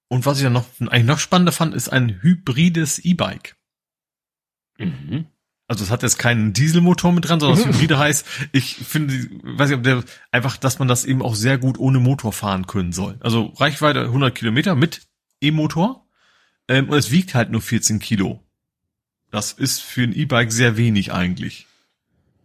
Und 0.08 0.26
was 0.26 0.38
ich 0.38 0.44
dann 0.44 0.52
noch, 0.52 0.66
eigentlich 0.80 1.04
noch 1.04 1.18
spannender 1.18 1.52
fand, 1.52 1.74
ist 1.74 1.88
ein 1.88 2.22
hybrides 2.22 2.98
E-Bike. 3.00 3.56
Mhm. 4.78 5.26
Also 5.68 5.82
es 5.82 5.90
hat 5.90 6.02
jetzt 6.02 6.18
keinen 6.18 6.52
Dieselmotor 6.52 7.12
mit 7.12 7.28
dran, 7.28 7.40
sondern 7.40 7.58
das 7.58 7.66
Hybride 7.66 7.98
heißt, 7.98 8.24
ich 8.52 8.76
finde, 8.76 9.14
weiß 9.42 9.70
ich, 9.70 9.76
ob 9.76 9.82
der, 9.82 10.04
einfach, 10.30 10.56
dass 10.56 10.78
man 10.78 10.86
das 10.86 11.04
eben 11.04 11.22
auch 11.22 11.34
sehr 11.34 11.58
gut 11.58 11.78
ohne 11.78 11.98
Motor 11.98 12.32
fahren 12.32 12.66
können 12.66 12.92
soll. 12.92 13.16
Also 13.20 13.46
Reichweite 13.56 14.02
100 14.02 14.34
Kilometer 14.34 14.76
mit 14.76 15.02
E-Motor 15.40 16.06
ähm, 16.68 16.88
und 16.88 16.96
es 16.96 17.10
wiegt 17.10 17.34
halt 17.34 17.50
nur 17.50 17.62
14 17.62 17.98
Kilo. 17.98 18.42
Das 19.30 19.52
ist 19.52 19.82
für 19.82 20.04
ein 20.04 20.14
E-Bike 20.14 20.52
sehr 20.52 20.76
wenig 20.76 21.12
eigentlich. 21.12 21.66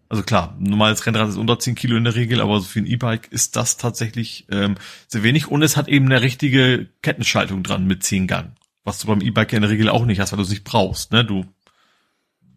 Also 0.09 0.23
klar, 0.23 0.57
normales 0.59 1.05
Rennrad 1.05 1.29
ist 1.29 1.37
unter 1.37 1.57
10 1.57 1.75
Kilo 1.75 1.95
in 1.95 2.03
der 2.03 2.15
Regel, 2.15 2.41
aber 2.41 2.61
für 2.61 2.79
ein 2.79 2.85
E-Bike 2.85 3.31
ist 3.31 3.55
das 3.55 3.77
tatsächlich 3.77 4.45
ähm, 4.51 4.75
sehr 5.07 5.23
wenig 5.23 5.47
und 5.47 5.61
es 5.61 5.77
hat 5.77 5.87
eben 5.87 6.07
eine 6.07 6.21
richtige 6.21 6.89
Kettenschaltung 7.01 7.63
dran 7.63 7.85
mit 7.85 8.03
10 8.03 8.27
Gang. 8.27 8.55
Was 8.83 8.99
du 8.99 9.07
beim 9.07 9.21
E-Bike 9.21 9.53
in 9.53 9.61
der 9.61 9.71
Regel 9.71 9.89
auch 9.89 10.05
nicht 10.05 10.19
hast, 10.19 10.31
weil 10.31 10.37
du 10.37 10.43
es 10.43 10.49
nicht 10.49 10.63
brauchst. 10.63 11.11
Ne? 11.13 11.23
Du 11.23 11.45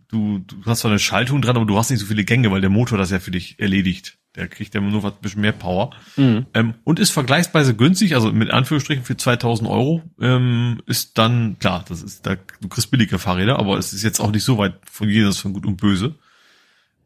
du, 0.09 0.39
du 0.39 0.65
hast 0.67 0.81
zwar 0.81 0.91
eine 0.91 0.99
Schaltung 0.99 1.43
dran, 1.43 1.57
aber 1.57 1.67
du 1.67 1.77
hast 1.77 1.91
nicht 1.91 2.01
so 2.01 2.07
viele 2.07 2.25
Gänge, 2.25 2.51
weil 2.51 2.61
der 2.61 2.71
Motor 2.71 2.99
das 2.99 3.11
ja 3.11 3.21
für 3.21 3.31
dich 3.31 3.59
erledigt. 3.59 4.19
der 4.37 4.49
kriegt 4.49 4.75
ja 4.75 4.81
nur 4.81 5.03
was 5.03 5.15
bisschen 5.15 5.41
mehr 5.41 5.53
Power. 5.53 5.91
Mhm. 6.17 6.47
Ähm, 6.55 6.75
und 6.85 6.99
ist 6.99 7.11
vergleichsweise 7.11 7.75
günstig, 7.75 8.15
also 8.15 8.33
mit 8.33 8.51
Anführungsstrichen 8.51 9.05
für 9.05 9.17
2000 9.17 9.69
Euro, 9.69 10.03
ähm, 10.21 10.83
ist 10.87 11.19
dann, 11.19 11.59
klar, 11.59 11.85
das 11.89 12.03
ist, 12.03 12.27
da, 12.27 12.37
du 12.61 12.69
kriegst 12.69 12.91
billige 12.91 13.19
Fahrräder, 13.19 13.59
aber 13.59 13.79
es 13.79 13.93
ist 13.93 14.03
jetzt 14.03 14.21
auch 14.21 14.31
nicht 14.31 14.45
so 14.45 14.59
weit 14.59 14.75
von 14.91 15.09
jedes 15.09 15.39
von 15.39 15.53
gut 15.53 15.67
und 15.67 15.77
böse. 15.77 16.17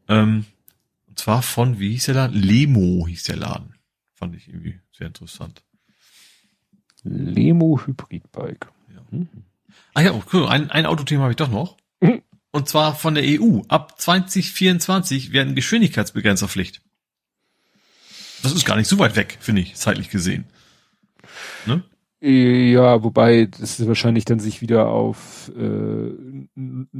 Ähm, 0.07 0.45
und 1.07 1.19
zwar 1.19 1.41
von, 1.41 1.79
wie 1.79 1.91
hieß 1.91 2.05
der 2.05 2.15
Laden? 2.15 2.41
Lemo 2.41 3.05
hieß 3.07 3.23
der 3.23 3.37
Laden. 3.37 3.75
Fand 4.15 4.35
ich 4.35 4.47
irgendwie 4.47 4.79
sehr 4.91 5.07
interessant. 5.07 5.63
Lemo 7.03 7.79
Hybridbike. 7.85 8.67
Ja. 8.93 9.01
Mhm. 9.11 9.29
Ah 9.93 10.01
ja, 10.01 10.13
cool. 10.33 10.47
ein, 10.47 10.69
ein 10.71 10.85
Autothema 10.85 11.23
habe 11.23 11.31
ich 11.31 11.37
doch 11.37 11.49
noch. 11.49 11.77
Mhm. 12.01 12.21
Und 12.51 12.67
zwar 12.67 12.95
von 12.95 13.15
der 13.15 13.23
EU. 13.25 13.61
Ab 13.67 13.99
2024 13.99 15.31
werden 15.31 15.55
Geschwindigkeitsbegrenzerpflicht. 15.55 16.81
Das 18.41 18.53
ist 18.53 18.65
gar 18.65 18.77
nicht 18.77 18.87
so 18.87 18.97
weit 18.99 19.15
weg, 19.15 19.37
finde 19.39 19.61
ich, 19.61 19.75
zeitlich 19.75 20.09
gesehen. 20.09 20.45
Ne? 21.65 21.83
Ja, 22.21 23.01
wobei 23.01 23.45
das 23.45 23.79
ist 23.79 23.87
wahrscheinlich 23.87 24.25
dann 24.25 24.41
sich 24.41 24.61
wieder 24.61 24.87
auf 24.89 25.49
äh, 25.57 26.11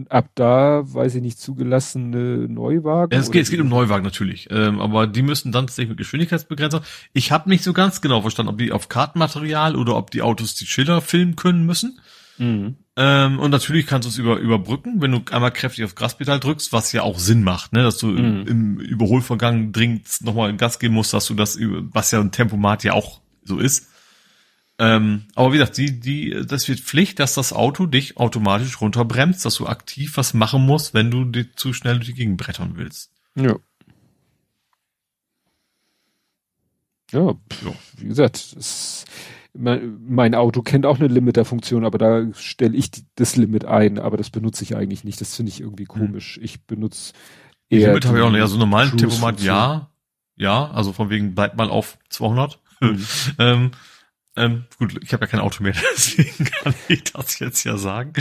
ab 0.07 0.29
da, 0.35 0.81
weiß 0.85 1.15
ich 1.15 1.21
nicht, 1.21 1.39
zugelassene 1.39 2.47
Neuwagen. 2.47 3.11
Ja, 3.11 3.19
es, 3.19 3.29
geht, 3.29 3.43
es 3.43 3.49
geht 3.49 3.59
um 3.59 3.67
Neuwagen 3.67 4.05
natürlich, 4.05 4.47
ähm, 4.49 4.79
aber 4.79 5.07
die 5.07 5.21
müssen 5.21 5.51
dann 5.51 5.67
tatsächlich 5.67 5.89
mit 5.89 5.97
Geschwindigkeitsbegrenzer. 5.97 6.83
Ich 7.11 7.33
habe 7.33 7.49
nicht 7.49 7.65
so 7.65 7.73
ganz 7.73 7.99
genau 7.99 8.21
verstanden, 8.21 8.51
ob 8.53 8.59
die 8.59 8.71
auf 8.71 8.87
Kartenmaterial 8.87 9.75
oder 9.75 9.97
ob 9.97 10.09
die 10.09 10.21
Autos 10.21 10.55
die 10.55 10.67
Schilder 10.67 11.01
filmen 11.01 11.35
können 11.35 11.65
müssen. 11.65 11.99
Mhm. 12.39 12.77
Ähm, 12.95 13.39
und 13.39 13.51
natürlich 13.51 13.85
kannst 13.85 14.05
du 14.05 14.09
es 14.09 14.17
über, 14.17 14.37
überbrücken, 14.37 15.01
wenn 15.01 15.11
du 15.11 15.21
einmal 15.31 15.51
kräftig 15.51 15.85
auf 15.85 15.95
Gaspedal 15.95 16.39
drückst, 16.39 16.73
was 16.73 16.91
ja 16.91 17.03
auch 17.03 17.19
Sinn 17.19 17.43
macht, 17.43 17.73
ne? 17.73 17.83
dass 17.83 17.97
du 17.97 18.07
mhm. 18.07 18.17
im, 18.17 18.47
im 18.47 18.79
Überholvorgang 18.79 19.71
dringend 19.71 20.07
nochmal 20.21 20.55
Gas 20.57 20.79
geben 20.79 20.95
musst, 20.95 21.13
dass 21.13 21.27
du 21.27 21.33
das, 21.33 21.57
was 21.59 22.11
ja 22.11 22.19
ein 22.19 22.31
Tempomat 22.31 22.83
ja 22.83 22.93
auch 22.93 23.21
so 23.43 23.59
ist. 23.59 23.89
Ähm, 24.79 25.25
aber 25.35 25.51
wie 25.51 25.57
gesagt, 25.57 25.77
die, 25.77 25.99
die, 25.99 26.43
das 26.47 26.67
wird 26.69 26.79
Pflicht, 26.79 27.19
dass 27.19 27.33
das 27.33 27.51
Auto 27.51 27.85
dich 27.85 28.15
automatisch 28.15 28.79
runterbremst, 28.79 29.43
dass 29.43 29.55
du 29.55 29.67
aktiv 29.67 30.15
was 30.15 30.33
machen 30.33 30.65
musst, 30.65 30.93
wenn 30.93 31.11
du 31.11 31.25
dir 31.25 31.53
zu 31.53 31.73
schnell 31.73 31.95
durch 31.95 32.07
die 32.07 32.13
Gegend 32.13 32.37
brettern 32.37 32.73
willst. 32.75 33.11
Ja. 33.35 33.57
Ja, 37.11 37.33
pff, 37.33 37.65
wie 37.97 38.07
gesagt, 38.07 38.55
es 38.57 39.05
mein 39.53 40.35
Auto 40.35 40.61
kennt 40.61 40.85
auch 40.85 40.99
eine 40.99 41.07
Limiter-Funktion, 41.07 41.83
aber 41.83 41.97
da 41.97 42.33
stelle 42.33 42.77
ich 42.77 42.91
das 43.15 43.35
Limit 43.35 43.65
ein, 43.65 43.99
aber 43.99 44.17
das 44.17 44.29
benutze 44.29 44.63
ich 44.63 44.75
eigentlich 44.75 45.03
nicht. 45.03 45.19
Das 45.21 45.35
finde 45.35 45.51
ich 45.51 45.61
irgendwie 45.61 45.87
hm. 45.89 45.99
komisch. 45.99 46.39
Ich 46.41 46.65
benutze 46.65 47.13
eher. 47.69 47.79
Die 47.79 47.85
Limit 47.85 48.05
habe 48.05 48.17
ich 48.17 48.23
auch 48.23 48.31
nicht. 48.31 48.41
Also 48.41 48.57
normalen 48.57 48.97
Tempomat, 48.97 49.41
ja. 49.41 49.89
Ja, 50.35 50.71
also 50.71 50.93
von 50.93 51.09
wegen 51.09 51.35
bleibt 51.35 51.57
mal 51.57 51.69
auf 51.69 51.97
200. 52.09 52.59
Mhm. 52.79 53.05
ähm, 53.39 53.71
ähm, 54.35 54.63
gut, 54.77 54.97
ich 55.03 55.11
habe 55.11 55.25
ja 55.25 55.27
kein 55.27 55.41
Auto 55.41 55.61
mehr, 55.61 55.73
deswegen 55.95 56.45
kann 56.45 56.73
ich 56.87 57.03
das 57.03 57.39
jetzt 57.39 57.65
ja 57.65 57.77
sagen. 57.77 58.13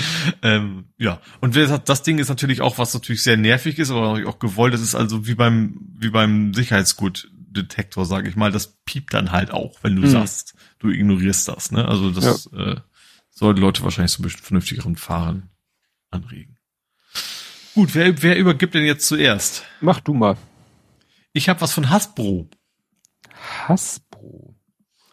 Ähm, 0.42 0.86
ja, 0.98 1.20
und 1.40 1.54
das 1.54 2.02
Ding 2.02 2.18
ist 2.18 2.28
natürlich 2.28 2.60
auch, 2.60 2.76
was 2.78 2.92
natürlich 2.92 3.22
sehr 3.22 3.36
nervig 3.36 3.78
ist, 3.78 3.90
aber 3.90 4.26
auch 4.26 4.38
gewollt. 4.40 4.74
Das 4.74 4.80
ist 4.80 4.96
also 4.96 5.28
wie 5.28 5.36
beim 5.36 5.78
wie 5.96 6.10
beim 6.10 6.54
Sicherheitsgutdetektor, 6.54 8.04
sage 8.04 8.28
ich 8.28 8.34
mal. 8.34 8.50
Das 8.50 8.78
piept 8.84 9.14
dann 9.14 9.30
halt 9.30 9.52
auch, 9.52 9.78
wenn 9.82 9.94
du 9.94 10.02
mhm. 10.02 10.10
sagst, 10.10 10.54
du 10.78 10.90
ignorierst 10.90 11.48
das. 11.48 11.70
Ne? 11.70 11.86
Also 11.86 12.10
das 12.10 12.48
ja. 12.52 12.72
äh, 12.72 12.76
soll 13.30 13.54
die 13.54 13.60
Leute 13.60 13.82
wahrscheinlich 13.82 14.12
so 14.12 14.20
ein 14.20 14.24
bisschen 14.24 14.42
vernünftigeren 14.42 14.96
Fahren 14.96 15.50
anregen. 16.10 16.58
Gut, 17.74 17.94
wer, 17.94 18.22
wer 18.22 18.36
übergibt 18.38 18.74
denn 18.74 18.84
jetzt 18.84 19.06
zuerst? 19.06 19.64
Mach 19.80 20.00
du 20.00 20.14
mal. 20.14 20.36
Ich 21.32 21.48
habe 21.48 21.60
was 21.60 21.72
von 21.72 21.90
Hasbro. 21.90 22.48
Hasbro. 23.66 24.56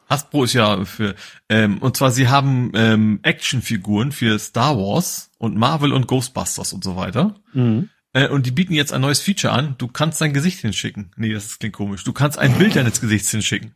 Hasbro 0.09 0.43
ist 0.43 0.53
ja 0.53 0.85
für, 0.85 1.15
ähm, 1.49 1.79
und 1.79 1.97
zwar 1.97 2.11
sie 2.11 2.27
haben 2.27 2.71
ähm, 2.75 3.19
Actionfiguren 3.23 4.11
für 4.11 4.39
Star 4.39 4.77
Wars 4.77 5.31
und 5.37 5.57
Marvel 5.57 5.93
und 5.93 6.07
Ghostbusters 6.07 6.73
und 6.73 6.83
so 6.83 6.95
weiter. 6.95 7.35
Mhm. 7.53 7.89
Äh, 8.13 8.29
und 8.29 8.45
die 8.45 8.51
bieten 8.51 8.73
jetzt 8.73 8.93
ein 8.93 9.01
neues 9.01 9.19
Feature 9.19 9.53
an. 9.53 9.75
Du 9.77 9.87
kannst 9.87 10.21
dein 10.21 10.33
Gesicht 10.33 10.59
hinschicken. 10.59 11.11
Nee, 11.17 11.33
das 11.33 11.59
klingt 11.59 11.75
komisch. 11.75 12.03
Du 12.03 12.13
kannst 12.13 12.37
ein 12.37 12.57
Bild 12.57 12.75
deines 12.75 13.01
Gesichts 13.01 13.29
hinschicken. 13.31 13.75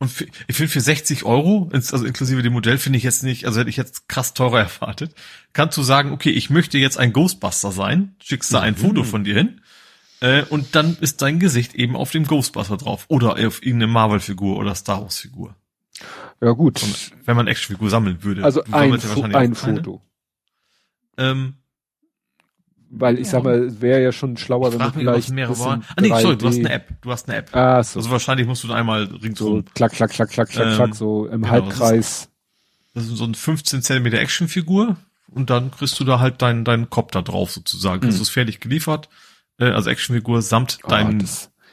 Und 0.00 0.08
für, 0.08 0.26
ich 0.48 0.56
finde 0.56 0.72
für 0.72 0.80
60 0.80 1.24
Euro, 1.24 1.70
also 1.72 2.04
inklusive 2.04 2.42
dem 2.42 2.54
Modell, 2.54 2.78
finde 2.78 2.96
ich 2.96 3.04
jetzt 3.04 3.22
nicht, 3.22 3.46
also 3.46 3.60
hätte 3.60 3.70
ich 3.70 3.76
jetzt 3.76 4.08
krass 4.08 4.34
teurer 4.34 4.60
erwartet, 4.80 5.14
kannst 5.52 5.78
du 5.78 5.82
sagen, 5.82 6.10
okay, 6.10 6.30
ich 6.30 6.50
möchte 6.50 6.78
jetzt 6.78 6.98
ein 6.98 7.12
Ghostbuster 7.12 7.70
sein, 7.70 8.16
schickst 8.22 8.52
da 8.52 8.60
ein 8.60 8.74
mhm. 8.74 8.78
Foto 8.78 9.04
von 9.04 9.24
dir 9.24 9.34
hin, 9.34 9.60
äh, 10.20 10.44
und 10.44 10.74
dann 10.74 10.96
ist 11.00 11.22
dein 11.22 11.38
Gesicht 11.38 11.74
eben 11.74 11.96
auf 11.96 12.10
dem 12.10 12.26
Ghostbuster 12.26 12.76
drauf. 12.76 13.06
Oder 13.08 13.32
auf 13.32 13.62
irgendeine 13.62 13.86
Marvel-Figur 13.86 14.58
oder 14.58 14.74
Star 14.74 15.02
Wars-Figur. 15.02 15.56
Ja, 16.40 16.52
gut. 16.52 16.82
Und 16.82 17.12
wenn 17.24 17.36
man 17.36 17.46
Actionfigur 17.46 17.90
sammeln 17.90 18.22
würde. 18.22 18.44
Also 18.44 18.62
ein, 18.70 18.98
Fo 19.00 19.22
ein 19.22 19.54
Foto. 19.54 20.02
Ähm, 21.16 21.54
weil 22.90 23.18
ich 23.18 23.26
ja. 23.26 23.32
sag 23.32 23.44
mal, 23.44 23.64
es 23.64 23.80
wäre 23.80 24.02
ja 24.02 24.12
schon 24.12 24.36
schlauer, 24.36 24.72
wenn 24.72 24.78
man 24.78 24.92
vielleicht 24.92 25.30
mehrere 25.30 25.58
waren. 25.60 25.84
Ah, 25.96 26.00
nee, 26.00 26.08
sorry, 26.08 26.36
du 26.36 26.48
hast 26.48 26.58
eine 26.58 26.70
App. 26.70 26.88
Du 27.00 27.10
hast 27.10 27.28
eine 27.28 27.38
App. 27.38 27.54
Ah, 27.54 27.82
so. 27.82 28.00
Also 28.00 28.10
wahrscheinlich 28.10 28.46
musst 28.46 28.64
du 28.64 28.72
einmal 28.72 29.04
ringsum. 29.04 29.58
So 29.58 29.62
klack, 29.74 29.92
klack, 29.92 30.10
klack, 30.10 30.30
klack, 30.30 30.48
klack, 30.48 30.66
ähm, 30.66 30.74
klack, 30.74 30.94
so 30.94 31.26
im 31.26 31.42
genau, 31.42 31.52
Halbkreis. 31.52 32.28
Das 32.94 33.04
ist, 33.04 33.10
das 33.10 33.12
ist 33.12 33.18
so 33.18 33.24
ein 33.24 33.34
15 33.34 33.82
Zentimeter 33.82 34.18
Actionfigur 34.18 34.96
und 35.28 35.50
dann 35.50 35.70
kriegst 35.70 35.98
du 36.00 36.04
da 36.04 36.18
halt 36.18 36.42
deinen 36.42 36.64
deinen 36.64 36.90
Kopf 36.90 37.12
da 37.12 37.22
drauf 37.22 37.52
sozusagen. 37.52 38.04
Mhm. 38.04 38.10
Das 38.10 38.20
ist 38.20 38.30
fertig 38.30 38.60
geliefert. 38.60 39.08
Äh, 39.58 39.66
also 39.66 39.88
Actionfigur 39.88 40.42
samt 40.42 40.80
oh, 40.82 40.88
deinem 40.88 41.24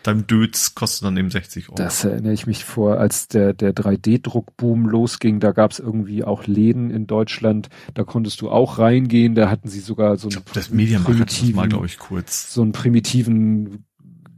deinem 0.08 0.26
Dötz 0.26 0.74
kostet 0.74 1.06
dann 1.06 1.18
eben 1.18 1.30
60 1.30 1.69
Euro. 1.69 1.76
Das 1.76 2.03
erinnere 2.03 2.34
ich 2.34 2.48
mich 2.48 2.64
vor, 2.64 2.98
als 2.98 3.27
der, 3.27 3.53
der 3.53 3.74
3D-Druckboom 3.76 4.88
losging, 4.88 5.40
da 5.40 5.52
gab 5.52 5.72
es 5.72 5.80
irgendwie 5.80 6.24
auch 6.24 6.48
Läden 6.48 6.90
in 6.90 7.08
Deutschland, 7.08 7.69
da 7.94 8.03
konntest 8.03 8.42
du 8.42 8.50
auch 8.50 8.80
reingehen, 8.80 9.36
da 9.36 9.50
hatten 9.50 9.68
sie 9.69 9.80
sogar 9.80 10.18
so 10.18 10.30
einen 10.30 10.42
das 10.53 10.69
primitiven, 10.69 11.56
mal, 11.56 11.68
glaube 11.68 11.86
ich, 11.86 11.98
kurz. 11.98 12.53
So 12.53 12.61
einen 12.61 12.72
primitiven 12.72 13.86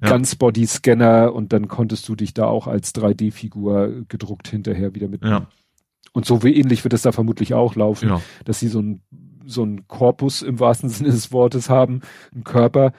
ja. 0.02 0.10
Gunsbody-Scanner 0.10 1.34
und 1.34 1.54
dann 1.54 1.68
konntest 1.68 2.08
du 2.10 2.16
dich 2.16 2.34
da 2.34 2.46
auch 2.46 2.68
als 2.68 2.96
3D-Figur 2.96 4.06
gedruckt 4.08 4.48
hinterher 4.48 4.96
wieder 4.96 5.08
mit. 5.08 5.24
Ja. 5.24 5.48
Und 6.14 6.26
so 6.26 6.44
wie 6.44 6.56
ähnlich 6.56 6.84
wird 6.84 6.94
es 6.94 7.04
da 7.04 7.12
vermutlich 7.12 7.54
auch 7.54 7.76
laufen, 7.76 8.10
ja. 8.10 8.22
dass 8.46 8.60
sie 8.60 8.70
so 8.70 8.82
ein 8.82 9.02
so 9.50 9.64
ein 9.64 9.88
Korpus 9.88 10.42
im 10.42 10.60
wahrsten 10.60 10.90
Sinne 10.90 11.12
des 11.12 11.32
Wortes 11.32 11.70
haben, 11.70 12.02
einen 12.34 12.44
Körper, 12.44 12.94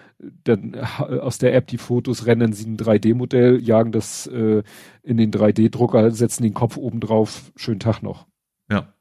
dann 0.44 0.74
aus 0.76 1.38
der 1.38 1.54
App 1.54 1.66
die 1.68 1.78
Fotos 1.78 2.26
rennen 2.26 2.52
sie 2.52 2.66
ein 2.66 2.76
3D-Modell, 2.76 3.62
jagen 3.62 3.92
das 3.92 4.26
äh, 4.26 4.62
in 5.02 5.16
den 5.16 5.30
3D-Drucker, 5.30 6.10
setzen 6.10 6.42
den 6.42 6.54
Kopf 6.54 6.76
oben 6.76 7.00
drauf, 7.00 7.52
schönen 7.56 7.80
Tag 7.80 8.02
noch. 8.02 8.26
Ja. 8.70 8.92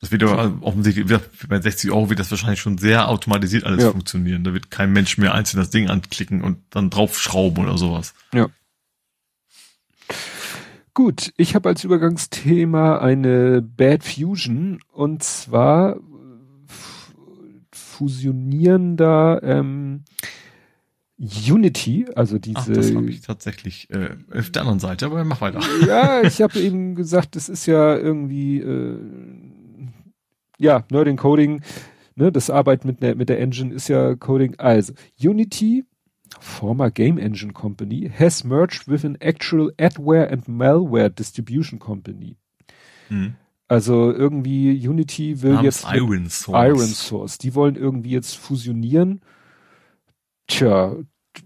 Das 0.00 0.12
wird 0.12 0.22
aber 0.22 0.58
offensichtlich, 0.60 1.06
bei 1.48 1.60
60 1.60 1.90
Euro 1.90 2.10
wird 2.10 2.20
das 2.20 2.30
wahrscheinlich 2.30 2.60
schon 2.60 2.76
sehr 2.76 3.08
automatisiert 3.08 3.64
alles 3.64 3.84
ja. 3.84 3.90
funktionieren. 3.90 4.44
Da 4.44 4.52
wird 4.52 4.70
kein 4.70 4.92
Mensch 4.92 5.16
mehr 5.16 5.32
einzeln 5.32 5.60
das 5.60 5.70
Ding 5.70 5.88
anklicken 5.88 6.42
und 6.42 6.58
dann 6.70 6.90
draufschrauben 6.90 7.64
oder 7.64 7.78
sowas. 7.78 8.12
Ja. 8.34 8.48
Gut, 10.92 11.32
ich 11.36 11.56
habe 11.56 11.70
als 11.70 11.82
Übergangsthema 11.82 12.98
eine 12.98 13.62
Bad 13.62 14.04
Fusion 14.04 14.78
und 14.92 15.24
zwar 15.24 15.96
fusionieren 17.94 18.96
da 18.96 19.40
ähm, 19.42 20.02
Unity, 21.16 22.06
also 22.16 22.38
diese. 22.38 22.58
Ach, 22.58 22.66
das 22.66 22.94
habe 22.94 23.08
ich 23.08 23.20
tatsächlich 23.20 23.88
äh, 23.90 24.16
auf 24.36 24.50
der 24.50 24.62
anderen 24.62 24.80
Seite, 24.80 25.06
aber 25.06 25.24
mach 25.24 25.40
weiter. 25.40 25.60
Ja, 25.86 26.22
ich 26.22 26.42
habe 26.42 26.58
eben 26.58 26.96
gesagt, 26.96 27.36
das 27.36 27.48
ist 27.48 27.66
ja 27.66 27.96
irgendwie 27.96 28.58
äh, 28.58 28.98
ja 30.58 30.84
Nerd 30.90 31.16
Coding, 31.16 31.62
ne, 32.16 32.32
das 32.32 32.50
Arbeit 32.50 32.84
mit 32.84 33.00
der 33.00 33.14
mit 33.14 33.28
der 33.28 33.38
Engine 33.38 33.72
ist 33.72 33.88
ja 33.88 34.16
Coding. 34.16 34.56
Also 34.58 34.92
Unity, 35.22 35.84
former 36.40 36.90
Game 36.90 37.18
Engine 37.18 37.52
Company, 37.52 38.10
has 38.18 38.42
merged 38.42 38.88
with 38.88 39.04
an 39.04 39.16
actual 39.20 39.72
Adware 39.78 40.30
and 40.32 40.48
Malware 40.48 41.10
Distribution 41.10 41.78
Company. 41.78 42.36
Hm. 43.08 43.36
Also 43.66 44.12
irgendwie 44.12 44.86
Unity 44.86 45.42
will 45.42 45.54
Namens 45.54 45.82
jetzt 45.82 45.94
Iron 45.94 46.28
Source. 46.28 46.66
Iron 46.66 46.88
Source. 46.88 47.38
Die 47.38 47.54
wollen 47.54 47.76
irgendwie 47.76 48.10
jetzt 48.10 48.36
fusionieren. 48.36 49.22
Tja. 50.46 50.96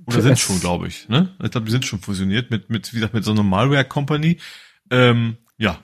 Oder 0.06 0.22
sind 0.22 0.38
schon, 0.38 0.60
glaube 0.60 0.88
ich. 0.88 1.08
Ne? 1.08 1.34
Ich 1.42 1.50
glaube, 1.50 1.66
die 1.66 1.72
sind 1.72 1.86
schon 1.86 2.00
fusioniert 2.00 2.50
mit, 2.50 2.70
mit, 2.70 2.92
wie 2.92 2.96
gesagt, 2.96 3.14
mit 3.14 3.24
so 3.24 3.30
einer 3.30 3.44
Malware 3.44 3.84
Company. 3.84 4.38
Ähm, 4.90 5.38
ja, 5.56 5.78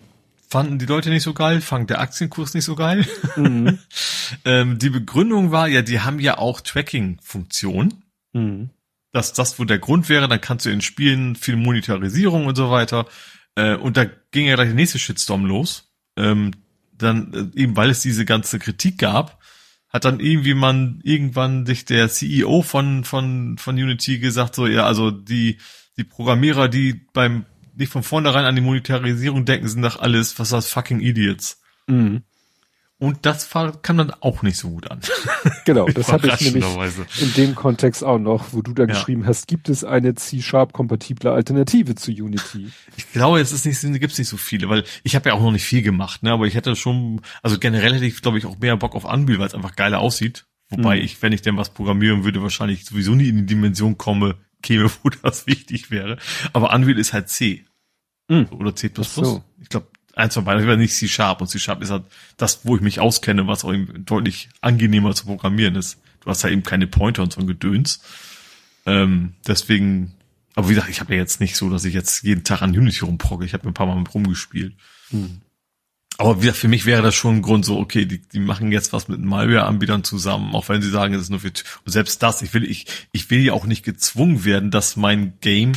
fanden 0.48 0.78
die 0.78 0.86
Leute 0.86 1.10
nicht 1.10 1.22
so 1.22 1.34
geil, 1.34 1.60
fand 1.60 1.90
der 1.90 2.00
Aktienkurs 2.00 2.54
nicht 2.54 2.64
so 2.64 2.74
geil. 2.74 3.06
Mhm. 3.36 3.78
ähm, 4.44 4.78
die 4.78 4.90
Begründung 4.90 5.52
war 5.52 5.68
ja, 5.68 5.82
die 5.82 6.00
haben 6.00 6.20
ja 6.20 6.38
auch 6.38 6.60
Tracking-Funktion. 6.60 7.94
Mhm. 8.32 8.70
Dass 9.12 9.32
das 9.32 9.58
wo 9.58 9.64
der 9.64 9.78
Grund 9.78 10.08
wäre, 10.08 10.28
dann 10.28 10.40
kannst 10.40 10.66
du 10.66 10.70
in 10.70 10.80
Spielen 10.80 11.36
viel 11.36 11.56
Monetarisierung 11.56 12.46
und 12.46 12.56
so 12.56 12.70
weiter. 12.70 13.06
Äh, 13.54 13.76
und 13.76 13.96
da 13.96 14.06
ging 14.32 14.46
ja 14.46 14.56
gleich 14.56 14.68
der 14.68 14.74
nächste 14.74 14.98
Shitstorm 14.98 15.46
los 15.46 15.93
ähm, 16.16 16.52
dann 16.96 17.32
äh, 17.32 17.60
eben 17.60 17.76
weil 17.76 17.90
es 17.90 18.00
diese 18.00 18.24
ganze 18.24 18.58
Kritik 18.58 18.98
gab, 18.98 19.40
hat 19.88 20.04
dann 20.04 20.20
irgendwie 20.20 20.54
man 20.54 21.00
irgendwann 21.04 21.66
sich 21.66 21.84
der 21.84 22.08
CEO 22.08 22.62
von 22.62 23.04
von 23.04 23.58
von 23.58 23.74
Unity 23.76 24.18
gesagt 24.18 24.54
so 24.54 24.66
ja 24.66 24.86
also 24.86 25.10
die 25.10 25.58
die 25.96 26.04
Programmierer, 26.04 26.68
die 26.68 27.06
beim 27.12 27.46
nicht 27.76 27.92
von 27.92 28.02
vornherein 28.02 28.44
an 28.44 28.54
die 28.54 28.60
Monetarisierung 28.60 29.44
denken, 29.44 29.68
sind 29.68 29.82
doch 29.82 29.98
alles, 30.00 30.38
was 30.38 30.50
das 30.50 30.68
fucking 30.68 31.00
Idiots. 31.00 31.60
Mhm. 31.86 32.22
Und 33.04 33.18
das 33.26 33.50
kam 33.82 33.98
dann 33.98 34.10
auch 34.20 34.42
nicht 34.42 34.56
so 34.56 34.70
gut 34.70 34.90
an. 34.90 35.00
Genau, 35.66 35.86
das 35.88 36.10
hatte 36.10 36.28
ich 36.28 36.40
nämlich 36.40 36.64
in 37.20 37.32
dem 37.34 37.54
Kontext 37.54 38.02
auch 38.04 38.18
noch, 38.18 38.52
wo 38.52 38.62
du 38.62 38.72
da 38.72 38.82
Ja. 38.84 38.88
geschrieben 38.88 39.26
hast, 39.26 39.46
gibt 39.46 39.68
es 39.68 39.84
eine 39.84 40.14
C-Sharp-kompatible 40.14 41.30
Alternative 41.30 41.94
zu 41.94 42.10
Unity? 42.10 42.70
Ich 42.96 43.10
glaube, 43.12 43.40
es 43.40 43.52
ist 43.52 43.64
nicht, 43.66 44.00
gibt's 44.00 44.18
nicht 44.18 44.28
so 44.28 44.36
viele, 44.36 44.68
weil 44.68 44.84
ich 45.02 45.14
habe 45.14 45.28
ja 45.28 45.34
auch 45.34 45.40
noch 45.40 45.52
nicht 45.52 45.64
viel 45.64 45.82
gemacht, 45.82 46.22
ne? 46.22 46.32
Aber 46.32 46.46
ich 46.46 46.54
hätte 46.54 46.76
schon, 46.76 47.20
also 47.42 47.58
generell 47.58 47.94
hätte 47.94 48.04
ich, 48.06 48.20
glaube 48.22 48.38
ich, 48.38 48.46
auch 48.46 48.58
mehr 48.58 48.76
Bock 48.76 48.94
auf 48.94 49.04
Unreal, 49.04 49.38
weil 49.38 49.46
es 49.46 49.54
einfach 49.54 49.76
geiler 49.76 50.00
aussieht. 50.00 50.46
Wobei 50.70 50.96
Mhm. 50.96 51.02
ich, 51.04 51.20
wenn 51.22 51.32
ich 51.32 51.42
denn 51.42 51.56
was 51.56 51.70
programmieren 51.70 52.24
würde, 52.24 52.42
wahrscheinlich 52.42 52.84
sowieso 52.86 53.14
nie 53.14 53.28
in 53.28 53.36
die 53.36 53.46
Dimension 53.46 53.98
komme, 53.98 54.36
käme, 54.62 54.90
wo 55.02 55.10
das 55.10 55.46
wichtig 55.46 55.90
wäre. 55.90 56.16
Aber 56.52 56.72
Unreal 56.74 56.98
ist 56.98 57.12
halt 57.12 57.28
C. 57.28 57.64
Mhm. 58.28 58.46
Oder 58.50 58.74
C++. 58.74 58.90
So. 58.96 59.42
Ich 59.60 59.68
glaube, 59.68 59.88
eins 60.16 60.34
von 60.34 60.44
beiden, 60.44 60.62
aber 60.62 60.76
nicht 60.76 60.94
C 60.94 61.08
Sharp. 61.08 61.40
Und 61.40 61.48
C 61.48 61.58
Sharp 61.58 61.82
ist 61.82 61.90
halt 61.90 62.04
das, 62.36 62.60
wo 62.64 62.76
ich 62.76 62.82
mich 62.82 63.00
auskenne, 63.00 63.46
was 63.46 63.64
auch 63.64 63.72
eben 63.72 64.04
deutlich 64.04 64.48
angenehmer 64.60 65.14
zu 65.14 65.26
programmieren 65.26 65.76
ist. 65.76 65.98
Du 66.20 66.30
hast 66.30 66.42
ja 66.42 66.50
eben 66.50 66.62
keine 66.62 66.86
Pointer 66.86 67.22
und 67.22 67.32
so 67.32 67.40
ein 67.40 67.46
Gedöns. 67.46 68.00
Ähm, 68.86 69.34
deswegen, 69.46 70.14
aber 70.54 70.68
wie 70.68 70.74
gesagt, 70.74 70.90
ich 70.90 71.00
habe 71.00 71.14
ja 71.14 71.20
jetzt 71.20 71.40
nicht 71.40 71.56
so, 71.56 71.70
dass 71.70 71.84
ich 71.84 71.94
jetzt 71.94 72.22
jeden 72.22 72.44
Tag 72.44 72.62
an 72.62 72.70
Unity 72.70 73.04
rumprogge. 73.04 73.44
Ich 73.44 73.54
habe 73.54 73.66
ein 73.68 73.74
paar 73.74 73.86
Mal 73.86 73.96
mit 73.96 74.14
rumgespielt. 74.14 74.74
Hm. 75.10 75.40
Aber 76.16 76.36
wie 76.36 76.42
gesagt, 76.42 76.58
für 76.58 76.68
mich 76.68 76.86
wäre 76.86 77.02
das 77.02 77.14
schon 77.14 77.36
ein 77.36 77.42
Grund 77.42 77.64
so, 77.64 77.78
okay, 77.78 78.06
die, 78.06 78.18
die 78.20 78.38
machen 78.38 78.70
jetzt 78.70 78.92
was 78.92 79.08
mit 79.08 79.20
Malware-Anbietern 79.20 80.04
zusammen, 80.04 80.54
auch 80.54 80.68
wenn 80.68 80.80
sie 80.80 80.90
sagen, 80.90 81.12
es 81.14 81.22
ist 81.22 81.30
nur 81.30 81.40
für, 81.40 81.48
und 81.48 81.92
selbst 81.92 82.22
das, 82.22 82.40
ich 82.42 82.54
will, 82.54 82.62
ich, 82.64 82.86
ich 83.10 83.30
will 83.30 83.40
ja 83.40 83.52
auch 83.52 83.66
nicht 83.66 83.84
gezwungen 83.84 84.44
werden, 84.44 84.70
dass 84.70 84.96
mein 84.96 85.34
Game 85.40 85.72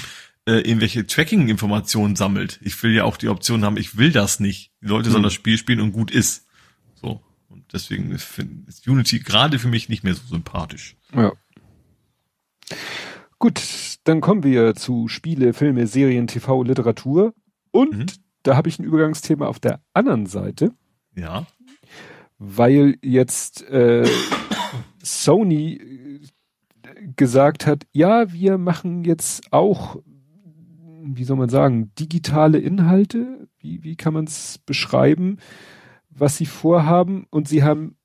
äh, 0.47 0.61
irgendwelche 0.61 1.05
Tracking-Informationen 1.05 2.15
sammelt. 2.15 2.59
Ich 2.63 2.81
will 2.81 2.93
ja 2.93 3.03
auch 3.03 3.17
die 3.17 3.27
Option 3.29 3.63
haben, 3.63 3.77
ich 3.77 3.97
will 3.97 4.11
das 4.11 4.39
nicht. 4.39 4.71
Die 4.81 4.87
Leute 4.87 5.09
sollen 5.09 5.21
Hm. 5.23 5.27
das 5.27 5.33
Spiel 5.33 5.57
spielen 5.57 5.81
und 5.81 5.91
gut 5.91 6.09
ist. 6.09 6.47
So. 6.95 7.21
Und 7.49 7.65
deswegen 7.73 8.11
ist, 8.11 8.27
ist 8.67 8.87
Unity 8.87 9.19
gerade 9.19 9.59
für 9.59 9.67
mich 9.67 9.89
nicht 9.89 10.03
mehr 10.03 10.13
so 10.15 10.25
sympathisch. 10.27 10.95
Ja. 11.15 11.33
Gut, 13.39 13.61
dann 14.05 14.21
kommen 14.21 14.43
wir 14.43 14.73
zu 14.75 15.07
Spiele, 15.07 15.53
Filme, 15.53 15.85
Serien, 15.87 16.27
TV, 16.27 16.63
Literatur. 16.63 17.33
Und 17.71 17.95
Mhm. 17.97 18.05
da 18.43 18.55
habe 18.55 18.69
ich 18.69 18.79
ein 18.79 18.83
Übergangsthema 18.83 19.45
auf 19.47 19.59
der 19.59 19.81
anderen 19.93 20.25
Seite, 20.25 20.71
Ja. 21.15 21.45
weil 22.39 22.97
jetzt 23.01 23.61
äh, 23.69 24.07
Sony 25.03 25.73
äh, 25.75 26.19
gesagt 27.15 27.65
hat, 27.67 27.85
ja, 27.91 28.31
wir 28.33 28.57
machen 28.57 29.03
jetzt 29.03 29.51
auch, 29.53 29.97
wie 31.15 31.23
soll 31.23 31.37
man 31.37 31.49
sagen, 31.49 31.91
digitale 31.99 32.57
Inhalte. 32.59 33.47
Wie, 33.59 33.83
wie 33.83 33.95
kann 33.95 34.13
man 34.13 34.25
es 34.25 34.57
beschreiben, 34.65 35.37
was 36.09 36.37
sie 36.37 36.45
vorhaben? 36.45 37.25
Und 37.29 37.47
sie 37.47 37.63
haben 37.63 37.95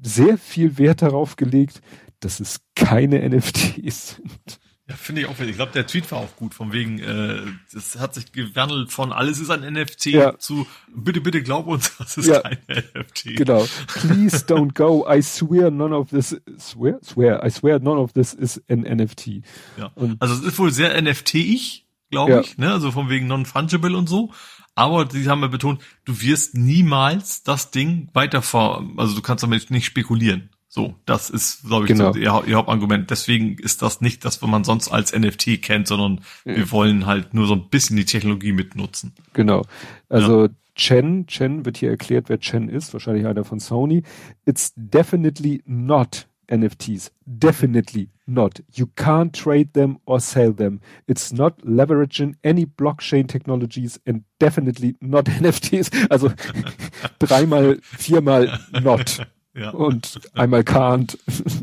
sehr 0.00 0.36
viel 0.38 0.78
Wert 0.78 1.02
darauf 1.02 1.36
gelegt, 1.36 1.80
dass 2.20 2.38
es 2.40 2.60
keine 2.74 3.26
NFTs 3.28 4.16
sind. 4.16 4.58
Ja, 4.88 4.94
finde 4.94 5.22
ich 5.22 5.26
auch. 5.26 5.40
Ich 5.40 5.56
glaube, 5.56 5.72
der 5.72 5.84
Tweet 5.88 6.12
war 6.12 6.18
auch 6.18 6.36
gut, 6.36 6.54
von 6.54 6.72
wegen, 6.72 7.00
äh, 7.00 7.40
das 7.72 7.98
hat 7.98 8.14
sich 8.14 8.30
gewandelt 8.30 8.92
von 8.92 9.10
alles 9.10 9.40
ist 9.40 9.50
ein 9.50 9.62
NFT 9.72 10.06
Ja. 10.12 10.38
zu 10.38 10.64
bitte, 10.94 11.20
bitte 11.20 11.42
glaub 11.42 11.66
uns, 11.66 11.96
das 11.98 12.16
ist 12.16 12.28
Ja. 12.28 12.40
kein 12.40 12.58
NFT. 12.94 13.34
Genau. 13.36 13.66
Please 13.88 14.44
don't 14.46 14.74
go. 14.74 15.04
I 15.12 15.20
swear 15.22 15.72
none 15.72 15.92
of 15.92 16.10
this 16.10 16.40
swear 16.56 17.00
swear 17.02 17.44
I 17.44 17.50
swear 17.50 17.80
none 17.80 17.98
of 18.00 18.12
this 18.12 18.32
is 18.32 18.62
an 18.68 18.84
NFT. 18.84 19.42
Ja. 19.76 19.86
Und- 19.96 20.22
Also 20.22 20.34
es 20.34 20.42
ist 20.44 20.58
wohl 20.60 20.70
sehr 20.70 20.94
NFT-ig, 21.02 21.84
glaube 22.16 22.32
Ja. 22.32 22.40
ich, 22.40 22.56
ne? 22.58 22.72
Also 22.72 22.90
von 22.90 23.08
wegen 23.08 23.26
non-fungible 23.26 23.96
und 23.96 24.08
so. 24.08 24.30
Aber 24.74 25.04
die 25.06 25.28
haben 25.28 25.40
ja 25.40 25.46
betont, 25.48 25.80
du 26.04 26.20
wirst 26.20 26.54
niemals 26.54 27.42
das 27.42 27.70
Ding 27.70 28.08
weiter 28.12 28.42
vor, 28.42 28.84
also 28.96 29.14
du 29.14 29.22
kannst 29.22 29.42
damit 29.42 29.70
nicht 29.70 29.86
spekulieren. 29.86 30.50
So, 30.68 30.94
das 31.06 31.30
ist, 31.30 31.62
glaube 31.66 31.86
ich, 31.86 31.92
Genau. 31.92 32.12
so 32.12 32.18
ihr, 32.18 32.42
ihr 32.46 32.56
Hauptargument. 32.56 33.10
Deswegen 33.10 33.56
ist 33.58 33.80
das 33.80 34.02
nicht 34.02 34.24
das, 34.26 34.42
was 34.42 34.50
man 34.50 34.64
sonst 34.64 34.88
als 34.88 35.14
NFT 35.18 35.62
kennt, 35.62 35.86
sondern 35.88 36.20
wir 36.44 36.70
wollen 36.70 37.06
halt 37.06 37.32
nur 37.32 37.46
so 37.46 37.54
ein 37.54 37.68
bisschen 37.70 37.96
die 37.96 38.04
Technologie 38.04 38.52
mitnutzen. 38.52 39.12
Genau. 39.32 39.62
Also 40.10 40.48
Chen, 40.74 41.26
Chen 41.26 41.64
wird 41.64 41.78
hier 41.78 41.88
erklärt, 41.88 42.28
wer 42.28 42.38
Chen 42.40 42.68
ist, 42.68 42.92
wahrscheinlich 42.92 43.24
einer 43.26 43.44
von 43.44 43.58
Sony. 43.60 44.02
It's 44.44 44.74
definitely 44.76 45.62
not 45.64 46.26
NFTs. 46.48 47.10
Definitely 47.26 48.10
not. 48.26 48.60
You 48.74 48.86
can't 48.96 49.32
trade 49.32 49.72
them 49.74 49.98
or 50.06 50.20
sell 50.20 50.52
them. 50.52 50.80
It's 51.06 51.32
not 51.32 51.58
leveraging 51.62 52.34
any 52.44 52.66
blockchain 52.66 53.28
technologies 53.28 54.00
and 54.06 54.24
definitely 54.38 54.96
not 55.00 55.24
NFTs. 55.40 55.90
Also 56.10 56.32
dreimal, 57.18 57.78
viermal 57.82 58.58
not. 58.82 59.26
Ja. 59.58 59.70
und 59.70 60.20
einmal 60.34 60.60
can't. 60.64 61.16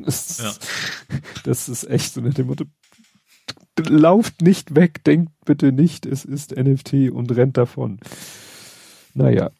Das, 0.03 0.39
Ja. 0.39 0.51
das 1.43 1.69
ist 1.69 1.83
echt 1.83 2.11
so 2.15 2.21
nach 2.21 2.33
dem 2.33 2.47
Motto, 2.47 2.65
lauft 3.87 4.41
nicht 4.41 4.73
weg, 4.75 5.03
denkt 5.03 5.31
bitte 5.45 5.71
nicht, 5.71 6.07
es 6.07 6.25
ist 6.25 6.55
NFT 6.57 7.11
und 7.11 7.29
rennt 7.35 7.55
davon. 7.55 7.99
Naja. 9.13 9.51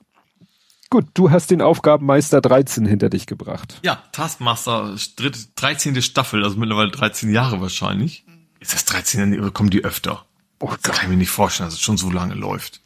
Gut, 0.94 1.08
du 1.16 1.32
hast 1.32 1.50
den 1.50 1.64
Aufgabenmeister 1.64 2.40
13 2.40 2.86
hinter 2.86 3.10
dich 3.10 3.26
gebracht. 3.26 3.80
Ja, 3.82 4.04
Taskmaster, 4.12 4.96
dritte, 5.16 5.40
13. 5.56 6.00
Staffel, 6.04 6.44
also 6.44 6.56
mittlerweile 6.60 6.92
13 6.92 7.34
Jahre 7.34 7.60
wahrscheinlich. 7.62 8.26
Ist 8.60 8.76
das 8.76 8.86
13 8.86 9.40
oder 9.40 9.50
kommen 9.50 9.72
die 9.72 9.84
öfter? 9.84 10.24
Oh 10.60 10.70
Das 10.70 10.84
kann 10.84 11.06
ich 11.06 11.10
mir 11.10 11.18
nicht 11.18 11.32
vorstellen, 11.32 11.66
dass 11.66 11.74
es 11.74 11.82
schon 11.82 11.98
so 11.98 12.12
lange 12.12 12.36
läuft. 12.36 12.82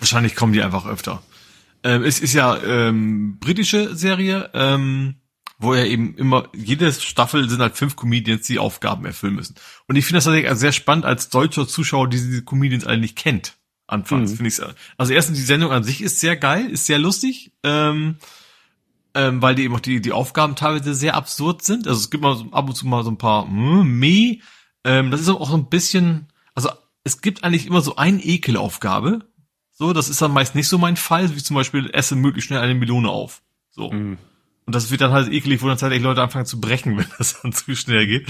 Wahrscheinlich 0.00 0.34
kommen 0.34 0.52
die 0.52 0.64
einfach 0.64 0.84
öfter. 0.84 1.22
Ähm, 1.84 2.02
es 2.02 2.18
ist 2.18 2.32
ja 2.32 2.60
ähm, 2.60 3.38
britische 3.38 3.94
Serie, 3.94 4.50
ähm, 4.54 5.20
wo 5.60 5.76
ja 5.76 5.84
eben 5.84 6.16
immer, 6.16 6.48
jede 6.52 6.92
Staffel 6.92 7.48
sind 7.48 7.60
halt 7.60 7.76
fünf 7.76 7.94
Comedians, 7.94 8.48
die 8.48 8.58
Aufgaben 8.58 9.06
erfüllen 9.06 9.36
müssen. 9.36 9.54
Und 9.86 9.94
ich 9.94 10.06
finde 10.06 10.16
das 10.16 10.24
tatsächlich 10.24 10.52
sehr 10.58 10.72
spannend 10.72 11.04
als 11.04 11.28
deutscher 11.28 11.68
Zuschauer, 11.68 12.08
die 12.08 12.16
diese 12.16 12.42
Comedians 12.42 12.84
alle 12.84 12.98
nicht 12.98 13.14
kennt. 13.14 13.57
Anfangs 13.88 14.32
Mhm. 14.32 14.36
finde 14.36 14.48
ich 14.50 14.60
Also 14.98 15.12
erstens, 15.12 15.38
die 15.38 15.44
Sendung 15.44 15.72
an 15.72 15.82
sich 15.82 16.02
ist 16.02 16.20
sehr 16.20 16.36
geil, 16.36 16.70
ist 16.70 16.86
sehr 16.86 16.98
lustig. 16.98 17.52
Ähm, 17.64 18.16
ähm, 19.14 19.42
weil 19.42 19.54
die 19.54 19.64
eben 19.64 19.74
auch 19.74 19.80
die, 19.80 20.00
die 20.00 20.12
Aufgaben 20.12 20.54
teilweise 20.54 20.94
sehr 20.94 21.14
absurd 21.16 21.62
sind. 21.62 21.88
Also 21.88 21.98
es 21.98 22.10
gibt 22.10 22.22
mal 22.22 22.36
so, 22.36 22.46
ab 22.52 22.68
und 22.68 22.76
zu 22.76 22.86
mal 22.86 23.02
so 23.02 23.10
ein 23.10 23.18
paar 23.18 23.46
hm, 23.48 23.98
meh. 23.98 24.38
Ähm, 24.84 25.10
das 25.10 25.20
ist 25.22 25.28
auch 25.28 25.50
so 25.50 25.56
ein 25.56 25.68
bisschen, 25.68 26.28
also 26.54 26.70
es 27.02 27.20
gibt 27.20 27.42
eigentlich 27.42 27.66
immer 27.66 27.80
so 27.80 27.96
eine 27.96 28.22
Ekelaufgabe. 28.22 29.26
So, 29.72 29.92
das 29.92 30.08
ist 30.08 30.20
dann 30.20 30.32
meist 30.32 30.54
nicht 30.54 30.68
so 30.68 30.76
mein 30.76 30.96
Fall, 30.96 31.34
wie 31.34 31.42
zum 31.42 31.56
Beispiel 31.56 31.90
esse 31.92 32.14
möglichst 32.14 32.48
schnell 32.48 32.60
eine 32.60 32.74
Melone 32.74 33.08
auf. 33.08 33.42
So. 33.70 33.90
Mhm. 33.90 34.18
Und 34.66 34.74
das 34.74 34.90
wird 34.90 35.00
dann 35.00 35.12
halt 35.12 35.32
eklig, 35.32 35.62
wo 35.62 35.66
dann 35.68 35.78
tatsächlich 35.78 36.02
Leute 36.02 36.22
anfangen 36.22 36.46
zu 36.46 36.60
brechen, 36.60 36.96
wenn 36.98 37.06
das 37.16 37.40
dann 37.40 37.52
zu 37.52 37.74
schnell 37.74 38.06
geht. 38.06 38.28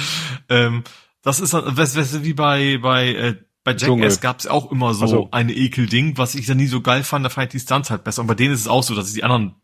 Ähm, 0.48 0.84
das 1.22 1.40
ist 1.40 1.52
dann, 1.52 1.76
was, 1.76 1.96
was, 1.96 2.22
wie 2.22 2.34
bei, 2.34 2.78
bei, 2.78 3.08
äh, 3.14 3.36
bei. 3.74 4.02
Jackass 4.02 4.20
gab 4.20 4.40
es 4.40 4.46
auch 4.46 4.70
immer 4.70 4.94
so 4.94 5.04
Ach 5.04 5.08
so. 5.08 5.28
eine 5.30 5.52
Ekelding, 5.52 6.18
was 6.18 6.34
ich 6.34 6.46
dann 6.46 6.56
nie 6.56 6.66
so 6.66 6.80
geil 6.80 7.04
fand, 7.04 7.24
da 7.24 7.30
fand 7.30 7.46
ich 7.46 7.60
die 7.60 7.64
Stunts 7.64 7.90
halt 7.90 8.04
besser. 8.04 8.22
Und 8.22 8.28
bei 8.28 8.34
denen 8.34 8.54
ist 8.54 8.60
es 8.60 8.68
auch 8.68 8.82
so, 8.82 8.94
dass 8.94 9.08
ich 9.08 9.14
die 9.14 9.24
anderen 9.24 9.54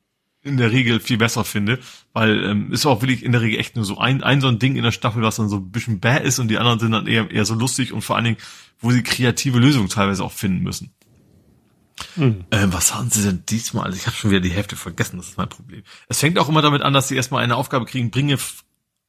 in 0.42 0.58
der 0.58 0.72
Regel 0.72 1.00
viel 1.00 1.16
besser 1.16 1.44
finde, 1.44 1.78
weil 2.12 2.44
ähm, 2.44 2.70
ist 2.70 2.84
auch 2.84 3.00
wirklich 3.00 3.24
in 3.24 3.32
der 3.32 3.40
Regel 3.40 3.58
echt 3.58 3.76
nur 3.76 3.84
so 3.84 3.98
ein, 3.98 4.22
ein 4.22 4.40
so 4.42 4.48
ein 4.48 4.58
Ding 4.58 4.76
in 4.76 4.84
der 4.84 4.92
Staffel, 4.92 5.22
was 5.22 5.36
dann 5.36 5.48
so 5.48 5.56
ein 5.56 5.70
bisschen 5.70 6.00
bäh 6.00 6.22
ist 6.22 6.38
und 6.38 6.48
die 6.48 6.58
anderen 6.58 6.78
sind 6.78 6.92
dann 6.92 7.06
eher, 7.06 7.30
eher 7.30 7.46
so 7.46 7.54
lustig 7.54 7.92
und 7.92 8.02
vor 8.02 8.16
allen 8.16 8.26
Dingen, 8.26 8.36
wo 8.78 8.90
sie 8.90 9.02
kreative 9.02 9.58
Lösungen 9.58 9.88
teilweise 9.88 10.22
auch 10.22 10.32
finden 10.32 10.62
müssen. 10.62 10.92
Mhm. 12.16 12.44
Ähm, 12.50 12.72
was 12.72 12.94
haben 12.94 13.08
sie 13.10 13.22
denn 13.22 13.44
diesmal? 13.48 13.86
Also 13.86 13.96
ich 13.96 14.06
habe 14.06 14.16
schon 14.16 14.30
wieder 14.30 14.40
die 14.40 14.50
Hälfte 14.50 14.76
vergessen, 14.76 15.16
das 15.16 15.28
ist 15.28 15.38
mein 15.38 15.48
Problem. 15.48 15.82
Es 16.08 16.20
fängt 16.20 16.38
auch 16.38 16.48
immer 16.48 16.62
damit 16.62 16.82
an, 16.82 16.92
dass 16.92 17.08
sie 17.08 17.16
erstmal 17.16 17.42
eine 17.42 17.56
Aufgabe 17.56 17.86
kriegen, 17.86 18.10
bringe 18.10 18.36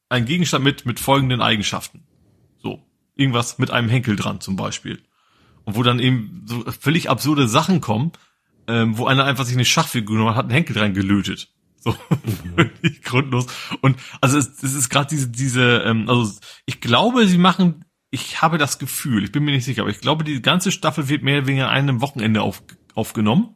einen 0.08 0.26
Gegenstand 0.26 0.64
mit, 0.64 0.86
mit 0.86 1.00
folgenden 1.00 1.42
Eigenschaften. 1.42 2.04
So. 2.62 2.82
Irgendwas 3.16 3.58
mit 3.58 3.70
einem 3.70 3.88
Henkel 3.88 4.14
dran 4.14 4.40
zum 4.40 4.56
Beispiel. 4.56 5.02
Und 5.64 5.74
wo 5.74 5.82
dann 5.82 5.98
eben 5.98 6.44
so 6.46 6.64
völlig 6.80 7.10
absurde 7.10 7.48
Sachen 7.48 7.80
kommen, 7.80 8.12
ähm, 8.68 8.98
wo 8.98 9.06
einer 9.06 9.24
einfach 9.24 9.44
sich 9.44 9.56
eine 9.56 9.64
Schachfigur 9.64 10.16
genommen 10.16 10.30
hat, 10.30 10.36
hat 10.36 10.44
einen 10.44 10.54
Henkel 10.54 10.76
dran 10.76 10.94
gelötet. 10.94 11.48
So, 11.80 11.94
völlig 12.56 13.02
grundlos. 13.02 13.46
Und 13.80 13.96
also 14.20 14.38
es, 14.38 14.62
es 14.62 14.74
ist 14.74 14.88
gerade 14.88 15.08
diese, 15.08 15.28
diese, 15.28 15.82
ähm, 15.86 16.08
also 16.08 16.38
ich 16.66 16.80
glaube, 16.80 17.26
sie 17.26 17.38
machen, 17.38 17.84
ich 18.10 18.42
habe 18.42 18.58
das 18.58 18.78
Gefühl, 18.78 19.24
ich 19.24 19.32
bin 19.32 19.44
mir 19.44 19.52
nicht 19.52 19.64
sicher, 19.64 19.82
aber 19.82 19.90
ich 19.90 20.00
glaube, 20.00 20.24
die 20.24 20.42
ganze 20.42 20.72
Staffel 20.72 21.08
wird 21.08 21.22
mehr 21.22 21.38
oder 21.38 21.46
weniger 21.46 21.68
an 21.68 21.76
einem 21.76 22.00
Wochenende 22.00 22.42
auf, 22.42 22.62
aufgenommen. 22.94 23.54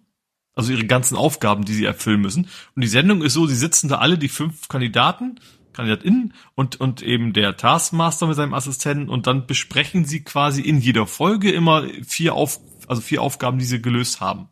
Also 0.55 0.73
ihre 0.73 0.87
ganzen 0.87 1.17
Aufgaben, 1.17 1.65
die 1.65 1.75
sie 1.75 1.85
erfüllen 1.85 2.21
müssen. 2.21 2.49
Und 2.75 2.83
die 2.83 2.89
Sendung 2.89 3.23
ist 3.23 3.35
so, 3.35 3.47
sie 3.47 3.57
sitzen 3.57 3.89
da 3.89 3.99
alle, 3.99 4.19
die 4.19 4.29
fünf 4.29 4.69
Kandidaten, 4.69 5.41
KandidatInnen 5.81 6.35
und, 6.55 6.81
und 6.81 7.03
eben 7.03 7.33
der 7.33 7.57
Taskmaster 7.57 8.27
mit 8.27 8.37
seinem 8.37 8.55
Assistenten 8.55 9.09
und 9.09 9.27
dann 9.27 9.47
besprechen 9.47 10.05
sie 10.05 10.23
quasi 10.23 10.61
in 10.63 10.79
jeder 10.79 11.07
Folge 11.07 11.51
immer 11.51 11.85
vier 12.07 12.35
auf, 12.35 12.61
also 12.87 13.03
vier 13.03 13.23
Aufgaben, 13.23 13.59
die 13.59 13.65
sie 13.65 13.83
gelöst 13.83 14.21
haben. 14.21 14.49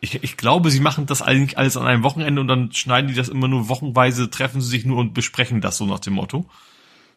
Ich, 0.00 0.22
ich 0.22 0.36
glaube, 0.36 0.70
sie 0.70 0.80
machen 0.80 1.06
das 1.06 1.22
eigentlich 1.22 1.58
alles 1.58 1.76
an 1.76 1.86
einem 1.86 2.02
Wochenende 2.02 2.40
und 2.40 2.48
dann 2.48 2.72
schneiden 2.72 3.08
die 3.08 3.14
das 3.14 3.28
immer 3.28 3.48
nur 3.48 3.68
wochenweise, 3.68 4.30
treffen 4.30 4.60
sie 4.60 4.68
sich 4.68 4.84
nur 4.84 4.98
und 4.98 5.14
besprechen 5.14 5.60
das 5.60 5.76
so 5.76 5.86
nach 5.86 6.00
dem 6.00 6.14
Motto. 6.14 6.44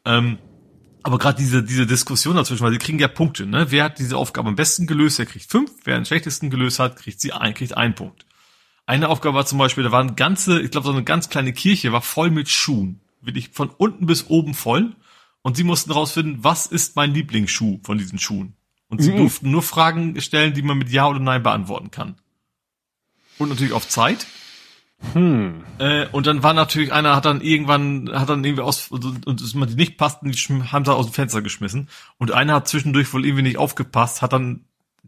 Ähm, 0.05 0.37
Aber 1.03 1.17
gerade 1.17 1.37
diese, 1.37 1.63
diese 1.63 1.85
Diskussion 1.85 2.35
dazwischen, 2.35 2.63
weil 2.63 2.71
sie 2.71 2.79
kriegen 2.79 2.97
ja 2.99 3.07
Punkte, 3.07 3.45
ne? 3.45 3.67
Wer 3.69 3.83
hat 3.85 3.99
diese 3.99 4.17
Aufgabe 4.17 4.49
am 4.49 4.55
besten 4.55 4.87
gelöst, 4.87 5.19
der 5.19 5.27
kriegt 5.27 5.51
fünf. 5.51 5.71
Wer 5.83 5.99
den 5.99 6.05
schlechtesten 6.05 6.49
gelöst 6.49 6.79
hat, 6.79 6.95
kriegt 6.95 7.21
sie 7.21 7.31
ein, 7.31 7.53
kriegt 7.53 7.77
einen 7.77 7.93
Punkt. 7.93 8.25
Eine 8.87 9.09
Aufgabe 9.09 9.35
war 9.35 9.45
zum 9.47 9.57
Beispiel, 9.57 9.83
da 9.83 9.91
war 9.91 10.01
eine 10.01 10.13
ganze, 10.13 10.61
ich 10.61 10.69
glaube, 10.69 10.85
so 10.85 10.93
eine 10.93 11.03
ganz 11.03 11.29
kleine 11.29 11.53
Kirche 11.53 11.91
war 11.91 12.01
voll 12.01 12.29
mit 12.29 12.49
Schuhen. 12.49 13.01
Wirklich 13.25 13.49
von 13.49 13.69
unten 13.69 14.05
bis 14.05 14.29
oben 14.29 14.53
voll. 14.53 14.95
Und 15.41 15.57
sie 15.57 15.63
mussten 15.63 15.91
rausfinden, 15.91 16.43
was 16.43 16.65
ist 16.65 16.95
mein 16.95 17.13
Lieblingsschuh 17.13 17.79
von 17.83 17.97
diesen 17.97 18.17
Schuhen. 18.17 18.55
Und 18.87 19.01
sie 19.01 19.11
mhm. 19.11 19.17
durften 19.17 19.51
nur 19.51 19.61
Fragen 19.61 20.19
stellen, 20.21 20.53
die 20.53 20.61
man 20.61 20.77
mit 20.77 20.89
Ja 20.89 21.07
oder 21.07 21.19
Nein 21.19 21.43
beantworten 21.43 21.91
kann. 21.91 22.15
Und 23.37 23.49
natürlich 23.49 23.73
auf 23.73 23.87
Zeit. 23.87 24.25
Hm. 25.13 25.63
Äh, 25.77 26.07
und 26.07 26.25
dann 26.25 26.41
war 26.41 26.53
natürlich 26.53 26.93
einer, 26.93 27.15
hat 27.15 27.25
dann 27.25 27.41
irgendwann, 27.41 28.09
hat 28.13 28.29
dann 28.29 28.43
irgendwie 28.43 28.63
aus, 28.63 28.87
und, 28.87 29.27
und 29.27 29.55
man 29.55 29.69
die 29.69 29.75
nicht 29.75 29.97
passten, 29.97 30.31
die 30.31 30.37
haben 30.37 30.85
sie 30.85 30.93
aus 30.93 31.07
dem 31.07 31.13
Fenster 31.13 31.41
geschmissen. 31.41 31.89
Und 32.17 32.31
einer 32.31 32.55
hat 32.55 32.67
zwischendurch 32.67 33.13
wohl 33.13 33.25
irgendwie 33.25 33.43
nicht 33.43 33.57
aufgepasst, 33.57 34.21
hat 34.21 34.33
dann 34.33 34.65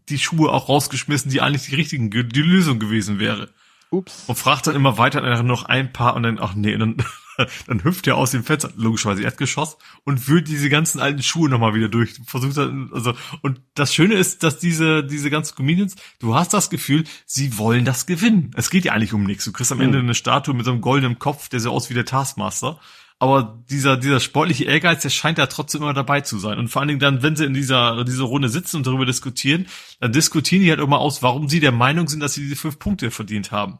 die 0.08 0.18
Schuhe 0.18 0.52
auch 0.52 0.68
rausgeschmissen, 0.68 1.30
die 1.30 1.40
eigentlich 1.40 1.66
die 1.66 1.74
richtigen, 1.74 2.10
die 2.10 2.42
Lösung 2.42 2.78
gewesen 2.78 3.18
wäre. 3.18 3.50
Ups. 3.90 4.24
Und 4.26 4.36
fragt 4.36 4.66
dann 4.66 4.74
immer 4.74 4.98
weiter, 4.98 5.20
dann 5.20 5.46
noch 5.46 5.64
ein 5.64 5.92
paar 5.92 6.14
und 6.14 6.22
dann, 6.22 6.38
ach 6.38 6.54
nee, 6.54 6.76
dann, 6.76 6.96
dann 7.66 7.84
hüpft 7.84 8.06
er 8.06 8.16
aus 8.16 8.32
dem 8.32 8.44
Fenster, 8.44 8.70
logischerweise 8.76 9.22
Erdgeschoss, 9.22 9.78
und 10.04 10.28
wühlt 10.28 10.48
diese 10.48 10.68
ganzen 10.68 11.00
alten 11.00 11.22
Schuhe 11.22 11.48
nochmal 11.48 11.74
wieder 11.74 11.88
durch. 11.88 12.14
Versucht 12.26 12.56
dann, 12.56 12.90
also, 12.92 13.14
und 13.42 13.60
das 13.74 13.94
Schöne 13.94 14.14
ist, 14.14 14.42
dass 14.42 14.58
diese, 14.58 15.04
diese 15.04 15.30
ganzen 15.30 15.56
Comedians, 15.56 15.96
du 16.18 16.34
hast 16.34 16.52
das 16.52 16.70
Gefühl, 16.70 17.04
sie 17.24 17.56
wollen 17.56 17.84
das 17.84 18.06
gewinnen. 18.06 18.50
Es 18.56 18.70
geht 18.70 18.84
ja 18.84 18.92
eigentlich 18.92 19.14
um 19.14 19.24
nichts. 19.24 19.44
Du 19.44 19.52
kriegst 19.52 19.72
am 19.72 19.80
Ende 19.80 19.98
hm. 19.98 20.04
eine 20.04 20.14
Statue 20.14 20.54
mit 20.54 20.66
so 20.66 20.72
einem 20.72 20.80
goldenen 20.80 21.18
Kopf, 21.18 21.48
der 21.48 21.60
so 21.60 21.70
aus 21.70 21.88
wie 21.90 21.94
der 21.94 22.04
Taskmaster. 22.04 22.78
Aber 23.20 23.64
dieser, 23.68 23.96
dieser 23.96 24.20
sportliche 24.20 24.64
Ehrgeiz, 24.64 25.02
der 25.02 25.10
scheint 25.10 25.38
da 25.38 25.46
trotzdem 25.46 25.82
immer 25.82 25.94
dabei 25.94 26.20
zu 26.20 26.38
sein. 26.38 26.58
Und 26.58 26.68
vor 26.68 26.80
allen 26.80 26.88
Dingen 26.88 27.00
dann, 27.00 27.22
wenn 27.22 27.34
sie 27.34 27.44
in 27.44 27.54
dieser, 27.54 28.04
dieser 28.04 28.24
Runde 28.24 28.48
sitzen 28.48 28.76
und 28.76 28.86
darüber 28.86 29.06
diskutieren, 29.06 29.66
dann 29.98 30.12
diskutieren 30.12 30.62
die 30.62 30.70
halt 30.70 30.80
immer 30.80 31.00
aus, 31.00 31.22
warum 31.22 31.48
sie 31.48 31.58
der 31.58 31.72
Meinung 31.72 32.06
sind, 32.06 32.20
dass 32.20 32.34
sie 32.34 32.42
diese 32.42 32.56
fünf 32.56 32.78
Punkte 32.78 33.10
verdient 33.10 33.50
haben. 33.50 33.78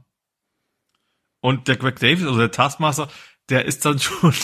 Und 1.40 1.68
der 1.68 1.76
Greg 1.76 2.00
Davis, 2.00 2.24
also 2.24 2.38
der 2.38 2.50
Taskmaster, 2.50 3.08
der 3.48 3.64
ist 3.64 3.84
dann 3.84 3.98
schon, 4.00 4.34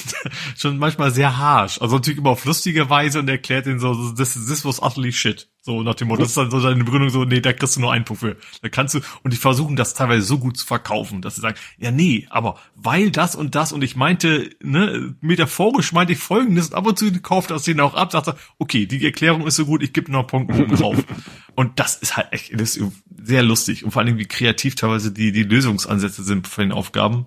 schon 0.56 0.78
manchmal 0.78 1.10
sehr 1.10 1.39
harsh. 1.39 1.81
Also 1.81 1.97
natürlich 1.97 2.18
immer 2.18 2.31
auf 2.31 2.44
lustige 2.44 2.89
Weise 2.89 3.18
und 3.18 3.28
erklärt 3.28 3.66
ihn 3.66 3.81
so, 3.81 4.12
this, 4.12 4.34
this 4.34 4.64
was 4.64 4.81
utterly 4.81 5.12
shit. 5.12 5.50
So 5.67 5.83
nach 5.83 5.94
dem 5.94 6.09
Motto, 6.09 6.20
das 6.20 6.28
ist 6.28 6.36
dann 6.36 6.51
so 6.51 6.60
seine 6.60 6.84
Begründung 6.84 7.09
so, 7.09 7.25
nee, 7.25 7.41
da 7.41 7.55
kriegst 7.55 7.76
du 7.76 7.81
nur 7.81 7.91
einen 7.91 8.05
Punkt 8.05 8.20
für. 8.20 8.36
Da 8.60 8.68
kannst 8.68 8.97
du, 8.97 9.01
und 9.23 9.33
die 9.33 9.39
versuchen 9.39 9.76
das 9.76 9.94
teilweise 9.94 10.20
so 10.20 10.39
gut 10.39 10.59
zu 10.59 10.67
verkaufen, 10.67 11.23
dass 11.23 11.36
sie 11.36 11.41
sagen, 11.41 11.57
ja 11.78 11.91
nee, 11.91 12.26
aber 12.28 12.59
weil 12.75 13.10
das 13.10 13.34
und 13.34 13.55
das 13.55 13.73
und 13.73 13.83
ich 13.83 13.97
meinte, 13.97 14.51
ne, 14.62 15.17
metaphorisch 15.23 15.93
meinte 15.94 16.12
ich 16.12 16.18
folgendes 16.18 16.68
und 16.68 16.75
ab 16.75 16.86
und 16.86 16.99
zu 16.99 17.10
kauft 17.23 17.51
das 17.51 17.62
denen 17.62 17.81
auch 17.81 17.94
ab, 17.94 18.12
sagt 18.12 18.28
er, 18.28 18.36
okay, 18.59 18.84
die 18.84 19.02
Erklärung 19.07 19.47
ist 19.47 19.57
so 19.57 19.65
gut, 19.65 19.83
ich 19.83 19.94
gebe 19.94 20.12
noch 20.12 20.31
einen 20.31 20.47
Punkt 20.47 20.78
drauf. 20.78 21.02
und 21.55 21.81
das 21.81 21.97
ist 21.97 22.18
halt 22.18 22.31
echt, 22.34 22.52
das 22.52 22.76
ist 22.76 22.93
sehr 23.23 23.43
lustig 23.43 23.86
und 23.86 23.91
vor 23.91 24.01
allen 24.01 24.09
Dingen, 24.09 24.18
wie 24.18 24.26
kreativ 24.26 24.75
teilweise 24.75 25.12
die, 25.12 25.33
die 25.33 25.44
Lösungsansätze 25.44 26.25
sind 26.25 26.47
von 26.47 26.65
den 26.65 26.73
Aufgaben. 26.73 27.25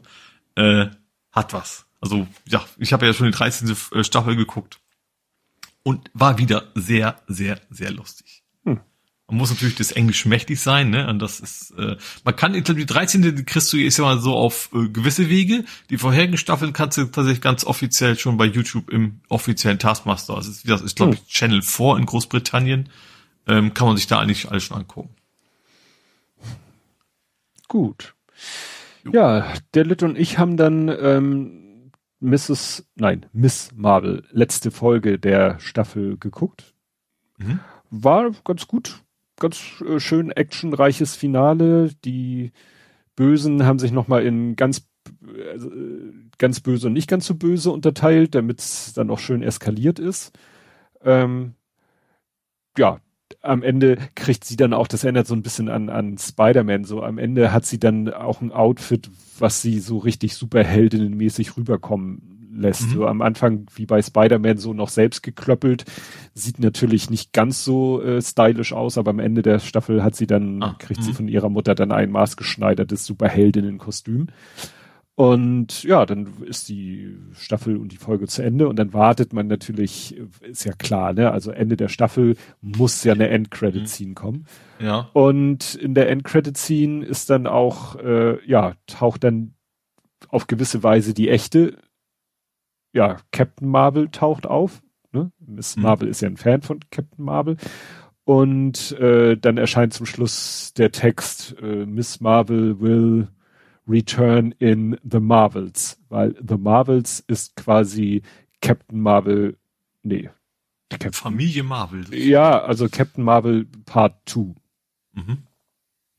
Äh, 0.53 0.89
hat 1.31 1.53
was. 1.53 1.87
Also 2.01 2.27
ja, 2.47 2.63
ich 2.77 2.93
habe 2.93 3.07
ja 3.07 3.13
schon 3.13 3.25
die 3.25 3.35
13. 3.35 3.75
Äh, 3.93 4.03
Staffel 4.03 4.35
geguckt 4.35 4.79
und 5.87 6.11
war 6.13 6.37
wieder 6.37 6.69
sehr, 6.75 7.21
sehr, 7.27 7.61
sehr 7.69 7.91
lustig. 7.91 8.26
Hm. 9.27 9.35
Man 9.35 9.37
muss 9.37 9.49
natürlich 9.49 9.75
das 9.75 9.91
Englisch 9.91 10.25
mächtig 10.25 10.59
sein, 10.59 10.89
ne? 10.89 11.07
Und 11.07 11.19
das 11.19 11.39
ist, 11.39 11.71
äh, 11.77 11.97
man 12.23 12.35
kann, 12.35 12.55
ich 12.55 12.63
glaube, 12.63 12.79
die 12.79 12.85
13. 12.85 13.35
Die 13.35 13.43
kriegst 13.43 13.71
du 13.73 13.77
ist 13.77 13.97
ja 13.97 14.05
mal 14.05 14.19
so 14.19 14.35
auf 14.35 14.69
äh, 14.73 14.87
gewisse 14.89 15.29
Wege. 15.29 15.65
Die 15.89 15.97
vorherigen 15.97 16.37
Staffeln 16.37 16.73
kannst 16.73 16.97
du 16.97 17.05
tatsächlich 17.05 17.41
ganz 17.41 17.65
offiziell 17.65 18.17
schon 18.17 18.37
bei 18.37 18.45
YouTube 18.45 18.89
im 18.89 19.21
offiziellen 19.29 19.79
Taskmaster. 19.79 20.35
Also 20.35 20.49
das 20.49 20.57
ist, 20.57 20.69
das 20.69 20.81
ist 20.81 20.95
glaube 20.95 21.15
ich, 21.15 21.27
Channel 21.27 21.61
4 21.61 21.97
in 21.97 22.05
Großbritannien. 22.05 22.89
Ähm, 23.47 23.73
kann 23.73 23.87
man 23.87 23.97
sich 23.97 24.07
da 24.07 24.19
eigentlich 24.19 24.49
alles 24.49 24.63
schon 24.63 24.77
angucken. 24.77 25.15
Gut. 27.67 28.13
Ja, 29.11 29.53
der 29.73 29.85
Litt 29.85 30.03
und 30.03 30.17
ich 30.17 30.37
haben 30.37 30.57
dann 30.57 30.89
ähm, 30.89 31.91
Mrs. 32.19 32.85
Nein, 32.95 33.25
Miss 33.33 33.69
Marvel, 33.75 34.23
letzte 34.31 34.71
Folge 34.71 35.19
der 35.19 35.59
Staffel 35.59 36.17
geguckt. 36.17 36.73
Mhm. 37.37 37.59
War 37.89 38.31
ganz 38.43 38.67
gut, 38.67 39.01
ganz 39.39 39.81
äh, 39.81 39.99
schön 39.99 40.31
actionreiches 40.31 41.15
Finale. 41.15 41.91
Die 42.05 42.51
Bösen 43.15 43.65
haben 43.65 43.79
sich 43.79 43.91
nochmal 43.91 44.25
in 44.25 44.55
ganz 44.55 44.87
äh, 45.23 45.59
ganz 46.37 46.59
böse 46.59 46.87
und 46.87 46.93
nicht 46.93 47.09
ganz 47.09 47.25
so 47.25 47.35
böse 47.35 47.71
unterteilt, 47.71 48.35
damit 48.35 48.59
es 48.59 48.93
dann 48.93 49.09
auch 49.09 49.19
schön 49.19 49.43
eskaliert 49.43 49.99
ist. 49.99 50.37
Ähm, 51.03 51.55
ja, 52.77 52.99
am 53.41 53.63
Ende 53.63 53.97
kriegt 54.15 54.45
sie 54.45 54.55
dann 54.55 54.73
auch, 54.73 54.87
das 54.87 55.03
erinnert 55.03 55.27
so 55.27 55.35
ein 55.35 55.41
bisschen 55.41 55.69
an, 55.69 55.89
an 55.89 56.17
Spider-Man, 56.17 56.83
so 56.83 57.03
am 57.03 57.17
Ende 57.17 57.51
hat 57.51 57.65
sie 57.65 57.79
dann 57.79 58.13
auch 58.13 58.41
ein 58.41 58.51
Outfit, 58.51 59.09
was 59.39 59.61
sie 59.61 59.79
so 59.79 59.97
richtig 59.97 60.35
superheldinnenmäßig 60.35 61.57
rüberkommen 61.57 62.36
lässt. 62.59 62.87
Mhm. 62.87 62.93
So 62.93 63.07
am 63.07 63.21
Anfang 63.21 63.65
wie 63.75 63.85
bei 63.85 64.01
Spider-Man 64.01 64.57
so 64.57 64.73
noch 64.73 64.89
selbst 64.89 65.23
geklöppelt. 65.23 65.85
Sieht 66.33 66.59
natürlich 66.59 67.09
nicht 67.09 67.33
ganz 67.33 67.63
so 67.63 68.01
äh, 68.01 68.21
stylisch 68.21 68.73
aus, 68.73 68.97
aber 68.97 69.11
am 69.11 69.19
Ende 69.19 69.41
der 69.41 69.59
Staffel 69.59 70.03
hat 70.03 70.15
sie 70.15 70.27
dann, 70.27 70.61
ah, 70.61 70.75
kriegt 70.79 71.03
sie 71.03 71.11
mhm. 71.11 71.15
von 71.15 71.27
ihrer 71.27 71.49
Mutter 71.49 71.75
dann 71.75 71.91
ein 71.91 72.11
maßgeschneidertes 72.11 73.05
Superheldinnen-Kostüm. 73.05 74.27
Und 75.19 75.81
ja, 75.81 76.05
dann 76.05 76.43
ist 76.45 76.69
die 76.69 77.17
Staffel 77.33 77.77
und 77.77 77.91
die 77.91 77.97
Folge 77.97 78.27
zu 78.27 78.43
Ende 78.43 78.67
und 78.67 78.77
dann 78.77 78.93
wartet 78.93 79.33
man 79.33 79.47
natürlich, 79.47 80.15
ist 80.47 80.63
ja 80.63 80.73
klar, 80.73 81.11
ne? 81.13 81.31
Also 81.31 81.49
Ende 81.49 81.75
der 81.75 81.87
Staffel 81.87 82.35
muss 82.61 83.03
ja 83.03 83.13
eine 83.13 83.27
Endcredit-Scene 83.29 84.11
mhm. 84.11 84.15
kommen. 84.15 84.45
Ja. 84.79 85.09
Und 85.13 85.73
in 85.73 85.95
der 85.95 86.11
Endcredit-Scene 86.11 87.03
ist 87.03 87.31
dann 87.31 87.47
auch, 87.47 87.95
äh, 87.95 88.37
ja, 88.45 88.73
taucht 88.85 89.23
dann 89.23 89.55
auf 90.29 90.45
gewisse 90.45 90.83
Weise 90.83 91.15
die 91.15 91.29
echte, 91.29 91.77
ja, 92.93 93.17
Captain 93.31 93.69
Marvel 93.69 94.09
taucht 94.09 94.45
auf. 94.45 94.81
Ne? 95.11 95.31
Miss 95.39 95.75
mhm. 95.75 95.83
Marvel 95.83 96.07
ist 96.07 96.21
ja 96.21 96.29
ein 96.29 96.37
Fan 96.37 96.61
von 96.61 96.79
Captain 96.91 97.23
Marvel. 97.23 97.57
Und 98.23 98.91
äh, 98.99 99.37
dann 99.37 99.57
erscheint 99.57 99.93
zum 99.93 100.05
Schluss 100.05 100.73
der 100.75 100.91
Text, 100.91 101.55
äh, 101.61 101.85
Miss 101.85 102.19
Marvel 102.19 102.79
will 102.81 103.29
Return 103.87 104.51
in 104.59 104.97
The 105.09 105.19
Marvels, 105.19 105.97
weil 106.09 106.35
The 106.45 106.57
Marvels 106.57 107.21
ist 107.21 107.55
quasi 107.55 108.21
Captain 108.61 108.99
Marvel, 108.99 109.57
nee. 110.03 110.29
Captain, 110.89 111.13
Familie 111.13 111.63
Marvel. 111.63 112.13
Ja, 112.13 112.61
also 112.63 112.89
Captain 112.89 113.23
Marvel 113.23 113.65
Part 113.85 114.15
2. 114.25 114.55
Mhm. 115.13 115.37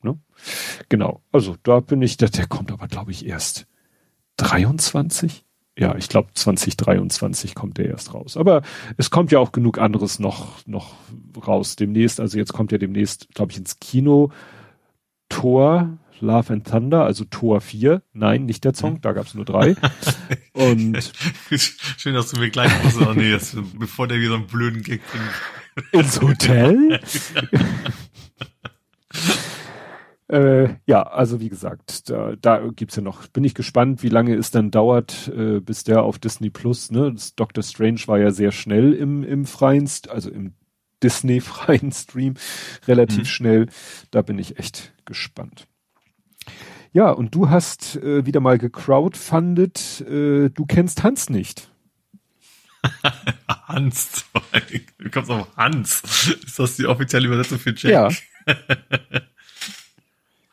Ne? 0.01 0.19
Genau, 0.89 1.21
also 1.31 1.57
da 1.63 1.79
bin 1.79 2.01
ich, 2.01 2.17
der, 2.17 2.29
der 2.29 2.47
kommt 2.47 2.71
aber 2.71 2.87
glaube 2.87 3.11
ich 3.11 3.25
erst 3.25 3.67
23? 4.37 5.45
Ja, 5.79 5.95
ich 5.95 6.09
glaube 6.09 6.29
2023 6.33 7.55
kommt 7.55 7.77
der 7.77 7.85
erst 7.85 8.13
raus. 8.13 8.35
Aber 8.35 8.63
es 8.97 9.09
kommt 9.11 9.31
ja 9.31 9.39
auch 9.39 9.53
genug 9.53 9.79
anderes 9.79 10.19
noch, 10.19 10.57
noch 10.67 10.93
raus 11.47 11.77
demnächst. 11.77 12.19
Also 12.19 12.37
jetzt 12.37 12.51
kommt 12.51 12.73
ja 12.73 12.77
demnächst, 12.77 13.33
glaube 13.33 13.53
ich, 13.53 13.57
ins 13.57 13.79
Kino 13.79 14.29
Tor, 15.29 15.97
Love 16.19 16.53
and 16.53 16.67
Thunder, 16.67 17.05
also 17.05 17.23
Tor 17.23 17.61
4. 17.61 18.01
Nein, 18.11 18.45
nicht 18.45 18.65
der 18.65 18.73
Song, 18.73 18.99
da 18.99 19.13
gab 19.13 19.27
es 19.27 19.35
nur 19.35 19.45
drei. 19.45 19.75
Und 20.53 21.13
Schön, 21.97 22.13
dass 22.13 22.31
du 22.31 22.39
mir 22.39 22.49
gleich 22.49 22.71
musst, 22.83 22.99
oh 22.99 23.13
nee, 23.13 23.31
das, 23.31 23.55
bevor 23.77 24.07
der 24.07 24.17
wieder 24.17 24.31
so 24.31 24.35
einen 24.35 24.47
blöden 24.47 24.83
Gag 24.83 25.01
bringt. 25.09 25.93
Ins 25.93 26.19
Hotel? 26.19 26.99
äh, 30.29 30.75
ja, 30.85 31.01
also 31.01 31.39
wie 31.39 31.49
gesagt, 31.49 32.09
da, 32.09 32.35
da 32.39 32.67
gibt's 32.75 32.95
ja 32.95 33.01
noch, 33.01 33.27
bin 33.27 33.43
ich 33.43 33.55
gespannt, 33.55 34.03
wie 34.03 34.09
lange 34.09 34.35
es 34.35 34.51
dann 34.51 34.69
dauert, 34.69 35.27
äh, 35.35 35.59
bis 35.59 35.83
der 35.83 36.03
auf 36.03 36.19
Disney 36.19 36.51
Plus, 36.51 36.91
ne? 36.91 37.11
Das 37.11 37.35
Doctor 37.35 37.63
Strange 37.63 38.01
war 38.05 38.19
ja 38.19 38.29
sehr 38.29 38.51
schnell 38.51 38.93
im, 38.93 39.23
im 39.23 39.45
freien, 39.45 39.89
also 40.09 40.29
im 40.29 40.53
Disney-freien 41.01 41.91
Stream, 41.93 42.35
relativ 42.87 43.19
mhm. 43.19 43.25
schnell. 43.25 43.67
Da 44.11 44.21
bin 44.21 44.37
ich 44.37 44.59
echt 44.59 44.93
gespannt. 45.05 45.67
Ja, 46.93 47.09
und 47.09 47.33
du 47.33 47.49
hast 47.49 47.95
äh, 47.95 48.25
wieder 48.25 48.39
mal 48.39 48.59
gecrowdfundet. 48.59 50.01
Äh, 50.01 50.49
du 50.49 50.65
kennst 50.67 51.03
Hans 51.03 51.29
nicht. 51.29 51.71
Hans, 53.47 54.25
du 54.97 55.09
kommst 55.09 55.31
auf 55.31 55.47
Hans. 55.57 56.01
Ist 56.45 56.59
das 56.59 56.75
die 56.77 56.85
offizielle 56.85 57.27
Übersetzung 57.27 57.57
für 57.59 57.73
Jack? 57.75 57.91
Ja. 57.91 58.55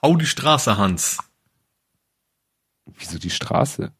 Hau 0.03 0.17
die 0.17 0.27
Straße, 0.27 0.77
Hans. 0.77 1.19
Wieso 2.87 3.19
die 3.19 3.31
Straße? 3.31 3.93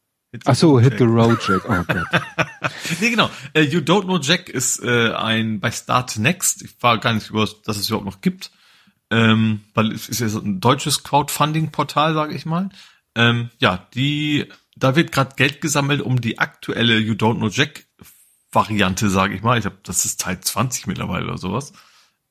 Ach 0.45 0.55
so, 0.55 0.79
Hit 0.79 0.99
the 0.99 1.05
Road 1.05 1.39
Jack. 1.47 1.69
Oh 1.69 1.83
Gott. 1.85 2.71
nee, 3.01 3.11
genau. 3.11 3.31
Uh, 3.57 3.61
you 3.61 3.81
Don't 3.81 4.05
Know 4.05 4.19
Jack 4.19 4.49
ist 4.49 4.83
äh, 4.83 5.13
ein 5.13 5.61
bei 5.61 5.71
Start 5.71 6.19
Next. 6.19 6.63
Ich 6.63 6.83
war 6.83 6.99
gar 6.99 7.15
nicht 7.15 7.31
über, 7.31 7.49
dass 7.65 7.77
es 7.79 7.89
überhaupt 7.89 8.07
noch 8.07 8.21
gibt 8.21 8.51
ähm, 9.11 9.61
weil 9.75 9.93
es 9.93 10.09
ist 10.09 10.21
ja 10.21 10.29
so 10.29 10.41
ein 10.41 10.61
deutsches 10.61 11.03
Crowdfunding-Portal, 11.03 12.15
sage 12.15 12.35
ich 12.35 12.47
mal. 12.47 12.71
Ähm, 13.15 13.51
ja, 13.59 13.87
die, 13.95 14.47
da 14.75 14.97
wird 14.97 15.13
gerade 15.13 15.37
Geld 15.37 15.61
gesammelt, 15.61 16.01
um 16.01 16.21
die 16.21 16.39
aktuelle 16.39 16.99
You 16.99 17.15
Don't 17.15 17.37
Know 17.37 17.49
Jack 17.49 17.87
Variante, 18.51 19.09
sage 19.11 19.35
ich 19.35 19.43
mal. 19.43 19.59
Ich 19.59 19.63
glaube, 19.63 19.79
das 19.83 20.05
ist 20.05 20.21
Teil 20.21 20.41
20 20.41 20.87
mittlerweile 20.87 21.27
oder 21.27 21.39
sowas. 21.39 21.73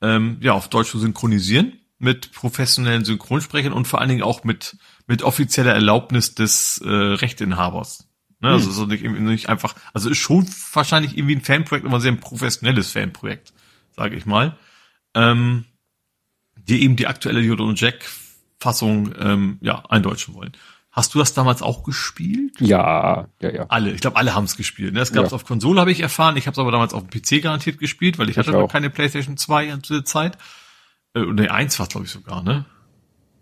Ähm, 0.02 0.38
ja, 0.40 0.52
auf 0.52 0.68
Deutsch 0.68 0.90
zu 0.90 0.98
synchronisieren 0.98 1.80
mit 1.98 2.32
professionellen 2.32 3.04
Synchronsprechern 3.04 3.72
und 3.72 3.86
vor 3.86 4.00
allen 4.00 4.10
Dingen 4.10 4.22
auch 4.22 4.44
mit 4.44 4.76
mit 5.06 5.22
offizieller 5.22 5.72
Erlaubnis 5.72 6.34
des 6.34 6.80
äh, 6.84 6.88
Rechteinhabers. 6.88 8.08
Ne? 8.40 8.50
Also 8.50 8.66
hm. 8.66 8.72
so 8.72 8.86
nicht, 8.86 9.04
nicht 9.04 9.48
einfach, 9.48 9.74
also 9.94 10.10
ist 10.10 10.18
schon 10.18 10.46
wahrscheinlich 10.72 11.16
irgendwie 11.16 11.36
ein 11.36 11.42
Fanprojekt, 11.42 11.86
aber 11.86 12.00
sehr 12.00 12.12
ein 12.12 12.20
professionelles 12.20 12.90
Fanprojekt, 12.92 13.52
sage 13.94 14.16
ich 14.16 14.26
mal. 14.26 14.56
Ähm, 15.14 15.64
die 16.56 16.82
eben 16.82 16.96
die 16.96 17.06
aktuelle 17.06 17.40
Yoda 17.40 17.64
und 17.64 17.80
Jack 17.80 18.04
Fassung 18.58 19.14
ähm, 19.18 19.58
ja 19.60 19.84
eindeutschen 19.88 20.34
wollen. 20.34 20.52
Hast 20.90 21.14
du 21.14 21.18
das 21.18 21.34
damals 21.34 21.60
auch 21.60 21.84
gespielt? 21.84 22.58
Ja, 22.58 23.28
ja, 23.40 23.52
ja. 23.52 23.66
Alle, 23.68 23.92
ich 23.92 24.00
glaube, 24.00 24.16
alle 24.16 24.34
haben 24.34 24.44
es 24.44 24.56
gespielt. 24.56 24.94
Ne? 24.94 24.98
Das 24.98 25.12
gab 25.12 25.26
es 25.26 25.30
ja. 25.30 25.34
auf 25.34 25.44
Konsole, 25.44 25.78
habe 25.78 25.92
ich 25.92 26.00
erfahren. 26.00 26.38
Ich 26.38 26.46
habe 26.46 26.54
es 26.54 26.58
aber 26.58 26.72
damals 26.72 26.94
auf 26.94 27.06
dem 27.06 27.10
PC 27.10 27.42
garantiert 27.42 27.78
gespielt, 27.78 28.18
weil 28.18 28.30
ich, 28.30 28.32
ich 28.32 28.38
hatte 28.38 28.52
noch 28.52 28.66
keine 28.68 28.88
PlayStation 28.88 29.36
2 29.36 29.76
zu 29.82 29.92
der 29.92 30.04
Zeit. 30.06 30.38
Äh, 31.16 31.32
ne, 31.32 31.50
eins 31.50 31.78
war 31.78 31.86
glaube 31.86 32.06
ich 32.06 32.12
sogar, 32.12 32.42
ne? 32.42 32.66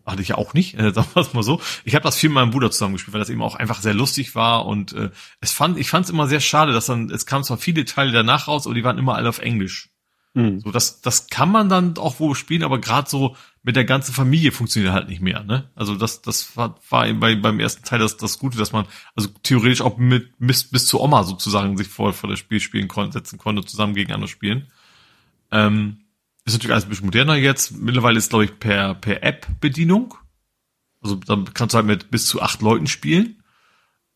Hatte 0.06 0.22
ich 0.22 0.28
ja 0.28 0.36
auch 0.36 0.54
nicht, 0.54 0.74
äh, 0.78 0.92
sagen 0.92 1.08
wir 1.14 1.22
es 1.22 1.34
mal 1.34 1.42
so. 1.42 1.60
Ich 1.84 1.94
habe 1.94 2.04
das 2.04 2.16
viel 2.16 2.30
mit 2.30 2.36
meinem 2.36 2.50
Bruder 2.50 2.70
zusammen 2.70 2.94
gespielt, 2.94 3.14
weil 3.14 3.20
das 3.20 3.30
eben 3.30 3.42
auch 3.42 3.56
einfach 3.56 3.82
sehr 3.82 3.94
lustig 3.94 4.34
war 4.34 4.66
und 4.66 4.92
äh, 4.92 5.10
es 5.40 5.52
fand, 5.52 5.78
ich 5.78 5.90
fand 5.90 6.04
es 6.04 6.10
immer 6.10 6.28
sehr 6.28 6.40
schade, 6.40 6.72
dass 6.72 6.86
dann, 6.86 7.10
es 7.10 7.26
kamen 7.26 7.44
zwar 7.44 7.58
viele 7.58 7.84
Teile 7.84 8.12
danach 8.12 8.48
raus, 8.48 8.66
aber 8.66 8.74
die 8.74 8.84
waren 8.84 8.98
immer 8.98 9.16
alle 9.16 9.28
auf 9.28 9.40
Englisch. 9.40 9.90
Mhm. 10.34 10.60
So, 10.60 10.72
das, 10.72 11.00
das 11.00 11.28
kann 11.28 11.50
man 11.50 11.68
dann 11.68 11.96
auch 11.96 12.18
wohl 12.18 12.34
spielen, 12.34 12.64
aber 12.64 12.80
gerade 12.80 13.08
so 13.08 13.36
mit 13.62 13.76
der 13.76 13.84
ganzen 13.84 14.12
Familie 14.12 14.52
funktioniert 14.52 14.92
halt 14.92 15.08
nicht 15.08 15.22
mehr, 15.22 15.42
ne? 15.44 15.70
Also 15.74 15.94
das, 15.94 16.22
das 16.22 16.56
war, 16.56 16.78
war 16.90 17.12
bei, 17.14 17.34
beim 17.34 17.60
ersten 17.60 17.84
Teil 17.84 18.00
das, 18.00 18.16
das 18.16 18.38
Gute, 18.38 18.58
dass 18.58 18.72
man 18.72 18.86
also 19.14 19.28
theoretisch 19.42 19.80
auch 19.80 19.96
mit 19.96 20.32
bis, 20.38 20.64
bis 20.64 20.86
zu 20.86 21.00
Oma 21.00 21.24
sozusagen 21.24 21.76
sich 21.76 21.88
vor, 21.88 22.12
vor 22.12 22.28
das 22.28 22.40
Spiel 22.40 22.60
spielen 22.60 22.88
konnte, 22.88 23.12
setzen 23.12 23.38
konnte, 23.38 23.64
zusammen 23.64 23.94
gegen 23.94 24.12
andere 24.12 24.28
spielen. 24.28 24.66
Ähm, 25.50 26.03
ist 26.44 26.52
natürlich 26.55 26.73
alles 26.73 26.84
ein 26.84 26.90
bisschen 26.90 27.06
moderner 27.06 27.36
jetzt. 27.36 27.73
Mittlerweile 27.73 28.18
ist, 28.18 28.31
glaube 28.31 28.44
ich, 28.44 28.58
per, 28.58 28.94
per 28.94 29.23
App-Bedienung. 29.23 30.14
Also 31.00 31.16
dann 31.16 31.52
kannst 31.55 31.74
du 31.74 31.76
halt 31.76 31.86
mit 31.86 32.10
bis 32.10 32.26
zu 32.26 32.42
acht 32.42 32.62
Leuten 32.62 32.86
spielen. 32.86 33.42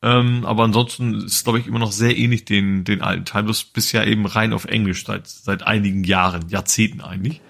Ähm, 0.00 0.44
aber 0.44 0.64
ansonsten 0.64 1.14
ist, 1.14 1.44
glaube 1.44 1.58
ich, 1.58 1.66
immer 1.66 1.78
noch 1.78 1.92
sehr 1.92 2.16
ähnlich 2.16 2.44
den, 2.44 2.84
den 2.84 3.02
alten 3.02 3.24
Teil. 3.24 3.44
Das 3.44 3.64
bisher 3.64 4.06
eben 4.06 4.26
rein 4.26 4.52
auf 4.52 4.66
Englisch 4.66 5.04
seit, 5.04 5.26
seit 5.26 5.62
einigen 5.62 6.04
Jahren, 6.04 6.48
Jahrzehnten 6.48 7.00
eigentlich. 7.00 7.40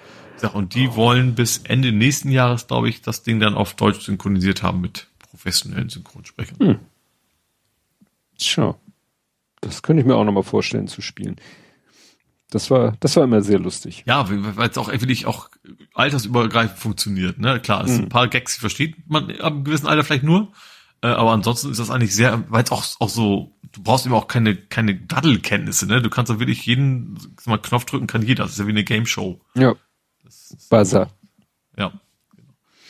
Und 0.53 0.75
die 0.75 0.95
wollen 0.95 1.35
bis 1.35 1.59
Ende 1.59 1.91
nächsten 1.91 2.31
Jahres, 2.31 2.69
glaube 2.69 2.89
ich, 2.89 3.03
das 3.03 3.25
Ding 3.25 3.41
dann 3.41 3.55
auf 3.55 3.75
Deutsch 3.75 4.03
synchronisiert 4.03 4.63
haben 4.63 4.81
mit 4.81 5.09
professionellen 5.31 5.89
Synchronsprechern. 5.89 6.59
Hm. 6.61 6.79
Tja. 8.39 8.77
Das 9.61 9.83
könnte 9.83 10.01
ich 10.01 10.07
mir 10.07 10.15
auch 10.15 10.25
nochmal 10.25 10.45
vorstellen 10.45 10.87
zu 10.87 11.03
spielen. 11.03 11.37
Das 12.51 12.71
war, 12.71 12.97
das 13.01 13.15
war 13.17 13.25
immer 13.25 13.43
sehr 13.43 13.59
lustig. 13.59 14.05
Ja, 14.07 14.29
weil 14.31 14.71
es 14.71 14.79
auch 14.79 14.91
wirklich 14.91 15.27
auch 15.27 15.51
altersübergreifend 15.93 16.79
funktioniert. 16.79 17.39
Ne? 17.39 17.61
Klar, 17.61 17.83
es 17.85 17.91
sind 17.91 17.99
hm. 17.99 18.07
ein 18.07 18.09
paar 18.09 18.29
Gags, 18.29 18.55
die 18.55 18.61
versteht 18.61 18.97
man 19.09 19.31
ab 19.33 19.53
einem 19.53 19.65
gewissen 19.65 19.87
Alter 19.87 20.03
vielleicht 20.03 20.25
nur. 20.25 20.53
Äh, 21.03 21.09
aber 21.09 21.33
ansonsten 21.33 21.71
ist 21.71 21.79
das 21.79 21.91
eigentlich 21.91 22.15
sehr, 22.15 22.45
weil 22.49 22.65
es 22.65 22.73
auch, 22.73 22.85
auch 23.01 23.09
so, 23.09 23.53
du 23.73 23.83
brauchst 23.83 24.07
eben 24.07 24.15
auch 24.15 24.29
keine, 24.29 24.57
keine 24.57 24.95
Daddelkenntnisse, 24.95 25.87
ne? 25.87 26.03
Du 26.03 26.11
kannst 26.11 26.31
da 26.31 26.41
wirklich 26.41 26.65
jeden, 26.67 27.19
mal 27.45 27.59
Knopf 27.59 27.85
drücken 27.85 28.07
kann 28.07 28.23
jeder. 28.23 28.45
Das 28.45 28.53
ist 28.53 28.59
ja 28.59 28.67
wie 28.67 28.71
eine 28.71 28.85
Game 28.85 29.07
Show. 29.07 29.41
Ja. 29.55 29.75
Buzzer. 30.71 31.11
Ja. 31.77 31.93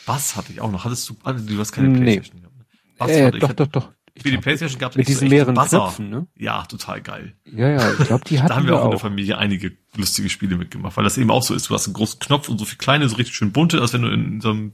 Was 0.05 0.35
hatte 0.35 0.51
ich 0.51 0.61
auch 0.61 0.71
noch? 0.71 0.85
Hattest 0.85 1.07
du, 1.09 1.17
also, 1.23 1.45
du 1.45 1.59
hast 1.59 1.71
keine 1.71 1.99
Playstation 1.99 2.41
gehabt. 2.41 2.57
Ne? 2.57 2.65
Was 2.97 3.11
äh, 3.11 3.31
doch, 3.31 3.53
doch, 3.67 3.91
doch. 4.15 4.23
Für 4.23 4.31
die 4.31 4.37
Playstation 4.37 4.79
gab 4.79 4.91
es 4.91 4.97
mit 4.97 5.07
diesen 5.07 5.27
so 5.27 5.35
mehreren 5.35 5.55
Knöpfen, 5.55 6.09
ne? 6.09 6.27
Ja, 6.37 6.65
total 6.65 7.01
geil. 7.01 7.33
Ja, 7.45 7.69
ja, 7.69 7.91
ich 7.91 8.07
glaube, 8.07 8.23
die 8.25 8.39
hatten 8.39 8.49
Da 8.49 8.55
haben 8.55 8.67
wir 8.67 8.79
auch 8.79 8.85
in 8.85 8.91
der 8.91 8.99
Familie 8.99 9.37
einige 9.37 9.73
lustige 9.95 10.29
Spiele 10.29 10.57
mitgemacht, 10.57 10.97
weil 10.97 11.03
das 11.03 11.17
eben 11.17 11.31
auch 11.31 11.43
so 11.43 11.53
ist. 11.53 11.69
Du 11.69 11.73
hast 11.73 11.87
einen 11.87 11.93
großen 11.93 12.19
Knopf 12.19 12.49
und 12.49 12.57
so 12.57 12.65
viel 12.65 12.77
kleine, 12.77 13.07
so 13.09 13.15
richtig 13.15 13.35
schön 13.35 13.51
bunte, 13.51 13.81
als 13.81 13.93
wenn 13.93 14.01
du 14.01 14.09
in 14.09 14.41
so 14.41 14.49
einem 14.51 14.73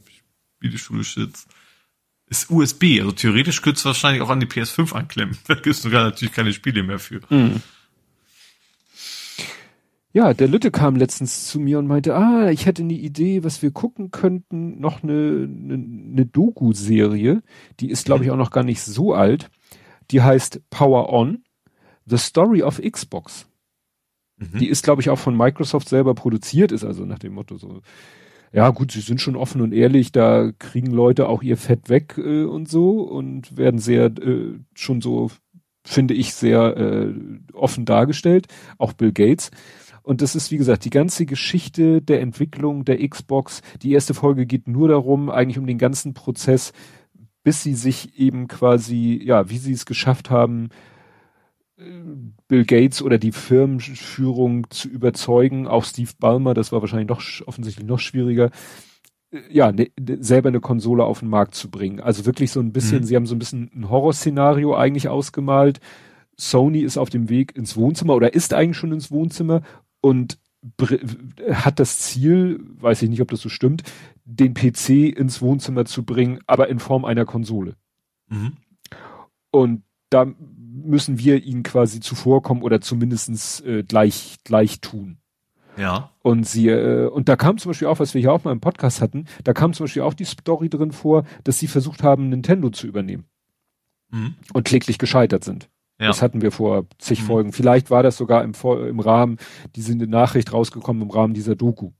Videostudio 0.59 1.03
sitzt 1.03 1.47
ist 2.27 2.49
USB. 2.49 2.99
Also 2.99 3.11
theoretisch 3.11 3.61
könntest 3.61 3.85
du 3.85 3.89
wahrscheinlich 3.89 4.21
auch 4.21 4.29
an 4.29 4.39
die 4.39 4.47
PS5 4.47 4.93
anklemmen. 4.93 5.37
Da 5.47 5.55
gibt 5.55 5.67
es 5.67 5.81
sogar 5.81 6.03
natürlich 6.03 6.33
keine 6.33 6.53
Spiele 6.53 6.83
mehr 6.83 6.99
für. 6.99 7.21
Mhm. 7.29 7.61
Ja, 10.15 10.33
der 10.33 10.47
Lütte 10.47 10.71
kam 10.71 10.95
letztens 10.95 11.45
zu 11.45 11.59
mir 11.59 11.77
und 11.77 11.87
meinte, 11.87 12.15
ah, 12.15 12.49
ich 12.49 12.65
hätte 12.65 12.83
eine 12.83 12.93
Idee, 12.93 13.43
was 13.43 13.61
wir 13.61 13.71
gucken 13.71 14.11
könnten. 14.11 14.79
Noch 14.79 15.03
eine, 15.03 15.45
eine, 15.45 15.73
eine 15.73 16.25
Doku-Serie. 16.25 17.43
Die 17.81 17.89
ist, 17.89 18.05
glaube 18.05 18.23
ich, 18.23 18.31
auch 18.31 18.37
noch 18.37 18.51
gar 18.51 18.63
nicht 18.63 18.81
so 18.81 19.13
alt. 19.13 19.49
Die 20.11 20.21
heißt 20.21 20.61
Power 20.69 21.11
On. 21.11 21.43
The 22.05 22.17
Story 22.17 22.63
of 22.63 22.81
Xbox. 22.81 23.49
Mhm. 24.37 24.59
Die 24.59 24.69
ist, 24.69 24.83
glaube 24.83 25.01
ich, 25.01 25.09
auch 25.09 25.19
von 25.19 25.35
Microsoft 25.35 25.89
selber 25.89 26.15
produziert, 26.15 26.71
ist 26.71 26.85
also 26.85 27.03
nach 27.03 27.19
dem 27.19 27.33
Motto 27.33 27.57
so 27.57 27.81
ja 28.53 28.69
gut, 28.69 28.93
sie 28.93 29.01
sind 29.01 29.19
schon 29.19 29.35
offen 29.35 29.59
und 29.59 29.73
ehrlich, 29.73 30.13
da 30.13 30.53
kriegen 30.57 30.91
Leute 30.91 31.27
auch 31.27 31.43
ihr 31.43 31.57
Fett 31.57 31.89
weg 31.89 32.17
äh, 32.17 32.45
und 32.45 32.69
so 32.69 33.01
und 33.01 33.57
werden 33.57 33.81
sehr 33.81 34.05
äh, 34.05 34.59
schon 34.75 35.01
so, 35.01 35.29
finde 35.83 36.13
ich, 36.13 36.33
sehr 36.33 36.77
äh, 36.77 37.13
offen 37.51 37.83
dargestellt, 37.83 38.47
auch 38.77 38.93
Bill 38.93 39.11
Gates. 39.11 39.51
Und 40.05 40.21
das 40.21 40.35
ist, 40.35 40.51
wie 40.51 40.57
gesagt, 40.57 40.85
die 40.85 40.91
ganze 40.91 41.25
Geschichte 41.25 42.01
der 42.01 42.21
Entwicklung 42.21 42.85
der 42.85 43.07
Xbox. 43.07 43.61
Die 43.81 43.91
erste 43.91 44.13
Folge 44.13 44.45
geht 44.45 44.67
nur 44.67 44.87
darum, 44.87 45.31
eigentlich 45.31 45.57
um 45.57 45.65
den 45.65 45.79
ganzen 45.79 46.13
Prozess, 46.13 46.73
bis 47.43 47.63
sie 47.63 47.73
sich 47.73 48.19
eben 48.19 48.47
quasi, 48.47 49.19
ja, 49.23 49.49
wie 49.49 49.57
sie 49.57 49.73
es 49.73 49.85
geschafft 49.85 50.29
haben, 50.29 50.69
Bill 52.47 52.65
Gates 52.65 53.01
oder 53.01 53.17
die 53.17 53.31
Firmenführung 53.31 54.69
zu 54.69 54.87
überzeugen, 54.87 55.67
auch 55.67 55.83
Steve 55.83 56.11
Ballmer, 56.19 56.53
das 56.53 56.71
war 56.71 56.81
wahrscheinlich 56.81 57.09
noch 57.09 57.21
offensichtlich 57.47 57.85
noch 57.85 57.99
schwieriger, 57.99 58.51
äh, 59.31 59.41
ja, 59.49 59.71
ne, 59.71 59.91
ne, 59.99 60.23
selber 60.23 60.49
eine 60.49 60.61
Konsole 60.61 61.03
auf 61.03 61.19
den 61.19 61.29
Markt 61.29 61.55
zu 61.55 61.69
bringen. 61.69 61.99
Also 61.99 62.25
wirklich 62.25 62.51
so 62.51 62.61
ein 62.61 62.71
bisschen, 62.71 62.99
mhm. 62.99 63.03
sie 63.03 63.15
haben 63.15 63.25
so 63.25 63.35
ein 63.35 63.39
bisschen 63.39 63.71
ein 63.75 63.89
Horrorszenario 63.89 64.75
eigentlich 64.75 65.09
ausgemalt. 65.09 65.79
Sony 66.37 66.79
ist 66.79 66.97
auf 66.97 67.09
dem 67.09 67.29
Weg 67.29 67.55
ins 67.55 67.75
Wohnzimmer 67.75 68.15
oder 68.15 68.33
ist 68.33 68.53
eigentlich 68.53 68.77
schon 68.77 68.91
ins 68.91 69.11
Wohnzimmer 69.11 69.61
und 70.05 70.37
hat 71.51 71.79
das 71.79 71.97
Ziel, 71.97 72.59
weiß 72.79 73.01
ich 73.01 73.09
nicht, 73.09 73.21
ob 73.21 73.29
das 73.29 73.41
so 73.41 73.49
stimmt, 73.49 73.81
den 74.23 74.53
PC 74.53 75.17
ins 75.17 75.41
Wohnzimmer 75.41 75.85
zu 75.85 76.03
bringen, 76.03 76.41
aber 76.45 76.69
in 76.69 76.77
Form 76.77 77.05
einer 77.05 77.25
Konsole. 77.25 77.75
Mhm. 78.27 78.57
Und 79.49 79.81
da 80.11 80.27
müssen 80.27 81.17
wir 81.17 81.43
ihnen 81.43 81.63
quasi 81.63 82.01
zuvorkommen 82.01 82.61
oder 82.61 82.81
zumindestens 82.81 83.61
äh, 83.61 83.81
gleich, 83.81 84.37
gleich 84.43 84.79
tun. 84.79 85.17
Ja. 85.75 86.11
Und 86.21 86.47
sie, 86.47 86.67
äh, 86.67 87.07
und 87.07 87.27
da 87.27 87.35
kam 87.35 87.57
zum 87.57 87.71
Beispiel 87.71 87.87
auch, 87.87 87.97
was 87.97 88.13
wir 88.13 88.21
hier 88.21 88.31
auch 88.31 88.43
mal 88.43 88.51
im 88.51 88.61
Podcast 88.61 89.01
hatten, 89.01 89.25
da 89.43 89.53
kam 89.53 89.73
zum 89.73 89.85
Beispiel 89.85 90.03
auch 90.03 90.13
die 90.13 90.25
Story 90.25 90.69
drin 90.69 90.91
vor, 90.91 91.25
dass 91.43 91.57
sie 91.57 91.67
versucht 91.67 92.03
haben, 92.03 92.29
Nintendo 92.29 92.69
zu 92.69 92.85
übernehmen. 92.85 93.25
Mhm. 94.11 94.35
Und 94.53 94.65
kläglich 94.65 94.99
gescheitert 94.99 95.43
sind. 95.43 95.67
Ja. 95.99 96.07
Das 96.07 96.21
hatten 96.21 96.41
wir 96.41 96.51
vor 96.51 96.85
zig 96.97 97.21
mhm. 97.21 97.25
Folgen. 97.25 97.51
Vielleicht 97.53 97.89
war 97.89 98.03
das 98.03 98.17
sogar 98.17 98.43
im, 98.43 98.53
im 98.87 98.99
Rahmen, 98.99 99.37
die 99.75 99.81
sind 99.81 100.01
eine 100.01 100.11
Nachricht 100.11 100.51
rausgekommen 100.51 101.03
im 101.03 101.09
Rahmen 101.09 101.33
dieser 101.33 101.55
Doku. 101.55 101.91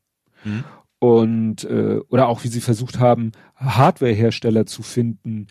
Mhm. 0.44 0.64
Und, 1.00 1.64
äh, 1.66 2.00
oder 2.10 2.28
auch 2.28 2.44
wie 2.44 2.50
sie 2.50 2.62
versucht 2.62 3.00
haben, 3.00 3.32
Hardwarehersteller 3.56 4.66
zu 4.66 4.82
finden, 4.82 5.48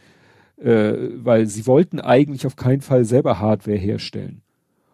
äh, 0.56 0.94
weil 1.16 1.46
sie 1.46 1.66
wollten 1.66 2.00
eigentlich 2.00 2.46
auf 2.46 2.56
keinen 2.56 2.80
Fall 2.80 3.04
selber 3.04 3.38
Hardware 3.38 3.76
herstellen. 3.76 4.42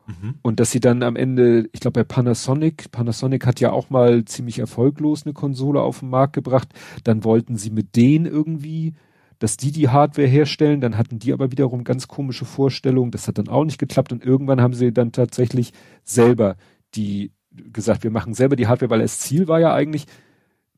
Mhm. 0.06 0.34
Und 0.42 0.60
dass 0.60 0.70
sie 0.70 0.80
dann 0.80 1.02
am 1.02 1.16
Ende, 1.16 1.68
ich 1.72 1.80
glaube 1.80 2.00
bei 2.00 2.04
Panasonic, 2.04 2.90
Panasonic 2.90 3.46
hat 3.46 3.60
ja 3.60 3.72
auch 3.72 3.90
mal 3.90 4.24
ziemlich 4.24 4.58
erfolglos 4.58 5.24
eine 5.24 5.32
Konsole 5.32 5.80
auf 5.80 6.00
den 6.00 6.10
Markt 6.10 6.34
gebracht, 6.34 6.68
dann 7.04 7.24
wollten 7.24 7.56
sie 7.56 7.70
mit 7.70 7.96
denen 7.96 8.26
irgendwie, 8.26 8.94
dass 9.40 9.56
die 9.56 9.72
die 9.72 9.88
Hardware 9.88 10.28
herstellen, 10.28 10.80
dann 10.80 10.96
hatten 10.96 11.18
die 11.18 11.32
aber 11.32 11.50
wiederum 11.50 11.82
ganz 11.82 12.06
komische 12.06 12.44
Vorstellungen, 12.44 13.10
das 13.10 13.26
hat 13.26 13.38
dann 13.38 13.48
auch 13.48 13.64
nicht 13.64 13.78
geklappt 13.78 14.12
und 14.12 14.24
irgendwann 14.24 14.60
haben 14.60 14.74
sie 14.74 14.92
dann 14.92 15.10
tatsächlich 15.10 15.72
selber 16.04 16.56
die 16.94 17.32
gesagt, 17.50 18.04
wir 18.04 18.10
machen 18.10 18.34
selber 18.34 18.54
die 18.54 18.68
Hardware, 18.68 18.90
weil 18.90 19.00
das 19.00 19.18
Ziel 19.18 19.48
war 19.48 19.58
ja 19.58 19.74
eigentlich 19.74 20.06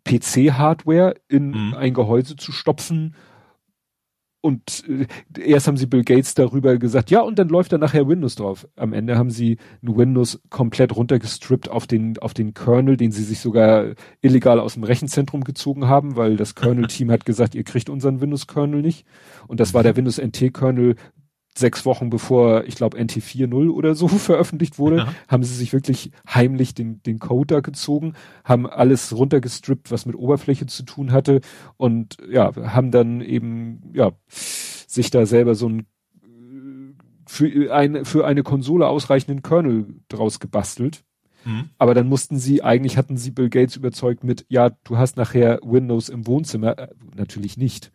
PC-Hardware 0.04 1.14
in 1.28 1.50
mhm. 1.50 1.74
ein 1.74 1.92
Gehäuse 1.92 2.36
zu 2.36 2.52
stopfen 2.52 3.14
und 4.42 4.84
äh, 4.88 5.06
erst 5.40 5.68
haben 5.68 5.76
sie 5.76 5.86
Bill 5.86 6.02
Gates 6.02 6.34
darüber 6.34 6.76
gesagt, 6.76 7.10
ja, 7.10 7.20
und 7.20 7.38
dann 7.38 7.48
läuft 7.48 7.72
da 7.72 7.78
nachher 7.78 8.08
Windows 8.08 8.34
drauf. 8.34 8.68
Am 8.76 8.92
Ende 8.92 9.16
haben 9.16 9.30
sie 9.30 9.56
ein 9.82 9.96
Windows 9.96 10.40
komplett 10.50 10.94
runtergestrippt 10.94 11.70
auf 11.70 11.86
den, 11.86 12.18
auf 12.18 12.34
den 12.34 12.52
Kernel, 12.52 12.96
den 12.96 13.12
sie 13.12 13.22
sich 13.22 13.38
sogar 13.38 13.94
illegal 14.20 14.58
aus 14.58 14.74
dem 14.74 14.82
Rechenzentrum 14.82 15.44
gezogen 15.44 15.86
haben, 15.86 16.16
weil 16.16 16.36
das 16.36 16.56
Kernel-Team 16.56 17.10
hat 17.12 17.24
gesagt, 17.24 17.54
ihr 17.54 17.64
kriegt 17.64 17.88
unseren 17.88 18.20
Windows-Kernel 18.20 18.82
nicht. 18.82 19.06
Und 19.46 19.60
das 19.60 19.74
war 19.74 19.84
der 19.84 19.96
Windows 19.96 20.18
NT-Kernel 20.18 20.96
sechs 21.56 21.84
Wochen 21.84 22.10
bevor, 22.10 22.64
ich 22.64 22.76
glaube, 22.76 23.02
NT 23.02 23.12
4.0 23.12 23.70
oder 23.70 23.94
so 23.94 24.08
veröffentlicht 24.08 24.78
wurde, 24.78 24.98
ja. 24.98 25.14
haben 25.28 25.42
sie 25.42 25.54
sich 25.54 25.72
wirklich 25.72 26.10
heimlich 26.28 26.74
den, 26.74 27.02
den 27.02 27.18
Code 27.18 27.54
da 27.54 27.60
gezogen, 27.60 28.14
haben 28.44 28.66
alles 28.66 29.14
runtergestrippt, 29.16 29.90
was 29.90 30.06
mit 30.06 30.16
Oberfläche 30.16 30.66
zu 30.66 30.84
tun 30.84 31.12
hatte 31.12 31.40
und 31.76 32.16
ja, 32.30 32.52
haben 32.56 32.90
dann 32.90 33.20
eben, 33.20 33.92
ja, 33.94 34.12
sich 34.28 35.10
da 35.10 35.26
selber 35.26 35.54
so 35.54 35.68
ein 35.68 35.86
für 37.32 37.72
eine, 37.74 38.04
für 38.04 38.26
eine 38.26 38.42
Konsole 38.42 38.86
ausreichenden 38.86 39.42
Kernel 39.42 39.86
draus 40.08 40.38
gebastelt. 40.38 41.02
Mhm. 41.44 41.70
Aber 41.78 41.94
dann 41.94 42.06
mussten 42.06 42.38
sie, 42.38 42.62
eigentlich 42.62 42.98
hatten 42.98 43.16
sie 43.16 43.30
Bill 43.30 43.48
Gates 43.48 43.76
überzeugt 43.76 44.22
mit, 44.22 44.44
ja, 44.48 44.70
du 44.84 44.98
hast 44.98 45.16
nachher 45.16 45.58
Windows 45.62 46.10
im 46.10 46.26
Wohnzimmer. 46.26 46.78
Äh, 46.78 46.88
natürlich 47.16 47.56
nicht. 47.56 47.90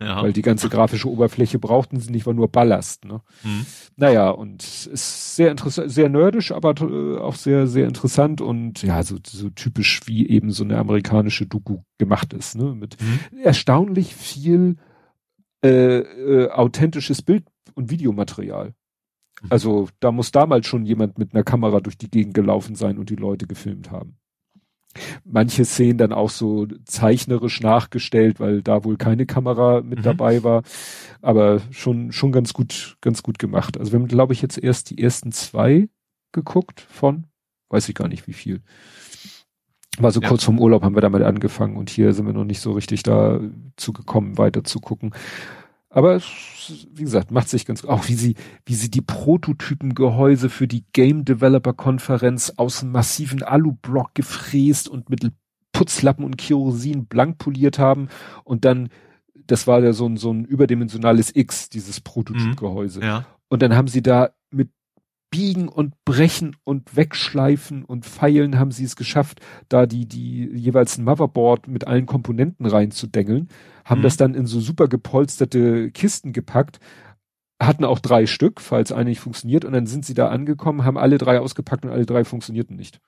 Ja. 0.00 0.22
Weil 0.22 0.32
die 0.32 0.42
ganze 0.42 0.70
grafische 0.70 1.10
Oberfläche 1.10 1.58
brauchten 1.58 2.00
sie 2.00 2.10
nicht, 2.10 2.24
war 2.24 2.32
nur 2.32 2.48
Ballast. 2.48 3.04
Ne? 3.04 3.20
Mhm. 3.42 3.66
Naja, 3.96 4.30
und 4.30 4.62
ist 4.62 5.36
sehr 5.36 5.50
interessant, 5.50 5.90
sehr 5.92 6.08
nerdisch, 6.08 6.52
aber 6.52 6.74
äh, 6.80 7.18
auch 7.18 7.34
sehr, 7.34 7.66
sehr 7.66 7.86
interessant 7.86 8.40
und 8.40 8.82
ja, 8.82 9.02
so, 9.02 9.18
so 9.24 9.50
typisch 9.50 10.00
wie 10.06 10.26
eben 10.26 10.52
so 10.52 10.64
eine 10.64 10.78
amerikanische 10.78 11.46
Doku 11.46 11.82
gemacht 11.98 12.32
ist. 12.32 12.56
Ne? 12.56 12.74
Mit 12.74 12.96
mhm. 13.00 13.40
erstaunlich 13.40 14.14
viel 14.14 14.76
äh, 15.62 15.98
äh, 15.98 16.50
authentisches 16.50 17.20
Bild- 17.20 17.46
und 17.74 17.90
Videomaterial. 17.90 18.72
Mhm. 19.42 19.48
Also 19.50 19.88
da 20.00 20.12
muss 20.12 20.32
damals 20.32 20.66
schon 20.66 20.86
jemand 20.86 21.18
mit 21.18 21.34
einer 21.34 21.44
Kamera 21.44 21.80
durch 21.80 21.98
die 21.98 22.10
Gegend 22.10 22.32
gelaufen 22.32 22.74
sein 22.74 22.96
und 22.96 23.10
die 23.10 23.16
Leute 23.16 23.46
gefilmt 23.46 23.90
haben 23.90 24.16
manche 25.24 25.64
Szenen 25.64 25.98
dann 25.98 26.12
auch 26.12 26.30
so 26.30 26.66
zeichnerisch 26.84 27.60
nachgestellt, 27.60 28.40
weil 28.40 28.62
da 28.62 28.84
wohl 28.84 28.96
keine 28.96 29.26
Kamera 29.26 29.82
mit 29.82 30.00
mhm. 30.00 30.02
dabei 30.02 30.42
war, 30.42 30.62
aber 31.22 31.60
schon 31.70 32.12
schon 32.12 32.32
ganz 32.32 32.52
gut 32.52 32.96
ganz 33.00 33.22
gut 33.22 33.38
gemacht. 33.38 33.78
Also 33.78 33.92
wir 33.92 34.00
haben 34.00 34.08
glaube 34.08 34.32
ich 34.32 34.42
jetzt 34.42 34.58
erst 34.58 34.90
die 34.90 35.02
ersten 35.02 35.32
zwei 35.32 35.88
geguckt 36.32 36.80
von 36.80 37.26
weiß 37.70 37.88
ich 37.88 37.94
gar 37.94 38.08
nicht 38.08 38.26
wie 38.26 38.32
viel. 38.32 38.62
War 39.98 40.12
so 40.12 40.20
ja. 40.20 40.28
kurz 40.28 40.44
vom 40.44 40.58
Urlaub 40.58 40.82
haben 40.82 40.96
wir 40.96 41.00
damit 41.00 41.22
angefangen 41.22 41.76
und 41.76 41.90
hier 41.90 42.12
sind 42.12 42.26
wir 42.26 42.32
noch 42.32 42.44
nicht 42.44 42.60
so 42.60 42.72
richtig 42.72 43.02
da 43.02 43.40
zugekommen 43.76 44.38
weiter 44.38 44.64
zu 44.64 44.80
gucken. 44.80 45.12
Aber 45.90 46.20
wie 46.20 47.02
gesagt, 47.02 47.32
macht 47.32 47.48
sich 47.48 47.66
ganz 47.66 47.84
auch 47.84 48.08
wie 48.08 48.14
sie 48.14 48.36
wie 48.64 48.74
sie 48.74 48.90
die 48.90 49.00
Prototypengehäuse 49.00 50.48
für 50.48 50.68
die 50.68 50.84
Game 50.92 51.24
Developer 51.24 51.72
Konferenz 51.72 52.52
aus 52.56 52.82
einem 52.82 52.92
massiven 52.92 53.42
Alublock 53.42 54.14
gefräst 54.14 54.88
und 54.88 55.10
mit 55.10 55.32
Putzlappen 55.72 56.24
und 56.24 56.38
Kerosin 56.38 57.06
blank 57.06 57.38
poliert 57.38 57.80
haben 57.80 58.08
und 58.44 58.64
dann 58.64 58.88
das 59.34 59.66
war 59.66 59.82
ja 59.82 59.92
so 59.92 60.06
ein 60.06 60.16
so 60.16 60.32
ein 60.32 60.44
überdimensionales 60.44 61.34
X 61.34 61.68
dieses 61.68 62.00
Prototypgehäuse. 62.00 63.00
Mhm, 63.00 63.04
ja. 63.04 63.26
Und 63.48 63.62
dann 63.62 63.74
haben 63.74 63.88
sie 63.88 64.02
da 64.02 64.30
mit 64.52 64.70
Biegen 65.30 65.68
und 65.68 65.94
Brechen 66.04 66.56
und 66.64 66.96
Wegschleifen 66.96 67.84
und 67.84 68.04
Pfeilen 68.04 68.58
haben 68.58 68.72
sie 68.72 68.84
es 68.84 68.96
geschafft, 68.96 69.40
da 69.68 69.86
die, 69.86 70.06
die 70.06 70.50
jeweils 70.52 70.98
ein 70.98 71.04
Motherboard 71.04 71.68
mit 71.68 71.86
allen 71.86 72.06
Komponenten 72.06 72.66
reinzudengeln, 72.66 73.48
haben 73.84 74.00
mhm. 74.00 74.02
das 74.04 74.16
dann 74.16 74.34
in 74.34 74.46
so 74.46 74.60
super 74.60 74.88
gepolsterte 74.88 75.92
Kisten 75.92 76.32
gepackt, 76.32 76.80
hatten 77.62 77.84
auch 77.84 78.00
drei 78.00 78.26
Stück, 78.26 78.60
falls 78.60 78.90
eine 78.90 79.10
nicht 79.10 79.20
funktioniert, 79.20 79.64
und 79.64 79.72
dann 79.72 79.86
sind 79.86 80.04
sie 80.04 80.14
da 80.14 80.28
angekommen, 80.28 80.84
haben 80.84 80.98
alle 80.98 81.18
drei 81.18 81.38
ausgepackt 81.38 81.84
und 81.84 81.92
alle 81.92 82.06
drei 82.06 82.24
funktionierten 82.24 82.76
nicht 82.76 83.00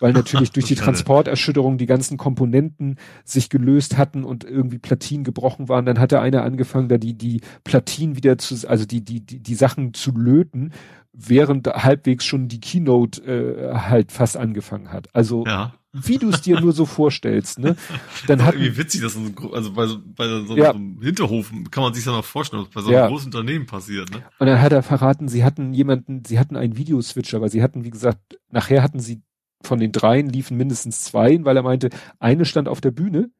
weil 0.00 0.12
natürlich 0.12 0.52
durch 0.52 0.66
die 0.66 0.74
Transporterschütterung 0.74 1.78
die 1.78 1.86
ganzen 1.86 2.16
Komponenten 2.16 2.96
sich 3.24 3.48
gelöst 3.48 3.96
hatten 3.96 4.24
und 4.24 4.44
irgendwie 4.44 4.78
Platinen 4.78 5.24
gebrochen 5.24 5.68
waren. 5.68 5.86
Dann 5.86 5.98
hat 5.98 6.12
der 6.12 6.20
eine 6.20 6.42
angefangen, 6.42 6.88
da 6.88 6.98
die, 6.98 7.14
die 7.14 7.40
Platinen 7.64 8.16
wieder 8.16 8.38
zu, 8.38 8.68
also 8.68 8.84
die, 8.84 9.04
die, 9.04 9.20
die, 9.20 9.40
die 9.40 9.54
Sachen 9.54 9.94
zu 9.94 10.12
löten, 10.12 10.72
während 11.14 11.66
halbwegs 11.68 12.24
schon 12.24 12.48
die 12.48 12.60
Keynote 12.60 13.22
äh, 13.22 13.74
halt 13.74 14.12
fast 14.12 14.36
angefangen 14.36 14.92
hat. 14.92 15.08
Also 15.12 15.44
ja. 15.46 15.74
wie 15.92 16.18
du 16.18 16.28
es 16.30 16.42
dir 16.42 16.60
nur 16.60 16.72
so 16.72 16.86
vorstellst, 16.86 17.60
ne? 17.60 17.76
Dann 18.26 18.44
hat 18.44 18.58
wie 18.58 18.76
witzig, 18.76 19.00
dass 19.00 19.16
also 19.52 19.72
bei 19.72 19.86
so, 19.86 19.98
bei 20.04 20.26
so, 20.26 20.56
ja. 20.56 20.72
einem 20.72 21.00
Hinterhof 21.00 21.52
kann 21.70 21.84
man 21.84 21.94
sich 21.94 22.04
dann 22.04 22.14
noch 22.14 22.24
vorstellen, 22.24 22.64
was 22.64 22.70
bei 22.70 22.80
so 22.80 22.88
einem 22.88 22.96
ja. 22.96 23.08
großen 23.08 23.26
Unternehmen 23.26 23.66
passiert, 23.66 24.10
ne? 24.10 24.24
Und 24.38 24.46
dann 24.46 24.60
hat 24.60 24.72
er 24.72 24.82
verraten, 24.82 25.28
sie 25.28 25.44
hatten 25.44 25.72
jemanden, 25.72 26.24
sie 26.24 26.38
hatten 26.38 26.56
einen 26.56 26.76
Videoswitcher, 26.76 27.40
weil 27.40 27.50
sie 27.50 27.62
hatten, 27.62 27.84
wie 27.84 27.90
gesagt, 27.90 28.38
nachher 28.50 28.82
hatten 28.82 28.98
sie 28.98 29.22
von 29.66 29.78
den 29.78 29.92
dreien 29.92 30.28
liefen 30.28 30.56
mindestens 30.56 31.02
zwei, 31.02 31.44
weil 31.44 31.56
er 31.56 31.62
meinte, 31.62 31.90
eine 32.18 32.44
stand 32.44 32.68
auf 32.68 32.80
der 32.80 32.90
Bühne 32.90 33.30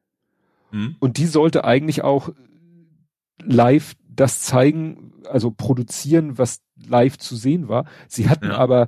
mhm. 0.71 0.95
und 0.99 1.17
die 1.17 1.25
sollte 1.25 1.63
eigentlich 1.63 2.03
auch 2.03 2.29
live 3.43 3.93
das 4.09 4.41
zeigen, 4.41 5.13
also 5.29 5.51
produzieren, 5.51 6.37
was 6.37 6.61
live 6.87 7.17
zu 7.17 7.35
sehen 7.35 7.67
war. 7.67 7.85
Sie 8.07 8.29
hatten 8.29 8.47
ja. 8.47 8.57
aber 8.57 8.87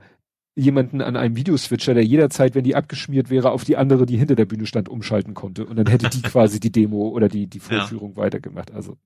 jemanden 0.56 1.02
an 1.02 1.16
einem 1.16 1.36
Videoswitcher, 1.36 1.94
der 1.94 2.04
jederzeit, 2.04 2.56
wenn 2.56 2.64
die 2.64 2.76
abgeschmiert 2.76 3.30
wäre, 3.30 3.52
auf 3.52 3.64
die 3.64 3.78
andere, 3.78 4.08
die 4.08 4.18
hinter 4.18 4.36
der 4.36 4.46
Bühne 4.46 4.66
stand, 4.66 4.90
umschalten 4.90 5.36
konnte. 5.36 5.66
Und 5.66 5.76
dann 5.76 5.86
hätte 5.86 6.10
die 6.10 6.22
quasi 6.24 6.60
die 6.60 6.72
Demo 6.72 7.10
oder 7.10 7.28
die, 7.28 7.48
die 7.48 7.60
Vorführung 7.60 8.12
ja. 8.12 8.18
weitergemacht. 8.18 8.74
Also, 8.74 8.98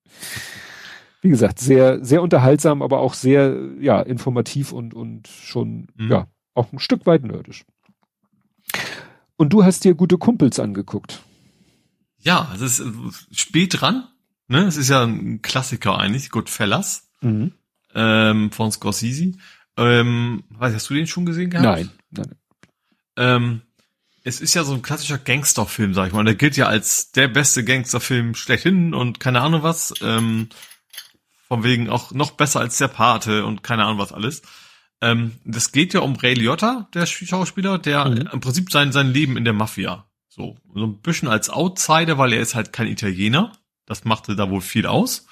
wie 1.22 1.30
gesagt, 1.30 1.60
sehr, 1.60 2.03
sehr 2.03 2.22
unterhaltsam, 2.22 2.82
aber 2.82 3.00
auch 3.00 3.14
sehr, 3.14 3.58
ja, 3.82 4.01
informativ 4.01 4.72
und, 4.72 4.93
und 4.93 5.27
schon, 5.27 5.88
mhm. 5.95 6.10
ja, 6.10 6.27
auch 6.53 6.72
ein 6.72 6.80
Stück 6.80 7.06
weit 7.06 7.24
nerdisch. 7.24 7.66
Und 9.38 9.53
du 9.53 9.64
hast 9.64 9.84
dir 9.84 9.95
gute 9.95 10.18
Kumpels 10.18 10.60
angeguckt. 10.60 11.22
Ja, 12.19 12.51
es 12.53 12.61
ist 12.61 12.80
äh, 12.80 12.92
spät 13.32 13.82
dran. 13.82 14.08
Ne? 14.48 14.66
Es 14.66 14.77
ist 14.77 14.90
ja 14.90 15.03
ein 15.03 15.42
Klassiker 15.42 15.98
eigentlich, 15.98 16.30
Goodfellas 16.30 17.10
mhm. 17.22 17.53
ähm, 17.95 18.51
von 18.51 18.72
Scorsese. 18.72 19.34
Ähm, 19.77 20.43
weiß, 20.50 20.74
hast 20.74 20.90
du 20.90 20.93
den 20.93 21.08
schon 21.08 21.26
gesehen 21.26 21.50
gehabt? 21.50 21.66
Nein. 21.66 21.90
nein. 22.11 22.35
Ähm, 23.18 23.61
es 24.24 24.40
ist 24.40 24.53
ja 24.53 24.64
so 24.64 24.74
ein 24.74 24.82
klassischer 24.82 25.18
Gangsterfilm, 25.18 25.93
sag 25.93 26.08
ich 26.08 26.14
mal. 26.14 26.24
Der 26.24 26.35
gilt 26.35 26.58
ja 26.58 26.68
als 26.68 27.11
der 27.11 27.27
beste 27.27 27.64
Gangsterfilm 27.64 28.35
schlechthin 28.35 28.93
und 28.93 29.19
keine 29.19 29.42
Ahnung 29.42 29.64
was. 29.64 29.93
Ähm, 30.01 30.50
von 31.48 31.64
wegen 31.64 31.90
auch 31.90 32.11
noch 32.11 32.32
besser 32.32 32.61
als 32.61 32.77
der 32.77 32.88
Pate 32.88 33.45
und 33.45 33.64
keine 33.64 33.84
Ahnung 33.84 33.98
was 33.98 34.14
alles. 34.14 34.42
Ähm, 35.02 35.34
das 35.44 35.72
geht 35.72 35.94
ja 35.94 36.02
um 36.02 36.16
Ray 36.16 36.36
Liotta, 36.36 36.88
der 36.94 37.06
Schauspieler, 37.06 37.80
der 37.80 38.06
mhm. 38.06 38.30
im 38.32 38.40
Prinzip 38.40 38.72
sein, 38.72 38.92
sein 38.92 39.12
Leben 39.12 39.38
in 39.38 39.44
der 39.44 39.54
Mafia. 39.54 40.06
So, 40.30 40.58
so 40.74 40.86
ein 40.86 41.02
bisschen 41.02 41.28
als 41.28 41.50
Outsider, 41.50 42.18
weil 42.18 42.34
er 42.34 42.42
ist 42.42 42.56
halt 42.56 42.72
kein 42.72 42.88
Italiener. 42.88 43.52
Das 43.86 44.06
machte 44.06 44.36
da 44.36 44.50
wohl 44.50 44.62
viel 44.62 44.86
aus. 44.86 45.26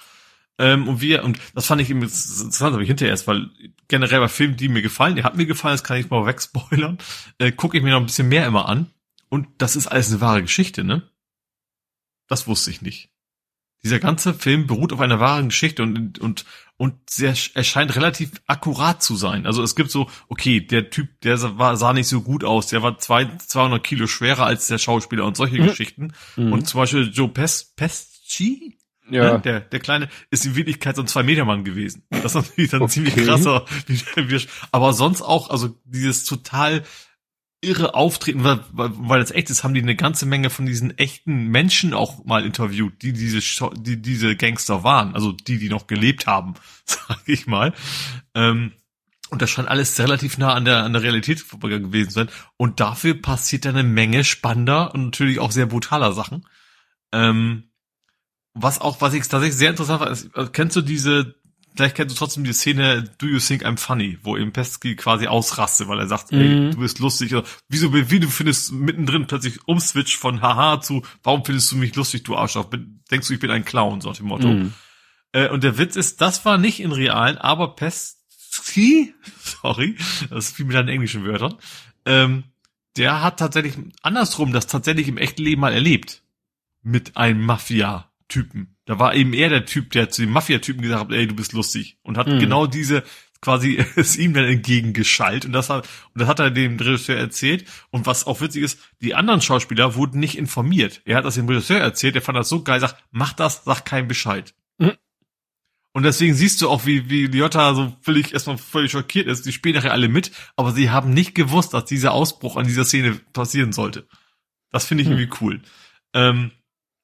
Ähm, 0.57 0.89
und 0.89 0.99
wir, 0.99 1.23
und 1.23 1.39
das 1.55 1.67
fand 1.67 1.81
ich 1.81 1.89
eben 1.89 2.01
interessant, 2.01 2.73
habe 2.73 2.83
ich 2.83 2.89
hinterher 2.89 3.13
erst, 3.13 3.27
weil 3.27 3.49
generell 3.87 4.19
bei 4.19 4.27
Filmen, 4.27 4.57
die 4.57 4.67
mir 4.67 4.81
gefallen, 4.81 5.15
die 5.15 5.23
hat 5.23 5.37
mir 5.37 5.45
gefallen, 5.45 5.75
das 5.75 5.85
kann 5.85 5.97
ich 5.97 6.09
mal 6.09 6.25
wegspoilern, 6.25 6.97
äh, 7.37 7.53
gucke 7.53 7.77
ich 7.77 7.83
mir 7.83 7.91
noch 7.91 8.01
ein 8.01 8.07
bisschen 8.07 8.27
mehr 8.27 8.45
immer 8.45 8.67
an. 8.67 8.91
Und 9.29 9.47
das 9.59 9.77
ist 9.77 9.87
alles 9.87 10.11
eine 10.11 10.19
wahre 10.19 10.41
Geschichte, 10.41 10.83
ne? 10.83 11.09
Das 12.27 12.47
wusste 12.47 12.71
ich 12.71 12.81
nicht. 12.81 13.09
Dieser 13.83 13.99
ganze 13.99 14.33
Film 14.33 14.67
beruht 14.67 14.91
auf 14.91 14.99
einer 14.99 15.19
wahren 15.19 15.49
Geschichte 15.49 15.83
und, 15.83 16.19
und, 16.19 16.45
und 16.77 16.95
sehr, 17.09 17.33
er 17.53 17.63
scheint 17.63 17.95
relativ 17.95 18.31
akkurat 18.45 19.01
zu 19.01 19.15
sein. 19.15 19.45
Also 19.45 19.63
es 19.63 19.75
gibt 19.75 19.89
so, 19.89 20.09
okay, 20.27 20.59
der 20.59 20.89
Typ, 20.89 21.21
der 21.21 21.57
war, 21.57 21.77
sah 21.77 21.93
nicht 21.93 22.07
so 22.07 22.21
gut 22.21 22.43
aus, 22.43 22.67
der 22.67 22.83
war 22.83 22.97
zwei, 22.97 23.25
200 23.37 23.83
Kilo 23.83 24.07
schwerer 24.07 24.45
als 24.45 24.67
der 24.67 24.79
Schauspieler 24.79 25.25
und 25.25 25.37
solche 25.37 25.61
mhm. 25.61 25.67
Geschichten. 25.67 26.13
Mhm. 26.35 26.53
Und 26.53 26.67
zum 26.67 26.81
Beispiel 26.81 27.09
Joe 27.13 27.29
Pes, 27.29 27.73
Pesci, 27.75 28.77
ja. 29.11 29.33
Ne, 29.33 29.39
der, 29.39 29.59
der 29.61 29.79
Kleine 29.79 30.09
ist 30.29 30.45
in 30.45 30.55
Wirklichkeit 30.55 30.95
so 30.95 31.01
ein 31.01 31.07
Zwei-Meter-Mann 31.07 31.63
gewesen. 31.63 32.03
Das 32.09 32.25
ist 32.25 32.35
natürlich 32.35 32.71
dann 32.71 32.81
okay. 32.81 32.91
ziemlich 32.91 33.15
krasser. 33.15 33.65
Aber 34.71 34.93
sonst 34.93 35.21
auch, 35.21 35.49
also 35.49 35.75
dieses 35.85 36.25
total 36.25 36.83
irre 37.61 37.93
Auftreten, 37.93 38.43
weil, 38.43 38.61
weil 38.71 39.19
das 39.19 39.31
echt 39.31 39.49
ist, 39.49 39.63
haben 39.63 39.73
die 39.73 39.81
eine 39.81 39.95
ganze 39.95 40.25
Menge 40.25 40.49
von 40.49 40.65
diesen 40.65 40.97
echten 40.97 41.47
Menschen 41.47 41.93
auch 41.93 42.23
mal 42.25 42.45
interviewt, 42.45 43.01
die 43.01 43.13
diese, 43.13 43.41
die 43.73 44.01
diese 44.01 44.35
Gangster 44.35 44.83
waren, 44.83 45.13
also 45.13 45.33
die, 45.33 45.57
die 45.57 45.69
noch 45.69 45.87
gelebt 45.87 46.25
haben, 46.25 46.53
sag 46.85 47.19
ich 47.25 47.47
mal. 47.47 47.73
Ähm, 48.33 48.73
und 49.29 49.41
das 49.41 49.49
scheint 49.49 49.67
alles 49.67 49.99
relativ 49.99 50.37
nah 50.37 50.53
an 50.53 50.65
der, 50.65 50.83
an 50.83 50.93
der 50.93 51.03
Realität 51.03 51.45
gewesen 51.49 52.09
zu 52.09 52.15
sein. 52.15 52.29
Und 52.57 52.79
dafür 52.79 53.13
passiert 53.13 53.67
eine 53.67 53.83
Menge 53.83 54.23
spannender 54.23 54.93
und 54.93 55.05
natürlich 55.05 55.39
auch 55.39 55.51
sehr 55.51 55.67
brutaler 55.67 56.13
Sachen. 56.13 56.47
Ähm, 57.11 57.65
was 58.55 58.81
auch, 58.81 59.01
was 59.01 59.13
ich 59.13 59.27
tatsächlich 59.27 59.57
sehr 59.57 59.69
interessant 59.69 60.01
war, 60.01 60.09
ist, 60.09 60.31
kennst 60.53 60.75
du 60.75 60.81
diese 60.81 61.35
Vielleicht 61.75 61.95
kennst 61.95 62.15
du 62.15 62.19
trotzdem 62.19 62.43
die 62.43 62.53
Szene 62.53 63.03
Do 63.19 63.27
You 63.27 63.39
Think 63.39 63.65
I'm 63.65 63.77
Funny, 63.77 64.17
wo 64.23 64.35
eben 64.35 64.51
Pesky 64.51 64.95
quasi 64.95 65.27
ausrastet, 65.27 65.87
weil 65.87 65.99
er 65.99 66.07
sagt, 66.07 66.31
mhm. 66.31 66.39
ey, 66.39 66.71
du 66.71 66.77
bist 66.77 66.99
lustig. 66.99 67.33
Oder, 67.33 67.47
wieso, 67.69 67.93
wie 67.93 68.19
du 68.19 68.27
findest 68.27 68.71
mittendrin 68.71 69.27
plötzlich 69.27 69.65
umswitch 69.67 70.17
von 70.17 70.41
Haha 70.41 70.81
zu, 70.81 71.03
warum 71.23 71.45
findest 71.45 71.71
du 71.71 71.77
mich 71.77 71.95
lustig, 71.95 72.23
du 72.23 72.35
Arschloch? 72.35 72.69
Denkst 73.11 73.27
du, 73.27 73.33
ich 73.33 73.39
bin 73.39 73.51
ein 73.51 73.65
Clown, 73.65 74.01
so 74.01 74.09
nach 74.09 74.17
dem 74.17 74.27
Motto. 74.27 74.47
Mhm. 74.47 74.73
Äh, 75.31 75.49
und 75.49 75.63
der 75.63 75.77
Witz 75.77 75.95
ist, 75.95 76.21
das 76.21 76.43
war 76.45 76.57
nicht 76.57 76.79
in 76.79 76.91
realen, 76.91 77.37
aber 77.37 77.75
Pesky, 77.75 79.13
sorry, 79.39 79.95
das 80.29 80.49
ist 80.49 80.59
wie 80.59 80.63
mit 80.63 80.75
deinen 80.75 80.89
englischen 80.89 81.23
Wörtern, 81.23 81.55
ähm, 82.05 82.43
der 82.97 83.21
hat 83.21 83.39
tatsächlich 83.39 83.75
andersrum 84.01 84.51
das 84.51 84.67
tatsächlich 84.67 85.07
im 85.07 85.17
echten 85.17 85.43
Leben 85.43 85.61
mal 85.61 85.73
erlebt. 85.73 86.23
Mit 86.81 87.17
einem 87.17 87.45
Mafia-Typen 87.45 88.75
da 88.89 88.97
war 88.97 89.13
eben 89.13 89.33
er 89.33 89.49
der 89.49 89.65
Typ, 89.65 89.91
der 89.91 90.09
zu 90.09 90.23
dem 90.23 90.31
Mafia-Typen 90.31 90.81
gesagt 90.81 91.01
hat, 91.01 91.11
ey, 91.11 91.27
du 91.27 91.35
bist 91.35 91.53
lustig. 91.53 91.99
Und 92.01 92.17
hat 92.17 92.27
mhm. 92.27 92.39
genau 92.39 92.65
diese 92.65 93.03
quasi 93.39 93.77
es 93.95 94.17
ihm 94.17 94.33
dann 94.33 94.45
entgegengeschallt 94.45 95.45
und 95.45 95.53
das 95.53 95.69
hat 95.69 95.87
und 96.15 96.21
das 96.21 96.27
hat 96.27 96.39
er 96.39 96.49
dem 96.49 96.79
Regisseur 96.79 97.15
erzählt 97.15 97.65
und 97.91 98.07
was 98.07 98.25
auch 98.25 98.41
witzig 98.41 98.63
ist, 98.63 98.79
die 98.99 99.13
anderen 99.13 99.41
Schauspieler 99.41 99.93
wurden 99.93 100.19
nicht 100.19 100.39
informiert. 100.39 101.03
Er 101.05 101.17
hat 101.17 101.25
das 101.25 101.35
dem 101.35 101.47
Regisseur 101.47 101.79
erzählt, 101.79 102.15
der 102.15 102.23
fand 102.23 102.35
das 102.35 102.49
so 102.49 102.63
geil, 102.63 102.79
sagt, 102.79 102.95
mach 103.11 103.33
das, 103.33 103.63
sag 103.63 103.85
keinen 103.85 104.07
Bescheid. 104.07 104.55
Mhm. 104.79 104.93
Und 105.93 106.01
deswegen 106.01 106.33
siehst 106.33 106.59
du 106.59 106.67
auch, 106.67 106.87
wie, 106.87 107.11
wie 107.11 107.27
Liotta 107.27 107.75
so 107.75 107.95
völlig, 108.01 108.33
erstmal 108.33 108.57
völlig 108.57 108.91
schockiert 108.91 109.27
ist. 109.27 109.45
Die 109.45 109.51
spielen 109.51 109.75
nachher 109.75 109.91
alle 109.91 110.09
mit, 110.09 110.31
aber 110.55 110.71
sie 110.71 110.89
haben 110.89 111.13
nicht 111.13 111.35
gewusst, 111.35 111.75
dass 111.75 111.85
dieser 111.85 112.11
Ausbruch 112.13 112.57
an 112.57 112.65
dieser 112.65 112.85
Szene 112.85 113.19
passieren 113.33 113.71
sollte. 113.71 114.07
Das 114.71 114.85
finde 114.85 115.03
ich 115.03 115.09
hm. 115.09 115.17
irgendwie 115.17 115.37
cool. 115.41 115.61
Ähm, 116.15 116.51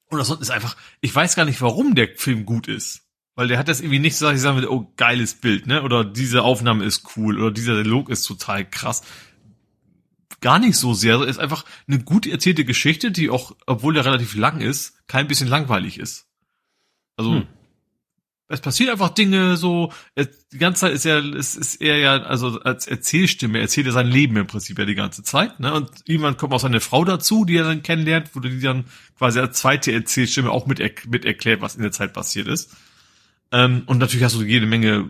und 0.09 0.17
das 0.17 0.29
ist 0.29 0.51
einfach, 0.51 0.75
ich 1.01 1.13
weiß 1.13 1.35
gar 1.35 1.45
nicht, 1.45 1.61
warum 1.61 1.95
der 1.95 2.09
Film 2.15 2.45
gut 2.45 2.67
ist. 2.67 3.01
Weil 3.35 3.49
der 3.49 3.57
hat 3.57 3.67
das 3.67 3.81
irgendwie 3.81 3.99
nicht 3.99 4.15
so, 4.15 4.25
dass 4.25 4.35
ich 4.35 4.41
sagen 4.41 4.55
würde, 4.55 4.71
oh, 4.71 4.93
geiles 4.95 5.35
Bild, 5.35 5.67
ne? 5.67 5.83
Oder 5.83 6.05
diese 6.05 6.43
Aufnahme 6.43 6.85
ist 6.85 7.17
cool, 7.17 7.37
oder 7.37 7.51
dieser 7.51 7.73
Dialog 7.83 8.09
ist 8.09 8.23
total 8.23 8.69
krass. 8.69 9.03
Gar 10.39 10.59
nicht 10.59 10.77
so 10.77 10.93
sehr. 10.93 11.21
Ist 11.21 11.39
einfach 11.39 11.65
eine 11.87 11.99
gut 11.99 12.27
erzählte 12.27 12.63
Geschichte, 12.63 13.11
die 13.11 13.29
auch, 13.29 13.55
obwohl 13.65 13.93
der 13.93 14.05
relativ 14.05 14.35
lang 14.35 14.61
ist, 14.61 15.05
kein 15.07 15.27
bisschen 15.27 15.49
langweilig 15.49 15.99
ist. 15.99 16.27
Also, 17.17 17.33
hm 17.33 17.47
es 18.47 18.61
passiert 18.61 18.91
einfach 18.91 19.09
Dinge 19.09 19.57
so, 19.57 19.91
die 20.17 20.57
ganze 20.57 20.81
Zeit 20.81 20.93
ist 20.93 21.05
er, 21.05 21.23
es 21.35 21.55
ist 21.55 21.81
er 21.81 21.97
ja, 21.97 22.21
also 22.23 22.59
als 22.61 22.85
Erzählstimme, 22.85 23.59
erzählt 23.59 23.87
er 23.87 23.93
sein 23.93 24.07
Leben 24.07 24.37
im 24.37 24.45
Prinzip 24.45 24.77
ja 24.77 24.85
die 24.85 24.95
ganze 24.95 25.23
Zeit, 25.23 25.59
ne? 25.59 25.73
Und 25.73 25.89
irgendwann 26.05 26.37
kommt 26.37 26.53
auch 26.53 26.59
seine 26.59 26.79
Frau 26.79 27.03
dazu, 27.05 27.45
die 27.45 27.57
er 27.57 27.63
dann 27.63 27.81
kennenlernt, 27.81 28.31
wo 28.33 28.39
die 28.39 28.59
dann 28.59 28.85
quasi 29.17 29.39
als 29.39 29.57
zweite 29.57 29.91
Erzählstimme 29.91 30.51
auch 30.51 30.67
mit, 30.67 30.79
mit 31.07 31.25
erklärt, 31.25 31.61
was 31.61 31.75
in 31.75 31.81
der 31.81 31.91
Zeit 31.91 32.13
passiert 32.13 32.47
ist. 32.47 32.75
Ähm, 33.51 33.83
und 33.87 33.97
natürlich 33.97 34.23
hast 34.23 34.35
du 34.35 34.43
jede 34.43 34.67
Menge, 34.67 35.09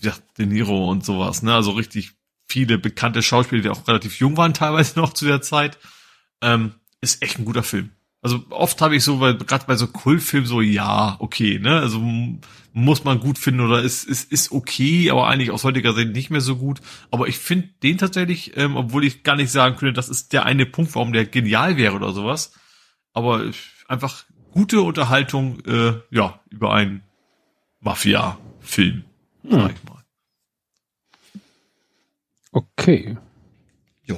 ja, 0.00 0.14
De 0.38 0.46
Niro 0.46 0.90
und 0.90 1.04
sowas, 1.04 1.42
ne? 1.42 1.54
Also 1.54 1.72
richtig 1.72 2.12
viele 2.48 2.78
bekannte 2.78 3.22
Schauspieler, 3.22 3.62
die 3.62 3.68
auch 3.68 3.86
relativ 3.88 4.18
jung 4.20 4.36
waren 4.38 4.54
teilweise 4.54 4.98
noch 4.98 5.12
zu 5.12 5.26
der 5.26 5.42
Zeit. 5.42 5.78
Ähm, 6.40 6.72
ist 7.02 7.22
echt 7.22 7.38
ein 7.38 7.44
guter 7.44 7.62
Film. 7.62 7.90
Also 8.24 8.42
oft 8.48 8.80
habe 8.80 8.96
ich 8.96 9.04
so, 9.04 9.20
weil 9.20 9.36
gerade 9.36 9.66
bei 9.66 9.76
so 9.76 9.86
Kultfilmen 9.86 10.48
so, 10.48 10.62
ja, 10.62 11.16
okay, 11.18 11.58
ne? 11.58 11.80
Also 11.80 12.00
muss 12.72 13.04
man 13.04 13.20
gut 13.20 13.38
finden 13.38 13.60
oder 13.60 13.82
ist, 13.82 14.04
ist, 14.04 14.32
ist 14.32 14.50
okay, 14.50 15.10
aber 15.10 15.28
eigentlich 15.28 15.50
aus 15.50 15.62
heutiger 15.62 15.92
Sicht 15.92 16.12
nicht 16.12 16.30
mehr 16.30 16.40
so 16.40 16.56
gut. 16.56 16.80
Aber 17.10 17.28
ich 17.28 17.36
finde 17.36 17.68
den 17.82 17.98
tatsächlich, 17.98 18.56
ähm, 18.56 18.76
obwohl 18.76 19.04
ich 19.04 19.24
gar 19.24 19.36
nicht 19.36 19.50
sagen 19.50 19.76
könnte, 19.76 19.92
das 19.92 20.08
ist 20.08 20.32
der 20.32 20.46
eine 20.46 20.64
Punkt, 20.64 20.94
warum 20.94 21.12
der 21.12 21.26
genial 21.26 21.76
wäre 21.76 21.94
oder 21.94 22.14
sowas. 22.14 22.54
Aber 23.12 23.44
einfach 23.88 24.24
gute 24.52 24.80
Unterhaltung, 24.80 25.60
äh, 25.66 25.92
ja, 26.10 26.40
über 26.48 26.72
einen 26.72 27.02
Mafia-Film, 27.80 29.04
hm. 29.42 29.50
sag 29.50 29.70
ich 29.70 29.84
mal. 29.84 30.02
Okay. 32.52 33.18
Ja. 34.04 34.16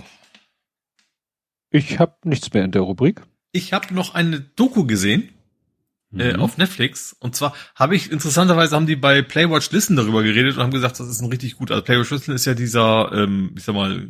Ich 1.71 1.99
habe 1.99 2.15
nichts 2.23 2.53
mehr 2.53 2.65
in 2.65 2.71
der 2.71 2.83
Rubrik 2.83 3.23
ich 3.57 3.73
habe 3.73 3.95
noch 3.95 4.15
eine 4.15 4.41
Doku 4.41 4.85
gesehen 4.85 5.31
äh, 6.17 6.35
mhm. 6.35 6.41
auf 6.41 6.59
Netflix. 6.59 7.17
Und 7.19 7.35
zwar 7.35 7.55
habe 7.75 7.97
ich, 7.97 8.11
interessanterweise 8.11 8.77
haben 8.77 8.87
die 8.87 8.97
bei 8.97 9.23
Playwatch 9.23 9.71
Listen 9.71 9.97
darüber 9.97 10.23
geredet 10.23 10.57
und 10.57 10.63
haben 10.63 10.71
gesagt, 10.71 11.01
das 11.01 11.09
ist 11.09 11.21
ein 11.21 11.31
richtig 11.31 11.57
gut. 11.57 11.71
Also 11.71 11.83
Playwatch 11.83 12.11
Listen 12.11 12.33
ist 12.33 12.45
ja 12.45 12.55
dieser, 12.55 13.11
ähm, 13.13 13.55
ich 13.57 13.65
sag 13.65 13.75
mal, 13.75 14.09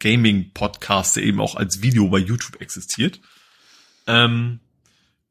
Gaming-Podcast, 0.00 1.16
der 1.16 1.24
eben 1.24 1.40
auch 1.40 1.54
als 1.54 1.82
Video 1.82 2.08
bei 2.08 2.18
YouTube 2.18 2.60
existiert. 2.60 3.20
Ähm, 4.06 4.60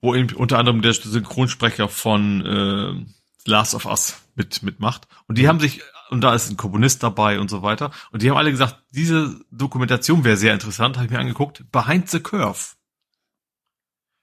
wo 0.02 0.14
eben 0.14 0.34
unter 0.36 0.60
anderem 0.60 0.82
der 0.82 0.94
Synchronsprecher 0.94 1.90
von 1.90 2.46
äh, 2.46 3.50
Last 3.50 3.74
of 3.74 3.86
Us 3.86 4.22
mit 4.36 4.62
mitmacht. 4.64 5.08
Und 5.28 5.38
die 5.38 5.44
mhm. 5.44 5.48
haben 5.48 5.60
sich, 5.60 5.82
und 6.10 6.22
da 6.22 6.34
ist 6.36 6.50
ein 6.50 6.58
Komponist 6.58 7.04
dabei 7.04 7.40
und 7.40 7.50
so 7.50 7.64
weiter. 7.64 7.92
Und 8.12 8.22
die 8.22 8.30
haben 8.30 8.38
alle 8.38 8.52
gesagt, 8.52 8.78
diese 8.92 9.40
Dokumentation 9.52 10.24
wäre 10.24 10.38
sehr 10.38 10.54
interessant, 10.54 10.98
habe 10.98 11.06
ich 11.06 11.12
mir 11.12 11.20
angeguckt. 11.20 11.66
Behind 11.72 12.10
the 12.10 12.20
Curve. 12.20 12.77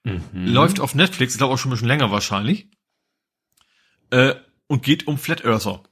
Mhm. 0.05 0.47
Läuft 0.47 0.79
auf 0.79 0.95
Netflix, 0.95 1.33
ich 1.33 1.37
glaube 1.39 1.53
auch 1.53 1.57
schon 1.57 1.71
ein 1.71 1.73
bisschen 1.73 1.87
länger 1.87 2.11
wahrscheinlich. 2.11 2.69
Äh, 4.11 4.35
und 4.67 4.83
geht 4.83 5.07
um 5.07 5.17
Flat 5.17 5.43
Earther. 5.43 5.83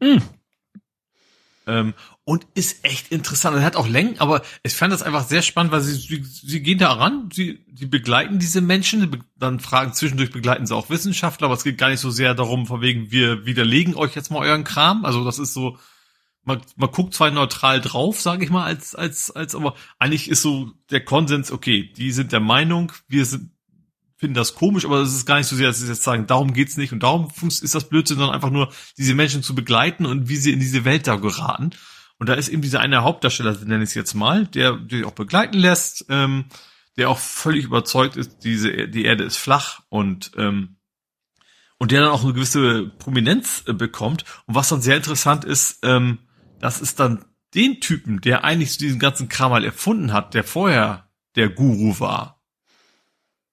Mhm. 0.00 0.22
Ähm, 1.66 1.94
und 2.24 2.46
ist 2.54 2.84
echt 2.84 3.10
interessant. 3.10 3.56
Er 3.56 3.64
hat 3.64 3.76
auch 3.76 3.88
Längen, 3.88 4.18
aber 4.18 4.42
ich 4.62 4.74
fand 4.74 4.92
das 4.92 5.02
einfach 5.02 5.24
sehr 5.26 5.42
spannend, 5.42 5.72
weil 5.72 5.80
sie, 5.80 5.94
sie, 5.94 6.22
sie 6.22 6.62
gehen 6.62 6.78
da 6.78 6.92
ran, 6.92 7.30
sie, 7.32 7.64
sie 7.74 7.86
begleiten 7.86 8.38
diese 8.38 8.60
Menschen, 8.60 9.24
dann 9.36 9.60
fragen 9.60 9.94
zwischendurch 9.94 10.30
begleiten 10.30 10.66
sie 10.66 10.74
auch 10.74 10.90
Wissenschaftler, 10.90 11.46
aber 11.46 11.54
es 11.54 11.64
geht 11.64 11.78
gar 11.78 11.88
nicht 11.88 12.00
so 12.00 12.10
sehr 12.10 12.34
darum, 12.34 12.66
von 12.66 12.82
wegen, 12.82 13.10
wir 13.10 13.46
widerlegen 13.46 13.94
euch 13.94 14.14
jetzt 14.14 14.30
mal 14.30 14.40
euren 14.40 14.64
Kram. 14.64 15.04
Also 15.06 15.24
das 15.24 15.38
ist 15.38 15.54
so, 15.54 15.78
man, 16.44 16.60
man 16.76 16.90
guckt 16.90 17.14
zwar 17.14 17.30
neutral 17.30 17.80
drauf, 17.80 18.20
sage 18.20 18.44
ich 18.44 18.50
mal, 18.50 18.64
als, 18.64 18.94
als, 18.94 19.30
als, 19.30 19.54
aber 19.54 19.74
eigentlich 19.98 20.28
ist 20.28 20.42
so 20.42 20.70
der 20.90 21.04
Konsens, 21.04 21.50
okay, 21.50 21.92
die 21.96 22.12
sind 22.12 22.32
der 22.32 22.40
Meinung, 22.40 22.92
wir 23.08 23.24
sind, 23.24 23.50
finden 24.24 24.34
das 24.34 24.54
komisch, 24.54 24.86
aber 24.86 25.02
es 25.02 25.14
ist 25.14 25.26
gar 25.26 25.36
nicht 25.36 25.48
so 25.48 25.54
sehr, 25.54 25.66
dass 25.66 25.80
sie 25.80 25.86
jetzt 25.86 26.02
sagen, 26.02 26.26
darum 26.26 26.54
geht's 26.54 26.78
nicht 26.78 26.94
und 26.94 27.02
darum 27.02 27.30
ist 27.46 27.74
das 27.74 27.90
Blödsinn, 27.90 28.16
sondern 28.16 28.34
einfach 28.34 28.48
nur 28.48 28.72
diese 28.96 29.14
Menschen 29.14 29.42
zu 29.42 29.54
begleiten 29.54 30.06
und 30.06 30.30
wie 30.30 30.36
sie 30.36 30.50
in 30.50 30.60
diese 30.60 30.86
Welt 30.86 31.06
da 31.06 31.16
geraten. 31.16 31.72
Und 32.18 32.30
da 32.30 32.32
ist 32.32 32.48
eben 32.48 32.62
dieser 32.62 32.80
eine 32.80 33.02
Hauptdarsteller, 33.02 33.52
nenne 33.66 33.84
ich 33.84 33.90
es 33.90 33.94
jetzt 33.94 34.14
mal, 34.14 34.46
der, 34.46 34.78
der 34.78 35.06
auch 35.06 35.12
begleiten 35.12 35.58
lässt, 35.58 36.06
ähm, 36.08 36.46
der 36.96 37.10
auch 37.10 37.18
völlig 37.18 37.66
überzeugt 37.66 38.16
ist, 38.16 38.38
diese, 38.44 38.88
die 38.88 39.04
Erde 39.04 39.24
ist 39.24 39.36
flach 39.36 39.80
und 39.90 40.30
ähm, 40.38 40.76
und 41.76 41.90
der 41.90 42.00
dann 42.00 42.12
auch 42.12 42.24
eine 42.24 42.32
gewisse 42.32 42.86
Prominenz 42.98 43.64
äh, 43.66 43.74
bekommt. 43.74 44.24
Und 44.46 44.54
was 44.54 44.70
dann 44.70 44.80
sehr 44.80 44.96
interessant 44.96 45.44
ist, 45.44 45.80
ähm, 45.82 46.20
das 46.60 46.80
ist 46.80 46.98
dann 46.98 47.26
den 47.52 47.82
Typen, 47.82 48.22
der 48.22 48.42
eigentlich 48.42 48.78
diesen 48.78 48.98
ganzen 48.98 49.28
Kram 49.28 49.50
mal 49.50 49.66
erfunden 49.66 50.14
hat, 50.14 50.32
der 50.32 50.44
vorher 50.44 51.10
der 51.36 51.50
Guru 51.50 52.00
war, 52.00 52.40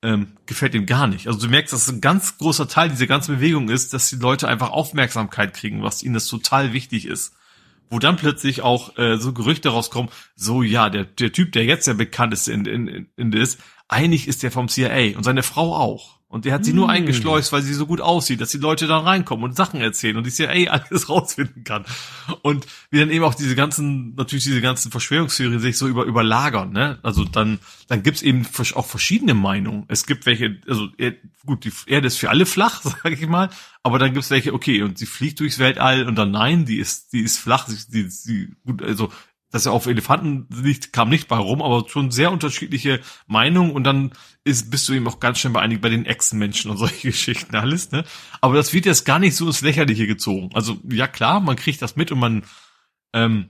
ähm, 0.04 0.34
gefällt 0.46 0.74
ihm 0.74 0.86
gar 0.86 1.08
nicht. 1.08 1.28
Also 1.28 1.40
du 1.40 1.48
merkst, 1.48 1.74
dass 1.74 1.90
ein 1.90 2.02
ganz 2.02 2.38
großer 2.38 2.68
Teil 2.68 2.90
dieser 2.90 3.08
ganzen 3.08 3.36
Bewegung 3.36 3.70
ist, 3.70 3.94
dass 3.94 4.10
die 4.10 4.16
Leute 4.16 4.48
einfach 4.48 4.72
Aufmerksamkeit 4.72 5.54
kriegen, 5.54 5.84
was 5.84 6.04
ihnen 6.04 6.16
das 6.16 6.28
total 6.28 6.74
wichtig 6.74 7.06
ist. 7.06 7.34
Wo 7.90 8.00
dann 8.00 8.16
plötzlich 8.16 8.62
auch 8.62 8.98
äh, 8.98 9.18
so 9.18 9.34
Gerüchte 9.34 9.70
rauskommen, 9.70 10.10
so 10.36 10.64
ja, 10.64 10.90
der, 10.90 11.04
der 11.04 11.34
Typ, 11.34 11.52
der 11.52 11.66
jetzt 11.66 11.88
der 11.88 11.94
bekannteste 11.94 12.54
in, 12.54 12.66
in, 12.66 13.10
in, 13.18 13.34
ist, 13.34 13.60
eigentlich 13.90 14.28
ist 14.28 14.44
der 14.44 14.52
vom 14.52 14.70
CIA 14.70 15.18
und 15.18 15.24
seine 15.24 15.44
Frau 15.44 15.76
auch. 15.76 16.21
Und 16.32 16.46
der 16.46 16.54
hat 16.54 16.64
sie 16.64 16.72
nur 16.72 16.86
hm. 16.86 16.92
eingeschleust, 16.92 17.52
weil 17.52 17.62
sie 17.62 17.74
so 17.74 17.86
gut 17.86 18.00
aussieht, 18.00 18.40
dass 18.40 18.52
die 18.52 18.58
Leute 18.58 18.88
dann 18.88 19.04
reinkommen 19.04 19.44
und 19.44 19.56
Sachen 19.56 19.82
erzählen 19.82 20.16
und 20.16 20.26
die 20.26 20.32
CIA 20.32 20.72
alles 20.90 21.10
rausfinden 21.10 21.66
kann. 21.66 21.84
Und 22.42 22.66
wie 22.90 23.00
dann 23.00 23.10
eben 23.10 23.26
auch 23.26 23.36
diese 23.36 23.54
ganzen, 23.54 24.16
natürlich 24.16 24.46
diese 24.46 24.62
ganzen 24.62 24.92
Verschwörungstheorien 24.92 25.60
sich 25.60 25.78
so 25.78 25.90
über, 25.90 26.06
überlagern, 26.06 26.72
ne? 26.72 27.00
Also 27.04 27.26
dann, 27.26 27.60
dann 27.90 28.02
gibt's 28.02 28.22
eben 28.22 28.48
auch 28.76 28.86
verschiedene 28.86 29.34
Meinungen. 29.34 29.84
Es 29.90 30.06
gibt 30.06 30.26
welche, 30.26 30.58
also 30.68 30.88
gut, 31.46 31.66
die 31.66 31.74
Erde 31.88 32.08
ist 32.08 32.18
für 32.18 32.30
alle 32.30 32.46
flach, 32.46 32.82
sage 33.04 33.16
ich 33.16 33.28
mal, 33.28 33.50
aber 33.84 34.00
dann 34.00 34.14
gibt's 34.14 34.30
welche, 34.32 34.54
okay, 34.54 34.84
und 34.84 34.98
sie 34.98 35.08
fliegt 35.08 35.42
durchs 35.42 35.60
Weltall 35.60 36.08
und 36.08 36.16
dann 36.16 36.32
nein, 36.32 36.64
die 36.64 36.78
ist, 36.78 37.12
die 37.12 37.22
ist 37.22 37.40
flach, 37.40 37.68
die, 37.90 38.08
die, 38.08 38.56
gut, 38.66 38.82
also 38.82 39.12
dass 39.52 39.66
er 39.66 39.74
auf 39.74 39.86
Elefanten 39.86 40.48
liegt, 40.50 40.94
kam 40.94 41.10
nicht 41.10 41.28
bei 41.28 41.38
rum, 41.38 41.62
aber 41.62 41.88
schon 41.88 42.10
sehr 42.10 42.32
unterschiedliche 42.32 43.02
Meinungen 43.28 43.72
und 43.72 43.84
dann 43.84 44.12
ist, 44.44 44.72
bist 44.72 44.88
du 44.90 44.94
eben 44.94 45.08
auch 45.08 45.20
ganz 45.20 45.40
schnell 45.40 45.54
beeinigt 45.54 45.82
bei 45.82 45.90
den 45.90 46.06
Echsenmenschen 46.06 46.72
und 46.72 46.78
solche 46.78 47.08
Geschichten 47.12 47.56
alles, 47.56 47.92
ne? 47.92 48.04
Aber 48.40 48.56
das 48.56 48.74
wird 48.74 48.86
jetzt 48.86 49.06
gar 49.06 49.20
nicht 49.20 49.36
so 49.36 49.46
ins 49.46 49.62
Lächerliche 49.62 50.08
gezogen. 50.08 50.50
Also, 50.54 50.80
ja 50.90 51.08
klar, 51.08 51.42
man 51.42 51.58
kriegt 51.58 51.82
das 51.82 51.96
mit 51.96 52.12
und 52.12 52.20
man, 52.20 52.44
ähm, 53.14 53.50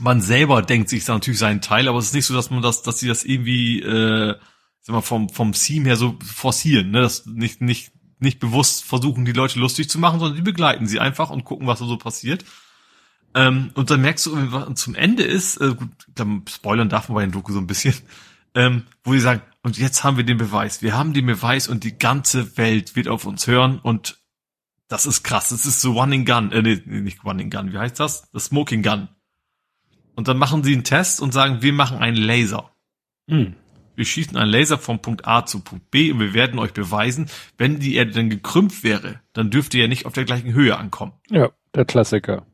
man 0.00 0.20
selber 0.20 0.62
denkt 0.62 0.88
sich 0.88 1.04
da 1.04 1.14
natürlich 1.14 1.40
seinen 1.40 1.60
Teil, 1.60 1.88
aber 1.88 1.98
es 1.98 2.06
ist 2.06 2.14
nicht 2.14 2.26
so, 2.26 2.34
dass 2.34 2.50
man 2.50 2.62
das, 2.62 2.82
dass 2.82 3.00
sie 3.00 3.08
das 3.08 3.24
irgendwie, 3.24 3.80
äh, 3.80 4.36
sag 4.80 4.94
mal, 4.94 5.02
vom, 5.02 5.28
vom 5.28 5.52
Theme 5.52 5.86
her 5.86 5.96
so 5.96 6.16
forcieren, 6.24 6.92
ne? 6.92 7.02
Das 7.02 7.26
nicht, 7.26 7.60
nicht, 7.60 7.92
nicht 8.20 8.38
bewusst 8.38 8.84
versuchen, 8.84 9.24
die 9.24 9.32
Leute 9.32 9.58
lustig 9.58 9.90
zu 9.90 9.98
machen, 9.98 10.20
sondern 10.20 10.36
die 10.36 10.42
begleiten 10.42 10.86
sie 10.86 11.00
einfach 11.00 11.30
und 11.30 11.44
gucken, 11.44 11.66
was 11.66 11.80
da 11.80 11.86
so 11.86 11.98
passiert. 11.98 12.44
Ähm, 13.34 13.70
und 13.74 13.90
dann 13.90 14.02
merkst 14.02 14.26
du, 14.26 14.52
was 14.52 14.74
zum 14.74 14.94
Ende 14.94 15.22
ist, 15.22 15.56
äh, 15.58 15.74
gut, 15.74 15.90
dann 16.14 16.44
spoilern 16.48 16.88
darf 16.88 17.08
man 17.08 17.16
bei 17.16 17.22
den 17.22 17.32
Doku 17.32 17.52
so 17.52 17.58
ein 17.58 17.66
bisschen, 17.66 17.94
ähm, 18.54 18.84
wo 19.04 19.12
die 19.12 19.20
sagen, 19.20 19.42
und 19.62 19.78
jetzt 19.78 20.04
haben 20.04 20.16
wir 20.16 20.24
den 20.24 20.38
Beweis. 20.38 20.82
Wir 20.82 20.96
haben 20.96 21.12
den 21.12 21.26
Beweis 21.26 21.68
und 21.68 21.84
die 21.84 21.96
ganze 21.96 22.56
Welt 22.56 22.96
wird 22.96 23.08
auf 23.08 23.24
uns 23.24 23.46
hören 23.46 23.78
und 23.78 24.18
das 24.88 25.06
ist 25.06 25.22
krass. 25.22 25.48
Das 25.48 25.64
ist 25.64 25.80
so 25.80 25.94
One 25.96 26.14
in 26.14 26.24
Gun, 26.24 26.52
äh, 26.52 26.62
nee, 26.62 26.82
nicht 26.84 27.24
One 27.24 27.42
in 27.42 27.50
Gun, 27.50 27.72
wie 27.72 27.78
heißt 27.78 27.98
das? 27.98 28.30
Das 28.32 28.46
Smoking 28.46 28.82
Gun. 28.82 29.08
Und 30.14 30.28
dann 30.28 30.36
machen 30.36 30.62
sie 30.62 30.74
einen 30.74 30.84
Test 30.84 31.22
und 31.22 31.32
sagen, 31.32 31.62
wir 31.62 31.72
machen 31.72 31.98
einen 31.98 32.18
Laser. 32.18 32.70
Mhm. 33.26 33.54
Wir 33.94 34.04
schießen 34.04 34.36
einen 34.36 34.50
Laser 34.50 34.78
vom 34.78 35.00
Punkt 35.00 35.26
A 35.26 35.46
zu 35.46 35.60
Punkt 35.60 35.90
B 35.90 36.12
und 36.12 36.20
wir 36.20 36.34
werden 36.34 36.58
euch 36.58 36.72
beweisen, 36.72 37.30
wenn 37.56 37.78
die 37.78 37.94
Erde 37.94 38.12
dann 38.12 38.30
gekrümmt 38.30 38.82
wäre, 38.82 39.20
dann 39.32 39.50
dürfte 39.50 39.78
ihr 39.78 39.88
nicht 39.88 40.06
auf 40.06 40.12
der 40.12 40.24
gleichen 40.24 40.52
Höhe 40.52 40.76
ankommen. 40.76 41.12
Ja, 41.30 41.50
der 41.74 41.84
Klassiker. 41.84 42.46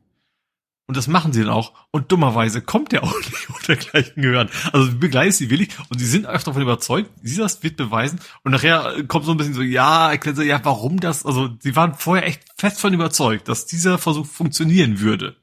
Und 0.89 0.97
das 0.97 1.07
machen 1.07 1.33
sie 1.33 1.41
dann 1.41 1.51
auch. 1.51 1.73
Und 1.91 2.11
dummerweise 2.11 2.63
kommt 2.63 2.93
der 2.93 3.03
auch 3.03 3.15
nicht 3.15 3.47
unter 3.51 3.75
gleichen 3.75 4.23
Gehören. 4.23 4.49
Also 4.73 4.91
begleiten 4.97 5.31
sie 5.31 5.51
willig 5.51 5.69
und 5.89 5.99
sie 5.99 6.07
sind 6.07 6.25
einfach 6.25 6.45
davon 6.45 6.63
überzeugt, 6.63 7.11
sie 7.21 7.37
das 7.37 7.61
wird 7.61 7.77
beweisen. 7.77 8.19
Und 8.43 8.53
nachher 8.53 9.03
kommt 9.07 9.25
so 9.25 9.29
ein 9.29 9.37
bisschen 9.37 9.53
so, 9.53 9.61
ja, 9.61 10.09
erklären 10.09 10.35
sie, 10.35 10.45
ja, 10.45 10.59
warum 10.63 10.99
das? 10.99 11.27
Also 11.27 11.51
sie 11.59 11.75
waren 11.75 11.93
vorher 11.93 12.25
echt 12.25 12.41
fest 12.57 12.81
von 12.81 12.91
überzeugt, 12.91 13.47
dass 13.49 13.67
dieser 13.67 13.99
Versuch 13.99 14.25
funktionieren 14.25 14.99
würde. 14.99 15.35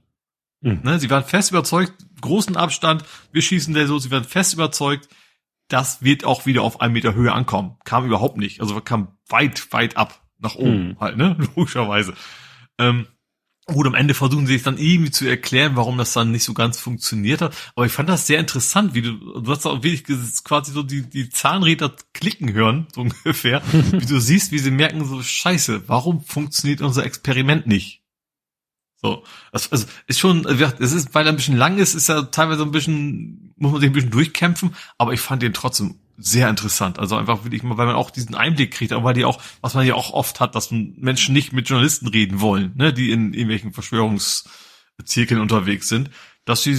Mhm. 0.63 0.81
Ne, 0.83 0.99
sie 0.99 1.11
waren 1.11 1.23
fest 1.23 1.53
überzeugt, 1.53 1.93
großen 2.21 2.57
Abstand, 2.57 3.05
wir 3.31 3.41
schießen 3.41 3.73
der 3.73 3.87
so, 3.87 4.01
sie 4.01 4.11
waren 4.11 4.25
fest 4.25 4.53
überzeugt, 4.53 5.09
das 5.69 6.03
wird 6.03 6.25
auch 6.25 6.47
wieder 6.47 6.63
auf 6.63 6.81
einen 6.81 6.93
Meter 6.93 7.15
Höhe 7.15 7.31
ankommen. 7.31 7.77
Kam 7.85 8.05
überhaupt 8.05 8.37
nicht. 8.37 8.61
Also 8.61 8.81
kam 8.81 9.17
weit, 9.29 9.73
weit 9.73 9.97
ab 9.97 10.21
nach 10.41 10.57
oben 10.57 10.89
mhm. 10.89 10.97
halt, 10.99 11.17
ne? 11.17 11.37
Logischerweise. 11.55 12.15
Ähm, 12.79 13.07
Gut, 13.69 13.89
am 13.89 13.95
Ende 13.95 14.15
versuchen 14.15 14.47
sie 14.47 14.55
es 14.55 14.63
dann 14.63 14.79
irgendwie 14.79 15.11
zu 15.11 15.27
erklären, 15.27 15.75
warum 15.75 15.99
das 15.99 16.13
dann 16.13 16.31
nicht 16.31 16.45
so 16.45 16.55
ganz 16.55 16.79
funktioniert 16.79 17.41
hat. 17.43 17.57
Aber 17.75 17.85
ich 17.85 17.91
fand 17.91 18.09
das 18.09 18.27
sehr 18.27 18.39
interessant, 18.39 18.95
wie 18.95 19.03
du, 19.03 19.41
du 19.41 19.51
hast 19.51 19.67
auch 19.67 19.83
wirklich 19.83 20.05
quasi 20.45 20.71
so 20.71 20.85
die, 20.85 21.03
die 21.03 21.31
Zahnräder 21.31 21.93
klicken 22.15 22.53
hören, 22.53 22.87
so 22.95 23.01
ungefähr. 23.25 23.63
wie 23.73 24.07
du 24.07 24.21
siehst, 24.21 24.53
wie 24.53 24.61
sie 24.61 24.71
merken, 24.71 25.05
so 25.05 25.21
scheiße, 25.21 25.89
warum 25.89 26.23
funktioniert 26.23 26.81
unser 26.81 27.05
Experiment 27.05 27.67
nicht? 27.67 28.03
So, 29.03 29.25
das, 29.53 29.71
also 29.73 29.87
ist 30.07 30.21
schon, 30.21 30.47
es 30.47 30.93
ist, 30.93 31.13
weil 31.15 31.27
er 31.27 31.33
ein 31.33 31.37
bisschen 31.37 31.57
lang 31.57 31.79
ist, 31.79 31.95
ist 31.95 32.09
ja 32.09 32.23
teilweise 32.23 32.63
ein 32.63 32.71
bisschen, 32.71 33.53
muss 33.57 33.73
man 33.73 33.81
sich 33.81 33.91
ein 33.91 33.93
bisschen 33.93 34.11
durchkämpfen, 34.11 34.77
aber 34.97 35.13
ich 35.13 35.21
fand 35.21 35.43
den 35.43 35.53
trotzdem 35.53 35.99
sehr 36.17 36.49
interessant. 36.49 36.99
Also 36.99 37.17
einfach 37.17 37.45
wirklich 37.45 37.63
mal, 37.63 37.77
weil 37.77 37.87
man 37.87 37.97
auch 37.97 38.11
diesen 38.11 38.35
Einblick 38.35 38.73
kriegt, 38.73 38.93
aber 38.93 39.05
weil 39.05 39.15
die 39.15 39.25
auch, 39.25 39.41
was 39.61 39.75
man 39.75 39.87
ja 39.87 39.95
auch 39.95 40.13
oft 40.13 40.41
hat, 40.41 40.55
dass 40.55 40.71
Menschen 40.71 41.35
nicht 41.35 41.53
mit 41.53 41.69
Journalisten 41.69 42.09
reden 42.09 42.41
wollen, 42.41 42.73
ne, 42.77 42.93
die 42.93 43.11
in 43.11 43.33
irgendwelchen 43.33 43.73
Verschwörungszirkeln 43.73 45.41
unterwegs 45.41 45.89
sind, 45.89 46.11
dass 46.45 46.63
sie 46.63 46.75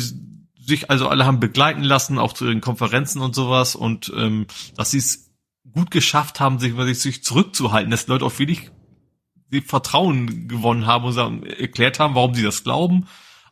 sich 0.59 0.89
also 0.89 1.07
alle 1.07 1.25
haben 1.25 1.39
begleiten 1.39 1.83
lassen, 1.83 2.19
auch 2.19 2.33
zu 2.33 2.45
ihren 2.45 2.61
Konferenzen 2.61 3.21
und 3.21 3.35
sowas 3.35 3.75
und 3.75 4.11
ähm, 4.15 4.47
dass 4.75 4.91
sie 4.91 4.97
es 4.97 5.31
gut 5.71 5.91
geschafft 5.91 6.39
haben, 6.39 6.59
sich, 6.59 6.73
sich 6.99 7.23
zurückzuhalten, 7.23 7.91
dass 7.91 8.07
Leute 8.07 8.25
auch 8.25 8.39
wirklich 8.39 8.71
Vertrauen 9.65 10.47
gewonnen 10.47 10.87
haben 10.87 11.05
und 11.05 11.45
erklärt 11.45 11.99
haben, 11.99 12.15
warum 12.15 12.33
sie 12.33 12.43
das 12.43 12.63
glauben 12.63 13.07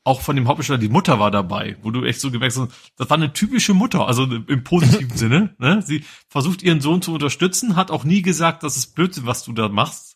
auch 0.06 0.22
von 0.22 0.35
dem 0.35 0.48
Hauptdarsteller, 0.48 0.77
die 0.77 0.88
Mutter 0.88 1.19
war 1.19 1.32
dabei, 1.32 1.77
wo 1.82 1.90
du 1.90 2.06
echt 2.06 2.22
so 2.22 2.30
gemerkt 2.30 2.56
hast, 2.56 2.72
das 2.95 3.09
war 3.09 3.17
eine 3.17 3.34
typische 3.34 3.74
Mutter, 3.74 4.08
also 4.08 4.24
im 4.24 4.64
positiven 4.64 5.09
Sinne. 5.17 5.56
Ne? 5.58 5.82
Sie 5.82 6.06
versucht 6.30 6.61
ihren 6.61 6.80
Sohn 6.80 7.01
zu 7.01 7.14
unterstützen, 7.14 7.75
hat 7.75 7.90
auch 7.90 8.03
nie 8.03 8.22
gesagt, 8.22 8.61
das 8.61 8.77
ist 8.77 8.93
Blödsinn, 8.95 9.25
was 9.25 9.43
du 9.43 9.51
da 9.51 9.67
machst. 9.67 10.16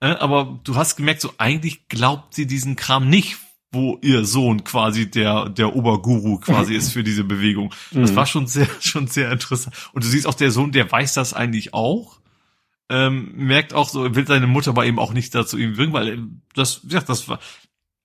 Ne? 0.00 0.20
Aber 0.20 0.58
du 0.64 0.74
hast 0.74 0.96
gemerkt, 0.96 1.20
so 1.20 1.34
eigentlich 1.36 1.86
glaubt 1.88 2.34
sie 2.34 2.46
diesen 2.46 2.76
Kram 2.76 3.10
nicht, 3.10 3.36
wo 3.72 3.98
ihr 4.00 4.24
Sohn 4.24 4.64
quasi 4.64 5.10
der 5.10 5.50
der 5.50 5.76
Oberguru 5.76 6.38
quasi 6.38 6.74
ist 6.74 6.92
für 6.92 7.04
diese 7.04 7.24
Bewegung. 7.24 7.74
Das 7.90 8.12
mhm. 8.12 8.16
war 8.16 8.26
schon 8.26 8.46
sehr 8.46 8.68
schon 8.80 9.06
sehr 9.06 9.30
interessant. 9.30 9.76
Und 9.92 10.04
du 10.04 10.08
siehst 10.08 10.26
auch 10.26 10.34
der 10.34 10.50
Sohn, 10.50 10.72
der 10.72 10.90
weiß 10.90 11.12
das 11.12 11.34
eigentlich 11.34 11.74
auch. 11.74 12.20
Ähm, 12.90 13.32
merkt 13.36 13.72
auch 13.74 13.88
so, 13.88 14.14
will 14.14 14.26
seine 14.26 14.46
Mutter 14.46 14.72
bei 14.74 14.86
ihm 14.86 14.98
auch 14.98 15.14
nicht 15.14 15.34
dazu 15.34 15.56
ihm 15.56 15.76
wirken, 15.78 15.94
weil 15.94 16.18
das, 16.54 16.82
ja, 16.88 17.00
das 17.00 17.28
war, 17.28 17.40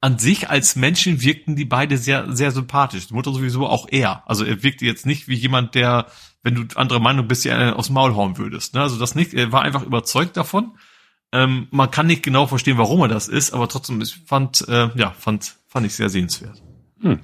an 0.02 0.18
sich 0.18 0.50
als 0.50 0.76
Menschen 0.76 1.22
wirkten 1.22 1.56
die 1.56 1.66
beide 1.66 1.98
sehr, 1.98 2.34
sehr 2.36 2.52
sympathisch. 2.52 3.08
Die 3.08 3.14
Mutter 3.14 3.34
sowieso 3.34 3.68
auch 3.68 3.88
er. 3.90 4.24
Also 4.28 4.46
er 4.46 4.64
wirkte 4.64 4.86
jetzt 4.86 5.06
nicht 5.06 5.28
wie 5.28 5.36
jemand, 5.36 5.76
der, 5.76 6.08
wenn 6.42 6.56
du 6.56 6.64
andere 6.76 7.02
Meinung 7.02 7.28
bist, 7.28 7.44
ja 7.44 7.74
aus 7.74 7.90
Maul 7.90 8.16
hauen 8.16 8.38
würdest. 8.38 8.74
Ne? 8.74 8.82
Also 8.82 8.98
das 8.98 9.16
nicht, 9.16 9.34
er 9.34 9.52
war 9.52 9.62
einfach 9.62 9.84
überzeugt 9.84 10.38
davon. 10.38 10.78
Ähm, 11.32 11.68
man 11.72 11.92
kann 11.92 12.08
nicht 12.08 12.24
genau 12.24 12.48
verstehen, 12.48 12.78
warum 12.78 13.02
er 13.02 13.08
das 13.08 13.28
ist, 13.28 13.54
aber 13.54 13.68
trotzdem, 13.68 14.02
ich 14.02 14.22
fand, 14.26 14.68
äh, 14.68 14.90
ja, 14.96 15.12
fand, 15.12 15.58
fand 15.68 15.86
ich 15.86 15.94
sehr 15.94 16.10
sehenswert. 16.10 16.64
Hm. 17.02 17.20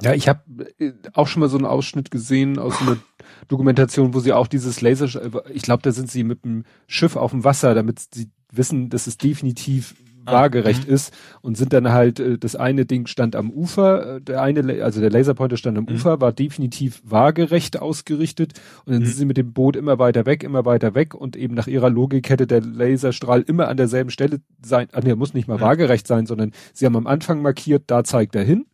Ja, 0.00 0.12
ich 0.12 0.28
habe 0.28 0.72
äh, 0.78 0.92
auch 1.14 1.26
schon 1.26 1.40
mal 1.40 1.48
so 1.48 1.56
einen 1.56 1.66
Ausschnitt 1.66 2.10
gesehen 2.10 2.58
aus 2.58 2.80
einer 2.80 2.98
Dokumentation, 3.48 4.14
wo 4.14 4.20
sie 4.20 4.32
auch 4.32 4.46
dieses 4.46 4.80
Laser, 4.82 5.08
ich 5.52 5.62
glaube, 5.62 5.82
da 5.82 5.90
sind 5.90 6.10
sie 6.10 6.22
mit 6.22 6.44
dem 6.44 6.64
Schiff 6.86 7.16
auf 7.16 7.30
dem 7.30 7.44
Wasser, 7.44 7.74
damit 7.74 8.06
sie 8.12 8.30
wissen, 8.52 8.88
dass 8.88 9.06
es 9.06 9.18
definitiv 9.18 9.94
waagerecht 10.24 10.88
mhm. 10.88 10.94
ist 10.94 11.14
und 11.40 11.56
sind 11.56 11.72
dann 11.72 11.92
halt, 11.92 12.20
äh, 12.20 12.38
das 12.38 12.56
eine 12.56 12.86
Ding 12.86 13.06
stand 13.06 13.36
am 13.36 13.50
Ufer, 13.50 14.16
äh, 14.16 14.20
der 14.20 14.42
eine, 14.42 14.82
also 14.82 15.00
der 15.00 15.10
Laserpointer 15.10 15.56
stand 15.56 15.78
am 15.78 15.84
mhm. 15.84 15.96
Ufer, 15.96 16.20
war 16.20 16.32
definitiv 16.32 17.02
waagerecht 17.04 17.80
ausgerichtet 17.80 18.54
und 18.84 18.92
dann 18.92 19.02
mhm. 19.02 19.06
sind 19.06 19.16
sie 19.16 19.24
mit 19.24 19.36
dem 19.36 19.52
Boot 19.52 19.76
immer 19.76 19.98
weiter 19.98 20.26
weg, 20.26 20.42
immer 20.42 20.64
weiter 20.64 20.94
weg 20.94 21.14
und 21.14 21.36
eben 21.36 21.54
nach 21.54 21.66
ihrer 21.66 21.90
Logik 21.90 22.28
hätte 22.28 22.46
der 22.46 22.60
Laserstrahl 22.60 23.42
immer 23.42 23.68
an 23.68 23.76
derselben 23.76 24.10
Stelle 24.10 24.40
sein, 24.64 24.88
ah, 24.92 25.00
nee, 25.02 25.14
muss 25.14 25.34
nicht 25.34 25.48
mal 25.48 25.60
waagerecht 25.60 26.06
sein, 26.06 26.26
sondern 26.26 26.52
sie 26.72 26.86
haben 26.86 26.96
am 26.96 27.06
Anfang 27.06 27.42
markiert, 27.42 27.84
da 27.86 28.04
zeigt 28.04 28.34
er 28.34 28.44
hin 28.44 28.66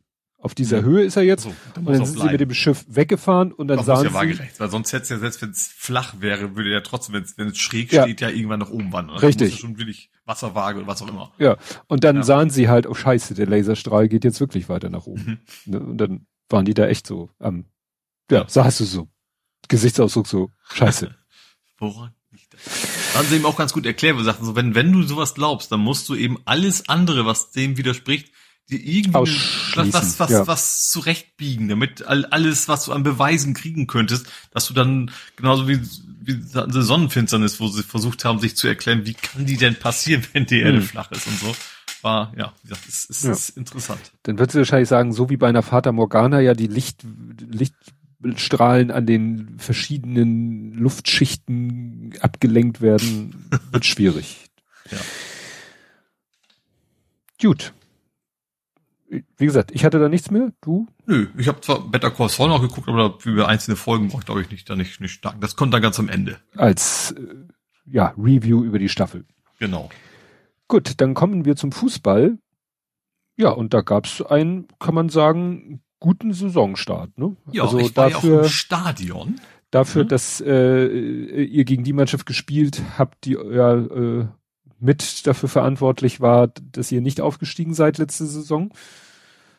auf 0.43 0.55
dieser 0.55 0.79
ja. 0.79 0.85
Höhe 0.85 1.05
ist 1.05 1.17
er 1.17 1.23
jetzt. 1.23 1.43
So, 1.43 1.55
und 1.77 1.87
dann 1.87 2.05
sind 2.05 2.15
bleiben. 2.15 2.29
sie 2.29 2.33
mit 2.33 2.41
dem 2.41 2.55
Schiff 2.55 2.85
weggefahren 2.89 3.53
und 3.53 3.69
dann 3.69 3.77
das 3.77 3.87
sahen 3.87 4.05
ja 4.05 4.15
waagerecht, 4.15 4.59
weil 4.59 4.71
sonst 4.71 4.93
hätte 4.93 5.03
es 5.03 5.09
ja 5.11 5.19
selbst 5.19 5.43
wenn 5.43 5.51
es 5.51 5.69
flach 5.69 6.15
wäre, 6.21 6.57
würde 6.57 6.71
ja 6.71 6.81
trotzdem, 6.81 7.15
wenn 7.15 7.23
es, 7.23 7.37
wenn 7.37 7.49
es 7.49 7.59
schräg 7.59 7.93
ja. 7.93 8.05
steht, 8.05 8.21
ja 8.21 8.31
irgendwann 8.31 8.61
nach 8.61 8.71
oben 8.71 8.93
wandern. 8.93 9.19
Richtig. 9.19 9.59
schon 9.59 9.79
wirklich 9.79 10.11
Wasserwaage 10.25 10.79
oder 10.79 10.87
was 10.87 11.03
auch 11.03 11.09
immer. 11.09 11.33
Ja. 11.39 11.57
Und 11.89 12.05
dann 12.05 12.17
ja. 12.17 12.23
sahen 12.23 12.51
sie 12.51 12.69
halt, 12.69 12.87
oh 12.87 12.95
Scheiße, 12.95 13.35
der 13.35 13.47
Laserstrahl 13.47 14.09
geht 14.09 14.25
jetzt 14.25 14.41
wirklich 14.41 14.69
weiter 14.69 14.89
nach 14.89 15.07
oben. 15.07 15.41
Mhm. 15.67 15.73
Ne? 15.73 15.81
Und 15.81 15.99
dann 15.99 16.27
waren 16.49 16.65
die 16.65 16.75
da 16.75 16.87
echt 16.87 17.07
so 17.07 17.31
am, 17.39 17.55
ähm, 17.55 17.65
ja, 18.31 18.45
sahst 18.49 18.81
du 18.81 18.85
so. 18.85 19.09
Gesichtsausdruck 19.69 20.27
so, 20.27 20.51
Scheiße. 20.73 21.15
Woran? 21.79 22.15
Haben 23.15 23.27
sie 23.27 23.37
ihm 23.37 23.47
auch 23.47 23.57
ganz 23.57 23.73
gut 23.73 23.87
erklärt, 23.87 24.17
wir 24.17 24.25
sagten 24.25 24.45
so, 24.45 24.57
wenn, 24.57 24.75
wenn 24.75 24.93
du 24.93 25.03
sowas 25.03 25.35
glaubst, 25.35 25.73
dann 25.73 25.81
musst 25.81 26.09
du 26.09 26.15
eben 26.15 26.39
alles 26.45 26.89
andere, 26.89 27.27
was 27.27 27.51
dem 27.51 27.77
widerspricht, 27.77 28.33
irgendwie 28.77 29.35
was, 29.75 30.19
was, 30.19 30.31
ja. 30.31 30.47
was 30.47 30.91
zurechtbiegen, 30.91 31.69
damit 31.69 32.07
alles, 32.07 32.69
was 32.69 32.85
du 32.85 32.93
an 32.93 33.03
Beweisen 33.03 33.55
kriegen 33.55 33.87
könntest, 33.87 34.27
dass 34.53 34.67
du 34.67 34.75
dann 34.75 35.11
genauso 35.37 35.69
wie, 35.69 35.81
wie 36.21 36.59
eine 36.59 36.83
Sonnenfinsternis, 36.83 37.61
wo 37.61 37.69
sie 37.69 37.83
versucht 37.83 38.25
haben, 38.25 38.39
sich 38.39 38.57
zu 38.57 38.69
erklären, 38.69 39.07
wie 39.07 39.15
kann 39.15 39.47
die 39.47 39.57
denn 39.57 39.77
passieren, 39.77 40.25
wenn 40.33 40.47
die 40.47 40.61
Erde 40.61 40.79
hm. 40.79 40.85
flach 40.85 41.11
ist 41.11 41.27
und 41.27 41.39
so. 41.39 41.55
War, 42.03 42.33
ja, 42.37 42.55
wie 42.63 42.69
gesagt, 42.69 42.89
ist, 42.89 43.11
ist, 43.11 43.25
ja. 43.25 43.33
ist 43.33 43.51
interessant. 43.51 44.01
Dann 44.23 44.39
würdest 44.39 44.55
du 44.55 44.61
wahrscheinlich 44.61 44.89
sagen, 44.89 45.13
so 45.13 45.29
wie 45.29 45.37
bei 45.37 45.49
einer 45.49 45.63
Vater 45.63 45.93
Morgana 45.93 46.41
ja 46.41 46.55
die 46.55 46.67
Licht, 46.67 47.05
Lichtstrahlen 47.51 48.91
an 48.91 49.05
den 49.05 49.59
verschiedenen 49.59 50.73
Luftschichten 50.75 52.15
abgelenkt 52.21 52.81
werden, 52.81 53.51
wird 53.73 53.85
schwierig. 53.85 54.47
Ja. 54.91 54.99
Gut 57.43 57.75
wie 59.11 59.47
gesagt, 59.47 59.73
ich 59.73 59.85
hatte 59.85 59.99
da 59.99 60.09
nichts 60.09 60.31
mehr. 60.31 60.53
Du? 60.61 60.87
Nö, 61.07 61.27
ich 61.37 61.49
habe 61.49 61.61
zwar 61.61 61.81
Better 61.81 62.11
Call 62.11 62.29
Saul 62.29 62.49
noch 62.49 62.61
geguckt, 62.61 62.89
aber 62.89 63.19
über 63.25 63.49
einzelne 63.49 63.77
Folgen 63.77 64.09
brauche 64.09 64.21
ich 64.21 64.27
glaube 64.27 64.43
ich 64.43 64.51
nicht, 64.51 64.71
da 64.71 64.77
nicht, 64.77 65.01
nicht 65.01 65.13
stark. 65.13 65.41
Das 65.41 65.57
kommt 65.57 65.75
dann 65.75 65.83
ganz 65.83 65.99
am 65.99 66.09
Ende. 66.09 66.39
Als 66.57 67.13
äh, 67.13 67.35
ja 67.87 68.15
Review 68.17 68.63
über 68.63 68.79
die 68.79 68.89
Staffel. 68.89 69.25
Genau. 69.59 69.91
Gut, 70.69 71.01
dann 71.01 71.15
kommen 71.15 71.45
wir 71.45 71.57
zum 71.57 71.73
Fußball. 71.73 72.39
Ja, 73.37 73.51
und 73.51 73.75
da 73.75 73.81
gab's 73.81 74.23
einen, 74.23 74.69
kann 74.79 74.95
man 74.95 75.09
sagen, 75.09 75.83
guten 75.99 76.33
Saisonstart. 76.33 77.19
Ne? 77.19 77.37
Ja, 77.51 77.65
also 77.65 77.79
ich 77.79 77.97
war 77.97 78.11
dafür, 78.11 78.31
ja 78.31 78.41
auch 78.41 78.45
im 78.45 78.49
Stadion. 78.49 79.41
Dafür, 79.71 80.05
mhm. 80.05 80.09
dass 80.09 80.41
äh, 80.41 80.87
ihr 80.87 81.65
gegen 81.65 81.85
die 81.85 81.93
Mannschaft 81.93 82.27
gespielt 82.27 82.83
habt, 82.99 83.25
die 83.25 83.33
ja 83.33 83.75
äh, 83.75 84.29
mit 84.81 85.27
dafür 85.27 85.49
verantwortlich 85.49 86.21
war, 86.21 86.49
dass 86.73 86.91
ihr 86.91 87.01
nicht 87.01 87.21
aufgestiegen 87.21 87.75
seid 87.75 87.99
letzte 87.99 88.27
Saison. 88.27 88.73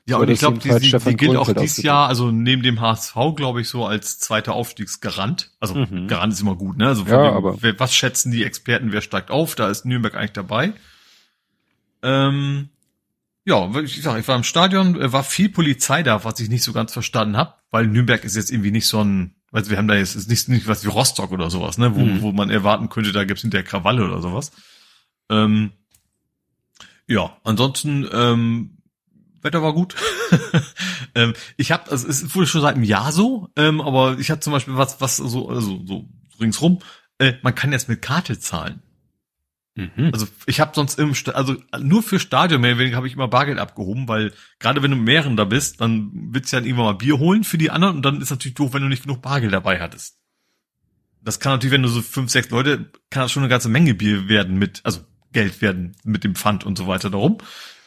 Ja, 0.07 0.17
und 0.17 0.29
ich 0.29 0.39
glaube, 0.39 0.57
die, 0.57 0.69
die, 0.79 0.97
die 0.97 1.15
gilt 1.15 1.37
auch 1.37 1.53
dieses 1.53 1.83
Jahr, 1.83 2.07
also 2.07 2.31
neben 2.31 2.63
dem 2.63 2.81
HSV, 2.81 3.15
glaube 3.35 3.61
ich, 3.61 3.69
so 3.69 3.85
als 3.85 4.19
zweiter 4.19 4.53
Aufstiegsgarant. 4.53 5.51
Also 5.59 5.75
mhm. 5.75 6.07
Garant 6.07 6.33
ist 6.33 6.41
immer 6.41 6.55
gut, 6.55 6.77
ne? 6.77 6.87
Also 6.87 7.05
ja, 7.05 7.29
dem, 7.29 7.37
aber 7.37 7.61
wer, 7.61 7.79
was 7.79 7.93
schätzen 7.93 8.31
die 8.31 8.43
Experten, 8.43 8.91
wer 8.91 9.01
steigt 9.01 9.29
auf? 9.29 9.53
Da 9.55 9.69
ist 9.69 9.85
Nürnberg 9.85 10.15
eigentlich 10.15 10.33
dabei. 10.33 10.73
Ähm, 12.01 12.69
ja, 13.45 13.69
ich 13.79 14.01
sag, 14.01 14.19
ich 14.19 14.27
war 14.27 14.35
im 14.35 14.43
Stadion, 14.43 14.97
war 15.13 15.23
viel 15.23 15.49
Polizei 15.49 16.03
da, 16.03 16.23
was 16.23 16.39
ich 16.39 16.49
nicht 16.49 16.63
so 16.63 16.73
ganz 16.73 16.93
verstanden 16.93 17.37
habe, 17.37 17.53
weil 17.69 17.87
Nürnberg 17.87 18.23
ist 18.23 18.35
jetzt 18.35 18.51
irgendwie 18.51 18.71
nicht 18.71 18.87
so 18.87 19.03
ein, 19.03 19.35
also 19.51 19.69
wir 19.69 19.77
haben 19.77 19.87
da 19.87 19.95
jetzt 19.95 20.15
ist 20.15 20.29
nicht, 20.29 20.49
nicht 20.49 20.67
was 20.67 20.83
wie 20.83 20.89
Rostock 20.89 21.31
oder 21.31 21.49
sowas, 21.49 21.77
ne, 21.77 21.95
wo, 21.95 21.99
mhm. 21.99 22.21
wo 22.21 22.31
man 22.31 22.49
erwarten 22.49 22.89
könnte, 22.89 23.11
da 23.11 23.23
gibt's 23.23 23.41
hinterher 23.41 23.65
Krawalle 23.65 24.03
oder 24.05 24.21
sowas. 24.21 24.51
Ähm, 25.31 25.71
ja, 27.07 27.35
ansonsten 27.43 28.07
ähm, 28.11 28.77
Wetter 29.41 29.63
war 29.63 29.73
gut. 29.73 29.95
ähm, 31.15 31.33
ich 31.57 31.71
habe, 31.71 31.89
also 31.89 32.07
es 32.07 32.35
wurde 32.35 32.47
schon 32.47 32.61
seit 32.61 32.75
einem 32.75 32.83
Jahr 32.83 33.11
so, 33.11 33.49
ähm, 33.55 33.81
aber 33.81 34.19
ich 34.19 34.29
hatte 34.29 34.41
zum 34.41 34.53
Beispiel 34.53 34.77
was, 34.77 35.01
was 35.01 35.17
so, 35.17 35.49
also 35.49 35.81
so 35.85 36.07
ringsrum. 36.39 36.79
Äh, 37.17 37.33
man 37.41 37.55
kann 37.55 37.71
jetzt 37.71 37.89
mit 37.89 38.01
Karte 38.01 38.39
zahlen. 38.39 38.81
Mhm. 39.75 40.11
Also 40.11 40.27
ich 40.47 40.59
habe 40.59 40.71
sonst 40.75 40.99
im, 40.99 41.15
St 41.15 41.29
also 41.29 41.55
nur 41.79 42.03
für 42.03 42.19
Stadion 42.19 42.61
mehr 42.61 42.77
wenig 42.77 42.93
habe 42.93 43.07
ich 43.07 43.13
immer 43.13 43.29
Bargeld 43.29 43.57
abgehoben, 43.57 44.07
weil 44.07 44.33
gerade 44.59 44.83
wenn 44.83 44.91
du 44.91 44.97
mehreren 44.97 45.37
da 45.37 45.45
bist, 45.45 45.79
dann 45.79 46.11
willst 46.13 46.51
du 46.51 46.57
ja 46.57 46.63
irgendwann 46.63 46.85
mal 46.85 46.93
Bier 46.93 47.19
holen 47.19 47.43
für 47.43 47.57
die 47.57 47.71
anderen 47.71 47.97
und 47.97 48.01
dann 48.03 48.21
ist 48.21 48.31
natürlich 48.31 48.55
doof, 48.55 48.73
wenn 48.73 48.81
du 48.81 48.89
nicht 48.89 49.03
genug 49.03 49.21
Bargeld 49.21 49.53
dabei 49.53 49.79
hattest. 49.79 50.17
Das 51.21 51.39
kann 51.39 51.53
natürlich, 51.53 51.73
wenn 51.73 51.83
du 51.83 51.89
so 51.89 52.01
fünf, 52.01 52.31
sechs 52.31 52.49
Leute, 52.49 52.91
kann 53.09 53.23
das 53.23 53.31
schon 53.31 53.43
eine 53.43 53.49
ganze 53.49 53.69
Menge 53.69 53.93
Bier 53.93 54.27
werden 54.27 54.57
mit, 54.57 54.81
also 54.83 55.01
Geld 55.33 55.61
werden 55.61 55.95
mit 56.03 56.23
dem 56.23 56.35
Pfand 56.35 56.65
und 56.65 56.77
so 56.77 56.87
weiter 56.87 57.09
darum. 57.09 57.37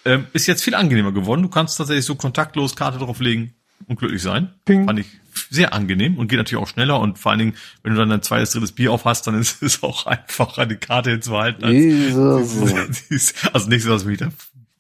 Ähm, 0.05 0.26
ist 0.32 0.47
jetzt 0.47 0.62
viel 0.62 0.74
angenehmer 0.74 1.12
geworden. 1.12 1.42
Du 1.42 1.48
kannst 1.48 1.78
tatsächlich 1.78 2.05
so 2.05 2.14
kontaktlos 2.14 2.76
Karte 2.76 2.98
drauflegen 2.98 3.55
und 3.86 3.98
glücklich 3.98 4.23
sein. 4.23 4.55
Ping. 4.64 4.86
Fand 4.86 4.98
ich 4.98 5.06
sehr 5.50 5.73
angenehm 5.73 6.18
und 6.18 6.28
geht 6.28 6.39
natürlich 6.39 6.62
auch 6.62 6.68
schneller 6.68 7.00
und 7.00 7.18
vor 7.18 7.32
allen 7.32 7.39
Dingen, 7.39 7.55
wenn 7.82 7.92
du 7.92 7.98
dann 7.98 8.12
ein 8.12 8.23
zweites, 8.23 8.50
drittes 8.50 8.73
Bier 8.73 8.92
auf 8.92 9.05
hast, 9.05 9.26
dann 9.26 9.39
ist 9.39 9.62
es 9.62 9.82
auch 9.82 10.06
einfacher, 10.06 10.62
eine 10.62 10.76
Karte 10.76 11.10
hinzuhalten. 11.10 11.64
Als, 11.64 13.34
also 13.52 13.68
nicht 13.68 13.82
so, 13.82 13.90
dass 13.90 14.02
ich 14.02 14.08
mich 14.08 14.18
da 14.18 14.31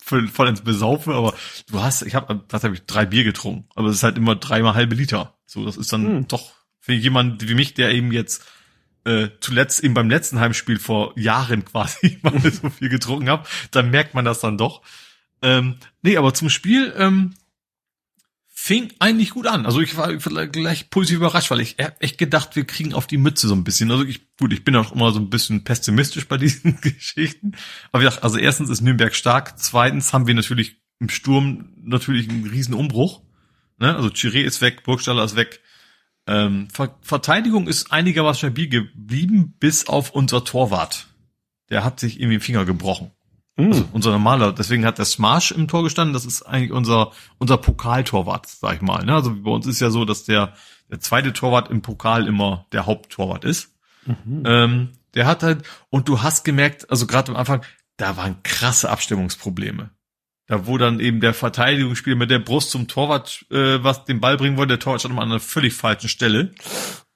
voll, 0.04 0.48
ins 0.48 0.60
Besaufe, 0.60 1.14
aber 1.14 1.34
du 1.70 1.82
hast, 1.82 2.02
ich 2.02 2.14
habe, 2.14 2.44
was 2.48 2.62
habe 2.62 2.74
ich, 2.74 2.84
drei 2.84 3.06
Bier 3.06 3.24
getrunken. 3.24 3.66
Aber 3.74 3.88
es 3.88 3.96
ist 3.96 4.02
halt 4.02 4.18
immer 4.18 4.36
dreimal 4.36 4.74
halbe 4.74 4.94
Liter. 4.94 5.34
So, 5.46 5.64
das 5.64 5.76
ist 5.76 5.92
dann 5.92 6.06
hm. 6.06 6.28
doch 6.28 6.52
für 6.80 6.92
jemand 6.92 7.48
wie 7.48 7.54
mich, 7.54 7.72
der 7.74 7.90
eben 7.92 8.12
jetzt 8.12 8.44
äh, 9.04 9.28
zuletzt 9.40 9.84
eben 9.84 9.94
beim 9.94 10.10
letzten 10.10 10.40
Heimspiel 10.40 10.78
vor 10.78 11.18
Jahren 11.18 11.64
quasi 11.66 12.18
mal 12.22 12.40
so 12.40 12.70
viel 12.70 12.88
getrunken 12.88 13.28
habe, 13.28 13.46
dann 13.70 13.90
merkt 13.90 14.14
man 14.14 14.24
das 14.24 14.40
dann 14.40 14.58
doch. 14.58 14.82
Ähm, 15.42 15.76
nee, 16.02 16.16
aber 16.16 16.32
zum 16.34 16.48
Spiel 16.48 16.94
ähm, 16.96 17.34
fing 18.64 18.92
eigentlich 18.98 19.30
gut 19.30 19.46
an. 19.46 19.66
Also 19.66 19.80
ich 19.80 19.94
war 19.96 20.16
gleich 20.46 20.88
positiv 20.88 21.18
überrascht, 21.18 21.50
weil 21.50 21.60
ich 21.60 21.76
echt 21.98 22.16
gedacht, 22.16 22.56
wir 22.56 22.64
kriegen 22.64 22.94
auf 22.94 23.06
die 23.06 23.18
Mütze 23.18 23.46
so 23.46 23.54
ein 23.54 23.62
bisschen. 23.62 23.90
Also 23.90 24.04
ich, 24.04 24.34
gut, 24.38 24.54
ich 24.54 24.64
bin 24.64 24.74
auch 24.74 24.92
immer 24.92 25.12
so 25.12 25.20
ein 25.20 25.28
bisschen 25.28 25.64
pessimistisch 25.64 26.26
bei 26.28 26.36
diesen 26.38 26.80
Geschichten. 26.80 27.52
Aber 27.92 28.02
ich 28.02 28.08
dachte, 28.08 28.22
also 28.22 28.38
erstens 28.38 28.70
ist 28.70 28.80
Nürnberg 28.80 29.14
stark, 29.14 29.58
zweitens 29.58 30.14
haben 30.14 30.26
wir 30.26 30.34
natürlich 30.34 30.76
im 30.98 31.10
Sturm 31.10 31.74
natürlich 31.82 32.30
einen 32.30 32.46
riesen 32.46 32.72
Umbruch. 32.72 33.20
Ne? 33.78 33.94
Also 33.94 34.08
Chiré 34.08 34.40
ist 34.40 34.62
weg, 34.62 34.82
Burgstaller 34.84 35.24
ist 35.24 35.36
weg. 35.36 35.60
Ähm, 36.26 36.68
Ver 36.72 36.96
Verteidigung 37.02 37.68
ist 37.68 37.92
einigermaßen 37.92 38.38
stabil 38.38 38.68
geblieben, 38.68 39.54
bis 39.58 39.88
auf 39.88 40.10
unser 40.10 40.44
Torwart. 40.44 41.08
Der 41.70 41.84
hat 41.84 42.00
sich 42.00 42.18
irgendwie 42.18 42.38
den 42.38 42.42
Finger 42.42 42.64
gebrochen. 42.64 43.10
Mm. 43.56 43.66
Also 43.66 43.88
unser 43.92 44.10
normaler, 44.10 44.52
deswegen 44.52 44.84
hat 44.84 44.98
der 44.98 45.04
Smash 45.04 45.50
im 45.50 45.68
Tor 45.68 45.82
gestanden, 45.82 46.14
das 46.14 46.24
ist 46.24 46.42
eigentlich 46.42 46.72
unser, 46.72 47.12
unser 47.38 47.58
Pokaltorwart, 47.58 48.46
sag 48.46 48.76
ich 48.76 48.82
mal. 48.82 49.04
Ne? 49.04 49.14
Also 49.14 49.34
bei 49.34 49.50
uns 49.50 49.66
ist 49.66 49.80
ja 49.80 49.90
so, 49.90 50.04
dass 50.04 50.24
der, 50.24 50.54
der 50.90 51.00
zweite 51.00 51.32
Torwart 51.32 51.70
im 51.70 51.82
Pokal 51.82 52.26
immer 52.26 52.66
der 52.72 52.86
Haupttorwart 52.86 53.44
ist. 53.44 53.74
Mhm. 54.06 54.42
Ähm, 54.46 54.88
der 55.14 55.26
hat 55.26 55.42
halt, 55.42 55.64
und 55.90 56.08
du 56.08 56.22
hast 56.22 56.44
gemerkt, 56.44 56.90
also 56.90 57.06
gerade 57.06 57.32
am 57.32 57.36
Anfang, 57.36 57.62
da 57.96 58.16
waren 58.16 58.42
krasse 58.42 58.90
Abstimmungsprobleme. 58.90 59.90
Da 60.46 60.66
wo 60.66 60.76
dann 60.76 61.00
eben 61.00 61.20
der 61.20 61.32
Verteidigungsspieler 61.32 62.16
mit 62.16 62.30
der 62.30 62.38
Brust 62.38 62.70
zum 62.70 62.86
Torwart 62.86 63.46
äh, 63.50 63.82
was 63.82 64.04
den 64.04 64.20
Ball 64.20 64.36
bringen 64.36 64.58
wollte, 64.58 64.74
der 64.74 64.78
Torwart 64.78 65.00
stand 65.00 65.18
an 65.18 65.30
einer 65.30 65.40
völlig 65.40 65.72
falschen 65.72 66.08
Stelle. 66.08 66.52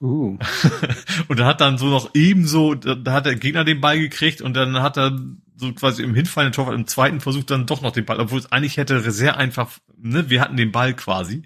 Uh. 0.01 0.39
und 1.27 1.39
dann 1.39 1.45
hat 1.45 1.61
dann 1.61 1.77
so 1.77 1.87
noch 1.87 2.09
ebenso, 2.15 2.73
da, 2.73 2.95
da 2.95 3.13
hat 3.13 3.27
der 3.27 3.35
Gegner 3.35 3.63
den 3.63 3.81
Ball 3.81 3.99
gekriegt 3.99 4.41
und 4.41 4.55
dann 4.55 4.81
hat 4.81 4.97
er 4.97 5.19
so 5.57 5.71
quasi 5.73 6.01
im 6.01 6.15
hinfallenden 6.15 6.55
Torwart 6.55 6.73
im 6.73 6.87
zweiten 6.87 7.21
Versuch 7.21 7.43
dann 7.43 7.67
doch 7.67 7.81
noch 7.81 7.91
den 7.91 8.05
Ball, 8.05 8.19
obwohl 8.19 8.39
es 8.39 8.51
eigentlich 8.51 8.77
hätte 8.77 9.11
sehr 9.11 9.37
einfach, 9.37 9.77
ne, 9.95 10.29
wir 10.29 10.41
hatten 10.41 10.57
den 10.57 10.71
Ball 10.71 10.95
quasi. 10.95 11.43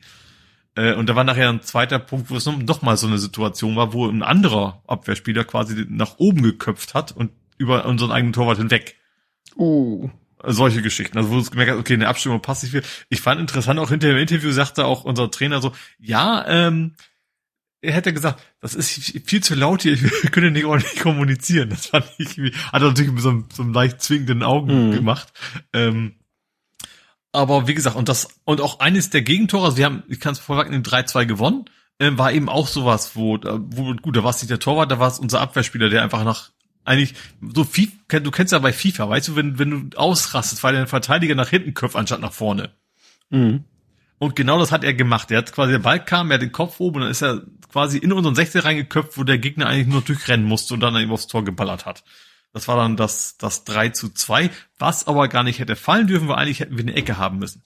Äh, 0.76 0.94
und 0.94 1.10
da 1.10 1.18
war 1.18 1.26
nachher 1.26 1.50
ein 1.50 1.64
zweiter 1.64 2.00
Punkt, 2.00 2.30
wo 2.30 2.38
es 2.38 2.46
noch 2.46 2.82
mal 2.82 2.96
so 2.96 3.08
eine 3.08 3.18
Situation 3.18 3.76
war, 3.76 3.92
wo 3.92 4.08
ein 4.08 4.24
anderer 4.24 4.82
Abwehrspieler 4.88 5.44
quasi 5.44 5.86
nach 5.90 6.18
oben 6.18 6.44
geköpft 6.44 6.94
hat 6.94 7.12
und 7.12 7.32
über 7.58 7.86
unseren 7.86 8.12
eigenen 8.12 8.32
Torwart 8.32 8.60
hinweg. 8.60 8.96
Uh 9.58 10.10
solche 10.44 10.82
Geschichten. 10.82 11.18
Also 11.18 11.30
wo 11.30 11.40
du 11.40 11.50
gemerkt 11.50 11.72
hast, 11.72 11.80
okay, 11.80 11.94
eine 11.94 12.08
Abstimmung 12.08 12.42
passt 12.42 12.64
nicht 12.64 12.72
viel. 12.72 12.84
Ich 13.10 13.22
fand 13.22 13.40
interessant, 13.40 13.80
auch 13.80 13.90
hinter 13.90 14.08
dem 14.08 14.18
Interview 14.18 14.52
sagte 14.52 14.86
auch 14.86 15.04
unser 15.04 15.32
Trainer 15.32 15.62
so, 15.62 15.74
ja, 16.00 16.46
ähm, 16.48 16.96
er 17.82 17.94
hätte 17.94 18.14
gesagt, 18.14 18.42
das 18.62 18.76
ist 18.76 19.20
viel 19.28 19.44
zu 19.44 19.56
laut 19.56 19.82
hier, 19.82 19.94
ich 19.94 20.02
könnte 20.32 20.52
nicht 20.52 20.66
ordentlich 20.66 21.00
kommunizieren. 21.02 21.70
Das 21.70 21.88
fand 21.88 22.06
ich, 22.18 22.38
hat 22.72 22.82
er 22.82 22.88
natürlich 22.90 23.12
mit 23.12 23.22
so 23.22 23.30
einem, 23.30 23.46
so 23.54 23.64
einem 23.64 23.74
leicht 23.74 24.02
zwingenden 24.02 24.42
Augen 24.44 24.90
mhm. 24.90 24.92
gemacht. 24.94 25.34
Ähm, 25.74 26.16
aber 27.34 27.68
wie 27.68 27.74
gesagt, 27.74 27.96
und 27.96 28.10
das, 28.10 28.28
und 28.46 28.62
auch 28.62 28.80
eines 28.80 29.10
der 29.10 29.22
Gegentore, 29.22 29.66
also 29.66 29.78
wir 29.78 29.86
haben, 29.86 30.04
ich 30.08 30.20
kann 30.20 30.34
es 30.34 30.40
vorweg 30.40 30.72
in 30.72 30.84
3-2 30.84 31.26
gewonnen, 31.26 31.66
äh, 32.00 32.12
war 32.14 32.32
eben 32.32 32.48
auch 32.48 32.68
sowas, 32.68 33.16
wo, 33.16 33.38
wo, 33.42 33.94
gut, 33.96 34.16
da 34.16 34.24
war 34.24 34.30
es 34.30 34.42
nicht 34.42 34.52
der 34.52 34.60
Torwart, 34.60 34.92
da 34.92 35.00
war 35.00 35.10
es 35.10 35.20
unser 35.20 35.42
Abwehrspieler, 35.42 35.90
der 35.90 36.04
einfach 36.04 36.24
nach 36.24 36.52
eigentlich 36.86 37.14
so 37.42 37.64
viel, 37.64 37.92
du 38.10 38.32
kennst 38.32 38.54
ja 38.54 38.60
bei 38.60 38.74
FIFA, 38.74 39.10
weißt 39.10 39.30
du, 39.30 39.36
wenn, 39.36 39.60
wenn 39.60 39.90
du 39.90 39.98
ausrastest, 39.98 40.64
weil 40.64 40.74
der 40.74 40.88
Verteidiger 40.88 41.36
nach 41.36 41.50
hinten 41.50 41.74
köpft, 41.74 41.96
anstatt 41.96 42.22
nach 42.22 42.34
vorne. 42.34 42.72
Mhm. 43.30 43.64
Und 44.20 44.36
genau 44.36 44.60
das 44.60 44.72
hat 44.72 44.84
er 44.84 44.94
gemacht. 44.94 45.32
Er 45.32 45.40
hat 45.40 45.52
quasi, 45.52 45.74
der 45.74 45.80
Ball 45.80 46.04
kam, 46.04 46.32
er 46.32 46.36
hat 46.36 46.42
den 46.42 46.52
Kopf 46.52 46.80
oben 46.80 46.98
und 46.98 47.02
dann 47.02 47.12
ist 47.12 47.22
er 47.22 47.42
quasi 47.72 47.98
in 47.98 48.14
unseren 48.14 48.36
16 48.36 48.62
reingeköpft, 48.62 49.18
wo 49.18 49.24
der 49.24 49.38
Gegner 49.38 49.68
eigentlich 49.68 49.88
nur 49.88 50.02
durchrennen 50.02 50.46
musste 50.46 50.74
und 50.74 50.80
dann 50.80 50.96
eben 50.96 51.12
aufs 51.12 51.28
Tor 51.28 51.44
geballert 51.44 51.86
hat. 51.86 52.04
Das 52.54 52.68
war 52.68 52.78
dann 52.78 52.96
das, 52.96 53.38
das 53.38 53.64
3 53.64 53.90
zu 53.90 54.10
2, 54.10 54.52
was 54.78 55.08
aber 55.08 55.28
gar 55.28 55.42
nicht 55.44 55.58
hätte 55.58 55.76
fallen 55.76 56.06
dürfen, 56.06 56.28
weil 56.28 56.36
eigentlich 56.36 56.60
hätten 56.60 56.78
wir 56.78 56.84
eine 56.84 56.94
Ecke 56.94 57.18
haben 57.18 57.40
müssen. 57.40 57.64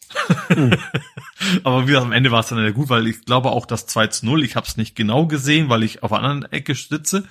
Mhm. 0.49 0.77
aber 1.63 1.83
wie 1.83 1.87
gesagt, 1.87 2.05
am 2.05 2.13
Ende 2.13 2.31
war 2.31 2.39
es 2.39 2.47
dann 2.47 2.57
ja 2.57 2.71
gut, 2.71 2.89
weil 2.89 3.05
ich 3.05 3.25
glaube 3.25 3.51
auch 3.51 3.65
das 3.65 3.85
2 3.85 4.07
zu 4.07 4.25
0, 4.25 4.43
ich 4.43 4.55
habe 4.55 4.65
es 4.65 4.77
nicht 4.77 4.95
genau 4.95 5.27
gesehen, 5.27 5.67
weil 5.67 5.83
ich 5.83 6.03
auf 6.03 6.13
einer 6.13 6.27
anderen 6.27 6.51
Ecke 6.53 6.73
sitze. 6.73 7.25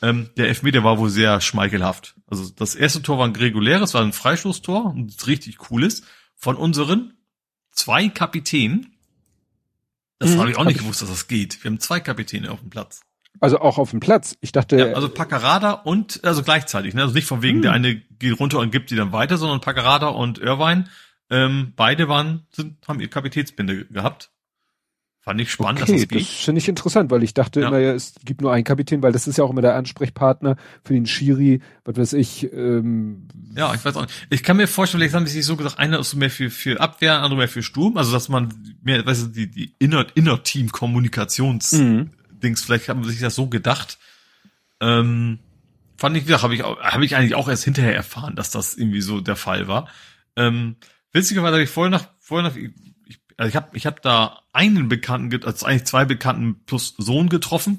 Ähm, 0.00 0.30
der 0.36 0.48
Elfmeter 0.48 0.84
war 0.84 0.98
wohl 0.98 1.10
sehr 1.10 1.40
schmeichelhaft. 1.40 2.14
Also 2.26 2.50
das 2.50 2.74
erste 2.74 3.02
Tor 3.02 3.18
war 3.18 3.26
ein 3.26 3.34
reguläres, 3.34 3.94
war 3.94 4.02
ein 4.02 4.12
Freistoßtor 4.12 4.86
und 4.86 5.26
richtig 5.26 5.58
cooles 5.58 6.02
von 6.36 6.56
unseren 6.56 7.14
zwei 7.72 8.08
Kapitänen. 8.08 8.94
Das 10.18 10.30
mhm, 10.30 10.38
habe 10.38 10.50
ich 10.50 10.56
auch 10.56 10.64
nicht 10.64 10.80
gewusst, 10.80 11.02
dass 11.02 11.08
das 11.08 11.28
geht. 11.28 11.62
Wir 11.62 11.70
haben 11.70 11.80
zwei 11.80 12.00
Kapitäne 12.00 12.50
auf 12.50 12.60
dem 12.60 12.70
Platz. 12.70 13.00
Also 13.40 13.60
auch 13.60 13.78
auf 13.78 13.90
dem 13.90 14.00
Platz. 14.00 14.36
Ich 14.40 14.52
dachte. 14.52 14.76
Ja, 14.76 14.86
also 14.94 15.08
Paccarada 15.08 15.72
und 15.72 16.24
also 16.24 16.42
gleichzeitig. 16.42 16.94
Ne? 16.94 17.02
Also 17.02 17.14
nicht 17.14 17.26
von 17.26 17.42
wegen, 17.42 17.58
mhm. 17.58 17.62
der 17.62 17.72
eine 17.72 17.96
geht 17.96 18.38
runter 18.38 18.58
und 18.58 18.70
gibt 18.70 18.90
die 18.90 18.96
dann 18.96 19.12
weiter, 19.12 19.36
sondern 19.36 19.60
Paccarada 19.60 20.08
und 20.08 20.38
Irvine, 20.38 20.84
ähm, 21.30 21.72
beide 21.76 22.08
waren, 22.08 22.46
sind, 22.50 22.86
haben 22.88 23.00
ihr 23.00 23.08
Kapitätsbinde 23.08 23.86
gehabt. 23.86 24.30
Fand 25.28 25.42
ich 25.42 25.52
spannend, 25.52 25.82
okay, 25.82 25.92
dass 25.92 26.00
das 26.00 26.08
geht. 26.08 26.20
Das 26.22 26.44
finde 26.46 26.58
ich 26.58 26.68
interessant, 26.68 27.10
weil 27.10 27.22
ich 27.22 27.34
dachte 27.34 27.60
ja. 27.60 27.68
immer, 27.68 27.78
ja, 27.78 27.92
es 27.92 28.14
gibt 28.24 28.40
nur 28.40 28.50
einen 28.50 28.64
Kapitän, 28.64 29.02
weil 29.02 29.12
das 29.12 29.26
ist 29.26 29.36
ja 29.36 29.44
auch 29.44 29.50
immer 29.50 29.60
der 29.60 29.74
Ansprechpartner 29.74 30.56
für 30.82 30.94
den 30.94 31.04
Schiri, 31.04 31.60
was 31.84 31.98
weiß 31.98 32.12
ich. 32.14 32.50
Ähm, 32.50 33.28
ja, 33.54 33.74
ich 33.74 33.84
weiß 33.84 33.94
auch 33.96 34.06
nicht. 34.06 34.26
Ich 34.30 34.42
kann 34.42 34.56
mir 34.56 34.66
vorstellen, 34.66 35.02
vielleicht 35.02 35.14
haben 35.14 35.26
die 35.26 35.30
sich 35.30 35.44
so 35.44 35.56
gesagt, 35.56 35.78
einer 35.78 35.98
ist 35.98 36.08
so 36.08 36.16
mehr 36.16 36.30
für, 36.30 36.48
für 36.48 36.80
Abwehr, 36.80 37.20
andere 37.20 37.36
mehr 37.40 37.48
für 37.48 37.62
Sturm, 37.62 37.98
also 37.98 38.10
dass 38.10 38.30
man 38.30 38.54
mehr, 38.82 39.04
weißt 39.04 39.24
du, 39.24 39.26
die, 39.26 39.50
die 39.50 39.74
Inner, 39.78 40.06
Inner-Team-Kommunikations- 40.14 41.76
mhm. 41.76 42.10
Dings, 42.30 42.62
vielleicht 42.62 42.88
haben 42.88 43.04
sie 43.04 43.10
sich 43.10 43.20
das 43.20 43.34
so 43.34 43.48
gedacht. 43.48 43.98
Ähm, 44.80 45.40
fand 45.98 46.16
ich, 46.16 46.26
habe 46.42 46.54
ich, 46.54 46.62
habe 46.62 47.04
ich 47.04 47.16
eigentlich 47.16 47.34
auch 47.34 47.48
erst 47.50 47.64
hinterher 47.64 47.94
erfahren, 47.94 48.34
dass 48.34 48.50
das 48.50 48.78
irgendwie 48.78 49.02
so 49.02 49.20
der 49.20 49.36
Fall 49.36 49.68
war. 49.68 49.88
Ähm, 50.36 50.76
witzigerweise 51.12 51.52
habe 51.52 51.64
ich 51.64 51.68
vorher 51.68 51.90
nach, 51.90 52.08
vorher 52.18 52.48
nach, 52.48 52.56
also 53.38 53.48
ich 53.48 53.56
habe 53.56 53.76
ich 53.76 53.86
hab 53.86 54.02
da 54.02 54.42
einen 54.52 54.88
Bekannten, 54.88 55.44
also 55.44 55.64
eigentlich 55.64 55.86
zwei 55.86 56.04
Bekannten 56.04 56.64
plus 56.66 56.94
Sohn 56.98 57.28
getroffen. 57.28 57.78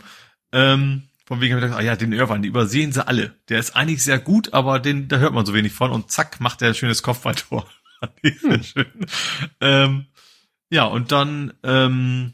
Ähm, 0.51 1.03
von 1.25 1.41
wegen 1.41 1.53
habe 1.53 1.63
ich 1.63 1.71
gedacht, 1.71 1.79
ah 1.79 1.85
ja, 1.85 1.95
den 1.95 2.13
Irwan, 2.13 2.41
die 2.41 2.47
übersehen 2.47 2.91
sie 2.91 3.05
alle. 3.05 3.35
Der 3.49 3.59
ist 3.59 3.75
eigentlich 3.75 4.03
sehr 4.03 4.17
gut, 4.17 4.53
aber 4.53 4.79
den, 4.79 5.09
da 5.09 5.17
hört 5.17 5.33
man 5.33 5.45
so 5.45 5.53
wenig 5.53 5.73
von 5.73 5.91
und 5.91 6.09
zack, 6.09 6.39
macht 6.39 6.61
er 6.61 6.69
ein 6.69 6.75
schönes 6.75 7.03
Kopfballtor. 7.03 7.69
hm. 8.23 8.63
schön. 8.63 9.05
Ähm, 9.59 10.05
ja, 10.71 10.85
und 10.85 11.11
dann, 11.11 11.53
ähm, 11.63 12.33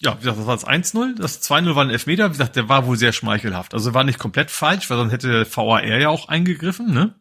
ja, 0.00 0.14
wie 0.14 0.24
gesagt, 0.24 0.38
das 0.38 0.46
war 0.46 0.56
das 0.56 0.66
1-0. 0.66 1.16
Das 1.16 1.42
2-0 1.48 1.76
war 1.76 1.84
ein 1.84 1.90
Elfmeter. 1.90 2.26
Wie 2.26 2.32
gesagt, 2.32 2.56
der 2.56 2.68
war 2.68 2.86
wohl 2.86 2.96
sehr 2.96 3.12
schmeichelhaft. 3.12 3.72
Also 3.72 3.94
war 3.94 4.02
nicht 4.02 4.18
komplett 4.18 4.50
falsch, 4.50 4.90
weil 4.90 4.96
sonst 4.98 5.12
hätte 5.12 5.28
der 5.28 5.56
VAR 5.56 5.84
ja 5.84 6.08
auch 6.08 6.28
eingegriffen, 6.28 6.92
ne? 6.92 7.14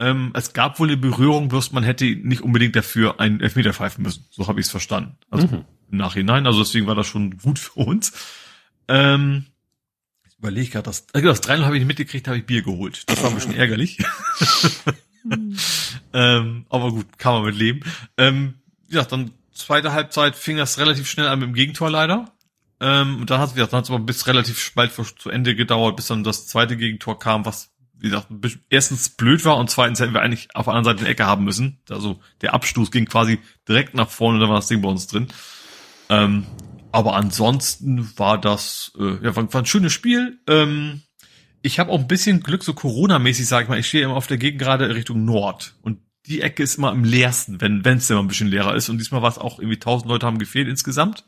Ähm, 0.00 0.30
es 0.34 0.52
gab 0.52 0.78
wohl 0.78 0.88
eine 0.88 0.96
Berührung, 0.96 1.48
bloß 1.48 1.72
man 1.72 1.82
hätte 1.82 2.04
nicht 2.04 2.42
unbedingt 2.42 2.76
dafür 2.76 3.20
einen 3.20 3.40
Elfmeter 3.40 3.72
pfeifen 3.72 4.02
müssen. 4.02 4.26
So 4.30 4.46
habe 4.46 4.60
ich 4.60 4.66
es 4.66 4.70
verstanden. 4.70 5.16
Also 5.30 5.48
mhm. 5.48 5.64
im 5.90 5.98
Nachhinein. 5.98 6.46
Also 6.46 6.60
deswegen 6.60 6.86
war 6.86 6.94
das 6.94 7.06
schon 7.06 7.38
gut 7.38 7.58
für 7.58 7.80
uns. 7.80 8.12
Ähm, 8.86 9.46
ich 10.28 10.38
überlege 10.38 10.70
gerade, 10.70 10.84
das, 10.84 11.06
äh, 11.12 11.22
das 11.22 11.40
3 11.40 11.58
habe 11.58 11.76
ich 11.76 11.80
nicht 11.80 11.88
mitgekriegt, 11.88 12.28
habe 12.28 12.38
ich 12.38 12.46
Bier 12.46 12.62
geholt. 12.62 13.02
Das 13.06 13.22
war 13.22 13.30
ein 13.30 13.34
bisschen 13.34 13.54
ärgerlich. 13.56 13.98
ähm, 16.12 16.64
aber 16.68 16.90
gut, 16.92 17.18
kann 17.18 17.34
man 17.34 17.44
mit 17.44 17.56
leben. 17.56 17.80
Ähm, 18.16 18.54
ja, 18.88 19.02
dann 19.04 19.32
zweite 19.52 19.92
Halbzeit 19.92 20.36
fing 20.36 20.56
das 20.56 20.78
relativ 20.78 21.08
schnell 21.08 21.26
an 21.26 21.40
mit 21.40 21.48
dem 21.48 21.54
Gegentor 21.54 21.90
leider. 21.90 22.32
Ähm, 22.80 23.20
und 23.20 23.30
dann 23.30 23.40
hat 23.40 23.56
es 23.56 23.90
aber 23.90 23.98
bis 23.98 24.26
relativ 24.28 24.72
bald 24.74 24.92
zu 24.92 25.30
Ende 25.30 25.56
gedauert, 25.56 25.96
bis 25.96 26.06
dann 26.06 26.22
das 26.22 26.46
zweite 26.46 26.76
Gegentor 26.76 27.18
kam, 27.18 27.44
was 27.44 27.72
wie 28.00 28.10
gesagt, 28.10 28.28
erstens 28.70 29.08
blöd 29.10 29.44
war 29.44 29.56
und 29.56 29.70
zweitens 29.70 30.00
hätten 30.00 30.14
wir 30.14 30.22
eigentlich 30.22 30.48
auf 30.54 30.66
der 30.66 30.74
anderen 30.74 30.96
Seite 30.96 31.00
eine 31.00 31.10
Ecke 31.10 31.26
haben 31.26 31.44
müssen. 31.44 31.80
Also 31.90 32.20
der 32.40 32.54
Abstoß 32.54 32.90
ging 32.90 33.06
quasi 33.06 33.40
direkt 33.68 33.94
nach 33.94 34.08
vorne, 34.08 34.38
da 34.38 34.48
war 34.48 34.56
das 34.56 34.68
Ding 34.68 34.82
bei 34.82 34.88
uns 34.88 35.06
drin. 35.06 35.28
Ähm, 36.08 36.46
aber 36.92 37.16
ansonsten 37.16 38.10
war 38.16 38.40
das 38.40 38.92
äh, 38.98 39.24
ja, 39.24 39.36
war, 39.36 39.52
war 39.52 39.62
ein 39.62 39.66
schönes 39.66 39.92
Spiel. 39.92 40.38
Ähm, 40.46 41.02
ich 41.60 41.78
habe 41.78 41.90
auch 41.90 41.98
ein 41.98 42.08
bisschen 42.08 42.40
Glück, 42.40 42.62
so 42.62 42.72
Corona-mäßig, 42.72 43.46
sag 43.46 43.64
ich 43.64 43.68
mal. 43.68 43.78
Ich 43.78 43.88
stehe 43.88 44.04
immer 44.04 44.16
auf 44.16 44.26
der 44.26 44.38
Gegend 44.38 44.60
gerade 44.60 44.94
Richtung 44.94 45.24
Nord 45.24 45.74
und 45.82 45.98
die 46.26 46.42
Ecke 46.42 46.62
ist 46.62 46.76
immer 46.76 46.90
am 46.90 47.04
leersten, 47.04 47.60
wenn 47.60 47.84
es 47.84 48.10
immer 48.10 48.20
ein 48.20 48.28
bisschen 48.28 48.48
leerer 48.48 48.74
ist. 48.74 48.88
Und 48.88 48.98
diesmal 48.98 49.22
war 49.22 49.30
es 49.30 49.38
auch 49.38 49.58
irgendwie 49.58 49.76
1000 49.76 50.08
Leute 50.08 50.26
haben 50.26 50.38
gefehlt 50.38 50.68
insgesamt 50.68 51.24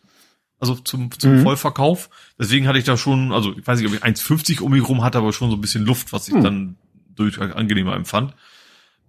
also 0.61 0.75
zum, 0.75 1.11
zum 1.19 1.39
mhm. 1.39 1.43
Vollverkauf. 1.43 2.11
Deswegen 2.39 2.69
hatte 2.69 2.79
ich 2.79 2.85
da 2.85 2.97
schon, 2.97 3.33
also 3.33 3.57
ich 3.57 3.67
weiß 3.67 3.81
nicht, 3.81 3.89
ob 3.89 3.95
ich 3.95 4.05
1,50 4.05 4.61
um 4.61 4.71
mich 4.71 4.87
rum 4.89 5.03
hatte, 5.03 5.19
aber 5.19 5.33
schon 5.33 5.51
so 5.51 5.57
ein 5.57 5.61
bisschen 5.61 5.85
Luft, 5.85 6.13
was 6.13 6.29
ich 6.29 6.35
mhm. 6.35 6.43
dann 6.43 6.77
durchaus 7.15 7.53
angenehmer 7.53 7.97
empfand. 7.97 8.35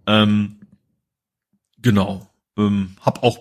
Ähm, 0.08 0.62
genau. 1.82 2.30
Ähm, 2.58 2.96
hab 3.02 3.24
auch 3.24 3.40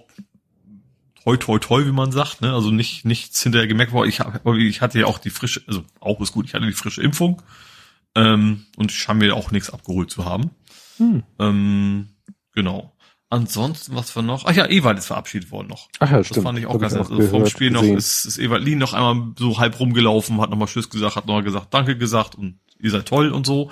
toi 1.23 1.37
toi 1.37 1.59
toi, 1.59 1.87
wie 1.87 1.93
man 1.93 2.13
sagt, 2.13 2.41
ne? 2.41 2.53
Also 2.53 2.71
nicht 2.71 3.05
nichts 3.05 3.43
hinterher 3.43 3.69
gemerkt, 3.69 3.93
weil 3.93 4.09
ich, 4.09 4.21
hab, 4.21 4.45
ich 4.57 4.81
hatte 4.81 4.99
ja 4.99 5.07
auch 5.07 5.19
die 5.19 5.31
frische, 5.31 5.63
also 5.67 5.85
auch 6.01 6.21
ist 6.21 6.33
gut, 6.33 6.47
ich 6.47 6.55
hatte 6.55 6.67
die 6.67 6.73
frische 6.73 7.03
Impfung 7.03 7.43
ähm, 8.15 8.67
und 8.77 8.91
ich 8.91 9.09
habe 9.09 9.19
mir 9.19 9.37
auch 9.37 9.51
nichts 9.51 9.71
abgeholt 9.71 10.11
zu 10.11 10.25
haben. 10.25 10.51
Mhm. 10.99 11.23
Ähm, 11.39 12.09
genau. 12.55 12.97
Ansonsten, 13.31 13.94
was 13.94 14.15
war 14.15 14.23
noch? 14.23 14.44
Ach 14.44 14.52
ja, 14.55 14.67
Ewald 14.68 14.99
ist 14.99 15.07
verabschiedet 15.07 15.50
worden 15.50 15.68
noch. 15.68 15.89
Ach 16.00 16.10
ja, 16.10 16.18
Das 16.18 16.26
stimmt. 16.26 16.44
fand 16.44 16.59
ich 16.59 16.67
auch 16.67 16.75
Hab 16.75 16.81
ganz 16.81 16.92
nett. 16.94 17.10
Also 17.10 17.28
vom 17.28 17.47
Spiel 17.47 17.70
noch 17.70 17.81
gesehen. 17.81 17.97
ist, 17.97 18.25
ist 18.26 18.39
Ewald 18.39 18.62
Lien 18.65 18.78
noch 18.78 18.92
einmal 18.92 19.33
so 19.39 19.59
halb 19.59 19.78
rumgelaufen, 19.81 20.41
hat 20.41 20.50
nochmal 20.50 20.68
Tschüss 20.68 20.91
gesagt, 20.91 21.17
hat 21.17 21.26
nochmal 21.26 21.42
gesagt, 21.44 21.73
danke 21.73 21.97
gesagt 21.97 22.34
und 22.34 22.59
ihr 22.78 22.91
seid 22.91 23.07
toll 23.07 23.31
und 23.31 23.47
so. 23.47 23.70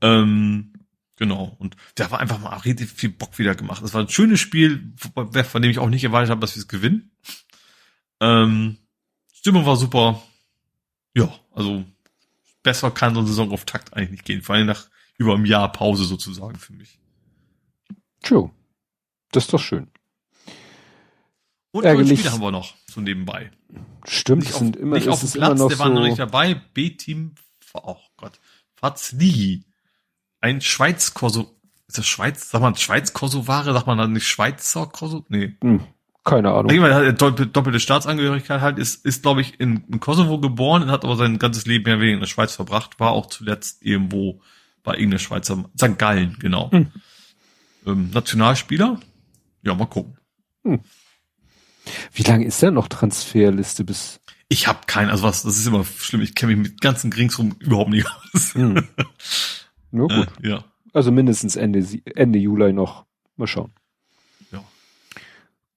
Ähm, 0.00 0.72
genau. 1.16 1.54
Und 1.58 1.76
der 1.98 2.10
war 2.10 2.20
einfach 2.20 2.38
mal 2.38 2.56
richtig 2.58 2.90
viel 2.90 3.10
Bock 3.10 3.38
wieder 3.38 3.54
gemacht. 3.54 3.82
Es 3.82 3.92
war 3.94 4.00
ein 4.02 4.08
schönes 4.08 4.40
Spiel, 4.40 4.94
von 5.14 5.62
dem 5.62 5.70
ich 5.70 5.78
auch 5.78 5.88
nicht 5.88 6.04
erwartet 6.04 6.30
habe, 6.30 6.40
dass 6.40 6.54
wir 6.56 6.60
es 6.60 6.68
gewinnen. 6.68 7.10
Ähm, 8.20 8.78
Stimmung 9.32 9.66
war 9.66 9.76
super. 9.76 10.22
Ja, 11.14 11.32
also 11.52 11.84
besser 12.62 12.90
kann 12.90 13.14
so 13.14 13.20
eine 13.20 13.28
Saison 13.28 13.50
auf 13.52 13.64
Takt 13.64 13.94
eigentlich 13.94 14.10
nicht 14.10 14.24
gehen. 14.24 14.42
Vor 14.42 14.54
allem 14.54 14.66
nach 14.66 14.86
über 15.18 15.34
einem 15.34 15.44
Jahr 15.44 15.70
Pause 15.72 16.04
sozusagen 16.04 16.56
für 16.58 16.72
mich. 16.72 16.98
True. 18.22 18.50
Das 19.32 19.44
ist 19.44 19.52
doch 19.52 19.60
schön. 19.60 19.88
Und 21.72 21.84
Ärgerlich. 21.84 22.20
Spiele 22.20 22.32
haben 22.32 22.42
wir 22.42 22.50
noch 22.50 22.74
so 22.86 23.00
nebenbei. 23.00 23.50
Stimmt, 24.06 24.42
Nicht 24.44 24.52
auf, 24.52 24.58
sind 24.58 24.76
immer, 24.76 24.96
nicht 24.96 25.08
auf 25.08 25.20
dem 25.20 25.30
Platz, 25.30 25.58
der 25.66 25.78
war 25.78 25.88
noch 25.88 26.02
so, 26.02 26.06
nicht 26.06 26.18
dabei. 26.18 26.54
B-Team, 26.54 27.34
oh 27.74 27.96
Gott, 28.16 28.38
Fazli. 28.76 29.64
Ein 30.40 30.60
Schweiz-Kosovo, 30.60 31.50
ist 31.86 31.98
das 31.98 32.06
Schweiz, 32.06 32.50
sag 32.50 32.60
mal 32.60 32.76
Schweiz-Kosovare, 32.76 33.72
sagt 33.72 33.86
man 33.86 33.96
dann 33.96 34.12
nicht 34.12 34.26
Schweizer 34.26 34.86
Kosovo? 34.86 35.24
Nee. 35.28 35.54
hm, 35.62 35.80
keine 36.24 36.50
Ahnung. 36.52 36.70
Jemand 36.70 36.94
hat 36.94 37.22
doppel- 37.22 37.46
doppelte 37.46 37.80
Staatsangehörigkeit 37.80 38.60
halt, 38.60 38.78
ist, 38.78 39.06
ist 39.06 39.22
glaube 39.22 39.40
ich 39.40 39.58
in, 39.60 39.84
in 39.90 40.00
Kosovo 40.00 40.40
geboren 40.40 40.82
und 40.82 40.90
hat 40.90 41.04
aber 41.04 41.16
sein 41.16 41.38
ganzes 41.38 41.64
Leben 41.66 41.88
ja 41.88 42.00
wegen 42.00 42.14
in 42.14 42.20
der 42.20 42.26
Schweiz 42.26 42.54
verbracht, 42.54 42.98
war 43.00 43.12
auch 43.12 43.26
zuletzt 43.26 43.82
irgendwo 43.82 44.42
bei 44.82 44.94
irgendeiner 44.94 45.20
Schweizer, 45.20 45.64
St. 45.80 45.96
Gallen, 45.96 46.36
genau. 46.40 46.70
Hm. 46.72 46.90
Ähm, 47.86 48.10
Nationalspieler? 48.12 49.00
Ja, 49.62 49.74
mal 49.74 49.86
gucken. 49.86 50.18
Wie 52.12 52.22
lange 52.22 52.44
ist 52.44 52.62
denn 52.62 52.74
noch 52.74 52.88
Transferliste 52.88 53.84
bis? 53.84 54.20
Ich 54.48 54.68
habe 54.68 54.80
keinen, 54.86 55.10
also 55.10 55.24
was, 55.24 55.42
das 55.42 55.56
ist 55.56 55.66
immer 55.66 55.84
schlimm, 55.84 56.20
ich 56.20 56.34
kenne 56.34 56.54
mich 56.54 56.70
mit 56.70 56.80
ganzen 56.80 57.10
Gringsrum 57.10 57.56
überhaupt 57.58 57.90
nicht 57.90 58.06
aus. 58.06 58.54
Hm. 58.54 58.86
Na 59.90 60.02
gut. 60.02 60.28
Äh, 60.42 60.48
ja. 60.48 60.64
Also 60.92 61.10
mindestens 61.10 61.56
Ende, 61.56 61.84
Ende 62.14 62.38
Juli 62.38 62.72
noch. 62.72 63.06
Mal 63.36 63.46
schauen. 63.46 63.72
Ja. 64.50 64.62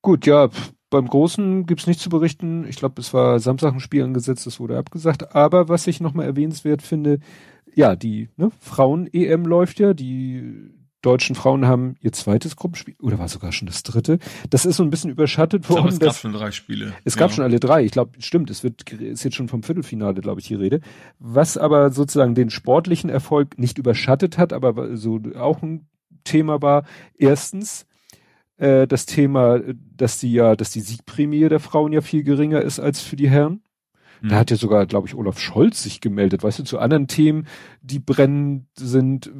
Gut, 0.02 0.26
ja, 0.26 0.50
beim 0.90 1.08
Großen 1.08 1.66
gibt's 1.66 1.88
nichts 1.88 2.04
zu 2.04 2.10
berichten. 2.10 2.68
Ich 2.68 2.76
glaube, 2.76 3.02
es 3.02 3.14
war 3.14 3.40
Samstag 3.40 3.74
ein 3.74 3.80
Spiel 3.80 4.04
angesetzt, 4.04 4.46
das 4.46 4.60
wurde 4.60 4.78
abgesagt. 4.78 5.34
Aber 5.34 5.70
was 5.70 5.88
ich 5.88 6.02
nochmal 6.02 6.26
erwähnenswert 6.26 6.82
finde, 6.82 7.20
ja, 7.74 7.96
die 7.96 8.30
ne, 8.38 8.52
Frauen-EM 8.60 9.46
läuft 9.46 9.80
ja, 9.80 9.94
die 9.94 10.74
deutschen 11.06 11.36
Frauen 11.36 11.66
haben 11.66 11.96
ihr 12.02 12.12
zweites 12.12 12.56
Gruppenspiel, 12.56 12.96
oder 13.02 13.20
war 13.20 13.28
sogar 13.28 13.52
schon 13.52 13.68
das 13.68 13.84
dritte. 13.84 14.20
Das 14.50 14.66
ist 14.66 14.78
so 14.78 14.84
ein 14.84 14.90
bisschen 14.90 15.12
überschattet 15.12 15.64
Ich 15.64 15.68
glaube, 15.68 15.84
worden. 15.84 15.94
es 15.94 16.00
gab 16.00 16.16
schon 16.16 16.34
drei 16.34 16.52
Spiele. 16.52 16.94
es 17.04 17.16
gab 17.16 17.30
ja. 17.30 17.36
schon 17.36 17.44
alle 17.44 17.60
drei. 17.60 17.84
Ich 17.84 17.92
glaube, 17.92 18.12
stimmt, 18.20 18.50
es 18.50 18.64
wird 18.64 18.90
ist 18.92 19.24
jetzt 19.24 19.36
schon 19.36 19.48
vom 19.48 19.64
Viertelfinale, 19.64 20.22
glaube 20.22 20.42
ich, 20.42 20.48
die 20.48 20.56
Rede. 20.56 20.82
Was 21.20 21.58
aber 21.58 21.92
sozusagen 21.92 22.36
den 22.36 22.50
sportlichen 22.50 23.10
Erfolg 23.10 23.58
nicht 23.60 23.78
überschattet 23.78 24.38
hat, 24.38 24.54
aber 24.54 24.98
so 24.98 25.20
auch 25.38 25.62
ein 25.62 25.88
Thema 26.24 26.62
war. 26.62 26.86
Erstens 27.18 27.86
äh, 28.58 28.88
das 28.88 29.06
Thema, 29.06 29.60
dass 29.96 30.20
die 30.20 30.34
ja, 30.34 30.56
dass 30.56 30.72
die 30.72 30.82
Siegprämie 30.82 31.48
der 31.50 31.60
Frauen 31.60 31.94
ja 31.94 32.02
viel 32.02 32.24
geringer 32.24 32.62
ist 32.62 32.80
als 32.80 33.02
für 33.02 33.16
die 33.16 33.30
Herren. 33.30 33.62
Da 34.22 34.38
hat 34.38 34.50
ja 34.50 34.58
sogar, 34.58 34.86
glaube 34.86 35.08
ich, 35.08 35.14
Olaf 35.16 35.40
Scholz 35.40 35.84
sich 35.84 36.02
gemeldet. 36.02 36.42
Weißt 36.44 36.58
du, 36.60 36.64
zu 36.64 36.80
anderen 36.80 37.08
Themen, 37.08 37.46
die 37.82 38.00
brennend 38.00 38.66
sind, 38.76 39.32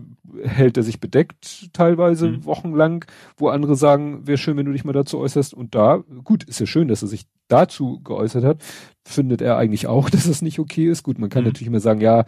hält 0.44 0.78
er 0.78 0.84
sich 0.84 1.00
bedeckt 1.00 1.70
teilweise 1.74 2.28
Mhm. 2.30 2.46
wochenlang, 2.46 3.06
wo 3.38 3.48
andere 3.50 3.76
sagen, 3.76 4.28
wäre 4.28 4.38
schön, 4.38 4.58
wenn 4.58 4.66
du 4.66 4.72
dich 4.74 4.86
mal 4.86 4.94
dazu 4.94 5.18
äußerst. 5.20 5.54
Und 5.54 5.74
da, 5.76 6.04
gut, 6.24 6.44
ist 6.44 6.60
ja 6.60 6.66
schön, 6.66 6.88
dass 6.88 7.02
er 7.02 7.08
sich 7.08 7.26
dazu 7.48 8.00
geäußert 8.04 8.44
hat, 8.44 8.62
findet 9.04 9.42
er 9.42 9.58
eigentlich 9.58 9.88
auch, 9.88 10.10
dass 10.12 10.26
es 10.28 10.42
nicht 10.42 10.60
okay 10.60 10.88
ist. 10.90 11.04
Gut, 11.04 11.18
man 11.20 11.30
kann 11.30 11.44
Mhm. 11.44 11.48
natürlich 11.50 11.68
immer 11.68 11.80
sagen, 11.80 12.02
ja, 12.02 12.26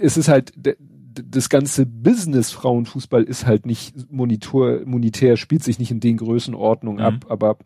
es 0.00 0.16
ist 0.16 0.28
halt, 0.28 0.52
das 1.14 1.48
ganze 1.48 1.86
Business 1.86 2.50
Frauenfußball 2.52 3.22
ist 3.22 3.46
halt 3.46 3.64
nicht 3.66 4.12
monitor, 4.12 4.80
monetär, 4.84 5.36
spielt 5.36 5.64
sich 5.64 5.78
nicht 5.78 5.90
in 5.90 6.00
den 6.00 6.18
Größenordnungen 6.18 7.00
Mhm. 7.00 7.06
ab, 7.06 7.26
aber 7.30 7.56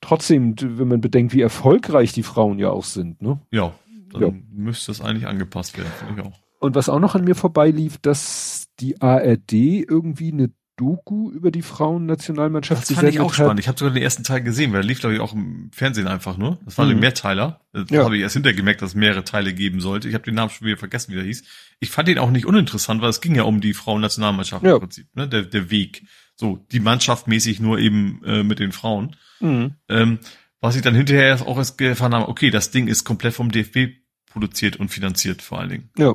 trotzdem, 0.00 0.54
wenn 0.58 0.88
man 0.88 1.00
bedenkt, 1.00 1.32
wie 1.34 1.40
erfolgreich 1.40 2.12
die 2.12 2.22
Frauen 2.22 2.58
ja 2.58 2.70
auch 2.70 2.84
sind, 2.84 3.20
ne? 3.22 3.40
Ja, 3.50 3.72
dann 4.12 4.22
Ja. 4.22 4.32
müsste 4.52 4.92
das 4.92 5.00
eigentlich 5.00 5.26
angepasst 5.26 5.76
werden, 5.78 5.90
finde 5.98 6.22
ich 6.22 6.26
auch. 6.28 6.38
Und 6.58 6.74
was 6.74 6.88
auch 6.88 7.00
noch 7.00 7.14
an 7.14 7.24
mir 7.24 7.34
vorbeilief, 7.34 7.98
dass 7.98 8.66
die 8.80 9.00
ARD 9.00 9.52
irgendwie 9.52 10.32
eine 10.32 10.50
Doku 10.76 11.30
über 11.30 11.50
die 11.50 11.60
Frauennationalmannschaft 11.62 12.82
Das 12.90 12.96
fand 12.96 13.08
ich 13.08 13.20
auch 13.20 13.28
gesendet 13.28 13.34
spannend. 13.46 13.60
Ich 13.60 13.68
habe 13.68 13.78
sogar 13.78 13.92
den 13.92 14.02
ersten 14.02 14.24
Teil 14.24 14.40
gesehen, 14.42 14.72
weil 14.72 14.80
der 14.80 14.88
lief, 14.88 15.00
glaube 15.00 15.14
ich, 15.14 15.20
auch 15.20 15.34
im 15.34 15.70
Fernsehen 15.72 16.06
einfach 16.06 16.38
nur. 16.38 16.58
Das 16.64 16.78
war 16.78 16.86
Mhm. 16.86 16.92
ein 16.92 17.00
Mehrteiler. 17.00 17.60
Das 17.72 17.90
Ja. 17.90 18.04
habe 18.04 18.16
ich 18.16 18.22
erst 18.22 18.32
hinterher 18.34 18.56
gemerkt, 18.56 18.80
dass 18.80 18.90
es 18.90 18.94
mehrere 18.94 19.22
Teile 19.24 19.52
geben 19.52 19.80
sollte. 19.80 20.08
Ich 20.08 20.14
habe 20.14 20.24
den 20.24 20.34
Namen 20.34 20.50
schon 20.50 20.66
wieder 20.66 20.78
vergessen, 20.78 21.12
wie 21.12 21.16
der 21.16 21.24
hieß. 21.24 21.44
Ich 21.80 21.90
fand 21.90 22.08
den 22.08 22.18
auch 22.18 22.30
nicht 22.30 22.46
uninteressant, 22.46 23.02
weil 23.02 23.10
es 23.10 23.20
ging 23.20 23.34
ja 23.34 23.42
um 23.42 23.60
die 23.60 23.74
Frauennationalmannschaft 23.74 24.64
Ja. 24.64 24.74
im 24.74 24.80
Prinzip, 24.80 25.06
ne? 25.14 25.28
Der, 25.28 25.42
der 25.42 25.70
Weg. 25.70 26.04
So, 26.40 26.58
die 26.72 26.80
Mannschaft 26.80 27.28
mäßig 27.28 27.60
nur 27.60 27.78
eben 27.78 28.22
äh, 28.24 28.42
mit 28.42 28.60
den 28.60 28.72
Frauen. 28.72 29.14
Mhm. 29.40 29.74
Ähm, 29.90 30.18
was 30.62 30.74
ich 30.74 30.80
dann 30.80 30.94
hinterher 30.94 31.46
auch 31.46 31.58
erst 31.58 31.78
erfahren 31.82 32.14
habe, 32.14 32.28
okay, 32.28 32.50
das 32.50 32.70
Ding 32.70 32.88
ist 32.88 33.04
komplett 33.04 33.34
vom 33.34 33.50
DFB 33.52 33.90
produziert 34.32 34.76
und 34.76 34.88
finanziert 34.88 35.42
vor 35.42 35.58
allen 35.60 35.68
Dingen. 35.68 35.90
Ja. 35.98 36.14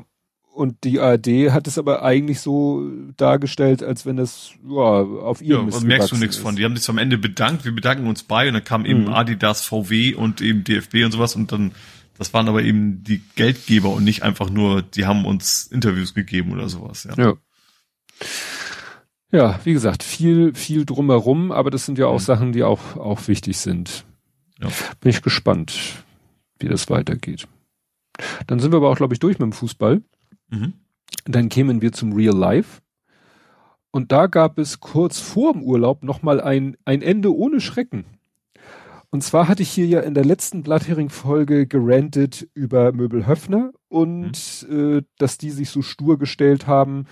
Und 0.51 0.83
die 0.83 0.99
ARD 0.99 1.51
hat 1.51 1.67
es 1.67 1.77
aber 1.77 2.01
eigentlich 2.01 2.39
so 2.39 2.89
dargestellt, 3.17 3.83
als 3.83 4.05
wenn 4.07 4.15
das 4.17 4.51
ja, 4.67 4.71
auf 4.73 5.41
Ja, 5.41 5.57
ihrem 5.57 5.65
also 5.65 5.77
Mist 5.79 5.87
merkst 5.87 6.11
du 6.13 6.15
nichts 6.15 6.37
ist. 6.37 6.41
von. 6.41 6.55
Die 6.55 6.63
haben 6.65 6.75
sich 6.75 6.89
am 6.89 6.97
Ende 6.97 7.17
bedankt, 7.19 7.63
wir 7.65 7.75
bedanken 7.75 8.07
uns 8.07 8.23
bei 8.23 8.47
und 8.47 8.53
dann 8.55 8.63
kam 8.63 8.85
eben 8.85 9.01
Mhm. 9.03 9.13
Adidas, 9.13 9.61
VW 9.61 10.15
und 10.15 10.41
eben 10.41 10.63
DFB 10.63 11.03
und 11.05 11.11
sowas 11.11 11.35
und 11.35 11.51
dann, 11.51 11.73
das 12.17 12.33
waren 12.33 12.47
aber 12.47 12.63
eben 12.63 13.03
die 13.03 13.21
Geldgeber 13.35 13.89
und 13.89 14.03
nicht 14.05 14.23
einfach 14.23 14.49
nur, 14.49 14.81
die 14.81 15.05
haben 15.05 15.25
uns 15.25 15.67
Interviews 15.67 16.15
gegeben 16.15 16.51
oder 16.51 16.67
sowas, 16.69 17.03
ja. 17.03 17.13
Ja. 17.23 17.33
Ja, 19.35 19.59
wie 19.65 19.73
gesagt, 19.73 20.01
viel, 20.01 20.53
viel 20.53 20.85
drumherum, 20.85 21.51
aber 21.51 21.69
das 21.69 21.85
sind 21.85 21.97
ja 21.97 22.07
auch 22.07 22.21
Mhm. 22.21 22.23
Sachen, 22.23 22.51
die 22.53 22.63
auch, 22.63 22.95
auch 22.95 23.27
wichtig 23.27 23.57
sind. 23.57 24.05
Ja. 24.61 24.69
Bin 25.01 25.09
ich 25.09 25.21
gespannt, 25.21 26.05
wie 26.57 26.69
das 26.69 26.89
weitergeht. 26.89 27.45
Dann 28.47 28.59
sind 28.59 28.71
wir 28.71 28.77
aber 28.77 28.89
auch, 28.89 28.95
glaube 28.95 29.13
ich, 29.13 29.19
durch 29.19 29.37
mit 29.37 29.41
dem 29.41 29.51
Fußball. 29.51 30.01
Mhm. 30.49 30.73
Dann 31.25 31.49
kämen 31.49 31.81
wir 31.81 31.91
zum 31.91 32.13
Real 32.13 32.33
Life. 32.33 32.79
Und 33.91 34.13
da 34.13 34.27
gab 34.27 34.57
es 34.57 34.79
kurz 34.79 35.19
vor 35.19 35.51
dem 35.51 35.63
Urlaub 35.63 36.01
nochmal 36.01 36.39
ein, 36.39 36.77
ein 36.85 37.01
Ende 37.01 37.35
ohne 37.35 37.59
Schrecken. 37.59 38.05
Und 39.09 39.21
zwar 39.21 39.49
hatte 39.49 39.63
ich 39.63 39.69
hier 39.69 39.85
ja 39.85 39.99
in 39.99 40.13
der 40.13 40.23
letzten 40.23 40.63
Blathering-Folge 40.63 41.67
gerantet 41.67 42.47
über 42.53 42.93
Möbel 42.93 43.27
Höfner 43.27 43.73
und 43.89 44.65
äh, 44.71 45.01
dass 45.17 45.37
die 45.37 45.51
sich 45.51 45.71
so 45.71 45.81
stur 45.81 46.17
gestellt 46.17 46.67
haben, 46.67 47.05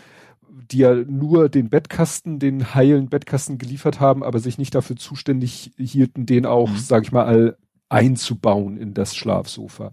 die 0.72 0.80
ja 0.80 0.93
nur 0.93 1.49
den 1.49 1.69
Bettkasten, 1.69 2.40
den 2.40 2.75
heilen 2.75 3.09
Bettkasten 3.09 3.57
geliefert 3.57 3.99
haben, 3.99 4.23
aber 4.23 4.40
sich 4.40 4.57
nicht 4.57 4.75
dafür 4.75 4.95
zuständig 4.95 5.72
hielten, 5.77 6.25
den 6.25 6.45
auch, 6.45 6.69
Mhm. 6.69 6.77
sag 6.77 7.03
ich 7.03 7.11
mal, 7.11 7.57
einzubauen 7.90 8.77
in 8.77 8.93
das 8.93 9.15
Schlafsofa. 9.15 9.91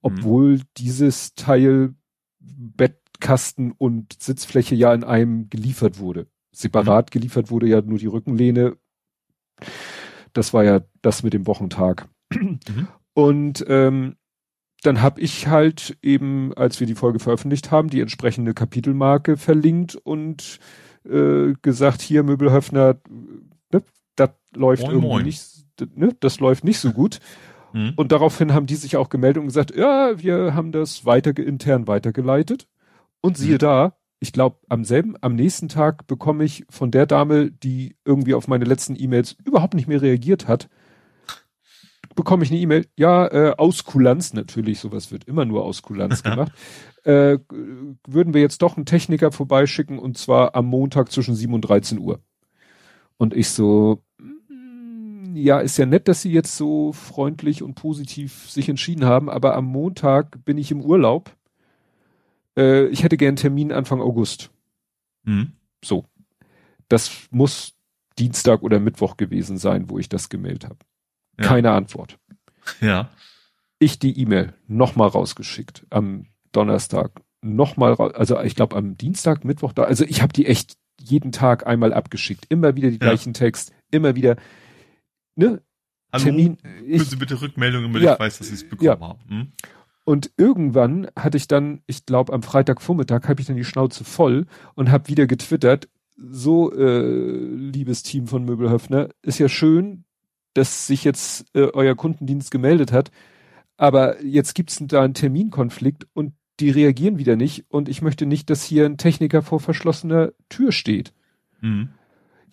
Obwohl 0.00 0.60
dieses 0.76 1.34
Teil 1.34 1.94
Bettkasten 2.40 3.72
und 3.72 4.20
Sitzfläche 4.20 4.74
ja 4.74 4.92
in 4.92 5.04
einem 5.04 5.48
geliefert 5.48 5.98
wurde. 5.98 6.26
Separat 6.52 7.10
geliefert 7.10 7.50
wurde 7.50 7.66
ja 7.68 7.80
nur 7.80 7.98
die 7.98 8.06
Rückenlehne. 8.06 8.76
Das 10.32 10.52
war 10.52 10.64
ja 10.64 10.80
das 11.02 11.22
mit 11.22 11.32
dem 11.32 11.46
Wochentag. 11.46 12.08
Und 13.14 13.64
ähm, 13.68 14.16
dann 14.82 15.00
habe 15.00 15.20
ich 15.20 15.46
halt 15.46 15.96
eben, 16.02 16.52
als 16.54 16.80
wir 16.80 16.86
die 16.86 16.94
Folge 16.94 17.18
veröffentlicht 17.18 17.70
haben, 17.70 17.88
die 17.88 18.00
entsprechende 18.00 18.52
Kapitelmarke 18.54 19.36
verlinkt 19.36 19.96
und 19.96 20.58
äh, 21.08 21.54
gesagt, 21.62 22.02
hier 22.02 22.22
Möbelhöfner, 22.22 22.96
ne, 23.72 23.82
das 24.16 24.30
läuft 24.54 24.82
Moin, 24.82 24.92
irgendwie 24.92 25.08
moin. 25.08 25.24
nicht, 25.24 25.42
ne, 25.94 26.14
das 26.20 26.40
läuft 26.40 26.64
nicht 26.64 26.78
so 26.78 26.92
gut. 26.92 27.20
Mhm. 27.72 27.92
Und 27.96 28.12
daraufhin 28.12 28.52
haben 28.52 28.66
die 28.66 28.74
sich 28.74 28.96
auch 28.96 29.08
gemeldet 29.08 29.40
und 29.40 29.46
gesagt, 29.46 29.74
ja, 29.74 30.20
wir 30.20 30.54
haben 30.54 30.72
das 30.72 31.04
weiter 31.06 31.36
intern 31.38 31.86
weitergeleitet. 31.86 32.68
Und 33.20 33.38
siehe 33.38 33.54
Mhm. 33.54 33.58
da, 33.58 33.96
ich 34.20 34.32
glaube, 34.32 34.58
am 34.68 34.84
selben, 34.84 35.14
am 35.20 35.34
nächsten 35.34 35.68
Tag 35.68 36.06
bekomme 36.06 36.44
ich 36.44 36.64
von 36.70 36.90
der 36.90 37.06
Dame, 37.06 37.50
die 37.50 37.96
irgendwie 38.04 38.34
auf 38.34 38.48
meine 38.48 38.64
letzten 38.64 38.94
E-Mails 38.96 39.36
überhaupt 39.44 39.74
nicht 39.74 39.88
mehr 39.88 40.02
reagiert 40.02 40.48
hat, 40.48 40.68
bekomme 42.14 42.44
ich 42.44 42.50
eine 42.50 42.60
E-Mail, 42.60 42.86
ja, 42.96 43.26
äh, 43.26 43.54
aus 43.56 43.84
Kulanz 43.84 44.32
natürlich, 44.32 44.80
sowas 44.80 45.10
wird 45.10 45.24
immer 45.24 45.44
nur 45.44 45.64
aus 45.64 45.82
Kulanz 45.82 46.22
gemacht, 46.22 46.52
äh, 47.04 47.38
würden 48.06 48.34
wir 48.34 48.40
jetzt 48.40 48.62
doch 48.62 48.76
einen 48.76 48.86
Techniker 48.86 49.32
vorbeischicken 49.32 49.98
und 49.98 50.18
zwar 50.18 50.54
am 50.54 50.66
Montag 50.66 51.10
zwischen 51.10 51.34
7 51.34 51.52
und 51.54 51.62
13 51.62 51.98
Uhr. 51.98 52.20
Und 53.16 53.34
ich 53.34 53.50
so, 53.50 54.02
mm, 54.18 55.36
ja, 55.36 55.60
ist 55.60 55.76
ja 55.78 55.86
nett, 55.86 56.08
dass 56.08 56.22
Sie 56.22 56.32
jetzt 56.32 56.56
so 56.56 56.92
freundlich 56.92 57.62
und 57.62 57.74
positiv 57.74 58.50
sich 58.50 58.68
entschieden 58.68 59.04
haben, 59.04 59.30
aber 59.30 59.54
am 59.54 59.66
Montag 59.66 60.44
bin 60.44 60.58
ich 60.58 60.70
im 60.70 60.80
Urlaub. 60.80 61.36
Äh, 62.56 62.86
ich 62.86 63.04
hätte 63.04 63.16
gern 63.16 63.28
einen 63.28 63.36
Termin 63.36 63.72
Anfang 63.72 64.00
August. 64.00 64.50
Mhm. 65.24 65.52
So. 65.84 66.04
Das 66.88 67.28
muss 67.30 67.74
Dienstag 68.18 68.62
oder 68.62 68.78
Mittwoch 68.78 69.16
gewesen 69.16 69.56
sein, 69.56 69.88
wo 69.88 69.98
ich 69.98 70.08
das 70.08 70.28
gemeldet 70.28 70.64
habe. 70.64 70.78
Ja. 71.38 71.46
Keine 71.46 71.70
Antwort. 71.72 72.18
Ja. 72.80 73.10
Ich 73.78 73.98
die 73.98 74.18
E-Mail 74.20 74.54
nochmal 74.68 75.08
rausgeschickt 75.08 75.86
am 75.90 76.26
Donnerstag. 76.52 77.10
Nochmal, 77.42 77.94
ra- 77.94 78.08
also 78.10 78.40
ich 78.40 78.54
glaube 78.54 78.76
am 78.76 78.96
Dienstag, 78.96 79.44
Mittwoch 79.44 79.72
da. 79.72 79.84
Also 79.84 80.04
ich 80.04 80.22
habe 80.22 80.32
die 80.32 80.46
echt 80.46 80.74
jeden 81.00 81.32
Tag 81.32 81.66
einmal 81.66 81.92
abgeschickt. 81.92 82.46
Immer 82.48 82.76
wieder 82.76 82.88
die 82.90 82.96
Ja. 83.00 83.06
gleichen 83.08 83.34
Text, 83.34 83.72
immer 83.90 84.14
wieder. 84.14 84.36
Ne? 85.34 85.62
Hallo, 86.12 86.24
Termin. 86.24 86.58
Können 86.58 86.84
Ich, 86.86 87.02
Sie 87.08 87.16
bitte 87.16 87.40
Rückmeldungen, 87.40 87.88
damit 87.90 88.02
Ja. 88.02 88.12
ich 88.14 88.20
weiß, 88.20 88.38
dass 88.38 88.48
Sie 88.48 88.54
es 88.54 88.68
bekommen 88.68 88.84
Ja. 88.86 89.00
haben. 89.00 89.18
Hm? 89.28 89.52
Und 90.04 90.30
irgendwann 90.36 91.08
hatte 91.18 91.36
ich 91.36 91.48
dann, 91.48 91.80
ich 91.86 92.06
glaube 92.06 92.32
am 92.32 92.42
Freitagvormittag, 92.42 93.28
habe 93.28 93.40
ich 93.40 93.46
dann 93.46 93.56
die 93.56 93.64
Schnauze 93.64 94.04
voll 94.04 94.46
und 94.74 94.90
habe 94.90 95.08
wieder 95.08 95.26
getwittert, 95.26 95.88
so 96.16 96.72
äh, 96.72 97.00
liebes 97.54 98.02
Team 98.02 98.26
von 98.26 98.44
Möbelhöfner, 98.44 99.08
ist 99.22 99.38
ja 99.38 99.48
schön, 99.48 100.04
dass 100.54 100.86
sich 100.86 101.04
jetzt 101.04 101.46
äh, 101.54 101.68
euer 101.72 101.94
Kundendienst 101.94 102.50
gemeldet 102.50 102.92
hat, 102.92 103.10
aber 103.76 104.22
jetzt 104.22 104.54
gibt's 104.54 104.78
da 104.80 105.02
einen 105.02 105.14
Terminkonflikt 105.14 106.06
und 106.12 106.34
die 106.60 106.70
reagieren 106.70 107.18
wieder 107.18 107.36
nicht 107.36 107.64
und 107.68 107.88
ich 107.88 108.02
möchte 108.02 108.26
nicht, 108.26 108.50
dass 108.50 108.62
hier 108.62 108.86
ein 108.86 108.98
Techniker 108.98 109.42
vor 109.42 109.60
verschlossener 109.60 110.32
Tür 110.48 110.72
steht. 110.72 111.12
Hm. 111.60 111.90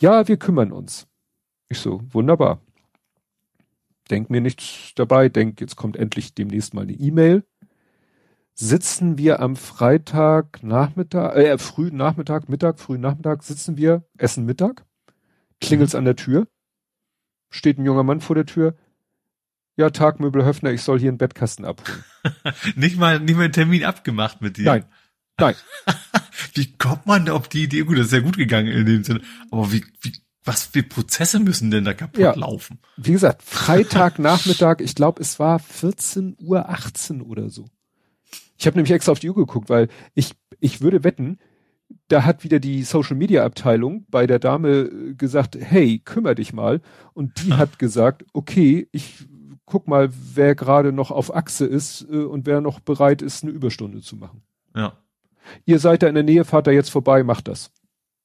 Ja, 0.02 0.28
wir 0.28 0.38
kümmern 0.38 0.72
uns. 0.72 1.08
Ich 1.68 1.80
so, 1.80 2.02
wunderbar. 2.12 2.62
Denk 4.10 4.30
mir 4.30 4.42
nichts 4.42 4.94
dabei, 4.96 5.30
denk, 5.30 5.62
jetzt 5.62 5.76
kommt 5.76 5.98
endlich 5.98 6.34
demnächst 6.34 6.74
mal 6.74 6.82
eine 6.82 6.94
E-Mail. 6.94 7.44
Sitzen 8.56 9.18
wir 9.18 9.40
am 9.40 9.56
Freitag 9.56 10.64
Nachmittag, 10.64 11.36
äh, 11.36 11.58
früh 11.58 11.92
Nachmittag, 11.92 12.50
Mittag, 12.50 12.80
früh 12.80 12.98
Nachmittag, 12.98 13.44
sitzen 13.44 13.78
wir, 13.78 14.04
essen 14.18 14.46
Mittag, 14.46 14.86
klingelt's 15.62 15.96
an 15.96 16.06
der 16.06 16.16
Tür, 16.16 16.48
steht 17.50 17.78
ein 17.78 17.86
junger 17.86 18.04
Mann 18.04 18.22
vor 18.22 18.36
der 18.36 18.46
Tür, 18.46 18.76
ja, 19.76 19.90
Tagmöbel 19.90 20.44
Höfner, 20.44 20.72
ich 20.72 20.82
soll 20.82 21.00
hier 21.00 21.08
einen 21.10 21.18
Bettkasten 21.18 21.64
abholen. 21.66 22.04
Nicht 22.76 22.98
mal, 22.98 23.20
nicht 23.20 23.38
mal 23.38 23.44
einen 23.46 23.54
Termin 23.54 23.86
abgemacht 23.86 24.42
mit 24.42 24.58
dir. 24.58 24.66
Nein, 24.66 24.86
nein. 25.40 25.56
Wie 26.54 26.74
kommt 26.78 27.06
man 27.06 27.26
da 27.26 27.34
auf 27.34 27.48
die 27.48 27.64
Idee? 27.64 27.82
Gut, 27.84 27.98
das 27.98 28.08
ist 28.08 28.14
ja 28.14 28.20
gut 28.20 28.36
gegangen 28.38 28.68
in 28.68 28.86
dem 28.86 29.04
Sinne. 29.06 29.22
Aber 29.52 29.72
wie, 29.72 29.86
wie, 30.02 30.12
was 30.44 30.64
für 30.66 30.84
Prozesse 30.84 31.40
müssen 31.40 31.72
denn 31.72 31.86
da 31.86 31.94
kaputt 31.94 32.20
Ja. 32.20 32.34
laufen? 32.36 32.80
Wie 32.98 33.14
gesagt, 33.14 33.42
Freitag 33.44 34.20
Nachmittag, 34.20 34.82
ich 34.82 34.96
glaube, 34.96 35.22
es 35.22 35.40
war 35.40 35.60
14 35.60 36.36
Uhr 36.40 36.68
18 36.70 37.22
oder 37.22 37.50
so. 37.50 37.66
Ich 38.58 38.68
habe 38.68 38.76
nämlich 38.78 38.92
extra 38.92 39.14
auf 39.14 39.20
die 39.20 39.30
Uhr 39.30 39.36
geguckt, 39.36 39.70
weil 39.70 39.88
ich, 40.14 40.34
ich 40.60 40.82
würde 40.82 41.06
wetten, 41.06 41.40
da 42.10 42.26
hat 42.26 42.44
wieder 42.44 42.60
die 42.60 42.84
Social 42.84 43.16
Media 43.16 43.46
Abteilung 43.46 44.06
bei 44.10 44.28
der 44.28 44.40
Dame 44.40 44.70
äh, 44.70 45.14
gesagt, 45.14 45.58
hey, 45.60 46.00
kümmere 46.00 46.36
dich 46.36 46.54
mal. 46.54 46.82
Und 47.14 47.44
die 47.46 47.54
Ah. 47.54 47.58
hat 47.58 47.80
gesagt, 47.80 48.26
okay, 48.34 48.88
ich 48.92 49.26
guck 49.66 49.88
mal, 49.88 50.10
wer 50.34 50.56
gerade 50.56 50.92
noch 50.92 51.12
auf 51.12 51.34
Achse 51.34 51.66
ist 51.66 52.06
äh, 52.12 52.18
und 52.18 52.46
wer 52.46 52.60
noch 52.62 52.80
bereit 52.80 53.22
ist, 53.22 53.44
eine 53.44 53.52
Überstunde 53.54 54.02
zu 54.02 54.16
machen. 54.18 54.42
Ja. 54.76 54.94
Ihr 55.66 55.80
seid 55.80 56.04
da 56.04 56.08
in 56.08 56.16
der 56.16 56.24
Nähe, 56.24 56.44
fahrt 56.46 56.68
da 56.68 56.72
jetzt 56.72 56.90
vorbei, 56.90 57.24
macht 57.24 57.48
das. 57.48 57.72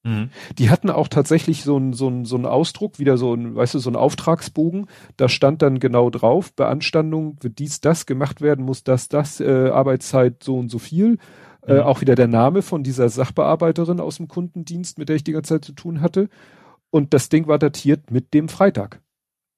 Mhm. 0.03 0.29
Die 0.59 0.69
hatten 0.69 0.89
auch 0.91 1.07
tatsächlich 1.07 1.63
so 1.63 1.77
einen 1.77 1.93
so 1.93 2.07
einen 2.07 2.25
so 2.25 2.35
einen 2.35 2.45
Ausdruck, 2.45 2.99
wieder 2.99 3.17
so 3.17 3.33
ein, 3.33 3.55
weißt 3.55 3.73
du, 3.73 3.79
so 3.79 3.89
ein 3.89 3.95
Auftragsbogen. 3.95 4.87
Da 5.17 5.29
stand 5.29 5.61
dann 5.63 5.79
genau 5.79 6.11
drauf, 6.11 6.53
Beanstandung 6.53 7.37
wird 7.41 7.57
dies, 7.59 7.81
das 7.81 8.05
gemacht 8.05 8.41
werden, 8.41 8.65
muss 8.65 8.83
das, 8.83 9.09
das, 9.09 9.39
äh, 9.39 9.69
Arbeitszeit 9.69 10.43
so 10.43 10.57
und 10.57 10.69
so 10.69 10.77
viel. 10.79 11.17
Äh, 11.67 11.79
auch 11.79 12.01
wieder 12.01 12.15
der 12.15 12.27
Name 12.27 12.61
von 12.61 12.83
dieser 12.83 13.09
Sachbearbeiterin 13.09 13.99
aus 13.99 14.17
dem 14.17 14.27
Kundendienst, 14.27 14.97
mit 14.97 15.09
der 15.09 15.15
ich 15.15 15.23
die 15.23 15.31
ganze 15.31 15.55
Zeit 15.55 15.65
zu 15.65 15.73
tun 15.73 16.01
hatte. 16.01 16.29
Und 16.91 17.13
das 17.13 17.29
Ding 17.29 17.47
war 17.47 17.59
datiert 17.59 18.11
mit 18.11 18.33
dem 18.33 18.49
Freitag. 18.49 19.01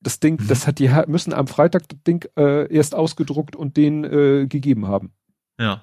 Das 0.01 0.19
Ding, 0.19 0.39
Mhm. 0.41 0.47
das 0.47 0.67
hat 0.67 0.79
die 0.79 0.89
müssen 1.07 1.33
am 1.33 1.47
Freitag 1.47 1.89
das 1.89 2.01
Ding 2.03 2.25
äh, 2.37 2.71
erst 2.73 2.95
ausgedruckt 2.95 3.55
und 3.55 3.77
den 3.77 4.03
äh, 4.03 4.47
gegeben 4.47 4.87
haben. 4.87 5.11
Ja. 5.59 5.81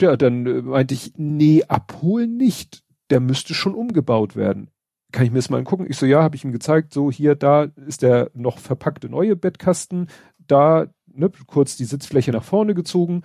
Ja, 0.00 0.16
dann 0.16 0.46
äh, 0.46 0.62
meinte 0.62 0.94
ich, 0.94 1.12
nee, 1.16 1.62
abholen 1.64 2.36
nicht. 2.36 2.82
Der 3.10 3.20
müsste 3.20 3.54
schon 3.54 3.74
umgebaut 3.74 4.36
werden. 4.36 4.70
Kann 5.12 5.24
ich 5.24 5.30
mir 5.32 5.38
das 5.38 5.50
mal 5.50 5.58
angucken? 5.58 5.86
Ich 5.88 5.96
so, 5.96 6.06
ja, 6.06 6.22
habe 6.22 6.36
ich 6.36 6.44
ihm 6.44 6.52
gezeigt, 6.52 6.94
so 6.94 7.10
hier, 7.10 7.34
da 7.34 7.64
ist 7.86 8.02
der 8.02 8.30
noch 8.34 8.58
verpackte 8.58 9.08
neue 9.08 9.34
Bettkasten, 9.34 10.06
da, 10.38 10.86
ne, 11.06 11.30
kurz 11.46 11.76
die 11.76 11.84
Sitzfläche 11.84 12.30
nach 12.30 12.44
vorne 12.44 12.74
gezogen, 12.74 13.22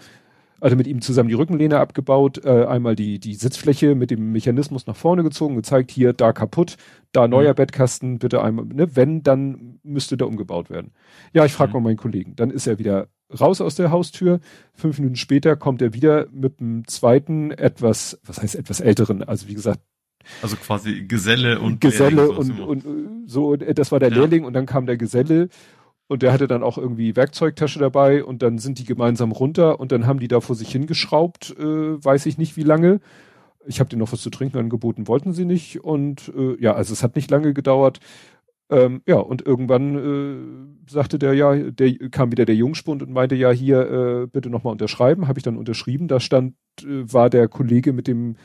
also 0.61 0.75
mit 0.75 0.87
ihm 0.87 1.01
zusammen 1.01 1.29
die 1.29 1.35
Rückenlehne 1.35 1.79
abgebaut, 1.79 2.43
äh, 2.45 2.65
einmal 2.65 2.95
die, 2.95 3.19
die 3.19 3.33
Sitzfläche 3.35 3.95
mit 3.95 4.11
dem 4.11 4.31
Mechanismus 4.31 4.87
nach 4.87 4.95
vorne 4.95 5.23
gezogen, 5.23 5.55
gezeigt, 5.55 5.91
hier, 5.91 6.13
da 6.13 6.31
kaputt, 6.33 6.77
da 7.11 7.27
neuer 7.27 7.51
Mhm. 7.51 7.55
Bettkasten, 7.55 8.19
bitte 8.19 8.41
einmal, 8.41 8.65
ne, 8.65 8.95
wenn, 8.95 9.23
dann 9.23 9.79
müsste 9.83 10.17
der 10.17 10.27
umgebaut 10.27 10.69
werden. 10.69 10.91
Ja, 11.33 11.45
ich 11.45 11.53
frage 11.53 11.69
Mhm. 11.69 11.73
mal 11.73 11.81
meinen 11.89 11.97
Kollegen. 11.97 12.35
Dann 12.35 12.49
ist 12.51 12.67
er 12.67 12.79
wieder 12.79 13.07
raus 13.39 13.59
aus 13.61 13.75
der 13.75 13.91
Haustür. 13.91 14.39
Fünf 14.73 14.97
Minuten 14.99 15.15
später 15.15 15.55
kommt 15.55 15.81
er 15.81 15.93
wieder 15.93 16.27
mit 16.31 16.59
einem 16.59 16.87
zweiten, 16.87 17.51
etwas, 17.51 18.19
was 18.23 18.41
heißt 18.41 18.55
etwas 18.55 18.79
älteren, 18.79 19.23
also 19.23 19.47
wie 19.47 19.53
gesagt, 19.55 19.81
Also 20.41 20.55
quasi 20.55 21.03
Geselle 21.05 21.59
und 21.59 21.81
Geselle 21.81 22.15
Lehrling, 22.27 22.59
und, 22.59 22.83
und 22.83 22.85
äh, 22.85 23.09
so, 23.27 23.53
äh, 23.53 23.73
das 23.75 23.91
war 23.91 23.99
der 23.99 24.09
Ja. 24.09 24.15
Lehrling 24.17 24.43
und 24.43 24.53
dann 24.53 24.65
kam 24.65 24.87
der 24.87 24.97
Geselle 24.97 25.49
und 26.07 26.21
der 26.21 26.31
hatte 26.31 26.47
dann 26.47 26.63
auch 26.63 26.77
irgendwie 26.77 27.15
Werkzeugtasche 27.15 27.79
dabei 27.79 28.23
und 28.23 28.41
dann 28.41 28.57
sind 28.57 28.79
die 28.79 28.85
gemeinsam 28.85 29.31
runter 29.31 29.79
und 29.79 29.91
dann 29.91 30.05
haben 30.05 30.19
die 30.19 30.27
da 30.27 30.39
vor 30.39 30.55
sich 30.55 30.71
hingeschraubt, 30.71 31.55
äh, 31.57 31.63
weiß 32.03 32.25
ich 32.27 32.37
nicht 32.37 32.57
wie 32.57 32.63
lange. 32.63 32.99
Ich 33.65 33.79
habe 33.79 33.89
denen 33.89 34.01
noch 34.01 34.11
was 34.11 34.21
zu 34.21 34.29
trinken 34.29 34.59
angeboten, 34.59 35.07
wollten 35.07 35.33
sie 35.33 35.45
nicht 35.45 35.83
und 35.83 36.31
äh, 36.37 36.61
ja, 36.61 36.73
also 36.73 36.93
es 36.93 37.01
hat 37.03 37.15
nicht 37.15 37.31
lange 37.31 37.53
gedauert. 37.53 37.99
Ähm, 38.69 39.01
ja, 39.07 39.17
und 39.17 39.45
irgendwann 39.45 39.95
äh, 40.87 40.91
sagte 40.91 41.19
der, 41.19 41.33
ja, 41.33 41.55
der 41.55 42.09
kam 42.09 42.31
wieder 42.31 42.45
der 42.45 42.55
Jungspund 42.55 43.03
und 43.03 43.11
meinte, 43.11 43.35
ja, 43.35 43.51
hier 43.51 43.79
äh, 43.91 44.27
bitte 44.27 44.49
nochmal 44.49 44.71
unterschreiben. 44.71 45.27
Habe 45.27 45.37
ich 45.37 45.43
dann 45.43 45.57
unterschrieben. 45.57 46.07
Da 46.07 46.19
stand, 46.19 46.55
äh, 46.81 47.13
war 47.13 47.29
der 47.29 47.47
Kollege 47.47 47.93
mit 47.93 48.07
dem 48.07 48.37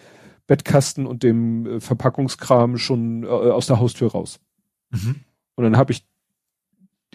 Bettkasten 0.47 1.07
und 1.07 1.23
dem 1.23 1.67
äh, 1.67 1.81
Verpackungskram 1.81 2.77
schon 2.77 3.23
äh, 3.25 3.29
aus 3.29 3.67
der 3.67 3.81
Haustür 3.81 4.11
raus. 4.11 4.41
Mhm. 4.91 5.17
Und 5.55 5.65
dann 5.65 5.77
habe 5.79 5.93
ich 5.93 6.05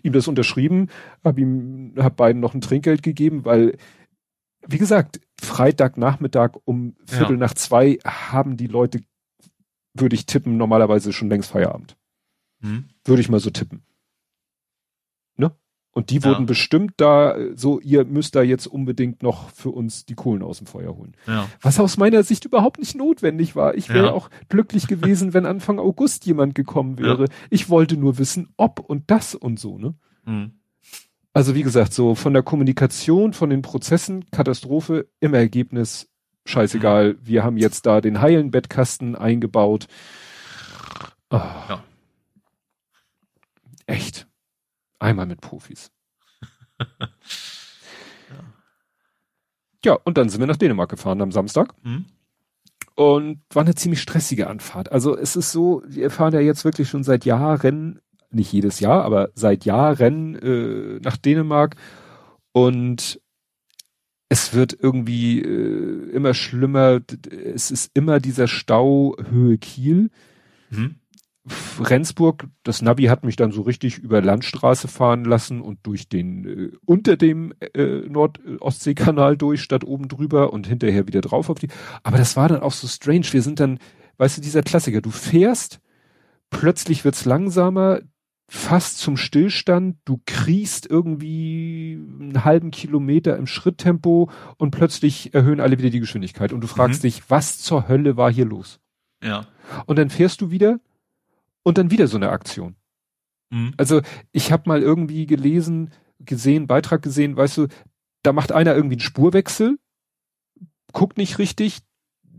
ihm 0.03 0.13
das 0.13 0.27
unterschrieben, 0.27 0.89
habe 1.23 1.41
ihm, 1.41 1.93
habe 1.97 2.15
beiden 2.15 2.41
noch 2.41 2.53
ein 2.53 2.61
Trinkgeld 2.61 3.03
gegeben, 3.03 3.45
weil, 3.45 3.77
wie 4.67 4.77
gesagt, 4.77 5.19
Freitagnachmittag 5.41 6.51
um 6.65 6.95
Viertel 7.05 7.33
Ja. 7.33 7.39
nach 7.39 7.53
zwei 7.53 7.97
haben 8.05 8.57
die 8.57 8.67
Leute, 8.67 9.01
würde 9.93 10.15
ich 10.15 10.25
tippen, 10.25 10.57
normalerweise 10.57 11.13
schon 11.13 11.29
längst 11.29 11.51
Feierabend. 11.51 11.95
Mhm. 12.61 12.89
Würde 13.03 13.21
ich 13.21 13.29
mal 13.29 13.39
so 13.39 13.49
tippen. 13.49 13.83
Und 15.97 16.09
die 16.09 16.17
Ja. 16.19 16.25
wurden 16.25 16.45
bestimmt 16.45 16.91
da 16.97 17.35
äh, 17.37 17.53
so, 17.55 17.79
ihr 17.79 18.03
müsst 18.03 18.35
da 18.35 18.41
jetzt 18.43 18.67
unbedingt 18.67 19.23
noch 19.23 19.49
für 19.49 19.69
uns 19.69 20.05
die 20.05 20.13
Kohlen 20.13 20.43
aus 20.43 20.57
dem 20.57 20.67
Feuer 20.67 20.93
holen. 20.95 21.13
Ja. 21.25 21.47
Was 21.61 21.79
aus 21.79 21.95
meiner 21.95 22.21
Sicht 22.23 22.43
überhaupt 22.43 22.79
nicht 22.79 22.95
notwendig 22.95 23.55
war. 23.55 23.75
Ich 23.75 23.87
wäre 23.89 24.07
Ja. 24.07 24.11
auch 24.11 24.29
glücklich 24.49 24.87
gewesen, 24.87 25.33
wenn 25.33 25.45
Anfang 25.45 25.79
August 25.79 26.25
jemand 26.25 26.53
gekommen 26.53 26.99
wäre. 26.99 27.27
Ich 27.49 27.69
wollte 27.69 27.95
nur 27.95 28.17
wissen, 28.17 28.49
ob 28.57 28.81
und 28.81 29.09
das 29.09 29.35
und 29.35 29.57
so, 29.57 29.77
ne? 29.77 29.95
Mhm. 30.25 30.51
Also 31.31 31.55
wie 31.55 31.63
gesagt, 31.63 31.93
so 31.93 32.13
von 32.13 32.33
der 32.33 32.43
Kommunikation, 32.43 33.31
von 33.33 33.49
den 33.49 33.61
Prozessen, 33.61 34.25
Katastrophe, 34.31 35.07
im 35.21 35.33
Ergebnis 35.33 36.09
scheißegal. 36.45 37.15
Wir 37.23 37.43
haben 37.43 37.57
jetzt 37.57 37.85
da 37.85 38.01
den 38.01 38.19
heilen 38.21 38.51
Bettkasten 38.51 39.15
eingebaut. 39.15 39.87
Ja. 41.31 41.83
Echt. 43.87 44.27
Einmal 45.05 45.25
mit 45.27 45.41
Profis. 45.41 45.91
Ja, 49.85 49.99
und 50.03 50.17
dann 50.17 50.29
sind 50.29 50.39
wir 50.39 50.47
nach 50.47 50.57
Dänemark 50.57 50.89
gefahren 50.89 51.21
am 51.21 51.31
Samstag. 51.31 51.73
Mhm. 51.83 52.05
Und 52.95 53.41
war 53.53 53.61
eine 53.61 53.75
ziemlich 53.75 54.01
stressige 54.01 54.47
Anfahrt. 54.47 54.91
Also 54.91 55.15
es 55.15 55.35
ist 55.35 55.51
so, 55.51 55.83
wir 55.85 56.09
fahren 56.09 56.33
ja 56.33 56.39
jetzt 56.39 56.65
wirklich 56.65 56.89
schon 56.89 57.03
seit 57.03 57.23
Jahren, 57.23 57.99
nicht 58.31 58.51
jedes 58.51 58.79
Jahr, 58.79 59.03
aber 59.03 59.29
seit 59.35 59.63
Jahren 59.63 60.35
äh, 60.35 60.99
nach 61.03 61.17
Dänemark. 61.17 61.75
Und 62.51 63.21
es 64.27 64.55
wird 64.55 64.75
irgendwie 64.79 65.41
äh, 65.41 66.09
immer 66.11 66.33
schlimmer. 66.33 67.01
Es 67.31 67.69
ist 67.69 67.91
immer 67.93 68.19
dieser 68.19 68.47
Stau 68.47 69.15
Höhe 69.29 69.59
Kiel. 69.59 70.09
Mhm. 70.71 70.95
Rendsburg, 71.79 72.47
das 72.63 72.81
Navi 72.81 73.03
hat 73.03 73.23
mich 73.23 73.35
dann 73.35 73.51
so 73.51 73.61
richtig 73.61 73.99
über 73.99 74.21
Landstraße 74.21 74.87
fahren 74.87 75.25
lassen 75.25 75.61
und 75.61 75.79
durch 75.83 76.09
den, 76.09 76.45
äh, 76.45 76.71
unter 76.85 77.17
dem 77.17 77.53
äh, 77.59 78.01
Nord-Ostsee-Kanal 78.07 79.37
durch, 79.37 79.61
statt 79.61 79.83
oben 79.83 80.07
drüber 80.07 80.53
und 80.53 80.67
hinterher 80.67 81.07
wieder 81.07 81.21
drauf 81.21 81.49
auf 81.49 81.59
die. 81.59 81.67
Aber 82.03 82.17
das 82.17 82.35
war 82.35 82.47
dann 82.49 82.61
auch 82.61 82.71
so 82.71 82.87
strange. 82.87 83.27
Wir 83.31 83.41
sind 83.41 83.59
dann, 83.59 83.79
weißt 84.17 84.37
du, 84.37 84.41
dieser 84.41 84.63
Klassiker, 84.63 85.01
du 85.01 85.11
fährst, 85.11 85.79
plötzlich 86.49 87.05
wird's 87.05 87.25
langsamer, 87.25 87.99
fast 88.47 88.99
zum 88.99 89.17
Stillstand, 89.17 89.97
du 90.05 90.21
kriechst 90.25 90.87
irgendwie 90.89 91.99
einen 92.19 92.45
halben 92.45 92.69
Kilometer 92.71 93.37
im 93.37 93.47
Schritttempo 93.47 94.29
und 94.57 94.71
plötzlich 94.71 95.33
erhöhen 95.33 95.59
alle 95.59 95.77
wieder 95.79 95.89
die 95.89 95.99
Geschwindigkeit 95.99 96.53
und 96.53 96.61
du 96.61 96.67
fragst 96.67 97.01
Mhm. 97.03 97.07
dich, 97.07 97.29
was 97.29 97.59
zur 97.59 97.87
Hölle 97.87 98.17
war 98.17 98.31
hier 98.31 98.45
los? 98.45 98.79
Ja. 99.23 99.47
Und 99.87 99.97
dann 99.97 100.09
fährst 100.11 100.41
du 100.41 100.51
wieder 100.51 100.79
und 101.65 101.77
dann 101.77 101.91
wieder 101.91 102.07
so 102.07 102.15
eine 102.15 102.29
Aktion. 102.29 102.75
Mhm. 103.49 103.73
Also 103.75 104.01
ich 104.31 104.51
habe 104.51 104.69
mal 104.69 104.81
irgendwie 104.81 105.25
gelesen, 105.25 105.91
gesehen, 106.19 106.67
Beitrag 106.67 107.01
gesehen, 107.01 107.35
weißt 107.35 107.57
du, 107.57 107.67
da 108.23 108.31
macht 108.31 108.51
einer 108.51 108.75
irgendwie 108.75 108.95
einen 108.95 109.01
Spurwechsel, 109.01 109.77
guckt 110.93 111.17
nicht 111.17 111.39
richtig, 111.39 111.79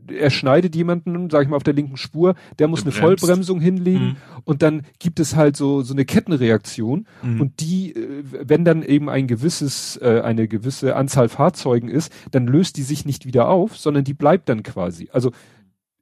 er 0.09 0.31
schneidet 0.31 0.77
jemanden, 0.77 1.31
sag 1.31 1.43
ich 1.43 1.49
mal, 1.49 1.57
auf 1.57 1.65
der 1.65 1.75
linken 1.75 1.97
Spur, 1.97 2.37
der 2.61 2.69
muss 2.69 2.85
Gebremst. 2.85 2.99
eine 2.99 3.09
Vollbremsung 3.09 3.61
hinlegen 3.61 4.07
mhm. 4.07 4.17
und 4.45 4.63
dann 4.63 4.83
gibt 5.01 5.19
es 5.19 5.35
halt 5.35 5.57
so 5.57 5.83
so 5.83 5.93
eine 5.93 6.05
Kettenreaktion 6.05 7.09
mhm. 7.23 7.41
und 7.41 7.61
die, 7.61 7.93
äh, 7.93 8.23
wenn 8.45 8.65
dann 8.65 8.85
eben 8.85 9.09
ein 9.09 9.27
gewisses, 9.27 9.97
äh, 10.01 10.21
eine 10.25 10.47
gewisse 10.47 10.95
Anzahl 10.95 11.29
Fahrzeugen 11.29 11.89
ist, 11.89 12.13
dann 12.31 12.47
löst 12.47 12.77
die 12.77 12.85
sich 12.85 13.05
nicht 13.05 13.27
wieder 13.27 13.49
auf, 13.49 13.77
sondern 13.77 14.05
die 14.05 14.15
bleibt 14.15 14.49
dann 14.49 14.63
quasi. 14.63 15.09
Also 15.13 15.33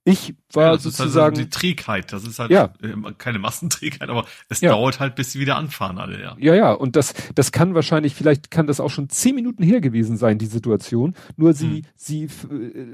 ich 0.06 0.34
war 0.52 0.64
ja, 0.64 0.72
das 0.72 0.82
sozusagen 0.82 1.08
ist 1.08 1.16
halt 1.16 1.36
die 1.38 1.48
Trägheit, 1.48 2.12
das 2.12 2.24
ist 2.24 2.38
halt 2.38 2.50
ja. 2.50 2.74
Äh, 2.82 2.94
keine 3.16 3.38
Massenträgheit, 3.38 4.10
aber 4.10 4.26
es 4.50 4.60
ja. 4.60 4.70
dauert 4.70 5.00
halt, 5.00 5.14
bis 5.14 5.32
sie 5.32 5.40
wieder 5.40 5.56
anfahren 5.56 5.96
alle, 5.96 6.20
ja. 6.20 6.36
Ja, 6.38 6.54
ja, 6.54 6.72
und 6.72 6.94
das 6.94 7.14
das 7.34 7.52
kann 7.52 7.74
wahrscheinlich 7.74 8.14
vielleicht 8.14 8.50
kann 8.50 8.66
das 8.66 8.80
auch 8.80 8.90
schon 8.90 9.08
zehn 9.08 9.34
Minuten 9.34 9.62
her 9.62 9.80
gewesen 9.80 10.18
sein 10.18 10.36
die 10.36 10.46
Situation, 10.46 11.14
nur 11.36 11.54
sie 11.54 11.76
hm. 11.76 11.82
sie 11.96 12.24
äh, 12.24 12.28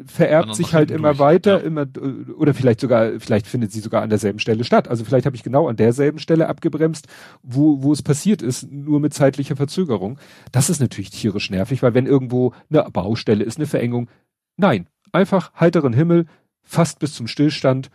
vererbt 0.06 0.54
sich 0.54 0.72
halt 0.72 0.92
immer 0.92 1.08
durch. 1.08 1.18
weiter, 1.18 1.58
ja. 1.58 1.64
immer 1.64 1.82
äh, 1.82 2.30
oder 2.32 2.54
vielleicht 2.54 2.80
sogar 2.80 3.18
vielleicht 3.18 3.48
findet 3.48 3.72
sie 3.72 3.80
sogar 3.80 4.02
an 4.02 4.08
derselben 4.08 4.38
Stelle 4.38 4.62
statt. 4.62 4.86
Also 4.86 5.04
vielleicht 5.04 5.26
habe 5.26 5.34
ich 5.34 5.42
genau 5.42 5.66
an 5.66 5.74
derselben 5.74 6.20
Stelle 6.20 6.48
abgebremst, 6.48 7.08
wo 7.42 7.82
wo 7.82 7.92
es 7.92 8.02
passiert 8.02 8.40
ist, 8.40 8.70
nur 8.70 9.00
mit 9.00 9.14
zeitlicher 9.14 9.56
Verzögerung. 9.56 10.20
Das 10.52 10.70
ist 10.70 10.80
natürlich 10.80 11.10
tierisch 11.10 11.50
nervig, 11.50 11.82
weil 11.82 11.94
wenn 11.94 12.06
irgendwo 12.06 12.54
eine 12.70 12.88
Baustelle 12.90 13.42
ist, 13.42 13.56
eine 13.56 13.66
Verengung, 13.66 14.08
nein, 14.56 14.86
einfach 15.12 15.52
heiteren 15.58 15.92
Himmel, 15.92 16.26
fast 16.70 17.00
bis 17.00 17.14
zum 17.14 17.26
Stillstand, 17.26 17.90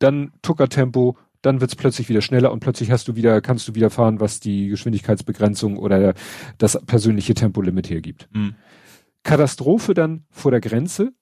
dann 0.00 0.32
Tuckertempo, 0.42 1.16
dann 1.42 1.60
wird's 1.60 1.76
plötzlich 1.76 2.08
wieder 2.08 2.22
schneller 2.22 2.50
und 2.50 2.58
plötzlich 2.58 2.90
hast 2.90 3.06
du 3.06 3.14
wieder, 3.14 3.40
kannst 3.40 3.68
du 3.68 3.74
wieder 3.76 3.88
fahren, 3.88 4.18
was 4.18 4.40
die 4.40 4.68
Geschwindigkeitsbegrenzung 4.68 5.76
oder 5.76 6.14
das 6.58 6.84
persönliche 6.86 7.34
Tempolimit 7.34 7.88
hergibt. 7.88 8.28
Mhm. 8.32 8.56
Katastrophe 9.22 9.94
dann 9.94 10.24
vor 10.30 10.50
der 10.50 10.60
Grenze, 10.60 11.12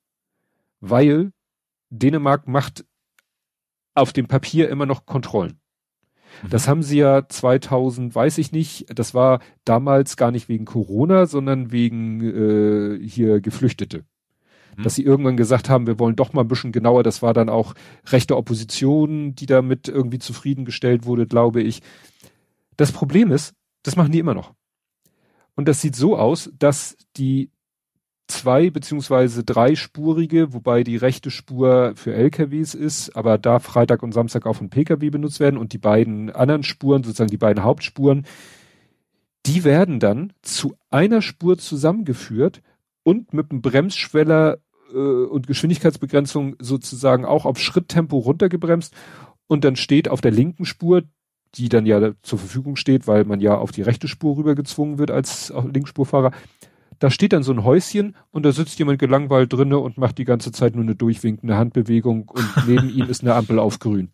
weil 0.81 1.33
Dänemark 1.91 2.49
macht 2.49 2.87
auf 3.93 4.15
dem 4.15 4.27
Papier 4.27 4.71
immer 4.71 4.87
noch 4.87 5.05
Kontrollen. 5.05 5.61
Mhm. 6.43 6.49
Das 6.49 6.69
haben 6.69 6.83
sie 6.83 6.99
ja 6.99 7.29
2000, 7.29 8.15
weiß 8.15 8.39
ich 8.39 8.51
nicht, 8.51 8.87
das 8.99 9.13
war 9.13 9.41
damals 9.67 10.17
gar 10.17 10.31
nicht 10.31 10.49
wegen 10.49 10.65
Corona, 10.65 11.27
sondern 11.27 11.71
wegen 11.71 12.23
äh, 12.23 13.07
hier 13.07 13.43
Geflüchtete 13.43 14.07
dass 14.83 14.95
sie 14.95 15.05
irgendwann 15.05 15.37
gesagt 15.37 15.69
haben, 15.69 15.87
wir 15.87 15.99
wollen 15.99 16.17
doch 16.17 16.33
mal 16.33 16.43
ein 16.43 16.49
bisschen 16.49 16.73
genauer. 16.73 17.03
Das 17.03 17.23
war 17.23 17.35
dann 17.35 17.49
auch 17.49 17.75
rechte 18.07 18.37
Opposition, 18.37 19.35
die 19.35 19.47
damit 19.47 19.89
irgendwie 19.89 20.19
zufriedengestellt 20.19 21.07
wurde, 21.07 21.27
glaube 21.27 21.63
ich. 21.63 21.83
Das 22.77 22.93
Problem 22.93 23.31
ist, 23.31 23.55
das 23.83 23.97
machen 23.97 24.13
die 24.13 24.19
immer 24.19 24.35
noch. 24.35 24.53
Und 25.55 25.69
das 25.69 25.81
sieht 25.81 25.95
so 25.95 26.17
aus, 26.17 26.51
dass 26.59 26.97
die 27.17 27.51
zwei 28.27 28.71
beziehungsweise 28.71 29.45
dreispurige, 29.45 30.53
wobei 30.53 30.83
die 30.83 30.97
rechte 30.97 31.31
Spur 31.31 31.93
für 31.95 32.15
LKWs 32.15 32.75
ist, 32.75 33.17
aber 33.17 33.39
da 33.39 33.59
Freitag 33.59 34.03
und 34.03 34.13
Samstag 34.13 34.47
auch 34.47 34.55
von 34.57 34.71
Pkw 34.71 35.11
benutzt 35.11 35.41
werden 35.41 35.59
und 35.59 35.73
die 35.73 35.79
beiden 35.79 36.31
anderen 36.31 36.63
Spuren, 36.63 37.05
sozusagen 37.05 37.31
die 37.31 37.37
beiden 37.37 37.63
Hauptspuren, 37.63 38.27
die 39.47 39.65
werden 39.65 40.01
dann 40.01 40.33
zu 40.43 40.75
einer 40.91 41.21
Spur 41.21 41.59
zusammengeführt 41.59 42.63
und 43.03 43.35
mit 43.35 43.51
einem 43.51 43.61
Bremsschweller 43.61 44.59
äh, 44.95 45.27
und 45.27 45.47
Geschwindigkeitsbegrenzung 45.47 46.57
sozusagen 46.59 47.25
auch 47.25 47.45
auf 47.45 47.59
Schritttempo 47.59 48.19
runtergebremst 48.19 48.95
und 49.47 49.65
dann 49.65 49.77
steht 49.77 50.09
auf 50.09 50.21
der 50.21 50.31
linken 50.31 50.65
Spur, 50.65 51.03
die 51.55 51.69
dann 51.69 51.87
ja 51.87 52.13
zur 52.23 52.39
Verfügung 52.39 52.77
steht, 52.77 53.07
weil 53.07 53.25
man 53.25 53.41
ja 53.41 53.57
auf 53.57 53.71
die 53.71 53.83
rechte 53.83 54.09
Spur 54.09 54.37
rüber 54.37 54.55
gezwungen 54.55 54.99
wird 54.99 55.11
als 55.11 55.53
Linksspurfahrer. 55.73 56.33
Da 56.99 57.11
steht 57.11 57.33
dann 57.33 57.43
so 57.43 57.53
ein 57.53 57.65
Häuschen 57.65 58.17
und 58.31 58.45
da 58.45 58.53
sitzt 58.53 58.79
jemand 58.79 58.99
gelangweilt 58.99 59.53
drinne 59.53 59.79
und 59.79 59.99
macht 59.99 60.19
die 60.19 60.25
ganze 60.25 60.53
Zeit 60.53 60.75
nur 60.75 60.85
eine 60.85 60.95
durchwinkende 60.95 61.57
Handbewegung 61.57 62.29
und 62.29 62.49
neben 62.67 62.89
ihm 62.89 63.09
ist 63.09 63.23
eine 63.23 63.35
Ampel 63.35 63.59
auf 63.59 63.79
grün. 63.79 64.11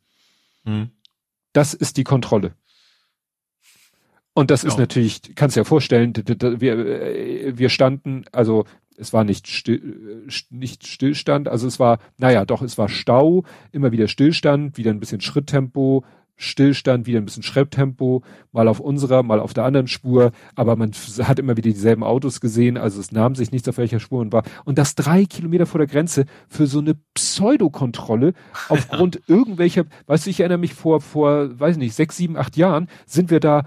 Hm. 0.65 0.91
Das 1.53 1.75
ist 1.75 1.97
die 1.97 2.05
Kontrolle. 2.05 2.55
Und 4.33 4.51
das 4.51 4.63
ja. 4.63 4.69
ist 4.69 4.79
natürlich, 4.79 5.35
kannst 5.35 5.57
dir 5.57 5.61
ja 5.61 5.65
vorstellen, 5.65 6.15
wir, 6.15 6.73
äh, 6.73 7.59
wir 7.59 7.69
standen, 7.69 8.25
also 8.33 8.65
es 9.01 9.13
war 9.13 9.25
nicht, 9.25 9.49
still, 9.49 10.27
äh, 10.29 10.31
nicht 10.51 10.87
Stillstand, 10.87 11.49
also 11.49 11.67
es 11.67 11.81
war, 11.81 11.99
naja, 12.19 12.45
doch, 12.45 12.63
es 12.63 12.79
war 12.79 12.89
Stau, 12.89 13.45
immer 13.73 13.93
wieder 13.93 14.09
Stillstand, 14.09 14.77
wieder 14.77 14.91
ein 14.91 15.01
bisschen 15.01 15.21
Schritttempo, 15.21 16.05
Stillstand, 16.41 17.07
wieder 17.07 17.19
ein 17.19 17.27
bisschen 17.27 17.43
Schreibtempo, 17.43 18.23
mal 18.51 18.67
auf 18.67 18.81
unserer, 18.81 19.23
mal 19.23 19.41
auf 19.41 19.53
der 19.53 19.65
anderen 19.65 19.89
Spur, 19.89 20.33
aber 20.55 20.75
man 20.75 20.93
hat 21.23 21.39
immer 21.39 21.57
wieder 21.59 21.71
dieselben 21.71 22.03
Autos 22.03 22.41
gesehen, 22.41 22.79
also 22.79 22.99
es 22.99 23.13
nahm 23.13 23.35
sich 23.35 23.53
nichts 23.53 23.69
auf 23.69 23.77
welcher 23.77 24.01
Spur 24.01 24.21
und 24.21 24.33
war, 24.33 24.43
und 24.65 24.79
das 24.79 24.95
drei 24.95 25.27
Kilometer 25.27 25.67
vor 25.67 25.79
der 25.79 25.87
Grenze 25.87 26.25
für 26.49 26.67
so 26.67 26.79
eine 26.79 26.95
Pseudokontrolle 27.15 28.33
aufgrund 28.71 29.17
ja. 29.17 29.21
irgendwelcher, 29.37 29.85
weißt 30.07 30.27
du, 30.27 30.31
ich 30.31 30.41
erinnere 30.41 30.59
mich 30.59 30.73
vor, 30.73 31.03
vor, 31.03 31.61
weiß 31.61 31.77
nicht, 31.77 31.95
sechs, 31.95 32.17
sieben, 32.17 32.39
acht 32.39 32.57
Jahren 32.57 32.89
sind 33.05 33.31
wir 33.31 33.41
da 33.41 33.67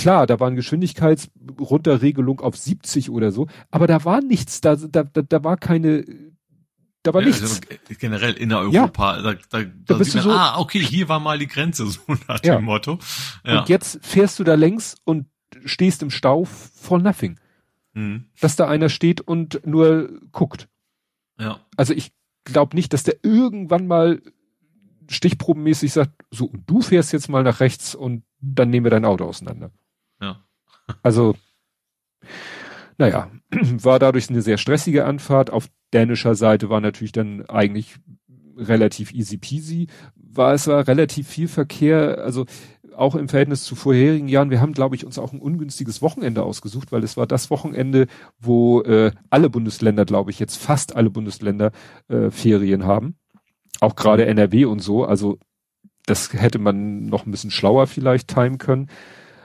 Klar, 0.00 0.26
da 0.26 0.40
war 0.40 0.46
eine 0.46 0.56
Geschwindigkeitsrunterregelung 0.56 2.40
auf 2.40 2.56
70 2.56 3.10
oder 3.10 3.32
so, 3.32 3.48
aber 3.70 3.86
da 3.86 4.04
war 4.04 4.20
nichts, 4.20 4.60
da, 4.60 4.76
da, 4.76 5.04
da, 5.04 5.22
da 5.22 5.44
war 5.44 5.56
keine, 5.56 6.04
da 7.02 7.14
war 7.14 7.20
ja, 7.20 7.28
nichts. 7.28 7.42
Also 7.42 7.60
generell 7.98 8.32
in 8.34 8.52
Europa, 8.52 9.16
ja. 9.16 9.22
da, 9.22 9.32
da, 9.34 9.62
da, 9.62 9.70
da 9.84 9.94
bist 9.96 10.14
man, 10.14 10.24
du 10.24 10.30
so, 10.30 10.36
ah, 10.36 10.58
okay, 10.58 10.80
hier 10.80 11.08
war 11.08 11.20
mal 11.20 11.38
die 11.38 11.46
Grenze, 11.46 11.86
so 11.90 12.00
nach 12.28 12.42
ja. 12.44 12.56
dem 12.56 12.64
Motto. 12.64 12.98
Ja. 13.44 13.60
Und 13.60 13.68
jetzt 13.68 13.98
fährst 14.02 14.38
du 14.38 14.44
da 14.44 14.54
längs 14.54 14.96
und 15.04 15.26
stehst 15.64 16.02
im 16.02 16.10
Stau 16.10 16.44
for 16.44 16.98
nothing. 16.98 17.38
Mhm. 17.92 18.26
Dass 18.40 18.56
da 18.56 18.68
einer 18.68 18.88
steht 18.88 19.20
und 19.20 19.66
nur 19.66 20.20
guckt. 20.32 20.68
Ja. 21.38 21.60
Also 21.76 21.92
ich 21.92 22.12
glaube 22.44 22.76
nicht, 22.76 22.92
dass 22.92 23.02
der 23.02 23.16
irgendwann 23.22 23.86
mal 23.86 24.22
stichprobenmäßig 25.08 25.92
sagt, 25.92 26.22
so, 26.30 26.46
und 26.46 26.68
du 26.70 26.80
fährst 26.82 27.12
jetzt 27.12 27.28
mal 27.28 27.42
nach 27.42 27.60
rechts 27.60 27.94
und 27.94 28.22
dann 28.40 28.70
nehmen 28.70 28.84
wir 28.84 28.90
dein 28.90 29.04
Auto 29.04 29.24
auseinander. 29.24 29.72
Ja. 30.20 30.44
Also, 31.02 31.34
naja, 32.98 33.30
war 33.50 33.98
dadurch 33.98 34.28
eine 34.30 34.42
sehr 34.42 34.58
stressige 34.58 35.04
Anfahrt. 35.04 35.50
Auf 35.50 35.68
dänischer 35.92 36.34
Seite 36.34 36.68
war 36.68 36.80
natürlich 36.80 37.12
dann 37.12 37.46
eigentlich 37.46 37.96
relativ 38.56 39.12
easy 39.12 39.38
peasy. 39.38 39.86
War 40.14 40.54
es 40.54 40.66
war 40.66 40.86
relativ 40.86 41.28
viel 41.28 41.48
Verkehr, 41.48 42.18
also 42.18 42.46
auch 42.96 43.14
im 43.14 43.28
Verhältnis 43.28 43.64
zu 43.64 43.74
vorherigen 43.74 44.28
Jahren. 44.28 44.50
Wir 44.50 44.60
haben, 44.60 44.74
glaube 44.74 44.94
ich, 44.94 45.06
uns 45.06 45.18
auch 45.18 45.32
ein 45.32 45.40
ungünstiges 45.40 46.02
Wochenende 46.02 46.42
ausgesucht, 46.42 46.92
weil 46.92 47.02
es 47.02 47.16
war 47.16 47.26
das 47.26 47.50
Wochenende, 47.50 48.06
wo 48.38 48.82
äh, 48.82 49.12
alle 49.30 49.48
Bundesländer, 49.48 50.04
glaube 50.04 50.30
ich, 50.30 50.38
jetzt 50.38 50.56
fast 50.56 50.94
alle 50.96 51.10
Bundesländer 51.10 51.72
äh, 52.08 52.30
Ferien 52.30 52.84
haben. 52.84 53.16
Auch 53.80 53.96
gerade 53.96 54.26
NRW 54.26 54.66
und 54.66 54.80
so. 54.80 55.04
Also 55.04 55.38
das 56.06 56.32
hätte 56.32 56.58
man 56.58 57.06
noch 57.06 57.26
ein 57.26 57.30
bisschen 57.30 57.50
schlauer 57.50 57.86
vielleicht 57.86 58.28
timen 58.28 58.58
können. 58.58 58.88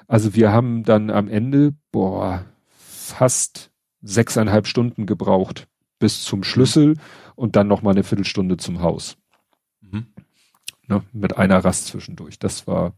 Also 0.08 0.36
wir 0.36 0.52
haben 0.52 0.84
dann 0.84 1.10
am 1.10 1.28
Ende, 1.28 1.74
boah, 1.92 2.46
fast 2.78 3.72
sechseinhalb 4.02 4.68
Stunden 4.68 5.06
gebraucht 5.06 5.68
bis 6.00 6.24
zum 6.24 6.44
Schlüssel 6.44 6.96
und 7.36 7.56
dann 7.56 7.68
noch 7.68 7.82
mal 7.82 7.92
eine 7.92 8.04
Viertelstunde 8.04 8.58
zum 8.58 8.82
Haus. 8.82 9.18
Mhm. 9.82 10.08
Ne, 10.88 11.04
mit 11.14 11.38
einer 11.38 11.64
Rast 11.66 11.88
zwischendurch. 11.88 12.38
Das 12.38 12.68
war, 12.68 12.94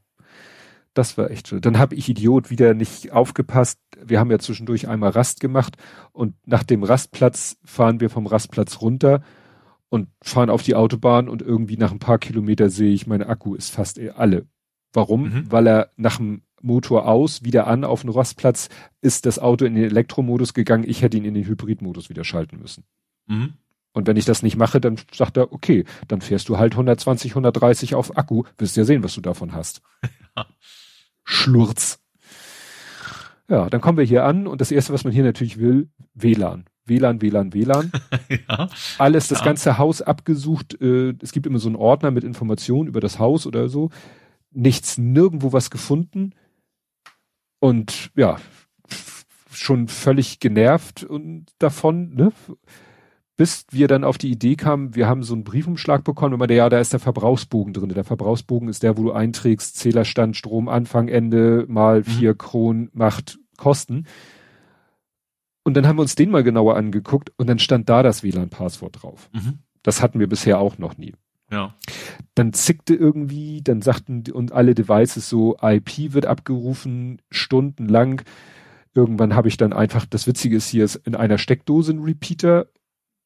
das 0.94 1.18
war 1.18 1.32
echt 1.32 1.48
schön. 1.48 1.62
Dann 1.62 1.78
habe 1.78 1.96
ich 1.96 2.10
Idiot 2.10 2.50
wieder 2.50 2.74
nicht 2.74 3.12
aufgepasst. 3.14 3.80
Wir 4.04 4.20
haben 4.20 4.32
ja 4.32 4.40
zwischendurch 4.40 4.90
einmal 4.90 5.12
Rast 5.12 5.40
gemacht 5.40 5.78
und 6.12 6.36
nach 6.46 6.64
dem 6.64 6.84
Rastplatz 6.84 7.58
fahren 7.64 8.02
wir 8.02 8.10
vom 8.10 8.28
Rastplatz 8.28 8.82
runter 8.82 9.22
und 9.90 10.10
fahren 10.22 10.50
auf 10.50 10.64
die 10.64 10.76
Autobahn 10.76 11.30
und 11.30 11.42
irgendwie 11.42 11.78
nach 11.78 11.92
ein 11.92 12.00
paar 12.00 12.18
Kilometer 12.18 12.70
sehe 12.70 12.94
ich, 12.94 13.08
mein 13.08 13.24
Akku 13.24 13.56
ist 13.56 13.72
fast 13.72 14.00
alle. 14.00 14.46
Warum? 14.92 15.24
Mhm. 15.24 15.52
Weil 15.52 15.68
er 15.68 15.92
nach 15.96 16.18
dem 16.18 16.42
Motor 16.62 17.08
aus, 17.08 17.44
wieder 17.44 17.68
an 17.68 17.84
auf 17.84 18.02
dem 18.02 18.10
Rastplatz, 18.10 18.70
ist 19.02 19.26
das 19.26 19.40
Auto 19.40 19.66
in 19.66 19.76
den 19.76 19.84
Elektromodus 19.84 20.54
gegangen. 20.54 20.86
Ich 20.88 21.02
hätte 21.02 21.18
ihn 21.18 21.26
in 21.26 21.34
den 21.34 21.46
Hybridmodus 21.46 22.10
wieder 22.10 22.24
schalten 22.24 22.60
müssen. 22.60 22.84
Mhm. 23.28 23.54
Und 23.94 24.06
wenn 24.06 24.18
ich 24.18 24.26
das 24.26 24.44
nicht 24.44 24.58
mache, 24.58 24.80
dann 24.80 24.98
sagt 25.12 25.38
er, 25.38 25.52
okay, 25.52 25.86
dann 26.08 26.22
fährst 26.22 26.50
du 26.50 26.58
halt 26.58 26.74
120, 26.74 27.32
130 27.32 27.96
auf 27.96 28.16
Akku, 28.18 28.44
wirst 28.58 28.78
ja 28.78 28.86
sehen, 28.86 29.04
was 29.04 29.16
du 29.16 29.22
davon 29.22 29.54
hast. 29.54 29.82
Schlurz. 31.24 32.00
Ja, 33.50 33.70
dann 33.70 33.82
kommen 33.82 33.98
wir 33.98 34.06
hier 34.06 34.26
an 34.26 34.46
und 34.46 34.62
das 34.62 34.72
erste, 34.72 34.94
was 34.94 35.04
man 35.04 35.14
hier 35.14 35.24
natürlich 35.24 35.58
will, 35.58 35.90
WLAN. 36.14 36.66
WLAN, 36.86 37.22
WLAN, 37.22 37.54
WLAN. 37.54 37.92
ja, 38.50 38.70
Alles, 38.98 39.28
das 39.30 39.40
ja. 39.40 39.46
ganze 39.46 39.78
Haus 39.78 40.02
abgesucht. 40.02 40.80
Äh, 40.82 41.16
es 41.22 41.32
gibt 41.32 41.46
immer 41.46 41.60
so 41.60 41.68
einen 41.68 41.76
Ordner 41.76 42.12
mit 42.12 42.24
Informationen 42.24 42.88
über 42.88 43.00
das 43.00 43.20
Haus 43.20 43.48
oder 43.48 43.68
so. 43.68 43.90
Nichts, 44.52 44.98
nirgendwo 44.98 45.54
was 45.54 45.70
gefunden. 45.70 46.34
Und 47.60 48.12
ja, 48.16 48.38
schon 49.52 49.88
völlig 49.88 50.40
genervt 50.40 51.04
und 51.04 51.48
davon, 51.60 52.14
ne? 52.14 52.32
bis 53.38 53.66
wir 53.70 53.88
dann 53.88 54.04
auf 54.04 54.18
die 54.18 54.32
Idee 54.32 54.56
kamen, 54.56 54.96
wir 54.96 55.08
haben 55.08 55.22
so 55.22 55.36
einen 55.36 55.44
Briefumschlag 55.44 56.04
bekommen 56.04 56.34
und 56.34 56.40
meinte, 56.40 56.56
ja, 56.56 56.70
da 56.70 56.80
ist 56.80 56.94
der 56.94 57.00
Verbrauchsbogen 57.00 57.72
drin. 57.72 57.90
Der 57.90 58.04
Verbrauchsbogen 58.04 58.68
ist 58.68 58.82
der, 58.82 58.98
wo 58.98 59.04
du 59.04 59.12
einträgst, 59.12 59.78
Zählerstand, 59.78 60.36
Strom, 60.36 60.68
Anfang, 60.68 61.08
Ende, 61.08 61.66
mal 61.68 62.00
mhm. 62.00 62.04
vier 62.06 62.32
mhm. 62.32 62.38
Kronen, 62.40 62.90
macht 62.94 63.40
Kosten. 63.58 64.08
Und 65.64 65.76
dann 65.76 65.86
haben 65.86 65.98
wir 65.98 66.02
uns 66.02 66.16
den 66.16 66.32
mal 66.32 66.44
genauer 66.44 66.78
angeguckt 66.78 67.32
und 67.38 67.48
dann 67.48 67.60
stand 67.60 67.90
da 67.90 68.02
das 68.02 68.24
WLAN-Passwort 68.24 69.04
drauf. 69.04 69.30
Mhm. 69.34 69.60
Das 69.84 70.02
hatten 70.02 70.20
wir 70.20 70.28
bisher 70.28 70.60
auch 70.60 70.78
noch 70.80 70.98
nie. 70.98 71.14
Ja. 71.52 71.74
Dann 72.36 72.54
zickte 72.54 72.94
irgendwie, 72.94 73.62
dann 73.62 73.82
sagten 73.82 74.24
und 74.32 74.52
alle 74.52 74.76
Devices 74.76 75.30
so, 75.30 75.58
IP 75.62 76.14
wird 76.14 76.26
abgerufen, 76.26 77.22
stundenlang. 77.32 78.22
Irgendwann 78.94 79.36
habe 79.36 79.48
ich 79.48 79.58
dann 79.58 79.74
einfach, 79.74 80.06
das 80.06 80.28
Witzige 80.28 80.58
ist 80.58 80.70
hier, 80.70 80.84
ist 80.84 80.96
in 80.96 81.16
einer 81.16 81.38
Steckdose 81.38 81.94
ein 81.94 82.04
Repeater, 82.04 82.68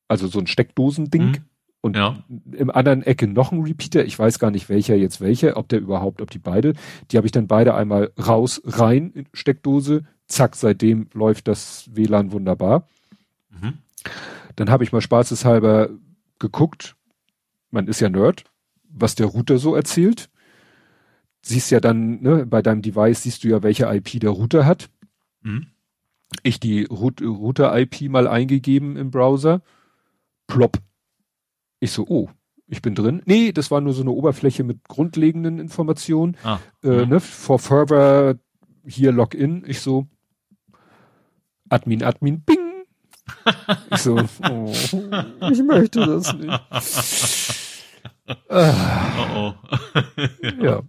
also 0.07 0.27
so 0.27 0.39
ein 0.39 0.47
Steckdosending. 0.47 1.25
Mhm. 1.27 1.37
Und 1.83 1.97
ja. 1.97 2.23
im 2.51 2.69
anderen 2.69 3.01
Ecke 3.01 3.27
noch 3.27 3.51
ein 3.51 3.63
Repeater. 3.63 4.05
Ich 4.05 4.17
weiß 4.17 4.37
gar 4.37 4.51
nicht, 4.51 4.69
welcher 4.69 4.95
jetzt 4.95 5.19
welcher, 5.19 5.57
ob 5.57 5.67
der 5.67 5.79
überhaupt, 5.79 6.21
ob 6.21 6.29
die 6.29 6.37
beide. 6.37 6.73
Die 7.09 7.17
habe 7.17 7.25
ich 7.25 7.31
dann 7.31 7.47
beide 7.47 7.73
einmal 7.73 8.11
raus, 8.19 8.61
rein 8.65 9.09
in 9.15 9.25
Steckdose, 9.33 10.03
zack, 10.27 10.55
seitdem 10.55 11.07
läuft 11.13 11.47
das 11.47 11.89
WLAN 11.91 12.31
wunderbar. 12.31 12.87
Mhm. 13.49 13.79
Dann 14.55 14.69
habe 14.69 14.83
ich 14.83 14.91
mal 14.91 15.01
spaßeshalber 15.01 15.89
geguckt, 16.37 16.95
man 17.71 17.87
ist 17.87 17.99
ja 17.99 18.09
Nerd, 18.09 18.43
was 18.83 19.15
der 19.15 19.27
Router 19.27 19.57
so 19.57 19.75
erzählt. 19.75 20.29
Siehst 21.41 21.71
ja 21.71 21.79
dann, 21.79 22.21
ne, 22.21 22.45
bei 22.45 22.61
deinem 22.61 22.81
Device 22.81 23.23
siehst 23.23 23.43
du 23.43 23.47
ja, 23.47 23.63
welche 23.63 23.85
IP 23.85 24.19
der 24.19 24.29
Router 24.29 24.65
hat. 24.65 24.89
Mhm. 25.41 25.67
Ich 26.43 26.59
die 26.59 26.85
Router-IP 26.85 28.09
mal 28.09 28.27
eingegeben 28.27 28.95
im 28.95 29.11
Browser. 29.11 29.61
Plop. 30.47 30.77
Ich 31.79 31.91
so, 31.91 32.05
oh, 32.07 32.29
ich 32.67 32.81
bin 32.81 32.95
drin. 32.95 33.21
Nee, 33.25 33.51
das 33.51 33.71
war 33.71 33.81
nur 33.81 33.93
so 33.93 34.01
eine 34.01 34.11
Oberfläche 34.11 34.63
mit 34.63 34.87
grundlegenden 34.87 35.59
Informationen. 35.59 36.37
Ah, 36.43 36.59
äh, 36.83 37.05
ne, 37.05 37.19
for 37.19 37.59
further 37.59 38.39
hier 38.85 39.11
Login. 39.11 39.63
Ich 39.67 39.81
so, 39.81 40.07
Admin, 41.69 42.03
Admin, 42.03 42.41
Bing. 42.41 42.60
Ich 43.91 43.97
so, 43.97 44.17
oh, 44.49 44.71
ich 45.51 45.63
möchte 45.63 46.05
das 46.05 46.33
nicht. 46.33 46.59
oh, 48.49 48.73
oh. 49.35 49.53
ja. 50.61 50.81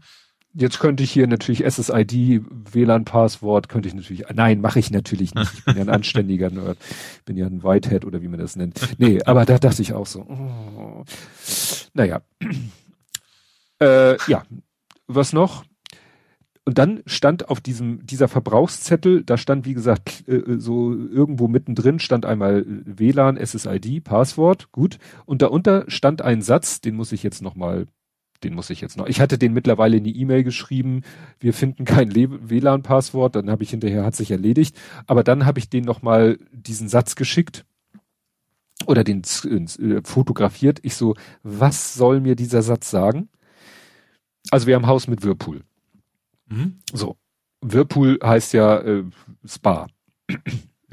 Jetzt 0.54 0.80
könnte 0.80 1.02
ich 1.02 1.10
hier 1.10 1.26
natürlich 1.26 1.64
SSID, 1.64 2.42
WLAN-Passwort, 2.72 3.70
könnte 3.70 3.88
ich 3.88 3.94
natürlich, 3.94 4.24
nein, 4.34 4.60
mache 4.60 4.78
ich 4.80 4.90
natürlich 4.90 5.34
nicht. 5.34 5.50
Ich 5.54 5.64
bin 5.64 5.76
ja 5.76 5.82
ein 5.82 5.88
anständiger 5.88 6.50
Nerd. 6.50 6.76
Bin 7.24 7.38
ja 7.38 7.46
ein 7.46 7.62
Whitehead 7.62 8.04
oder 8.04 8.20
wie 8.20 8.28
man 8.28 8.38
das 8.38 8.54
nennt. 8.56 8.78
Nee, 8.98 9.20
aber 9.24 9.46
da 9.46 9.58
dachte 9.58 9.80
ich 9.80 9.94
auch 9.94 10.06
so, 10.06 10.20
oh. 10.20 11.04
naja. 11.94 12.20
Äh, 13.80 14.16
ja, 14.30 14.42
was 15.06 15.32
noch? 15.32 15.64
Und 16.64 16.78
dann 16.78 17.02
stand 17.06 17.48
auf 17.48 17.60
diesem, 17.60 18.06
dieser 18.06 18.28
Verbrauchszettel, 18.28 19.24
da 19.24 19.36
stand, 19.36 19.66
wie 19.66 19.74
gesagt, 19.74 20.24
äh, 20.28 20.36
äh, 20.36 20.60
so 20.60 20.94
irgendwo 20.94 21.48
mittendrin 21.48 21.98
stand 21.98 22.24
einmal 22.24 22.64
WLAN, 22.66 23.36
SSID, 23.36 24.04
Passwort, 24.04 24.70
gut. 24.70 24.98
Und 25.26 25.42
darunter 25.42 25.84
stand 25.88 26.22
ein 26.22 26.40
Satz, 26.40 26.80
den 26.80 26.94
muss 26.94 27.10
ich 27.10 27.24
jetzt 27.24 27.42
nochmal, 27.42 27.86
den 28.44 28.54
muss 28.54 28.70
ich 28.70 28.80
jetzt 28.80 28.96
noch. 28.96 29.08
Ich 29.08 29.20
hatte 29.20 29.38
den 29.38 29.52
mittlerweile 29.52 29.96
in 29.96 30.04
die 30.04 30.20
E-Mail 30.20 30.44
geschrieben, 30.44 31.02
wir 31.40 31.52
finden 31.52 31.84
kein 31.84 32.14
WLAN-Passwort, 32.14 33.34
dann 33.34 33.50
habe 33.50 33.64
ich 33.64 33.70
hinterher, 33.70 34.04
hat 34.04 34.14
sich 34.14 34.30
erledigt. 34.30 34.76
Aber 35.08 35.24
dann 35.24 35.44
habe 35.44 35.58
ich 35.58 35.68
den 35.68 35.84
nochmal 35.84 36.38
diesen 36.52 36.88
Satz 36.88 37.16
geschickt 37.16 37.64
oder 38.86 39.02
den 39.02 39.22
äh, 39.22 40.00
fotografiert. 40.04 40.78
Ich 40.82 40.94
so, 40.94 41.16
was 41.42 41.94
soll 41.94 42.20
mir 42.20 42.36
dieser 42.36 42.62
Satz 42.62 42.88
sagen? 42.88 43.28
Also 44.52 44.68
wir 44.68 44.76
haben 44.76 44.86
Haus 44.86 45.08
mit 45.08 45.24
Whirlpool. 45.24 45.62
Mhm. 46.52 46.78
So. 46.92 47.16
Whirlpool 47.60 48.18
heißt 48.22 48.52
ja 48.52 48.78
äh, 48.80 49.04
Spa. 49.44 49.86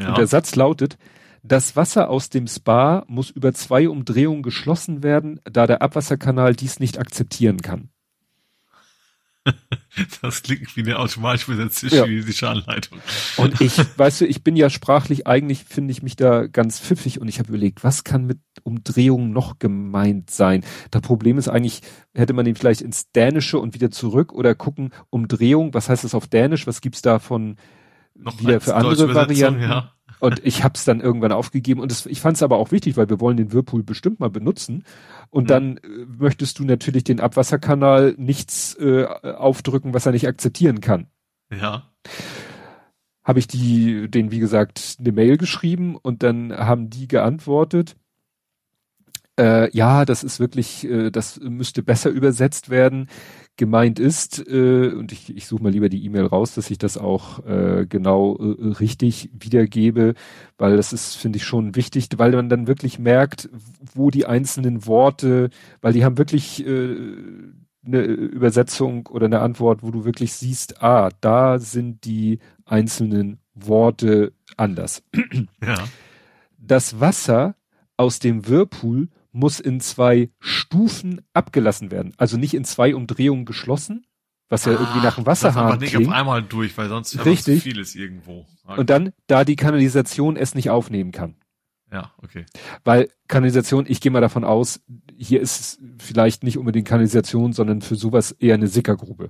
Ja. 0.01 0.07
Und 0.09 0.17
der 0.17 0.27
Satz 0.27 0.55
lautet, 0.55 0.97
das 1.43 1.75
Wasser 1.75 2.09
aus 2.09 2.29
dem 2.29 2.47
Spa 2.47 3.03
muss 3.09 3.29
über 3.29 3.53
zwei 3.53 3.89
Umdrehungen 3.89 4.43
geschlossen 4.43 5.03
werden, 5.03 5.41
da 5.43 5.67
der 5.67 5.81
Abwasserkanal 5.81 6.55
dies 6.55 6.79
nicht 6.79 6.97
akzeptieren 6.97 7.57
kann. 7.57 7.89
Das 10.21 10.43
klingt 10.43 10.75
wie 10.77 10.81
eine 10.81 10.99
automatisch 10.99 11.47
besetzte 11.47 11.87
ja. 11.87 12.05
chinesische 12.05 12.47
Anleitung. 12.47 12.99
Und 13.37 13.59
ich, 13.59 13.77
weißt 13.97 14.21
du, 14.21 14.25
ich 14.25 14.43
bin 14.43 14.55
ja 14.55 14.69
sprachlich, 14.69 15.27
eigentlich 15.27 15.65
finde 15.65 15.91
ich 15.91 16.03
mich 16.03 16.15
da 16.15 16.47
ganz 16.47 16.79
pfiffig 16.79 17.19
und 17.19 17.27
ich 17.27 17.39
habe 17.39 17.49
überlegt, 17.49 17.83
was 17.83 18.03
kann 18.03 18.25
mit 18.25 18.39
Umdrehungen 18.63 19.31
noch 19.31 19.59
gemeint 19.59 20.29
sein? 20.29 20.63
Das 20.91 21.01
Problem 21.01 21.37
ist 21.37 21.47
eigentlich, 21.47 21.81
hätte 22.13 22.33
man 22.33 22.45
ihn 22.45 22.55
vielleicht 22.55 22.81
ins 22.81 23.11
Dänische 23.11 23.59
und 23.59 23.73
wieder 23.73 23.91
zurück 23.91 24.31
oder 24.31 24.55
gucken, 24.55 24.91
Umdrehung, 25.09 25.73
was 25.73 25.89
heißt 25.89 26.03
das 26.03 26.15
auf 26.15 26.27
Dänisch, 26.27 26.67
was 26.67 26.81
gibt's 26.81 27.01
da 27.01 27.19
von 27.19 27.57
noch 28.19 28.39
wieder 28.39 28.59
für 28.59 28.75
andere 28.75 29.13
Varianten? 29.13 29.61
Ja. 29.61 29.93
Und 30.19 30.45
ich 30.45 30.63
habe 30.63 30.73
es 30.75 30.83
dann 30.83 30.99
irgendwann 30.99 31.31
aufgegeben 31.31 31.79
und 31.79 31.91
das, 31.91 32.05
ich 32.05 32.19
fand 32.19 32.35
es 32.35 32.43
aber 32.43 32.57
auch 32.57 32.71
wichtig, 32.71 32.97
weil 32.97 33.09
wir 33.09 33.21
wollen 33.21 33.37
den 33.37 33.53
Whirlpool 33.53 33.83
bestimmt 33.83 34.19
mal 34.19 34.29
benutzen. 34.29 34.83
Und 35.29 35.43
mhm. 35.45 35.47
dann 35.47 35.77
äh, 35.77 36.05
möchtest 36.17 36.59
du 36.59 36.65
natürlich 36.65 37.05
den 37.05 37.21
Abwasserkanal 37.21 38.15
nichts 38.17 38.75
äh, 38.75 39.05
aufdrücken, 39.05 39.93
was 39.93 40.05
er 40.05 40.11
nicht 40.11 40.27
akzeptieren 40.27 40.81
kann. 40.81 41.07
Ja. 41.51 41.89
Habe 43.23 43.39
ich 43.39 43.47
die, 43.47 44.09
den 44.09 44.31
wie 44.31 44.39
gesagt 44.39 44.97
eine 44.99 45.11
Mail 45.11 45.37
geschrieben 45.37 45.95
und 45.95 46.23
dann 46.23 46.51
haben 46.51 46.89
die 46.89 47.07
geantwortet 47.07 47.95
äh, 49.39 49.75
ja, 49.75 50.05
das 50.05 50.23
ist 50.23 50.39
wirklich, 50.39 50.85
äh, 50.85 51.09
das 51.09 51.39
müsste 51.39 51.81
besser 51.81 52.09
übersetzt 52.09 52.69
werden. 52.69 53.07
Gemeint 53.55 53.99
ist, 53.99 54.45
äh, 54.47 54.89
und 54.89 55.11
ich, 55.11 55.35
ich 55.35 55.47
suche 55.47 55.63
mal 55.63 55.71
lieber 55.71 55.89
die 55.89 56.05
E-Mail 56.05 56.25
raus, 56.25 56.53
dass 56.53 56.69
ich 56.69 56.77
das 56.77 56.97
auch 56.97 57.45
äh, 57.45 57.85
genau 57.87 58.37
äh, 58.37 58.73
richtig 58.73 59.29
wiedergebe, 59.33 60.13
weil 60.57 60.77
das 60.77 60.93
ist, 60.93 61.15
finde 61.15 61.37
ich, 61.37 61.45
schon 61.45 61.75
wichtig, 61.75 62.09
weil 62.17 62.31
man 62.31 62.49
dann 62.49 62.67
wirklich 62.67 62.99
merkt, 62.99 63.49
wo 63.93 64.11
die 64.11 64.25
einzelnen 64.25 64.85
Worte, 64.85 65.49
weil 65.81 65.93
die 65.93 66.05
haben 66.05 66.17
wirklich 66.17 66.65
äh, 66.65 66.95
eine 67.85 68.01
Übersetzung 68.01 69.07
oder 69.07 69.25
eine 69.25 69.39
Antwort, 69.39 69.83
wo 69.83 69.91
du 69.91 70.05
wirklich 70.05 70.33
siehst, 70.33 70.81
ah, 70.83 71.09
da 71.21 71.59
sind 71.59 72.05
die 72.05 72.39
einzelnen 72.65 73.39
Worte 73.53 74.33
anders. 74.57 75.03
Ja. 75.61 75.75
Das 76.57 76.99
Wasser 76.99 77.55
aus 77.97 78.19
dem 78.19 78.47
Whirlpool 78.47 79.09
muss 79.39 79.59
in 79.59 79.79
zwei 79.79 80.29
Stufen 80.39 81.21
abgelassen 81.33 81.91
werden. 81.91 82.13
Also 82.17 82.37
nicht 82.37 82.53
in 82.53 82.65
zwei 82.65 82.93
Umdrehungen 82.93 83.45
geschlossen, 83.45 84.05
was 84.49 84.65
ja 84.65 84.73
ah, 84.73 84.79
irgendwie 84.79 84.99
nach 84.99 85.15
dem 85.15 85.25
Wasserhahn 85.25 85.65
aber 85.65 85.77
nicht 85.77 85.95
auf 85.95 86.09
einmal 86.09 86.43
durch, 86.43 86.77
weil 86.77 86.89
sonst 86.89 87.25
Richtig. 87.25 87.63
vieles 87.63 87.95
irgendwo. 87.95 88.45
Okay. 88.65 88.79
Und 88.79 88.89
dann, 88.89 89.13
da 89.27 89.45
die 89.45 89.55
Kanalisation 89.55 90.35
es 90.35 90.55
nicht 90.55 90.69
aufnehmen 90.69 91.11
kann. 91.11 91.35
Ja, 91.91 92.13
okay. 92.21 92.45
Weil 92.83 93.09
Kanalisation, 93.27 93.85
ich 93.87 93.99
gehe 93.99 94.11
mal 94.11 94.21
davon 94.21 94.43
aus, 94.43 94.81
hier 95.17 95.41
ist 95.41 95.79
vielleicht 95.97 96.43
nicht 96.43 96.57
unbedingt 96.57 96.87
Kanalisation, 96.87 97.53
sondern 97.53 97.81
für 97.81 97.95
sowas 97.95 98.31
eher 98.31 98.55
eine 98.55 98.67
Sickergrube. 98.67 99.29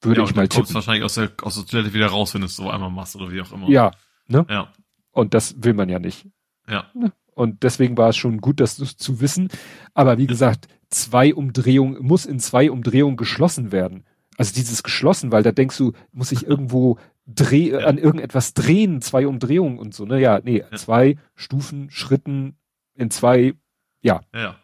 Würde 0.00 0.20
ja, 0.20 0.26
ich 0.26 0.34
mal 0.36 0.46
tippen. 0.48 0.74
wahrscheinlich 0.74 1.02
aus 1.02 1.14
der, 1.14 1.32
aus 1.42 1.56
der 1.56 1.66
Toilette 1.66 1.92
wieder 1.92 2.06
raus, 2.06 2.34
wenn 2.34 2.42
du 2.42 2.46
es 2.46 2.54
so 2.54 2.70
einmal 2.70 2.90
machst 2.90 3.16
oder 3.16 3.32
wie 3.32 3.40
auch 3.40 3.50
immer. 3.50 3.68
Ja, 3.68 3.90
ne? 4.28 4.46
Ja. 4.48 4.72
Und 5.10 5.34
das 5.34 5.56
will 5.62 5.74
man 5.74 5.88
ja 5.88 5.98
nicht. 5.98 6.28
Ja. 6.68 6.86
Ne? 6.94 7.12
Und 7.38 7.62
deswegen 7.62 7.96
war 7.96 8.08
es 8.08 8.16
schon 8.16 8.40
gut, 8.40 8.58
das 8.58 8.78
zu 8.96 9.20
wissen. 9.20 9.48
Aber 9.94 10.18
wie 10.18 10.26
gesagt, 10.26 10.66
zwei 10.90 11.32
Umdrehungen, 11.32 12.04
muss 12.04 12.26
in 12.26 12.40
zwei 12.40 12.68
Umdrehungen 12.68 13.16
geschlossen 13.16 13.70
werden. 13.70 14.02
Also 14.36 14.52
dieses 14.56 14.82
geschlossen, 14.82 15.30
weil 15.30 15.44
da 15.44 15.52
denkst 15.52 15.78
du, 15.78 15.92
muss 16.10 16.32
ich 16.32 16.44
irgendwo 16.44 16.98
dreh, 17.26 17.70
ja. 17.70 17.86
an 17.86 17.96
irgendetwas 17.96 18.54
drehen, 18.54 19.00
zwei 19.02 19.28
Umdrehungen 19.28 19.78
und 19.78 19.94
so, 19.94 20.04
ne? 20.04 20.20
Ja, 20.20 20.40
nee, 20.42 20.64
ja. 20.68 20.76
zwei 20.76 21.16
Stufen, 21.36 21.92
Schritten 21.92 22.56
in 22.94 23.12
zwei, 23.12 23.54
ja. 24.02 24.20
ja. 24.34 24.56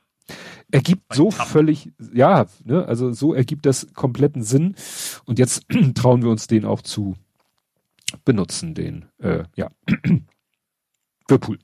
Ergibt 0.72 1.06
Bei 1.06 1.14
so 1.14 1.30
Tappen. 1.30 1.52
völlig, 1.52 1.92
ja, 2.12 2.46
ne, 2.64 2.84
also 2.86 3.12
so 3.12 3.34
ergibt 3.34 3.66
das 3.66 3.86
kompletten 3.94 4.42
Sinn. 4.42 4.74
Und 5.26 5.38
jetzt 5.38 5.64
trauen 5.94 6.24
wir 6.24 6.30
uns 6.30 6.48
den 6.48 6.64
auch 6.64 6.82
zu 6.82 7.14
benutzen, 8.24 8.74
den, 8.74 9.04
äh, 9.18 9.44
ja. 9.54 9.70
Whirlpool. 11.28 11.60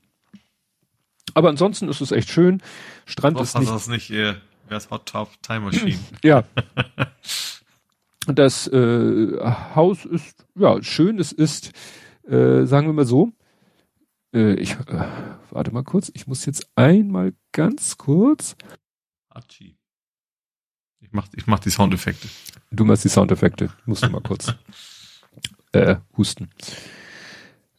Aber 1.35 1.49
ansonsten 1.49 1.89
ist 1.89 2.01
es 2.01 2.13
echt 2.13 2.31
schön. 2.31 2.63
Strand 3.07 3.41
ist 3.41 3.59
nicht. 3.59 3.71
Das 3.71 3.89
nicht 3.89 4.11
äh, 4.11 4.35
wär's 4.69 4.91
Hot 4.91 5.07
Top 5.07 5.31
Time 5.43 5.61
Machine. 5.61 5.99
ja. 6.25 6.45
Das 8.27 8.67
äh, 8.69 9.39
Haus 9.75 10.05
ist 10.05 10.45
ja 10.55 10.83
schön. 10.83 11.19
Es 11.19 11.33
ist, 11.33 11.73
äh, 12.29 12.65
sagen 12.65 12.87
wir 12.87 12.93
mal 12.93 13.07
so. 13.07 13.33
Äh, 14.33 14.55
ich 14.55 14.73
äh, 14.73 15.05
warte 15.51 15.73
mal 15.73 15.85
kurz. 15.85 16.11
Ich 16.15 16.27
muss 16.27 16.47
jetzt 16.47 16.69
einmal 16.77 17.33
ganz 17.53 17.97
kurz. 17.97 18.57
Hachi. 19.35 19.77
Ich 21.01 21.13
mach, 21.13 21.27
ich 21.35 21.47
mach 21.47 21.59
die 21.59 21.71
Soundeffekte. 21.71 22.29
Du 22.71 22.85
machst 22.85 23.05
die 23.05 23.09
Soundeffekte. 23.09 23.71
Musst 23.87 24.05
du 24.05 24.11
mal 24.11 24.21
kurz 24.21 24.55
äh, 25.73 25.97
husten. 26.17 26.51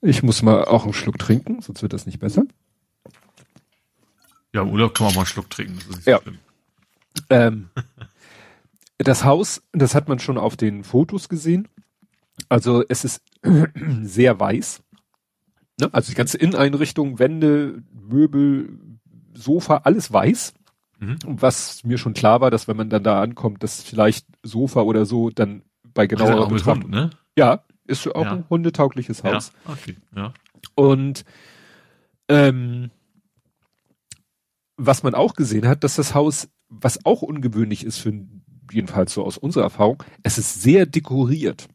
Ich 0.01 0.23
muss 0.23 0.41
mal 0.41 0.65
auch 0.65 0.83
einen 0.83 0.93
Schluck 0.93 1.19
trinken, 1.19 1.61
sonst 1.61 1.83
wird 1.83 1.93
das 1.93 2.07
nicht 2.07 2.19
besser. 2.19 2.43
Ja, 4.53 4.61
im 4.63 4.69
Urlaub 4.69 4.93
kann 4.95 5.05
man 5.07 5.15
mal 5.15 5.21
einen 5.21 5.27
Schluck 5.27 5.49
trinken. 5.49 5.79
Das 5.89 6.05
Ja. 6.05 6.19
so. 6.23 6.31
Ähm, 7.29 7.69
das 8.97 9.23
Haus, 9.25 9.63
das 9.71 9.95
hat 9.95 10.07
man 10.07 10.19
schon 10.19 10.37
auf 10.37 10.55
den 10.57 10.83
Fotos 10.83 11.29
gesehen. 11.29 11.67
Also 12.49 12.83
es 12.87 13.03
ist 13.03 13.21
sehr 14.01 14.39
weiß. 14.39 14.83
Ne? 15.79 15.89
Also 15.93 16.11
die 16.11 16.15
ganze 16.15 16.37
Inneneinrichtung, 16.37 17.19
Wände, 17.19 17.81
Möbel, 17.93 18.77
Sofa, 19.33 19.77
alles 19.83 20.11
weiß. 20.11 20.53
Mhm. 20.99 21.17
Was 21.23 21.83
mir 21.83 21.97
schon 21.97 22.13
klar 22.13 22.41
war, 22.41 22.51
dass 22.51 22.67
wenn 22.67 22.77
man 22.77 22.89
dann 22.89 23.03
da 23.03 23.21
ankommt, 23.21 23.63
dass 23.63 23.81
vielleicht 23.81 24.27
Sofa 24.43 24.81
oder 24.81 25.05
so 25.05 25.29
dann 25.29 25.63
bei 25.93 26.05
Genau, 26.07 26.25
genauerer 26.25 26.49
mit 26.49 26.57
Betrachtung. 26.59 26.83
Hund, 26.83 26.91
ne? 26.91 27.09
Ja, 27.37 27.63
ist 27.87 28.07
auch 28.13 28.25
Ja. 28.25 28.31
ein 28.33 28.45
hundetaugliches 28.49 29.23
Haus. 29.23 29.51
Ja, 29.65 29.73
okay, 29.73 29.97
ja. 30.15 30.33
Und 30.75 31.25
ähm, 32.29 32.91
was 34.85 35.03
man 35.03 35.13
auch 35.15 35.33
gesehen 35.33 35.67
hat, 35.67 35.83
dass 35.83 35.95
das 35.95 36.13
Haus, 36.15 36.49
was 36.69 37.05
auch 37.05 37.21
ungewöhnlich 37.21 37.85
ist 37.85 37.97
für 37.99 38.13
jedenfalls 38.71 39.13
so 39.13 39.23
aus 39.25 39.37
unserer 39.37 39.63
Erfahrung, 39.63 40.01
es 40.23 40.37
ist 40.37 40.61
sehr 40.61 40.85
dekoriert. 40.85 41.67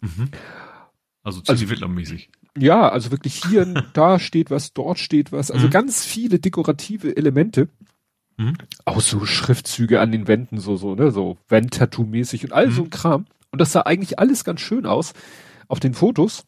Mhm. 0.00 0.30
Also 1.22 1.40
Also- 1.40 1.54
ziemlich 1.54 1.70
Wittler-mäßig. 1.70 2.30
Ja, 2.58 2.88
also 2.90 3.10
wirklich 3.10 3.42
hier, 3.48 3.64
da 3.94 4.18
steht 4.18 4.50
was, 4.50 4.72
dort 4.74 4.98
steht 4.98 5.32
was, 5.32 5.50
also 5.50 5.66
Mhm. 5.68 5.70
ganz 5.70 6.04
viele 6.04 6.38
dekorative 6.38 7.16
Elemente. 7.16 7.68
Mhm. 8.36 8.54
Auch 8.84 9.00
so 9.00 9.24
Schriftzüge 9.24 10.00
an 10.00 10.12
den 10.12 10.26
Wänden, 10.28 10.58
so, 10.58 10.76
so, 10.76 10.94
ne, 10.94 11.10
so 11.12 11.38
Wandtattoo-mäßig 11.48 12.44
und 12.44 12.52
all 12.52 12.70
so 12.70 12.82
Mhm. 12.82 12.86
ein 12.88 12.90
Kram. 12.90 13.26
Und 13.52 13.60
das 13.60 13.72
sah 13.72 13.82
eigentlich 13.82 14.18
alles 14.18 14.44
ganz 14.44 14.60
schön 14.60 14.84
aus 14.86 15.12
auf 15.68 15.80
den 15.80 15.94
Fotos. 15.94 16.44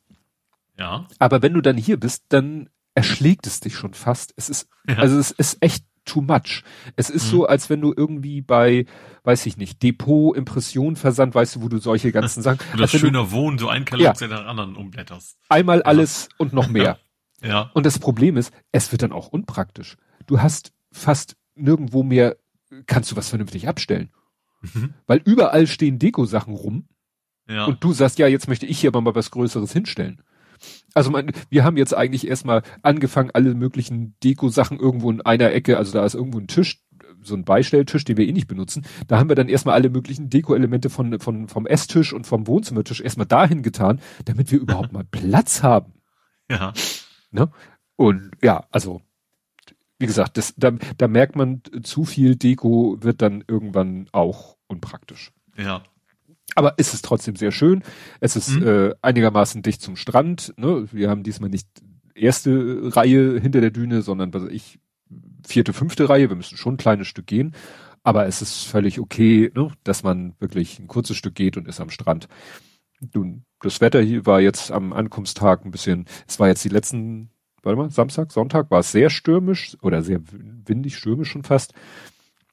Ja. 0.78 1.06
Aber 1.18 1.40
wenn 1.42 1.54
du 1.54 1.60
dann 1.60 1.76
hier 1.76 1.98
bist, 1.98 2.24
dann 2.30 2.68
erschlägt 2.94 3.47
es 3.47 3.60
dich 3.60 3.76
schon 3.76 3.94
fast. 3.94 4.32
Es 4.36 4.48
ist, 4.48 4.68
Ja. 4.89 4.97
also 4.97 5.18
es 5.18 5.31
ist 5.31 5.58
echt 5.60 5.84
too 6.05 6.20
much. 6.20 6.62
Es 6.97 7.08
ist 7.10 7.24
Mhm. 7.26 7.31
so, 7.31 7.47
als 7.47 7.70
wenn 7.70 7.81
du 7.81 7.94
irgendwie 7.97 8.42
bei, 8.42 8.84
weiß 9.24 9.47
ich 9.47 9.56
nicht, 9.56 9.82
Depot, 9.82 10.36
Impression, 10.36 10.97
Versand, 10.97 11.34
weißt 11.34 11.56
du, 11.56 11.62
wo 11.62 11.68
du 11.68 11.78
solche 11.78 12.12
ganzen 12.12 12.42
Sachen, 12.42 12.60
Oder 12.74 12.81
wenn 12.81 12.90
du 12.90 12.98
schöner 12.98 13.31
Wohnen, 13.31 13.58
so 13.58 13.68
ein 13.68 13.84
Katalog 13.84 14.20
ja. 14.20 14.26
den 14.28 14.32
anderen 14.47 14.76
umblätterst. 14.76 15.39
einmal 15.48 15.82
alles 15.82 16.28
und 16.39 16.52
noch 16.52 16.68
mehr. 16.68 16.98
Ja. 17.42 17.70
Und 17.74 17.84
das 17.84 17.98
Problem 17.98 18.39
ist, 18.39 18.55
es 18.73 18.90
wird 18.90 19.02
dann 19.02 19.12
auch 19.12 19.28
unpraktisch. 19.28 19.98
Du 20.26 20.40
hast 20.40 20.73
fast 20.90 21.36
nirgendwo 21.55 22.02
mehr, 22.02 22.36
kannst 22.86 23.10
du 23.12 23.16
was 23.16 23.28
vernünftig 23.28 23.68
abstellen. 23.68 24.10
Mhm. 24.62 24.94
Weil 25.06 25.20
überall 25.26 25.66
stehen 25.66 25.98
Deko-Sachen 25.98 26.55
rum 26.55 26.89
Ja. 27.47 27.66
und 27.66 27.84
du 27.84 27.92
sagst, 27.92 28.18
ja, 28.18 28.28
jetzt 28.28 28.48
möchte 28.48 28.64
ich 28.64 28.78
hier 28.78 28.89
aber 28.89 29.02
mal 29.02 29.14
was 29.14 29.31
Größeres 29.31 29.73
hinstellen. 29.74 30.23
Also 30.94 31.10
man, 31.10 31.32
wir 31.50 31.64
haben 31.64 31.76
jetzt 31.76 31.94
eigentlich 31.94 32.26
erstmal 32.26 32.62
angefangen, 32.82 33.30
alle 33.32 33.54
möglichen 33.54 34.16
Deko-Sachen 34.22 34.78
irgendwo 34.78 35.10
in 35.10 35.20
einer 35.20 35.52
Ecke, 35.52 35.76
also 35.76 35.92
da 35.92 36.04
ist 36.04 36.14
irgendwo 36.14 36.38
ein 36.38 36.46
Tisch, 36.46 36.82
so 37.22 37.34
ein 37.34 37.44
Beistelltisch, 37.44 38.04
den 38.04 38.16
wir 38.16 38.26
eh 38.26 38.32
nicht 38.32 38.48
benutzen. 38.48 38.86
Da 39.08 39.18
haben 39.18 39.28
wir 39.28 39.36
dann 39.36 39.48
erstmal 39.48 39.74
alle 39.74 39.90
möglichen 39.90 40.30
Deko-Elemente 40.30 40.90
von, 40.90 41.18
von, 41.20 41.48
vom 41.48 41.66
Esstisch 41.66 42.12
und 42.12 42.26
vom 42.26 42.46
Wohnzimmertisch 42.46 43.00
erstmal 43.00 43.26
dahin 43.26 43.62
getan, 43.62 44.00
damit 44.24 44.52
wir 44.52 44.60
überhaupt 44.60 44.92
mal 44.92 45.04
Platz 45.04 45.62
haben. 45.62 45.94
ja. 46.50 46.72
Ne? 47.30 47.50
Und 47.96 48.32
ja, 48.42 48.64
also 48.70 49.00
wie 49.98 50.06
gesagt, 50.06 50.36
das, 50.36 50.54
da, 50.56 50.72
da 50.98 51.08
merkt 51.08 51.36
man, 51.36 51.62
zu 51.82 52.04
viel 52.04 52.36
Deko 52.36 52.98
wird 53.00 53.22
dann 53.22 53.44
irgendwann 53.46 54.08
auch 54.12 54.56
unpraktisch. 54.66 55.32
Ja. 55.56 55.82
Aber 56.55 56.74
es 56.76 56.94
ist 56.94 57.05
trotzdem 57.05 57.36
sehr 57.36 57.52
schön. 57.52 57.83
Es 58.20 58.36
ist 58.36 58.50
Mhm. 58.50 58.66
äh, 58.66 58.94
einigermaßen 59.02 59.62
dicht 59.62 59.83
zum 59.83 59.97
Strand. 59.97 60.55
Ne? 60.57 60.86
Wir 60.92 61.10
haben 61.10 61.23
diesmal 61.23 61.50
nicht 61.50 61.68
erste 62.15 62.94
Reihe 62.97 63.41
hinter 63.41 63.60
der 63.60 63.70
Düne, 63.70 64.02
sondern 64.02 64.33
was 64.33 64.44
weiß 64.44 64.52
ich, 64.52 64.78
vierte, 65.47 65.73
fünfte 65.73 66.08
Reihe. 66.08 66.28
Wir 66.28 66.36
müssen 66.36 66.57
schon 66.57 66.74
ein 66.74 66.78
kleines 66.78 67.08
Stück 67.08 67.26
gehen. 67.26 67.55
Aber 68.02 68.26
es 68.26 68.42
ist 68.42 68.65
völlig 68.65 69.00
okay, 69.00 69.50
ne? 69.55 69.70
dass 69.83 70.02
man 70.02 70.34
wirklich 70.39 70.78
ein 70.78 70.89
kurzes 70.89 71.16
Stück 71.16 71.34
geht 71.34 71.57
und 71.57 71.66
ist 71.66 71.81
am 71.81 71.91
Strand. 71.91 72.28
Du, 73.00 73.41
das 73.60 73.81
Wetter 73.81 74.00
hier 74.02 74.26
war 74.26 74.41
jetzt 74.41 74.70
am 74.70 74.92
Ankunftstag 74.92 75.65
ein 75.65 75.70
bisschen, 75.70 76.05
es 76.28 76.39
war 76.39 76.49
jetzt 76.49 76.65
die 76.65 76.68
letzten, 76.68 77.31
warte 77.62 77.76
mal, 77.78 77.91
Samstag, 77.91 78.31
Sonntag 78.31 78.70
war 78.70 78.81
es 78.81 78.92
sehr 78.92 79.08
stürmisch 79.10 79.76
oder 79.83 80.02
sehr 80.02 80.20
windig, 80.66 80.97
stürmisch 80.97 81.31
schon 81.31 81.44
fast. 81.44 81.73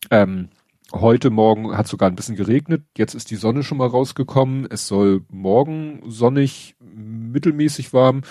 Ähm, 0.10 0.50
heute 0.94 1.30
Morgen 1.30 1.76
hat 1.78 1.88
sogar 1.88 2.10
ein 2.10 2.16
bisschen 2.16 2.36
geregnet. 2.36 2.84
Jetzt 2.98 3.14
ist 3.16 3.32
die 3.32 3.36
Sonne 3.36 3.64
schon 3.64 3.78
mal 3.78 3.88
rausgekommen. 3.88 4.68
Es 4.70 4.88
soll 4.88 5.24
morgen 5.30 6.02
sonnig, 6.10 6.76
mittelmäßig 6.80 7.94
warm 7.94 8.22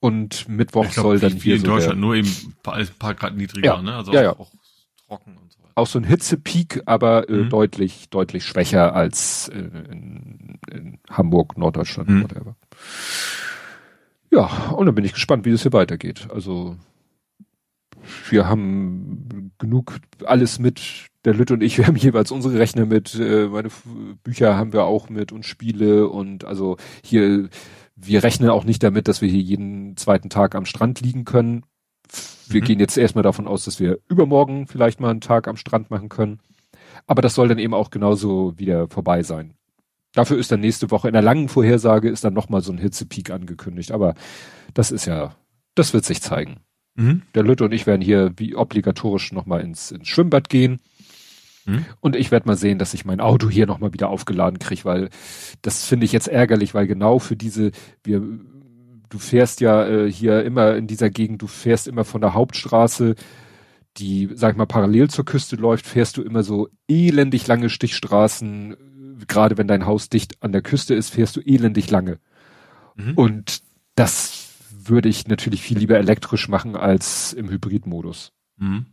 und 0.00 0.48
Mittwoch 0.48 0.90
glaub, 0.90 1.04
soll 1.04 1.18
dann 1.20 1.32
hier 1.32 1.56
in 1.56 1.60
so 1.62 1.66
Deutschland, 1.66 1.94
der, 1.96 2.00
nur 2.00 2.14
eben 2.14 2.28
ein 2.28 2.54
paar, 2.62 2.74
ein 2.74 2.88
paar 2.98 3.14
Grad 3.14 3.36
niedriger, 3.36 3.74
Ja. 3.76 3.82
ne? 3.82 3.94
Also 3.96 4.12
Ja, 4.12 4.22
ja. 4.22 4.32
auch 4.38 4.50
trocken 5.06 5.36
und 5.36 5.52
so 5.52 5.58
weiter. 5.62 5.72
auch 5.74 5.86
so 5.86 5.98
ein 5.98 6.04
Hitzepeak, 6.04 6.82
aber 6.86 7.28
äh, 7.28 7.32
Mhm. 7.44 7.48
deutlich, 7.50 8.08
deutlich 8.10 8.44
schwächer 8.44 8.94
als 8.94 9.48
äh, 9.48 9.58
in, 9.58 10.58
in 10.70 10.98
Hamburg, 11.10 11.58
Norddeutschland, 11.58 12.08
Mhm. 12.08 12.22
whatever. 12.24 12.56
Ja, 14.30 14.44
und 14.72 14.86
dann 14.86 14.94
bin 14.94 15.04
ich 15.04 15.14
gespannt, 15.14 15.44
wie 15.46 15.50
das 15.52 15.62
hier 15.62 15.72
weitergeht. 15.72 16.28
Also 16.32 16.76
wir 18.30 18.48
haben 18.48 19.52
genug 19.58 19.98
alles 20.24 20.58
mit. 20.58 21.07
Der 21.24 21.34
Lütt 21.34 21.50
und 21.50 21.62
ich, 21.62 21.78
wir 21.78 21.86
haben 21.86 21.96
jeweils 21.96 22.30
unsere 22.30 22.58
Rechner 22.58 22.86
mit, 22.86 23.14
äh, 23.14 23.46
meine 23.48 23.68
F- 23.68 23.84
Bücher 24.22 24.56
haben 24.56 24.72
wir 24.72 24.84
auch 24.84 25.08
mit 25.08 25.32
und 25.32 25.44
Spiele 25.44 26.08
und 26.08 26.44
also 26.44 26.76
hier, 27.04 27.48
wir 27.96 28.22
rechnen 28.22 28.50
auch 28.50 28.64
nicht 28.64 28.82
damit, 28.82 29.08
dass 29.08 29.20
wir 29.20 29.28
hier 29.28 29.40
jeden 29.42 29.96
zweiten 29.96 30.30
Tag 30.30 30.54
am 30.54 30.64
Strand 30.66 31.00
liegen 31.00 31.24
können. 31.24 31.64
Wir 32.48 32.62
Mhm. 32.62 32.64
gehen 32.64 32.80
jetzt 32.80 32.96
erstmal 32.96 33.24
davon 33.24 33.46
aus, 33.46 33.64
dass 33.64 33.80
wir 33.80 33.98
übermorgen 34.08 34.66
vielleicht 34.66 35.00
mal 35.00 35.10
einen 35.10 35.20
Tag 35.20 35.48
am 35.48 35.56
Strand 35.56 35.90
machen 35.90 36.08
können. 36.08 36.38
Aber 37.06 37.20
das 37.22 37.34
soll 37.34 37.48
dann 37.48 37.58
eben 37.58 37.74
auch 37.74 37.90
genauso 37.90 38.58
wieder 38.58 38.88
vorbei 38.88 39.22
sein. 39.22 39.54
Dafür 40.14 40.38
ist 40.38 40.50
dann 40.50 40.60
nächste 40.60 40.90
Woche 40.90 41.08
in 41.08 41.12
der 41.12 41.22
langen 41.22 41.48
Vorhersage 41.48 42.08
ist 42.08 42.24
dann 42.24 42.32
nochmal 42.34 42.62
so 42.62 42.72
ein 42.72 42.78
Hitzepeak 42.78 43.30
angekündigt. 43.30 43.92
Aber 43.92 44.14
das 44.74 44.90
ist 44.90 45.04
ja, 45.06 45.34
das 45.74 45.92
wird 45.92 46.04
sich 46.04 46.22
zeigen. 46.22 46.56
Mhm. 46.94 47.22
Der 47.34 47.42
Lütte 47.42 47.64
und 47.64 47.72
ich 47.72 47.86
werden 47.86 48.00
hier 48.02 48.32
wie 48.36 48.54
obligatorisch 48.56 49.32
nochmal 49.32 49.60
ins, 49.60 49.90
ins 49.90 50.08
Schwimmbad 50.08 50.48
gehen. 50.48 50.80
Mhm. 51.68 51.84
Und 52.00 52.16
ich 52.16 52.30
werde 52.30 52.48
mal 52.48 52.56
sehen, 52.56 52.78
dass 52.78 52.94
ich 52.94 53.04
mein 53.04 53.20
Auto 53.20 53.50
hier 53.50 53.66
nochmal 53.66 53.92
wieder 53.92 54.08
aufgeladen 54.08 54.58
kriege, 54.58 54.84
weil 54.84 55.10
das 55.62 55.84
finde 55.84 56.06
ich 56.06 56.12
jetzt 56.12 56.28
ärgerlich, 56.28 56.74
weil 56.74 56.86
genau 56.86 57.18
für 57.18 57.36
diese, 57.36 57.72
wir, 58.02 58.22
du 59.08 59.18
fährst 59.18 59.60
ja 59.60 59.86
äh, 59.86 60.10
hier 60.10 60.44
immer 60.44 60.76
in 60.76 60.86
dieser 60.86 61.10
Gegend, 61.10 61.42
du 61.42 61.46
fährst 61.46 61.86
immer 61.86 62.04
von 62.04 62.20
der 62.20 62.34
Hauptstraße, 62.34 63.14
die, 63.98 64.30
sag 64.34 64.52
ich 64.52 64.56
mal, 64.56 64.66
parallel 64.66 65.10
zur 65.10 65.24
Küste 65.24 65.56
läuft, 65.56 65.86
fährst 65.86 66.16
du 66.16 66.22
immer 66.22 66.42
so 66.42 66.68
elendig 66.88 67.46
lange 67.46 67.68
Stichstraßen, 67.68 68.76
gerade 69.26 69.58
wenn 69.58 69.68
dein 69.68 69.86
Haus 69.86 70.08
dicht 70.08 70.42
an 70.42 70.52
der 70.52 70.62
Küste 70.62 70.94
ist, 70.94 71.10
fährst 71.10 71.36
du 71.36 71.40
elendig 71.40 71.90
lange. 71.90 72.18
Mhm. 72.94 73.14
Und 73.14 73.62
das 73.94 74.54
würde 74.70 75.08
ich 75.08 75.26
natürlich 75.26 75.62
viel 75.62 75.78
lieber 75.78 75.98
elektrisch 75.98 76.48
machen 76.48 76.76
als 76.76 77.32
im 77.32 77.50
Hybridmodus. 77.50 78.32
Mhm. 78.56 78.86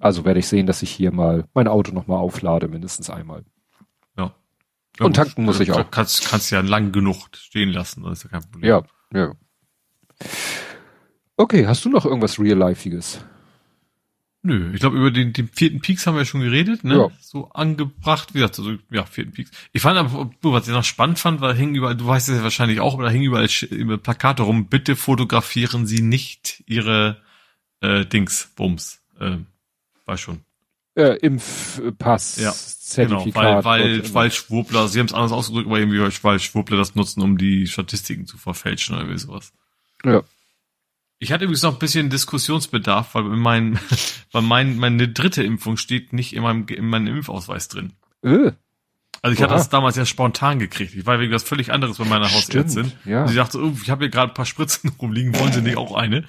Also 0.00 0.24
werde 0.24 0.40
ich 0.40 0.48
sehen, 0.48 0.66
dass 0.66 0.82
ich 0.82 0.90
hier 0.90 1.12
mal 1.12 1.44
mein 1.54 1.68
Auto 1.68 1.92
nochmal 1.92 2.18
auflade, 2.18 2.68
mindestens 2.68 3.10
einmal. 3.10 3.44
Ja. 4.16 4.34
Und 4.98 5.16
tanken 5.16 5.44
muss 5.44 5.60
ich 5.60 5.72
auch. 5.72 5.90
Kannst, 5.90 6.28
kannst 6.28 6.50
ja 6.50 6.60
lang 6.60 6.92
genug 6.92 7.28
stehen 7.34 7.70
lassen, 7.70 8.02
das 8.02 8.18
ist 8.18 8.24
ja 8.24 8.30
kein 8.30 8.50
Problem. 8.50 8.68
Ja, 8.68 8.82
ja. 9.14 9.32
Okay, 11.36 11.66
hast 11.66 11.84
du 11.84 11.90
noch 11.90 12.06
irgendwas 12.06 12.38
Real-Lifeiges? 12.38 13.20
Nö, 14.42 14.70
ich 14.72 14.80
glaube, 14.80 14.96
über 14.96 15.10
den, 15.10 15.32
den 15.32 15.48
vierten 15.48 15.80
Peaks 15.80 16.06
haben 16.06 16.14
wir 16.14 16.20
ja 16.20 16.24
schon 16.24 16.40
geredet, 16.40 16.84
ne? 16.84 16.96
Ja. 16.96 17.10
So 17.20 17.50
angebracht, 17.50 18.32
wie 18.32 18.38
gesagt, 18.38 18.54
so, 18.54 18.76
ja, 18.90 19.04
vierten 19.04 19.32
Peaks. 19.32 19.50
Ich 19.72 19.82
fand 19.82 19.98
aber, 19.98 20.30
was 20.42 20.68
ich 20.68 20.72
noch 20.72 20.84
spannend 20.84 21.18
fand, 21.18 21.40
war, 21.40 21.52
hingen 21.52 21.74
überall, 21.74 21.96
du 21.96 22.06
weißt 22.06 22.28
es 22.28 22.36
ja 22.36 22.42
wahrscheinlich 22.44 22.78
auch, 22.78 22.94
aber 22.94 23.02
da 23.02 23.10
hingen 23.10 23.24
überall 23.24 23.48
über 23.70 23.98
Plakate 23.98 24.44
rum, 24.44 24.66
bitte 24.66 24.94
fotografieren 24.94 25.86
Sie 25.86 26.00
nicht 26.00 26.62
Ihre 26.66 27.22
äh, 27.80 28.06
Dings, 28.06 28.52
Bums. 28.54 29.02
Äh, 29.18 29.38
war 30.06 30.16
schon. 30.16 30.40
Äh, 30.94 31.16
Impfpass, 31.18 32.36
Ja, 32.36 32.52
Zertifikat. 32.52 33.34
Genau, 33.34 33.64
weil, 33.64 34.00
weil, 34.00 34.14
weil 34.14 34.30
Schwurbler, 34.30 34.88
sie 34.88 34.98
haben 34.98 35.06
es 35.06 35.12
anders 35.12 35.32
ausgedrückt, 35.32 35.66
aber 35.66 35.78
irgendwie, 35.78 36.00
weil 36.22 36.40
Schwurbler 36.40 36.78
das 36.78 36.94
nutzen, 36.94 37.20
um 37.20 37.36
die 37.36 37.66
Statistiken 37.66 38.26
zu 38.26 38.38
verfälschen 38.38 38.94
oder 38.94 39.04
irgendwie 39.04 39.20
sowas. 39.20 39.52
Ja. 40.04 40.22
Ich 41.18 41.32
hatte 41.32 41.44
übrigens 41.44 41.62
noch 41.62 41.74
ein 41.74 41.78
bisschen 41.78 42.08
Diskussionsbedarf, 42.10 43.14
weil 43.14 43.24
mein, 43.24 43.78
weil 44.32 44.42
mein, 44.42 44.78
meine 44.78 45.08
dritte 45.08 45.42
Impfung 45.42 45.76
steht 45.76 46.12
nicht 46.14 46.34
in 46.34 46.42
meinem, 46.42 46.66
in 46.68 46.88
meinem 46.88 47.08
Impfausweis 47.16 47.68
drin. 47.68 47.92
Äh, 48.22 48.52
Also 49.22 49.34
ich 49.34 49.42
hatte 49.42 49.52
Oha. 49.52 49.58
das 49.58 49.68
damals 49.68 49.96
ja 49.96 50.06
spontan 50.06 50.58
gekriegt. 50.58 50.94
Ich 50.94 51.04
war 51.04 51.20
wegen 51.20 51.32
was 51.32 51.42
völlig 51.42 51.72
anderes 51.72 51.98
bei 51.98 52.04
meiner 52.06 52.30
Hausärztin. 52.32 52.86
Stimmt, 52.86 52.96
ja. 53.04 53.22
Und 53.22 53.28
sie 53.28 53.34
dachte, 53.34 53.62
oh, 53.62 53.74
ich 53.82 53.90
habe 53.90 54.04
hier 54.04 54.10
gerade 54.10 54.32
ein 54.32 54.34
paar 54.34 54.46
Spritzen 54.46 54.90
rumliegen, 55.00 55.38
wollen 55.38 55.52
Sie 55.52 55.60
nicht 55.62 55.76
auch 55.76 55.94
eine? 55.94 56.24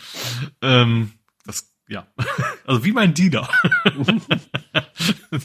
Ähm, 0.61 1.11
das, 1.45 1.69
ja. 1.87 2.07
Also 2.65 2.83
wie 2.83 2.91
mein 2.91 3.13
Diener. 3.13 3.47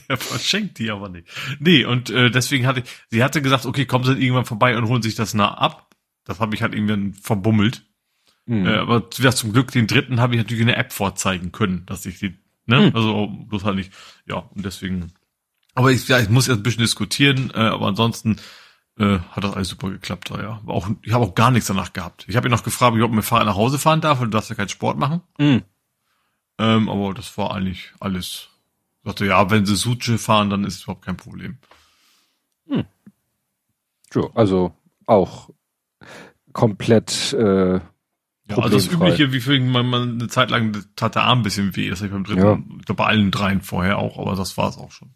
Der 0.08 0.16
verschenkt 0.16 0.80
die 0.80 0.90
aber 0.90 1.08
nicht. 1.08 1.28
Nee, 1.60 1.84
und 1.84 2.10
äh, 2.10 2.32
deswegen 2.32 2.66
hatte 2.66 2.80
ich, 2.80 2.86
sie 3.10 3.22
hatte 3.22 3.40
gesagt, 3.42 3.64
okay, 3.64 3.86
kommen 3.86 4.04
Sie 4.04 4.20
irgendwann 4.20 4.44
vorbei 4.44 4.76
und 4.76 4.88
holen 4.88 5.02
sich 5.02 5.14
das 5.14 5.32
nah 5.32 5.54
ab. 5.54 5.94
Das 6.24 6.40
habe 6.40 6.56
ich 6.56 6.62
halt 6.62 6.74
irgendwann 6.74 7.14
verbummelt. 7.14 7.84
Mhm. 8.46 8.66
Äh, 8.66 8.76
aber 8.76 9.08
ja, 9.18 9.30
zum 9.30 9.52
Glück 9.52 9.70
den 9.70 9.86
dritten 9.86 10.20
habe 10.20 10.34
ich 10.34 10.40
natürlich 10.40 10.62
in 10.62 10.66
der 10.66 10.78
App 10.78 10.92
vorzeigen 10.92 11.52
können, 11.52 11.86
dass 11.86 12.06
ich 12.06 12.18
die, 12.18 12.36
ne, 12.66 12.90
mhm. 12.90 12.96
also 12.96 13.28
bloß 13.28 13.62
halt 13.64 13.76
nicht, 13.76 13.92
ja, 14.26 14.36
und 14.36 14.64
deswegen. 14.64 15.12
Aber 15.74 15.92
ich, 15.92 16.08
ja, 16.08 16.18
ich 16.18 16.28
muss 16.28 16.48
jetzt 16.48 16.58
ein 16.58 16.62
bisschen 16.64 16.82
diskutieren, 16.82 17.52
äh, 17.54 17.58
aber 17.60 17.86
ansonsten 17.86 18.36
äh, 18.98 19.20
hat 19.30 19.44
das 19.44 19.54
alles 19.54 19.68
super 19.68 19.90
geklappt, 19.90 20.30
ja. 20.30 20.60
Auch, 20.66 20.88
ich 21.02 21.12
habe 21.12 21.24
auch 21.24 21.34
gar 21.34 21.50
nichts 21.50 21.68
danach 21.68 21.92
gehabt. 21.92 22.24
Ich 22.28 22.36
habe 22.36 22.48
ihn 22.48 22.50
noch 22.50 22.64
gefragt, 22.64 22.94
ob 22.94 23.10
ich 23.10 23.14
mit 23.14 23.24
Fahrrad 23.24 23.46
nach 23.46 23.56
Hause 23.56 23.78
fahren 23.78 24.00
darf, 24.00 24.18
weil 24.18 24.26
du 24.26 24.32
darfst 24.32 24.50
ja 24.50 24.56
keinen 24.56 24.68
Sport 24.68 24.98
machen. 24.98 25.22
Mhm. 25.38 25.62
Ähm, 26.62 26.88
aber 26.88 27.12
das 27.12 27.36
war 27.36 27.54
eigentlich 27.54 27.92
alles. 27.98 28.48
Ich 28.98 29.08
sagte, 29.08 29.26
ja, 29.26 29.50
wenn 29.50 29.66
sie 29.66 29.74
Suche 29.74 30.16
fahren, 30.16 30.48
dann 30.48 30.64
ist 30.64 30.76
es 30.76 30.82
überhaupt 30.84 31.04
kein 31.04 31.16
Problem. 31.16 31.58
Hm. 32.68 32.84
So, 34.12 34.30
also 34.34 34.72
auch 35.06 35.50
komplett 36.52 37.32
äh, 37.32 37.80
ja, 38.48 38.58
also 38.58 38.76
das 38.76 38.86
übliche, 38.86 39.32
wie 39.32 39.40
für 39.40 39.58
man, 39.58 39.86
man 39.86 40.12
eine 40.14 40.28
Zeit 40.28 40.50
lang 40.50 40.84
tat 40.94 41.14
der 41.14 41.22
Arm 41.22 41.40
ein 41.40 41.42
bisschen 41.42 41.74
weh. 41.74 41.88
Das 41.88 42.00
habe 42.00 42.06
ich 42.06 42.12
beim 42.12 42.24
dritten, 42.24 42.40
ja. 42.40 42.62
ich 42.78 42.84
glaube 42.84 42.98
bei 42.98 43.06
allen 43.06 43.30
dreien 43.30 43.60
vorher 43.60 43.98
auch, 43.98 44.18
aber 44.18 44.36
das 44.36 44.56
war 44.56 44.68
es 44.68 44.78
auch 44.78 44.92
schon. 44.92 45.14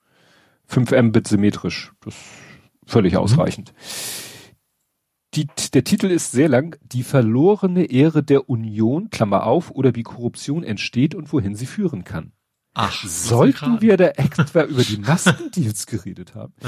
Fünf 0.67 0.91
Mbit 0.91 1.27
symmetrisch. 1.27 1.91
Das 2.01 2.13
ist 2.13 2.21
völlig 2.85 3.13
mhm. 3.13 3.19
ausreichend. 3.19 3.73
Die, 5.35 5.47
der 5.73 5.83
Titel 5.83 6.07
ist 6.07 6.31
sehr 6.31 6.49
lang. 6.49 6.77
Die 6.81 7.03
verlorene 7.03 7.85
Ehre 7.85 8.23
der 8.23 8.49
Union, 8.49 9.09
Klammer 9.09 9.45
auf, 9.45 9.71
oder 9.71 9.95
wie 9.95 10.03
Korruption 10.03 10.63
entsteht 10.63 11.13
und 11.13 11.31
wohin 11.31 11.55
sie 11.55 11.67
führen 11.67 12.03
kann. 12.03 12.31
Ach, 12.73 13.03
sollten 13.05 13.81
wir 13.81 13.97
da 13.97 14.07
extra 14.09 14.63
über 14.63 14.83
die 14.83 14.97
Maskendeals 14.97 15.85
geredet 15.85 16.35
haben? 16.35 16.53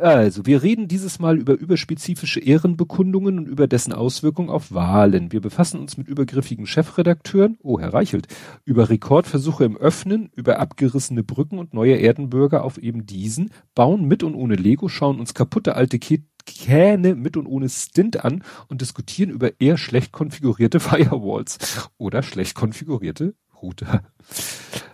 Also, 0.00 0.46
wir 0.46 0.62
reden 0.62 0.86
dieses 0.86 1.18
Mal 1.18 1.38
über 1.38 1.54
überspezifische 1.54 2.38
Ehrenbekundungen 2.38 3.38
und 3.38 3.46
über 3.48 3.66
dessen 3.66 3.92
Auswirkungen 3.92 4.48
auf 4.48 4.72
Wahlen. 4.72 5.32
Wir 5.32 5.40
befassen 5.40 5.80
uns 5.80 5.96
mit 5.96 6.06
übergriffigen 6.06 6.66
Chefredakteuren, 6.66 7.58
oh 7.62 7.80
Herr 7.80 7.92
Reichelt, 7.92 8.28
über 8.64 8.90
Rekordversuche 8.90 9.64
im 9.64 9.76
Öffnen, 9.76 10.30
über 10.36 10.60
abgerissene 10.60 11.24
Brücken 11.24 11.58
und 11.58 11.74
neue 11.74 11.96
Erdenbürger 11.96 12.62
auf 12.62 12.78
eben 12.78 13.06
diesen, 13.06 13.50
bauen 13.74 14.06
mit 14.06 14.22
und 14.22 14.36
ohne 14.36 14.54
Lego, 14.54 14.86
schauen 14.86 15.18
uns 15.18 15.34
kaputte 15.34 15.74
alte 15.74 15.98
Kähne 16.44 17.14
mit 17.14 17.36
und 17.36 17.46
ohne 17.46 17.68
Stint 17.68 18.24
an 18.24 18.42
und 18.68 18.80
diskutieren 18.80 19.30
über 19.30 19.60
eher 19.60 19.76
schlecht 19.76 20.12
konfigurierte 20.12 20.80
Firewalls 20.80 21.88
oder 21.98 22.22
schlecht 22.22 22.54
konfigurierte 22.54 23.34
Router. 23.60 24.02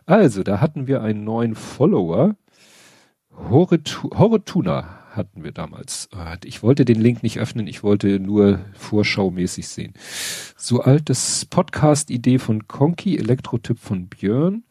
Also, 0.07 0.43
da 0.43 0.61
hatten 0.61 0.87
wir 0.87 1.03
einen 1.03 1.25
neuen 1.25 1.55
Follower. 1.55 2.37
Horetuna 3.31 4.99
hatten 5.19 5.45
wir 5.45 5.53
damals. 5.53 6.09
Ich 6.45 6.63
wollte 6.63 6.85
den 6.85 7.01
Link 7.01 7.23
nicht 7.23 7.39
öffnen, 7.39 7.67
ich 7.67 7.83
wollte 7.83 8.21
nur 8.21 8.61
vorschaumäßig 8.75 9.69
sehen. 9.69 9.95
So 10.57 10.81
altes 10.81 11.45
Podcast-Idee 11.45 12.39
von 12.39 12.67
Konki, 12.69 13.19
Elektro-Tipp 13.19 13.79
von 13.79 14.09
Björn. 14.09 14.65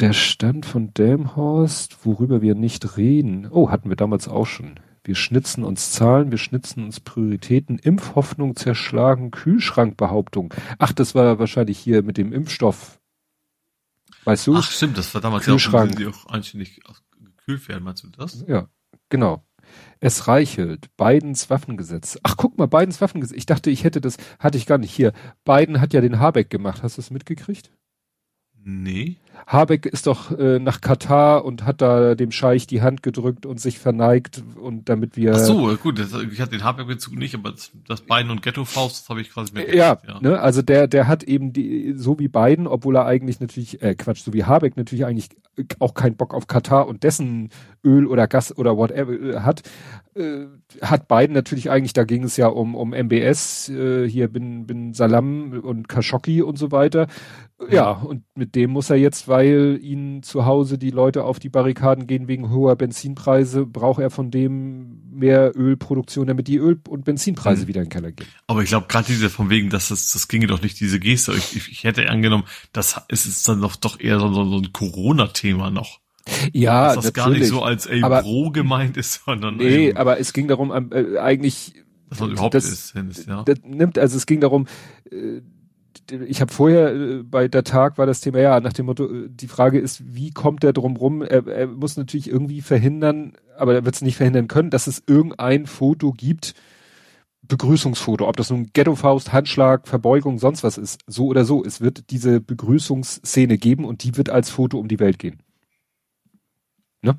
Der 0.00 0.12
Stand 0.12 0.66
von 0.66 0.92
Damhorst, 0.92 2.04
worüber 2.04 2.42
wir 2.42 2.54
nicht 2.54 2.96
reden. 2.96 3.48
Oh, 3.50 3.70
hatten 3.70 3.88
wir 3.88 3.96
damals 3.96 4.28
auch 4.28 4.46
schon. 4.46 4.80
Wir 5.06 5.14
schnitzen 5.14 5.62
uns 5.62 5.92
Zahlen, 5.92 6.32
wir 6.32 6.38
schnitzen 6.38 6.82
uns 6.82 6.98
Prioritäten, 6.98 7.78
Impfhoffnung 7.78 8.56
zerschlagen, 8.56 9.30
Kühlschrankbehauptung. 9.30 10.52
Ach, 10.78 10.92
das 10.92 11.14
war 11.14 11.38
wahrscheinlich 11.38 11.78
hier 11.78 12.02
mit 12.02 12.16
dem 12.18 12.32
Impfstoff. 12.32 12.98
Weißt 14.24 14.48
du? 14.48 14.56
Ach, 14.56 14.68
stimmt, 14.68 14.98
das 14.98 15.14
war 15.14 15.20
damals 15.20 15.44
Kühlschrank. 15.44 16.00
ja 16.00 16.08
auch, 16.08 16.12
die 16.12 16.18
auch 16.18 16.26
anständig 16.26 16.80
gekühlt 17.20 17.68
werden, 17.68 17.84
meinst 17.84 18.02
du 18.02 18.08
das? 18.08 18.44
Ja, 18.48 18.68
genau. 19.08 19.44
Es 20.00 20.26
reichelt. 20.26 20.88
Bidens 20.96 21.50
Waffengesetz. 21.50 22.18
Ach, 22.24 22.36
guck 22.36 22.58
mal, 22.58 22.66
Bidens 22.66 23.00
Waffengesetz. 23.00 23.36
Ich 23.36 23.46
dachte, 23.46 23.70
ich 23.70 23.84
hätte 23.84 24.00
das, 24.00 24.16
hatte 24.40 24.58
ich 24.58 24.66
gar 24.66 24.78
nicht 24.78 24.92
hier. 24.92 25.12
Biden 25.44 25.80
hat 25.80 25.92
ja 25.92 26.00
den 26.00 26.18
Habeck 26.18 26.50
gemacht. 26.50 26.82
Hast 26.82 26.96
du 26.96 27.02
das 27.02 27.12
mitgekriegt? 27.12 27.70
Nee. 28.64 29.18
Habeck 29.46 29.86
ist 29.86 30.06
doch 30.06 30.36
äh, 30.36 30.58
nach 30.58 30.80
Katar 30.80 31.44
und 31.44 31.64
hat 31.64 31.80
da 31.80 32.14
dem 32.14 32.32
Scheich 32.32 32.66
die 32.66 32.82
Hand 32.82 33.02
gedrückt 33.02 33.46
und 33.46 33.60
sich 33.60 33.78
verneigt 33.78 34.42
und 34.60 34.88
damit 34.88 35.16
wir. 35.16 35.34
Ach 35.34 35.38
so, 35.38 35.76
gut, 35.76 35.98
das, 35.98 36.12
ich 36.14 36.40
hatte 36.40 36.52
den 36.52 36.64
Habeck-Bezug 36.64 37.14
nicht, 37.16 37.34
aber 37.34 37.52
das, 37.52 37.70
das 37.86 38.00
Bein 38.00 38.30
und 38.30 38.42
Ghetto-Faust, 38.42 39.02
das 39.02 39.08
habe 39.08 39.20
ich 39.20 39.30
quasi 39.30 39.52
mehr 39.52 39.74
ja, 39.74 39.98
ja, 40.06 40.20
ne, 40.20 40.40
also 40.40 40.62
der, 40.62 40.88
der 40.88 41.06
hat 41.06 41.22
eben 41.22 41.52
die, 41.52 41.94
so 41.96 42.18
wie 42.18 42.28
Biden, 42.28 42.66
obwohl 42.66 42.96
er 42.96 43.06
eigentlich 43.06 43.40
natürlich, 43.40 43.82
äh, 43.82 43.94
Quatsch, 43.94 44.22
so 44.22 44.32
wie 44.32 44.44
Habeck 44.44 44.76
natürlich 44.76 45.06
eigentlich 45.06 45.28
auch 45.78 45.94
keinen 45.94 46.16
Bock 46.16 46.34
auf 46.34 46.46
Katar 46.46 46.86
und 46.88 47.02
dessen 47.02 47.50
Öl 47.84 48.06
oder 48.06 48.26
Gas 48.26 48.56
oder 48.56 48.76
whatever 48.76 49.12
äh, 49.12 49.40
hat, 49.40 49.62
äh, 50.16 50.46
hat 50.80 51.08
Biden 51.08 51.34
natürlich 51.34 51.70
eigentlich, 51.70 51.92
da 51.92 52.04
ging 52.04 52.24
es 52.24 52.36
ja 52.36 52.48
um, 52.48 52.74
um 52.74 52.92
MBS, 52.92 53.68
äh, 53.68 54.08
hier 54.08 54.28
bin, 54.28 54.66
bin 54.66 54.94
Salam 54.94 55.52
und 55.62 55.88
Khashoggi 55.88 56.42
und 56.42 56.58
so 56.58 56.72
weiter. 56.72 57.06
Ja, 57.70 57.90
und 57.90 58.24
mit 58.34 58.54
dem 58.54 58.70
muss 58.70 58.90
er 58.90 58.96
jetzt, 58.96 59.28
weil 59.28 59.78
ihn 59.80 60.22
zu 60.22 60.44
Hause 60.44 60.76
die 60.76 60.90
Leute 60.90 61.24
auf 61.24 61.38
die 61.38 61.48
Barrikaden 61.48 62.06
gehen 62.06 62.28
wegen 62.28 62.50
hoher 62.50 62.76
Benzinpreise, 62.76 63.64
braucht 63.64 64.00
er 64.00 64.10
von 64.10 64.30
dem 64.30 65.02
mehr 65.10 65.52
Ölproduktion, 65.56 66.26
damit 66.26 66.48
die 66.48 66.58
Öl- 66.58 66.80
und 66.88 67.04
Benzinpreise 67.04 67.64
mhm. 67.64 67.68
wieder 67.68 67.80
in 67.80 67.86
den 67.86 67.92
Keller 67.92 68.12
gehen. 68.12 68.28
Aber 68.46 68.62
ich 68.62 68.68
glaube, 68.68 68.86
gerade 68.88 69.06
diese 69.06 69.30
von 69.30 69.48
wegen, 69.48 69.70
dass 69.70 69.88
das, 69.88 70.12
das 70.12 70.28
ginge 70.28 70.46
doch 70.46 70.62
nicht, 70.62 70.78
diese 70.80 71.00
Geste. 71.00 71.32
Ich, 71.32 71.56
ich, 71.56 71.70
ich 71.70 71.84
hätte 71.84 72.08
angenommen, 72.10 72.44
das 72.72 73.00
ist 73.08 73.26
es 73.26 73.42
dann 73.42 73.62
doch, 73.62 73.76
doch 73.76 73.98
eher 74.00 74.20
so, 74.20 74.32
so 74.32 74.58
ein 74.58 74.72
Corona-Thema 74.72 75.70
noch. 75.70 76.00
Ja, 76.52 76.86
Dass 76.86 76.96
das 76.96 77.04
natürlich. 77.04 77.14
gar 77.14 77.30
nicht 77.30 77.48
so 77.48 77.62
als 77.62 77.86
ey 77.86 78.02
aber, 78.02 78.22
Bro 78.22 78.50
gemeint 78.50 78.96
ist, 78.96 79.22
sondern 79.24 79.56
Nee, 79.56 79.88
eben, 79.88 79.96
aber 79.96 80.18
es 80.18 80.32
ging 80.32 80.48
darum, 80.48 80.72
äh, 80.90 81.18
eigentlich 81.18 81.74
dass 82.08 82.20
man 82.20 82.30
überhaupt 82.30 82.54
das, 82.54 82.64
ist, 82.64 82.94
ist 82.94 83.26
ja. 83.26 83.42
Das 83.44 83.58
nimmt, 83.64 83.98
also 83.98 84.16
es 84.16 84.26
ging 84.26 84.40
darum, 84.40 84.66
äh, 85.10 85.40
ich 86.26 86.40
habe 86.40 86.52
vorher 86.52 86.94
äh, 86.94 87.22
bei 87.22 87.48
der 87.48 87.64
Tag 87.64 87.98
war 87.98 88.06
das 88.06 88.20
Thema 88.20 88.38
ja 88.38 88.60
nach 88.60 88.72
dem 88.72 88.86
Motto, 88.86 89.06
äh, 89.06 89.28
die 89.28 89.48
Frage 89.48 89.78
ist, 89.78 90.02
wie 90.14 90.30
kommt 90.30 90.62
er 90.64 90.72
drum 90.72 90.96
rum? 90.96 91.22
Er, 91.22 91.46
er 91.46 91.66
muss 91.66 91.96
natürlich 91.96 92.28
irgendwie 92.28 92.60
verhindern, 92.60 93.32
aber 93.56 93.74
er 93.74 93.84
wird 93.84 93.94
es 93.94 94.02
nicht 94.02 94.16
verhindern 94.16 94.48
können, 94.48 94.70
dass 94.70 94.86
es 94.86 95.02
irgendein 95.06 95.66
Foto 95.66 96.12
gibt, 96.12 96.54
Begrüßungsfoto, 97.42 98.28
ob 98.28 98.36
das 98.36 98.50
nun 98.50 98.70
Ghetto-Faust, 98.72 99.32
Handschlag, 99.32 99.86
Verbeugung, 99.86 100.38
sonst 100.38 100.64
was 100.64 100.78
ist, 100.78 101.00
so 101.06 101.26
oder 101.26 101.44
so, 101.44 101.64
es 101.64 101.80
wird 101.80 102.10
diese 102.10 102.40
Begrüßungsszene 102.40 103.56
geben 103.58 103.84
und 103.84 104.02
die 104.02 104.16
wird 104.16 104.30
als 104.30 104.50
Foto 104.50 104.78
um 104.78 104.88
die 104.88 104.98
Welt 104.98 105.18
gehen. 105.18 105.40
Ne? 107.06 107.18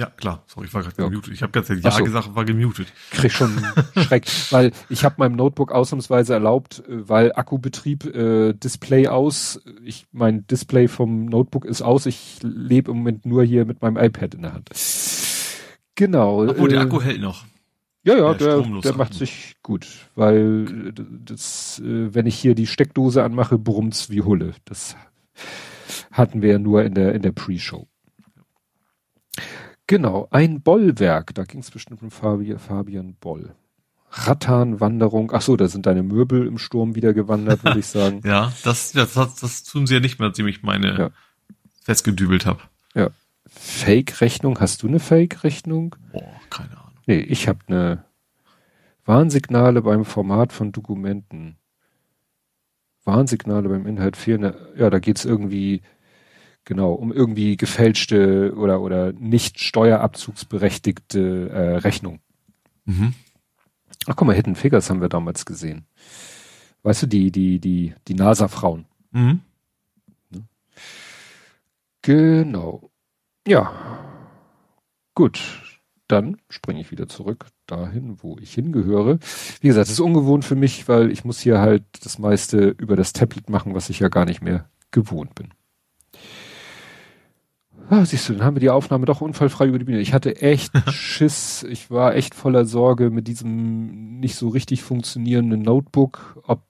Ja, 0.00 0.06
klar. 0.06 0.42
Sorry, 0.46 0.66
ich 0.66 0.72
war 0.72 0.82
gerade 0.82 0.96
ja. 1.02 1.08
gemutet. 1.08 1.34
Ich 1.34 1.42
habe 1.42 1.52
ganz 1.52 1.68
Ja 1.68 1.90
so. 1.90 2.02
gesagt, 2.02 2.34
war 2.34 2.46
gemutet. 2.46 2.90
Krieg 3.10 3.32
schon 3.32 3.62
Schreck, 3.96 4.24
weil 4.50 4.72
ich 4.88 5.04
habe 5.04 5.16
meinem 5.18 5.36
Notebook 5.36 5.72
ausnahmsweise 5.72 6.32
erlaubt, 6.32 6.82
äh, 6.88 7.06
weil 7.08 7.32
Akkubetrieb, 7.34 8.06
äh, 8.06 8.54
Display 8.54 9.08
aus. 9.08 9.60
Ich 9.84 10.06
mein 10.10 10.46
Display 10.46 10.88
vom 10.88 11.26
Notebook 11.26 11.66
ist 11.66 11.82
aus. 11.82 12.06
Ich 12.06 12.38
lebe 12.42 12.92
im 12.92 12.98
Moment 12.98 13.26
nur 13.26 13.44
hier 13.44 13.66
mit 13.66 13.82
meinem 13.82 13.98
iPad 13.98 14.34
in 14.34 14.42
der 14.42 14.54
Hand. 14.54 14.70
Genau. 15.96 16.48
Obwohl 16.48 16.70
äh, 16.70 16.72
der 16.72 16.80
Akku 16.80 17.02
hält 17.02 17.20
noch. 17.20 17.44
Ja, 18.02 18.16
ja, 18.16 18.32
der, 18.32 18.62
der, 18.62 18.80
der 18.80 18.96
macht 18.96 19.12
sich 19.12 19.56
gut, 19.62 19.86
weil 20.14 20.94
das, 20.94 21.78
äh, 21.84 22.14
wenn 22.14 22.24
ich 22.24 22.36
hier 22.36 22.54
die 22.54 22.66
Steckdose 22.66 23.22
anmache, 23.22 23.58
brummt's 23.58 24.08
wie 24.08 24.22
Hulle. 24.22 24.54
Das 24.64 24.96
hatten 26.10 26.40
wir 26.40 26.52
ja 26.52 26.58
nur 26.58 26.82
in 26.84 26.94
der 26.94 27.14
in 27.14 27.20
der 27.20 27.32
Pre-Show. 27.32 27.89
Genau, 29.90 30.28
ein 30.30 30.62
Bollwerk, 30.62 31.34
da 31.34 31.42
ging 31.42 31.58
es 31.62 31.72
bestimmt 31.72 32.00
um 32.00 32.12
Fabian, 32.12 32.60
Fabian 32.60 33.16
Boll. 33.18 33.56
Rattanwanderung, 34.08 35.32
ach 35.34 35.42
so, 35.42 35.56
da 35.56 35.66
sind 35.66 35.84
deine 35.84 36.04
Möbel 36.04 36.46
im 36.46 36.58
Sturm 36.58 36.94
wieder 36.94 37.12
gewandert, 37.12 37.64
würde 37.64 37.80
ich 37.80 37.86
sagen. 37.88 38.20
ja, 38.24 38.52
das, 38.62 38.92
das, 38.92 39.14
das, 39.14 39.64
tun 39.64 39.88
sie 39.88 39.94
ja 39.94 40.00
nicht 40.00 40.20
mehr, 40.20 40.28
nachdem 40.28 40.46
ich 40.46 40.62
meine 40.62 40.96
ja. 40.96 41.10
festgedübelt 41.82 42.46
habe. 42.46 42.60
Ja. 42.94 43.10
Fake-Rechnung, 43.48 44.60
hast 44.60 44.84
du 44.84 44.86
eine 44.86 45.00
Fake-Rechnung? 45.00 45.96
Boah, 46.12 46.40
keine 46.50 46.70
Ahnung. 46.78 47.00
Nee, 47.08 47.18
ich 47.22 47.48
habe 47.48 47.58
eine 47.66 48.04
Warnsignale 49.06 49.82
beim 49.82 50.04
Format 50.04 50.52
von 50.52 50.70
Dokumenten. 50.70 51.56
Warnsignale 53.02 53.68
beim 53.68 53.88
Inhalt 53.88 54.16
fehlen. 54.16 54.54
Ja, 54.76 54.88
da 54.88 55.00
geht's 55.00 55.24
irgendwie 55.24 55.82
Genau, 56.64 56.92
um 56.92 57.12
irgendwie 57.12 57.56
gefälschte 57.56 58.54
oder, 58.54 58.80
oder 58.80 59.12
nicht 59.12 59.60
steuerabzugsberechtigte 59.60 61.48
äh, 61.48 61.76
Rechnung. 61.76 62.20
Mhm. 62.84 63.14
Ach 64.06 64.16
guck 64.16 64.26
mal, 64.26 64.34
Hidden 64.34 64.56
Figures 64.56 64.88
haben 64.90 65.00
wir 65.00 65.08
damals 65.08 65.44
gesehen. 65.44 65.86
Weißt 66.82 67.02
du, 67.02 67.06
die, 67.06 67.30
die, 67.30 67.60
die, 67.60 67.94
die 68.08 68.14
NASA-Frauen. 68.14 68.86
Mhm. 69.10 69.40
Genau. 72.02 72.90
Ja. 73.46 73.72
Gut. 75.14 75.62
Dann 76.08 76.38
springe 76.48 76.80
ich 76.80 76.90
wieder 76.90 77.06
zurück 77.08 77.46
dahin, 77.66 78.16
wo 78.20 78.36
ich 78.40 78.52
hingehöre. 78.54 79.20
Wie 79.60 79.68
gesagt, 79.68 79.86
es 79.86 79.92
ist 79.92 80.00
ungewohnt 80.00 80.44
für 80.44 80.56
mich, 80.56 80.88
weil 80.88 81.12
ich 81.12 81.24
muss 81.24 81.38
hier 81.38 81.60
halt 81.60 81.84
das 82.02 82.18
meiste 82.18 82.74
über 82.78 82.96
das 82.96 83.12
Tablet 83.12 83.48
machen, 83.48 83.74
was 83.74 83.90
ich 83.90 84.00
ja 84.00 84.08
gar 84.08 84.24
nicht 84.24 84.42
mehr 84.42 84.68
gewohnt 84.90 85.36
bin. 85.36 85.50
Ah, 87.90 88.04
siehst 88.04 88.28
du, 88.28 88.34
dann 88.34 88.44
haben 88.44 88.54
wir 88.54 88.60
die 88.60 88.70
Aufnahme 88.70 89.04
doch 89.04 89.20
unfallfrei 89.20 89.66
über 89.66 89.80
die 89.80 89.84
Bühne. 89.84 89.98
Ich 89.98 90.12
hatte 90.12 90.40
echt 90.40 90.70
Schiss. 90.92 91.64
Ich 91.68 91.90
war 91.90 92.14
echt 92.14 92.36
voller 92.36 92.64
Sorge 92.64 93.10
mit 93.10 93.26
diesem 93.26 94.20
nicht 94.20 94.36
so 94.36 94.48
richtig 94.48 94.84
funktionierenden 94.84 95.60
Notebook, 95.62 96.40
ob 96.46 96.62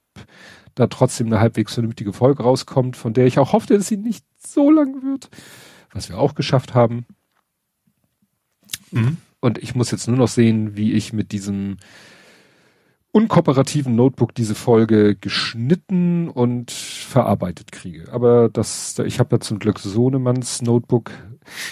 da 0.73 0.87
trotzdem 0.87 1.27
eine 1.27 1.39
halbwegs 1.39 1.75
vernünftige 1.75 2.11
Folge 2.11 2.41
rauskommt, 2.41 2.97
von 2.97 3.13
der 3.13 3.27
ich 3.27 3.37
auch 3.37 3.53
hoffte, 3.53 3.77
dass 3.77 3.87
sie 3.87 3.97
nicht 3.97 4.25
so 4.39 4.71
lang 4.71 5.03
wird, 5.03 5.29
was 5.93 6.09
wir 6.09 6.17
auch 6.17 6.33
geschafft 6.33 6.73
haben. 6.73 7.05
Mhm. 8.89 9.17
Und 9.41 9.59
ich 9.59 9.75
muss 9.75 9.91
jetzt 9.91 10.07
nur 10.07 10.17
noch 10.17 10.27
sehen, 10.27 10.75
wie 10.75 10.93
ich 10.93 11.13
mit 11.13 11.31
diesem 11.31 11.77
unkooperativen 13.11 13.95
Notebook 13.95 14.33
diese 14.33 14.55
Folge 14.55 15.15
geschnitten 15.15 16.29
und 16.29 16.71
verarbeitet 17.11 17.71
kriege. 17.71 18.11
Aber 18.11 18.49
das, 18.49 18.97
ich 18.99 19.19
habe 19.19 19.29
da 19.29 19.39
zum 19.39 19.59
Glück 19.59 19.79
Sohnemanns 19.79 20.61
Notebook. 20.61 21.11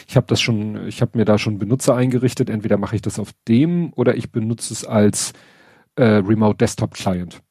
Ich 0.08 0.16
habe 0.16 0.28
das 0.28 0.42
schon, 0.42 0.88
ich 0.88 1.02
habe 1.02 1.18
mir 1.18 1.26
da 1.26 1.38
schon 1.38 1.58
Benutzer 1.58 1.96
eingerichtet. 1.96 2.50
Entweder 2.50 2.78
mache 2.78 2.96
ich 2.96 3.02
das 3.02 3.20
auf 3.20 3.32
dem 3.48 3.94
oder 3.94 4.16
ich 4.16 4.32
benutze 4.32 4.74
es 4.74 4.86
als 4.86 5.34
äh, 5.96 6.04
Remote 6.04 6.58
Desktop 6.58 6.94
Client. 6.94 7.42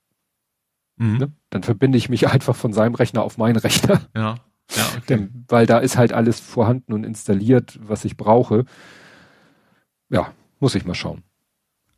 Mhm. 0.96 1.16
Ne? 1.18 1.32
Dann 1.50 1.62
verbinde 1.62 1.98
ich 1.98 2.08
mich 2.08 2.28
einfach 2.32 2.56
von 2.56 2.72
seinem 2.72 2.94
Rechner 2.94 3.22
auf 3.22 3.38
meinen 3.38 3.56
Rechner. 3.56 4.02
Ja. 4.14 4.36
Ja, 4.76 4.84
okay. 4.98 5.02
Denn, 5.08 5.44
weil 5.48 5.64
da 5.64 5.78
ist 5.78 5.96
halt 5.96 6.12
alles 6.12 6.40
vorhanden 6.40 6.92
und 6.92 7.04
installiert, 7.04 7.78
was 7.82 8.04
ich 8.04 8.18
brauche. 8.18 8.66
Ja, 10.10 10.32
muss 10.60 10.74
ich 10.74 10.84
mal 10.84 10.94
schauen. 10.94 11.22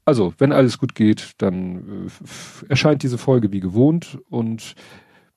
Also, 0.05 0.35
wenn 0.39 0.53
alles 0.53 0.79
gut 0.79 0.95
geht, 0.95 1.33
dann 1.39 2.07
äh, 2.07 2.69
erscheint 2.69 3.03
diese 3.03 3.19
Folge 3.19 3.53
wie 3.53 3.61
gewohnt 3.61 4.19
und 4.29 4.75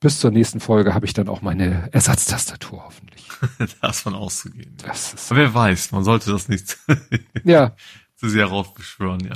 bis 0.03 0.19
zur 0.19 0.31
nächsten 0.31 0.59
Folge 0.59 0.93
habe 0.93 1.05
ich 1.05 1.13
dann 1.13 1.29
auch 1.29 1.41
meine 1.41 1.87
Ersatztastatur 1.93 2.83
hoffentlich. 2.83 3.25
da 3.81 3.89
ist 3.89 4.01
von 4.01 4.15
auszugehen. 4.15 4.75
Das 4.85 5.13
ist 5.13 5.31
Aber 5.31 5.39
wer 5.39 5.53
weiß, 5.53 5.93
man 5.93 6.03
sollte 6.03 6.29
das 6.29 6.49
nicht 6.49 6.77
ja. 7.45 7.73
zu 8.17 8.27
sehr 8.27 8.47
raufbeschwören, 8.47 9.21
ja. 9.21 9.35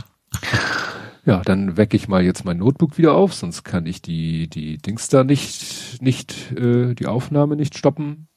Ja, 1.25 1.41
dann 1.41 1.77
wecke 1.77 1.95
ich 1.95 2.09
mal 2.09 2.21
jetzt 2.21 2.43
mein 2.43 2.57
Notebook 2.57 2.97
wieder 2.97 3.13
auf, 3.13 3.33
sonst 3.33 3.63
kann 3.63 3.85
ich 3.85 4.01
die, 4.01 4.49
die 4.49 4.77
Dings 4.77 5.07
da 5.07 5.23
nicht, 5.23 6.01
nicht, 6.01 6.51
äh, 6.51 6.93
die 6.95 7.07
Aufnahme 7.07 7.55
nicht 7.55 7.77
stoppen. 7.77 8.27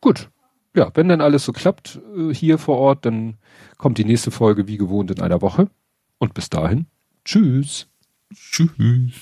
Gut. 0.00 0.30
Ja, 0.74 0.90
wenn 0.94 1.08
dann 1.08 1.20
alles 1.20 1.44
so 1.44 1.52
klappt 1.52 2.00
äh, 2.16 2.32
hier 2.32 2.56
vor 2.56 2.78
Ort, 2.78 3.04
dann 3.04 3.36
kommt 3.76 3.98
die 3.98 4.06
nächste 4.06 4.30
Folge 4.30 4.66
wie 4.66 4.78
gewohnt 4.78 5.10
in 5.10 5.20
einer 5.20 5.42
Woche. 5.42 5.68
Und 6.16 6.32
bis 6.32 6.48
dahin, 6.48 6.86
tschüss. 7.26 7.88
Tschüss. 8.34 9.12